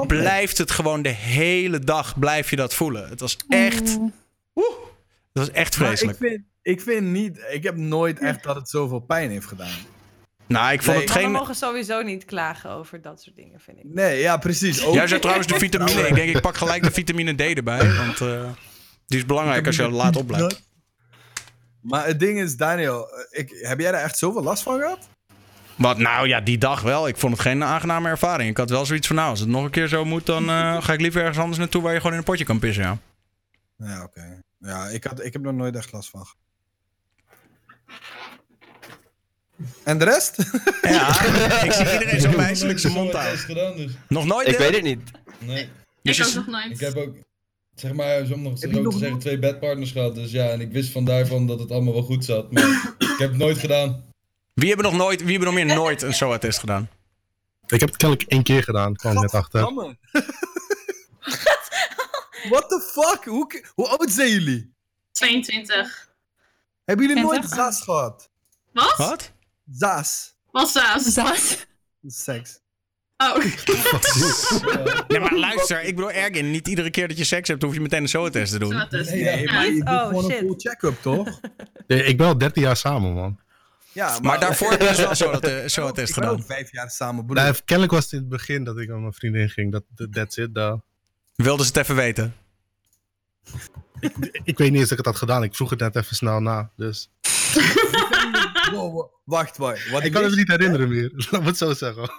blijft 0.07 0.57
het 0.57 0.71
gewoon 0.71 1.01
de 1.01 1.09
hele 1.09 1.79
dag 1.79 2.19
blijf 2.19 2.49
je 2.49 2.55
dat 2.55 2.73
voelen. 2.73 3.09
Het 3.09 3.19
was 3.19 3.37
echt, 3.49 3.97
Oeh. 3.97 4.11
woe, 4.53 4.75
het 5.33 5.47
was 5.47 5.51
echt 5.51 5.75
vreselijk. 5.75 6.19
ik 6.19 6.27
vind, 6.27 6.43
ik 6.61 6.81
vind 6.81 7.07
niet... 7.07 7.45
Ik 7.49 7.63
heb 7.63 7.75
nooit 7.75 8.19
echt 8.19 8.43
dat 8.43 8.55
het 8.55 8.69
zoveel 8.69 8.99
pijn 8.99 9.29
heeft 9.29 9.45
gedaan. 9.47 9.77
Nou, 10.47 10.73
ik 10.73 10.81
vond 10.83 10.97
Nee. 10.97 11.05
het 11.05 11.13
Mannen 11.13 11.31
geen. 11.31 11.39
mogen 11.39 11.55
sowieso 11.55 12.01
niet 12.01 12.25
klagen 12.25 12.69
over 12.69 13.01
dat 13.01 13.21
soort 13.21 13.35
dingen, 13.35 13.59
vind 13.59 13.77
ik. 13.77 13.83
Nee, 13.83 14.19
ja, 14.19 14.37
precies. 14.37 14.83
Ook- 14.85 14.93
Jij 14.93 15.07
zei 15.07 15.19
trouwens 15.19 15.47
de 15.47 15.59
vitamine. 15.59 16.07
Ik 16.07 16.15
denk, 16.15 16.35
ik 16.35 16.41
pak 16.41 16.55
gelijk 16.57 16.83
de 16.83 16.91
vitamine 16.91 17.33
D 17.33 17.41
erbij. 17.41 17.93
Want 17.95 18.21
eh, 18.21 18.49
die 19.05 19.17
is 19.17 19.25
belangrijk 19.25 19.65
als 19.65 19.75
je 19.75 19.89
laat 19.89 20.15
opblijft. 20.15 20.63
Maar 21.81 22.05
het 22.05 22.19
ding 22.19 22.39
is, 22.39 22.55
Daniel, 22.57 23.07
ik, 23.29 23.49
heb 23.61 23.79
jij 23.79 23.91
daar 23.91 24.03
echt 24.03 24.17
zoveel 24.17 24.43
last 24.43 24.63
van 24.63 24.79
gehad? 24.79 25.09
Wat 25.75 25.97
nou 25.97 26.27
ja, 26.27 26.41
die 26.41 26.57
dag 26.57 26.81
wel. 26.81 27.07
Ik 27.07 27.17
vond 27.17 27.33
het 27.33 27.41
geen 27.41 27.63
aangename 27.63 28.09
ervaring. 28.09 28.49
Ik 28.49 28.57
had 28.57 28.69
wel 28.69 28.85
zoiets 28.85 29.07
van, 29.07 29.15
nou, 29.15 29.29
als 29.29 29.39
het 29.39 29.49
nog 29.49 29.63
een 29.63 29.69
keer 29.69 29.87
zo 29.87 30.05
moet, 30.05 30.25
dan 30.25 30.49
eh, 30.49 30.81
ga 30.83 30.93
ik 30.93 31.01
liever 31.01 31.21
ergens 31.21 31.37
anders 31.39 31.57
naartoe 31.57 31.81
waar 31.81 31.91
je 31.91 31.97
gewoon 31.97 32.11
in 32.13 32.17
een 32.17 32.23
potje 32.25 32.45
kan 32.45 32.59
pissen. 32.59 32.83
Ja. 32.83 32.97
Ja, 33.77 34.03
oké. 34.03 34.41
Ja, 34.59 34.87
ik, 34.87 35.03
had, 35.03 35.23
ik 35.23 35.33
heb 35.33 35.45
er 35.45 35.53
nooit 35.53 35.75
echt 35.75 35.91
last 35.91 36.09
van 36.09 36.19
gehad. 36.25 36.37
En 39.83 39.97
de 39.97 40.05
rest? 40.05 40.35
ja, 40.81 41.23
ik 41.65 41.71
zie 41.71 41.91
iedereen 41.91 42.21
zo 42.21 42.35
wijselijk 42.35 42.79
zijn 42.79 42.93
mond 42.93 43.15
gedaan, 43.15 43.75
dus. 43.75 43.91
Nog 44.07 44.25
nooit? 44.25 44.47
Ik 44.47 44.57
weet 44.57 44.73
het 44.73 44.83
niet. 44.83 45.11
Nee. 45.39 45.69
Dus 46.01 46.19
ik 46.19 46.25
ook 46.27 46.33
nog 46.33 46.47
nooit. 46.47 46.71
Ik 46.71 46.79
heb 46.79 46.95
ook, 46.95 47.15
zeg 47.75 47.93
maar, 47.93 48.31
om 48.31 48.41
nog 48.41 48.59
te 48.59 48.97
zeggen, 48.97 49.19
twee 49.19 49.39
bedpartners 49.39 49.91
gehad. 49.91 50.15
Dus 50.15 50.31
ja, 50.31 50.49
en 50.49 50.61
ik 50.61 50.71
wist 50.71 50.91
van 50.91 51.05
daarvan 51.05 51.47
dat 51.47 51.59
het 51.59 51.71
allemaal 51.71 51.93
wel 51.93 52.03
goed 52.03 52.25
zat. 52.25 52.51
Maar 52.51 52.93
ik 52.97 53.15
heb 53.17 53.29
het 53.29 53.37
nooit 53.37 53.57
gedaan. 53.57 54.03
Wie 54.53 54.67
hebben 54.67 54.85
nog 54.85 54.95
nooit, 54.95 55.21
wie 55.21 55.37
hebben 55.37 55.53
nog 55.53 55.65
meer 55.65 55.75
nooit 55.75 56.01
een 56.01 56.13
SOA-test 56.13 56.59
gedaan? 56.59 56.89
Ik 57.67 57.79
heb 57.79 57.89
het 57.89 57.97
kennelijk 57.97 58.29
één 58.29 58.43
keer 58.43 58.63
gedaan, 58.63 58.95
kwam 58.95 59.13
net 59.13 59.33
achter. 59.33 59.61
What 62.49 62.69
the 62.69 62.91
fuck? 62.93 63.23
Hoe, 63.23 63.63
hoe 63.73 63.87
oud 63.87 64.11
zijn 64.11 64.29
jullie? 64.29 64.73
22. 65.11 66.09
Hebben 66.85 67.07
jullie 67.07 67.23
nooit 67.23 67.41
20? 67.41 67.57
zaas 67.57 67.81
gehad? 67.81 68.29
Wat? 68.71 68.95
Wat? 68.97 69.31
Zaas. 69.71 70.35
Wat 70.51 70.69
saas? 70.69 71.13
Dat. 71.13 71.67
Seks. 72.07 72.59
Oh, 73.17 73.35
Nee, 75.07 75.19
maar 75.19 75.33
luister, 75.35 75.81
ik 75.83 75.95
bedoel, 75.95 76.11
Ergin, 76.11 76.51
niet 76.51 76.67
iedere 76.67 76.89
keer 76.89 77.07
dat 77.07 77.17
je 77.17 77.23
seks 77.23 77.47
hebt, 77.47 77.61
hoef 77.63 77.73
je 77.73 77.81
meteen 77.81 78.01
een 78.01 78.07
SOA-test 78.09 78.51
te 78.51 78.59
doen. 78.59 78.87
Nee, 78.89 79.03
Nee, 79.23 79.45
maar 79.45 79.65
je 79.65 79.71
doet 79.73 79.87
Oh, 79.89 80.07
gewoon 80.07 80.23
shit. 80.23 80.41
een 80.41 80.47
full 80.47 80.55
check-up, 80.57 81.01
toch? 81.01 81.39
Nee, 81.87 82.03
Ik 82.03 82.17
ben 82.17 82.27
al 82.27 82.37
13 82.37 82.61
jaar 82.61 82.77
samen, 82.77 83.13
man. 83.13 83.39
Ja, 83.91 84.19
Maar 84.21 84.39
daarvoor 84.39 84.71
heb 84.71 84.81
je 84.81 84.87
dus 84.87 84.97
wel 84.97 85.09
Ik 85.63 85.69
SOA-test 85.69 86.15
ben 86.15 86.23
ook 86.29 86.29
gedaan. 86.31 86.45
vijf 86.45 86.71
jaar 86.71 86.89
samen, 86.89 87.25
broer. 87.25 87.35
Nee, 87.43 87.53
kennelijk 87.65 87.93
was 87.93 88.03
het 88.03 88.11
in 88.13 88.19
het 88.19 88.29
begin 88.29 88.63
dat 88.63 88.77
ik 88.77 88.87
met 88.87 88.99
mijn 88.99 89.13
vriendin 89.13 89.49
ging. 89.49 89.71
Dat, 89.71 89.83
dat- 89.95 90.13
that's 90.13 90.37
it. 90.37 90.53
daar. 90.55 90.77
Wilden 91.35 91.65
ze 91.65 91.71
het 91.71 91.81
even 91.81 91.95
weten? 91.95 92.35
Ik 94.43 94.57
weet 94.57 94.71
niet 94.71 94.79
eens 94.79 94.89
dat 94.89 94.91
ik 94.91 94.97
het 94.97 95.05
had 95.05 95.15
gedaan. 95.15 95.43
Ik 95.43 95.55
vroeg 95.55 95.69
het 95.69 95.79
net 95.79 95.95
even 95.95 96.15
snel 96.15 96.39
na. 96.39 96.71
Dus 96.75 97.09
Wow. 98.71 99.13
Wacht, 99.23 99.57
wacht. 99.57 99.89
Wat 99.89 100.03
ik 100.03 100.11
kan 100.11 100.23
het 100.23 100.35
niet 100.35 100.47
herinneren 100.47 100.89
meer. 100.89 101.11
Laat 101.31 101.41
me 101.41 101.47
het 101.47 101.57
zo 101.57 101.73
zeggen. 101.73 102.11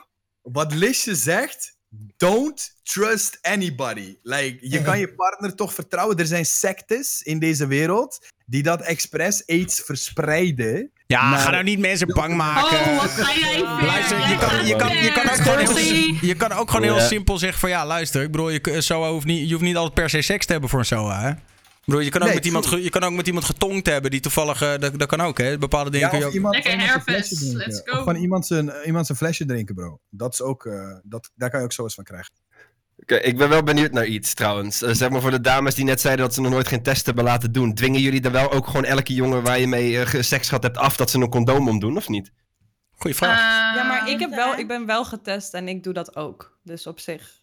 Wat 0.42 0.74
Lisje 0.74 1.14
zegt, 1.14 1.76
don't 2.16 2.74
trust 2.82 3.38
anybody. 3.42 4.16
Like, 4.22 4.56
je 4.60 4.82
kan 4.82 4.98
je 4.98 5.14
partner 5.14 5.54
toch 5.54 5.74
vertrouwen. 5.74 6.16
Er 6.16 6.26
zijn 6.26 6.46
sectes 6.46 7.22
in 7.22 7.38
deze 7.38 7.66
wereld 7.66 8.26
die 8.46 8.62
dat 8.62 8.80
expres 8.80 9.46
aids 9.46 9.80
verspreiden. 9.84 10.90
Ja, 11.06 11.28
Maar- 11.30 11.38
ga 11.38 11.50
nou 11.50 11.64
niet 11.64 11.78
mensen 11.78 12.08
bang 12.08 12.34
maken. 12.34 12.78
Oh, 12.80 13.00
wat 13.00 13.10
ga 13.10 13.38
jij? 13.38 13.60
Luister, 13.62 14.18
je 14.18 14.36
kan, 14.38 14.48
gaat 14.48 14.66
je, 14.66 14.76
kan, 14.76 14.96
je, 14.96 15.12
kan 15.12 15.28
ook 15.30 15.36
gewoon 15.36 15.58
heel, 15.58 16.14
je 16.20 16.34
kan 16.34 16.52
ook 16.52 16.70
gewoon 16.70 16.82
heel 16.82 17.00
simpel 17.00 17.38
zeggen 17.38 17.58
van 17.60 17.70
ja, 17.70 17.86
luister. 17.86 18.22
Ik 18.22 18.30
bedoel, 18.30 18.50
je, 18.50 18.80
SOA 18.80 19.10
hoeft 19.10 19.26
niet, 19.26 19.46
je 19.46 19.52
hoeft 19.52 19.64
niet 19.64 19.76
altijd 19.76 19.94
per 19.94 20.10
se 20.10 20.22
seks 20.22 20.46
te 20.46 20.52
hebben 20.52 20.70
voor 20.70 20.78
een 20.78 20.84
SOA. 20.84 21.20
Hè? 21.20 21.32
Bedoel, 21.86 22.00
je 22.00 22.10
kan, 22.10 22.20
ook 22.20 22.26
Nee, 22.26 22.36
met 22.36 22.44
iemand, 22.46 22.70
je 22.70 22.90
kan 22.90 23.02
ook 23.02 23.12
met 23.12 23.26
iemand 23.26 23.44
getongd 23.44 23.86
hebben 23.86 24.10
die 24.10 24.20
toevallig. 24.20 24.62
eh, 24.62 24.78
dat, 24.78 24.98
dat 24.98 25.08
kan 25.08 25.20
ook, 25.20 25.38
hè? 25.38 25.58
Bepaalde 25.58 25.90
dingen 25.90 26.06
Ja, 26.06 26.12
kun 26.12 26.18
je 26.20 26.26
ook. 26.26 26.32
iemand, 26.32 26.54
Lekker 26.54 26.70
van 26.72 26.80
iemand 26.80 27.02
zijn 27.04 27.14
herpes, 27.14 27.28
flesje 27.28 27.44
drinken. 27.44 27.68
let's 27.68 27.82
go. 27.90 27.98
Of 27.98 28.04
van 28.04 28.16
iemand 28.16 28.46
zijn, 28.46 28.72
iemand 28.84 29.06
zijn 29.06 29.18
flesje 29.18 29.44
drinken, 29.44 29.74
bro. 29.74 30.00
Dat 30.10 30.32
is 30.32 30.42
ook, 30.42 30.66
eh, 30.66 30.96
dat, 31.02 31.30
daar 31.34 31.50
kan 31.50 31.58
je 31.58 31.64
ook 31.64 31.72
zo 31.72 31.82
eens 31.82 31.94
van 31.94 32.04
krijgen. 32.04 32.32
Oké, 32.98 33.14
ik 33.16 33.36
ben 33.38 33.48
wel 33.48 33.62
benieuwd 33.62 33.92
naar 33.92 34.06
iets 34.06 34.34
trouwens. 34.34 34.82
Eh, 34.82 34.90
zeg 34.92 35.10
maar 35.10 35.20
voor 35.20 35.30
de 35.30 35.40
dames 35.40 35.74
die 35.74 35.84
net 35.84 36.00
zeiden 36.00 36.24
dat 36.24 36.34
ze 36.34 36.40
nog 36.40 36.50
nooit 36.52 36.68
geen 36.68 36.82
test 36.82 37.06
hebben 37.06 37.24
laten 37.24 37.52
doen. 37.52 37.74
Dwingen 37.74 38.00
jullie 38.00 38.20
dan 38.20 38.32
wel 38.32 38.52
ook 38.52 38.66
gewoon 38.66 38.84
elke 38.84 39.14
jongen 39.14 39.42
waar 39.42 39.58
je 39.58 39.66
mee 39.66 40.00
eh, 40.00 40.22
seks 40.22 40.48
gehad 40.48 40.62
hebt 40.62 40.76
af 40.76 40.96
dat 40.96 41.10
ze 41.10 41.18
een 41.18 41.28
condoom 41.30 41.68
omdoen, 41.68 41.96
of 41.96 42.08
niet? 42.08 42.32
Goeie 42.96 43.16
vraag. 43.16 43.38
Eh, 43.38 43.76
Ja, 43.76 43.82
maar 43.88 44.08
ik, 44.10 44.20
heb 44.20 44.30
wel, 44.30 44.54
ik 44.58 44.68
ben 44.68 44.86
wel 44.86 45.04
getest 45.04 45.54
en 45.54 45.68
ik 45.68 45.82
doe 45.82 45.92
dat 45.92 46.16
ook. 46.16 46.58
Dus 46.62 46.86
op 46.86 47.00
zich. 47.00 47.40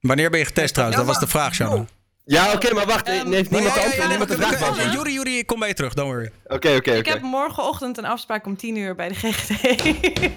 Wanneer 0.00 0.30
ben 0.30 0.38
je 0.38 0.44
getest 0.44 0.72
trouwens? 0.74 0.98
Dat 0.98 1.08
was 1.08 1.18
de 1.20 1.26
vraag, 1.26 1.54
Shanna. 1.54 1.84
Ja, 2.30 2.52
oké, 2.52 2.74
maar 2.74 2.86
wacht. 2.86 3.06
Heeft 3.06 3.24
niemand 3.50 3.74
Ja, 3.96 4.08
niemand 4.08 4.28
de 4.28 4.36
vraag 4.36 4.50
we- 4.50 4.58
beantwoord? 4.58 4.92
Juri, 4.92 5.12
Juri, 5.12 5.38
ik 5.38 5.46
kom 5.46 5.58
bij 5.58 5.68
je 5.68 5.74
terug, 5.74 5.94
don't 5.94 6.10
worry. 6.10 6.30
Oké, 6.46 6.74
oké, 6.76 6.90
Ik 6.92 6.98
oké. 6.98 7.10
heb 7.10 7.20
morgenochtend 7.22 7.98
een 7.98 8.04
afspraak 8.04 8.46
om 8.46 8.56
10 8.56 8.76
uur 8.76 8.94
bij 8.94 9.08
de 9.08 9.14
GGD. 9.14 10.30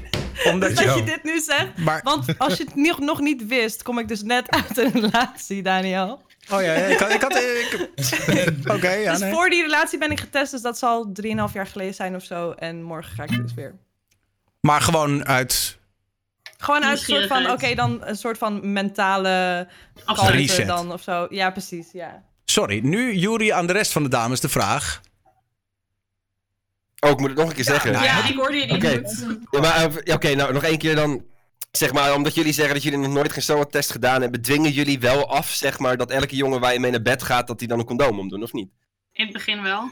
Omdat 0.51 0.75
dat 0.75 0.95
je... 0.97 1.03
dit 1.03 1.23
nu 1.23 1.39
zegt. 1.39 1.77
Maar, 1.77 2.01
Want 2.03 2.37
als 2.37 2.57
je 2.57 2.63
het 2.63 2.75
nog, 2.75 2.99
nog 2.99 3.19
niet 3.19 3.47
wist, 3.47 3.83
kom 3.83 3.99
ik 3.99 4.07
dus 4.07 4.21
net 4.21 4.49
uit 4.49 4.77
een 4.77 4.91
relatie, 4.91 5.61
Daniel. 5.61 6.21
oh 6.51 6.61
ja, 6.61 6.73
ja, 6.73 6.85
ik 6.85 6.99
had... 6.99 7.11
Ik 7.13 7.21
had 7.21 7.35
ik- 7.35 7.89
Oké, 8.75 8.91
ja, 8.91 9.11
dus 9.11 9.19
nee. 9.19 9.33
voor 9.33 9.49
die 9.49 9.61
relatie 9.61 9.99
ben 9.99 10.11
ik 10.11 10.19
getest, 10.19 10.51
dus 10.51 10.61
dat 10.61 10.77
zal 10.77 11.11
3,5 11.21 11.29
jaar 11.53 11.67
geleden 11.67 11.93
zijn 11.93 12.15
of 12.15 12.23
zo. 12.23 12.51
En 12.51 12.83
morgen 12.83 13.13
ga 13.15 13.23
ik 13.23 13.41
dus 13.41 13.53
weer. 13.53 13.75
Maar 14.61 14.81
gewoon 14.81 15.25
uit... 15.27 15.77
Gewoon 16.61 16.83
uit 16.83 16.99
een 16.99 17.05
soort 17.05 17.27
van, 17.27 17.51
oké, 17.51 17.75
dan 17.75 17.99
een 18.01 18.15
soort 18.15 18.37
van 18.37 18.71
mentale 18.73 19.67
kalmte 20.05 20.65
dan 20.65 20.91
of 20.91 21.01
zo. 21.01 21.27
Ja, 21.29 21.51
precies, 21.51 21.91
ja. 21.91 22.23
Sorry, 22.45 22.79
nu 22.83 23.13
Juri 23.15 23.49
aan 23.49 23.67
de 23.67 23.73
rest 23.73 23.91
van 23.91 24.03
de 24.03 24.09
dames 24.09 24.39
de 24.39 24.49
vraag. 24.49 25.01
Oh, 26.99 27.09
ik 27.09 27.19
moet 27.19 27.29
het 27.29 27.37
nog 27.37 27.49
een 27.49 27.55
keer 27.55 27.63
zeggen. 27.63 27.91
nou 27.91 28.03
Ja, 28.05 28.27
ik 28.27 28.35
hoorde 28.35 28.57
je 28.57 28.65
niet 28.65 28.85
Oké. 28.85 29.01
goed. 29.03 29.37
Ja, 29.51 29.59
maar 29.59 29.75
eh, 29.75 29.93
ja, 30.03 30.13
oké, 30.13 30.35
nou 30.35 30.53
nog 30.53 30.63
één 30.63 30.77
keer 30.77 30.95
dan. 30.95 31.23
Zeg 31.71 31.93
maar, 31.93 32.13
omdat 32.13 32.35
jullie 32.35 32.53
zeggen 32.53 32.73
dat 32.73 32.83
jullie 32.83 32.99
nog 32.99 33.13
nooit 33.13 33.31
geen 33.33 33.43
SOA-test 33.43 33.91
gedaan 33.91 34.21
hebben, 34.21 34.41
dwingen 34.41 34.71
jullie 34.71 34.99
wel 34.99 35.29
af, 35.29 35.49
zeg 35.49 35.79
maar, 35.79 35.97
dat 35.97 36.11
elke 36.11 36.35
jongen 36.35 36.59
waar 36.59 36.73
je 36.73 36.79
mee 36.79 36.91
naar 36.91 37.01
bed 37.01 37.23
gaat, 37.23 37.47
dat 37.47 37.59
die 37.59 37.67
dan 37.67 37.79
een 37.79 37.85
condoom 37.85 38.19
omdoen, 38.19 38.43
of 38.43 38.53
niet? 38.53 38.69
In 39.11 39.23
het 39.23 39.33
begin 39.33 39.61
wel. 39.61 39.89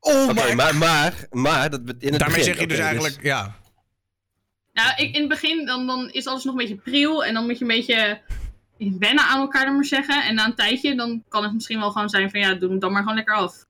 Oh 0.00 0.32
maar, 0.54 0.76
maar, 0.76 1.14
maar, 1.30 1.70
dat, 1.70 1.80
in 1.80 2.10
het 2.10 2.18
Daarmee 2.18 2.38
begin, 2.38 2.44
zeg 2.44 2.60
je 2.60 2.66
dus 2.66 2.78
oké, 2.78 2.86
eigenlijk... 2.86 3.22
Ja, 3.22 3.56
Nou, 4.72 4.92
ik, 4.96 5.14
in 5.14 5.20
het 5.20 5.28
begin 5.28 5.66
dan, 5.66 5.86
dan 5.86 6.10
is 6.10 6.26
alles 6.26 6.44
nog 6.44 6.54
een 6.54 6.60
beetje 6.60 6.76
priel. 6.76 7.24
En 7.24 7.34
dan 7.34 7.46
moet 7.46 7.58
je 7.58 7.64
een 7.64 7.70
beetje 7.70 8.20
wennen 8.98 9.24
aan 9.24 9.40
elkaar, 9.40 9.64
dan 9.64 9.74
maar 9.74 9.84
zeggen. 9.84 10.24
En 10.24 10.34
na 10.34 10.44
een 10.44 10.54
tijdje, 10.54 10.94
dan 10.94 11.22
kan 11.28 11.42
het 11.42 11.52
misschien 11.52 11.78
wel 11.78 11.90
gewoon 11.90 12.08
zijn 12.08 12.30
van 12.30 12.40
ja, 12.40 12.54
doe 12.54 12.70
hem 12.70 12.78
dan 12.78 12.92
maar 12.92 13.00
gewoon 13.02 13.16
lekker 13.16 13.34
af. 13.34 13.68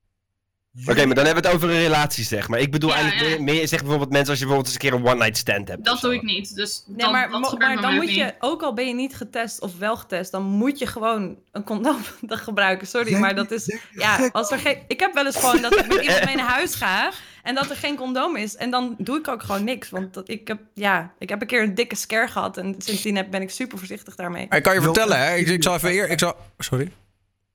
Oké, 0.87 1.07
maar 1.07 1.15
dan 1.15 1.25
hebben 1.25 1.43
we 1.43 1.49
het 1.49 1.57
over 1.57 1.71
een 1.71 1.83
relatie, 1.83 2.25
zeg 2.25 2.49
maar. 2.49 2.59
Ik 2.59 2.71
bedoel 2.71 2.91
Ja, 2.91 2.97
eigenlijk 2.97 3.31
ja. 3.31 3.43
meer, 3.43 3.55
meer, 3.55 3.69
zeg 3.69 3.81
bijvoorbeeld 3.81 4.11
mensen 4.11 4.31
als 4.31 4.39
je 4.39 4.45
bijvoorbeeld 4.45 4.75
eens 4.75 4.85
een 4.85 4.91
keer 4.91 5.01
een 5.01 5.15
one-night 5.15 5.37
stand 5.37 5.69
hebt. 5.69 5.85
Dat 5.85 6.01
doe 6.01 6.15
ik 6.15 6.23
niet. 6.23 6.55
Dus 6.55 6.85
Nee, 6.87 6.97
dan, 6.97 7.13
maar, 7.13 7.31
dat 7.31 7.59
maar 7.59 7.81
dan 7.81 7.95
moet 7.95 8.03
ook 8.03 8.11
je, 8.11 8.25
niet. 8.25 8.35
ook 8.39 8.63
al 8.63 8.75
ben 8.75 8.87
je 8.87 8.95
niet 8.95 9.17
getest 9.17 9.61
of 9.61 9.79
wel 9.79 9.97
getest, 9.97 10.31
dan 10.33 10.43
moet 10.43 10.79
je 10.79 10.87
gewoon 10.87 11.39
een 11.53 11.65
condoom 11.65 12.01
gebruiken. 12.29 12.87
Sorry, 12.87 13.17
maar 13.17 13.35
dat 13.35 13.51
is... 13.51 13.79
Ja, 13.93 14.29
als 14.33 14.51
er 14.51 14.59
geen... 14.59 14.79
Ik 14.89 15.01
heb 15.01 15.15
wel 15.15 15.27
eens 15.27 15.37
gewoon 15.37 15.61
dat 15.61 15.79
ik 15.79 15.87
met 15.87 16.01
iemand 16.01 16.25
mee 16.31 16.37
naar 16.37 16.51
huis 16.51 16.75
ga 16.75 17.11
en 17.43 17.55
dat 17.55 17.71
er 17.71 17.77
geen 17.77 17.97
condoom 17.97 18.37
is. 18.37 18.57
En 18.57 18.71
dan 18.71 18.95
doe 18.99 19.19
ik 19.19 19.29
ook 19.29 19.43
gewoon 19.43 19.65
niks. 19.65 19.91
Want 19.91 20.15
dat, 20.15 20.29
ik, 20.29 20.49
heb, 20.49 20.61
ja, 20.75 21.13
ik 21.19 21.29
heb 21.29 21.41
een 21.41 21.47
keer 21.47 21.63
een 21.63 21.75
dikke 21.75 21.97
scare 21.97 22.29
gehad 22.29 22.57
en 22.57 22.75
sindsdien 22.79 23.17
heb, 23.17 23.31
ben 23.31 23.43
ik 23.43 23.51
super 23.51 23.79
voorzichtig 23.79 24.15
daarmee. 24.15 24.47
ik 24.51 24.63
kan 24.63 24.75
je 24.75 24.83
vertellen, 24.83 25.19
hè. 25.19 25.35
Ik, 25.35 25.49
ik 25.49 25.63
zal 25.63 25.75
even 25.75 25.91
eer... 25.91 26.09
Ik 26.09 26.19
zal... 26.19 26.37
Sorry. 26.59 26.93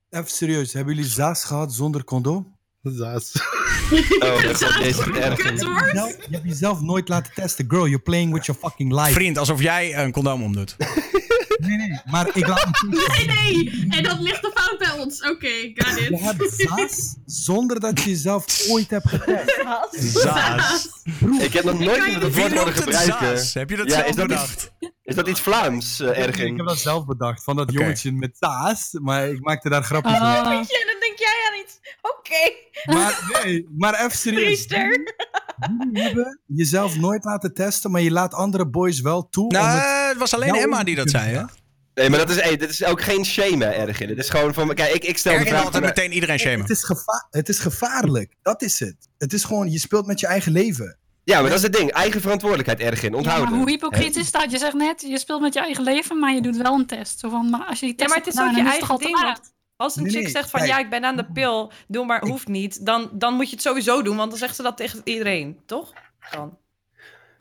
Even 0.10 0.30
serieus, 0.30 0.74
hebben 0.74 0.95
jullie 0.95 1.10
zaas 1.10 1.44
gehad 1.44 1.74
zonder 1.74 2.03
condoom? 2.03 2.56
Zaas. 2.84 3.32
Oh, 4.20 4.41
dat 4.41 4.62
is 4.62 4.78
deze 4.78 5.12
erg. 5.20 5.44
Je 5.44 6.16
hebt 6.30 6.44
jezelf 6.44 6.82
nooit 6.82 7.10
laten 7.10 7.34
testen. 7.34 7.66
Girl, 7.68 7.88
you're 7.88 8.03
playing 8.03 8.34
with 8.34 8.45
your 8.45 8.62
fucking 8.62 8.91
life. 8.91 9.12
Vriend, 9.12 9.38
alsof 9.38 9.62
jij 9.62 9.98
een 9.98 10.12
condoom 10.12 10.44
omdoet. 10.44 10.76
Nee, 11.57 11.77
nee, 11.77 11.99
maar 12.06 12.27
ik 12.34 12.48
laat 12.48 12.65
me 12.82 12.88
Nee, 13.18 13.26
nee! 13.64 13.88
En 13.90 14.03
dat 14.03 14.19
ligt 14.19 14.41
de 14.41 14.52
fout 14.53 14.77
bij 14.80 14.91
ons. 14.91 15.22
Oké, 15.30 15.72
got 15.73 15.99
Je 15.99 16.07
it. 16.11 16.19
hebt 16.22 16.53
zaas 16.57 17.15
zonder 17.26 17.80
dat 17.80 18.02
je 18.03 18.10
jezelf 18.10 18.45
ooit 18.69 18.90
hebt 18.90 19.10
getest. 19.10 19.61
Zaas. 20.22 20.90
Ik 21.40 21.53
heb 21.53 21.64
nog 21.64 21.80
nooit 21.80 21.98
in 22.06 22.11
je 22.11 22.19
het 22.19 22.36
woord 22.36 22.52
horen 22.53 22.65
het 22.73 22.84
gebruiken. 22.84 23.18
zaas? 23.38 23.53
Heb 23.53 23.69
je 23.69 23.76
dat 23.76 23.88
Ja, 23.90 23.94
zelf 23.95 24.07
is 24.07 24.15
dat 24.15 24.27
bedacht? 24.27 24.72
Is 25.03 25.15
dat 25.15 25.27
iets 25.27 25.40
Vlaams, 25.40 25.99
eh, 25.99 26.10
Ik 26.10 26.15
Ergin? 26.15 26.57
heb 26.57 26.68
dat 26.68 26.77
zelf 26.77 27.06
bedacht, 27.06 27.44
van 27.44 27.56
dat 27.56 27.72
jongetje 27.72 28.11
met 28.11 28.38
zaas, 28.40 28.90
maar 29.02 29.30
ik 29.30 29.40
maakte 29.44 29.69
daar 29.69 29.84
grapjes 29.84 30.14
over. 30.15 30.26
Ah, 30.27 30.44
Ja, 30.44 30.52
dan 30.52 30.99
denk 30.99 31.18
jij 31.18 31.49
aan 31.52 31.60
iets. 31.64 31.80
Oké, 32.02 32.53
Maar 32.95 33.40
nee, 33.44 33.68
maar 33.77 33.94
even 34.06 34.18
serieus. 34.26 34.44
priester. 34.44 35.14
Jullie 35.80 36.02
hebben 36.03 36.40
jezelf 36.45 36.98
nooit 36.98 37.23
laten 37.23 37.53
testen, 37.53 37.91
maar 37.91 38.02
je 38.02 38.11
laat 38.11 38.34
andere 38.34 38.68
boys 38.69 39.02
wel 39.02 39.30
toe. 39.30 39.44
om 39.48 39.56
het- 39.56 39.64
Nou, 39.65 40.05
het 40.19 40.31
was 40.31 40.33
alleen 40.33 40.53
jou 40.53 40.61
Emma 40.63 40.83
die 40.83 40.95
dat 40.95 41.09
zei, 41.09 41.35
hè? 41.35 41.43
Nee, 41.93 42.09
maar 42.09 42.19
dat 42.19 42.29
is, 42.29 42.41
hey, 42.41 42.57
dit 42.57 42.69
is 42.69 42.83
ook 42.83 43.01
geen 43.01 43.25
shame, 43.25 43.65
hè, 43.65 43.71
Ergin. 43.71 44.09
Het 44.09 44.17
is 44.17 44.29
gewoon 44.29 44.53
van, 44.53 44.73
kijk, 44.73 44.93
ik, 44.93 45.03
ik 45.03 45.17
stel 45.17 45.33
Ergin 45.33 45.55
altijd 45.55 45.83
meteen 45.83 46.11
iedereen 46.11 46.39
shamen. 46.39 46.61
Het 46.61 46.69
is, 46.69 46.89
het 47.29 47.49
is 47.49 47.59
gevaarlijk. 47.59 48.33
Dat 48.41 48.61
is 48.61 48.79
het. 48.79 48.95
Het 49.17 49.33
is 49.33 49.43
gewoon, 49.43 49.71
je 49.71 49.79
speelt 49.79 50.05
met 50.05 50.19
je 50.19 50.27
eigen 50.27 50.51
leven. 50.51 50.97
Ja, 51.23 51.39
maar 51.39 51.49
dat 51.49 51.57
is 51.57 51.63
het 51.63 51.73
ding. 51.73 51.91
Eigen 51.91 52.21
verantwoordelijkheid 52.21 52.79
erg 52.79 53.03
in. 53.03 53.11
Ja, 53.11 53.17
Onthouden. 53.17 53.49
maar 53.49 53.59
hoe 53.59 53.69
hypocriet 53.69 54.15
is 54.15 54.31
dat? 54.31 54.51
Je 54.51 54.57
zegt 54.57 54.73
net, 54.73 55.01
je 55.01 55.19
speelt 55.19 55.41
met 55.41 55.53
je 55.53 55.59
eigen 55.59 55.83
leven, 55.83 56.19
maar 56.19 56.33
je 56.33 56.41
doet 56.41 56.57
wel 56.57 56.73
een 56.73 56.85
test. 56.85 57.19
Zo 57.19 57.29
van, 57.29 57.49
maar 57.49 57.65
als 57.65 57.79
je 57.79 57.85
die 57.85 57.95
Ja, 57.97 58.05
test 58.05 58.09
maar 58.09 58.25
het 58.25 58.33
is 58.33 58.41
ook 58.41 58.55
je 58.55 58.61
eigen 58.61 58.79
toch 58.79 58.89
al 58.89 58.97
te 58.97 59.03
ding. 59.03 59.37
Als 59.75 59.95
een 59.95 60.03
Nee, 60.03 60.11
chick 60.11 60.29
zegt 60.29 60.49
van 60.49 60.65
ja, 60.65 60.77
ik 60.79 60.89
ben 60.89 61.05
aan 61.05 61.15
de 61.15 61.31
pil, 61.31 61.71
doe 61.87 62.05
maar, 62.05 62.21
hoeft 62.21 62.47
niet. 62.47 62.85
Dan, 62.85 63.09
dan 63.13 63.33
moet 63.33 63.49
je 63.49 63.55
het 63.55 63.65
sowieso 63.65 64.01
doen, 64.01 64.15
want 64.15 64.29
dan 64.29 64.39
zegt 64.39 64.55
ze 64.55 64.61
dat 64.61 64.77
tegen 64.77 65.01
iedereen, 65.03 65.59
toch? 65.65 65.93
Dan. 66.31 66.57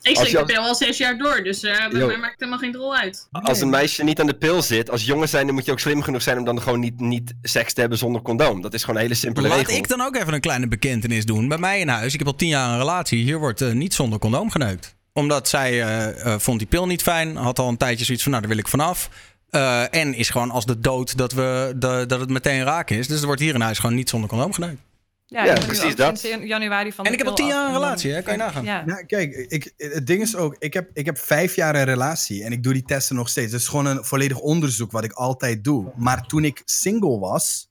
Ik 0.09 0.15
slik 0.17 0.31
de 0.31 0.45
pil 0.45 0.61
al 0.61 0.75
zes 0.75 0.97
jaar 0.97 1.17
door, 1.17 1.43
dus 1.43 1.63
eh 1.63 1.89
bij 1.89 1.99
Yo. 1.99 2.07
mij 2.07 2.17
maakt 2.17 2.31
het 2.31 2.39
helemaal 2.39 2.59
geen 2.59 2.75
rol 2.75 2.95
uit. 2.95 3.27
Als 3.31 3.61
een 3.61 3.69
meisje 3.69 4.03
niet 4.03 4.19
aan 4.19 4.27
de 4.27 4.33
pil 4.33 4.61
zit, 4.61 4.89
als 4.89 5.05
jongen 5.05 5.29
zijn, 5.29 5.45
dan 5.45 5.55
moet 5.55 5.65
je 5.65 5.71
ook 5.71 5.79
slim 5.79 6.01
genoeg 6.01 6.21
zijn 6.21 6.37
om 6.37 6.45
dan 6.45 6.61
gewoon 6.61 6.79
niet, 6.79 6.99
niet 6.99 7.33
seks 7.41 7.73
te 7.73 7.79
hebben 7.79 7.97
zonder 7.97 8.21
condoom. 8.21 8.61
Dat 8.61 8.73
is 8.73 8.81
gewoon 8.81 8.95
een 8.95 9.01
hele 9.01 9.15
simpele 9.15 9.47
Laat 9.47 9.57
regel. 9.57 9.75
ik 9.75 9.87
dan 9.87 10.01
ook 10.01 10.15
even 10.15 10.33
een 10.33 10.39
kleine 10.39 10.67
bekentenis 10.67 11.25
doen. 11.25 11.47
Bij 11.47 11.57
mij 11.57 11.79
in 11.79 11.87
huis, 11.87 12.13
ik 12.13 12.19
heb 12.19 12.27
al 12.27 12.35
tien 12.35 12.47
jaar 12.47 12.69
een 12.69 12.77
relatie. 12.77 13.23
Hier 13.23 13.39
wordt 13.39 13.61
eh, 13.61 13.71
niet 13.71 13.93
zonder 13.93 14.19
condoom 14.19 14.51
geneukt. 14.51 14.95
Omdat 15.13 15.47
zij 15.47 15.71
eh, 15.71 16.33
eh, 16.33 16.39
vond 16.39 16.59
die 16.59 16.67
pil 16.67 16.85
niet 16.85 17.01
fijn. 17.01 17.35
Had 17.35 17.59
al 17.59 17.67
een 17.67 17.77
tijdje 17.77 18.05
zoiets 18.05 18.23
van, 18.23 18.31
nou, 18.31 18.43
daar 18.43 18.53
wil 18.55 18.63
ik 18.63 18.69
vanaf. 18.69 19.09
Eh, 19.49 19.93
en 19.95 20.13
is 20.13 20.29
gewoon 20.29 20.51
als 20.51 20.65
de 20.65 20.79
dood 20.79 21.17
dat, 21.17 21.31
we, 21.33 21.73
de, 21.75 22.03
dat 22.07 22.19
het 22.19 22.29
meteen 22.29 22.63
raak 22.63 22.89
is. 22.89 23.07
Dus 23.07 23.19
er 23.19 23.25
wordt 23.25 23.41
hier 23.41 23.53
in 23.53 23.61
huis 23.61 23.79
gewoon 23.79 23.95
niet 23.95 24.09
zonder 24.09 24.29
condoom 24.29 24.53
geneukt. 24.53 24.81
Ja, 25.27 25.53
precies 25.53 25.95
dat. 25.95 26.19
sinds 26.19 26.45
januari 26.45 26.91
van 26.91 27.05
En 27.05 27.11
ik 27.11 27.17
heb 27.17 27.27
al 27.27 27.35
tien 27.35 27.47
jaar 27.47 27.65
een 27.65 27.73
relatie, 27.73 28.11
hè? 28.11 28.21
Kan 28.21 28.33
je 28.33 28.39
nagaan. 28.39 28.63
Ja. 28.63 28.83
Ja, 28.85 29.03
kijk, 29.03 29.35
ik, 29.35 29.73
het 29.77 30.07
ding 30.07 30.21
is 30.21 30.35
ook, 30.35 30.55
ik 30.59 30.73
heb, 30.73 30.89
ik 30.93 31.05
heb 31.05 31.17
vijf 31.17 31.55
jaar 31.55 31.75
een 31.75 31.83
relatie 31.83 32.43
en 32.43 32.51
ik 32.51 32.63
doe 32.63 32.73
die 32.73 32.83
testen 32.83 33.15
nog 33.15 33.29
steeds. 33.29 33.51
Het 33.51 33.61
is 33.61 33.67
gewoon 33.67 33.85
een 33.85 34.05
volledig 34.05 34.39
onderzoek 34.39 34.91
wat 34.91 35.03
ik 35.03 35.11
altijd 35.11 35.63
doe. 35.63 35.91
Maar 35.95 36.27
toen 36.27 36.45
ik 36.45 36.61
single 36.65 37.19
was, 37.19 37.69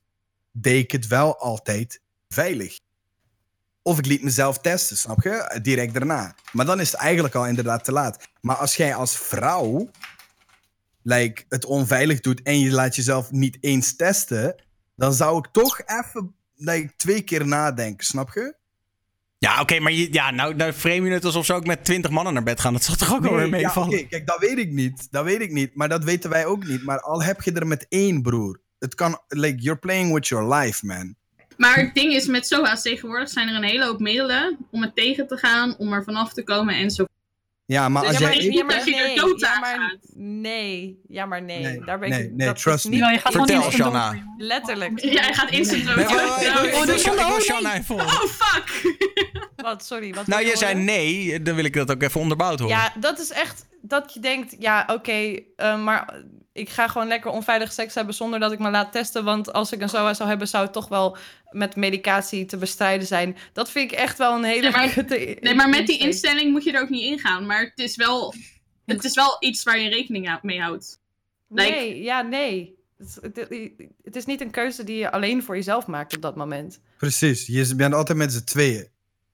deed 0.51 0.83
ik 0.83 0.91
het 0.91 1.07
wel 1.07 1.37
altijd 1.37 2.01
veilig. 2.29 2.79
Of 3.81 3.97
ik 3.97 4.05
liet 4.05 4.23
mezelf 4.23 4.57
testen, 4.57 4.97
snap 4.97 5.23
je? 5.23 5.59
Direct 5.61 5.93
daarna. 5.93 6.35
Maar 6.51 6.65
dan 6.65 6.79
is 6.79 6.91
het 6.91 6.99
eigenlijk 6.99 7.35
al 7.35 7.47
inderdaad 7.47 7.83
te 7.83 7.91
laat. 7.91 8.27
Maar 8.41 8.55
als 8.55 8.75
jij 8.75 8.95
als 8.95 9.17
vrouw 9.17 9.89
like, 11.01 11.43
het 11.49 11.65
onveilig 11.65 12.19
doet 12.19 12.41
en 12.41 12.59
je 12.59 12.71
laat 12.71 12.95
jezelf 12.95 13.31
niet 13.31 13.57
eens 13.61 13.95
testen, 13.95 14.63
dan 14.95 15.13
zou 15.13 15.37
ik 15.37 15.47
toch 15.51 15.81
even 15.85 16.35
like, 16.55 16.93
twee 16.95 17.21
keer 17.21 17.47
nadenken, 17.47 18.05
snap 18.05 18.33
je? 18.33 18.55
Ja, 19.37 19.61
oké, 19.61 19.79
maar 19.79 19.91
je, 19.91 20.13
ja, 20.13 20.31
nou, 20.31 20.55
nou 20.55 20.71
frame 20.71 21.07
je 21.07 21.13
het 21.13 21.25
alsof 21.25 21.45
ze 21.45 21.53
ook 21.53 21.65
met 21.65 21.85
twintig 21.85 22.11
mannen 22.11 22.33
naar 22.33 22.43
bed 22.43 22.59
gaan. 22.59 22.73
Dat 22.73 22.83
zal 22.83 22.95
toch 22.95 23.13
ook 23.13 23.21
wel 23.21 23.35
weer 23.35 23.43
ja, 23.43 23.49
meevallen? 23.49 23.89
oké, 23.89 24.07
kijk, 24.07 24.27
dat 24.27 24.39
weet 24.39 24.57
ik 24.57 24.71
niet. 24.71 25.07
Dat 25.11 25.23
weet 25.23 25.41
ik 25.41 25.51
niet. 25.51 25.75
Maar 25.75 25.89
dat 25.89 26.03
weten 26.03 26.29
wij 26.29 26.45
ook 26.45 26.65
niet. 26.65 26.83
Maar 26.83 26.99
al 26.99 27.23
heb 27.23 27.41
je 27.41 27.51
er 27.51 27.67
met 27.67 27.85
één 27.89 28.21
broer. 28.21 28.61
Het 28.79 28.95
kan, 28.95 29.21
like, 29.27 29.61
you're 29.61 29.79
playing 29.79 30.13
with 30.13 30.27
your 30.27 30.53
life, 30.53 30.85
man. 30.85 31.15
Maar 31.57 31.75
het 31.75 31.93
ding 31.93 32.13
is, 32.13 32.27
met 32.27 32.47
SOA's 32.47 32.81
tegenwoordig 32.81 33.29
zijn 33.29 33.47
er 33.47 33.55
een 33.55 33.63
hele 33.63 33.85
hoop 33.85 33.99
middelen 33.99 34.57
om 34.71 34.81
het 34.81 34.95
tegen 34.95 35.27
te 35.27 35.37
gaan, 35.37 35.77
om 35.77 35.93
er 35.93 36.03
vanaf 36.03 36.33
te 36.33 36.43
komen 36.43 36.75
en 36.75 36.91
zo. 36.91 37.05
Ja, 37.67 37.89
maar 37.89 38.05
als 38.05 38.17
ja, 38.17 38.33
jij... 38.33 38.63
maar 38.63 38.87
ja, 38.87 38.95
maar- 38.95 39.09
er 39.09 39.15
dood 39.15 39.39
ja, 39.39 39.59
maar 39.59 39.75
gaat. 39.75 39.97
nee, 40.15 40.99
ja, 41.07 41.25
maar 41.25 41.41
nee. 41.41 41.59
Nee, 41.59 41.81
Daar 41.85 41.99
ben 41.99 42.09
nee, 42.09 42.23
ik, 42.23 42.31
nee, 42.33 42.47
dat 42.47 42.55
is 42.55 42.61
trust 42.61 42.85
me. 42.85 42.91
niet 42.91 42.99
Ja, 42.99 43.11
je 43.11 43.17
gaat 43.19 43.31
gewoon 43.31 43.47
Vertel, 43.47 43.71
Shanna. 43.71 44.33
letterlijk. 44.37 44.99
Ja, 45.15 45.21
hij 45.21 45.33
gaat 45.33 45.51
instant 45.51 45.85
dood. 45.85 45.95
Nee, 45.95 46.05
oh, 46.05 46.13
oh, 46.13 46.81
olie. 46.81 47.41
Shanna 47.41 47.71
even 47.73 47.85
volgen. 47.85 48.05
Oh, 48.07 48.23
fuck! 48.23 48.95
Wat, 49.55 49.85
sorry, 49.85 50.13
wat 50.13 50.27
Nou, 50.27 50.45
je 50.45 50.57
zei 50.57 50.73
nee, 50.75 51.41
dan 51.41 51.55
wil 51.55 51.65
ik 51.65 51.73
dat 51.73 51.91
ook 51.91 52.01
even 52.03 52.21
onderbouwd 52.21 52.59
horen. 52.59 52.75
Ja, 52.77 52.93
dat 52.99 53.19
is 53.19 53.31
echt 53.31 53.65
dat 53.81 54.13
je 54.13 54.19
denkt, 54.19 54.55
ja, 54.59 54.83
oké, 54.87 55.39
eh, 55.55 55.83
maar 55.83 56.13
ik 56.55 56.69
ga 56.69 56.87
gewoon 56.87 57.07
lekker 57.07 57.31
onveilig 57.31 57.73
seks 57.73 57.95
hebben 57.95 58.13
zonder 58.13 58.39
dat 58.39 58.51
ik 58.51 58.59
me 58.59 58.69
laat 58.69 58.91
testen. 58.91 59.23
Want 59.23 59.53
als 59.53 59.71
ik 59.71 59.81
een 59.81 59.89
SOA 59.89 60.13
zou 60.13 60.29
hebben, 60.29 60.47
zou 60.47 60.63
het 60.63 60.73
toch 60.73 60.87
wel 60.87 61.17
met 61.49 61.75
medicatie 61.75 62.45
te 62.45 62.57
bestrijden 62.57 63.07
zijn. 63.07 63.37
Dat 63.53 63.71
vind 63.71 63.91
ik 63.91 63.97
echt 63.97 64.17
wel 64.17 64.35
een 64.35 64.43
hele 64.43 64.71
maar- 64.71 65.05
Nee, 65.41 65.55
maar 65.55 65.69
met 65.69 65.87
die 65.87 65.99
instelling 65.99 66.51
moet 66.51 66.63
je 66.63 66.71
er 66.71 66.81
ook 66.81 66.89
niet 66.89 67.03
ingaan. 67.03 67.45
Maar 67.45 67.61
het 67.61 67.79
is 67.79 67.95
wel, 67.95 68.33
het 68.85 69.03
is 69.03 69.13
wel 69.13 69.37
iets 69.39 69.63
waar 69.63 69.79
je 69.79 69.89
rekening 69.89 70.39
mee 70.41 70.61
houdt. 70.61 70.99
Like- 71.49 71.69
Nee, 71.69 72.01
ja, 72.01 72.21
nee. 72.21 72.75
Het 74.03 74.15
is 74.15 74.25
niet 74.25 74.41
een 74.41 74.51
keuze 74.51 74.83
die 74.83 74.97
je 74.97 75.11
alleen 75.11 75.43
voor 75.43 75.55
jezelf 75.55 75.87
maakt 75.87 76.15
op 76.15 76.21
dat 76.21 76.35
moment. 76.35 76.79
Precies, 76.97 77.47
je 77.47 77.75
bent 77.75 77.93
altijd 77.93 78.17
met 78.17 78.33
z'n 78.33 78.43
tweeën. 78.43 78.87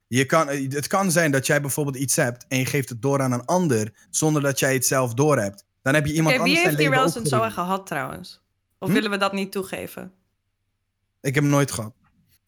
Je 0.07 0.26
kan, 0.26 0.48
het 0.48 0.88
kan 0.88 1.11
zijn 1.11 1.31
dat 1.31 1.45
jij 1.45 1.61
bijvoorbeeld 1.61 1.95
iets 1.95 2.15
hebt 2.15 2.45
en 2.48 2.57
je 2.57 2.65
geeft 2.65 2.89
het 2.89 3.02
door 3.02 3.22
aan 3.22 3.31
een 3.31 3.45
ander 3.45 3.93
zonder 4.10 4.41
dat 4.41 4.60
jij 4.60 4.73
het 4.73 4.85
zelf 4.85 5.14
doorhebt. 5.14 5.65
Dan 5.82 5.94
heb 5.94 6.06
je 6.06 6.14
iemand 6.14 6.36
Oké, 6.36 6.44
wie 6.44 6.53
anders 6.58 6.62
zijn 6.62 6.68
heeft 6.68 6.78
hier 6.82 6.90
leven 6.90 7.14
wel 7.14 7.22
eens 7.24 7.30
geruind. 7.34 7.53
gehad 7.53 7.88
trouwens? 7.88 8.41
Of 8.80 8.88
Hm? 8.88 8.94
willen 8.94 9.10
we 9.12 9.18
dat 9.18 9.34
niet 9.34 9.52
toegeven? 9.52 10.12
Ik 11.22 11.34
heb 11.36 11.44
hem 11.44 11.52
nooit 11.52 11.72
gehad. 11.72 11.94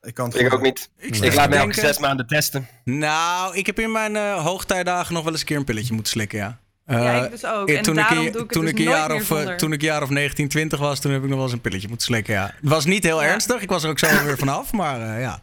Ik 0.02 0.14
kan 0.14 0.30
het 0.30 0.40
Ik 0.40 0.54
ook 0.54 0.62
niet. 0.62 0.90
Ik, 0.98 1.16
Ik 1.16 1.34
laat 1.34 1.50
me 1.50 1.56
elke 1.56 1.74
zes 1.74 1.98
maanden 2.00 2.28
testen. 2.28 2.68
Nou, 2.84 3.56
ik 3.58 3.66
heb 3.66 3.80
in 3.80 3.92
mijn 3.92 4.16
eh, 4.16 4.44
hoogtijdagen 4.46 5.14
nog 5.14 5.24
wel 5.24 5.32
eens 5.32 5.42
een 5.42 5.48
keer 5.48 5.58
een 5.58 5.64
pilletje 5.64 5.94
moeten 5.94 6.12
slikken, 6.12 6.38
ja. 6.38 6.60
ja, 6.86 7.18
Eh, 7.18 7.24
ik 7.24 7.32
dus 7.32 7.46
ook. 7.46 7.68
eh, 7.70 7.78
En 7.78 7.84
toen, 7.84 7.98
ik, 7.98 8.08
daarom 8.08 8.26
een- 8.26 8.32
doe 8.32 8.42
ik 8.42 8.48
het 8.48 8.52
toen, 8.52 8.62
dus 8.62 8.72
ik 8.72 8.78
een 8.80 8.86
nooit 8.86 8.98
jaar 8.98 9.10
meer 9.10 9.22
of, 9.22 9.32
eh, 9.32 9.56
toen 9.56 9.74
ik 9.74 9.82
jaar 9.82 10.02
of 10.02 10.10
19, 10.10 10.48
20 10.48 10.80
was, 10.80 11.00
toen 11.00 11.12
heb 11.12 11.22
ik 11.22 11.28
nog 11.28 11.36
wel 11.36 11.44
eens 11.46 11.54
een 11.54 11.62
pilletje 11.62 11.88
moeten 11.88 12.06
slikken, 12.08 12.34
ja. 12.34 12.46
Het 12.62 12.70
was 12.70 12.86
niet 12.86 13.04
heel 13.04 13.22
Ja. 13.24 13.28
ernstig, 13.28 13.62
ik 13.62 13.70
was 13.70 13.84
er 13.84 13.90
ook 13.90 14.00
zo 14.00 14.24
weer 14.24 14.38
vanaf, 14.38 14.72
maar 14.72 15.02
eh, 15.16 15.22
ja. 15.22 15.40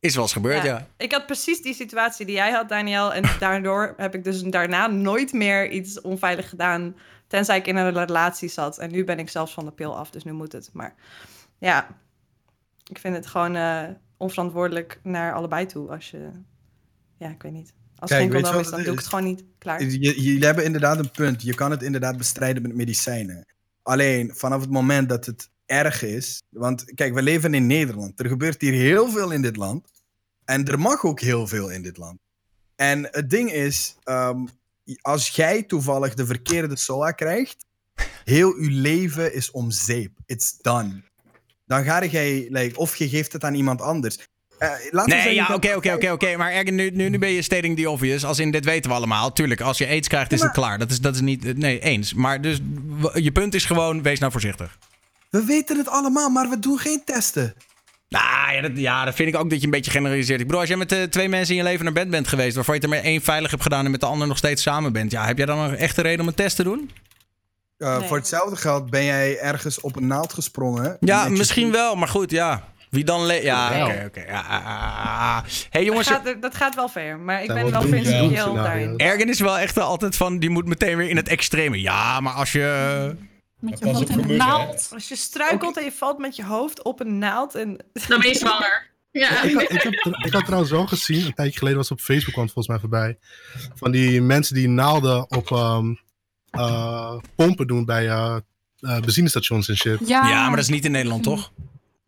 Is 0.00 0.14
wel 0.14 0.22
eens 0.24 0.32
gebeurd, 0.32 0.62
ja. 0.62 0.74
Ja. 0.76 0.86
Ik 0.96 1.12
had 1.12 1.26
precies 1.26 1.62
die 1.62 1.74
situatie 1.74 2.26
die 2.26 2.34
jij 2.34 2.50
had, 2.50 2.68
Daniel. 2.68 3.12
En 3.14 3.24
daardoor 3.38 3.94
heb 3.96 4.14
ik 4.14 4.24
dus 4.24 4.42
daarna 4.42 4.86
nooit 4.86 5.32
meer 5.32 5.70
iets 5.70 6.00
onveilig 6.00 6.48
gedaan. 6.48 6.96
Tenzij 7.36 7.56
ik 7.56 7.66
in 7.66 7.76
een 7.76 7.92
relatie 7.92 8.48
zat. 8.48 8.78
En 8.78 8.90
nu 8.90 9.04
ben 9.04 9.18
ik 9.18 9.28
zelfs 9.28 9.52
van 9.52 9.64
de 9.64 9.70
pil 9.70 9.96
af, 9.96 10.10
dus 10.10 10.24
nu 10.24 10.32
moet 10.32 10.52
het. 10.52 10.70
Maar 10.72 10.94
ja, 11.58 11.88
ik 12.90 12.98
vind 12.98 13.16
het 13.16 13.26
gewoon 13.26 13.56
eh, 13.56 13.82
onverantwoordelijk 14.16 15.00
naar 15.02 15.34
allebei 15.34 15.66
toe. 15.66 15.90
Als 15.90 16.10
je, 16.10 16.30
ja, 17.18 17.28
ik 17.28 17.42
weet 17.42 17.52
niet. 17.52 17.74
Als 17.96 18.10
Kijk, 18.10 18.22
geen 18.22 18.42
condoom 18.42 18.60
is, 18.60 18.70
dan 18.70 18.82
doe 18.82 18.92
ik 18.92 18.98
het 18.98 19.06
gewoon 19.06 19.24
niet. 19.24 19.44
Klaar. 19.58 19.82
Jullie 19.82 20.44
hebben 20.44 20.64
inderdaad 20.64 20.98
een 20.98 21.10
punt. 21.10 21.42
Je 21.42 21.54
kan 21.54 21.70
het 21.70 21.82
inderdaad 21.82 22.16
bestrijden 22.16 22.62
met 22.62 22.74
medicijnen. 22.74 23.46
Alleen 23.82 24.34
vanaf 24.34 24.60
het 24.60 24.70
moment 24.70 25.08
dat 25.08 25.26
het 25.26 25.50
erg 25.66 26.02
is. 26.02 26.42
Want 26.50 26.94
kijk, 26.94 27.14
we 27.14 27.22
leven 27.22 27.54
in 27.54 27.66
Nederland. 27.66 28.20
Er 28.20 28.28
gebeurt 28.28 28.60
hier 28.60 28.72
heel 28.72 29.10
veel 29.10 29.30
in 29.30 29.42
dit 29.42 29.56
land. 29.56 29.88
En 30.44 30.64
er 30.64 30.78
mag 30.78 31.04
ook 31.04 31.20
heel 31.20 31.46
veel 31.46 31.70
in 31.70 31.82
dit 31.82 31.96
land. 31.96 32.18
En 32.76 33.08
het 33.10 33.30
ding 33.30 33.52
is, 33.52 33.96
ehm, 34.02 34.46
als 35.00 35.28
jij 35.28 35.62
toevallig 35.62 36.14
de 36.14 36.26
verkeerde 36.26 36.76
SOA 36.76 37.10
krijgt, 37.10 37.56
heel 38.24 38.54
uw 38.54 38.68
leven 38.70 39.34
is 39.34 39.50
om 39.50 39.70
zeep. 39.70 40.10
It's 40.26 40.58
done. 40.60 41.02
Dan 41.66 41.84
ga 41.84 42.04
jij, 42.04 42.46
like, 42.50 42.78
of 42.78 42.96
je 42.96 43.08
geeft 43.08 43.32
het 43.32 43.44
aan 43.44 43.54
iemand 43.54 43.80
anders. 43.80 44.18
Eh, 44.58 45.04
Nee, 45.04 45.34
ja, 45.34 45.54
oké, 45.54 45.74
oké, 45.74 45.92
oké, 45.92 46.10
oké. 46.10 46.36
Maar 46.36 46.52
Ergen, 46.52 46.74
nu, 46.74 46.90
nu, 46.90 47.08
nu 47.08 47.18
ben 47.18 47.30
je 47.30 47.42
stating 47.42 47.76
the 47.76 47.90
obvious. 47.90 48.24
Als 48.24 48.38
in, 48.38 48.50
dit 48.50 48.64
weten 48.64 48.90
we 48.90 48.96
allemaal. 48.96 49.32
Tuurlijk, 49.32 49.60
als 49.60 49.78
je 49.78 49.86
aids 49.86 50.08
krijgt, 50.08 50.32
is 50.32 50.40
het 50.40 50.52
klaar. 50.52 50.78
Dat 50.78 50.90
is, 50.90 51.00
dat 51.00 51.14
is 51.14 51.20
niet... 51.20 51.56
Nee, 51.56 51.80
eens. 51.80 52.14
Maar 52.14 52.40
dus, 52.40 52.60
je 53.14 53.32
punt 53.32 53.54
is 53.54 53.64
gewoon, 53.64 54.02
wees 54.02 54.18
nou 54.18 54.32
voorzichtig. 54.32 54.78
We 55.30 55.44
weten 55.44 55.76
het 55.76 55.88
allemaal, 55.88 56.28
maar 56.28 56.48
we 56.48 56.58
doen 56.58 56.78
geen 56.78 57.02
testen. 57.04 57.54
Nou, 58.08 58.52
ja 58.54 58.60
dat, 58.60 58.70
ja, 58.74 59.04
dat 59.04 59.14
vind 59.14 59.28
ik 59.28 59.36
ook 59.36 59.50
dat 59.50 59.58
je 59.58 59.64
een 59.64 59.70
beetje 59.70 59.90
generaliseert. 59.90 60.40
Ik 60.40 60.46
bedoel, 60.46 60.60
als 60.60 60.68
jij 60.68 60.78
met 60.78 60.92
eh, 60.92 61.02
twee 61.02 61.28
mensen 61.28 61.54
in 61.54 61.62
je 61.62 61.68
leven 61.68 61.84
naar 61.84 61.92
bed 61.92 62.10
bent 62.10 62.28
geweest... 62.28 62.54
waarvan 62.54 62.74
je 62.74 62.80
het 62.80 62.90
er 62.90 62.96
met 62.96 63.04
één 63.06 63.20
veilig 63.22 63.50
hebt 63.50 63.62
gedaan... 63.62 63.84
en 63.84 63.90
met 63.90 64.00
de 64.00 64.06
ander 64.06 64.28
nog 64.28 64.36
steeds 64.36 64.62
samen 64.62 64.92
bent... 64.92 65.10
ja, 65.10 65.26
heb 65.26 65.36
jij 65.36 65.46
dan 65.46 65.58
een 65.58 65.76
echte 65.76 66.02
reden 66.02 66.20
om 66.20 66.26
een 66.28 66.34
test 66.34 66.56
te 66.56 66.62
doen? 66.62 66.90
Uh, 67.78 67.98
Nee. 67.98 68.08
Voor 68.08 68.16
hetzelfde 68.16 68.56
geld 68.56 68.90
ben 68.90 69.04
jij 69.04 69.38
ergens 69.38 69.80
op 69.80 69.96
een 69.96 70.06
naald 70.06 70.32
gesprongen. 70.32 70.96
Ja, 71.00 71.28
misschien 71.28 71.72
wel, 71.72 71.94
maar 71.96 72.08
goed, 72.08 72.30
ja. 72.30 72.68
Wie 72.90 73.04
dan... 73.04 73.26
le- 73.26 73.32
ja, 73.32 73.86
oké, 73.86 74.04
oké. 74.06 74.20
ja, 74.20 74.40
ah, 74.40 74.66
ah, 74.66 75.36
ah. 75.36 75.38
hey, 75.70 75.84
jongens... 75.84 76.08
dat, 76.08 76.20
gaat, 76.24 76.42
dat 76.42 76.54
gaat 76.54 76.74
wel 76.74 76.88
ver, 76.88 77.18
maar 77.18 77.42
ik 77.42 77.48
ben 77.48 77.70
wel 77.70 77.80
principieel 77.80 78.20
doen-scenario's. 78.28 78.64
daarin. 78.64 78.98
Ergen 78.98 79.28
is 79.28 79.40
wel 79.40 79.58
echt 79.58 79.78
altijd 79.78 80.16
van... 80.16 80.38
die 80.38 80.50
moet 80.50 80.66
meteen 80.66 80.96
weer 80.96 81.08
in 81.08 81.16
het 81.16 81.28
extreme. 81.28 81.80
Ja, 81.80 82.20
maar 82.20 82.32
als 82.32 82.52
je... 82.52 83.14
Met 83.60 83.78
je 83.78 83.84
hoofd 83.92 84.08
hè? 84.08 84.36
naald. 84.36 84.88
Als 84.92 85.08
je 85.08 85.16
struikelt 85.16 85.76
en 85.76 85.84
je 85.84 85.92
valt 85.92 86.18
met 86.18 86.36
je 86.36 86.44
hoofd 86.44 86.82
op 86.82 87.00
een 87.00 87.18
naald 87.18 87.54
en... 87.54 87.76
Dan 88.08 88.20
ben 88.20 88.28
je 88.28 88.34
zwanger. 88.34 88.94
Ja. 89.10 89.42
Ik 89.42 89.52
had, 89.54 89.62
ik, 89.62 89.82
had, 89.82 90.24
ik 90.24 90.32
had 90.32 90.44
trouwens 90.44 90.70
wel 90.70 90.86
gezien, 90.86 91.26
een 91.26 91.34
tijdje 91.34 91.58
geleden 91.58 91.78
was 91.78 91.88
het 91.88 91.98
op 91.98 92.04
Facebook, 92.04 92.32
kwam 92.32 92.44
het 92.44 92.52
volgens 92.52 92.68
mij 92.68 92.78
voorbij. 92.78 93.18
Van 93.74 93.90
die 93.90 94.22
mensen 94.22 94.54
die 94.54 94.68
naalden 94.68 95.30
op 95.30 95.50
ehm, 95.50 95.94
eh, 96.50 97.16
pompen 97.34 97.66
doen 97.66 97.84
bij 97.84 98.08
eh, 98.08 98.36
eh, 98.80 99.00
benzinestations 99.00 99.68
en 99.68 99.76
shit. 99.76 99.98
Ja, 100.08 100.28
Ja, 100.28 100.46
maar 100.46 100.56
dat 100.56 100.64
is 100.64 100.70
niet 100.70 100.84
in 100.84 100.90
Nederland, 100.90 101.22
toch? 101.22 101.52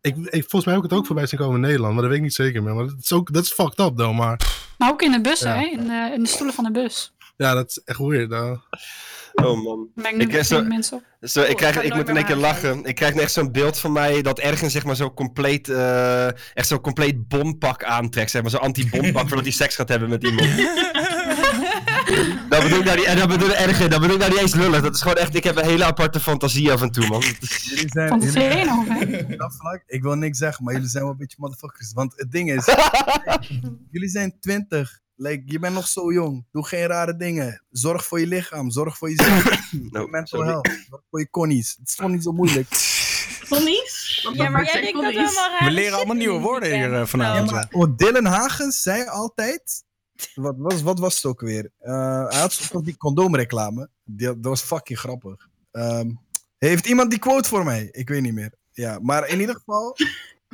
Ik, 0.01 0.17
ik, 0.17 0.41
volgens 0.41 0.65
mij 0.65 0.75
heb 0.75 0.85
ik 0.85 0.91
het 0.91 0.99
ook 0.99 1.07
voorbij 1.07 1.27
zien 1.27 1.39
komen 1.39 1.55
in 1.55 1.61
Nederland, 1.61 1.93
maar 1.93 2.01
dat 2.03 2.11
weet 2.11 2.21
ik 2.21 2.25
niet 2.27 2.35
zeker 2.35 2.63
meer. 2.63 2.75
Maar 2.75 2.87
dat 2.87 2.97
is, 3.01 3.13
ook, 3.13 3.33
dat 3.33 3.45
is 3.45 3.53
fucked 3.53 3.79
up, 3.79 3.97
though. 3.97 4.17
Maar 4.17 4.41
maar 4.79 4.91
ook 4.91 5.03
in 5.03 5.13
de 5.13 5.21
bus, 5.21 5.41
Ja. 5.41 5.55
hè? 5.55 5.65
In 5.65 5.87
de, 5.87 6.11
in 6.15 6.23
de 6.23 6.29
stoelen 6.29 6.55
van 6.55 6.65
de 6.65 6.71
bus. 6.71 7.13
ja, 7.37 7.55
dat 7.55 7.69
is 7.69 7.81
echt 7.85 7.99
weird. 7.99 8.31
Oh 9.45 9.63
man. 9.65 9.89
Ik, 10.21 10.43
zo- 10.45 10.63
mensen. 10.63 11.03
Zo, 11.21 11.41
ik, 11.43 11.49
Oh, 11.51 11.57
krijg, 11.57 11.77
ik 11.83 11.95
moet 11.95 12.01
in 12.01 12.05
één 12.07 12.15
meer 12.15 12.25
keer 12.25 12.37
lachen. 12.37 12.85
Ik 12.85 12.95
krijg 12.95 13.15
echt 13.15 13.33
zo'n 13.33 13.53
beeld 13.53 13.79
van 13.79 13.93
mij 13.93 14.23
dat 14.23 14.39
ergens 14.39 14.73
zeg 14.73 14.85
maar 14.85 14.97
zo 14.97 15.11
compleet, 15.15 15.69
eh, 15.69 16.27
echt 16.27 16.67
zo'n 16.69 16.81
compleet 16.81 17.29
bompak 17.29 17.85
aantrekt. 17.85 18.31
Zeg 18.31 18.43
maar 18.43 18.51
zo'n 18.51 18.61
anti-bompak 18.61 19.27
voordat 19.27 19.45
hij 19.45 19.53
seks 19.55 19.75
gaat 19.75 19.89
hebben 19.89 20.09
met 20.09 20.25
iemand. 20.25 20.49
dat 22.49 22.63
bedoel 22.63 22.79
ik 22.79 22.85
nou 22.85 22.97
niet, 22.97 23.07
en 23.07 23.17
dat 23.17 23.29
bedoel 23.29 23.49
ik 23.49 23.55
erger, 23.55 23.91
dat 23.91 24.01
bedoel 24.01 24.15
ik 24.17 24.21
nou 24.21 24.33
niet 24.33 24.41
eens 24.41 24.55
lullig. 24.55 24.83
Dat 24.83 24.95
is 24.95 25.01
gewoon 25.01 25.17
echt, 25.17 25.35
ik 25.35 25.45
heb 25.45 25.57
een 25.57 25.65
hele 25.65 25.85
aparte 25.85 26.21
fantasie 26.21 26.73
af 26.73 26.83
en 26.83 26.91
toe 26.91 27.07
man. 27.09 27.21
Jullie 27.41 27.89
zijn, 27.89 28.09
Van 28.09 28.19
de 28.21 28.27
jullie- 28.33 28.65
C1 28.67 28.71
over, 28.71 28.95
hè? 28.95 29.19
op 29.33 29.39
dat 29.39 29.55
vlak, 29.59 29.83
ik 29.87 30.03
wil 30.03 30.15
niks 30.15 30.39
zeggen, 30.39 30.65
maar 30.65 30.75
jullie 30.75 30.89
zijn 30.89 31.03
wel 31.03 31.13
een 31.13 31.19
beetje 31.19 31.37
motherfuckers. 31.41 31.93
Want 31.93 32.13
het 32.17 32.31
ding 32.31 32.53
is, 32.53 32.65
jullie 33.93 34.09
zijn 34.09 34.37
20, 34.41 35.01
Like, 35.21 35.43
je 35.45 35.59
bent 35.59 35.75
nog 35.75 35.89
zo 35.89 36.13
jong. 36.13 36.47
Doe 36.53 36.67
geen 36.67 36.87
rare 36.87 37.17
dingen. 37.17 37.63
Zorg 37.71 38.07
voor 38.07 38.21
je 38.21 38.27
lichaam. 38.27 38.71
Zorg 38.71 38.99
voor 38.99 39.11
jezelf. 39.11 39.45
Nou, 39.91 40.11
mental 40.11 40.39
sorry. 40.39 40.47
health. 40.47 40.67
Zorg 40.89 41.03
voor 41.11 41.21
je 41.21 41.31
connies. 41.31 41.77
Het 41.79 41.89
is 41.89 41.95
gewoon 41.95 42.11
niet 42.11 42.23
zo 42.23 42.33
moeilijk. 42.33 42.69
Connies? 43.49 44.29
Ja, 44.33 44.49
maar 44.49 44.65
jij 44.65 44.81
denkt 44.81 45.03
dat 45.03 45.59
we 45.59 45.71
leren 45.71 45.97
allemaal 45.97 46.17
nieuwe 46.17 46.41
woorden 46.41 46.75
hier 46.75 46.95
eh, 46.95 47.07
vanavond. 47.07 47.51
Ja, 47.51 47.55
maar 47.55 47.69
oh, 47.71 47.97
Dylan 47.97 48.25
Hagens 48.25 48.83
zei 48.83 49.07
altijd. 49.07 49.85
Wat 50.35 50.55
was, 50.59 50.83
wat 50.83 50.99
was 50.99 51.15
het 51.15 51.25
ook 51.25 51.41
weer? 51.41 51.71
Eh, 51.79 52.29
hij 52.29 52.41
had 52.41 52.71
toch 52.71 52.83
die 52.83 52.97
condoomreclame. 52.97 53.89
Die, 54.05 54.27
dat 54.27 54.37
was 54.41 54.63
fucking 54.63 54.99
grappig. 54.99 55.49
Ehm, 55.71 56.11
heeft 56.59 56.87
iemand 56.87 57.11
die 57.11 57.19
quote 57.19 57.49
voor 57.49 57.65
mij? 57.65 57.89
Ik 57.91 58.09
weet 58.09 58.23
niet 58.23 58.35
meer. 58.35 58.53
Ja, 58.73 58.99
maar 59.03 59.29
in 59.29 59.41
ieder 59.41 59.55
geval. 59.55 59.97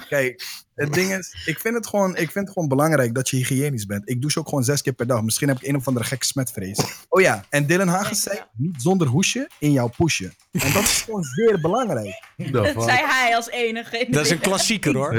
Kijk, 0.08 0.44
het 0.74 0.92
ding 0.92 1.12
is, 1.12 1.42
ik 1.46 1.58
vind 1.60 1.74
het, 1.74 1.86
gewoon, 1.86 2.10
ik 2.16 2.30
vind 2.30 2.44
het 2.44 2.50
gewoon 2.52 2.68
belangrijk 2.68 3.14
dat 3.14 3.28
je 3.28 3.36
hygiënisch 3.36 3.86
bent. 3.86 4.08
Ik 4.08 4.20
douche 4.20 4.38
ook 4.38 4.48
gewoon 4.48 4.64
zes 4.64 4.82
keer 4.82 4.92
per 4.92 5.06
dag. 5.06 5.22
Misschien 5.22 5.48
heb 5.48 5.56
ik 5.56 5.68
een 5.68 5.76
of 5.76 5.86
andere 5.88 6.06
gekke 6.06 6.24
smetvrees. 6.26 6.78
Oh 7.08 7.20
ja, 7.20 7.44
en 7.50 7.66
Dylan 7.66 7.88
Hagens 7.88 8.22
zei, 8.22 8.40
niet 8.56 8.82
zonder 8.82 9.06
hoesje 9.06 9.50
in 9.58 9.72
jouw 9.72 9.88
poesje. 9.96 10.32
En 10.52 10.72
dat 10.72 10.82
is 10.82 11.02
gewoon 11.02 11.22
zeer 11.22 11.60
belangrijk. 11.60 12.22
Fuck? 12.36 12.74
Zei 12.82 12.98
hij 13.06 13.36
als 13.36 13.48
enige. 13.50 14.06
Dat 14.10 14.24
is 14.24 14.30
een 14.30 14.40
klassieker 14.40 14.94
hoor. 14.96 15.14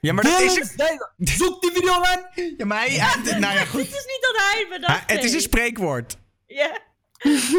Ja. 0.00 0.12
Maar 0.12 0.24
dat 0.24 0.40
is... 0.40 0.76
Dat. 0.76 1.10
Zoek 1.18 1.60
die 1.62 1.70
video 1.72 1.92
aan. 2.02 2.20
Ja, 2.56 2.64
maar 2.66 2.78
hij- 2.86 3.38
nou 3.38 3.54
ja, 3.54 3.64
goed. 3.64 3.80
Het 3.80 3.88
is 3.88 4.04
niet 4.06 4.18
dat 4.20 4.36
hij 4.36 4.66
bedacht 4.70 5.02
Hij- 5.06 5.16
het 5.16 5.24
is 5.24 5.32
een 5.32 5.40
spreekwoord. 5.40 6.16
Ja. 6.46 6.78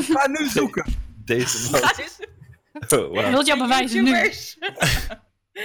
Ga 0.10 0.28
nu 0.28 0.50
zoeken. 0.50 0.86
Deze 1.26 1.72
man. 1.72 1.82
Ga 1.92 2.98
Oh, 2.98 3.14
Je 3.14 3.22
wow. 3.22 3.30
wilt 3.30 3.48
jou 3.48 3.60
bewijzen 3.60 4.04
nu. 4.04 4.32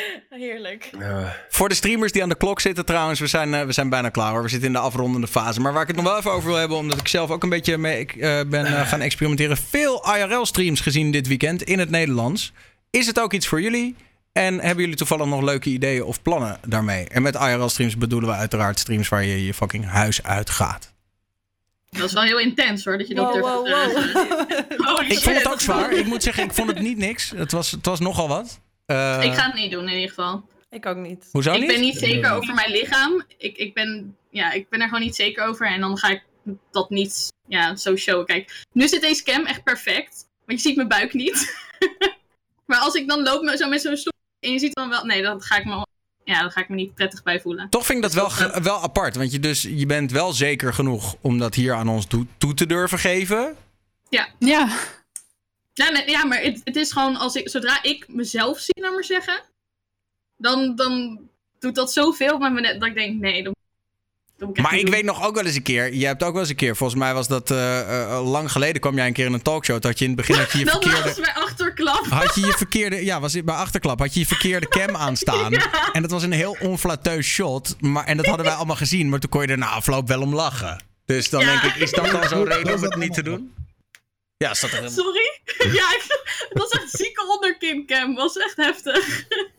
Heerlijk. 0.31 0.91
Eh, 0.99 1.29
Voor 1.49 1.69
de 1.69 1.75
streamers 1.75 2.13
die 2.13 2.23
aan 2.23 2.29
de 2.29 2.35
klok 2.35 2.61
zitten 2.61 2.85
trouwens, 2.85 3.21
we 3.21 3.27
zijn, 3.27 3.55
eh, 3.55 3.65
we 3.65 3.73
zijn 3.73 3.89
bijna 3.89 4.09
klaar 4.09 4.31
hoor. 4.33 4.43
We 4.43 4.49
zitten 4.49 4.67
in 4.69 4.75
de 4.75 4.81
afrondende 4.81 5.27
fase. 5.27 5.61
Maar 5.61 5.73
waar 5.73 5.83
ik 5.83 5.89
het 5.89 5.97
nog 5.97 6.05
wel 6.05 6.17
even 6.19 6.31
over 6.31 6.49
wil 6.49 6.59
hebben, 6.59 6.77
omdat 6.77 6.99
ik 6.99 7.09
zelf 7.09 7.31
ook 7.31 7.43
een 7.43 7.49
beetje 7.49 7.79
mee 7.79 7.99
ik, 8.01 8.17
eh, 8.17 8.41
ben 8.47 8.67
eh, 8.67 8.89
gaan 8.89 9.01
experimenteren. 9.01 9.57
Veel 9.57 10.15
IRL-streams 10.17 10.81
gezien 10.81 11.11
dit 11.11 11.27
weekend 11.29 11.63
in 11.63 11.79
het 11.79 11.91
Nederlands. 11.91 12.53
Is 12.91 13.07
het 13.07 13.21
ook 13.21 13.33
iets 13.33 13.47
voor 13.47 13.61
jullie? 13.61 13.97
En 14.33 14.61
hebben 14.61 14.81
jullie 14.81 14.97
toevallig 14.97 15.27
nog 15.27 15.43
leuke 15.43 15.69
ideeën 15.71 16.05
of 16.05 16.23
plannen 16.23 16.59
daarmee? 16.67 17.09
En 17.09 17.23
met 17.23 17.35
IRL-streams 17.35 17.97
bedoelen 17.97 18.29
we 18.29 18.35
uiteraard 18.35 18.79
streams 18.79 19.09
waar 19.09 19.25
je 19.25 19.45
je 19.45 19.55
fucking 19.55 19.87
huis 19.87 20.23
uitgaat. 20.23 20.93
Dat 21.91 22.05
is 22.05 22.13
wel 22.13 22.23
heel 22.23 22.39
intens 22.39 22.85
hoor, 22.85 22.99
dat 22.99 23.09
je 23.09 23.15
dat 23.15 23.39
Wow, 23.39 23.65
durft 23.67 24.13
wow. 24.13 24.27
Holy 24.97 25.11
Ik 25.11 25.19
vond 25.19 25.37
het 25.37 25.53
ook 25.53 25.61
zwaar. 25.61 25.93
Ik 25.93 26.07
moet 26.07 26.23
zeggen, 26.23 26.45
ik 26.45 26.53
vond 26.53 26.69
het 26.69 26.81
niet 26.81 26.99
niks. 26.99 27.33
Het 27.37 27.53
was, 27.53 27.71
het 27.71 27.87
was 27.87 28.01
nogal 28.01 28.29
wat. 28.29 28.61
Eh, 28.93 29.25
Ik 29.25 29.35
ga 29.35 29.47
het 29.47 29.55
niet 29.55 29.71
doen 29.71 29.89
in 29.89 29.95
ieder 29.95 30.09
geval. 30.09 30.49
Ik 30.71 30.87
ook 30.87 30.97
niet. 30.97 31.29
Hoezo 31.33 31.53
ik 31.53 31.59
niet? 31.59 31.69
ben 31.69 31.81
niet 31.81 31.99
zeker 31.99 32.33
over 32.33 32.55
mijn 32.55 32.71
lichaam. 32.71 33.23
Ik, 33.39 33.57
ik, 33.57 33.75
ben, 33.75 34.17
ja, 34.31 34.53
ik 34.53 34.69
ben 34.69 34.81
er 34.81 34.87
gewoon 34.89 35.03
niet 35.03 35.17
zeker 35.17 35.45
over. 35.45 35.67
En 35.67 35.81
dan 35.81 35.99
ga 35.99 36.09
ik 36.09 36.25
dat 36.71 36.91
niet 36.91 37.29
ja, 37.49 37.77
zo 37.77 37.97
showen. 37.97 38.27
Kijk, 38.27 38.65
nu 38.73 38.89
zit 38.89 39.01
deze 39.01 39.23
cam 39.23 39.47
echt 39.47 39.63
perfect. 39.63 40.27
Want 40.47 40.63
je 40.63 40.69
ziet 40.69 40.77
mijn 40.77 40.89
buik 40.89 41.13
niet. 41.13 41.67
maar 42.67 42.79
als 42.79 42.95
ik 42.95 43.09
dan 43.09 43.23
loop 43.23 43.43
met, 43.43 43.59
zo 43.59 43.69
met 43.69 43.81
zo'n 43.81 43.97
stoel 43.97 44.13
en 44.41 44.53
je 44.53 44.59
ziet 44.59 44.75
dan 44.75 44.89
wel... 44.89 45.05
Nee, 45.05 45.23
dan 45.23 45.43
ga 45.43 45.57
ik 45.57 45.65
me, 45.65 45.87
ja, 46.25 46.41
dan 46.41 46.51
ga 46.51 46.61
ik 46.61 46.69
me 46.69 46.75
niet 46.75 46.95
prettig 46.95 47.23
bij 47.23 47.41
voelen. 47.41 47.69
Toch 47.69 47.87
vind 47.87 48.05
ik 48.05 48.13
dat 48.13 48.39
wel, 48.39 48.63
wel 48.63 48.83
apart. 48.83 49.17
Want 49.17 49.33
je, 49.33 49.41
dus, 49.41 49.63
je 49.63 49.87
bent 49.87 50.11
wel 50.11 50.33
zeker 50.33 50.75
genoeg 50.75 51.17
om 51.21 51.39
dat 51.39 51.55
hier 51.55 51.75
aan 51.75 51.89
ons 51.89 52.07
toe, 52.07 52.27
toe 52.39 52.55
te 52.55 52.67
durven 52.67 52.99
geven. 52.99 53.57
Ja, 54.09 54.29
Ja, 54.39 54.69
nee, 55.75 56.11
ja 56.11 56.25
maar 56.25 56.41
het, 56.41 56.61
het 56.65 56.77
is 56.77 56.93
gewoon 56.93 57.17
als 57.17 57.35
ik, 57.35 57.49
zodra 57.49 57.83
ik 57.83 58.05
mezelf 58.09 58.59
zie, 58.59 58.81
laat 58.83 58.93
maar 58.93 59.05
zeggen, 59.05 59.41
dan, 60.37 60.77
dan 60.77 61.21
doet 61.59 61.75
dat 61.75 61.93
zoveel 61.93 62.39
met 62.39 62.53
me 62.53 62.61
net 62.61 62.81
dat 62.81 62.89
ik 62.89 62.95
denk, 62.95 63.21
nee, 63.21 63.43
dat, 63.43 63.55
Maar 64.57 64.75
ik 64.79 64.89
weet 64.89 65.05
nog 65.05 65.27
ook 65.27 65.35
wel 65.35 65.45
eens 65.45 65.57
een 65.57 65.63
keer. 65.63 65.95
Je 65.95 66.07
hebt 66.07 66.23
ook 66.23 66.33
wel 66.33 66.41
eens 66.41 66.51
een 66.51 66.57
keer. 66.57 66.77
Volgens 66.77 66.99
mij 66.99 67.15
was 67.15 67.29
dat 67.29 67.51
eh, 67.51 68.03
eh, 68.17 68.31
lang 68.31 68.53
geleden. 68.53 68.81
kwam 68.81 68.95
jij 68.95 69.07
een 69.07 69.13
keer 69.13 69.27
in 69.27 69.33
een 69.33 69.43
talkshow. 69.43 69.81
Dat 69.81 69.99
je 69.99 70.05
in 70.05 70.11
het 70.11 70.21
begin 70.27 70.37
had 70.37 70.53
je 70.53 70.59
je 70.59 70.65
Dat 70.73 70.85
was 70.85 70.93
verkeerde. 70.93 71.21
mijn 71.21 71.35
achterklap. 71.35 72.07
Had 72.07 72.35
je 72.35 72.41
je 72.41 72.53
verkeerde. 72.53 73.05
Ja, 73.05 73.21
was 73.21 73.33
het 73.33 73.45
bij 73.45 73.55
achterklap. 73.55 73.99
Had 73.99 74.15
je 74.15 74.21
je 74.21 74.27
verkeerde 74.27 74.69
cam 74.69 74.97
aanstaan. 74.97 75.53
En 75.93 76.03
dat 76.03 76.11
was 76.11 76.23
een 76.23 76.33
heel 76.33 76.57
onflateus 76.61 77.27
shot. 77.27 77.77
Maar, 77.81 78.05
en 78.05 78.17
dat 78.17 78.27
hadden 78.27 78.47
wij 78.47 78.55
allemaal 78.55 78.77
gezien. 78.77 79.09
Maar 79.09 79.19
toen 79.21 79.31
kon 79.31 79.43
je 79.43 79.49
er 79.49 79.59
na 79.59 79.67
afloop 79.69 80.09
wel 80.09 80.21
om 80.21 80.35
lachen. 80.35 80.83
Dus 81.05 81.31
dan 81.31 81.41
Ja. 81.41 81.47
denk 81.61 81.75
ik, 81.75 81.83
is 81.83 81.91
dat 81.91 82.11
dan 82.11 82.29
zo'n 82.29 82.45
reden 82.45 82.75
om 82.75 82.83
het 82.83 82.97
niet 82.97 83.15
te 83.15 83.23
doen? 83.23 83.55
Ja, 84.43 84.49
dat 84.49 84.63
er 84.71 84.91
Sorry? 84.91 85.41
ja, 85.79 85.91
ik, 85.95 86.05
dat 86.53 86.63
was 86.71 86.71
echt 86.83 86.91
zieke 86.91 87.27
onderkincam. 87.35 88.15
was 88.15 88.37
echt 88.37 88.57
heftig. 88.57 89.05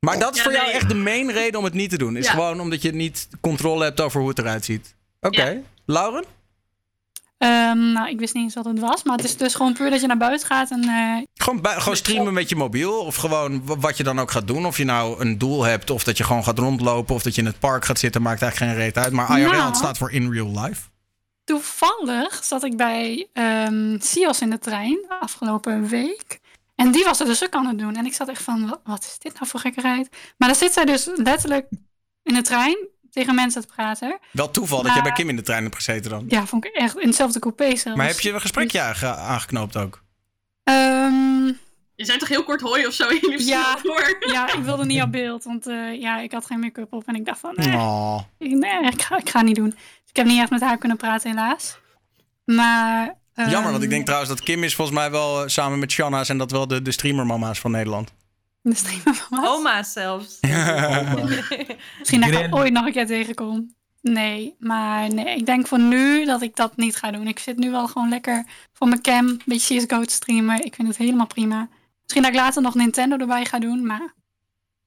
Maar 0.00 0.18
dat 0.18 0.30
is 0.30 0.36
Ja, 0.36 0.42
voor 0.42 0.52
jou 0.52 0.64
nee. 0.66 0.74
echt 0.74 0.88
de 0.88 0.94
main 0.94 1.30
reden 1.32 1.58
om 1.58 1.64
het 1.64 1.74
niet 1.74 1.90
te 1.90 1.98
doen. 1.98 2.16
Is 2.16 2.24
Ja. 2.26 2.30
gewoon 2.32 2.60
omdat 2.60 2.82
je 2.82 2.92
niet 2.92 3.28
controle 3.40 3.84
hebt 3.84 4.00
over 4.00 4.20
hoe 4.20 4.28
het 4.28 4.38
eruit 4.38 4.64
ziet. 4.64 4.94
Oké. 5.20 5.44
Ja. 5.48 5.56
Lauren? 5.86 6.24
Ehm, 7.38 7.92
nou, 7.92 8.08
ik 8.08 8.18
wist 8.18 8.34
niet 8.34 8.42
eens 8.42 8.54
wat 8.54 8.64
het 8.64 8.78
was. 8.78 9.02
Maar 9.02 9.16
het 9.16 9.24
is 9.24 9.36
dus 9.36 9.54
gewoon 9.54 9.72
puur 9.72 9.90
dat 9.90 10.00
je 10.00 10.06
naar 10.06 10.16
buiten 10.16 10.46
gaat 10.46 10.70
en 10.70 10.82
eh, 10.82 11.22
Gewoon, 11.34 11.60
gewoon 11.66 11.96
streamen 11.96 12.32
met 12.34 12.48
je 12.48 12.56
mobiel. 12.56 12.98
Of 13.00 13.16
gewoon 13.16 13.62
wat 13.64 13.96
je 13.96 14.02
dan 14.02 14.20
ook 14.20 14.30
gaat 14.30 14.46
doen. 14.46 14.66
Of 14.66 14.76
je 14.76 14.84
nou 14.84 15.20
een 15.20 15.38
doel 15.38 15.62
hebt. 15.62 15.90
Of 15.90 16.04
dat 16.04 16.16
je 16.16 16.24
gewoon 16.24 16.44
gaat 16.44 16.58
rondlopen. 16.58 17.14
Of 17.14 17.22
dat 17.22 17.34
je 17.34 17.40
in 17.40 17.46
het 17.46 17.58
park 17.58 17.84
gaat 17.84 17.98
zitten. 17.98 18.22
Maakt 18.22 18.42
eigenlijk 18.42 18.72
geen 18.72 18.82
reet 18.82 18.96
uit. 18.96 19.12
Maar 19.12 19.38
IRL 19.38 19.50
Nou. 19.50 19.66
het 19.66 19.76
staat 19.76 19.98
voor 19.98 20.12
in 20.12 20.32
real 20.32 20.60
life. 20.60 20.82
Toevallig 21.46 22.44
zat 22.44 22.64
ik 22.64 22.76
bij 22.76 23.28
ehm 23.32 23.98
Sios 24.00 24.40
in 24.40 24.50
de 24.50 24.58
trein 24.58 24.98
afgelopen 25.20 25.88
week. 25.88 26.40
En 26.74 26.90
die 26.92 27.04
was 27.04 27.20
er 27.20 27.26
dus 27.26 27.42
ook 27.44 27.54
aan 27.54 27.66
het 27.66 27.78
doen. 27.78 27.96
En 27.96 28.06
ik 28.06 28.14
zat 28.14 28.28
echt 28.28 28.42
van, 28.42 28.68
wat, 28.68 28.80
wat 28.84 29.02
is 29.04 29.18
dit 29.18 29.34
nou 29.34 29.46
voor 29.46 29.60
gekkerheid? 29.60 30.08
Maar 30.38 30.48
dan 30.48 30.56
zit 30.58 30.72
zij 30.72 30.84
dus 30.84 31.08
letterlijk 31.14 31.66
in 32.22 32.34
de 32.34 32.42
trein 32.42 32.76
tegen 33.10 33.34
mensen 33.34 33.60
te 33.60 33.66
praten. 33.74 34.18
Wel 34.32 34.50
toeval 34.50 34.82
dat 34.82 34.94
je 34.94 35.02
bij 35.02 35.12
Kim 35.12 35.28
in 35.28 35.36
de 35.36 35.42
trein 35.42 35.62
hebt 35.62 35.74
gezeten 35.74 36.10
dan. 36.10 36.24
Ja, 36.28 36.46
vond 36.46 36.64
ik 36.64 36.72
echt 36.74 36.98
in 36.98 37.06
hetzelfde 37.06 37.38
coupé 37.38 37.76
zelfs. 37.76 37.98
Maar 37.98 38.06
heb 38.06 38.20
je 38.20 38.32
een 38.32 38.40
gesprekje 38.40 38.80
aange- 38.80 39.14
aangeknoopt 39.16 39.76
ook? 39.76 40.02
Ehm, 40.64 41.46
Je 41.94 42.04
zijn 42.04 42.18
toch 42.18 42.28
heel 42.28 42.44
kort 42.44 42.60
hooi 42.60 42.86
of 42.86 42.92
zo 42.92 43.08
in 43.08 43.30
je 43.30 43.44
Ja. 43.44 43.78
hoor. 43.82 44.16
ja, 44.32 44.52
ik 44.52 44.62
wilde 44.62 44.84
niet 44.84 45.02
op 45.02 45.12
beeld, 45.12 45.44
want 45.44 45.66
eh, 45.66 46.00
ja, 46.00 46.18
ik 46.18 46.32
had 46.32 46.46
geen 46.46 46.60
make-up 46.60 46.92
op. 46.92 47.02
En 47.06 47.14
ik 47.14 47.24
dacht 47.24 47.40
van, 47.40 47.52
nee, 47.56 47.74
Oh. 47.74 48.20
ik- 48.38 48.50
nee 48.50 48.82
ik, 48.86 49.02
ga, 49.02 49.16
ik 49.18 49.28
ga 49.30 49.38
het 49.38 49.46
niet 49.46 49.56
doen. 49.56 49.74
Ik 50.16 50.22
heb 50.22 50.30
niet 50.30 50.40
echt 50.40 50.50
met 50.50 50.60
haar 50.60 50.78
kunnen 50.78 50.96
praten, 50.96 51.30
helaas. 51.30 51.78
Maar... 52.44 53.14
Jammer, 53.34 53.62
want 53.62 53.76
ik 53.76 53.80
ehm, 53.82 53.90
denk 53.90 54.04
trouwens 54.04 54.30
dat 54.30 54.40
Kim 54.40 54.64
is 54.64 54.74
volgens 54.74 54.96
mij 54.96 55.10
wel 55.10 55.42
eh, 55.42 55.48
samen 55.48 55.78
met 55.78 55.92
Shanna's 55.92 56.28
en 56.28 56.38
dat 56.38 56.50
wel 56.50 56.66
de, 56.66 56.82
de 56.82 56.92
streamermama's 56.92 57.58
van 57.58 57.70
Nederland. 57.70 58.12
De 58.62 58.74
streamer 58.74 59.14
van 59.14 59.38
Maas. 59.38 59.48
Oma's 59.48 59.92
zelfs. 59.92 60.38
Misschien 61.98 62.20
dat 62.20 62.30
ik 62.30 62.34
haar 62.34 62.52
ooit 62.52 62.72
nog 62.72 62.86
een 62.86 62.92
keer 62.92 63.06
tegenkom. 63.06 63.74
Nee, 64.00 64.54
maar 64.58 65.14
nee, 65.14 65.36
ik 65.36 65.46
denk 65.46 65.66
voor 65.66 65.80
nu 65.80 66.24
dat 66.24 66.42
ik 66.42 66.56
dat 66.56 66.76
niet 66.76 66.96
ga 66.96 67.10
doen. 67.10 67.26
Ik 67.26 67.38
zit 67.38 67.56
nu 67.56 67.70
wel 67.70 67.88
gewoon 67.88 68.08
lekker 68.08 68.44
voor 68.72 68.88
mijn 68.88 69.02
cam, 69.02 69.26
een 69.26 69.40
beetje 69.44 69.76
CSGO 69.76 70.04
te 70.04 70.14
streamen. 70.14 70.64
Ik 70.64 70.74
vind 70.74 70.88
het 70.88 70.96
helemaal 70.96 71.26
prima. 71.26 71.68
Misschien 72.02 72.22
dat 72.22 72.32
ik 72.32 72.38
later 72.38 72.62
nog 72.62 72.74
Nintendo 72.74 73.16
erbij 73.16 73.44
ga 73.44 73.58
doen, 73.58 73.86
maar 73.86 74.14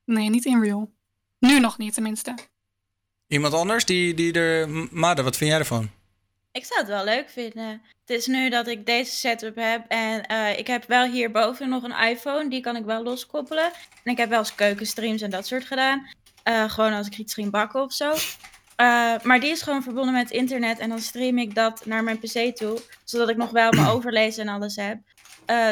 nee, 0.06 0.30
niet 0.30 0.46
in 0.46 0.62
real. 0.62 0.92
Nu 1.40 1.60
nog 1.60 1.78
niet, 1.78 1.94
tenminste. 1.94 2.36
Iemand 3.30 3.54
anders 3.54 3.86
die, 3.86 4.14
die 4.14 4.34
er... 4.34 4.70
M- 4.70 4.88
Mada, 4.92 5.24
wat 5.24 5.38
vind 5.38 5.50
jij 5.50 5.60
ervan? 5.60 5.90
Ik 6.52 6.66
zou 6.66 6.80
het 6.80 6.90
wel 6.90 7.04
leuk 7.04 7.30
vinden. 7.30 7.82
Het 8.06 8.18
is 8.18 8.28
nu 8.28 8.50
dat 8.50 8.68
ik 8.68 8.86
deze 8.86 9.16
setup 9.16 9.56
heb 9.56 9.86
en 9.88 10.26
eh, 10.26 10.58
ik 10.58 10.68
heb 10.68 10.86
wel 10.88 11.06
hierboven 11.06 11.70
nog 11.70 11.84
een 11.84 12.10
iPhone. 12.10 12.50
Die 12.50 12.62
kan 12.62 12.76
ik 12.76 12.86
wel 12.86 13.04
loskoppelen. 13.04 13.72
En 14.04 14.12
ik 14.12 14.18
heb 14.18 14.30
wel 14.30 14.40
eens 14.40 14.56
keukenstreams 14.56 15.22
en 15.22 15.30
dat 15.30 15.48
soort 15.48 15.66
gedaan. 15.66 16.08
Eh, 16.44 16.70
gewoon 16.70 16.94
als 16.94 17.08
ik 17.08 17.18
iets 17.18 17.34
ging 17.34 17.52
bakken 17.52 17.82
of 17.82 17.94
zo. 17.94 18.12
Eh, 18.76 19.16
maar 19.24 19.40
die 19.40 19.50
is 19.50 19.62
gewoon 19.62 19.84
verbonden 19.84 20.14
met 20.14 20.32
internet 20.32 20.80
en 20.80 20.90
dan 20.90 21.00
stream 21.00 21.38
ik 21.38 21.56
dat 21.56 21.86
naar 21.86 22.04
mijn 22.04 22.20
pc 22.20 22.56
toe. 22.56 22.82
Zodat 23.04 23.30
ik 23.30 23.38
nog 23.38 23.52
wel 23.52 23.72
mijn 23.72 23.88
overlees 23.88 24.38
en 24.38 24.48
alles 24.48 24.76
heb. 24.76 24.98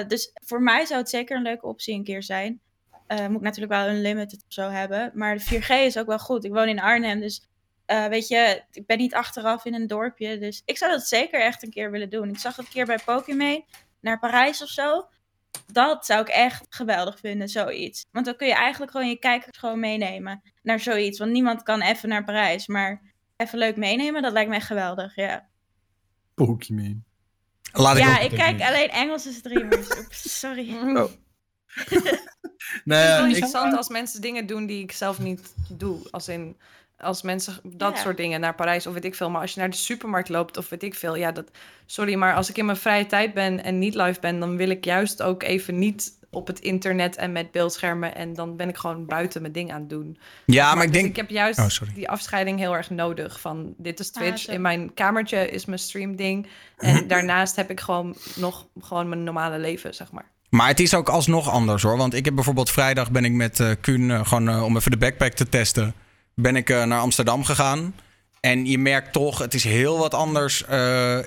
Dus 0.07 0.31
voor 0.45 0.61
mij 0.61 0.85
zou 0.85 0.99
het 0.99 1.09
zeker 1.09 1.35
een 1.37 1.43
leuke 1.43 1.65
optie 1.65 1.93
een 1.95 2.03
keer 2.03 2.23
zijn. 2.23 2.61
Eh, 3.07 3.27
moet 3.27 3.37
ik 3.37 3.41
natuurlijk 3.41 3.73
wel 3.73 3.87
een 3.87 4.01
limited 4.01 4.43
of 4.47 4.53
zo 4.53 4.69
hebben. 4.69 5.11
Maar 5.13 5.37
de 5.37 5.43
4G 5.43 5.69
is 5.69 5.97
ook 5.97 6.07
wel 6.07 6.19
goed. 6.19 6.45
Ik 6.45 6.51
woon 6.51 6.67
in 6.67 6.79
Arnhem, 6.79 7.19
dus 7.19 7.47
eh, 7.85 8.07
weet 8.07 8.27
je, 8.27 8.63
ik 8.71 8.85
ben 8.85 8.97
niet 8.97 9.13
achteraf 9.13 9.65
in 9.65 9.73
een 9.73 9.87
dorpje. 9.87 10.37
Dus 10.37 10.61
ik 10.65 10.77
zou 10.77 10.91
dat 10.91 11.07
zeker 11.07 11.41
echt 11.41 11.63
een 11.63 11.69
keer 11.69 11.91
willen 11.91 12.09
doen. 12.09 12.29
Ik 12.29 12.37
zag 12.37 12.55
het 12.55 12.65
een 12.65 12.71
keer 12.71 12.85
bij 12.85 12.99
Pokémon 13.05 13.65
naar 14.01 14.19
Parijs 14.19 14.63
of 14.63 14.69
zo. 14.69 15.07
Dat 15.71 16.05
zou 16.05 16.21
ik 16.21 16.27
echt 16.27 16.65
geweldig 16.69 17.19
vinden, 17.19 17.47
zoiets. 17.47 18.05
Want 18.11 18.25
dan 18.25 18.35
kun 18.35 18.47
je 18.47 18.53
eigenlijk 18.53 18.91
gewoon 18.91 19.09
je 19.09 19.19
kijkers 19.19 19.57
gewoon 19.57 19.79
meenemen 19.79 20.41
naar 20.61 20.79
zoiets. 20.79 21.19
Want 21.19 21.31
niemand 21.31 21.63
kan 21.63 21.81
even 21.81 22.09
naar 22.09 22.23
Parijs. 22.23 22.67
Maar 22.67 23.01
even 23.37 23.57
leuk 23.57 23.75
meenemen, 23.75 24.21
dat 24.21 24.31
lijkt 24.31 24.49
mij 24.49 24.61
geweldig, 24.61 25.15
ja. 25.15 25.47
Pokémon. 26.33 27.05
Laat 27.73 27.97
ik 27.97 28.03
ja, 28.03 28.19
ik 28.19 28.29
kijk 28.29 28.61
alleen 28.61 28.89
Engelse 28.89 29.31
streamers. 29.31 29.97
Oeps, 29.97 30.39
sorry. 30.39 30.75
Oh. 30.77 31.11
Het 31.85 32.75
is 32.75 32.81
Nee, 32.83 33.07
wel 33.07 33.23
ik, 33.23 33.27
interessant 33.29 33.75
als 33.75 33.89
mensen 33.89 34.21
dingen 34.21 34.45
doen 34.45 34.65
die 34.65 34.83
ik 34.83 34.91
zelf 34.91 35.19
niet 35.19 35.53
doe. 35.69 35.99
Als 36.11 36.27
in, 36.27 36.57
als 36.97 37.21
mensen 37.21 37.59
dat 37.63 37.95
Ja. 37.95 38.01
soort 38.01 38.17
dingen 38.17 38.39
naar 38.39 38.55
Parijs 38.55 38.87
of 38.87 38.93
weet 38.93 39.05
ik 39.05 39.15
veel. 39.15 39.29
Maar 39.29 39.41
als 39.41 39.53
je 39.53 39.59
naar 39.59 39.69
de 39.69 39.75
supermarkt 39.75 40.29
loopt 40.29 40.57
of 40.57 40.69
weet 40.69 40.83
ik 40.83 40.95
veel. 40.95 41.15
Ja, 41.15 41.31
dat, 41.31 41.51
sorry, 41.85 42.15
maar 42.15 42.35
als 42.35 42.49
ik 42.49 42.57
in 42.57 42.65
mijn 42.65 42.77
vrije 42.77 43.05
tijd 43.05 43.33
ben 43.33 43.63
en 43.63 43.79
niet 43.79 43.95
live 43.95 44.19
ben, 44.19 44.39
dan 44.39 44.57
wil 44.57 44.69
ik 44.69 44.85
juist 44.85 45.21
ook 45.21 45.43
even 45.43 45.77
niet 45.79 46.15
op 46.29 46.47
het 46.47 46.59
internet 46.59 47.15
en 47.15 47.31
met 47.31 47.51
beeldschermen. 47.51 48.15
En 48.15 48.33
dan 48.33 48.55
ben 48.55 48.69
ik 48.69 48.77
gewoon 48.77 49.05
buiten 49.05 49.41
mijn 49.41 49.53
ding 49.53 49.71
aan 49.73 49.79
het 49.79 49.89
doen. 49.89 50.17
Ja, 50.45 50.73
maar 50.75 50.83
ik 50.83 50.91
dus 50.91 51.01
denk... 51.01 51.11
ik 51.11 51.15
heb 51.15 51.29
juist 51.29 51.59
Oh, 51.59 51.93
die 51.95 52.09
afscheiding 52.09 52.59
heel 52.59 52.75
erg 52.75 52.89
nodig. 52.89 53.39
Van 53.39 53.73
dit 53.77 53.99
is 53.99 54.13
Ah, 54.13 54.21
Twitch. 54.21 54.47
In 54.47 54.61
mijn 54.61 54.93
kamertje 54.93 55.49
is 55.49 55.65
mijn 55.65 55.79
streamding. 55.79 56.47
En 56.77 57.07
daarnaast 57.13 57.55
heb 57.55 57.69
ik 57.69 57.79
gewoon 57.79 58.15
nog 58.35 58.67
gewoon 58.79 59.09
mijn 59.09 59.23
normale 59.23 59.59
leven, 59.59 59.93
zeg 59.93 60.11
maar. 60.11 60.31
Maar 60.57 60.67
het 60.67 60.79
is 60.79 60.93
ook 60.93 61.09
alsnog 61.09 61.49
anders 61.49 61.83
hoor. 61.83 61.97
Want 61.97 62.13
ik 62.13 62.25
heb 62.25 62.35
bijvoorbeeld 62.35 62.69
vrijdag 62.69 63.11
ben 63.11 63.25
ik 63.25 63.31
met 63.31 63.59
eh 63.59 63.69
Kuhn, 63.81 64.11
eh, 64.11 64.25
gewoon 64.25 64.49
eh, 64.49 64.63
om 64.63 64.77
even 64.77 64.91
de 64.91 64.97
backpack 64.97 65.33
te 65.33 65.49
testen, 65.49 65.93
ben 66.33 66.55
ik 66.55 66.69
naar 66.69 66.99
Amsterdam 66.99 67.43
gegaan. 67.43 67.95
En 68.39 68.65
je 68.65 68.77
merkt 68.77 69.13
toch, 69.13 69.37
het 69.37 69.53
is 69.53 69.63
heel 69.63 69.97
wat 69.97 70.13
anders. 70.13 70.61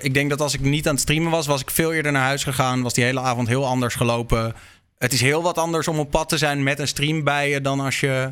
Ik 0.01 0.13
denk 0.13 0.29
dat 0.29 0.41
als 0.41 0.53
ik 0.53 0.59
niet 0.59 0.87
aan 0.87 0.93
het 0.93 1.01
streamen 1.01 1.31
was, 1.31 1.47
was 1.47 1.61
ik 1.61 1.71
veel 1.71 1.93
eerder 1.93 2.11
naar 2.11 2.23
huis 2.23 2.43
gegaan. 2.43 2.81
Was 2.81 2.93
die 2.93 3.03
hele 3.03 3.19
avond 3.19 3.47
heel 3.47 3.65
anders 3.65 3.95
gelopen. 3.95 4.55
Het 4.97 5.13
is 5.13 5.21
heel 5.21 5.41
wat 5.41 5.57
anders 5.57 5.87
om 5.87 5.99
op 5.99 6.11
pad 6.11 6.29
te 6.29 6.37
zijn 6.37 6.63
met 6.63 6.79
een 6.79 6.87
stream 6.87 7.23
bij 7.23 7.49
je 7.49 7.61
dan 7.61 7.79
als 7.79 7.99
je. 7.99 8.29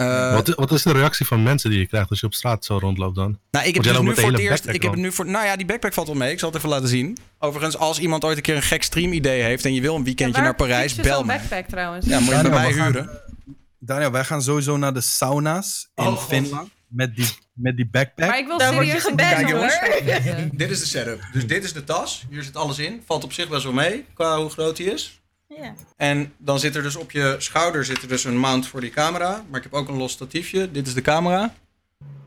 Eh, 0.00 0.32
wat, 0.34 0.48
wat 0.48 0.72
is 0.72 0.82
de 0.82 0.92
reactie 0.92 1.26
van 1.26 1.42
mensen 1.42 1.70
die 1.70 1.78
je 1.78 1.86
krijgt 1.86 2.10
als 2.10 2.20
je 2.20 2.26
op 2.26 2.34
straat 2.34 2.64
zo 2.64 2.78
rondloopt 2.78 3.16
dan? 3.16 3.38
nou, 3.50 3.66
ik 3.66 3.74
heb 3.74 3.82
dus 3.82 3.98
nu 4.00 4.14
voor 4.14 4.30
het 4.30 4.40
eerst. 4.40 4.66
Ik 4.66 4.82
heb 4.82 4.90
het 4.90 5.00
nu 5.00 5.12
voor. 5.12 5.26
Nou 5.26 5.44
ja, 5.46 5.56
die 5.56 5.66
backpack 5.66 5.92
valt 5.92 6.06
wel 6.06 6.16
mee. 6.16 6.32
Ik 6.32 6.38
zal 6.38 6.48
het 6.48 6.58
even 6.58 6.68
laten 6.68 6.88
zien. 6.88 7.16
Overigens, 7.38 7.76
als 7.76 7.98
iemand 7.98 8.24
ooit 8.24 8.36
een 8.36 8.42
keer 8.42 8.56
een 8.56 8.62
gek 8.62 8.82
stream-idee 8.82 9.42
heeft 9.42 9.64
en 9.64 9.74
je 9.74 9.80
wil 9.80 9.94
een 9.94 10.04
weekendje 10.04 10.36
Ja, 10.38 10.42
naar 10.42 10.54
Parijs, 10.54 10.94
bel 10.94 11.20
me. 11.20 11.26
backpack 11.26 11.66
trouwens. 11.66 12.06
Ja, 12.06 12.18
moet 12.20 12.28
je 12.28 12.34
bij 12.34 12.42
Daniel, 12.42 12.60
mij 12.60 12.68
we 12.72 12.78
gaan- 12.78 12.92
huren. 12.92 13.20
Daniel, 13.78 14.10
wij 14.10 14.24
gaan 14.24 14.42
sowieso 14.42 14.76
naar 14.76 14.94
de 14.94 15.00
sauna's 15.00 15.90
in 15.94 16.06
Oh. 16.06 16.18
Finland. 16.22 16.68
Met 16.88 17.16
die, 17.16 17.28
met 17.52 17.76
die 17.76 17.88
backpack. 17.90 18.28
Maar 18.28 18.38
ik 18.38 18.46
wil 18.46 18.58
Daar 18.58 18.72
word 18.74 18.86
je 18.86 19.00
serieus 19.00 19.48
een 19.48 19.56
hoor. 19.56 20.50
Dit 20.58 20.70
is 20.70 20.80
de 20.80 20.86
setup. 20.86 21.20
Dus 21.32 21.46
dit 21.46 21.64
is 21.64 21.72
de 21.72 21.84
tas. 21.84 22.24
Hier 22.30 22.42
zit 22.42 22.56
alles 22.56 22.78
in. 22.78 23.02
Valt 23.06 23.24
op 23.24 23.32
zich 23.32 23.48
best 23.48 23.62
wel 23.62 23.72
mee 23.72 24.04
qua 24.14 24.38
hoe 24.38 24.50
groot 24.50 24.76
die 24.76 24.92
is. 24.92 25.19
Ja. 25.56 25.74
En 25.96 26.32
dan 26.38 26.58
zit 26.58 26.76
er 26.76 26.82
dus 26.82 26.96
op 26.96 27.10
je 27.10 27.34
schouder 27.38 27.84
zit 27.84 28.02
er 28.02 28.08
dus 28.08 28.24
een 28.24 28.38
mount 28.38 28.66
voor 28.66 28.80
die 28.80 28.90
camera. 28.90 29.44
Maar 29.48 29.58
ik 29.58 29.62
heb 29.64 29.74
ook 29.74 29.88
een 29.88 29.96
los 29.96 30.12
statiefje. 30.12 30.70
Dit 30.70 30.86
is 30.86 30.94
de 30.94 31.02
camera. 31.02 31.54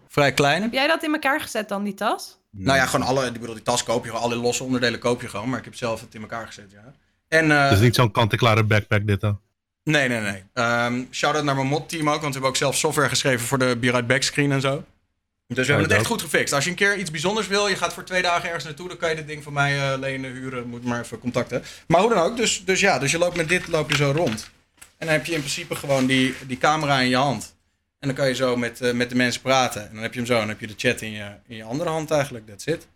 Vrij 0.08 0.34
klein. 0.34 0.62
Heb 0.62 0.74
jij 0.74 0.88
dat 0.88 1.04
in 1.04 1.14
elkaar 1.14 1.42
gezet 1.42 1.70
dan, 1.70 1.84
die 1.84 1.94
tas? 1.94 2.38
Nou 2.52 2.78
ja, 2.78 2.86
gewoon 2.86 3.06
alle, 3.08 3.26
ik 3.26 3.34
bedoel, 3.34 3.54
die 3.54 3.64
tas 3.64 3.84
koop 3.84 4.04
je 4.04 4.10
gewoon. 4.10 4.24
Alle 4.26 4.36
losse 4.36 4.64
onderdelen 4.64 5.00
koop 5.00 5.22
je 5.22 5.28
gewoon. 5.30 5.50
Maar 5.50 5.60
ik 5.60 5.66
heb 5.66 5.76
zelf 5.76 6.02
het 6.02 6.16
in 6.16 6.22
elkaar 6.22 6.46
gezet, 6.46 6.72
ja. 6.72 6.94
En, 7.28 7.52
eh, 7.52 7.64
Het 7.64 7.74
is 7.74 7.80
niet 7.80 7.96
zo'n 7.96 8.12
kant-en-klare 8.12 8.64
backpack 8.64 9.08
dit 9.08 9.22
dan. 9.22 9.40
nee, 9.84 10.08
nee, 10.08 10.20
nee. 10.20 10.44
Ehm 10.54 11.04
Shout-out 11.12 11.44
naar 11.44 11.56
mijn 11.56 11.68
mod-team 11.68 12.08
ook. 12.08 12.22
Want 12.22 12.26
we 12.26 12.32
hebben 12.32 12.50
ook 12.50 12.56
zelf 12.56 12.76
software 12.78 13.10
geschreven 13.10 13.46
voor 13.48 13.58
de 13.58 13.78
Be 13.80 13.92
Right 13.92 14.08
Back 14.08 14.22
screen 14.22 14.52
en 14.52 14.62
zo. 14.62 14.84
Dus 15.56 15.66
we 15.66 15.72
hebben 15.74 15.90
het 15.90 16.00
echt 16.00 16.10
dope. 16.10 16.22
goed 16.22 16.32
gefixt. 16.32 16.54
Als 16.54 16.64
je 16.64 16.70
een 16.70 16.76
keer 16.76 16.98
iets 16.98 17.12
bijzonders 17.12 17.48
wil, 17.48 17.68
je 17.68 17.76
gaat 17.76 17.94
voor 17.94 18.04
twee 18.04 18.22
dagen 18.22 18.46
ergens 18.46 18.64
naartoe, 18.64 18.88
dan 18.88 18.98
kan 18.98 19.10
je 19.10 19.16
dit 19.16 19.28
ding 19.28 19.44
van 19.44 19.54
mij 19.54 19.92
eh, 19.92 20.00
lenen, 20.00 20.32
huren. 20.32 20.68
Moet 20.68 20.84
maar 20.84 21.02
even 21.02 21.20
contacten. 21.20 21.64
Maar 21.88 22.02
hoe 22.02 22.10
dan 22.14 22.24
ook, 22.24 22.38
dus, 22.38 22.66
dus 22.66 22.80
ja, 22.80 23.00
dus 23.00 23.12
je 23.12 23.18
loopt 23.18 23.36
met 23.38 23.50
dit 23.50 23.68
loop 23.68 23.90
je 23.90 23.96
zo 23.96 24.12
rond. 24.16 24.50
En 24.98 25.08
dan 25.08 25.16
heb 25.18 25.26
je 25.26 25.34
in 25.34 25.40
principe 25.40 25.76
gewoon 25.76 26.06
die, 26.06 26.36
die 26.48 26.58
camera 26.58 27.00
in 27.00 27.10
je 27.10 27.16
hand. 27.16 27.56
En 28.00 28.08
dan 28.08 28.18
kan 28.18 28.28
je 28.28 28.36
zo 28.36 28.56
met, 28.56 28.82
eh, 28.82 28.94
met 28.94 29.10
de 29.10 29.16
mensen 29.16 29.42
praten. 29.42 29.88
En 29.88 29.94
dan 29.94 30.02
heb 30.02 30.14
je 30.14 30.20
hem 30.20 30.28
zo, 30.28 30.34
en 30.34 30.40
dan 30.40 30.50
heb 30.50 30.60
je 30.60 30.68
de 30.68 30.74
chat 30.78 31.02
in 31.02 31.12
je, 31.12 31.32
in 31.48 31.56
je 31.56 31.64
andere 31.64 31.90
hand 31.90 32.12
eigenlijk. 32.12 32.48
That's 32.48 32.66
it. 32.66 32.88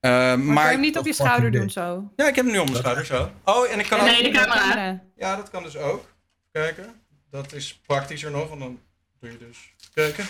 Eh, 0.00 0.10
Maar, 0.10 0.36
kan 0.36 0.64
je 0.64 0.70
hem 0.70 0.80
niet 0.80 0.98
op 0.98 1.06
je 1.06 1.12
schouder 1.12 1.50
doen 1.50 1.70
zo? 1.70 2.10
ja, 2.16 2.28
ik 2.28 2.34
heb 2.34 2.44
hem 2.44 2.54
nu 2.54 2.58
om 2.58 2.64
mijn 2.64 2.76
schouder 2.78 3.06
zo. 3.06 3.30
Oh, 3.44 3.70
en 3.70 3.78
ik 3.78 3.86
kan 3.86 4.00
ook... 4.00 4.06
Nee, 4.06 4.22
de 4.22 4.30
camera. 4.30 5.00
Ja, 5.16 5.36
dat 5.36 5.50
kan 5.50 5.62
dus 5.62 5.76
ook. 5.76 6.08
Kijken. 6.52 6.94
Dat 7.30 7.52
is 7.52 7.80
praktischer 7.86 8.30
nog, 8.30 8.48
want 8.48 8.60
dan 8.60 8.80
doe 9.20 9.30
je 9.30 9.38
dus... 9.38 9.58
Kijken. 9.94 10.24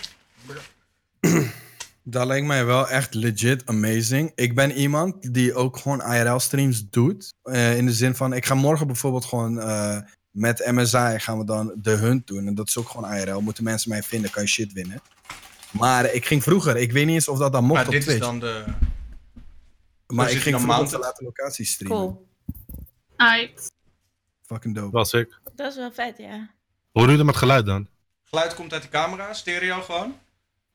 Dat 2.10 2.26
lijkt 2.26 2.46
mij 2.46 2.64
wel 2.64 2.88
echt 2.88 3.14
legit 3.14 3.66
amazing. 3.66 4.32
Ik 4.34 4.54
ben 4.54 4.72
iemand 4.72 5.34
die 5.34 5.54
ook 5.54 5.76
gewoon 5.76 6.02
IRL-streams 6.02 6.90
doet. 6.90 7.34
Eh, 7.42 7.76
in 7.76 7.86
de 7.86 7.92
zin 7.92 8.14
van, 8.14 8.32
ik 8.32 8.44
ga 8.46 8.54
morgen 8.54 8.86
bijvoorbeeld 8.86 9.24
gewoon 9.24 9.60
eh, 9.60 9.98
met 10.30 10.66
MSI 10.66 11.18
gaan 11.18 11.38
we 11.38 11.44
dan 11.44 11.74
de 11.76 11.90
hunt 11.90 12.26
doen. 12.26 12.46
En 12.46 12.54
dat 12.54 12.68
is 12.68 12.78
ook 12.78 12.88
gewoon 12.88 13.12
IRL. 13.12 13.40
Moeten 13.40 13.64
mensen 13.64 13.90
mij 13.90 14.02
vinden, 14.02 14.30
kan 14.30 14.42
je 14.42 14.48
shit 14.48 14.72
winnen. 14.72 15.00
Maar 15.70 16.12
ik 16.12 16.26
ging 16.26 16.42
vroeger, 16.42 16.76
ik 16.76 16.92
weet 16.92 17.06
niet 17.06 17.14
eens 17.14 17.28
of 17.28 17.38
dat 17.38 17.52
dan 17.52 17.64
mocht 17.64 17.74
Maar 17.74 17.86
op 17.86 17.92
dit 17.92 18.06
is 18.06 18.18
dan 18.18 18.40
de... 18.40 18.64
maar 20.06 20.30
ik 20.30 20.38
ging 20.38 20.42
vroeger 20.42 20.66
mounted? 20.66 20.90
verlaten 20.90 21.24
locaties 21.24 21.72
streamen. 21.72 21.98
Cool. 21.98 22.26
Aight. 23.16 23.72
Fucking 24.46 24.74
dope. 24.74 24.90
Dat 24.90 25.10
was 25.10 25.12
ik. 25.12 25.40
Dat 25.54 25.70
is 25.70 25.76
wel 25.76 25.92
vet, 25.92 26.18
ja. 26.18 26.50
Hoe 26.90 27.02
doe 27.02 27.10
je 27.10 27.16
dat 27.16 27.26
met 27.26 27.36
geluid 27.36 27.66
dan? 27.66 27.88
Geluid 28.24 28.54
komt 28.54 28.72
uit 28.72 28.82
de 28.82 28.88
camera, 28.88 29.32
stereo 29.32 29.80
gewoon. 29.80 30.14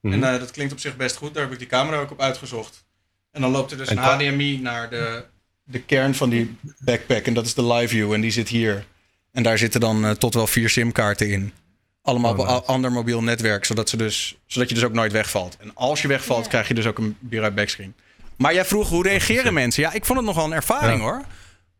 Mhm. 0.03 0.13
En 0.23 0.33
eh, 0.33 0.39
dat 0.39 0.51
klinkt 0.51 0.73
op 0.73 0.79
zich 0.79 0.95
best 0.95 1.15
goed. 1.15 1.33
Daar 1.33 1.43
heb 1.43 1.51
ik 1.51 1.59
die 1.59 1.67
camera 1.67 1.97
ook 1.97 2.11
op 2.11 2.21
uitgezocht. 2.21 2.83
En 3.31 3.41
dan 3.41 3.51
loopt 3.51 3.71
er 3.71 3.77
dus 3.77 3.87
En 3.87 3.97
een 3.97 4.03
HDMI 4.03 4.57
naar 4.61 4.89
de, 4.89 5.23
de 5.63 5.79
kern 5.81 6.15
van 6.15 6.29
die 6.29 6.55
backpack. 6.79 7.25
En 7.25 7.33
dat 7.33 7.45
is 7.45 7.53
de 7.53 7.65
live 7.65 7.87
view. 7.87 8.13
En 8.13 8.21
die 8.21 8.31
zit 8.31 8.49
hier. 8.49 8.85
En 9.31 9.43
daar 9.43 9.57
zitten 9.57 9.79
dan 9.79 10.05
eh, 10.05 10.11
tot 10.11 10.33
wel 10.33 10.47
vier 10.47 10.69
simkaarten 10.69 11.29
in. 11.29 11.53
Allemaal 12.01 12.33
Oh, 12.33 12.39
op 12.39 12.45
nice. 12.45 12.57
a- 12.57 12.65
ander 12.65 12.91
mobiel 12.91 13.23
netwerk. 13.23 13.65
Zodat, 13.65 13.89
ze 13.89 13.97
dus, 13.97 14.37
zodat 14.45 14.69
je 14.69 14.75
dus 14.75 14.83
ook 14.83 14.93
nooit 14.93 15.11
wegvalt. 15.11 15.57
En 15.59 15.71
als 15.75 16.01
je 16.01 16.07
wegvalt, 16.07 16.47
krijg 16.47 16.67
je 16.67 16.73
dus 16.73 16.85
ook 16.85 16.97
een 16.97 17.17
bureau 17.19 17.53
backscreen. 17.53 17.93
Maar 18.37 18.53
jij 18.53 18.65
vroeg, 18.65 18.89
hoe 18.89 19.03
reageren 19.07 19.53
mensen? 19.53 19.83
Ja, 19.83 19.93
ik 19.93 20.05
vond 20.05 20.17
het 20.19 20.27
nogal 20.27 20.45
een 20.45 20.53
ervaring 20.53 20.97
Ja. 20.99 21.03
hoor. 21.03 21.21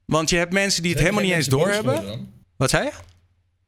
Want 0.06 0.30
je 0.30 0.38
hebt 0.38 0.54
mensen 0.54 0.82
die 0.84 0.92
het 0.92 1.00
helemaal 1.02 1.24
niet 1.24 1.32
eens 1.34 1.48
doorhebben. 1.48 2.32
Wat 2.58 2.70
zei 2.70 2.84
je? 2.84 2.92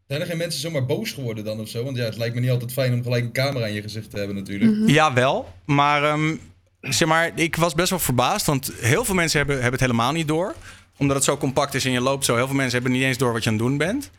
Zijn 0.08 0.22
er 0.22 0.27
geen 0.27 0.38
mensen 0.38 0.61
zomaar 0.61 0.85
boos 0.85 1.11
geworden 1.11 1.43
dan 1.43 1.59
of 1.59 1.69
zo? 1.69 1.84
Want 1.84 1.98
ja, 1.98 2.03
het 2.03 2.17
lijkt 2.17 2.35
me 2.35 2.42
niet 2.42 2.50
altijd 2.50 2.74
fijn 2.74 2.93
om 2.93 3.03
gelijk 3.03 3.24
een 3.24 3.32
camera 3.32 3.66
in 3.66 3.74
je 3.74 3.82
gezicht 3.82 4.09
te 4.09 4.17
hebben 4.17 4.35
natuurlijk. 4.35 4.72
Mhm. 4.72 4.90
Ja, 4.90 5.14
wel. 5.14 5.53
Maar, 5.66 6.03
ehm, 6.03 6.35
zeg 6.82 7.08
maar 7.08 7.32
ik 7.35 7.56
was 7.56 7.74
best 7.74 7.90
wel 7.90 8.00
verbaasd. 8.00 8.45
Want 8.45 8.72
heel 8.80 9.06
veel 9.06 9.16
mensen 9.16 9.38
hebben, 9.38 9.56
hebben 9.56 9.74
het 9.74 9.90
helemaal 9.90 10.11
niet 10.11 10.27
door. 10.27 10.56
Omdat 10.98 11.16
het 11.16 11.25
zo 11.25 11.38
compact 11.38 11.74
is 11.74 11.85
en 11.85 11.92
je 11.92 12.01
loopt 12.01 12.25
zo. 12.25 12.35
Heel 12.35 12.45
veel 12.45 12.56
mensen 12.56 12.74
hebben 12.74 12.98
niet 12.98 13.08
eens 13.08 13.17
door 13.17 13.34
wat 13.34 13.43
je 13.43 13.50
aan 13.50 13.56
het 13.56 13.66
doen 13.66 13.77
bent. 13.77 14.11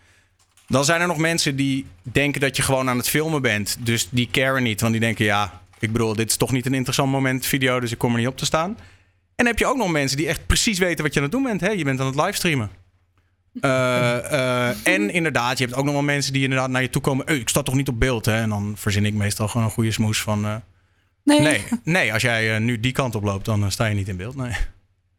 Dan 0.69 0.85
zijn 0.85 1.01
er 1.01 1.07
nog 1.07 1.19
mensen 1.19 1.57
die 1.57 1.87
denken 2.03 2.41
dat 2.41 2.57
je 2.57 2.63
gewoon 2.63 2.89
aan 2.89 2.97
het 2.97 3.09
filmen 3.09 3.43
bent. 3.43 3.77
Dus 3.81 4.09
die 4.11 4.29
caren 4.31 4.63
niet. 4.63 4.81
Want 4.81 4.93
die 4.93 5.01
denken, 5.01 5.25
ja, 5.25 5.63
ik 5.79 5.93
bedoel, 5.93 6.15
dit 6.15 6.31
is 6.31 6.37
toch 6.37 6.53
niet 6.53 6.67
een 6.67 6.75
interessant 6.75 7.11
moment 7.11 7.47
video. 7.47 7.81
Dus 7.81 7.93
ik 7.93 7.99
kom 7.99 8.13
er 8.13 8.19
niet 8.19 8.29
op 8.29 8.37
te 8.37 8.45
staan. 8.45 8.71
En 8.71 9.45
dan 9.45 9.47
heb 9.47 9.59
je 9.59 9.67
ook 9.67 9.77
nog 9.77 9.91
mensen 9.91 10.17
die 10.17 10.29
echt 10.29 10.47
precies 10.47 10.79
weten 10.79 11.05
wat 11.05 11.13
je 11.13 11.19
aan 11.19 11.27
het 11.27 11.35
doen 11.35 11.43
bent. 11.43 11.61
Hè? 11.61 11.71
Je 11.71 11.85
bent 11.85 12.01
aan 12.01 12.07
het 12.07 12.15
livestreamen. 12.15 12.71
Eh, 13.61 14.33
eh, 14.69 14.77
en 14.87 15.11
inderdaad, 15.11 15.59
je 15.59 15.65
hebt 15.65 15.77
ook 15.77 15.85
nog 15.85 15.93
wel 15.95 16.03
mensen 16.03 16.33
die 16.33 16.43
inderdaad 16.43 16.71
naar 16.71 16.83
je 16.83 16.91
toe 16.91 17.03
komen. 17.03 17.27
"Hey, 17.27 17.37
ik 17.39 17.49
sta 17.49 17.63
toch 17.63 17.75
niet 17.75 17.89
op 17.89 18.01
beeld, 18.01 18.25
hè? 18.25 18.41
En 18.41 18.49
dan 18.49 18.75
verzin 18.77 19.05
ik 19.05 19.15
meestal 19.15 19.49
gewoon 19.49 19.67
een 19.67 19.73
goede 19.73 19.93
smoes 19.93 20.23
van... 20.23 20.45
eh, 20.45 20.55
Nee. 21.25 21.41
Nee, 21.41 21.65
nee 21.85 22.13
als 22.13 22.23
jij 22.23 22.55
eh, 22.55 22.61
nu 22.61 22.81
die 22.81 22.93
kant 22.93 23.15
op 23.15 23.23
loopt, 23.25 23.45
dan 23.45 23.65
eh, 23.65 23.71
sta 23.71 23.85
je 23.87 23.95
niet 23.95 24.09
in 24.09 24.17
beeld. 24.17 24.37
Nee. 24.37 24.53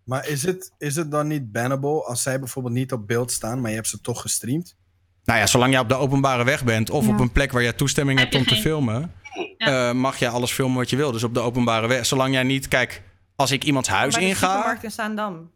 Maar 0.03 0.27
is 0.27 0.43
het, 0.43 0.71
is 0.77 0.95
het 0.95 1.11
dan 1.11 1.27
niet 1.27 1.51
bannable 1.51 2.03
als 2.05 2.21
zij 2.21 2.39
bijvoorbeeld 2.39 2.73
niet 2.73 2.91
op 2.91 3.07
beeld 3.07 3.31
staan, 3.31 3.61
maar 3.61 3.69
je 3.69 3.75
hebt 3.75 3.87
ze 3.87 4.01
toch 4.01 4.21
gestreamd? 4.21 4.75
Nou 5.23 5.39
ja, 5.39 5.47
zolang 5.47 5.71
jij 5.71 5.81
op 5.81 5.89
de 5.89 5.95
openbare 5.95 6.43
weg 6.43 6.63
bent 6.63 6.89
of 6.89 7.05
Ja. 7.05 7.11
op 7.11 7.19
een 7.19 7.31
plek 7.31 7.51
waar 7.51 7.61
jij 7.63 7.73
toestemming 7.73 8.19
Heb 8.19 8.31
hebt 8.33 8.43
om 8.47 8.55
te 8.55 8.61
filmen, 8.61 9.11
Ja. 9.57 9.89
eh, 9.89 9.95
mag 9.95 10.17
jij 10.17 10.29
alles 10.29 10.51
filmen 10.51 10.77
wat 10.77 10.89
je 10.89 10.95
wil. 10.95 11.11
Dus 11.11 11.23
op 11.23 11.33
de 11.33 11.39
openbare 11.39 11.87
weg. 11.87 12.05
Zolang 12.05 12.33
jij 12.33 12.43
niet, 12.43 12.67
kijk, 12.67 13.01
als 13.35 13.51
ik 13.51 13.63
iemands 13.63 13.89
huis 13.89 14.13
bij 14.13 14.23
de 14.23 14.29
inga. 14.29 14.51
supermarkt 14.51 14.83
in 14.83 14.91
Zaandam. 14.91 15.51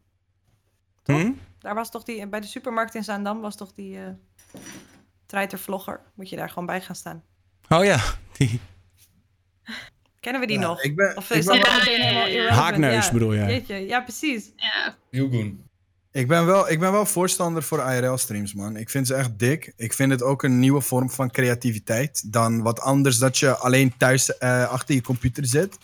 Hm? 1.05 1.29
Daar 1.61 1.75
was 1.75 1.91
toch 1.91 2.03
die, 2.03 2.27
bij 2.27 2.39
de 2.39 2.47
supermarkt 2.47 2.95
in 2.95 3.03
Zaandam 3.03 3.41
was 3.41 3.55
toch 3.55 3.73
die 3.73 3.97
eh 3.97 4.03
treitervlogger. 5.25 5.99
Moet 6.15 6.29
je 6.29 6.35
daar 6.35 6.49
gewoon 6.49 6.65
bij 6.65 6.81
gaan 6.81 6.95
staan. 6.95 7.23
Oh 7.69 7.83
ja, 7.83 7.99
die 8.37 8.59
Kennen 10.19 10.41
we 10.41 10.47
die 10.47 10.59
Ja, 10.59 10.67
nog? 10.67 10.83
Ik 10.83 10.95
ben, 10.95 11.17
Of 11.17 11.29
ik 11.31 11.37
is 11.37 11.45
ben 11.45 11.59
dat 11.59 11.65
ja, 11.65 11.79
helemaal 11.79 12.11
ja. 12.13 12.25
irrelevant? 12.25 12.59
haakneus 12.59 13.05
Ja. 13.05 13.11
bedoel 13.11 13.35
jij. 13.35 13.51
Jeetje, 13.51 13.75
ja, 13.75 14.01
precies. 14.01 14.51
Ja. 14.55 14.95
Heel 15.09 15.29
goed. 15.29 15.53
Ik 16.11 16.27
ben, 16.27 16.45
wel, 16.45 16.69
ik 16.69 16.79
ben 16.79 16.91
wel 16.91 17.05
voorstander 17.05 17.63
voor 17.63 17.79
IRL-streams, 17.91 18.53
man. 18.53 18.75
Ik 18.75 18.89
vind 18.89 19.07
ze 19.07 19.13
echt 19.13 19.39
dik. 19.39 19.73
Ik 19.75 19.93
vind 19.93 20.11
het 20.11 20.23
ook 20.23 20.43
een 20.43 20.59
nieuwe 20.59 20.81
vorm 20.81 21.09
van 21.09 21.31
creativiteit. 21.31 22.31
Dan 22.31 22.61
wat 22.61 22.79
anders 22.79 23.17
dat 23.17 23.37
je 23.37 23.57
alleen 23.57 23.97
thuis 23.97 24.37
eh, 24.37 24.69
achter 24.69 24.95
je 24.95 25.01
computer 25.01 25.45
zit. 25.45 25.77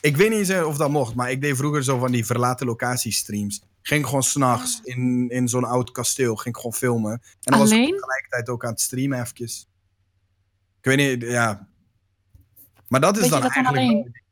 Ik 0.00 0.16
weet 0.16 0.30
niet 0.30 0.48
eens 0.50 0.64
of 0.64 0.76
dat 0.76 0.90
mocht, 0.90 1.14
maar 1.14 1.30
ik 1.30 1.40
deed 1.40 1.56
vroeger 1.56 1.84
zo 1.84 1.98
van 1.98 2.12
die 2.12 2.26
verlaten 2.26 2.66
locatiestreams. 2.66 3.62
Ging 3.86 4.04
gewoon 4.06 4.22
s'nachts 4.22 4.80
in, 4.82 5.28
in 5.30 5.48
zo'n 5.48 5.64
oud 5.64 5.90
kasteel, 5.90 6.36
ging 6.36 6.56
gewoon 6.56 6.72
filmen. 6.74 7.12
En 7.12 7.20
dan 7.40 7.58
was 7.58 7.70
ik 7.70 7.88
tegelijkertijd 7.92 8.48
ook 8.48 8.64
aan 8.64 8.70
het 8.70 8.80
streamen 8.80 9.20
eventjes. 9.20 9.68
Ik 10.80 10.84
weet 10.84 10.96
niet, 11.20 11.30
ja. 11.30 11.68
Maar 12.88 13.00
dat 13.00 13.16
is 13.16 13.20
Weet 13.22 13.30
dan 13.30 13.40
dat 13.40 13.52
dan 13.54 13.64
eigenlijk... 13.64 14.22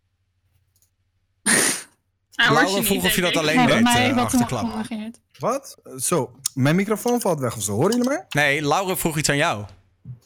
Hij 2.33 2.47
hoort 2.49 2.61
Laura 2.63 2.77
je 2.79 2.85
vroeg 2.85 2.97
niet, 2.97 3.05
of 3.07 3.15
je 3.15 3.21
dat 3.21 3.37
alleen 3.37 3.57
Nee, 3.83 4.09
deed, 4.09 4.17
achterklap. 4.17 4.67
gereageerd. 4.67 5.21
Wat? 5.39 5.77
Zo, 5.97 6.33
mijn 6.55 6.77
microfoon 6.77 7.21
valt 7.21 7.41
weg 7.41 7.57
of 7.57 7.63
zo. 7.63 7.73
Horen 7.73 7.91
jullie 7.91 8.09
mij? 8.09 8.25
Nee, 8.29 8.67
Laura 8.67 8.97
vroeg 8.97 9.19
iets 9.19 9.29
aan 9.29 9.37
jou. 9.37 9.65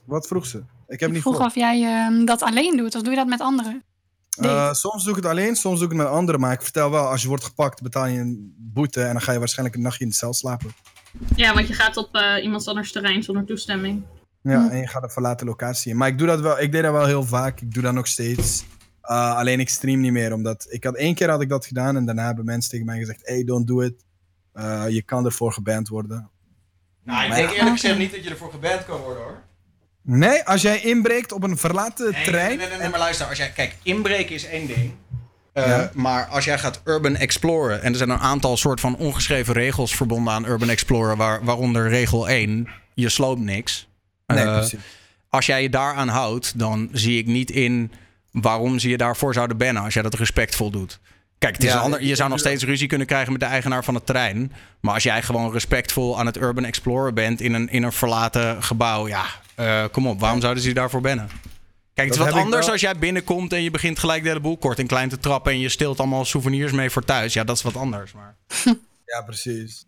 Wat 0.05 0.27
vroeg 0.27 0.47
ze? 0.47 0.59
Ik 0.89 1.01
heb 1.01 1.09
Ik 1.09 1.15
niet 1.15 1.23
vroeg 1.23 1.35
gehoord. 1.35 1.53
of 1.55 1.59
jij 1.61 1.83
ehm, 1.85 2.25
dat 2.25 2.43
alleen 2.43 2.77
doet 2.77 2.95
of 2.95 3.03
doe 3.03 3.11
je 3.11 3.17
dat 3.17 3.27
met 3.27 3.41
anderen? 3.41 3.85
Eh, 4.37 4.73
soms 4.73 5.03
doe 5.05 5.11
ik 5.17 5.23
het 5.23 5.31
alleen, 5.31 5.57
soms 5.57 5.79
doe 5.79 5.89
ik 5.89 5.95
het 5.95 6.03
met 6.03 6.13
anderen. 6.13 6.41
Maar 6.41 6.53
ik 6.53 6.63
vertel 6.63 6.91
wel, 6.91 7.07
als 7.07 7.23
je 7.23 7.29
wordt 7.29 7.45
gepakt, 7.45 7.83
betaal 7.83 8.07
je 8.07 8.19
een 8.19 8.55
boete. 8.59 9.03
En 9.03 9.13
dan 9.13 9.23
ga 9.23 9.33
je 9.33 9.39
waarschijnlijk 9.39 9.77
een 9.77 9.83
nachtje 9.83 10.05
in 10.05 10.11
de 10.11 10.17
cel 10.17 10.35
slapen. 10.35 10.73
Ja, 11.37 11.55
want 11.55 11.67
je 11.69 11.75
gaat 11.75 11.97
op 11.97 12.15
eh 12.15 12.43
iemands 12.45 12.67
anders 12.69 12.93
terrein 12.93 13.23
zonder 13.23 13.45
toestemming. 13.45 14.03
Ja, 14.43 14.67
Hm. 14.67 14.71
en 14.71 14.79
je 14.79 14.87
gaat 14.87 15.03
een 15.03 15.11
verlaten 15.11 15.47
locatie 15.47 15.91
in. 15.91 15.97
Maar 15.97 16.09
ik 16.09 16.19
doe 16.19 16.27
dat 16.27 16.41
wel, 16.41 16.61
ik 16.61 16.73
deed 16.73 16.83
dat 16.83 16.93
wel 16.93 17.07
heel 17.07 17.23
vaak. 17.25 17.61
Ik 17.61 17.73
doe 17.75 17.83
dat 17.83 17.93
nog 17.95 18.07
steeds. 18.07 18.65
Uh, 19.03 19.37
alleen 19.37 19.61
ik 19.61 19.69
stream 19.69 20.01
niet 20.01 20.13
meer, 20.13 20.33
omdat 20.33 20.67
ik 20.69 20.85
had 20.85 20.95
één 20.95 21.15
keer 21.15 21.31
had 21.31 21.41
ik 21.41 21.49
dat 21.49 21.67
gedaan 21.67 21.97
en 21.97 22.05
daarna 22.05 22.27
hebben 22.27 22.45
mensen 22.45 22.71
tegen 22.71 22.87
mij 22.87 22.99
gezegd: 22.99 23.21
hey, 23.27 23.45
don't 23.45 23.67
do 23.67 23.81
it. 23.81 24.05
Uh, 24.55 24.85
je 24.89 25.03
kan 25.03 25.25
ervoor 25.25 25.53
geband 25.53 25.89
worden. 25.89 26.31
Nou, 27.05 27.23
ik 27.23 27.29
Maar 27.29 27.37
denk 27.37 27.49
ja. 27.51 27.57
eerlijk 27.57 27.81
gezegd 27.81 27.99
niet 27.99 28.11
dat 28.11 28.25
je 28.25 28.31
ervoor 28.31 28.51
geband 28.51 28.85
kan 28.85 29.01
worden 29.01 29.23
hoor. 29.23 29.43
Nee, 30.09 30.43
als 30.45 30.63
jij 30.63 30.81
inbreekt 30.81 31.33
op 31.33 31.43
een 31.43 31.57
verlaten 31.57 32.13
Nee, 32.13 32.25
trein. 32.25 32.59
Nee, 32.59 32.69
nee, 32.69 32.79
nee, 32.79 32.89
maar 32.89 32.99
luister, 32.99 33.27
als 33.27 33.39
jij, 33.39 33.51
kijk, 33.51 33.75
inbreken 33.83 34.35
is 34.35 34.47
één 34.47 34.67
ding. 34.67 34.93
Eh, 35.53 35.67
Ja. 35.67 35.91
Maar 35.95 36.27
als 36.27 36.45
jij 36.45 36.59
gaat 36.59 36.81
urban 36.85 37.17
exploren, 37.17 37.83
en 37.83 37.91
er 37.93 37.97
zijn 37.99 38.11
een 38.11 38.19
aantal 38.19 38.57
soort 38.57 38.81
van 38.81 38.97
ongeschreven 38.97 39.55
regels 39.55 39.95
verbonden 39.97 40.33
aan 40.33 40.47
urban 40.47 40.69
exploren, 40.69 41.17
waar, 41.17 41.45
waaronder 41.45 41.89
regel 41.89 42.29
1, 42.29 42.69
je 42.95 43.09
sloopt 43.09 43.41
niks. 43.41 43.89
Nee, 44.27 44.45
Eh, 44.45 44.53
precies. 44.57 44.79
als 45.29 45.47
jij 45.47 45.63
je 45.63 45.71
daaraan 45.71 46.09
houdt, 46.09 46.59
dan 46.59 46.89
zie 46.93 47.19
ik 47.19 47.27
niet 47.27 47.51
in 47.51 47.93
waarom 48.33 48.79
ze 48.79 48.89
je 48.89 48.97
daarvoor 48.97 49.35
zouden 49.35 49.57
bannen 49.57 49.83
als 49.83 49.95
jij 49.95 50.03
dat 50.03 50.15
respectvol 50.15 50.71
doet. 50.71 50.99
Kijk, 51.39 51.55
het 51.55 51.65
is 51.65 51.73
Ja, 51.73 51.79
ander, 51.79 52.03
je 52.03 52.15
zou 52.15 52.29
nog 52.31 52.39
steeds 52.39 52.65
ruzie 52.65 52.89
kunnen 52.89 53.07
krijgen 53.07 53.33
met 53.33 53.41
de 53.41 53.47
eigenaar 53.47 53.85
van 53.85 53.95
het 53.95 54.07
terrein. 54.07 54.53
Maar 54.81 54.95
als 54.95 55.03
jij 55.03 55.23
gewoon 55.23 55.53
respectvol 55.53 56.19
aan 56.19 56.27
het 56.27 56.37
urban 56.37 56.65
exploren 56.65 57.15
bent 57.15 57.41
in 57.41 57.55
een, 57.55 57.69
in 57.69 57.83
een 57.83 57.93
verlaten 57.93 58.63
gebouw, 58.63 59.09
ja, 59.09 59.25
eh, 59.57 59.85
kom 59.93 60.07
op, 60.07 60.21
waarom 60.21 60.41
zouden 60.41 60.63
ze 60.63 60.69
je 60.69 60.75
daarvoor 60.75 61.01
bannen? 61.01 61.29
Kijk, 61.95 62.09
het 62.09 62.17
is 62.19 62.25
Dat 62.25 62.35
wat 62.35 62.43
anders 62.43 62.71
als 62.71 62.81
jij 62.81 62.99
binnenkomt 62.99 63.53
en 63.53 63.63
je 63.63 63.71
begint 63.71 63.99
gelijk 63.99 64.23
de 64.23 64.29
hele 64.29 64.41
boel 64.41 64.57
kort 64.57 64.79
en 64.79 64.87
klein 64.87 65.09
te 65.09 65.19
trappen 65.19 65.53
en 65.53 65.59
je 65.59 65.69
stilt 65.69 65.99
allemaal 65.99 66.25
souvenirs 66.25 66.73
mee 66.73 66.91
voor 66.91 67.05
thuis. 67.05 67.33
Ja, 67.33 67.45
dat 67.45 67.57
is 67.57 67.63
wat 67.63 67.77
anders. 67.77 68.13
Maar... 68.13 68.37
Ja, 69.07 69.23
precies. 69.23 69.85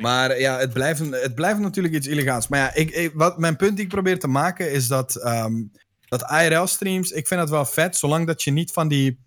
Maar 0.00 0.38
ja, 0.40 0.58
het 0.58 0.72
blijft, 0.72 0.98
het 1.10 1.34
blijft 1.34 1.58
natuurlijk 1.60 1.94
iets 1.94 2.06
illegaals. 2.06 2.48
Maar 2.48 2.58
ja, 2.60 2.74
ik, 2.74 2.90
ik- 2.90 3.12
wat, 3.14 3.38
mijn 3.38 3.56
punt 3.56 3.76
die 3.76 3.84
ik 3.84 3.90
probeer 3.90 4.18
te 4.18 4.26
maken 4.28 4.72
is 4.72 4.88
dat, 4.88 5.14
ehm, 5.16 5.54
dat 6.08 6.30
IRL-streams, 6.30 7.10
ik 7.10 7.26
vind 7.26 7.40
het 7.40 7.50
wel 7.50 7.64
vet, 7.64 7.96
zolang 7.96 8.26
dat 8.26 8.42
je 8.42 8.50
niet 8.50 8.70
van 8.72 8.88
die, 8.88 9.18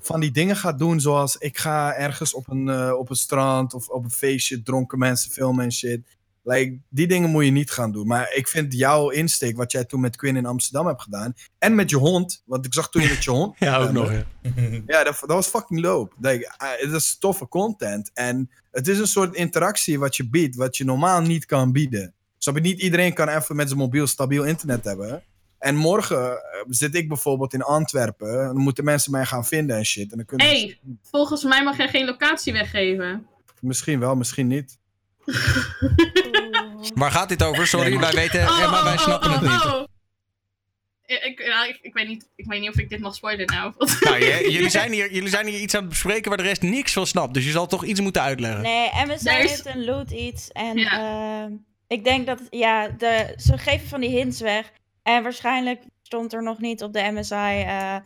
van 0.00 0.20
die 0.20 0.30
dingen 0.30 0.56
gaat 0.56 0.78
doen 0.78 1.00
zoals 1.00 1.36
ik 1.36 1.58
ga 1.58 1.94
ergens 1.94 2.34
op 2.34 2.50
een, 2.50 2.68
eh, 2.68 2.92
op 2.98 3.10
een 3.10 3.16
strand 3.16 3.74
of 3.74 3.88
op 3.88 4.04
een 4.04 4.10
feestje 4.10 4.62
dronken 4.62 4.98
mensen 4.98 5.30
filmen 5.30 5.64
en 5.64 5.72
shit. 5.72 6.00
Like, 6.46 6.78
die 6.88 7.06
dingen 7.06 7.30
moet 7.30 7.44
je 7.44 7.50
niet 7.50 7.70
gaan 7.70 7.92
doen. 7.92 8.06
Maar 8.06 8.32
ik 8.34 8.48
vind 8.48 8.72
jouw 8.74 9.08
insteek, 9.08 9.56
wat 9.56 9.72
jij 9.72 9.84
toen 9.84 10.00
met 10.00 10.16
Quinn 10.16 10.36
in 10.36 10.46
Amsterdam 10.46 10.86
hebt 10.86 11.02
gedaan, 11.02 11.34
en 11.58 11.74
met 11.74 11.90
je 11.90 11.96
hond, 11.96 12.42
want 12.46 12.66
ik 12.66 12.74
zag 12.74 12.90
toen 12.90 13.02
je 13.02 13.08
met 13.08 13.24
je 13.24 13.30
hond 13.30 13.56
Ja, 13.58 13.76
ook 13.76 13.92
nog. 13.92 14.12
Ja. 14.12 14.24
ja, 14.86 15.04
dat, 15.04 15.16
dat 15.20 15.28
was 15.28 15.46
fucking 15.46 15.82
dope. 15.82 16.14
Like, 16.20 16.52
ah, 16.56 16.68
het 16.76 16.92
is 16.92 17.18
toffe 17.18 17.48
content. 17.48 18.10
En 18.14 18.50
het 18.70 18.88
is 18.88 18.98
een 18.98 19.06
soort 19.06 19.34
interactie 19.34 19.98
wat 19.98 20.16
je 20.16 20.28
biedt, 20.28 20.56
wat 20.56 20.76
je 20.76 20.84
normaal 20.84 21.20
niet 21.20 21.44
kan 21.46 21.72
bieden. 21.72 22.14
Snap 22.38 22.54
je? 22.54 22.60
Niet 22.60 22.80
iedereen 22.82 23.14
kan 23.14 23.28
even 23.28 23.56
met 23.56 23.68
zijn 23.68 23.80
mobiel 23.80 24.06
stabiel 24.06 24.44
internet 24.44 24.84
hebben. 24.84 25.22
En 25.58 25.74
morgen 25.76 26.30
eh, 26.32 26.38
zit 26.68 26.94
ik 26.94 27.08
bijvoorbeeld 27.08 27.54
in 27.54 27.62
Antwerpen. 27.62 28.32
Dan 28.44 28.56
moeten 28.56 28.84
mensen 28.84 29.10
mij 29.10 29.24
gaan 29.24 29.44
vinden 29.46 29.76
en 29.76 29.84
shit. 29.84 30.10
En 30.10 30.16
dan 30.16 30.26
kunnen 30.26 30.46
ze- 30.48 30.52
Hey, 30.54 30.78
volgens 31.10 31.44
mij 31.44 31.64
mag 31.64 31.76
jij 31.76 31.88
geen 31.88 32.04
locatie 32.06 32.52
weggeven. 32.52 33.26
Misschien 33.60 34.00
wel, 34.00 34.14
misschien 34.16 34.46
niet. 34.46 34.78
Waar 36.94 37.10
gaat 37.10 37.28
dit 37.28 37.42
over? 37.42 37.66
Sorry, 37.66 37.98
wij 37.98 38.12
weten, 38.12 38.40
ja, 38.40 38.70
maar 38.70 38.84
wij 38.84 38.96
snappen 38.96 39.30
het 39.32 39.40
niet. 39.40 39.64
oh. 39.64 39.84
Ja, 41.06 41.22
Ik, 41.22 41.42
ja, 41.46 41.64
ik, 41.64 41.78
ik, 41.82 41.92
weet 41.94 42.08
niet, 42.08 42.28
ik 42.36 42.44
weet 42.46 42.60
niet 42.60 42.68
of 42.70 42.76
ik 42.78 42.88
dit 42.88 43.00
mag 43.00 43.14
spoilen 43.14 43.46
nou. 43.46 43.72
Nou, 44.00 44.18
je- 44.24 44.46
jullie, 44.52 44.68
zijn 44.70 44.92
hier, 44.92 45.12
jullie 45.12 45.28
zijn 45.28 45.46
hier 45.46 45.60
iets 45.60 45.74
aan 45.74 45.80
het 45.80 45.88
bespreken 45.90 46.28
waar 46.28 46.38
de 46.38 46.44
rest 46.44 46.62
niks 46.62 46.92
van 46.92 47.06
snapt. 47.06 47.34
Dus 47.34 47.44
je 47.44 47.50
zal 47.50 47.66
toch 47.66 47.84
iets 47.84 48.00
moeten 48.00 48.22
uitleggen. 48.22 48.62
Nee, 48.62 48.90
MSI 49.06 49.28
Er 49.28 49.38
is- 49.40 49.50
heeft 49.50 49.66
een 49.66 49.84
loot 49.84 50.10
iets. 50.10 50.48
En 50.52 50.78
Ja. 50.78 50.90
ehm, 51.42 51.52
ik 51.88 52.04
denk 52.04 52.26
dat, 52.26 52.40
ja, 52.50 52.88
de, 52.88 53.34
ze 53.36 53.58
geven 53.58 53.88
van 53.88 54.00
die 54.00 54.10
hints 54.10 54.40
weg. 54.40 54.70
En 55.02 55.22
waarschijnlijk 55.22 55.82
stond 56.02 56.32
er 56.32 56.42
nog 56.42 56.58
niet 56.58 56.82
op 56.82 56.92
de 56.92 57.10
MSI. 57.12 57.34
eh 57.66 57.96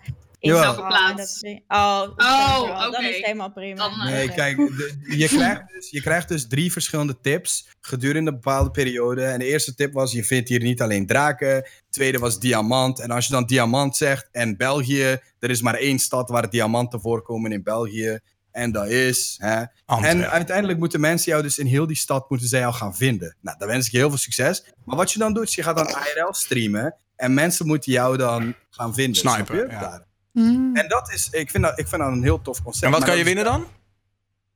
in 0.41 0.51
Jawel. 0.51 0.63
welke 0.75 0.87
plaats? 0.89 1.43
Oh, 1.69 2.03
Oh, 2.17 2.79
Dan 2.81 2.87
oké. 2.89 3.03
is 3.03 3.17
het 3.17 3.25
helemaal 3.25 3.53
prima. 3.53 3.89
Dan, 3.89 4.01
eh, 4.01 4.13
Nee, 4.13 4.31
kijk, 4.33 4.57
de- 4.57 5.17
je, 5.17 5.29
krijgt 5.37 5.63
dus, 5.75 5.91
je 5.91 6.01
krijgt 6.01 6.29
dus 6.29 6.49
drie 6.49 6.73
verschillende 6.73 7.21
tips 7.21 7.69
gedurende 7.81 8.31
een 8.31 8.37
bepaalde 8.37 8.71
periode. 8.71 9.25
En 9.25 9.39
de 9.39 9.45
eerste 9.45 9.75
tip 9.75 9.93
was, 9.93 10.13
je 10.13 10.25
vindt 10.25 10.49
hier 10.49 10.61
niet 10.63 10.83
alleen 10.83 11.07
draken. 11.07 11.69
Tweede 11.91 12.19
was 12.19 12.39
diamant. 12.41 13.01
En 13.01 13.11
als 13.11 13.27
je 13.27 13.33
dan 13.33 13.45
diamant 13.47 13.97
zegt 13.97 14.29
en 14.33 14.57
België, 14.57 15.19
er 15.39 15.51
is 15.51 15.63
maar 15.63 15.75
één 15.75 15.99
stad 15.99 16.29
waar 16.31 16.51
diamanten 16.51 17.01
voorkomen 17.01 17.53
in 17.53 17.63
België. 17.63 18.19
En 18.51 18.73
dat 18.73 18.89
is... 18.89 19.35
Hè, 19.41 19.63
Antwerpen. 19.85 20.23
en 20.25 20.31
uiteindelijk 20.31 20.79
moeten 20.79 21.01
mensen 21.01 21.31
jou 21.33 21.43
dus 21.43 21.59
in 21.59 21.67
heel 21.67 21.87
die 21.87 21.97
stad 21.97 22.31
moeten 22.31 22.49
zij 22.49 22.61
jou 22.61 22.75
gaan 22.75 22.97
vinden. 22.97 23.37
Nou, 23.41 23.59
dan 23.59 23.69
wens 23.69 23.87
ik 23.87 23.93
je 23.93 23.99
heel 23.99 24.09
veel 24.09 24.19
succes. 24.19 24.65
Maar 24.85 24.97
wat 24.97 25.13
je 25.13 25.19
dan 25.19 25.33
doet, 25.35 25.49
is 25.49 25.55
je 25.55 25.63
gaat 25.63 25.77
dan 25.77 25.87
IRL 25.89 26.35
streamen. 26.35 26.95
En 27.17 27.35
mensen 27.35 27.67
moeten 27.67 27.93
jou 27.93 28.17
dan 28.17 28.55
gaan 28.71 28.95
vinden. 28.95 29.15
Snipen, 29.17 29.45
snap 29.47 29.57
je? 29.57 29.67
ja. 29.71 30.07
Mm. 30.39 30.77
En 30.77 30.89
dat 30.89 31.13
is, 31.13 31.29
ik 31.31 31.51
vind 31.51 31.65
dat, 31.65 31.79
ik 31.79 31.89
vind 31.89 32.03
dat 32.03 32.11
een 32.13 32.23
heel 32.23 32.43
tof 32.43 32.63
concept. 32.63 32.85
En 32.85 32.91
wat 32.91 33.05
kan 33.05 33.17
je 33.19 33.25
winnen 33.25 33.45
dan? 33.45 33.67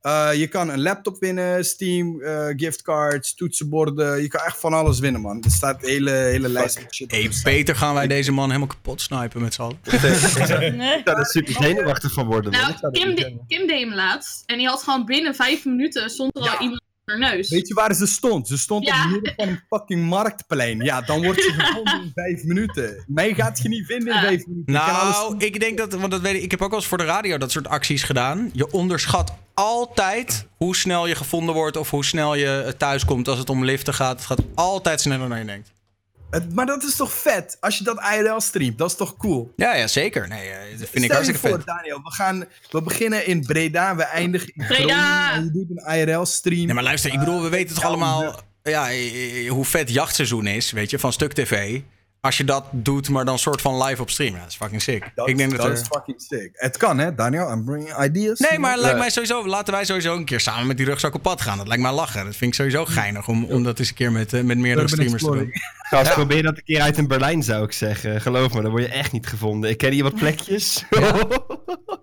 eh, 0.03 0.31
je 0.35 0.47
kan 0.47 0.69
een 0.69 0.83
laptop 0.83 1.17
winnen, 1.21 1.65
Steam, 1.65 2.21
eh, 2.23 2.47
giftcards, 2.57 3.35
toetsenborden. 3.35 4.23
Je 4.23 4.29
kan 4.29 4.41
echt 4.45 4.61
van 4.61 4.73
alles 4.73 4.99
winnen, 4.99 5.21
man. 5.21 5.43
Er 5.43 5.51
staat 5.51 5.83
een 5.83 5.89
hele, 5.89 6.11
hele 6.11 6.49
lijst 6.49 6.81
met 6.81 6.95
shit. 6.95 7.11
Hey, 7.11 7.31
beter 7.43 7.77
gaan 7.77 7.95
wij 7.95 8.07
deze 8.07 8.33
man 8.33 8.47
helemaal 8.47 8.69
kapot 8.69 9.01
snipen 9.01 9.41
met 9.41 9.55
z'n 9.55 9.63
allen. 9.63 9.79
Nee. 10.77 10.99
Ik 10.99 11.03
zou 11.05 11.19
er 11.19 11.27
super 11.27 11.53
zenuwachtig 11.53 12.13
van 12.13 12.27
worden. 12.27 12.53
nou, 12.53 12.73
Kim, 13.47 13.67
deed 13.67 13.81
hem 13.81 13.95
laatst. 13.95 14.43
En 14.47 14.59
die 14.59 14.67
had 14.67 14.83
gewoon 14.83 15.05
binnen 15.05 15.35
vijf 15.35 15.65
minuten 15.65 16.11
stond 16.11 16.37
er 16.37 16.43
al 16.43 16.61
iemand 16.61 16.82
neus. 17.05 17.49
Weet 17.51 17.69
je 17.69 17.75
waar 17.75 17.95
ze 17.95 18.07
stond? 18.07 18.49
Ze 18.49 18.59
stond 18.59 18.87
Ja. 18.87 18.95
op 18.97 19.03
het 19.03 19.11
midden 19.13 19.33
van 19.37 19.49
een 19.49 19.61
fucking 19.69 20.05
marktplein. 20.09 20.79
Ja, 20.81 21.01
dan 21.01 21.23
word 21.23 21.37
je 21.37 21.53
gevonden 21.53 22.03
in 22.03 22.11
vijf 22.25 22.45
minuten. 22.45 23.05
Mij 23.07 23.35
gaat 23.35 23.63
je 23.63 23.69
niet 23.69 23.87
vinden 23.87 24.09
in 24.09 24.15
Ah. 24.19 24.23
vijf 24.25 24.47
minuten. 24.47 24.75
Ik 24.75 24.81
kan 24.81 25.01
alles 25.01 25.17
Nou, 25.17 25.37
ik 25.39 25.61
denk 25.61 25.79
dat, 25.79 25.93
want 25.93 26.11
dat 26.11 26.21
weet 26.21 26.35
ik, 26.35 26.43
ik 26.43 26.51
heb 26.51 26.63
ook 26.63 26.71
wel 26.71 26.79
eens 26.79 26.89
voor 26.89 26.99
de 26.99 27.05
radio 27.05 27.39
dat 27.39 27.51
soort 27.51 27.69
acties 27.69 28.03
gedaan. 28.03 28.51
Je 28.53 28.71
onderschat 28.71 29.33
altijd 29.55 30.47
hoe 30.57 30.77
snel 30.77 31.07
je 31.07 31.15
gevonden 31.15 31.55
wordt 31.55 31.77
of 31.77 31.91
hoe 31.91 32.05
snel 32.05 32.35
je 32.35 32.75
thuis 32.79 33.05
komt 33.05 33.29
als 33.29 33.39
het 33.39 33.51
om 33.51 33.65
liften 33.65 33.95
gaat. 33.95 34.17
Het 34.17 34.27
gaat 34.27 34.41
altijd 34.55 35.01
sneller 35.01 35.29
dan 35.29 35.39
je 35.39 35.45
denkt. 35.45 35.73
Het- 36.33 36.55
maar 36.55 36.67
dat 36.67 36.83
is 36.83 36.97
toch 36.97 37.13
vet? 37.13 37.57
Als 37.61 37.79
je 37.79 37.85
dat 37.85 38.01
IRL 38.15 38.41
streamt, 38.41 38.79
dat 38.79 38.91
is 38.91 38.97
toch 38.97 39.17
cool? 39.17 39.53
Ja, 39.57 39.75
ja 39.75 39.87
zeker. 39.87 40.29
Nee, 40.29 40.49
eh, 40.49 40.59
dat 40.59 40.69
vind 40.69 40.81
ik 40.81 40.89
Stel 40.89 41.03
je 41.03 41.13
hartstikke 41.13 41.41
voor, 41.41 41.57
vet. 41.57 41.67
Daniel, 41.67 42.01
we, 42.03 42.11
gaan, 42.13 42.45
we 42.71 42.83
beginnen 42.83 43.27
in 43.27 43.43
Breda, 43.43 43.97
we 43.97 44.03
eindigen 44.03 44.53
in 44.55 44.67
Breda! 44.67 45.33
En 45.35 45.45
je 45.45 45.51
doet 45.51 45.67
een 45.71 45.95
IRL-stream. 45.99 46.65
Nee, 46.65 46.75
maar 46.75 46.83
luister, 46.83 47.13
ik 47.13 47.19
bedoel, 47.19 47.43
we 47.43 47.49
weten 47.49 47.75
toch 47.75 47.85
allemaal 47.85 48.41
ja, 48.63 48.91
eh, 48.91 49.51
hoe 49.51 49.65
vet 49.65 49.91
jachtseizoen 49.91 50.47
is, 50.47 50.71
weet 50.71 50.91
je, 50.91 50.99
van 50.99 51.13
Stuk 51.13 51.33
TV. 51.33 51.81
Als 52.27 52.37
je 52.37 52.45
dat 52.45 52.65
doet, 52.71 53.09
maar 53.09 53.25
dan 53.25 53.39
soort 53.39 53.61
van 53.61 53.83
live 53.83 54.03
op 54.03 54.11
stream. 54.11 54.35
Ja, 54.35 54.41
dat 54.41 54.49
is 54.49 54.57
fucking 54.57 54.83
sick. 54.83 55.11
Dat, 55.15 55.29
ik 55.29 55.37
denk 55.37 55.51
dat, 55.51 55.61
dat 55.61 55.69
er... 55.69 55.73
is 55.73 55.87
fucking 55.87 56.21
sick. 56.21 56.51
Het 56.53 56.77
kan, 56.77 56.99
hè, 56.99 57.15
Daniel? 57.15 57.51
I'm 57.51 57.65
bringing 57.65 58.05
ideas. 58.05 58.39
Nee, 58.39 58.59
maar 58.59 58.79
lijkt 58.79 58.99
mij 58.99 59.11
sowieso, 59.11 59.47
laten 59.47 59.73
wij 59.73 59.85
sowieso 59.85 60.17
een 60.17 60.25
keer 60.25 60.41
samen 60.41 60.67
met 60.67 60.77
die 60.77 60.87
rugzak 60.87 61.15
op 61.15 61.23
pad 61.23 61.41
gaan. 61.41 61.59
Dat 61.59 61.67
lijkt 61.67 61.83
mij 61.83 61.93
lachen. 61.93 62.25
Dat 62.25 62.37
vind 62.37 62.51
ik 62.51 62.55
sowieso 62.57 62.85
geinig 62.85 63.29
om, 63.29 63.45
om 63.45 63.63
dat 63.63 63.79
eens 63.79 63.89
een 63.89 63.95
keer 63.95 64.13
met, 64.13 64.33
eh, 64.33 64.43
met 64.43 64.59
meerdere 64.59 64.89
Urban 64.89 64.89
streamers 64.89 65.23
te 65.23 65.31
doen. 65.31 65.53
Gast, 65.91 66.13
probeer 66.13 66.43
dat 66.43 66.57
een 66.57 66.65
keer 66.65 66.81
uit 66.81 66.99
in 66.99 67.07
Berlijn, 67.09 67.43
zou 67.43 67.65
ik 67.65 67.73
zeggen. 67.73 68.21
Geloof 68.21 68.53
me, 68.55 68.63
dan 68.63 68.71
word 68.71 68.83
je 68.83 68.89
echt 68.89 69.13
niet 69.13 69.27
gevonden. 69.27 69.71
Ik 69.71 69.79
ken 69.79 69.93
hier 69.93 70.03
wat 70.03 70.15
plekjes. 70.15 70.85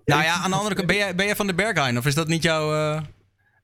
Nou 0.04 0.22
ja, 0.22 0.34
aan 0.34 0.50
de 0.50 0.56
andere 0.56 0.74
kant, 0.74 0.86
ben 0.86 0.96
jij, 0.96 1.14
ben 1.14 1.26
jij 1.26 1.36
van 1.36 1.46
de 1.46 1.54
Berghain 1.54 1.98
of 1.98 2.06
is 2.06 2.14
dat 2.14 2.28
niet 2.28 2.42
jouw... 2.42 2.74
eh, 2.74 3.00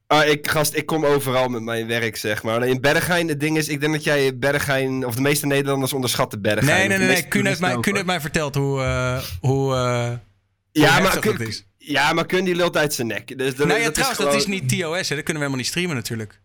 Ah, 0.07 0.28
ik, 0.28 0.49
gast, 0.49 0.75
ik 0.75 0.86
kom 0.86 1.05
overal 1.05 1.49
met 1.49 1.62
mijn 1.62 1.86
werk, 1.86 2.17
zeg 2.17 2.43
maar. 2.43 2.67
In 2.67 2.81
Berghain, 2.81 3.28
het 3.28 3.41
ding 3.41 3.57
is, 3.57 3.68
ik 3.68 3.81
denk 3.81 3.93
dat 3.93 4.05
jij 4.05 4.39
Berghain, 4.39 5.07
of 5.07 5.15
de 5.15 5.20
meeste 5.20 5.47
Nederlanders 5.47 5.93
onderschatten 5.93 6.43
Berghain. 6.43 6.89
Nee, 6.89 6.99
nee, 6.99 7.07
nee. 7.09 7.28
Kuhn 7.28 7.47
heeft, 7.47 7.60
mij, 7.60 7.81
Kuhn 7.81 8.07
mij 8.07 8.20
verteld 8.20 8.55
hoe... 8.55 8.83
eh, 8.83 9.23
hoe 9.41 9.75
Ja, 10.73 11.01
maar 11.01 11.18
Kun, 11.18 11.39
is. 11.39 11.67
ja, 11.78 12.12
maar 12.12 12.26
Kun 12.26 12.44
die 12.44 12.55
lult 12.55 12.76
uit 12.76 12.94
zijn 12.94 13.07
nek. 13.07 13.39
Dus 13.39 13.57
dat, 13.57 13.67
Nou 13.67 13.78
ja, 13.78 13.85
dat 13.85 13.94
trouwens, 13.94 14.20
dat 14.20 14.35
is 14.35 14.47
niet 14.47 14.68
TOS, 14.68 14.78
hè. 14.78 14.91
Dat 14.91 15.25
kunnen 15.25 15.25
we 15.25 15.33
helemaal 15.33 15.57
niet 15.57 15.67
streamen 15.67 15.94
natuurlijk. 15.94 16.41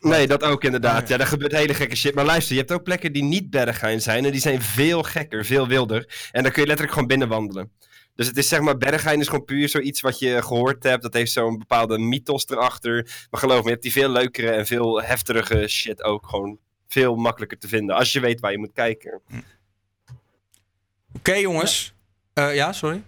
Nee, 0.00 0.26
dat 0.26 0.42
ook 0.42 0.64
inderdaad. 0.64 1.02
Oh, 1.02 1.08
ja. 1.08 1.08
ja. 1.08 1.16
daar 1.16 1.26
gebeurt 1.26 1.52
hele 1.52 1.74
gekke 1.74 1.96
shit. 1.96 2.14
Maar 2.14 2.24
luister, 2.24 2.54
je 2.54 2.60
hebt 2.60 2.72
ook 2.72 2.82
plekken 2.82 3.12
die 3.12 3.22
niet 3.22 3.50
Berghain 3.50 4.00
zijn. 4.00 4.24
En 4.24 4.30
die 4.30 4.40
zijn 4.40 4.62
veel 4.62 5.02
gekker, 5.02 5.44
veel 5.44 5.68
wilder. 5.68 6.28
En 6.32 6.42
daar 6.42 6.52
kun 6.52 6.60
je 6.62 6.68
letterlijk 6.68 6.92
gewoon 6.92 7.08
binnen 7.08 7.28
wandelen. 7.28 7.70
Dus 8.14 8.26
het 8.26 8.36
is 8.36 8.48
zeg 8.48 8.60
maar, 8.60 8.76
Berghain 8.76 9.20
is 9.20 9.28
gewoon 9.28 9.44
puur 9.44 9.68
zoiets 9.68 10.00
wat 10.00 10.18
je 10.18 10.42
gehoord 10.42 10.82
hebt. 10.82 11.02
Dat 11.02 11.12
heeft 11.12 11.32
zo'n 11.32 11.58
bepaalde 11.58 11.98
mythos 11.98 12.48
erachter. 12.48 13.26
Maar 13.30 13.40
geloof 13.40 13.58
me, 13.58 13.64
je 13.64 13.70
hebt 13.70 13.82
die 13.82 13.92
veel 13.92 14.08
leukere 14.08 14.50
en 14.50 14.66
veel 14.66 15.02
heftige 15.02 15.68
shit 15.68 16.02
ook 16.02 16.26
gewoon 16.26 16.58
veel 16.88 17.16
makkelijker 17.16 17.58
te 17.58 17.68
vinden. 17.68 17.96
Als 17.96 18.12
je 18.12 18.20
weet 18.20 18.40
waar 18.40 18.50
je 18.52 18.58
moet 18.58 18.72
kijken. 18.72 19.20
Oké, 21.16 21.34
jongens. 21.34 21.94
Ja. 22.34 22.48
ja, 22.48 22.72
sorry. 22.72 23.02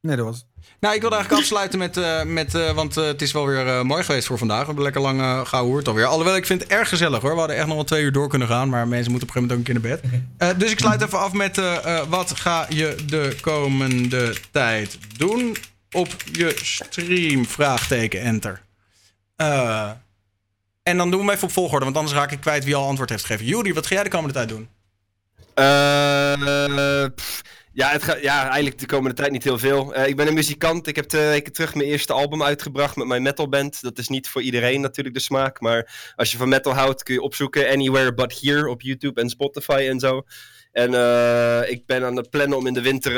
Nee, 0.00 0.16
dat 0.16 0.24
was 0.24 0.36
het. 0.36 0.46
Nou, 0.80 0.94
ik 0.94 1.00
wilde 1.00 1.16
eigenlijk 1.16 1.44
afsluiten 1.44 1.78
met, 1.78 1.96
eh, 1.96 2.22
met 2.22 2.54
eh, 2.54 2.72
want 2.72 2.96
eh, 2.96 3.04
het 3.04 3.22
is 3.22 3.32
wel 3.32 3.46
weer 3.46 3.86
mooi 3.86 4.02
geweest 4.02 4.26
voor 4.26 4.38
vandaag. 4.38 4.60
We 4.60 4.66
hebben 4.66 4.84
lekker 4.84 5.00
lang 5.02 5.20
uh, 5.20 5.46
gehoord 5.46 5.88
alweer. 5.88 6.06
Alhoewel, 6.06 6.36
ik 6.36 6.46
vind 6.46 6.62
het 6.62 6.70
erg 6.70 6.88
gezellig 6.88 7.20
hoor. 7.20 7.32
We 7.32 7.38
hadden 7.38 7.56
echt 7.56 7.66
nog 7.66 7.74
wel 7.74 7.84
twee 7.84 8.02
uur 8.02 8.12
door 8.12 8.28
kunnen 8.28 8.48
gaan, 8.48 8.68
maar 8.68 8.88
mensen 8.88 9.10
moeten 9.10 9.28
op 9.28 9.36
een 9.36 9.42
gegeven 9.42 9.64
moment 9.66 9.82
ook 9.82 9.92
een 9.92 10.00
keer 10.00 10.00
naar 10.38 10.50
bed. 10.50 10.60
Dus 10.60 10.70
ik 10.70 10.78
sluit 10.78 11.02
even 11.02 11.18
af 11.18 11.32
met 11.32 11.60
wat 12.08 12.38
ga 12.38 12.66
je 12.68 12.96
de 13.06 13.36
komende 13.40 14.34
tijd 14.50 14.98
doen 15.16 15.56
op 15.90 16.08
je 16.32 16.58
stream? 16.62 17.46
Vraagteken, 17.46 18.20
enter. 18.20 18.62
En 20.82 20.96
dan 20.96 21.10
doen 21.10 21.20
we 21.20 21.26
hem 21.26 21.34
even 21.34 21.48
op 21.48 21.52
volgorde, 21.52 21.84
want 21.84 21.96
anders 21.96 22.16
raak 22.16 22.32
ik 22.32 22.40
kwijt 22.40 22.64
wie 22.64 22.76
al 22.76 22.86
antwoord 22.86 23.10
heeft 23.10 23.24
gegeven. 23.24 23.46
Juri, 23.46 23.74
wat 23.74 23.86
ga 23.86 23.94
jij 23.94 24.04
de 24.04 24.10
komende 24.10 24.34
tijd 24.34 24.48
doen? 24.48 24.68
Eh, 25.54 27.04
Ja, 27.72 27.88
het 27.90 28.18
ja, 28.22 28.44
eigenlijk 28.44 28.78
de 28.78 28.86
komende 28.86 29.16
tijd 29.16 29.30
niet 29.30 29.44
heel 29.44 29.58
veel. 29.58 29.94
Eh, 29.94 30.06
ik 30.06 30.16
ben 30.16 30.26
een 30.26 30.34
muzikant. 30.34 30.86
Ik 30.86 30.96
heb 30.96 31.04
twee 31.04 31.28
weken 31.28 31.52
terug 31.52 31.74
mijn 31.74 31.88
eerste 31.88 32.12
album 32.12 32.42
uitgebracht 32.42 32.96
met 32.96 33.06
mijn 33.06 33.22
metalband. 33.22 33.82
Dat 33.82 33.98
is 33.98 34.08
niet 34.08 34.28
voor 34.28 34.42
iedereen 34.42 34.80
natuurlijk 34.80 35.14
de 35.16 35.22
smaak. 35.22 35.60
Maar 35.60 36.12
als 36.16 36.30
je 36.30 36.36
van 36.36 36.48
metal 36.48 36.72
houdt, 36.72 37.02
kun 37.02 37.14
je 37.14 37.20
opzoeken 37.20 37.70
Anywhere 37.70 38.14
But 38.14 38.40
Here 38.40 38.68
op 38.68 38.82
YouTube 38.82 39.20
en 39.20 39.28
Spotify 39.28 39.86
en 39.88 40.00
zo. 40.00 40.22
En 40.72 40.94
eh, 40.94 41.70
ik 41.70 41.86
ben 41.86 42.04
aan 42.04 42.16
het 42.16 42.30
plannen 42.30 42.58
om 42.58 42.66
in 42.66 42.74
de 42.74 42.82
winter 42.82 43.12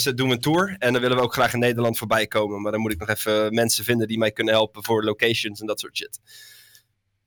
ze 0.00 0.14
doen 0.14 0.30
een 0.30 0.40
tour. 0.40 0.76
En 0.78 0.92
dan 0.92 1.02
willen 1.02 1.16
we 1.16 1.22
ook 1.22 1.32
graag 1.32 1.52
in 1.52 1.58
Nederland 1.58 1.98
voorbij 1.98 2.26
komen. 2.26 2.62
Maar 2.62 2.72
dan 2.72 2.80
moet 2.80 2.92
ik 2.92 2.98
nog 2.98 3.08
even 3.08 3.54
mensen 3.54 3.84
vinden 3.84 4.08
die 4.08 4.18
mij 4.18 4.32
kunnen 4.32 4.54
helpen 4.54 4.84
voor 4.84 5.04
locations 5.04 5.60
en 5.60 5.66
dat 5.66 5.80
soort 5.80 5.96
shit. 5.96 6.20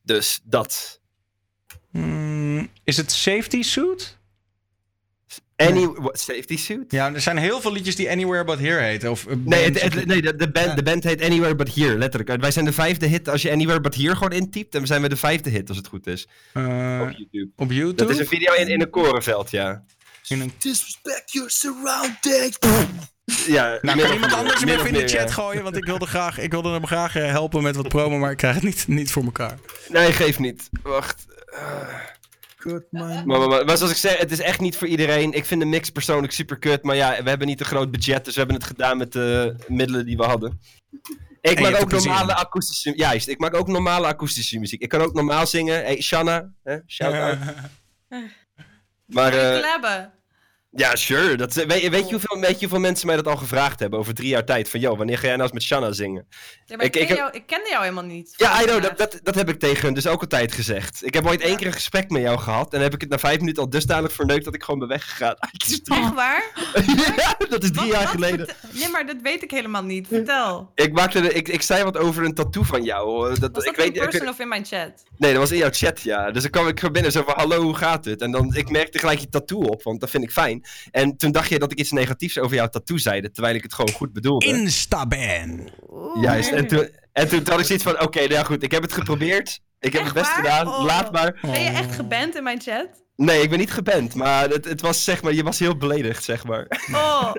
Dus 0.04 0.40
dat. 0.44 1.02
Hmm, 1.92 2.70
is 2.84 2.98
het 2.98 3.12
Safety 3.12 3.62
Suit? 3.62 4.22
Any 5.56 5.88
what, 5.88 6.20
safety 6.20 6.58
suit? 6.58 6.92
Ja, 6.92 7.14
er 7.14 7.22
zijn 7.22 7.38
heel 7.38 7.62
veel 7.62 7.72
liedjes 7.72 7.96
die 7.96 8.10
Anywhere 8.12 8.44
But 8.44 8.60
Here 8.60 8.80
heten. 8.82 9.12
Of, 9.12 9.26
eh, 9.26 9.36
Nee, 9.44 9.64
het, 9.64 9.82
het- 9.82 10.06
nee 10.06 10.22
de, 10.22 10.36
de, 10.36 10.52
band, 10.52 10.76
de 10.76 10.84
band 10.84 11.04
heet 11.04 11.22
Anywhere 11.22 11.56
But 11.56 11.76
Here, 11.76 11.98
letterlijk. 11.98 12.42
Wij 12.42 12.52
zijn 12.52 12.66
de 12.66 12.74
vijfde 12.74 13.06
hit. 13.06 13.30
Als 13.30 13.42
je 13.42 13.52
Anywhere 13.52 13.82
But 13.82 13.96
Here 13.96 14.14
gewoon 14.16 14.32
intypt, 14.32 14.72
dan 14.72 14.88
zijn 14.88 15.02
we 15.02 15.10
de 15.10 15.16
vijfde 15.18 15.50
hit, 15.50 15.68
als 15.70 15.78
het 15.78 15.88
goed 15.88 16.08
is. 16.08 16.28
eh, 16.54 17.00
Op 17.02 17.12
YouTube. 17.12 17.50
op 17.56 17.72
YouTube? 17.72 17.96
Dat 17.96 18.10
is 18.10 18.18
een 18.18 18.28
video 18.28 18.54
in, 18.54 18.68
in 18.68 18.82
een 18.82 18.90
korenveld, 18.90 19.52
ja. 19.52 19.84
In 20.28 20.42
een... 20.42 20.54
Disrespect 20.58 21.32
your 21.32 21.50
surroundings. 21.50 22.58
ja 23.48 23.78
Nou, 23.82 24.00
kan 24.00 24.12
iemand 24.14 24.32
meer, 24.32 24.40
anders 24.40 24.60
hem 24.60 24.66
min 24.70 24.76
even 24.76 24.88
in 24.88 24.94
de 24.94 25.00
meer, 25.00 25.10
chat 25.10 25.28
ja. 25.28 25.34
gooien? 25.34 25.64
Want 25.64 25.76
ik 25.78 25.86
wilde, 25.86 26.06
graag, 26.06 26.40
ik 26.40 26.52
wilde 26.52 26.70
hem 26.72 26.86
graag 26.86 27.16
eh, 27.16 27.26
helpen 27.30 27.64
met 27.64 27.76
wat 27.76 27.88
promo, 27.88 28.18
maar 28.18 28.32
ik 28.32 28.38
krijg 28.38 28.56
het 28.56 28.64
niet, 28.64 28.88
niet 28.88 29.12
voor 29.12 29.24
elkaar. 29.24 29.58
Nee, 29.90 30.12
geef 30.12 30.40
niet. 30.40 30.70
Wacht. 30.84 31.26
Eh, 31.46 31.88
Kut, 32.64 32.88
man. 32.90 33.08
maar, 33.08 33.40
maar, 33.40 33.50
maar, 33.50 33.66
maar 33.66 33.78
zoals 33.78 33.92
ik 33.92 33.98
zei, 33.98 34.18
het 34.18 34.32
is 34.32 34.40
echt 34.40 34.60
niet 34.60 34.78
voor 34.78 34.88
iedereen. 34.88 35.32
Ik 35.32 35.46
vind 35.46 35.62
de 35.62 35.68
mix 35.68 35.90
persoonlijk 35.90 36.34
super 36.34 36.60
kut. 36.60 36.84
Maar 36.84 36.96
ja, 36.96 37.24
we 37.24 37.30
hebben 37.30 37.48
niet 37.48 37.60
een 37.60 37.66
groot 37.66 37.92
budget, 37.92 38.26
dus 38.26 38.34
we 38.34 38.40
hebben 38.40 38.58
het 38.58 38.66
gedaan 38.66 38.98
met 38.98 39.12
de 39.12 39.56
middelen 39.68 40.06
die 40.06 40.18
we 40.18 40.24
hadden. 40.24 40.60
Ik 41.42 41.60
maak 41.60 41.82
ook 41.82 41.92
normale 41.92 42.36
akoestische... 42.36 42.94
Juist, 42.96 43.28
ik 43.28 43.40
maak 43.40 43.56
ook 43.56 43.68
normale 43.68 44.08
akoestische 44.08 44.60
muziek. 44.60 44.82
Ik 44.82 44.90
kan 44.90 45.02
ook 45.02 45.14
normaal 45.14 45.48
zingen. 45.48 45.84
Hey, 45.84 46.02
Shanna, 46.02 46.52
hè? 46.64 46.78
shout 46.88 47.14
out. 47.14 47.38
Maar 49.06 49.34
eh. 49.34 50.10
Ja, 50.76 50.96
sure. 50.96 51.36
Dat, 51.36 51.54
weet, 51.54 51.82
je- 51.82 51.90
weet, 51.90 52.06
je 52.06 52.12
hoeveel, 52.12 52.40
weet 52.40 52.54
je 52.54 52.60
hoeveel 52.60 52.80
mensen 52.80 53.08
mij 53.08 53.16
dat 53.16 53.28
al 53.28 53.38
gevraagd 53.38 53.80
hebben 53.80 54.00
over 54.00 54.14
drie 54.14 54.28
jaar 54.28 54.46
tijd? 54.46 54.70
Van, 54.70 54.80
joh, 54.80 54.98
wanneer 54.98 55.16
ga 55.18 55.22
jij 55.28 55.32
nou 55.32 55.44
eens 55.44 55.52
met 55.54 55.62
Shanna 55.64 55.92
zingen? 55.92 56.28
Ja, 56.66 56.76
maar 56.76 56.86
ik, 56.86 56.96
Ik- 56.96 57.02
ik 57.02 57.08
ken 57.08 57.18
heb- 57.18 57.18
jou, 57.18 57.32
ik 57.38 57.46
kende 57.46 57.70
jou 57.70 57.82
helemaal 57.82 58.04
niet. 58.04 58.34
Ja, 58.38 58.52
I 58.62 58.64
know, 58.64 58.70
Vandaag. 58.70 58.96
dat, 58.96 59.12
dat, 59.12 59.20
dat 59.24 59.36
heb 59.36 59.50
ik 59.50 59.60
tegen 59.60 59.82
hun 59.86 59.94
dus 59.94 60.08
ook 60.08 60.22
altijd 60.22 60.52
gezegd. 60.54 61.06
Ik 61.06 61.14
heb 61.14 61.26
ooit 61.26 61.42
één 61.42 61.56
keer 61.58 61.68
een 61.68 61.74
gesprek 61.74 62.10
met 62.10 62.22
jou 62.22 62.40
gehad. 62.40 62.74
En 62.74 62.82
heb 62.82 62.94
ik 62.94 63.02
het 63.02 63.10
na 63.10 63.20
vijf 63.20 63.40
minuten 63.40 63.64
al 63.64 63.70
dusdanig 63.70 64.14
verneukt 64.14 64.46
dat 64.46 64.54
ik 64.56 64.64
gewoon 64.64 64.80
ben 64.80 64.88
weggegaan. 64.88 65.36
Echt 65.68 66.14
waar? 66.14 66.44
ja, 67.18 67.36
dat 67.50 67.64
is 67.64 67.72
drie 67.72 67.90
Wat- 67.92 68.00
jaar 68.00 68.08
geleden. 68.08 68.48
Nee, 68.72 68.90
maar 68.90 69.06
dat 69.06 69.16
weet 69.24 69.44
ik 69.44 69.52
helemaal 69.52 69.84
niet. 69.84 70.08
Vertel. 70.08 70.72
Ik, 70.76 70.94
maakte 70.94 71.22
de, 71.22 71.34
ik, 71.34 71.48
ik 71.48 71.62
zei 71.62 71.84
wat 71.84 71.98
over 71.98 72.24
een 72.24 72.34
tattoo 72.34 72.64
van 72.64 72.84
jou. 72.84 73.32
eh, 73.34 73.40
Dat, 73.40 73.52
Was 73.54 73.64
ik 73.64 73.76
dat 73.76 73.86
in 73.86 73.92
weet, 73.92 73.96
ik 73.96 74.02
person 74.04 74.20
weet- 74.20 74.30
of 74.30 74.40
in 74.40 74.48
mijn 74.48 74.66
chat? 74.66 75.04
nee, 75.18 75.32
dat 75.32 75.42
was 75.42 75.52
in 75.52 75.58
jouw 75.58 75.70
chat, 75.72 76.02
ja. 76.02 76.32
Dus 76.32 76.42
dan 76.42 76.52
kwam 76.52 76.68
ik 76.68 76.92
binnen 76.92 77.12
zo 77.12 77.24
van, 77.24 77.34
hallo, 77.38 77.62
hoe 77.62 77.76
gaat 77.76 78.06
het? 78.06 78.22
En 78.22 78.32
dan, 78.32 78.54
ik 78.56 78.70
merkte 78.70 79.00
gelijk 79.00 79.20
je 79.20 79.30
tattoo 79.30 79.60
op, 79.64 79.84
want 79.84 80.00
dat 80.00 80.10
vind 80.10 80.24
ik 80.24 80.32
fijn. 80.32 80.63
En 80.92 81.18
toen 81.18 81.32
dacht 81.32 81.50
je 81.50 81.60
dat 81.60 81.72
ik 81.72 81.80
iets 81.80 81.92
negatiefs 81.92 82.40
over 82.40 82.56
jouw 82.56 82.68
tattoo 82.68 82.98
zeide, 82.98 83.32
terwijl 83.32 83.56
ik 83.56 83.64
het 83.64 83.74
gewoon 83.74 83.94
goed 83.94 84.14
bedoelde. 84.14 84.46
Instaban. 84.46 85.70
Juist, 86.22 86.52
en 86.52 86.68
toen, 86.68 86.90
en 87.14 87.28
toen 87.28 87.42
had 87.50 87.60
ik 87.60 87.66
zoiets 87.66 87.84
van, 87.84 88.02
oké, 88.02 88.20
nou 88.20 88.32
ja, 88.34 88.44
goed, 88.44 88.64
ik 88.64 88.72
heb 88.72 88.82
het 88.82 88.94
geprobeerd. 88.94 89.60
Ik 89.80 89.94
heb 89.94 90.02
Echt 90.02 90.14
mijn 90.14 90.26
best 90.26 90.36
waar? 90.36 90.46
gedaan, 90.46 90.68
Oh. 90.68 90.84
laat 90.86 91.12
maar. 91.12 91.38
Ben 91.42 91.62
je 91.62 91.70
echt 91.70 91.96
geband 91.96 92.36
in 92.36 92.44
mijn 92.44 92.62
chat? 92.62 92.88
Nee, 93.16 93.42
ik 93.42 93.50
ben 93.50 93.60
niet 93.60 93.72
geband, 93.72 94.16
maar 94.16 94.50
het, 94.50 94.66
het 94.66 94.82
was 94.82 95.04
zeg 95.04 95.22
maar, 95.22 95.34
je 95.34 95.44
was 95.44 95.60
heel 95.60 95.78
beledigd, 95.78 96.24
zeg 96.24 96.44
maar. 96.44 96.68
Oh. 96.94 97.32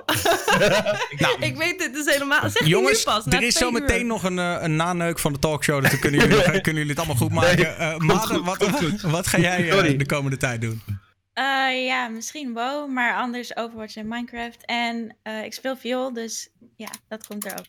ik 1.39 1.55
weet 1.57 1.79
dit 1.79 1.93
dus 1.93 2.05
helemaal. 2.13 2.49
Zeg 2.49 2.67
Jongens, 2.67 3.03
pas, 3.03 3.25
er 3.25 3.41
is 3.43 3.55
zo 3.55 3.71
meteen 3.71 3.99
uur. 3.99 4.05
nog 4.05 4.23
een, 4.23 4.39
eh, 4.39 4.55
een 4.59 4.75
naneuk 4.75 5.19
van 5.19 5.33
de 5.33 5.39
talkshow. 5.39 5.81
Dus 5.81 5.89
dan 5.91 5.99
kunnen 5.99 6.19
jullie, 6.19 6.41
kunnen 6.61 6.61
jullie 6.85 6.89
het 6.89 6.97
allemaal 6.97 7.15
goed 7.15 7.31
maken. 7.31 7.55
Nee, 7.57 7.65
Eh, 7.65 8.19
goed, 8.19 8.45
wat, 8.45 9.01
wat 9.15 9.27
ga 9.27 9.39
jij 9.39 9.69
eh, 9.69 9.97
de 9.97 10.05
komende 10.05 10.37
tijd 10.37 10.61
doen? 10.61 10.81
Eh, 11.35 11.85
ja, 11.85 12.07
misschien 12.07 12.53
WoW, 12.53 12.89
maar 12.91 13.15
anders 13.15 13.55
Overwatch 13.55 13.95
en 13.95 14.07
Minecraft. 14.07 14.65
En 14.65 15.17
eh, 15.23 15.43
ik 15.43 15.53
speel 15.53 15.77
viool, 15.77 16.13
dus 16.13 16.49
ja, 16.75 16.89
dat 17.07 17.27
komt 17.27 17.45
er 17.45 17.51
ook. 17.59 17.65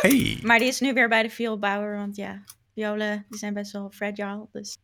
Hey, 0.00 0.38
Maar 0.42 0.58
die 0.58 0.68
is 0.68 0.80
nu 0.80 0.92
weer 0.92 1.08
bij 1.08 1.22
de 1.22 1.30
vioolbouwer, 1.30 1.96
want 1.96 2.16
ja, 2.16 2.42
violen 2.74 3.26
die 3.28 3.38
zijn 3.38 3.54
best 3.54 3.72
wel 3.72 3.90
fragile. 3.94 4.48
Dus 4.52 4.76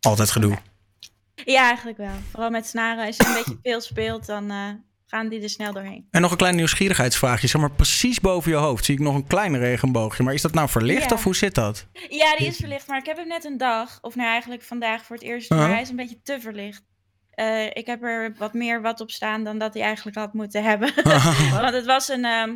altijd 0.00 0.30
gedoe. 0.30 0.58
ja, 1.44 1.62
eigenlijk 1.66 1.96
wel. 1.98 2.14
Vooral 2.30 2.50
met 2.50 2.66
snaren, 2.66 3.06
als 3.06 3.16
je 3.16 3.26
een 3.26 3.34
beetje 3.34 3.58
veel 3.62 3.80
speelt, 3.80 4.26
dan 4.26 4.50
eh, 4.50 4.68
gaan 5.06 5.28
die 5.28 5.42
er 5.42 5.48
snel 5.50 5.72
doorheen. 5.72 6.06
En 6.10 6.20
nog 6.20 6.30
een 6.30 6.36
klein 6.36 6.56
nieuwsgierigheidsvraagje. 6.56 7.46
Zeg 7.46 7.60
maar, 7.60 7.70
precies 7.72 8.20
boven 8.20 8.50
je 8.50 8.56
hoofd 8.56 8.84
zie 8.84 8.94
ik 8.94 9.00
nog 9.00 9.14
een 9.14 9.26
klein 9.26 9.58
regenboogje. 9.58 10.22
Maar 10.22 10.34
is 10.34 10.42
dat 10.42 10.54
nou 10.54 10.68
verlicht 10.68 11.10
Ja. 11.10 11.16
of 11.16 11.24
hoe 11.24 11.36
zit 11.36 11.54
dat? 11.54 11.86
Ja, 12.08 12.36
die 12.36 12.46
is 12.46 12.56
verlicht, 12.56 12.86
maar 12.86 12.98
ik 12.98 13.06
heb 13.06 13.16
hem 13.16 13.28
net 13.28 13.44
een 13.44 13.56
dag, 13.58 13.98
of 14.00 14.14
nou 14.14 14.28
eigenlijk 14.28 14.62
vandaag 14.62 15.04
voor 15.04 15.16
het 15.16 15.24
eerst, 15.24 15.50
maar 15.50 15.68
hij 15.70 15.80
is 15.80 15.88
een 15.88 15.96
beetje 15.96 16.22
te 16.22 16.40
verlicht. 16.40 16.82
Eh, 17.36 17.64
ik 17.66 17.86
heb 17.86 18.02
er 18.02 18.34
wat 18.38 18.52
meer 18.54 18.80
wat 18.82 19.00
op 19.00 19.10
staan 19.10 19.44
dan 19.44 19.58
dat 19.58 19.74
hij 19.74 19.82
eigenlijk 19.82 20.16
had 20.16 20.32
moeten 20.32 20.62
hebben. 20.64 20.92
Want 21.60 21.74
het 21.74 21.84
was 21.84 22.08
een, 22.08 22.24
ehm, 22.24 22.50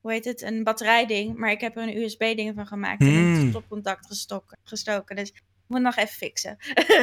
hoe 0.00 0.12
heet 0.12 0.24
het, 0.24 0.42
een 0.42 0.64
batterijding, 0.64 1.36
maar 1.36 1.50
ik 1.50 1.60
heb 1.60 1.76
er 1.76 1.82
een 1.82 1.96
USB-ding 1.96 2.52
van 2.54 2.66
gemaakt 2.66 3.00
en 3.00 3.06
in 3.06 3.12
Hmm. 3.14 3.40
het 3.40 3.48
stopcontact 3.50 4.06
gestok- 4.06 4.56
gestoken. 4.64 5.16
Dus 5.16 5.28
ik 5.28 5.42
moet 5.66 5.80
nog 5.80 5.96
even 5.96 6.14
fixen. 6.14 6.56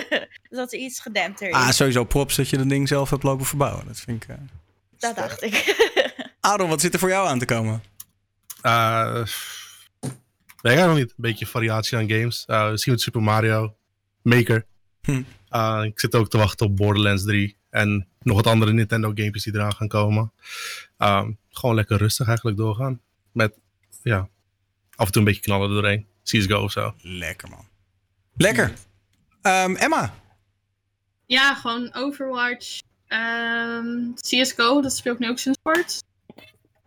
dat 0.49 0.73
er 0.73 0.79
iets 0.79 0.99
gedempter 0.99 1.47
is. 1.49 1.53
ah, 1.55 1.69
sowieso 1.69 2.03
props 2.03 2.35
dat 2.35 2.49
je 2.49 2.57
dat 2.57 2.69
ding 2.69 2.87
zelf 2.87 3.09
hebt 3.09 3.23
lopen 3.23 3.45
verbouwen. 3.45 3.85
Dat 3.87 3.99
vind 3.99 4.23
ik... 4.23 4.29
eh. 4.29 4.35
dat 4.97 5.15
dacht 5.15 5.43
ik. 5.43 5.75
Aaron, 6.39 6.69
wat 6.69 6.81
zit 6.81 6.93
er 6.93 6.99
voor 6.99 7.09
jou 7.09 7.27
aan 7.27 7.39
te 7.39 7.45
komen? 7.45 7.83
Eh, 8.61 9.23
weet 10.61 10.77
ik 10.79 10.85
nog 10.85 10.95
niet. 10.95 11.09
Een 11.09 11.13
beetje 11.17 11.45
variatie 11.45 11.97
aan 11.97 12.09
games. 12.09 12.43
Eh 12.45 12.69
misschien 12.71 12.91
met 12.91 13.01
Super 13.01 13.21
Mario. 13.21 13.75
Maker. 14.21 14.65
Hm. 15.01 15.21
Eh, 15.49 15.81
ik 15.83 15.99
zit 15.99 16.15
ook 16.15 16.29
te 16.29 16.37
wachten 16.37 16.65
op 16.65 16.75
Borderlands 16.75 17.23
3. 17.23 17.57
En 17.69 18.07
nog 18.21 18.35
wat 18.35 18.47
andere 18.47 18.73
Nintendo 18.73 19.11
games 19.15 19.43
die 19.43 19.53
eraan 19.53 19.75
gaan 19.75 19.87
komen. 19.87 20.31
Ehm, 20.97 21.31
gewoon 21.49 21.75
lekker 21.75 21.97
rustig 21.97 22.27
eigenlijk 22.27 22.57
doorgaan. 22.57 23.01
Met, 23.31 23.59
ja, 24.03 24.29
af 24.95 25.05
en 25.05 25.11
toe 25.11 25.21
een 25.21 25.27
beetje 25.27 25.41
knallen 25.41 25.69
er 25.69 25.75
doorheen. 25.75 26.07
CSGO 26.23 26.63
of 26.63 26.71
zo. 26.71 26.93
Lekker, 27.01 27.49
man. 27.49 27.67
Lekker. 28.37 28.73
Ehm, 29.41 29.75
Emma. 29.75 30.13
Ja, 31.25 31.55
gewoon 31.55 31.93
Overwatch. 31.93 32.79
Ehm, 33.07 34.13
CSGO, 34.13 34.81
dat 34.81 34.95
speel 34.95 35.13
ik 35.13 35.19
nu 35.19 35.29
ook 35.29 35.39
sinds 35.39 35.59
kort. 35.61 36.03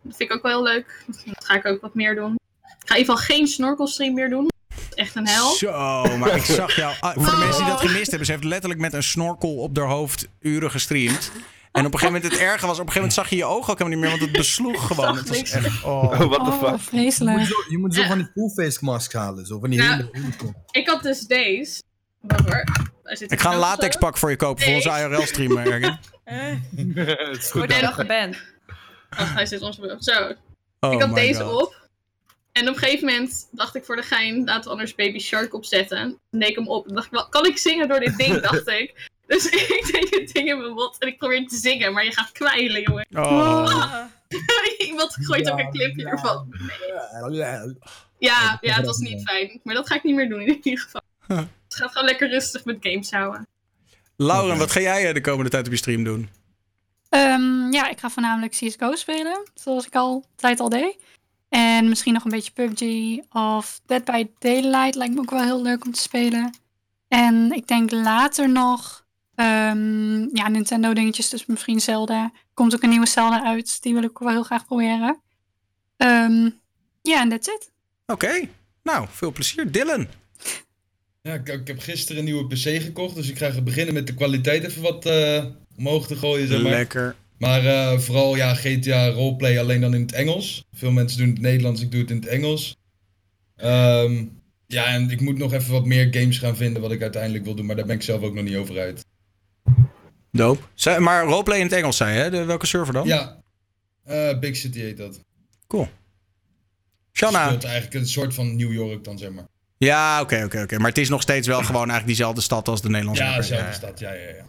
Dat 0.01 0.15
vind 0.15 0.29
ik 0.29 0.33
ook 0.33 0.41
wel 0.41 0.51
heel 0.51 0.73
leuk. 0.73 1.03
Dat 1.25 1.45
ga 1.45 1.53
ik 1.55 1.65
ook 1.65 1.81
wat 1.81 1.93
meer 1.93 2.15
doen. 2.15 2.33
Ik 2.33 2.89
ga 2.89 2.93
in 2.95 2.99
ieder 2.99 3.15
geval 3.15 3.35
geen 3.35 3.47
snorkelstream 3.47 4.13
meer 4.13 4.29
doen. 4.29 4.47
Echt 4.95 5.15
een 5.15 5.27
hel. 5.27 5.49
Zo, 5.55 6.17
maar 6.17 6.35
ik 6.35 6.43
zag 6.43 6.75
jou. 6.75 6.95
ah, 6.99 7.13
voor 7.13 7.31
de 7.31 7.37
mensen 7.37 7.63
die 7.63 7.71
dat 7.71 7.81
gemist 7.81 8.07
hebben, 8.09 8.25
ze 8.25 8.31
heeft 8.31 8.43
letterlijk 8.43 8.81
met 8.81 8.93
een 8.93 9.03
snorkel 9.03 9.55
op 9.55 9.77
haar 9.77 9.87
hoofd 9.87 10.27
uren 10.39 10.71
gestreamd. 10.71 11.31
En 11.71 11.85
op 11.85 11.93
een 11.93 11.99
gegeven 11.99 12.21
moment, 12.21 12.31
het 12.39 12.41
erge 12.41 12.65
was, 12.67 12.79
op 12.79 12.85
een 12.87 12.91
gegeven 12.91 12.93
moment 12.93 13.13
zag 13.13 13.29
je 13.29 13.35
je 13.35 13.45
ogen 13.45 13.71
ook 13.71 13.77
helemaal 13.79 13.89
niet 13.89 13.99
meer, 13.99 14.09
want 14.09 14.21
het 14.21 14.31
besloeg 14.31 14.85
gewoon. 14.87 15.17
Het 15.17 15.29
was 15.29 15.37
echt, 15.51 15.83
oh. 15.83 16.03
Oh, 16.03 16.17
what 16.19 16.33
the 16.45 16.51
Oh, 16.51 16.57
fuck. 16.57 16.65
Je 16.65 16.71
moet 16.71 16.81
vreselijk. 16.81 17.45
zo, 17.45 17.55
je 17.69 17.77
moet 17.77 17.95
zo 17.95 18.03
van 18.03 18.17
die 18.17 18.29
full-face 18.33 18.77
mask 18.81 19.13
halen. 19.13 19.45
Zo 19.45 19.59
van 19.59 19.69
die 19.69 19.81
Ja. 19.81 19.95
hele... 19.95 20.09
Ik 20.71 20.87
had 20.87 21.03
dus 21.03 21.19
deze. 21.19 21.81
Ik 23.27 23.39
ga 23.39 23.51
een 23.53 23.57
latex 23.59 23.95
pak 23.95 24.17
voor 24.17 24.29
je 24.29 24.35
kopen 24.35 24.63
voor 24.63 24.73
onze 24.73 24.89
IRL-stream, 24.89 25.57
Ergen. 25.57 25.99
Eh, 26.23 26.37
Het 26.75 27.37
is 27.37 27.43
goed. 27.51 27.53
Word 27.53 27.71
jij 27.71 27.81
nog 27.81 27.95
geband? 27.95 28.37
Hij 29.15 29.45
zit 29.45 29.61
ons 29.61 29.79
Zo. 29.99 30.33
Oh 30.79 30.93
ik 30.93 31.01
had 31.01 31.15
deze 31.15 31.43
God. 31.43 31.61
op. 31.61 31.82
En 32.53 32.69
op 32.69 32.73
een 32.73 32.79
gegeven 32.79 33.07
moment 33.07 33.47
dacht 33.51 33.75
ik 33.75 33.85
voor 33.85 33.95
de 33.95 34.01
gein, 34.01 34.43
laten 34.43 34.63
we 34.63 34.69
anders 34.69 34.95
Baby 34.95 35.19
Shark 35.19 35.53
opzetten. 35.53 36.19
Toen 36.31 36.39
deed 36.39 36.49
ik 36.49 36.55
hem 36.55 36.67
op. 36.67 36.87
En 36.87 36.93
dacht 36.93 37.05
ik, 37.05 37.11
wel, 37.11 37.29
kan 37.29 37.45
ik 37.45 37.57
zingen 37.57 37.87
door 37.87 37.99
dit 37.99 38.17
ding, 38.17 38.41
dacht 38.49 38.67
ik. 38.67 39.09
Dus 39.27 39.45
ik 39.77 39.89
deed 39.91 40.09
dit 40.09 40.33
ding 40.33 40.49
in 40.49 40.57
mijn 40.57 40.73
mond 40.73 40.97
en 40.99 41.07
ik 41.07 41.17
probeer 41.17 41.47
te 41.47 41.55
zingen, 41.55 41.93
maar 41.93 42.05
je 42.05 42.13
gaat 42.13 42.31
kwijlen, 42.31 42.81
jongen. 42.81 43.05
Oh. 43.13 44.05
Iemand 44.87 45.15
gooit 45.21 45.51
ook 45.51 45.59
een 45.59 45.71
clipje 45.71 46.05
ervan. 46.05 46.53
Ja, 48.19 48.57
ja, 48.61 48.75
het 48.75 48.85
was 48.85 48.97
niet 48.97 49.21
fijn. 49.23 49.59
Maar 49.63 49.75
dat 49.75 49.87
ga 49.87 49.95
ik 49.95 50.03
niet 50.03 50.15
meer 50.15 50.29
doen 50.29 50.41
in 50.41 50.59
ieder 50.63 50.79
geval. 50.79 51.01
Het 51.27 51.75
gaat 51.75 51.91
gewoon 51.91 52.07
lekker 52.07 52.29
rustig 52.29 52.65
met 52.65 52.77
games 52.79 53.11
houden. 53.11 53.47
Lauren, 54.15 54.57
wat 54.57 54.71
ga 54.71 54.79
jij 54.79 55.07
eh, 55.07 55.13
de 55.13 55.21
komende 55.21 55.49
tijd 55.49 55.65
op 55.65 55.71
je 55.71 55.77
stream 55.77 56.03
doen? 56.03 56.29
Ehm, 57.09 57.71
ja, 57.71 57.89
ik 57.89 57.99
ga 57.99 58.09
voornamelijk 58.09 58.51
CSGO 58.51 58.95
spelen, 58.95 59.47
zoals 59.53 59.85
ik 59.85 59.95
al 59.95 60.25
tijd 60.35 60.59
al 60.59 60.69
deed. 60.69 60.97
En 61.53 61.89
misschien 61.89 62.13
nog 62.13 62.23
een 62.23 62.31
beetje 62.31 62.51
PUBG 62.51 62.83
of 63.35 63.81
Dead 63.85 64.03
by 64.03 64.27
Daylight 64.39 64.95
lijkt 64.95 65.13
me 65.13 65.19
ook 65.19 65.29
wel 65.29 65.43
heel 65.43 65.61
leuk 65.61 65.85
om 65.85 65.91
te 65.91 66.01
spelen. 66.01 66.53
En 67.07 67.51
ik 67.51 67.67
denk 67.67 67.91
later 67.91 68.49
nog 68.49 69.05
ehm, 69.35 70.35
ja, 70.35 70.47
Nintendo 70.47 70.93
dingetjes, 70.93 71.29
dus 71.29 71.45
misschien 71.45 71.79
Zelda. 71.79 72.23
Er 72.23 72.31
komt 72.53 72.75
ook 72.75 72.83
een 72.83 72.89
nieuwe 72.89 73.07
Zelda 73.07 73.43
uit, 73.43 73.81
die 73.81 73.93
wil 73.93 74.03
ik 74.03 74.09
ook 74.09 74.19
wel 74.19 74.29
heel 74.29 74.43
graag 74.43 74.65
proberen. 74.65 75.21
Ehm, 75.97 76.49
Ja, 77.01 77.21
en 77.21 77.29
that's 77.29 77.47
it. 77.47 77.71
Oké, 78.05 78.49
nou, 78.83 79.07
veel 79.09 79.31
plezier. 79.31 79.71
Dylan. 79.71 80.07
Ja, 81.21 81.33
ik, 81.33 81.47
ik 81.47 81.67
heb 81.67 81.79
gisteren 81.79 82.17
een 82.17 82.25
nieuwe 82.25 82.47
PC 82.47 82.81
gekocht, 82.81 83.15
dus 83.15 83.29
ik 83.29 83.37
ga 83.37 83.61
beginnen 83.61 83.93
met 83.93 84.07
de 84.07 84.13
kwaliteit 84.13 84.63
even 84.63 84.81
wat 84.81 85.05
eh, 85.05 85.45
omhoog 85.77 86.07
te 86.07 86.15
gooien, 86.15 86.47
zeg 86.47 86.61
maar. 86.61 86.71
Lekker. 86.71 87.15
Maar 87.43 87.65
eh, 87.65 87.99
vooral 87.99 88.35
ja, 88.35 88.53
GTA 88.53 89.09
roleplay 89.09 89.59
alleen 89.59 89.81
dan 89.81 89.93
in 89.93 90.01
het 90.01 90.11
Engels. 90.11 90.65
Veel 90.73 90.91
mensen 90.91 91.17
doen 91.17 91.29
het 91.29 91.39
Nederlands, 91.41 91.81
ik 91.81 91.91
doe 91.91 92.01
het 92.01 92.09
in 92.09 92.15
het 92.15 92.25
Engels. 92.25 92.77
Ehm, 93.55 94.25
ja, 94.67 94.85
en 94.85 95.09
ik 95.09 95.21
moet 95.21 95.37
nog 95.37 95.53
even 95.53 95.71
wat 95.71 95.85
meer 95.85 96.07
games 96.11 96.37
gaan 96.37 96.55
vinden 96.55 96.81
wat 96.81 96.91
ik 96.91 97.01
uiteindelijk 97.01 97.43
wil 97.43 97.55
doen, 97.55 97.65
maar 97.65 97.75
daar 97.75 97.85
ben 97.85 97.95
ik 97.95 98.01
zelf 98.01 98.21
ook 98.21 98.33
nog 98.33 98.43
niet 98.43 98.55
over 98.55 98.79
uit. 98.79 99.05
Doop. 100.31 100.69
Maar 100.99 101.23
roleplay 101.23 101.57
in 101.57 101.63
het 101.63 101.73
Engels 101.73 101.97
zei 101.97 102.15
je, 102.15 102.19
hè? 102.21 102.29
De, 102.29 102.43
welke 102.43 102.65
server 102.65 102.93
dan? 102.93 103.07
Ja, 103.07 103.41
eh, 104.03 104.39
Big 104.39 104.55
City 104.55 104.79
heet 104.79 104.97
dat. 104.97 105.19
Cool. 105.67 105.87
Shanna. 107.13 107.45
Speelt 107.45 107.63
eigenlijk 107.63 107.93
een 107.93 108.07
soort 108.07 108.33
van 108.33 108.55
New 108.55 108.73
York 108.73 109.03
dan, 109.03 109.17
zeg 109.17 109.31
maar. 109.31 109.47
Ja, 109.77 110.21
oké, 110.21 110.43
oké, 110.43 110.61
oké. 110.61 110.77
Maar 110.77 110.89
het 110.89 110.97
is 110.97 111.09
nog 111.09 111.21
steeds 111.21 111.47
wel 111.47 111.59
gewoon 111.59 111.89
eigenlijk 111.89 112.07
diezelfde 112.07 112.41
stad 112.41 112.67
als 112.67 112.81
de 112.81 112.89
Nederlandse 112.89 113.23
Ja, 113.23 113.35
dezelfde 113.35 113.73
stad, 113.73 113.99
ja, 113.99 114.13
ja, 114.13 114.27
ja. 114.27 114.45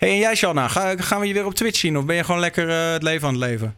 Hey, 0.00 0.10
en 0.10 0.18
jij, 0.18 0.34
Shanna, 0.34 0.68
ga, 0.68 0.96
gaan 0.96 1.20
we 1.20 1.26
je 1.26 1.32
weer 1.34 1.46
op 1.46 1.54
Twitch 1.54 1.78
zien? 1.78 1.98
Of 1.98 2.04
ben 2.04 2.16
je 2.16 2.24
gewoon 2.24 2.40
lekker 2.40 2.68
eh, 2.68 2.92
het 2.92 3.02
leven 3.02 3.26
aan 3.28 3.34
het 3.34 3.42
leven? 3.42 3.76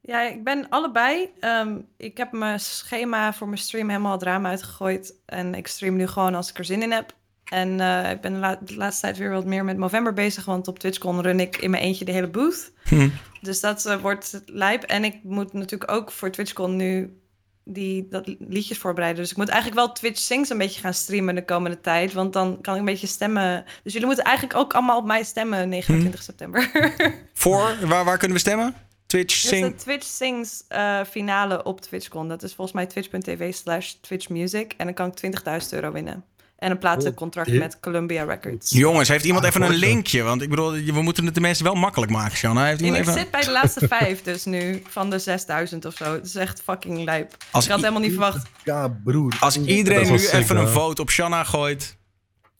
Ja, 0.00 0.22
ik 0.28 0.44
ben 0.44 0.66
allebei. 0.68 1.28
Ehm, 1.40 1.76
ik 1.96 2.16
heb 2.16 2.32
mijn 2.32 2.60
schema 2.60 3.32
voor 3.32 3.46
mijn 3.48 3.60
stream 3.60 3.88
helemaal 3.88 4.12
het 4.12 4.22
raam 4.22 4.46
uitgegooid. 4.46 5.14
En 5.26 5.54
ik 5.54 5.66
stream 5.66 5.96
nu 5.96 6.06
gewoon 6.06 6.34
als 6.34 6.50
ik 6.50 6.58
er 6.58 6.64
zin 6.64 6.82
in 6.82 6.92
heb. 6.92 7.14
En 7.44 7.80
eh, 7.80 8.10
ik 8.10 8.20
ben 8.20 8.32
de, 8.32 8.38
la- 8.38 8.58
de 8.64 8.76
laatste 8.76 9.00
tijd 9.06 9.18
weer 9.18 9.30
wat 9.30 9.44
meer 9.44 9.64
met 9.64 9.76
November 9.76 10.12
bezig. 10.12 10.44
Want 10.44 10.68
op 10.68 10.78
TwitchCon 10.78 11.20
run 11.22 11.40
ik 11.40 11.56
in 11.56 11.70
mijn 11.70 11.82
eentje 11.82 12.04
de 12.04 12.12
hele 12.12 12.28
booth. 12.28 12.72
Hm. 12.88 13.08
Dus 13.40 13.60
dat 13.60 13.86
eh, 13.86 14.00
wordt 14.00 14.42
lijp. 14.46 14.82
En 14.82 15.04
ik 15.04 15.16
moet 15.22 15.52
natuurlijk 15.52 15.90
ook 15.90 16.10
voor 16.12 16.30
TwitchCon 16.30 16.76
nu 16.76 17.16
die, 17.64 18.08
dat 18.10 18.34
liedjes 18.38 18.78
voorbereiden. 18.78 19.22
Dus 19.22 19.30
ik 19.30 19.36
moet 19.36 19.48
eigenlijk 19.48 19.80
wel 19.80 19.92
Twitch 19.92 20.20
Sings 20.20 20.50
een 20.50 20.58
beetje 20.58 20.80
gaan 20.80 20.94
streamen 20.94 21.34
de 21.34 21.44
komende 21.44 21.80
tijd. 21.80 22.12
Want 22.12 22.32
dan 22.32 22.60
kan 22.60 22.74
ik 22.74 22.80
een 22.80 22.86
beetje 22.86 23.06
stemmen. 23.06 23.64
Dus 23.82 23.92
jullie 23.92 24.06
moeten 24.06 24.24
eigenlijk 24.24 24.58
ook 24.58 24.72
allemaal 24.74 24.98
op 24.98 25.04
mij 25.04 25.22
stemmen 25.22 25.68
29 25.68 26.22
september. 26.22 26.70
Voor, 27.32 27.76
waar, 27.86 28.04
waar 28.04 28.18
kunnen 28.18 28.36
we 28.36 28.42
stemmen? 28.42 28.74
Twitch, 29.06 29.42
Dus 29.42 29.60
de. 29.60 29.74
Twitch 29.74 30.06
Sings 30.06 30.64
eh, 30.68 31.00
finale 31.04 31.62
op 31.62 31.80
TwitchCon. 31.80 32.28
Dat 32.28 32.42
is 32.42 32.54
volgens 32.54 32.76
mij 32.76 32.86
twitch.tv 32.86 33.54
slash 33.54 33.92
twitchmusic. 33.92 34.74
En 34.76 34.84
dan 34.84 34.94
kan 34.94 35.12
ik 35.20 35.62
20.000 35.62 35.68
euro 35.70 35.92
winnen. 35.92 36.24
En 36.62 36.70
een 36.70 36.78
platencontract 36.78 37.50
dit- 37.50 37.58
met 37.60 37.80
Columbia 37.80 38.24
Records. 38.24 38.70
Jongens, 38.70 39.08
heeft 39.08 39.24
iemand 39.24 39.44
Ah, 39.44 39.50
even 39.50 39.62
een 39.62 39.74
linkje? 39.74 40.22
Want 40.22 40.42
ik 40.42 40.48
bedoel, 40.48 40.70
we 40.72 41.02
moeten 41.02 41.24
het 41.24 41.34
de 41.34 41.40
mensen 41.40 41.64
wel 41.64 41.74
makkelijk 41.74 42.12
maken, 42.12 42.36
Shanna. 42.36 42.64
Heeft 42.64 42.78
En 42.80 42.84
iemand 42.86 43.02
ik 43.02 43.08
even... 43.08 43.20
zit 43.22 43.30
bij 43.30 43.40
de 43.44 43.50
laatste 43.50 43.88
vijf 43.98 44.22
dus 44.22 44.44
nu, 44.44 44.82
van 44.88 45.10
de 45.10 45.18
6000 45.18 45.84
of 45.84 45.94
zo. 45.96 46.12
Het 46.12 46.26
is 46.26 46.34
echt 46.34 46.62
fucking 46.62 47.04
lijp. 47.04 47.36
Als 47.50 47.64
ik 47.64 47.70
had 47.70 47.80
helemaal 47.80 48.00
niet 48.00 48.10
verwacht. 48.10 48.46
Ja, 48.64 48.88
broer. 49.04 49.36
Als 49.40 49.56
iedereen 49.60 50.10
nu 50.10 50.18
sick, 50.18 50.32
even 50.32 50.56
een 50.56 50.68
vote 50.68 51.02
op 51.02 51.10
Shanna 51.10 51.44
gooit. 51.44 51.96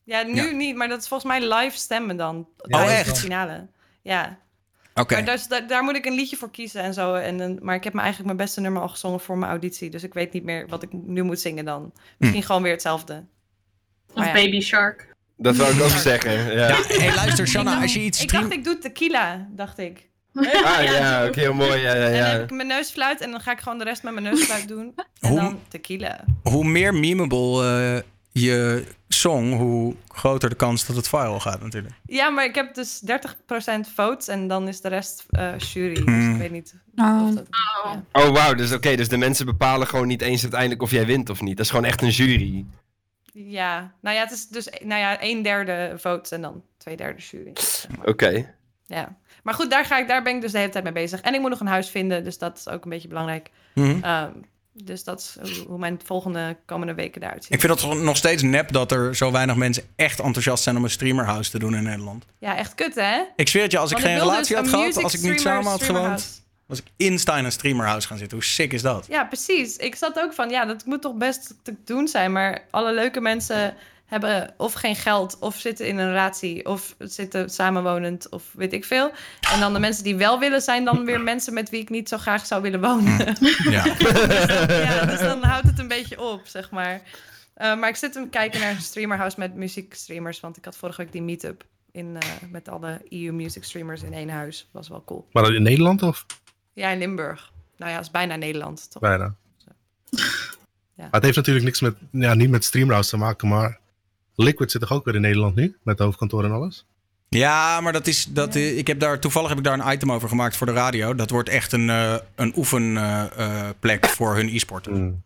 Ja, 0.05 0.23
nu 0.23 0.35
Ja. 0.35 0.51
niet, 0.51 0.77
maar 0.77 0.89
dat 0.89 1.01
is 1.03 1.09
volgens 1.09 1.31
mij 1.39 1.55
live 1.55 1.77
stemmen 1.77 2.17
dan. 2.17 2.49
Oh, 2.59 2.93
echt? 2.93 3.15
De 3.15 3.21
finale. 3.21 3.67
Ja. 4.03 4.39
Oké. 4.95 5.15
Maar 5.15 5.25
dus, 5.25 5.47
daar, 5.49 5.67
daar 5.67 5.83
moet 5.83 5.97
ik 5.97 6.05
een 6.07 6.15
liedje 6.15 6.37
voor 6.37 6.51
kiezen 6.51 6.83
en 6.83 6.95
zo. 6.95 7.15
En, 7.15 7.41
een- 7.41 7.59
maar 7.63 7.75
ik 7.75 7.85
heb 7.85 7.93
me 7.93 8.01
eigenlijk 8.01 8.35
mijn 8.35 8.47
beste 8.47 8.61
nummer 8.61 8.83
al 8.83 8.89
gezongen 8.89 9.21
voor 9.21 9.39
mijn 9.39 9.51
auditie. 9.51 9.91
Dus 9.91 10.03
ik 10.03 10.15
weet 10.15 10.33
niet 10.33 10.45
meer 10.45 10.67
wat 10.69 10.83
ik 10.83 10.93
nu 10.93 11.23
moet 11.23 11.41
zingen 11.41 11.65
dan. 11.65 11.93
Misschien 12.19 12.43
gewoon 12.43 12.63
weer 12.63 12.73
hetzelfde. 12.73 13.25
Of 14.15 14.25
ja. 14.25 14.33
Baby 14.33 14.61
Shark. 14.61 15.15
Dat 15.37 15.57
wou 15.57 15.75
ik 15.75 15.83
ook 15.83 15.89
zeggen. 15.89 16.33
Ja. 16.53 16.69
Ja, 16.69 16.77
hey, 16.87 17.15
luister, 17.15 17.49
Shanna, 17.49 17.81
als 17.81 17.95
je 17.95 18.01
iets 18.01 18.23
Ik 18.23 18.33
dacht, 18.33 18.53
ik 18.53 18.65
doe 18.65 18.79
tequila, 18.79 19.49
dacht 19.51 19.79
ik. 19.79 20.11
Ah 20.65 20.83
ja, 20.85 21.27
oké, 21.27 21.41
heel 21.41 21.55
mooi. 21.55 21.81
Ja, 21.81 21.95
ja, 21.95 21.95
En 21.95 22.01
dan 22.01 22.13
ja. 22.13 22.25
heb 22.25 22.43
ik 22.43 22.51
mijn 22.51 22.69
neusfluit 22.69 23.21
en 23.21 23.31
dan 23.31 23.41
ga 23.41 23.53
ik 23.53 23.61
gewoon 23.61 23.79
de 23.79 23.85
rest 23.85 24.03
met 24.03 24.13
mijn 24.13 24.25
neusfluit 24.25 24.69
doen. 24.69 24.93
En 25.21 25.29
Hoe- 25.31 25.41
dan 25.41 25.59
tequila. 25.69 26.25
Hoe 26.43 26.65
meer 26.65 26.95
memeable 26.95 27.65
eh, 27.65 28.03
je 28.43 28.85
song, 29.09 29.53
hoe 29.53 29.95
groter 30.09 30.49
de 30.49 30.55
kans 30.55 30.87
dat 30.87 30.97
het 30.97 31.09
viral 31.09 31.41
gaat 31.41 31.63
natuurlijk. 31.63 31.95
Ja, 32.07 32.29
maar 32.29 32.45
ik 32.45 32.55
heb 32.55 32.75
dus 32.75 33.01
30% 33.07 33.89
votes 33.95 34.29
en 34.29 34.49
dan 34.49 34.69
is 34.69 34.81
de 34.81 34.89
rest 34.89 35.25
eh, 35.31 35.59
jury. 35.59 35.95
Dus 35.95 36.05
Hmm. 36.05 36.33
ik 36.35 36.39
weet 36.41 36.51
niet 36.51 36.75
Oh. 36.97 37.23
of 37.29 37.35
dat... 37.35 37.47
Oh. 37.85 37.93
Ja. 38.13 38.23
Oh, 38.23 38.29
wauw. 38.35 38.55
Dus 38.55 38.73
oké, 38.73 38.97
dus 38.97 39.09
de 39.09 39.17
mensen 39.17 39.47
bepalen 39.47 39.87
gewoon 39.87 40.07
niet 40.07 40.23
eens 40.23 40.43
uiteindelijk 40.43 40.83
of 40.83 40.91
jij 40.91 41.07
wint 41.07 41.31
of 41.31 41.41
niet. 41.41 41.57
Dat 41.57 41.65
is 41.67 41.71
gewoon 41.73 41.87
echt 41.87 42.03
een 42.03 42.09
jury. 42.11 42.65
Ja, 43.33 43.93
nou 44.01 44.17
ja, 44.17 44.23
het 44.23 44.33
is 44.33 44.49
dus 44.49 44.69
nou 44.83 45.01
ja, 45.01 45.23
een 45.23 45.43
derde 45.43 45.93
votes 45.97 46.31
en 46.31 46.43
dan 46.43 46.63
twee 46.77 46.97
derde 46.97 47.21
jury. 47.23 47.51
zeg 47.55 47.97
maar. 47.97 48.07
Oké. 48.07 48.55
Ja. 48.87 49.17
Maar 49.43 49.55
goed, 49.55 49.71
daar, 49.71 49.85
ga 49.85 49.99
ik, 49.99 50.09
daar 50.09 50.23
ben 50.23 50.35
ik 50.35 50.41
dus 50.41 50.53
de 50.53 50.59
hele 50.59 50.71
tijd 50.71 50.85
mee 50.85 50.93
bezig. 50.93 51.21
En 51.21 51.35
ik 51.35 51.41
moet 51.41 51.51
nog 51.51 51.61
een 51.61 51.67
huis 51.67 51.89
vinden, 51.89 52.25
dus 52.25 52.39
dat 52.39 52.59
is 52.59 52.69
ook 52.69 52.85
een 52.85 52.91
beetje 52.91 53.09
belangrijk. 53.09 53.51
Mhm. 53.75 54.03
Ehm, 54.05 54.31
dus 54.73 55.05
dat 55.05 55.39
is 55.43 55.59
hoe- 55.67 55.79
mijn 55.79 56.01
volgende 56.05 56.57
komende 56.67 56.95
weken 56.95 57.23
eruit 57.23 57.45
ziet. 57.45 57.53
Ik 57.55 57.61
vind 57.61 57.81
het 57.81 58.03
nog 58.03 58.17
steeds 58.17 58.43
nep 58.43 58.73
dat 58.73 58.93
er 58.93 59.17
zo 59.17 59.31
weinig 59.33 59.57
mensen 59.57 59.83
echt 59.97 60.21
enthousiast 60.21 60.63
zijn 60.63 60.77
om 60.77 60.85
een 60.85 60.91
streamerhouse 60.91 61.51
te 61.51 61.59
doen 61.59 61.75
in 61.75 61.83
Nederland. 61.83 62.25
Ja, 62.39 62.57
echt 62.57 62.75
kut 62.75 62.95
hè? 62.95 63.23
Ik 63.37 63.49
zweer 63.49 63.63
het 63.63 63.73
je, 63.73 63.79
als 63.79 63.91
ik 63.91 63.99
geen 63.99 64.15
wil 64.15 64.23
dus 64.25 64.31
relatie 64.33 64.57
had 64.57 64.69
gehad, 64.69 65.03
als 65.03 65.15
ik 65.15 65.23
niet 65.31 65.41
samen 65.41 65.71
had 65.71 65.83
gewoond, 65.83 66.42
was 66.73 66.81
ik 66.81 66.93
in 66.97 67.21
een 67.27 67.53
streamerhouse 67.53 68.07
gaan 68.07 68.19
zitten. 68.19 68.37
Hoe 68.37 68.47
sick 68.47 68.73
is 68.73 68.83
dat? 68.83 69.07
Ja, 69.09 69.25
precies. 69.25 69.77
Ik 69.77 69.95
zat 69.95 70.19
ook 70.19 70.33
van, 70.33 70.51
ja, 70.51 70.65
dat 70.65 70.85
moet 70.85 71.03
toch 71.03 71.15
best 71.15 71.55
te 71.63 71.75
doen 71.85 72.09
zijn. 72.09 72.33
Maar 72.33 72.65
alle 72.71 72.93
leuke 72.93 73.21
mensen 73.21 73.75
hebben 74.07 74.55
of 74.57 74.73
geen 74.73 74.97
geld, 74.97 75.37
of 75.41 75.57
zitten 75.57 75.87
in 75.87 75.99
een 75.99 76.09
relatie, 76.09 76.67
of 76.67 76.95
zitten 76.99 77.51
samenwonend, 77.51 78.29
of 78.29 78.45
weet 78.53 78.73
ik 78.73 78.85
veel. 78.85 79.11
En 79.53 79.61
dan 79.61 79.73
de 79.73 79.79
mensen 79.79 80.05
die 80.05 80.17
wel 80.17 80.39
willen, 80.39 80.61
zijn 80.61 80.85
dan 80.85 81.05
weer 81.05 81.21
mensen 81.21 81.55
met 81.55 81.71
wie 81.71 81.81
ik 81.81 81.91
niet 81.91 82.09
zo 82.09 82.19
graag 82.19 82.47
zou 82.47 82.63
willen 82.63 82.81
wonen. 82.81 83.37
Ja. 83.71 83.85
ja, 84.89 85.05
dus 85.05 85.21
dan 85.21 85.43
houdt 85.43 85.67
het 85.67 85.79
een 85.79 85.89
beetje 85.89 86.21
op, 86.21 86.41
zeg 86.45 86.71
maar. 86.71 87.03
Eh, 87.55 87.79
maar 87.79 87.89
ik 87.89 87.97
zit 87.97 88.13
te 88.13 88.27
kijken 88.31 88.61
naar 88.61 88.71
een 88.71 88.83
streamerhouse 88.83 89.39
met 89.39 89.55
muziekstreamers, 89.55 90.41
want 90.41 90.57
ik 90.57 90.65
had 90.65 90.77
vorige 90.77 91.03
week 91.03 91.13
die 91.13 91.23
meetup 91.23 91.65
in, 91.91 92.17
eh, 92.19 92.29
met 92.51 92.69
alle 92.69 93.01
EU 93.09 93.33
music 93.33 93.65
streamers 93.65 94.03
in 94.03 94.13
één 94.13 94.29
huis. 94.29 94.69
Was 94.73 94.89
wel 94.89 95.05
cool. 95.05 95.29
Maar 95.33 95.43
dan 95.43 95.55
in 95.55 95.63
Nederland 95.63 96.03
of? 96.03 96.27
Ja, 96.73 96.89
in 96.91 96.99
Limburg. 96.99 97.53
Nou 97.77 97.91
ja, 97.93 97.99
is 97.99 98.11
bijna 98.11 98.37
Nederland, 98.37 98.91
toch? 98.91 99.03
Bijna. 99.03 99.35
Ja. 100.95 101.03
Maar 101.03 101.13
het 101.13 101.23
heeft 101.23 101.37
natuurlijk 101.37 101.65
niks 101.65 101.81
met, 101.81 101.95
ja, 102.11 102.35
niet 102.35 102.51
met 102.51 102.65
Streamhouse 102.65 103.11
te 103.11 103.17
maken, 103.17 103.49
maar 103.49 103.79
Liquid 104.35 104.71
zit 104.71 104.81
toch 104.81 104.93
ook 104.93 105.05
weer 105.05 105.15
in 105.15 105.21
Nederland 105.21 105.55
nu? 105.55 105.63
Met 105.83 105.99
het 105.99 106.07
hoofdkantoor 106.07 106.45
en 106.45 106.53
alles? 106.53 106.87
Ja, 107.29 107.81
maar 107.81 107.93
dat 107.93 108.07
is. 108.07 108.25
Dat, 108.25 108.55
eh, 108.55 108.79
ik 108.79 108.87
heb 108.87 109.01
daar, 109.01 109.19
toevallig 109.19 109.49
heb 109.49 109.59
ik 109.59 109.65
daar 109.65 109.79
een 109.79 109.93
item 109.93 110.13
over 110.13 110.29
gemaakt 110.29 110.57
voor 110.57 110.67
de 110.67 110.73
radio. 110.73 111.15
Dat 111.15 111.31
wordt 111.31 111.49
echt 111.49 111.73
een, 111.73 111.91
eh 111.91 112.15
een 112.35 112.53
oefenplek 112.57 114.07
voor 114.07 114.35
hun 114.35 114.49
e-sport. 114.49 114.87
Hmm. 114.87 115.23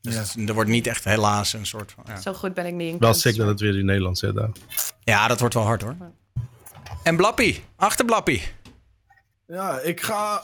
Dus 0.00 0.14
het 0.14 0.34
is- 0.36 0.48
er 0.48 0.54
wordt 0.54 0.70
niet 0.70 0.86
echt 0.86 1.04
helaas 1.04 1.52
een 1.52 1.66
soort 1.66 1.92
van. 1.92 2.04
Ja, 2.06 2.20
Zo 2.20 2.32
goed 2.32 2.54
ben 2.54 2.66
ik 2.66 2.74
niet 2.74 2.92
in 2.92 2.98
Wel 2.98 3.14
sick 3.14 3.36
dat 3.36 3.48
het 3.48 3.60
weer 3.60 3.78
in 3.78 3.84
Nederland 3.84 4.18
zit 4.18 4.34
daar. 4.34 4.50
ja 5.00 5.28
dat 5.28 5.40
wordt 5.40 5.54
wel 5.54 5.64
hard 5.64 5.82
hoor. 5.82 5.96
En 7.02 7.16
Blappie, 7.16 7.64
achter 7.76 8.04
Blappie. 8.04 8.42
Ja, 9.46 9.78
ik 9.80 10.00
ga... 10.02 10.42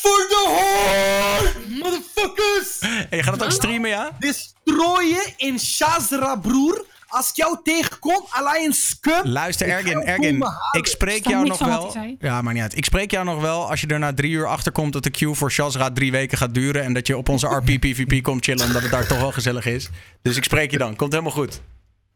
Voor 0.00 0.26
de 0.28 0.44
hoor! 0.46 1.78
Motherfuckers! 1.78 2.78
En 3.10 3.16
je 3.16 3.22
gaat 3.22 3.34
het 3.34 3.44
ook 3.44 3.50
streamen, 3.50 3.90
ja? 3.90 4.10
Destroyen 4.18 5.32
in 5.36 5.58
Shazra, 5.58 6.36
broer. 6.36 6.84
Als 7.06 7.30
ik 7.30 7.36
jou 7.36 7.58
tegenkom, 7.62 8.26
alleen 8.28 8.72
scum. 8.72 9.26
Luister, 9.26 9.68
Ergin, 9.68 10.02
Ergin. 10.02 10.44
Ik 10.72 10.86
spreek 10.86 11.28
jou 11.28 11.46
nog 11.46 11.58
wel. 11.58 11.96
Ja, 12.18 12.42
maar 12.42 12.52
niet 12.52 12.62
uit. 12.62 12.76
Ik 12.76 12.84
spreek 12.84 13.10
jou 13.10 13.24
nog 13.24 13.40
wel 13.40 13.70
als 13.70 13.80
je 13.80 13.86
er 13.86 13.98
na 13.98 14.14
drie 14.14 14.30
uur 14.30 14.46
achter 14.46 14.72
komt 14.72 14.92
dat 14.92 15.02
de 15.02 15.10
queue 15.10 15.34
voor 15.34 15.50
Shazra 15.50 15.90
drie 15.90 16.10
weken 16.10 16.38
gaat 16.38 16.54
duren. 16.54 16.82
En 16.82 16.92
dat 16.92 17.06
je 17.06 17.16
op 17.16 17.28
onze 17.28 17.46
RP-PVP 17.56 18.22
komt 18.22 18.44
chillen, 18.44 18.66
omdat 18.66 18.82
het 18.82 18.90
daar 18.90 19.06
toch 19.06 19.18
wel 19.18 19.32
gezellig 19.32 19.66
is. 19.66 19.88
Dus 20.22 20.36
ik 20.36 20.44
spreek 20.44 20.70
je 20.70 20.78
dan. 20.78 20.96
Komt 20.96 21.12
helemaal 21.12 21.32
goed. 21.32 21.60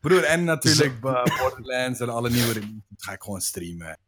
Broer, 0.01 0.25
en 0.25 0.44
natuurlijk 0.44 0.94
eh, 1.02 1.25
Borderlands 1.39 2.01
en 2.01 2.09
alle 2.09 2.31
nieuwe 2.31 2.52
releases 2.52 2.83
ga 2.97 3.12
ik 3.12 3.23
gewoon 3.23 3.41
streamen. 3.41 3.99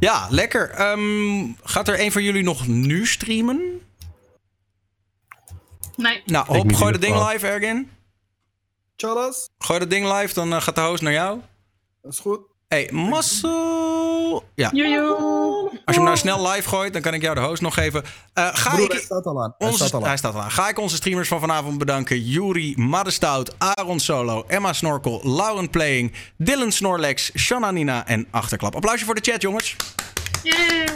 Ja, 0.00 0.26
lekker. 0.30 0.70
Ehm, 0.70 1.46
gaat 1.62 1.88
er 1.88 2.00
een 2.00 2.12
van 2.12 2.22
jullie 2.22 2.42
nog 2.42 2.66
nu 2.66 3.06
streamen? 3.06 3.80
Nee. 5.96 6.22
Nou, 6.24 6.46
hop, 6.46 6.72
gooi 6.72 6.92
dat 6.92 7.00
ding 7.00 7.28
live, 7.28 7.46
Ergin. 7.46 7.90
Tjallas, 8.96 9.48
Gooi 9.58 9.78
dat 9.78 9.90
ding 9.90 10.12
live, 10.12 10.34
dan 10.34 10.52
eh, 10.52 10.60
gaat 10.62 10.74
de 10.74 10.80
host 10.80 11.02
naar 11.02 11.12
jou. 11.12 11.40
dat 12.02 12.12
is 12.12 12.18
goed. 12.18 12.40
Hey, 12.74 12.88
Marcel. 12.92 14.44
Ja, 14.54 14.70
Jojo. 14.72 15.14
als 15.68 15.80
je 15.84 15.92
hem 15.92 16.02
nou 16.04 16.16
snel 16.16 16.48
live 16.50 16.68
gooit, 16.68 16.92
dan 16.92 17.02
kan 17.02 17.14
ik 17.14 17.22
jou 17.22 17.34
de 17.34 17.40
host 17.40 17.62
nog 17.62 17.74
geven. 17.74 18.02
Eh, 18.34 18.48
ga 18.52 18.70
Broer, 18.70 18.84
ik... 18.84 18.92
hij 18.92 19.00
staat 19.00 19.24
al 19.26 19.42
aan. 19.42 19.54
Hij 19.58 19.66
Onze, 19.68 19.78
staat 19.78 19.94
al 19.94 20.00
hij 20.00 20.10
aan. 20.10 20.18
staat 20.18 20.34
al 20.34 20.40
aan. 20.40 20.50
Ga 20.50 20.68
ik 20.68 20.78
onze 20.78 20.96
streamers 20.96 21.28
van 21.28 21.40
vanavond 21.40 21.78
bedanken. 21.78 22.22
Juri, 22.24 22.74
Maddestout, 22.76 23.54
Aaron 23.58 24.00
Solo, 24.00 24.44
Emma 24.46 24.72
Snorkel, 24.72 25.20
Lauren 25.24 25.70
Playing, 25.70 26.12
Dylan 26.36 26.72
Snorlex, 26.72 27.30
Shanna 27.36 27.70
Nina 27.70 28.06
en 28.06 28.26
Achterklap. 28.30 28.74
Applausje 28.74 29.04
voor 29.04 29.14
de 29.14 29.30
chat, 29.30 29.42
jongens. 29.42 29.76
Yay. 30.42 30.86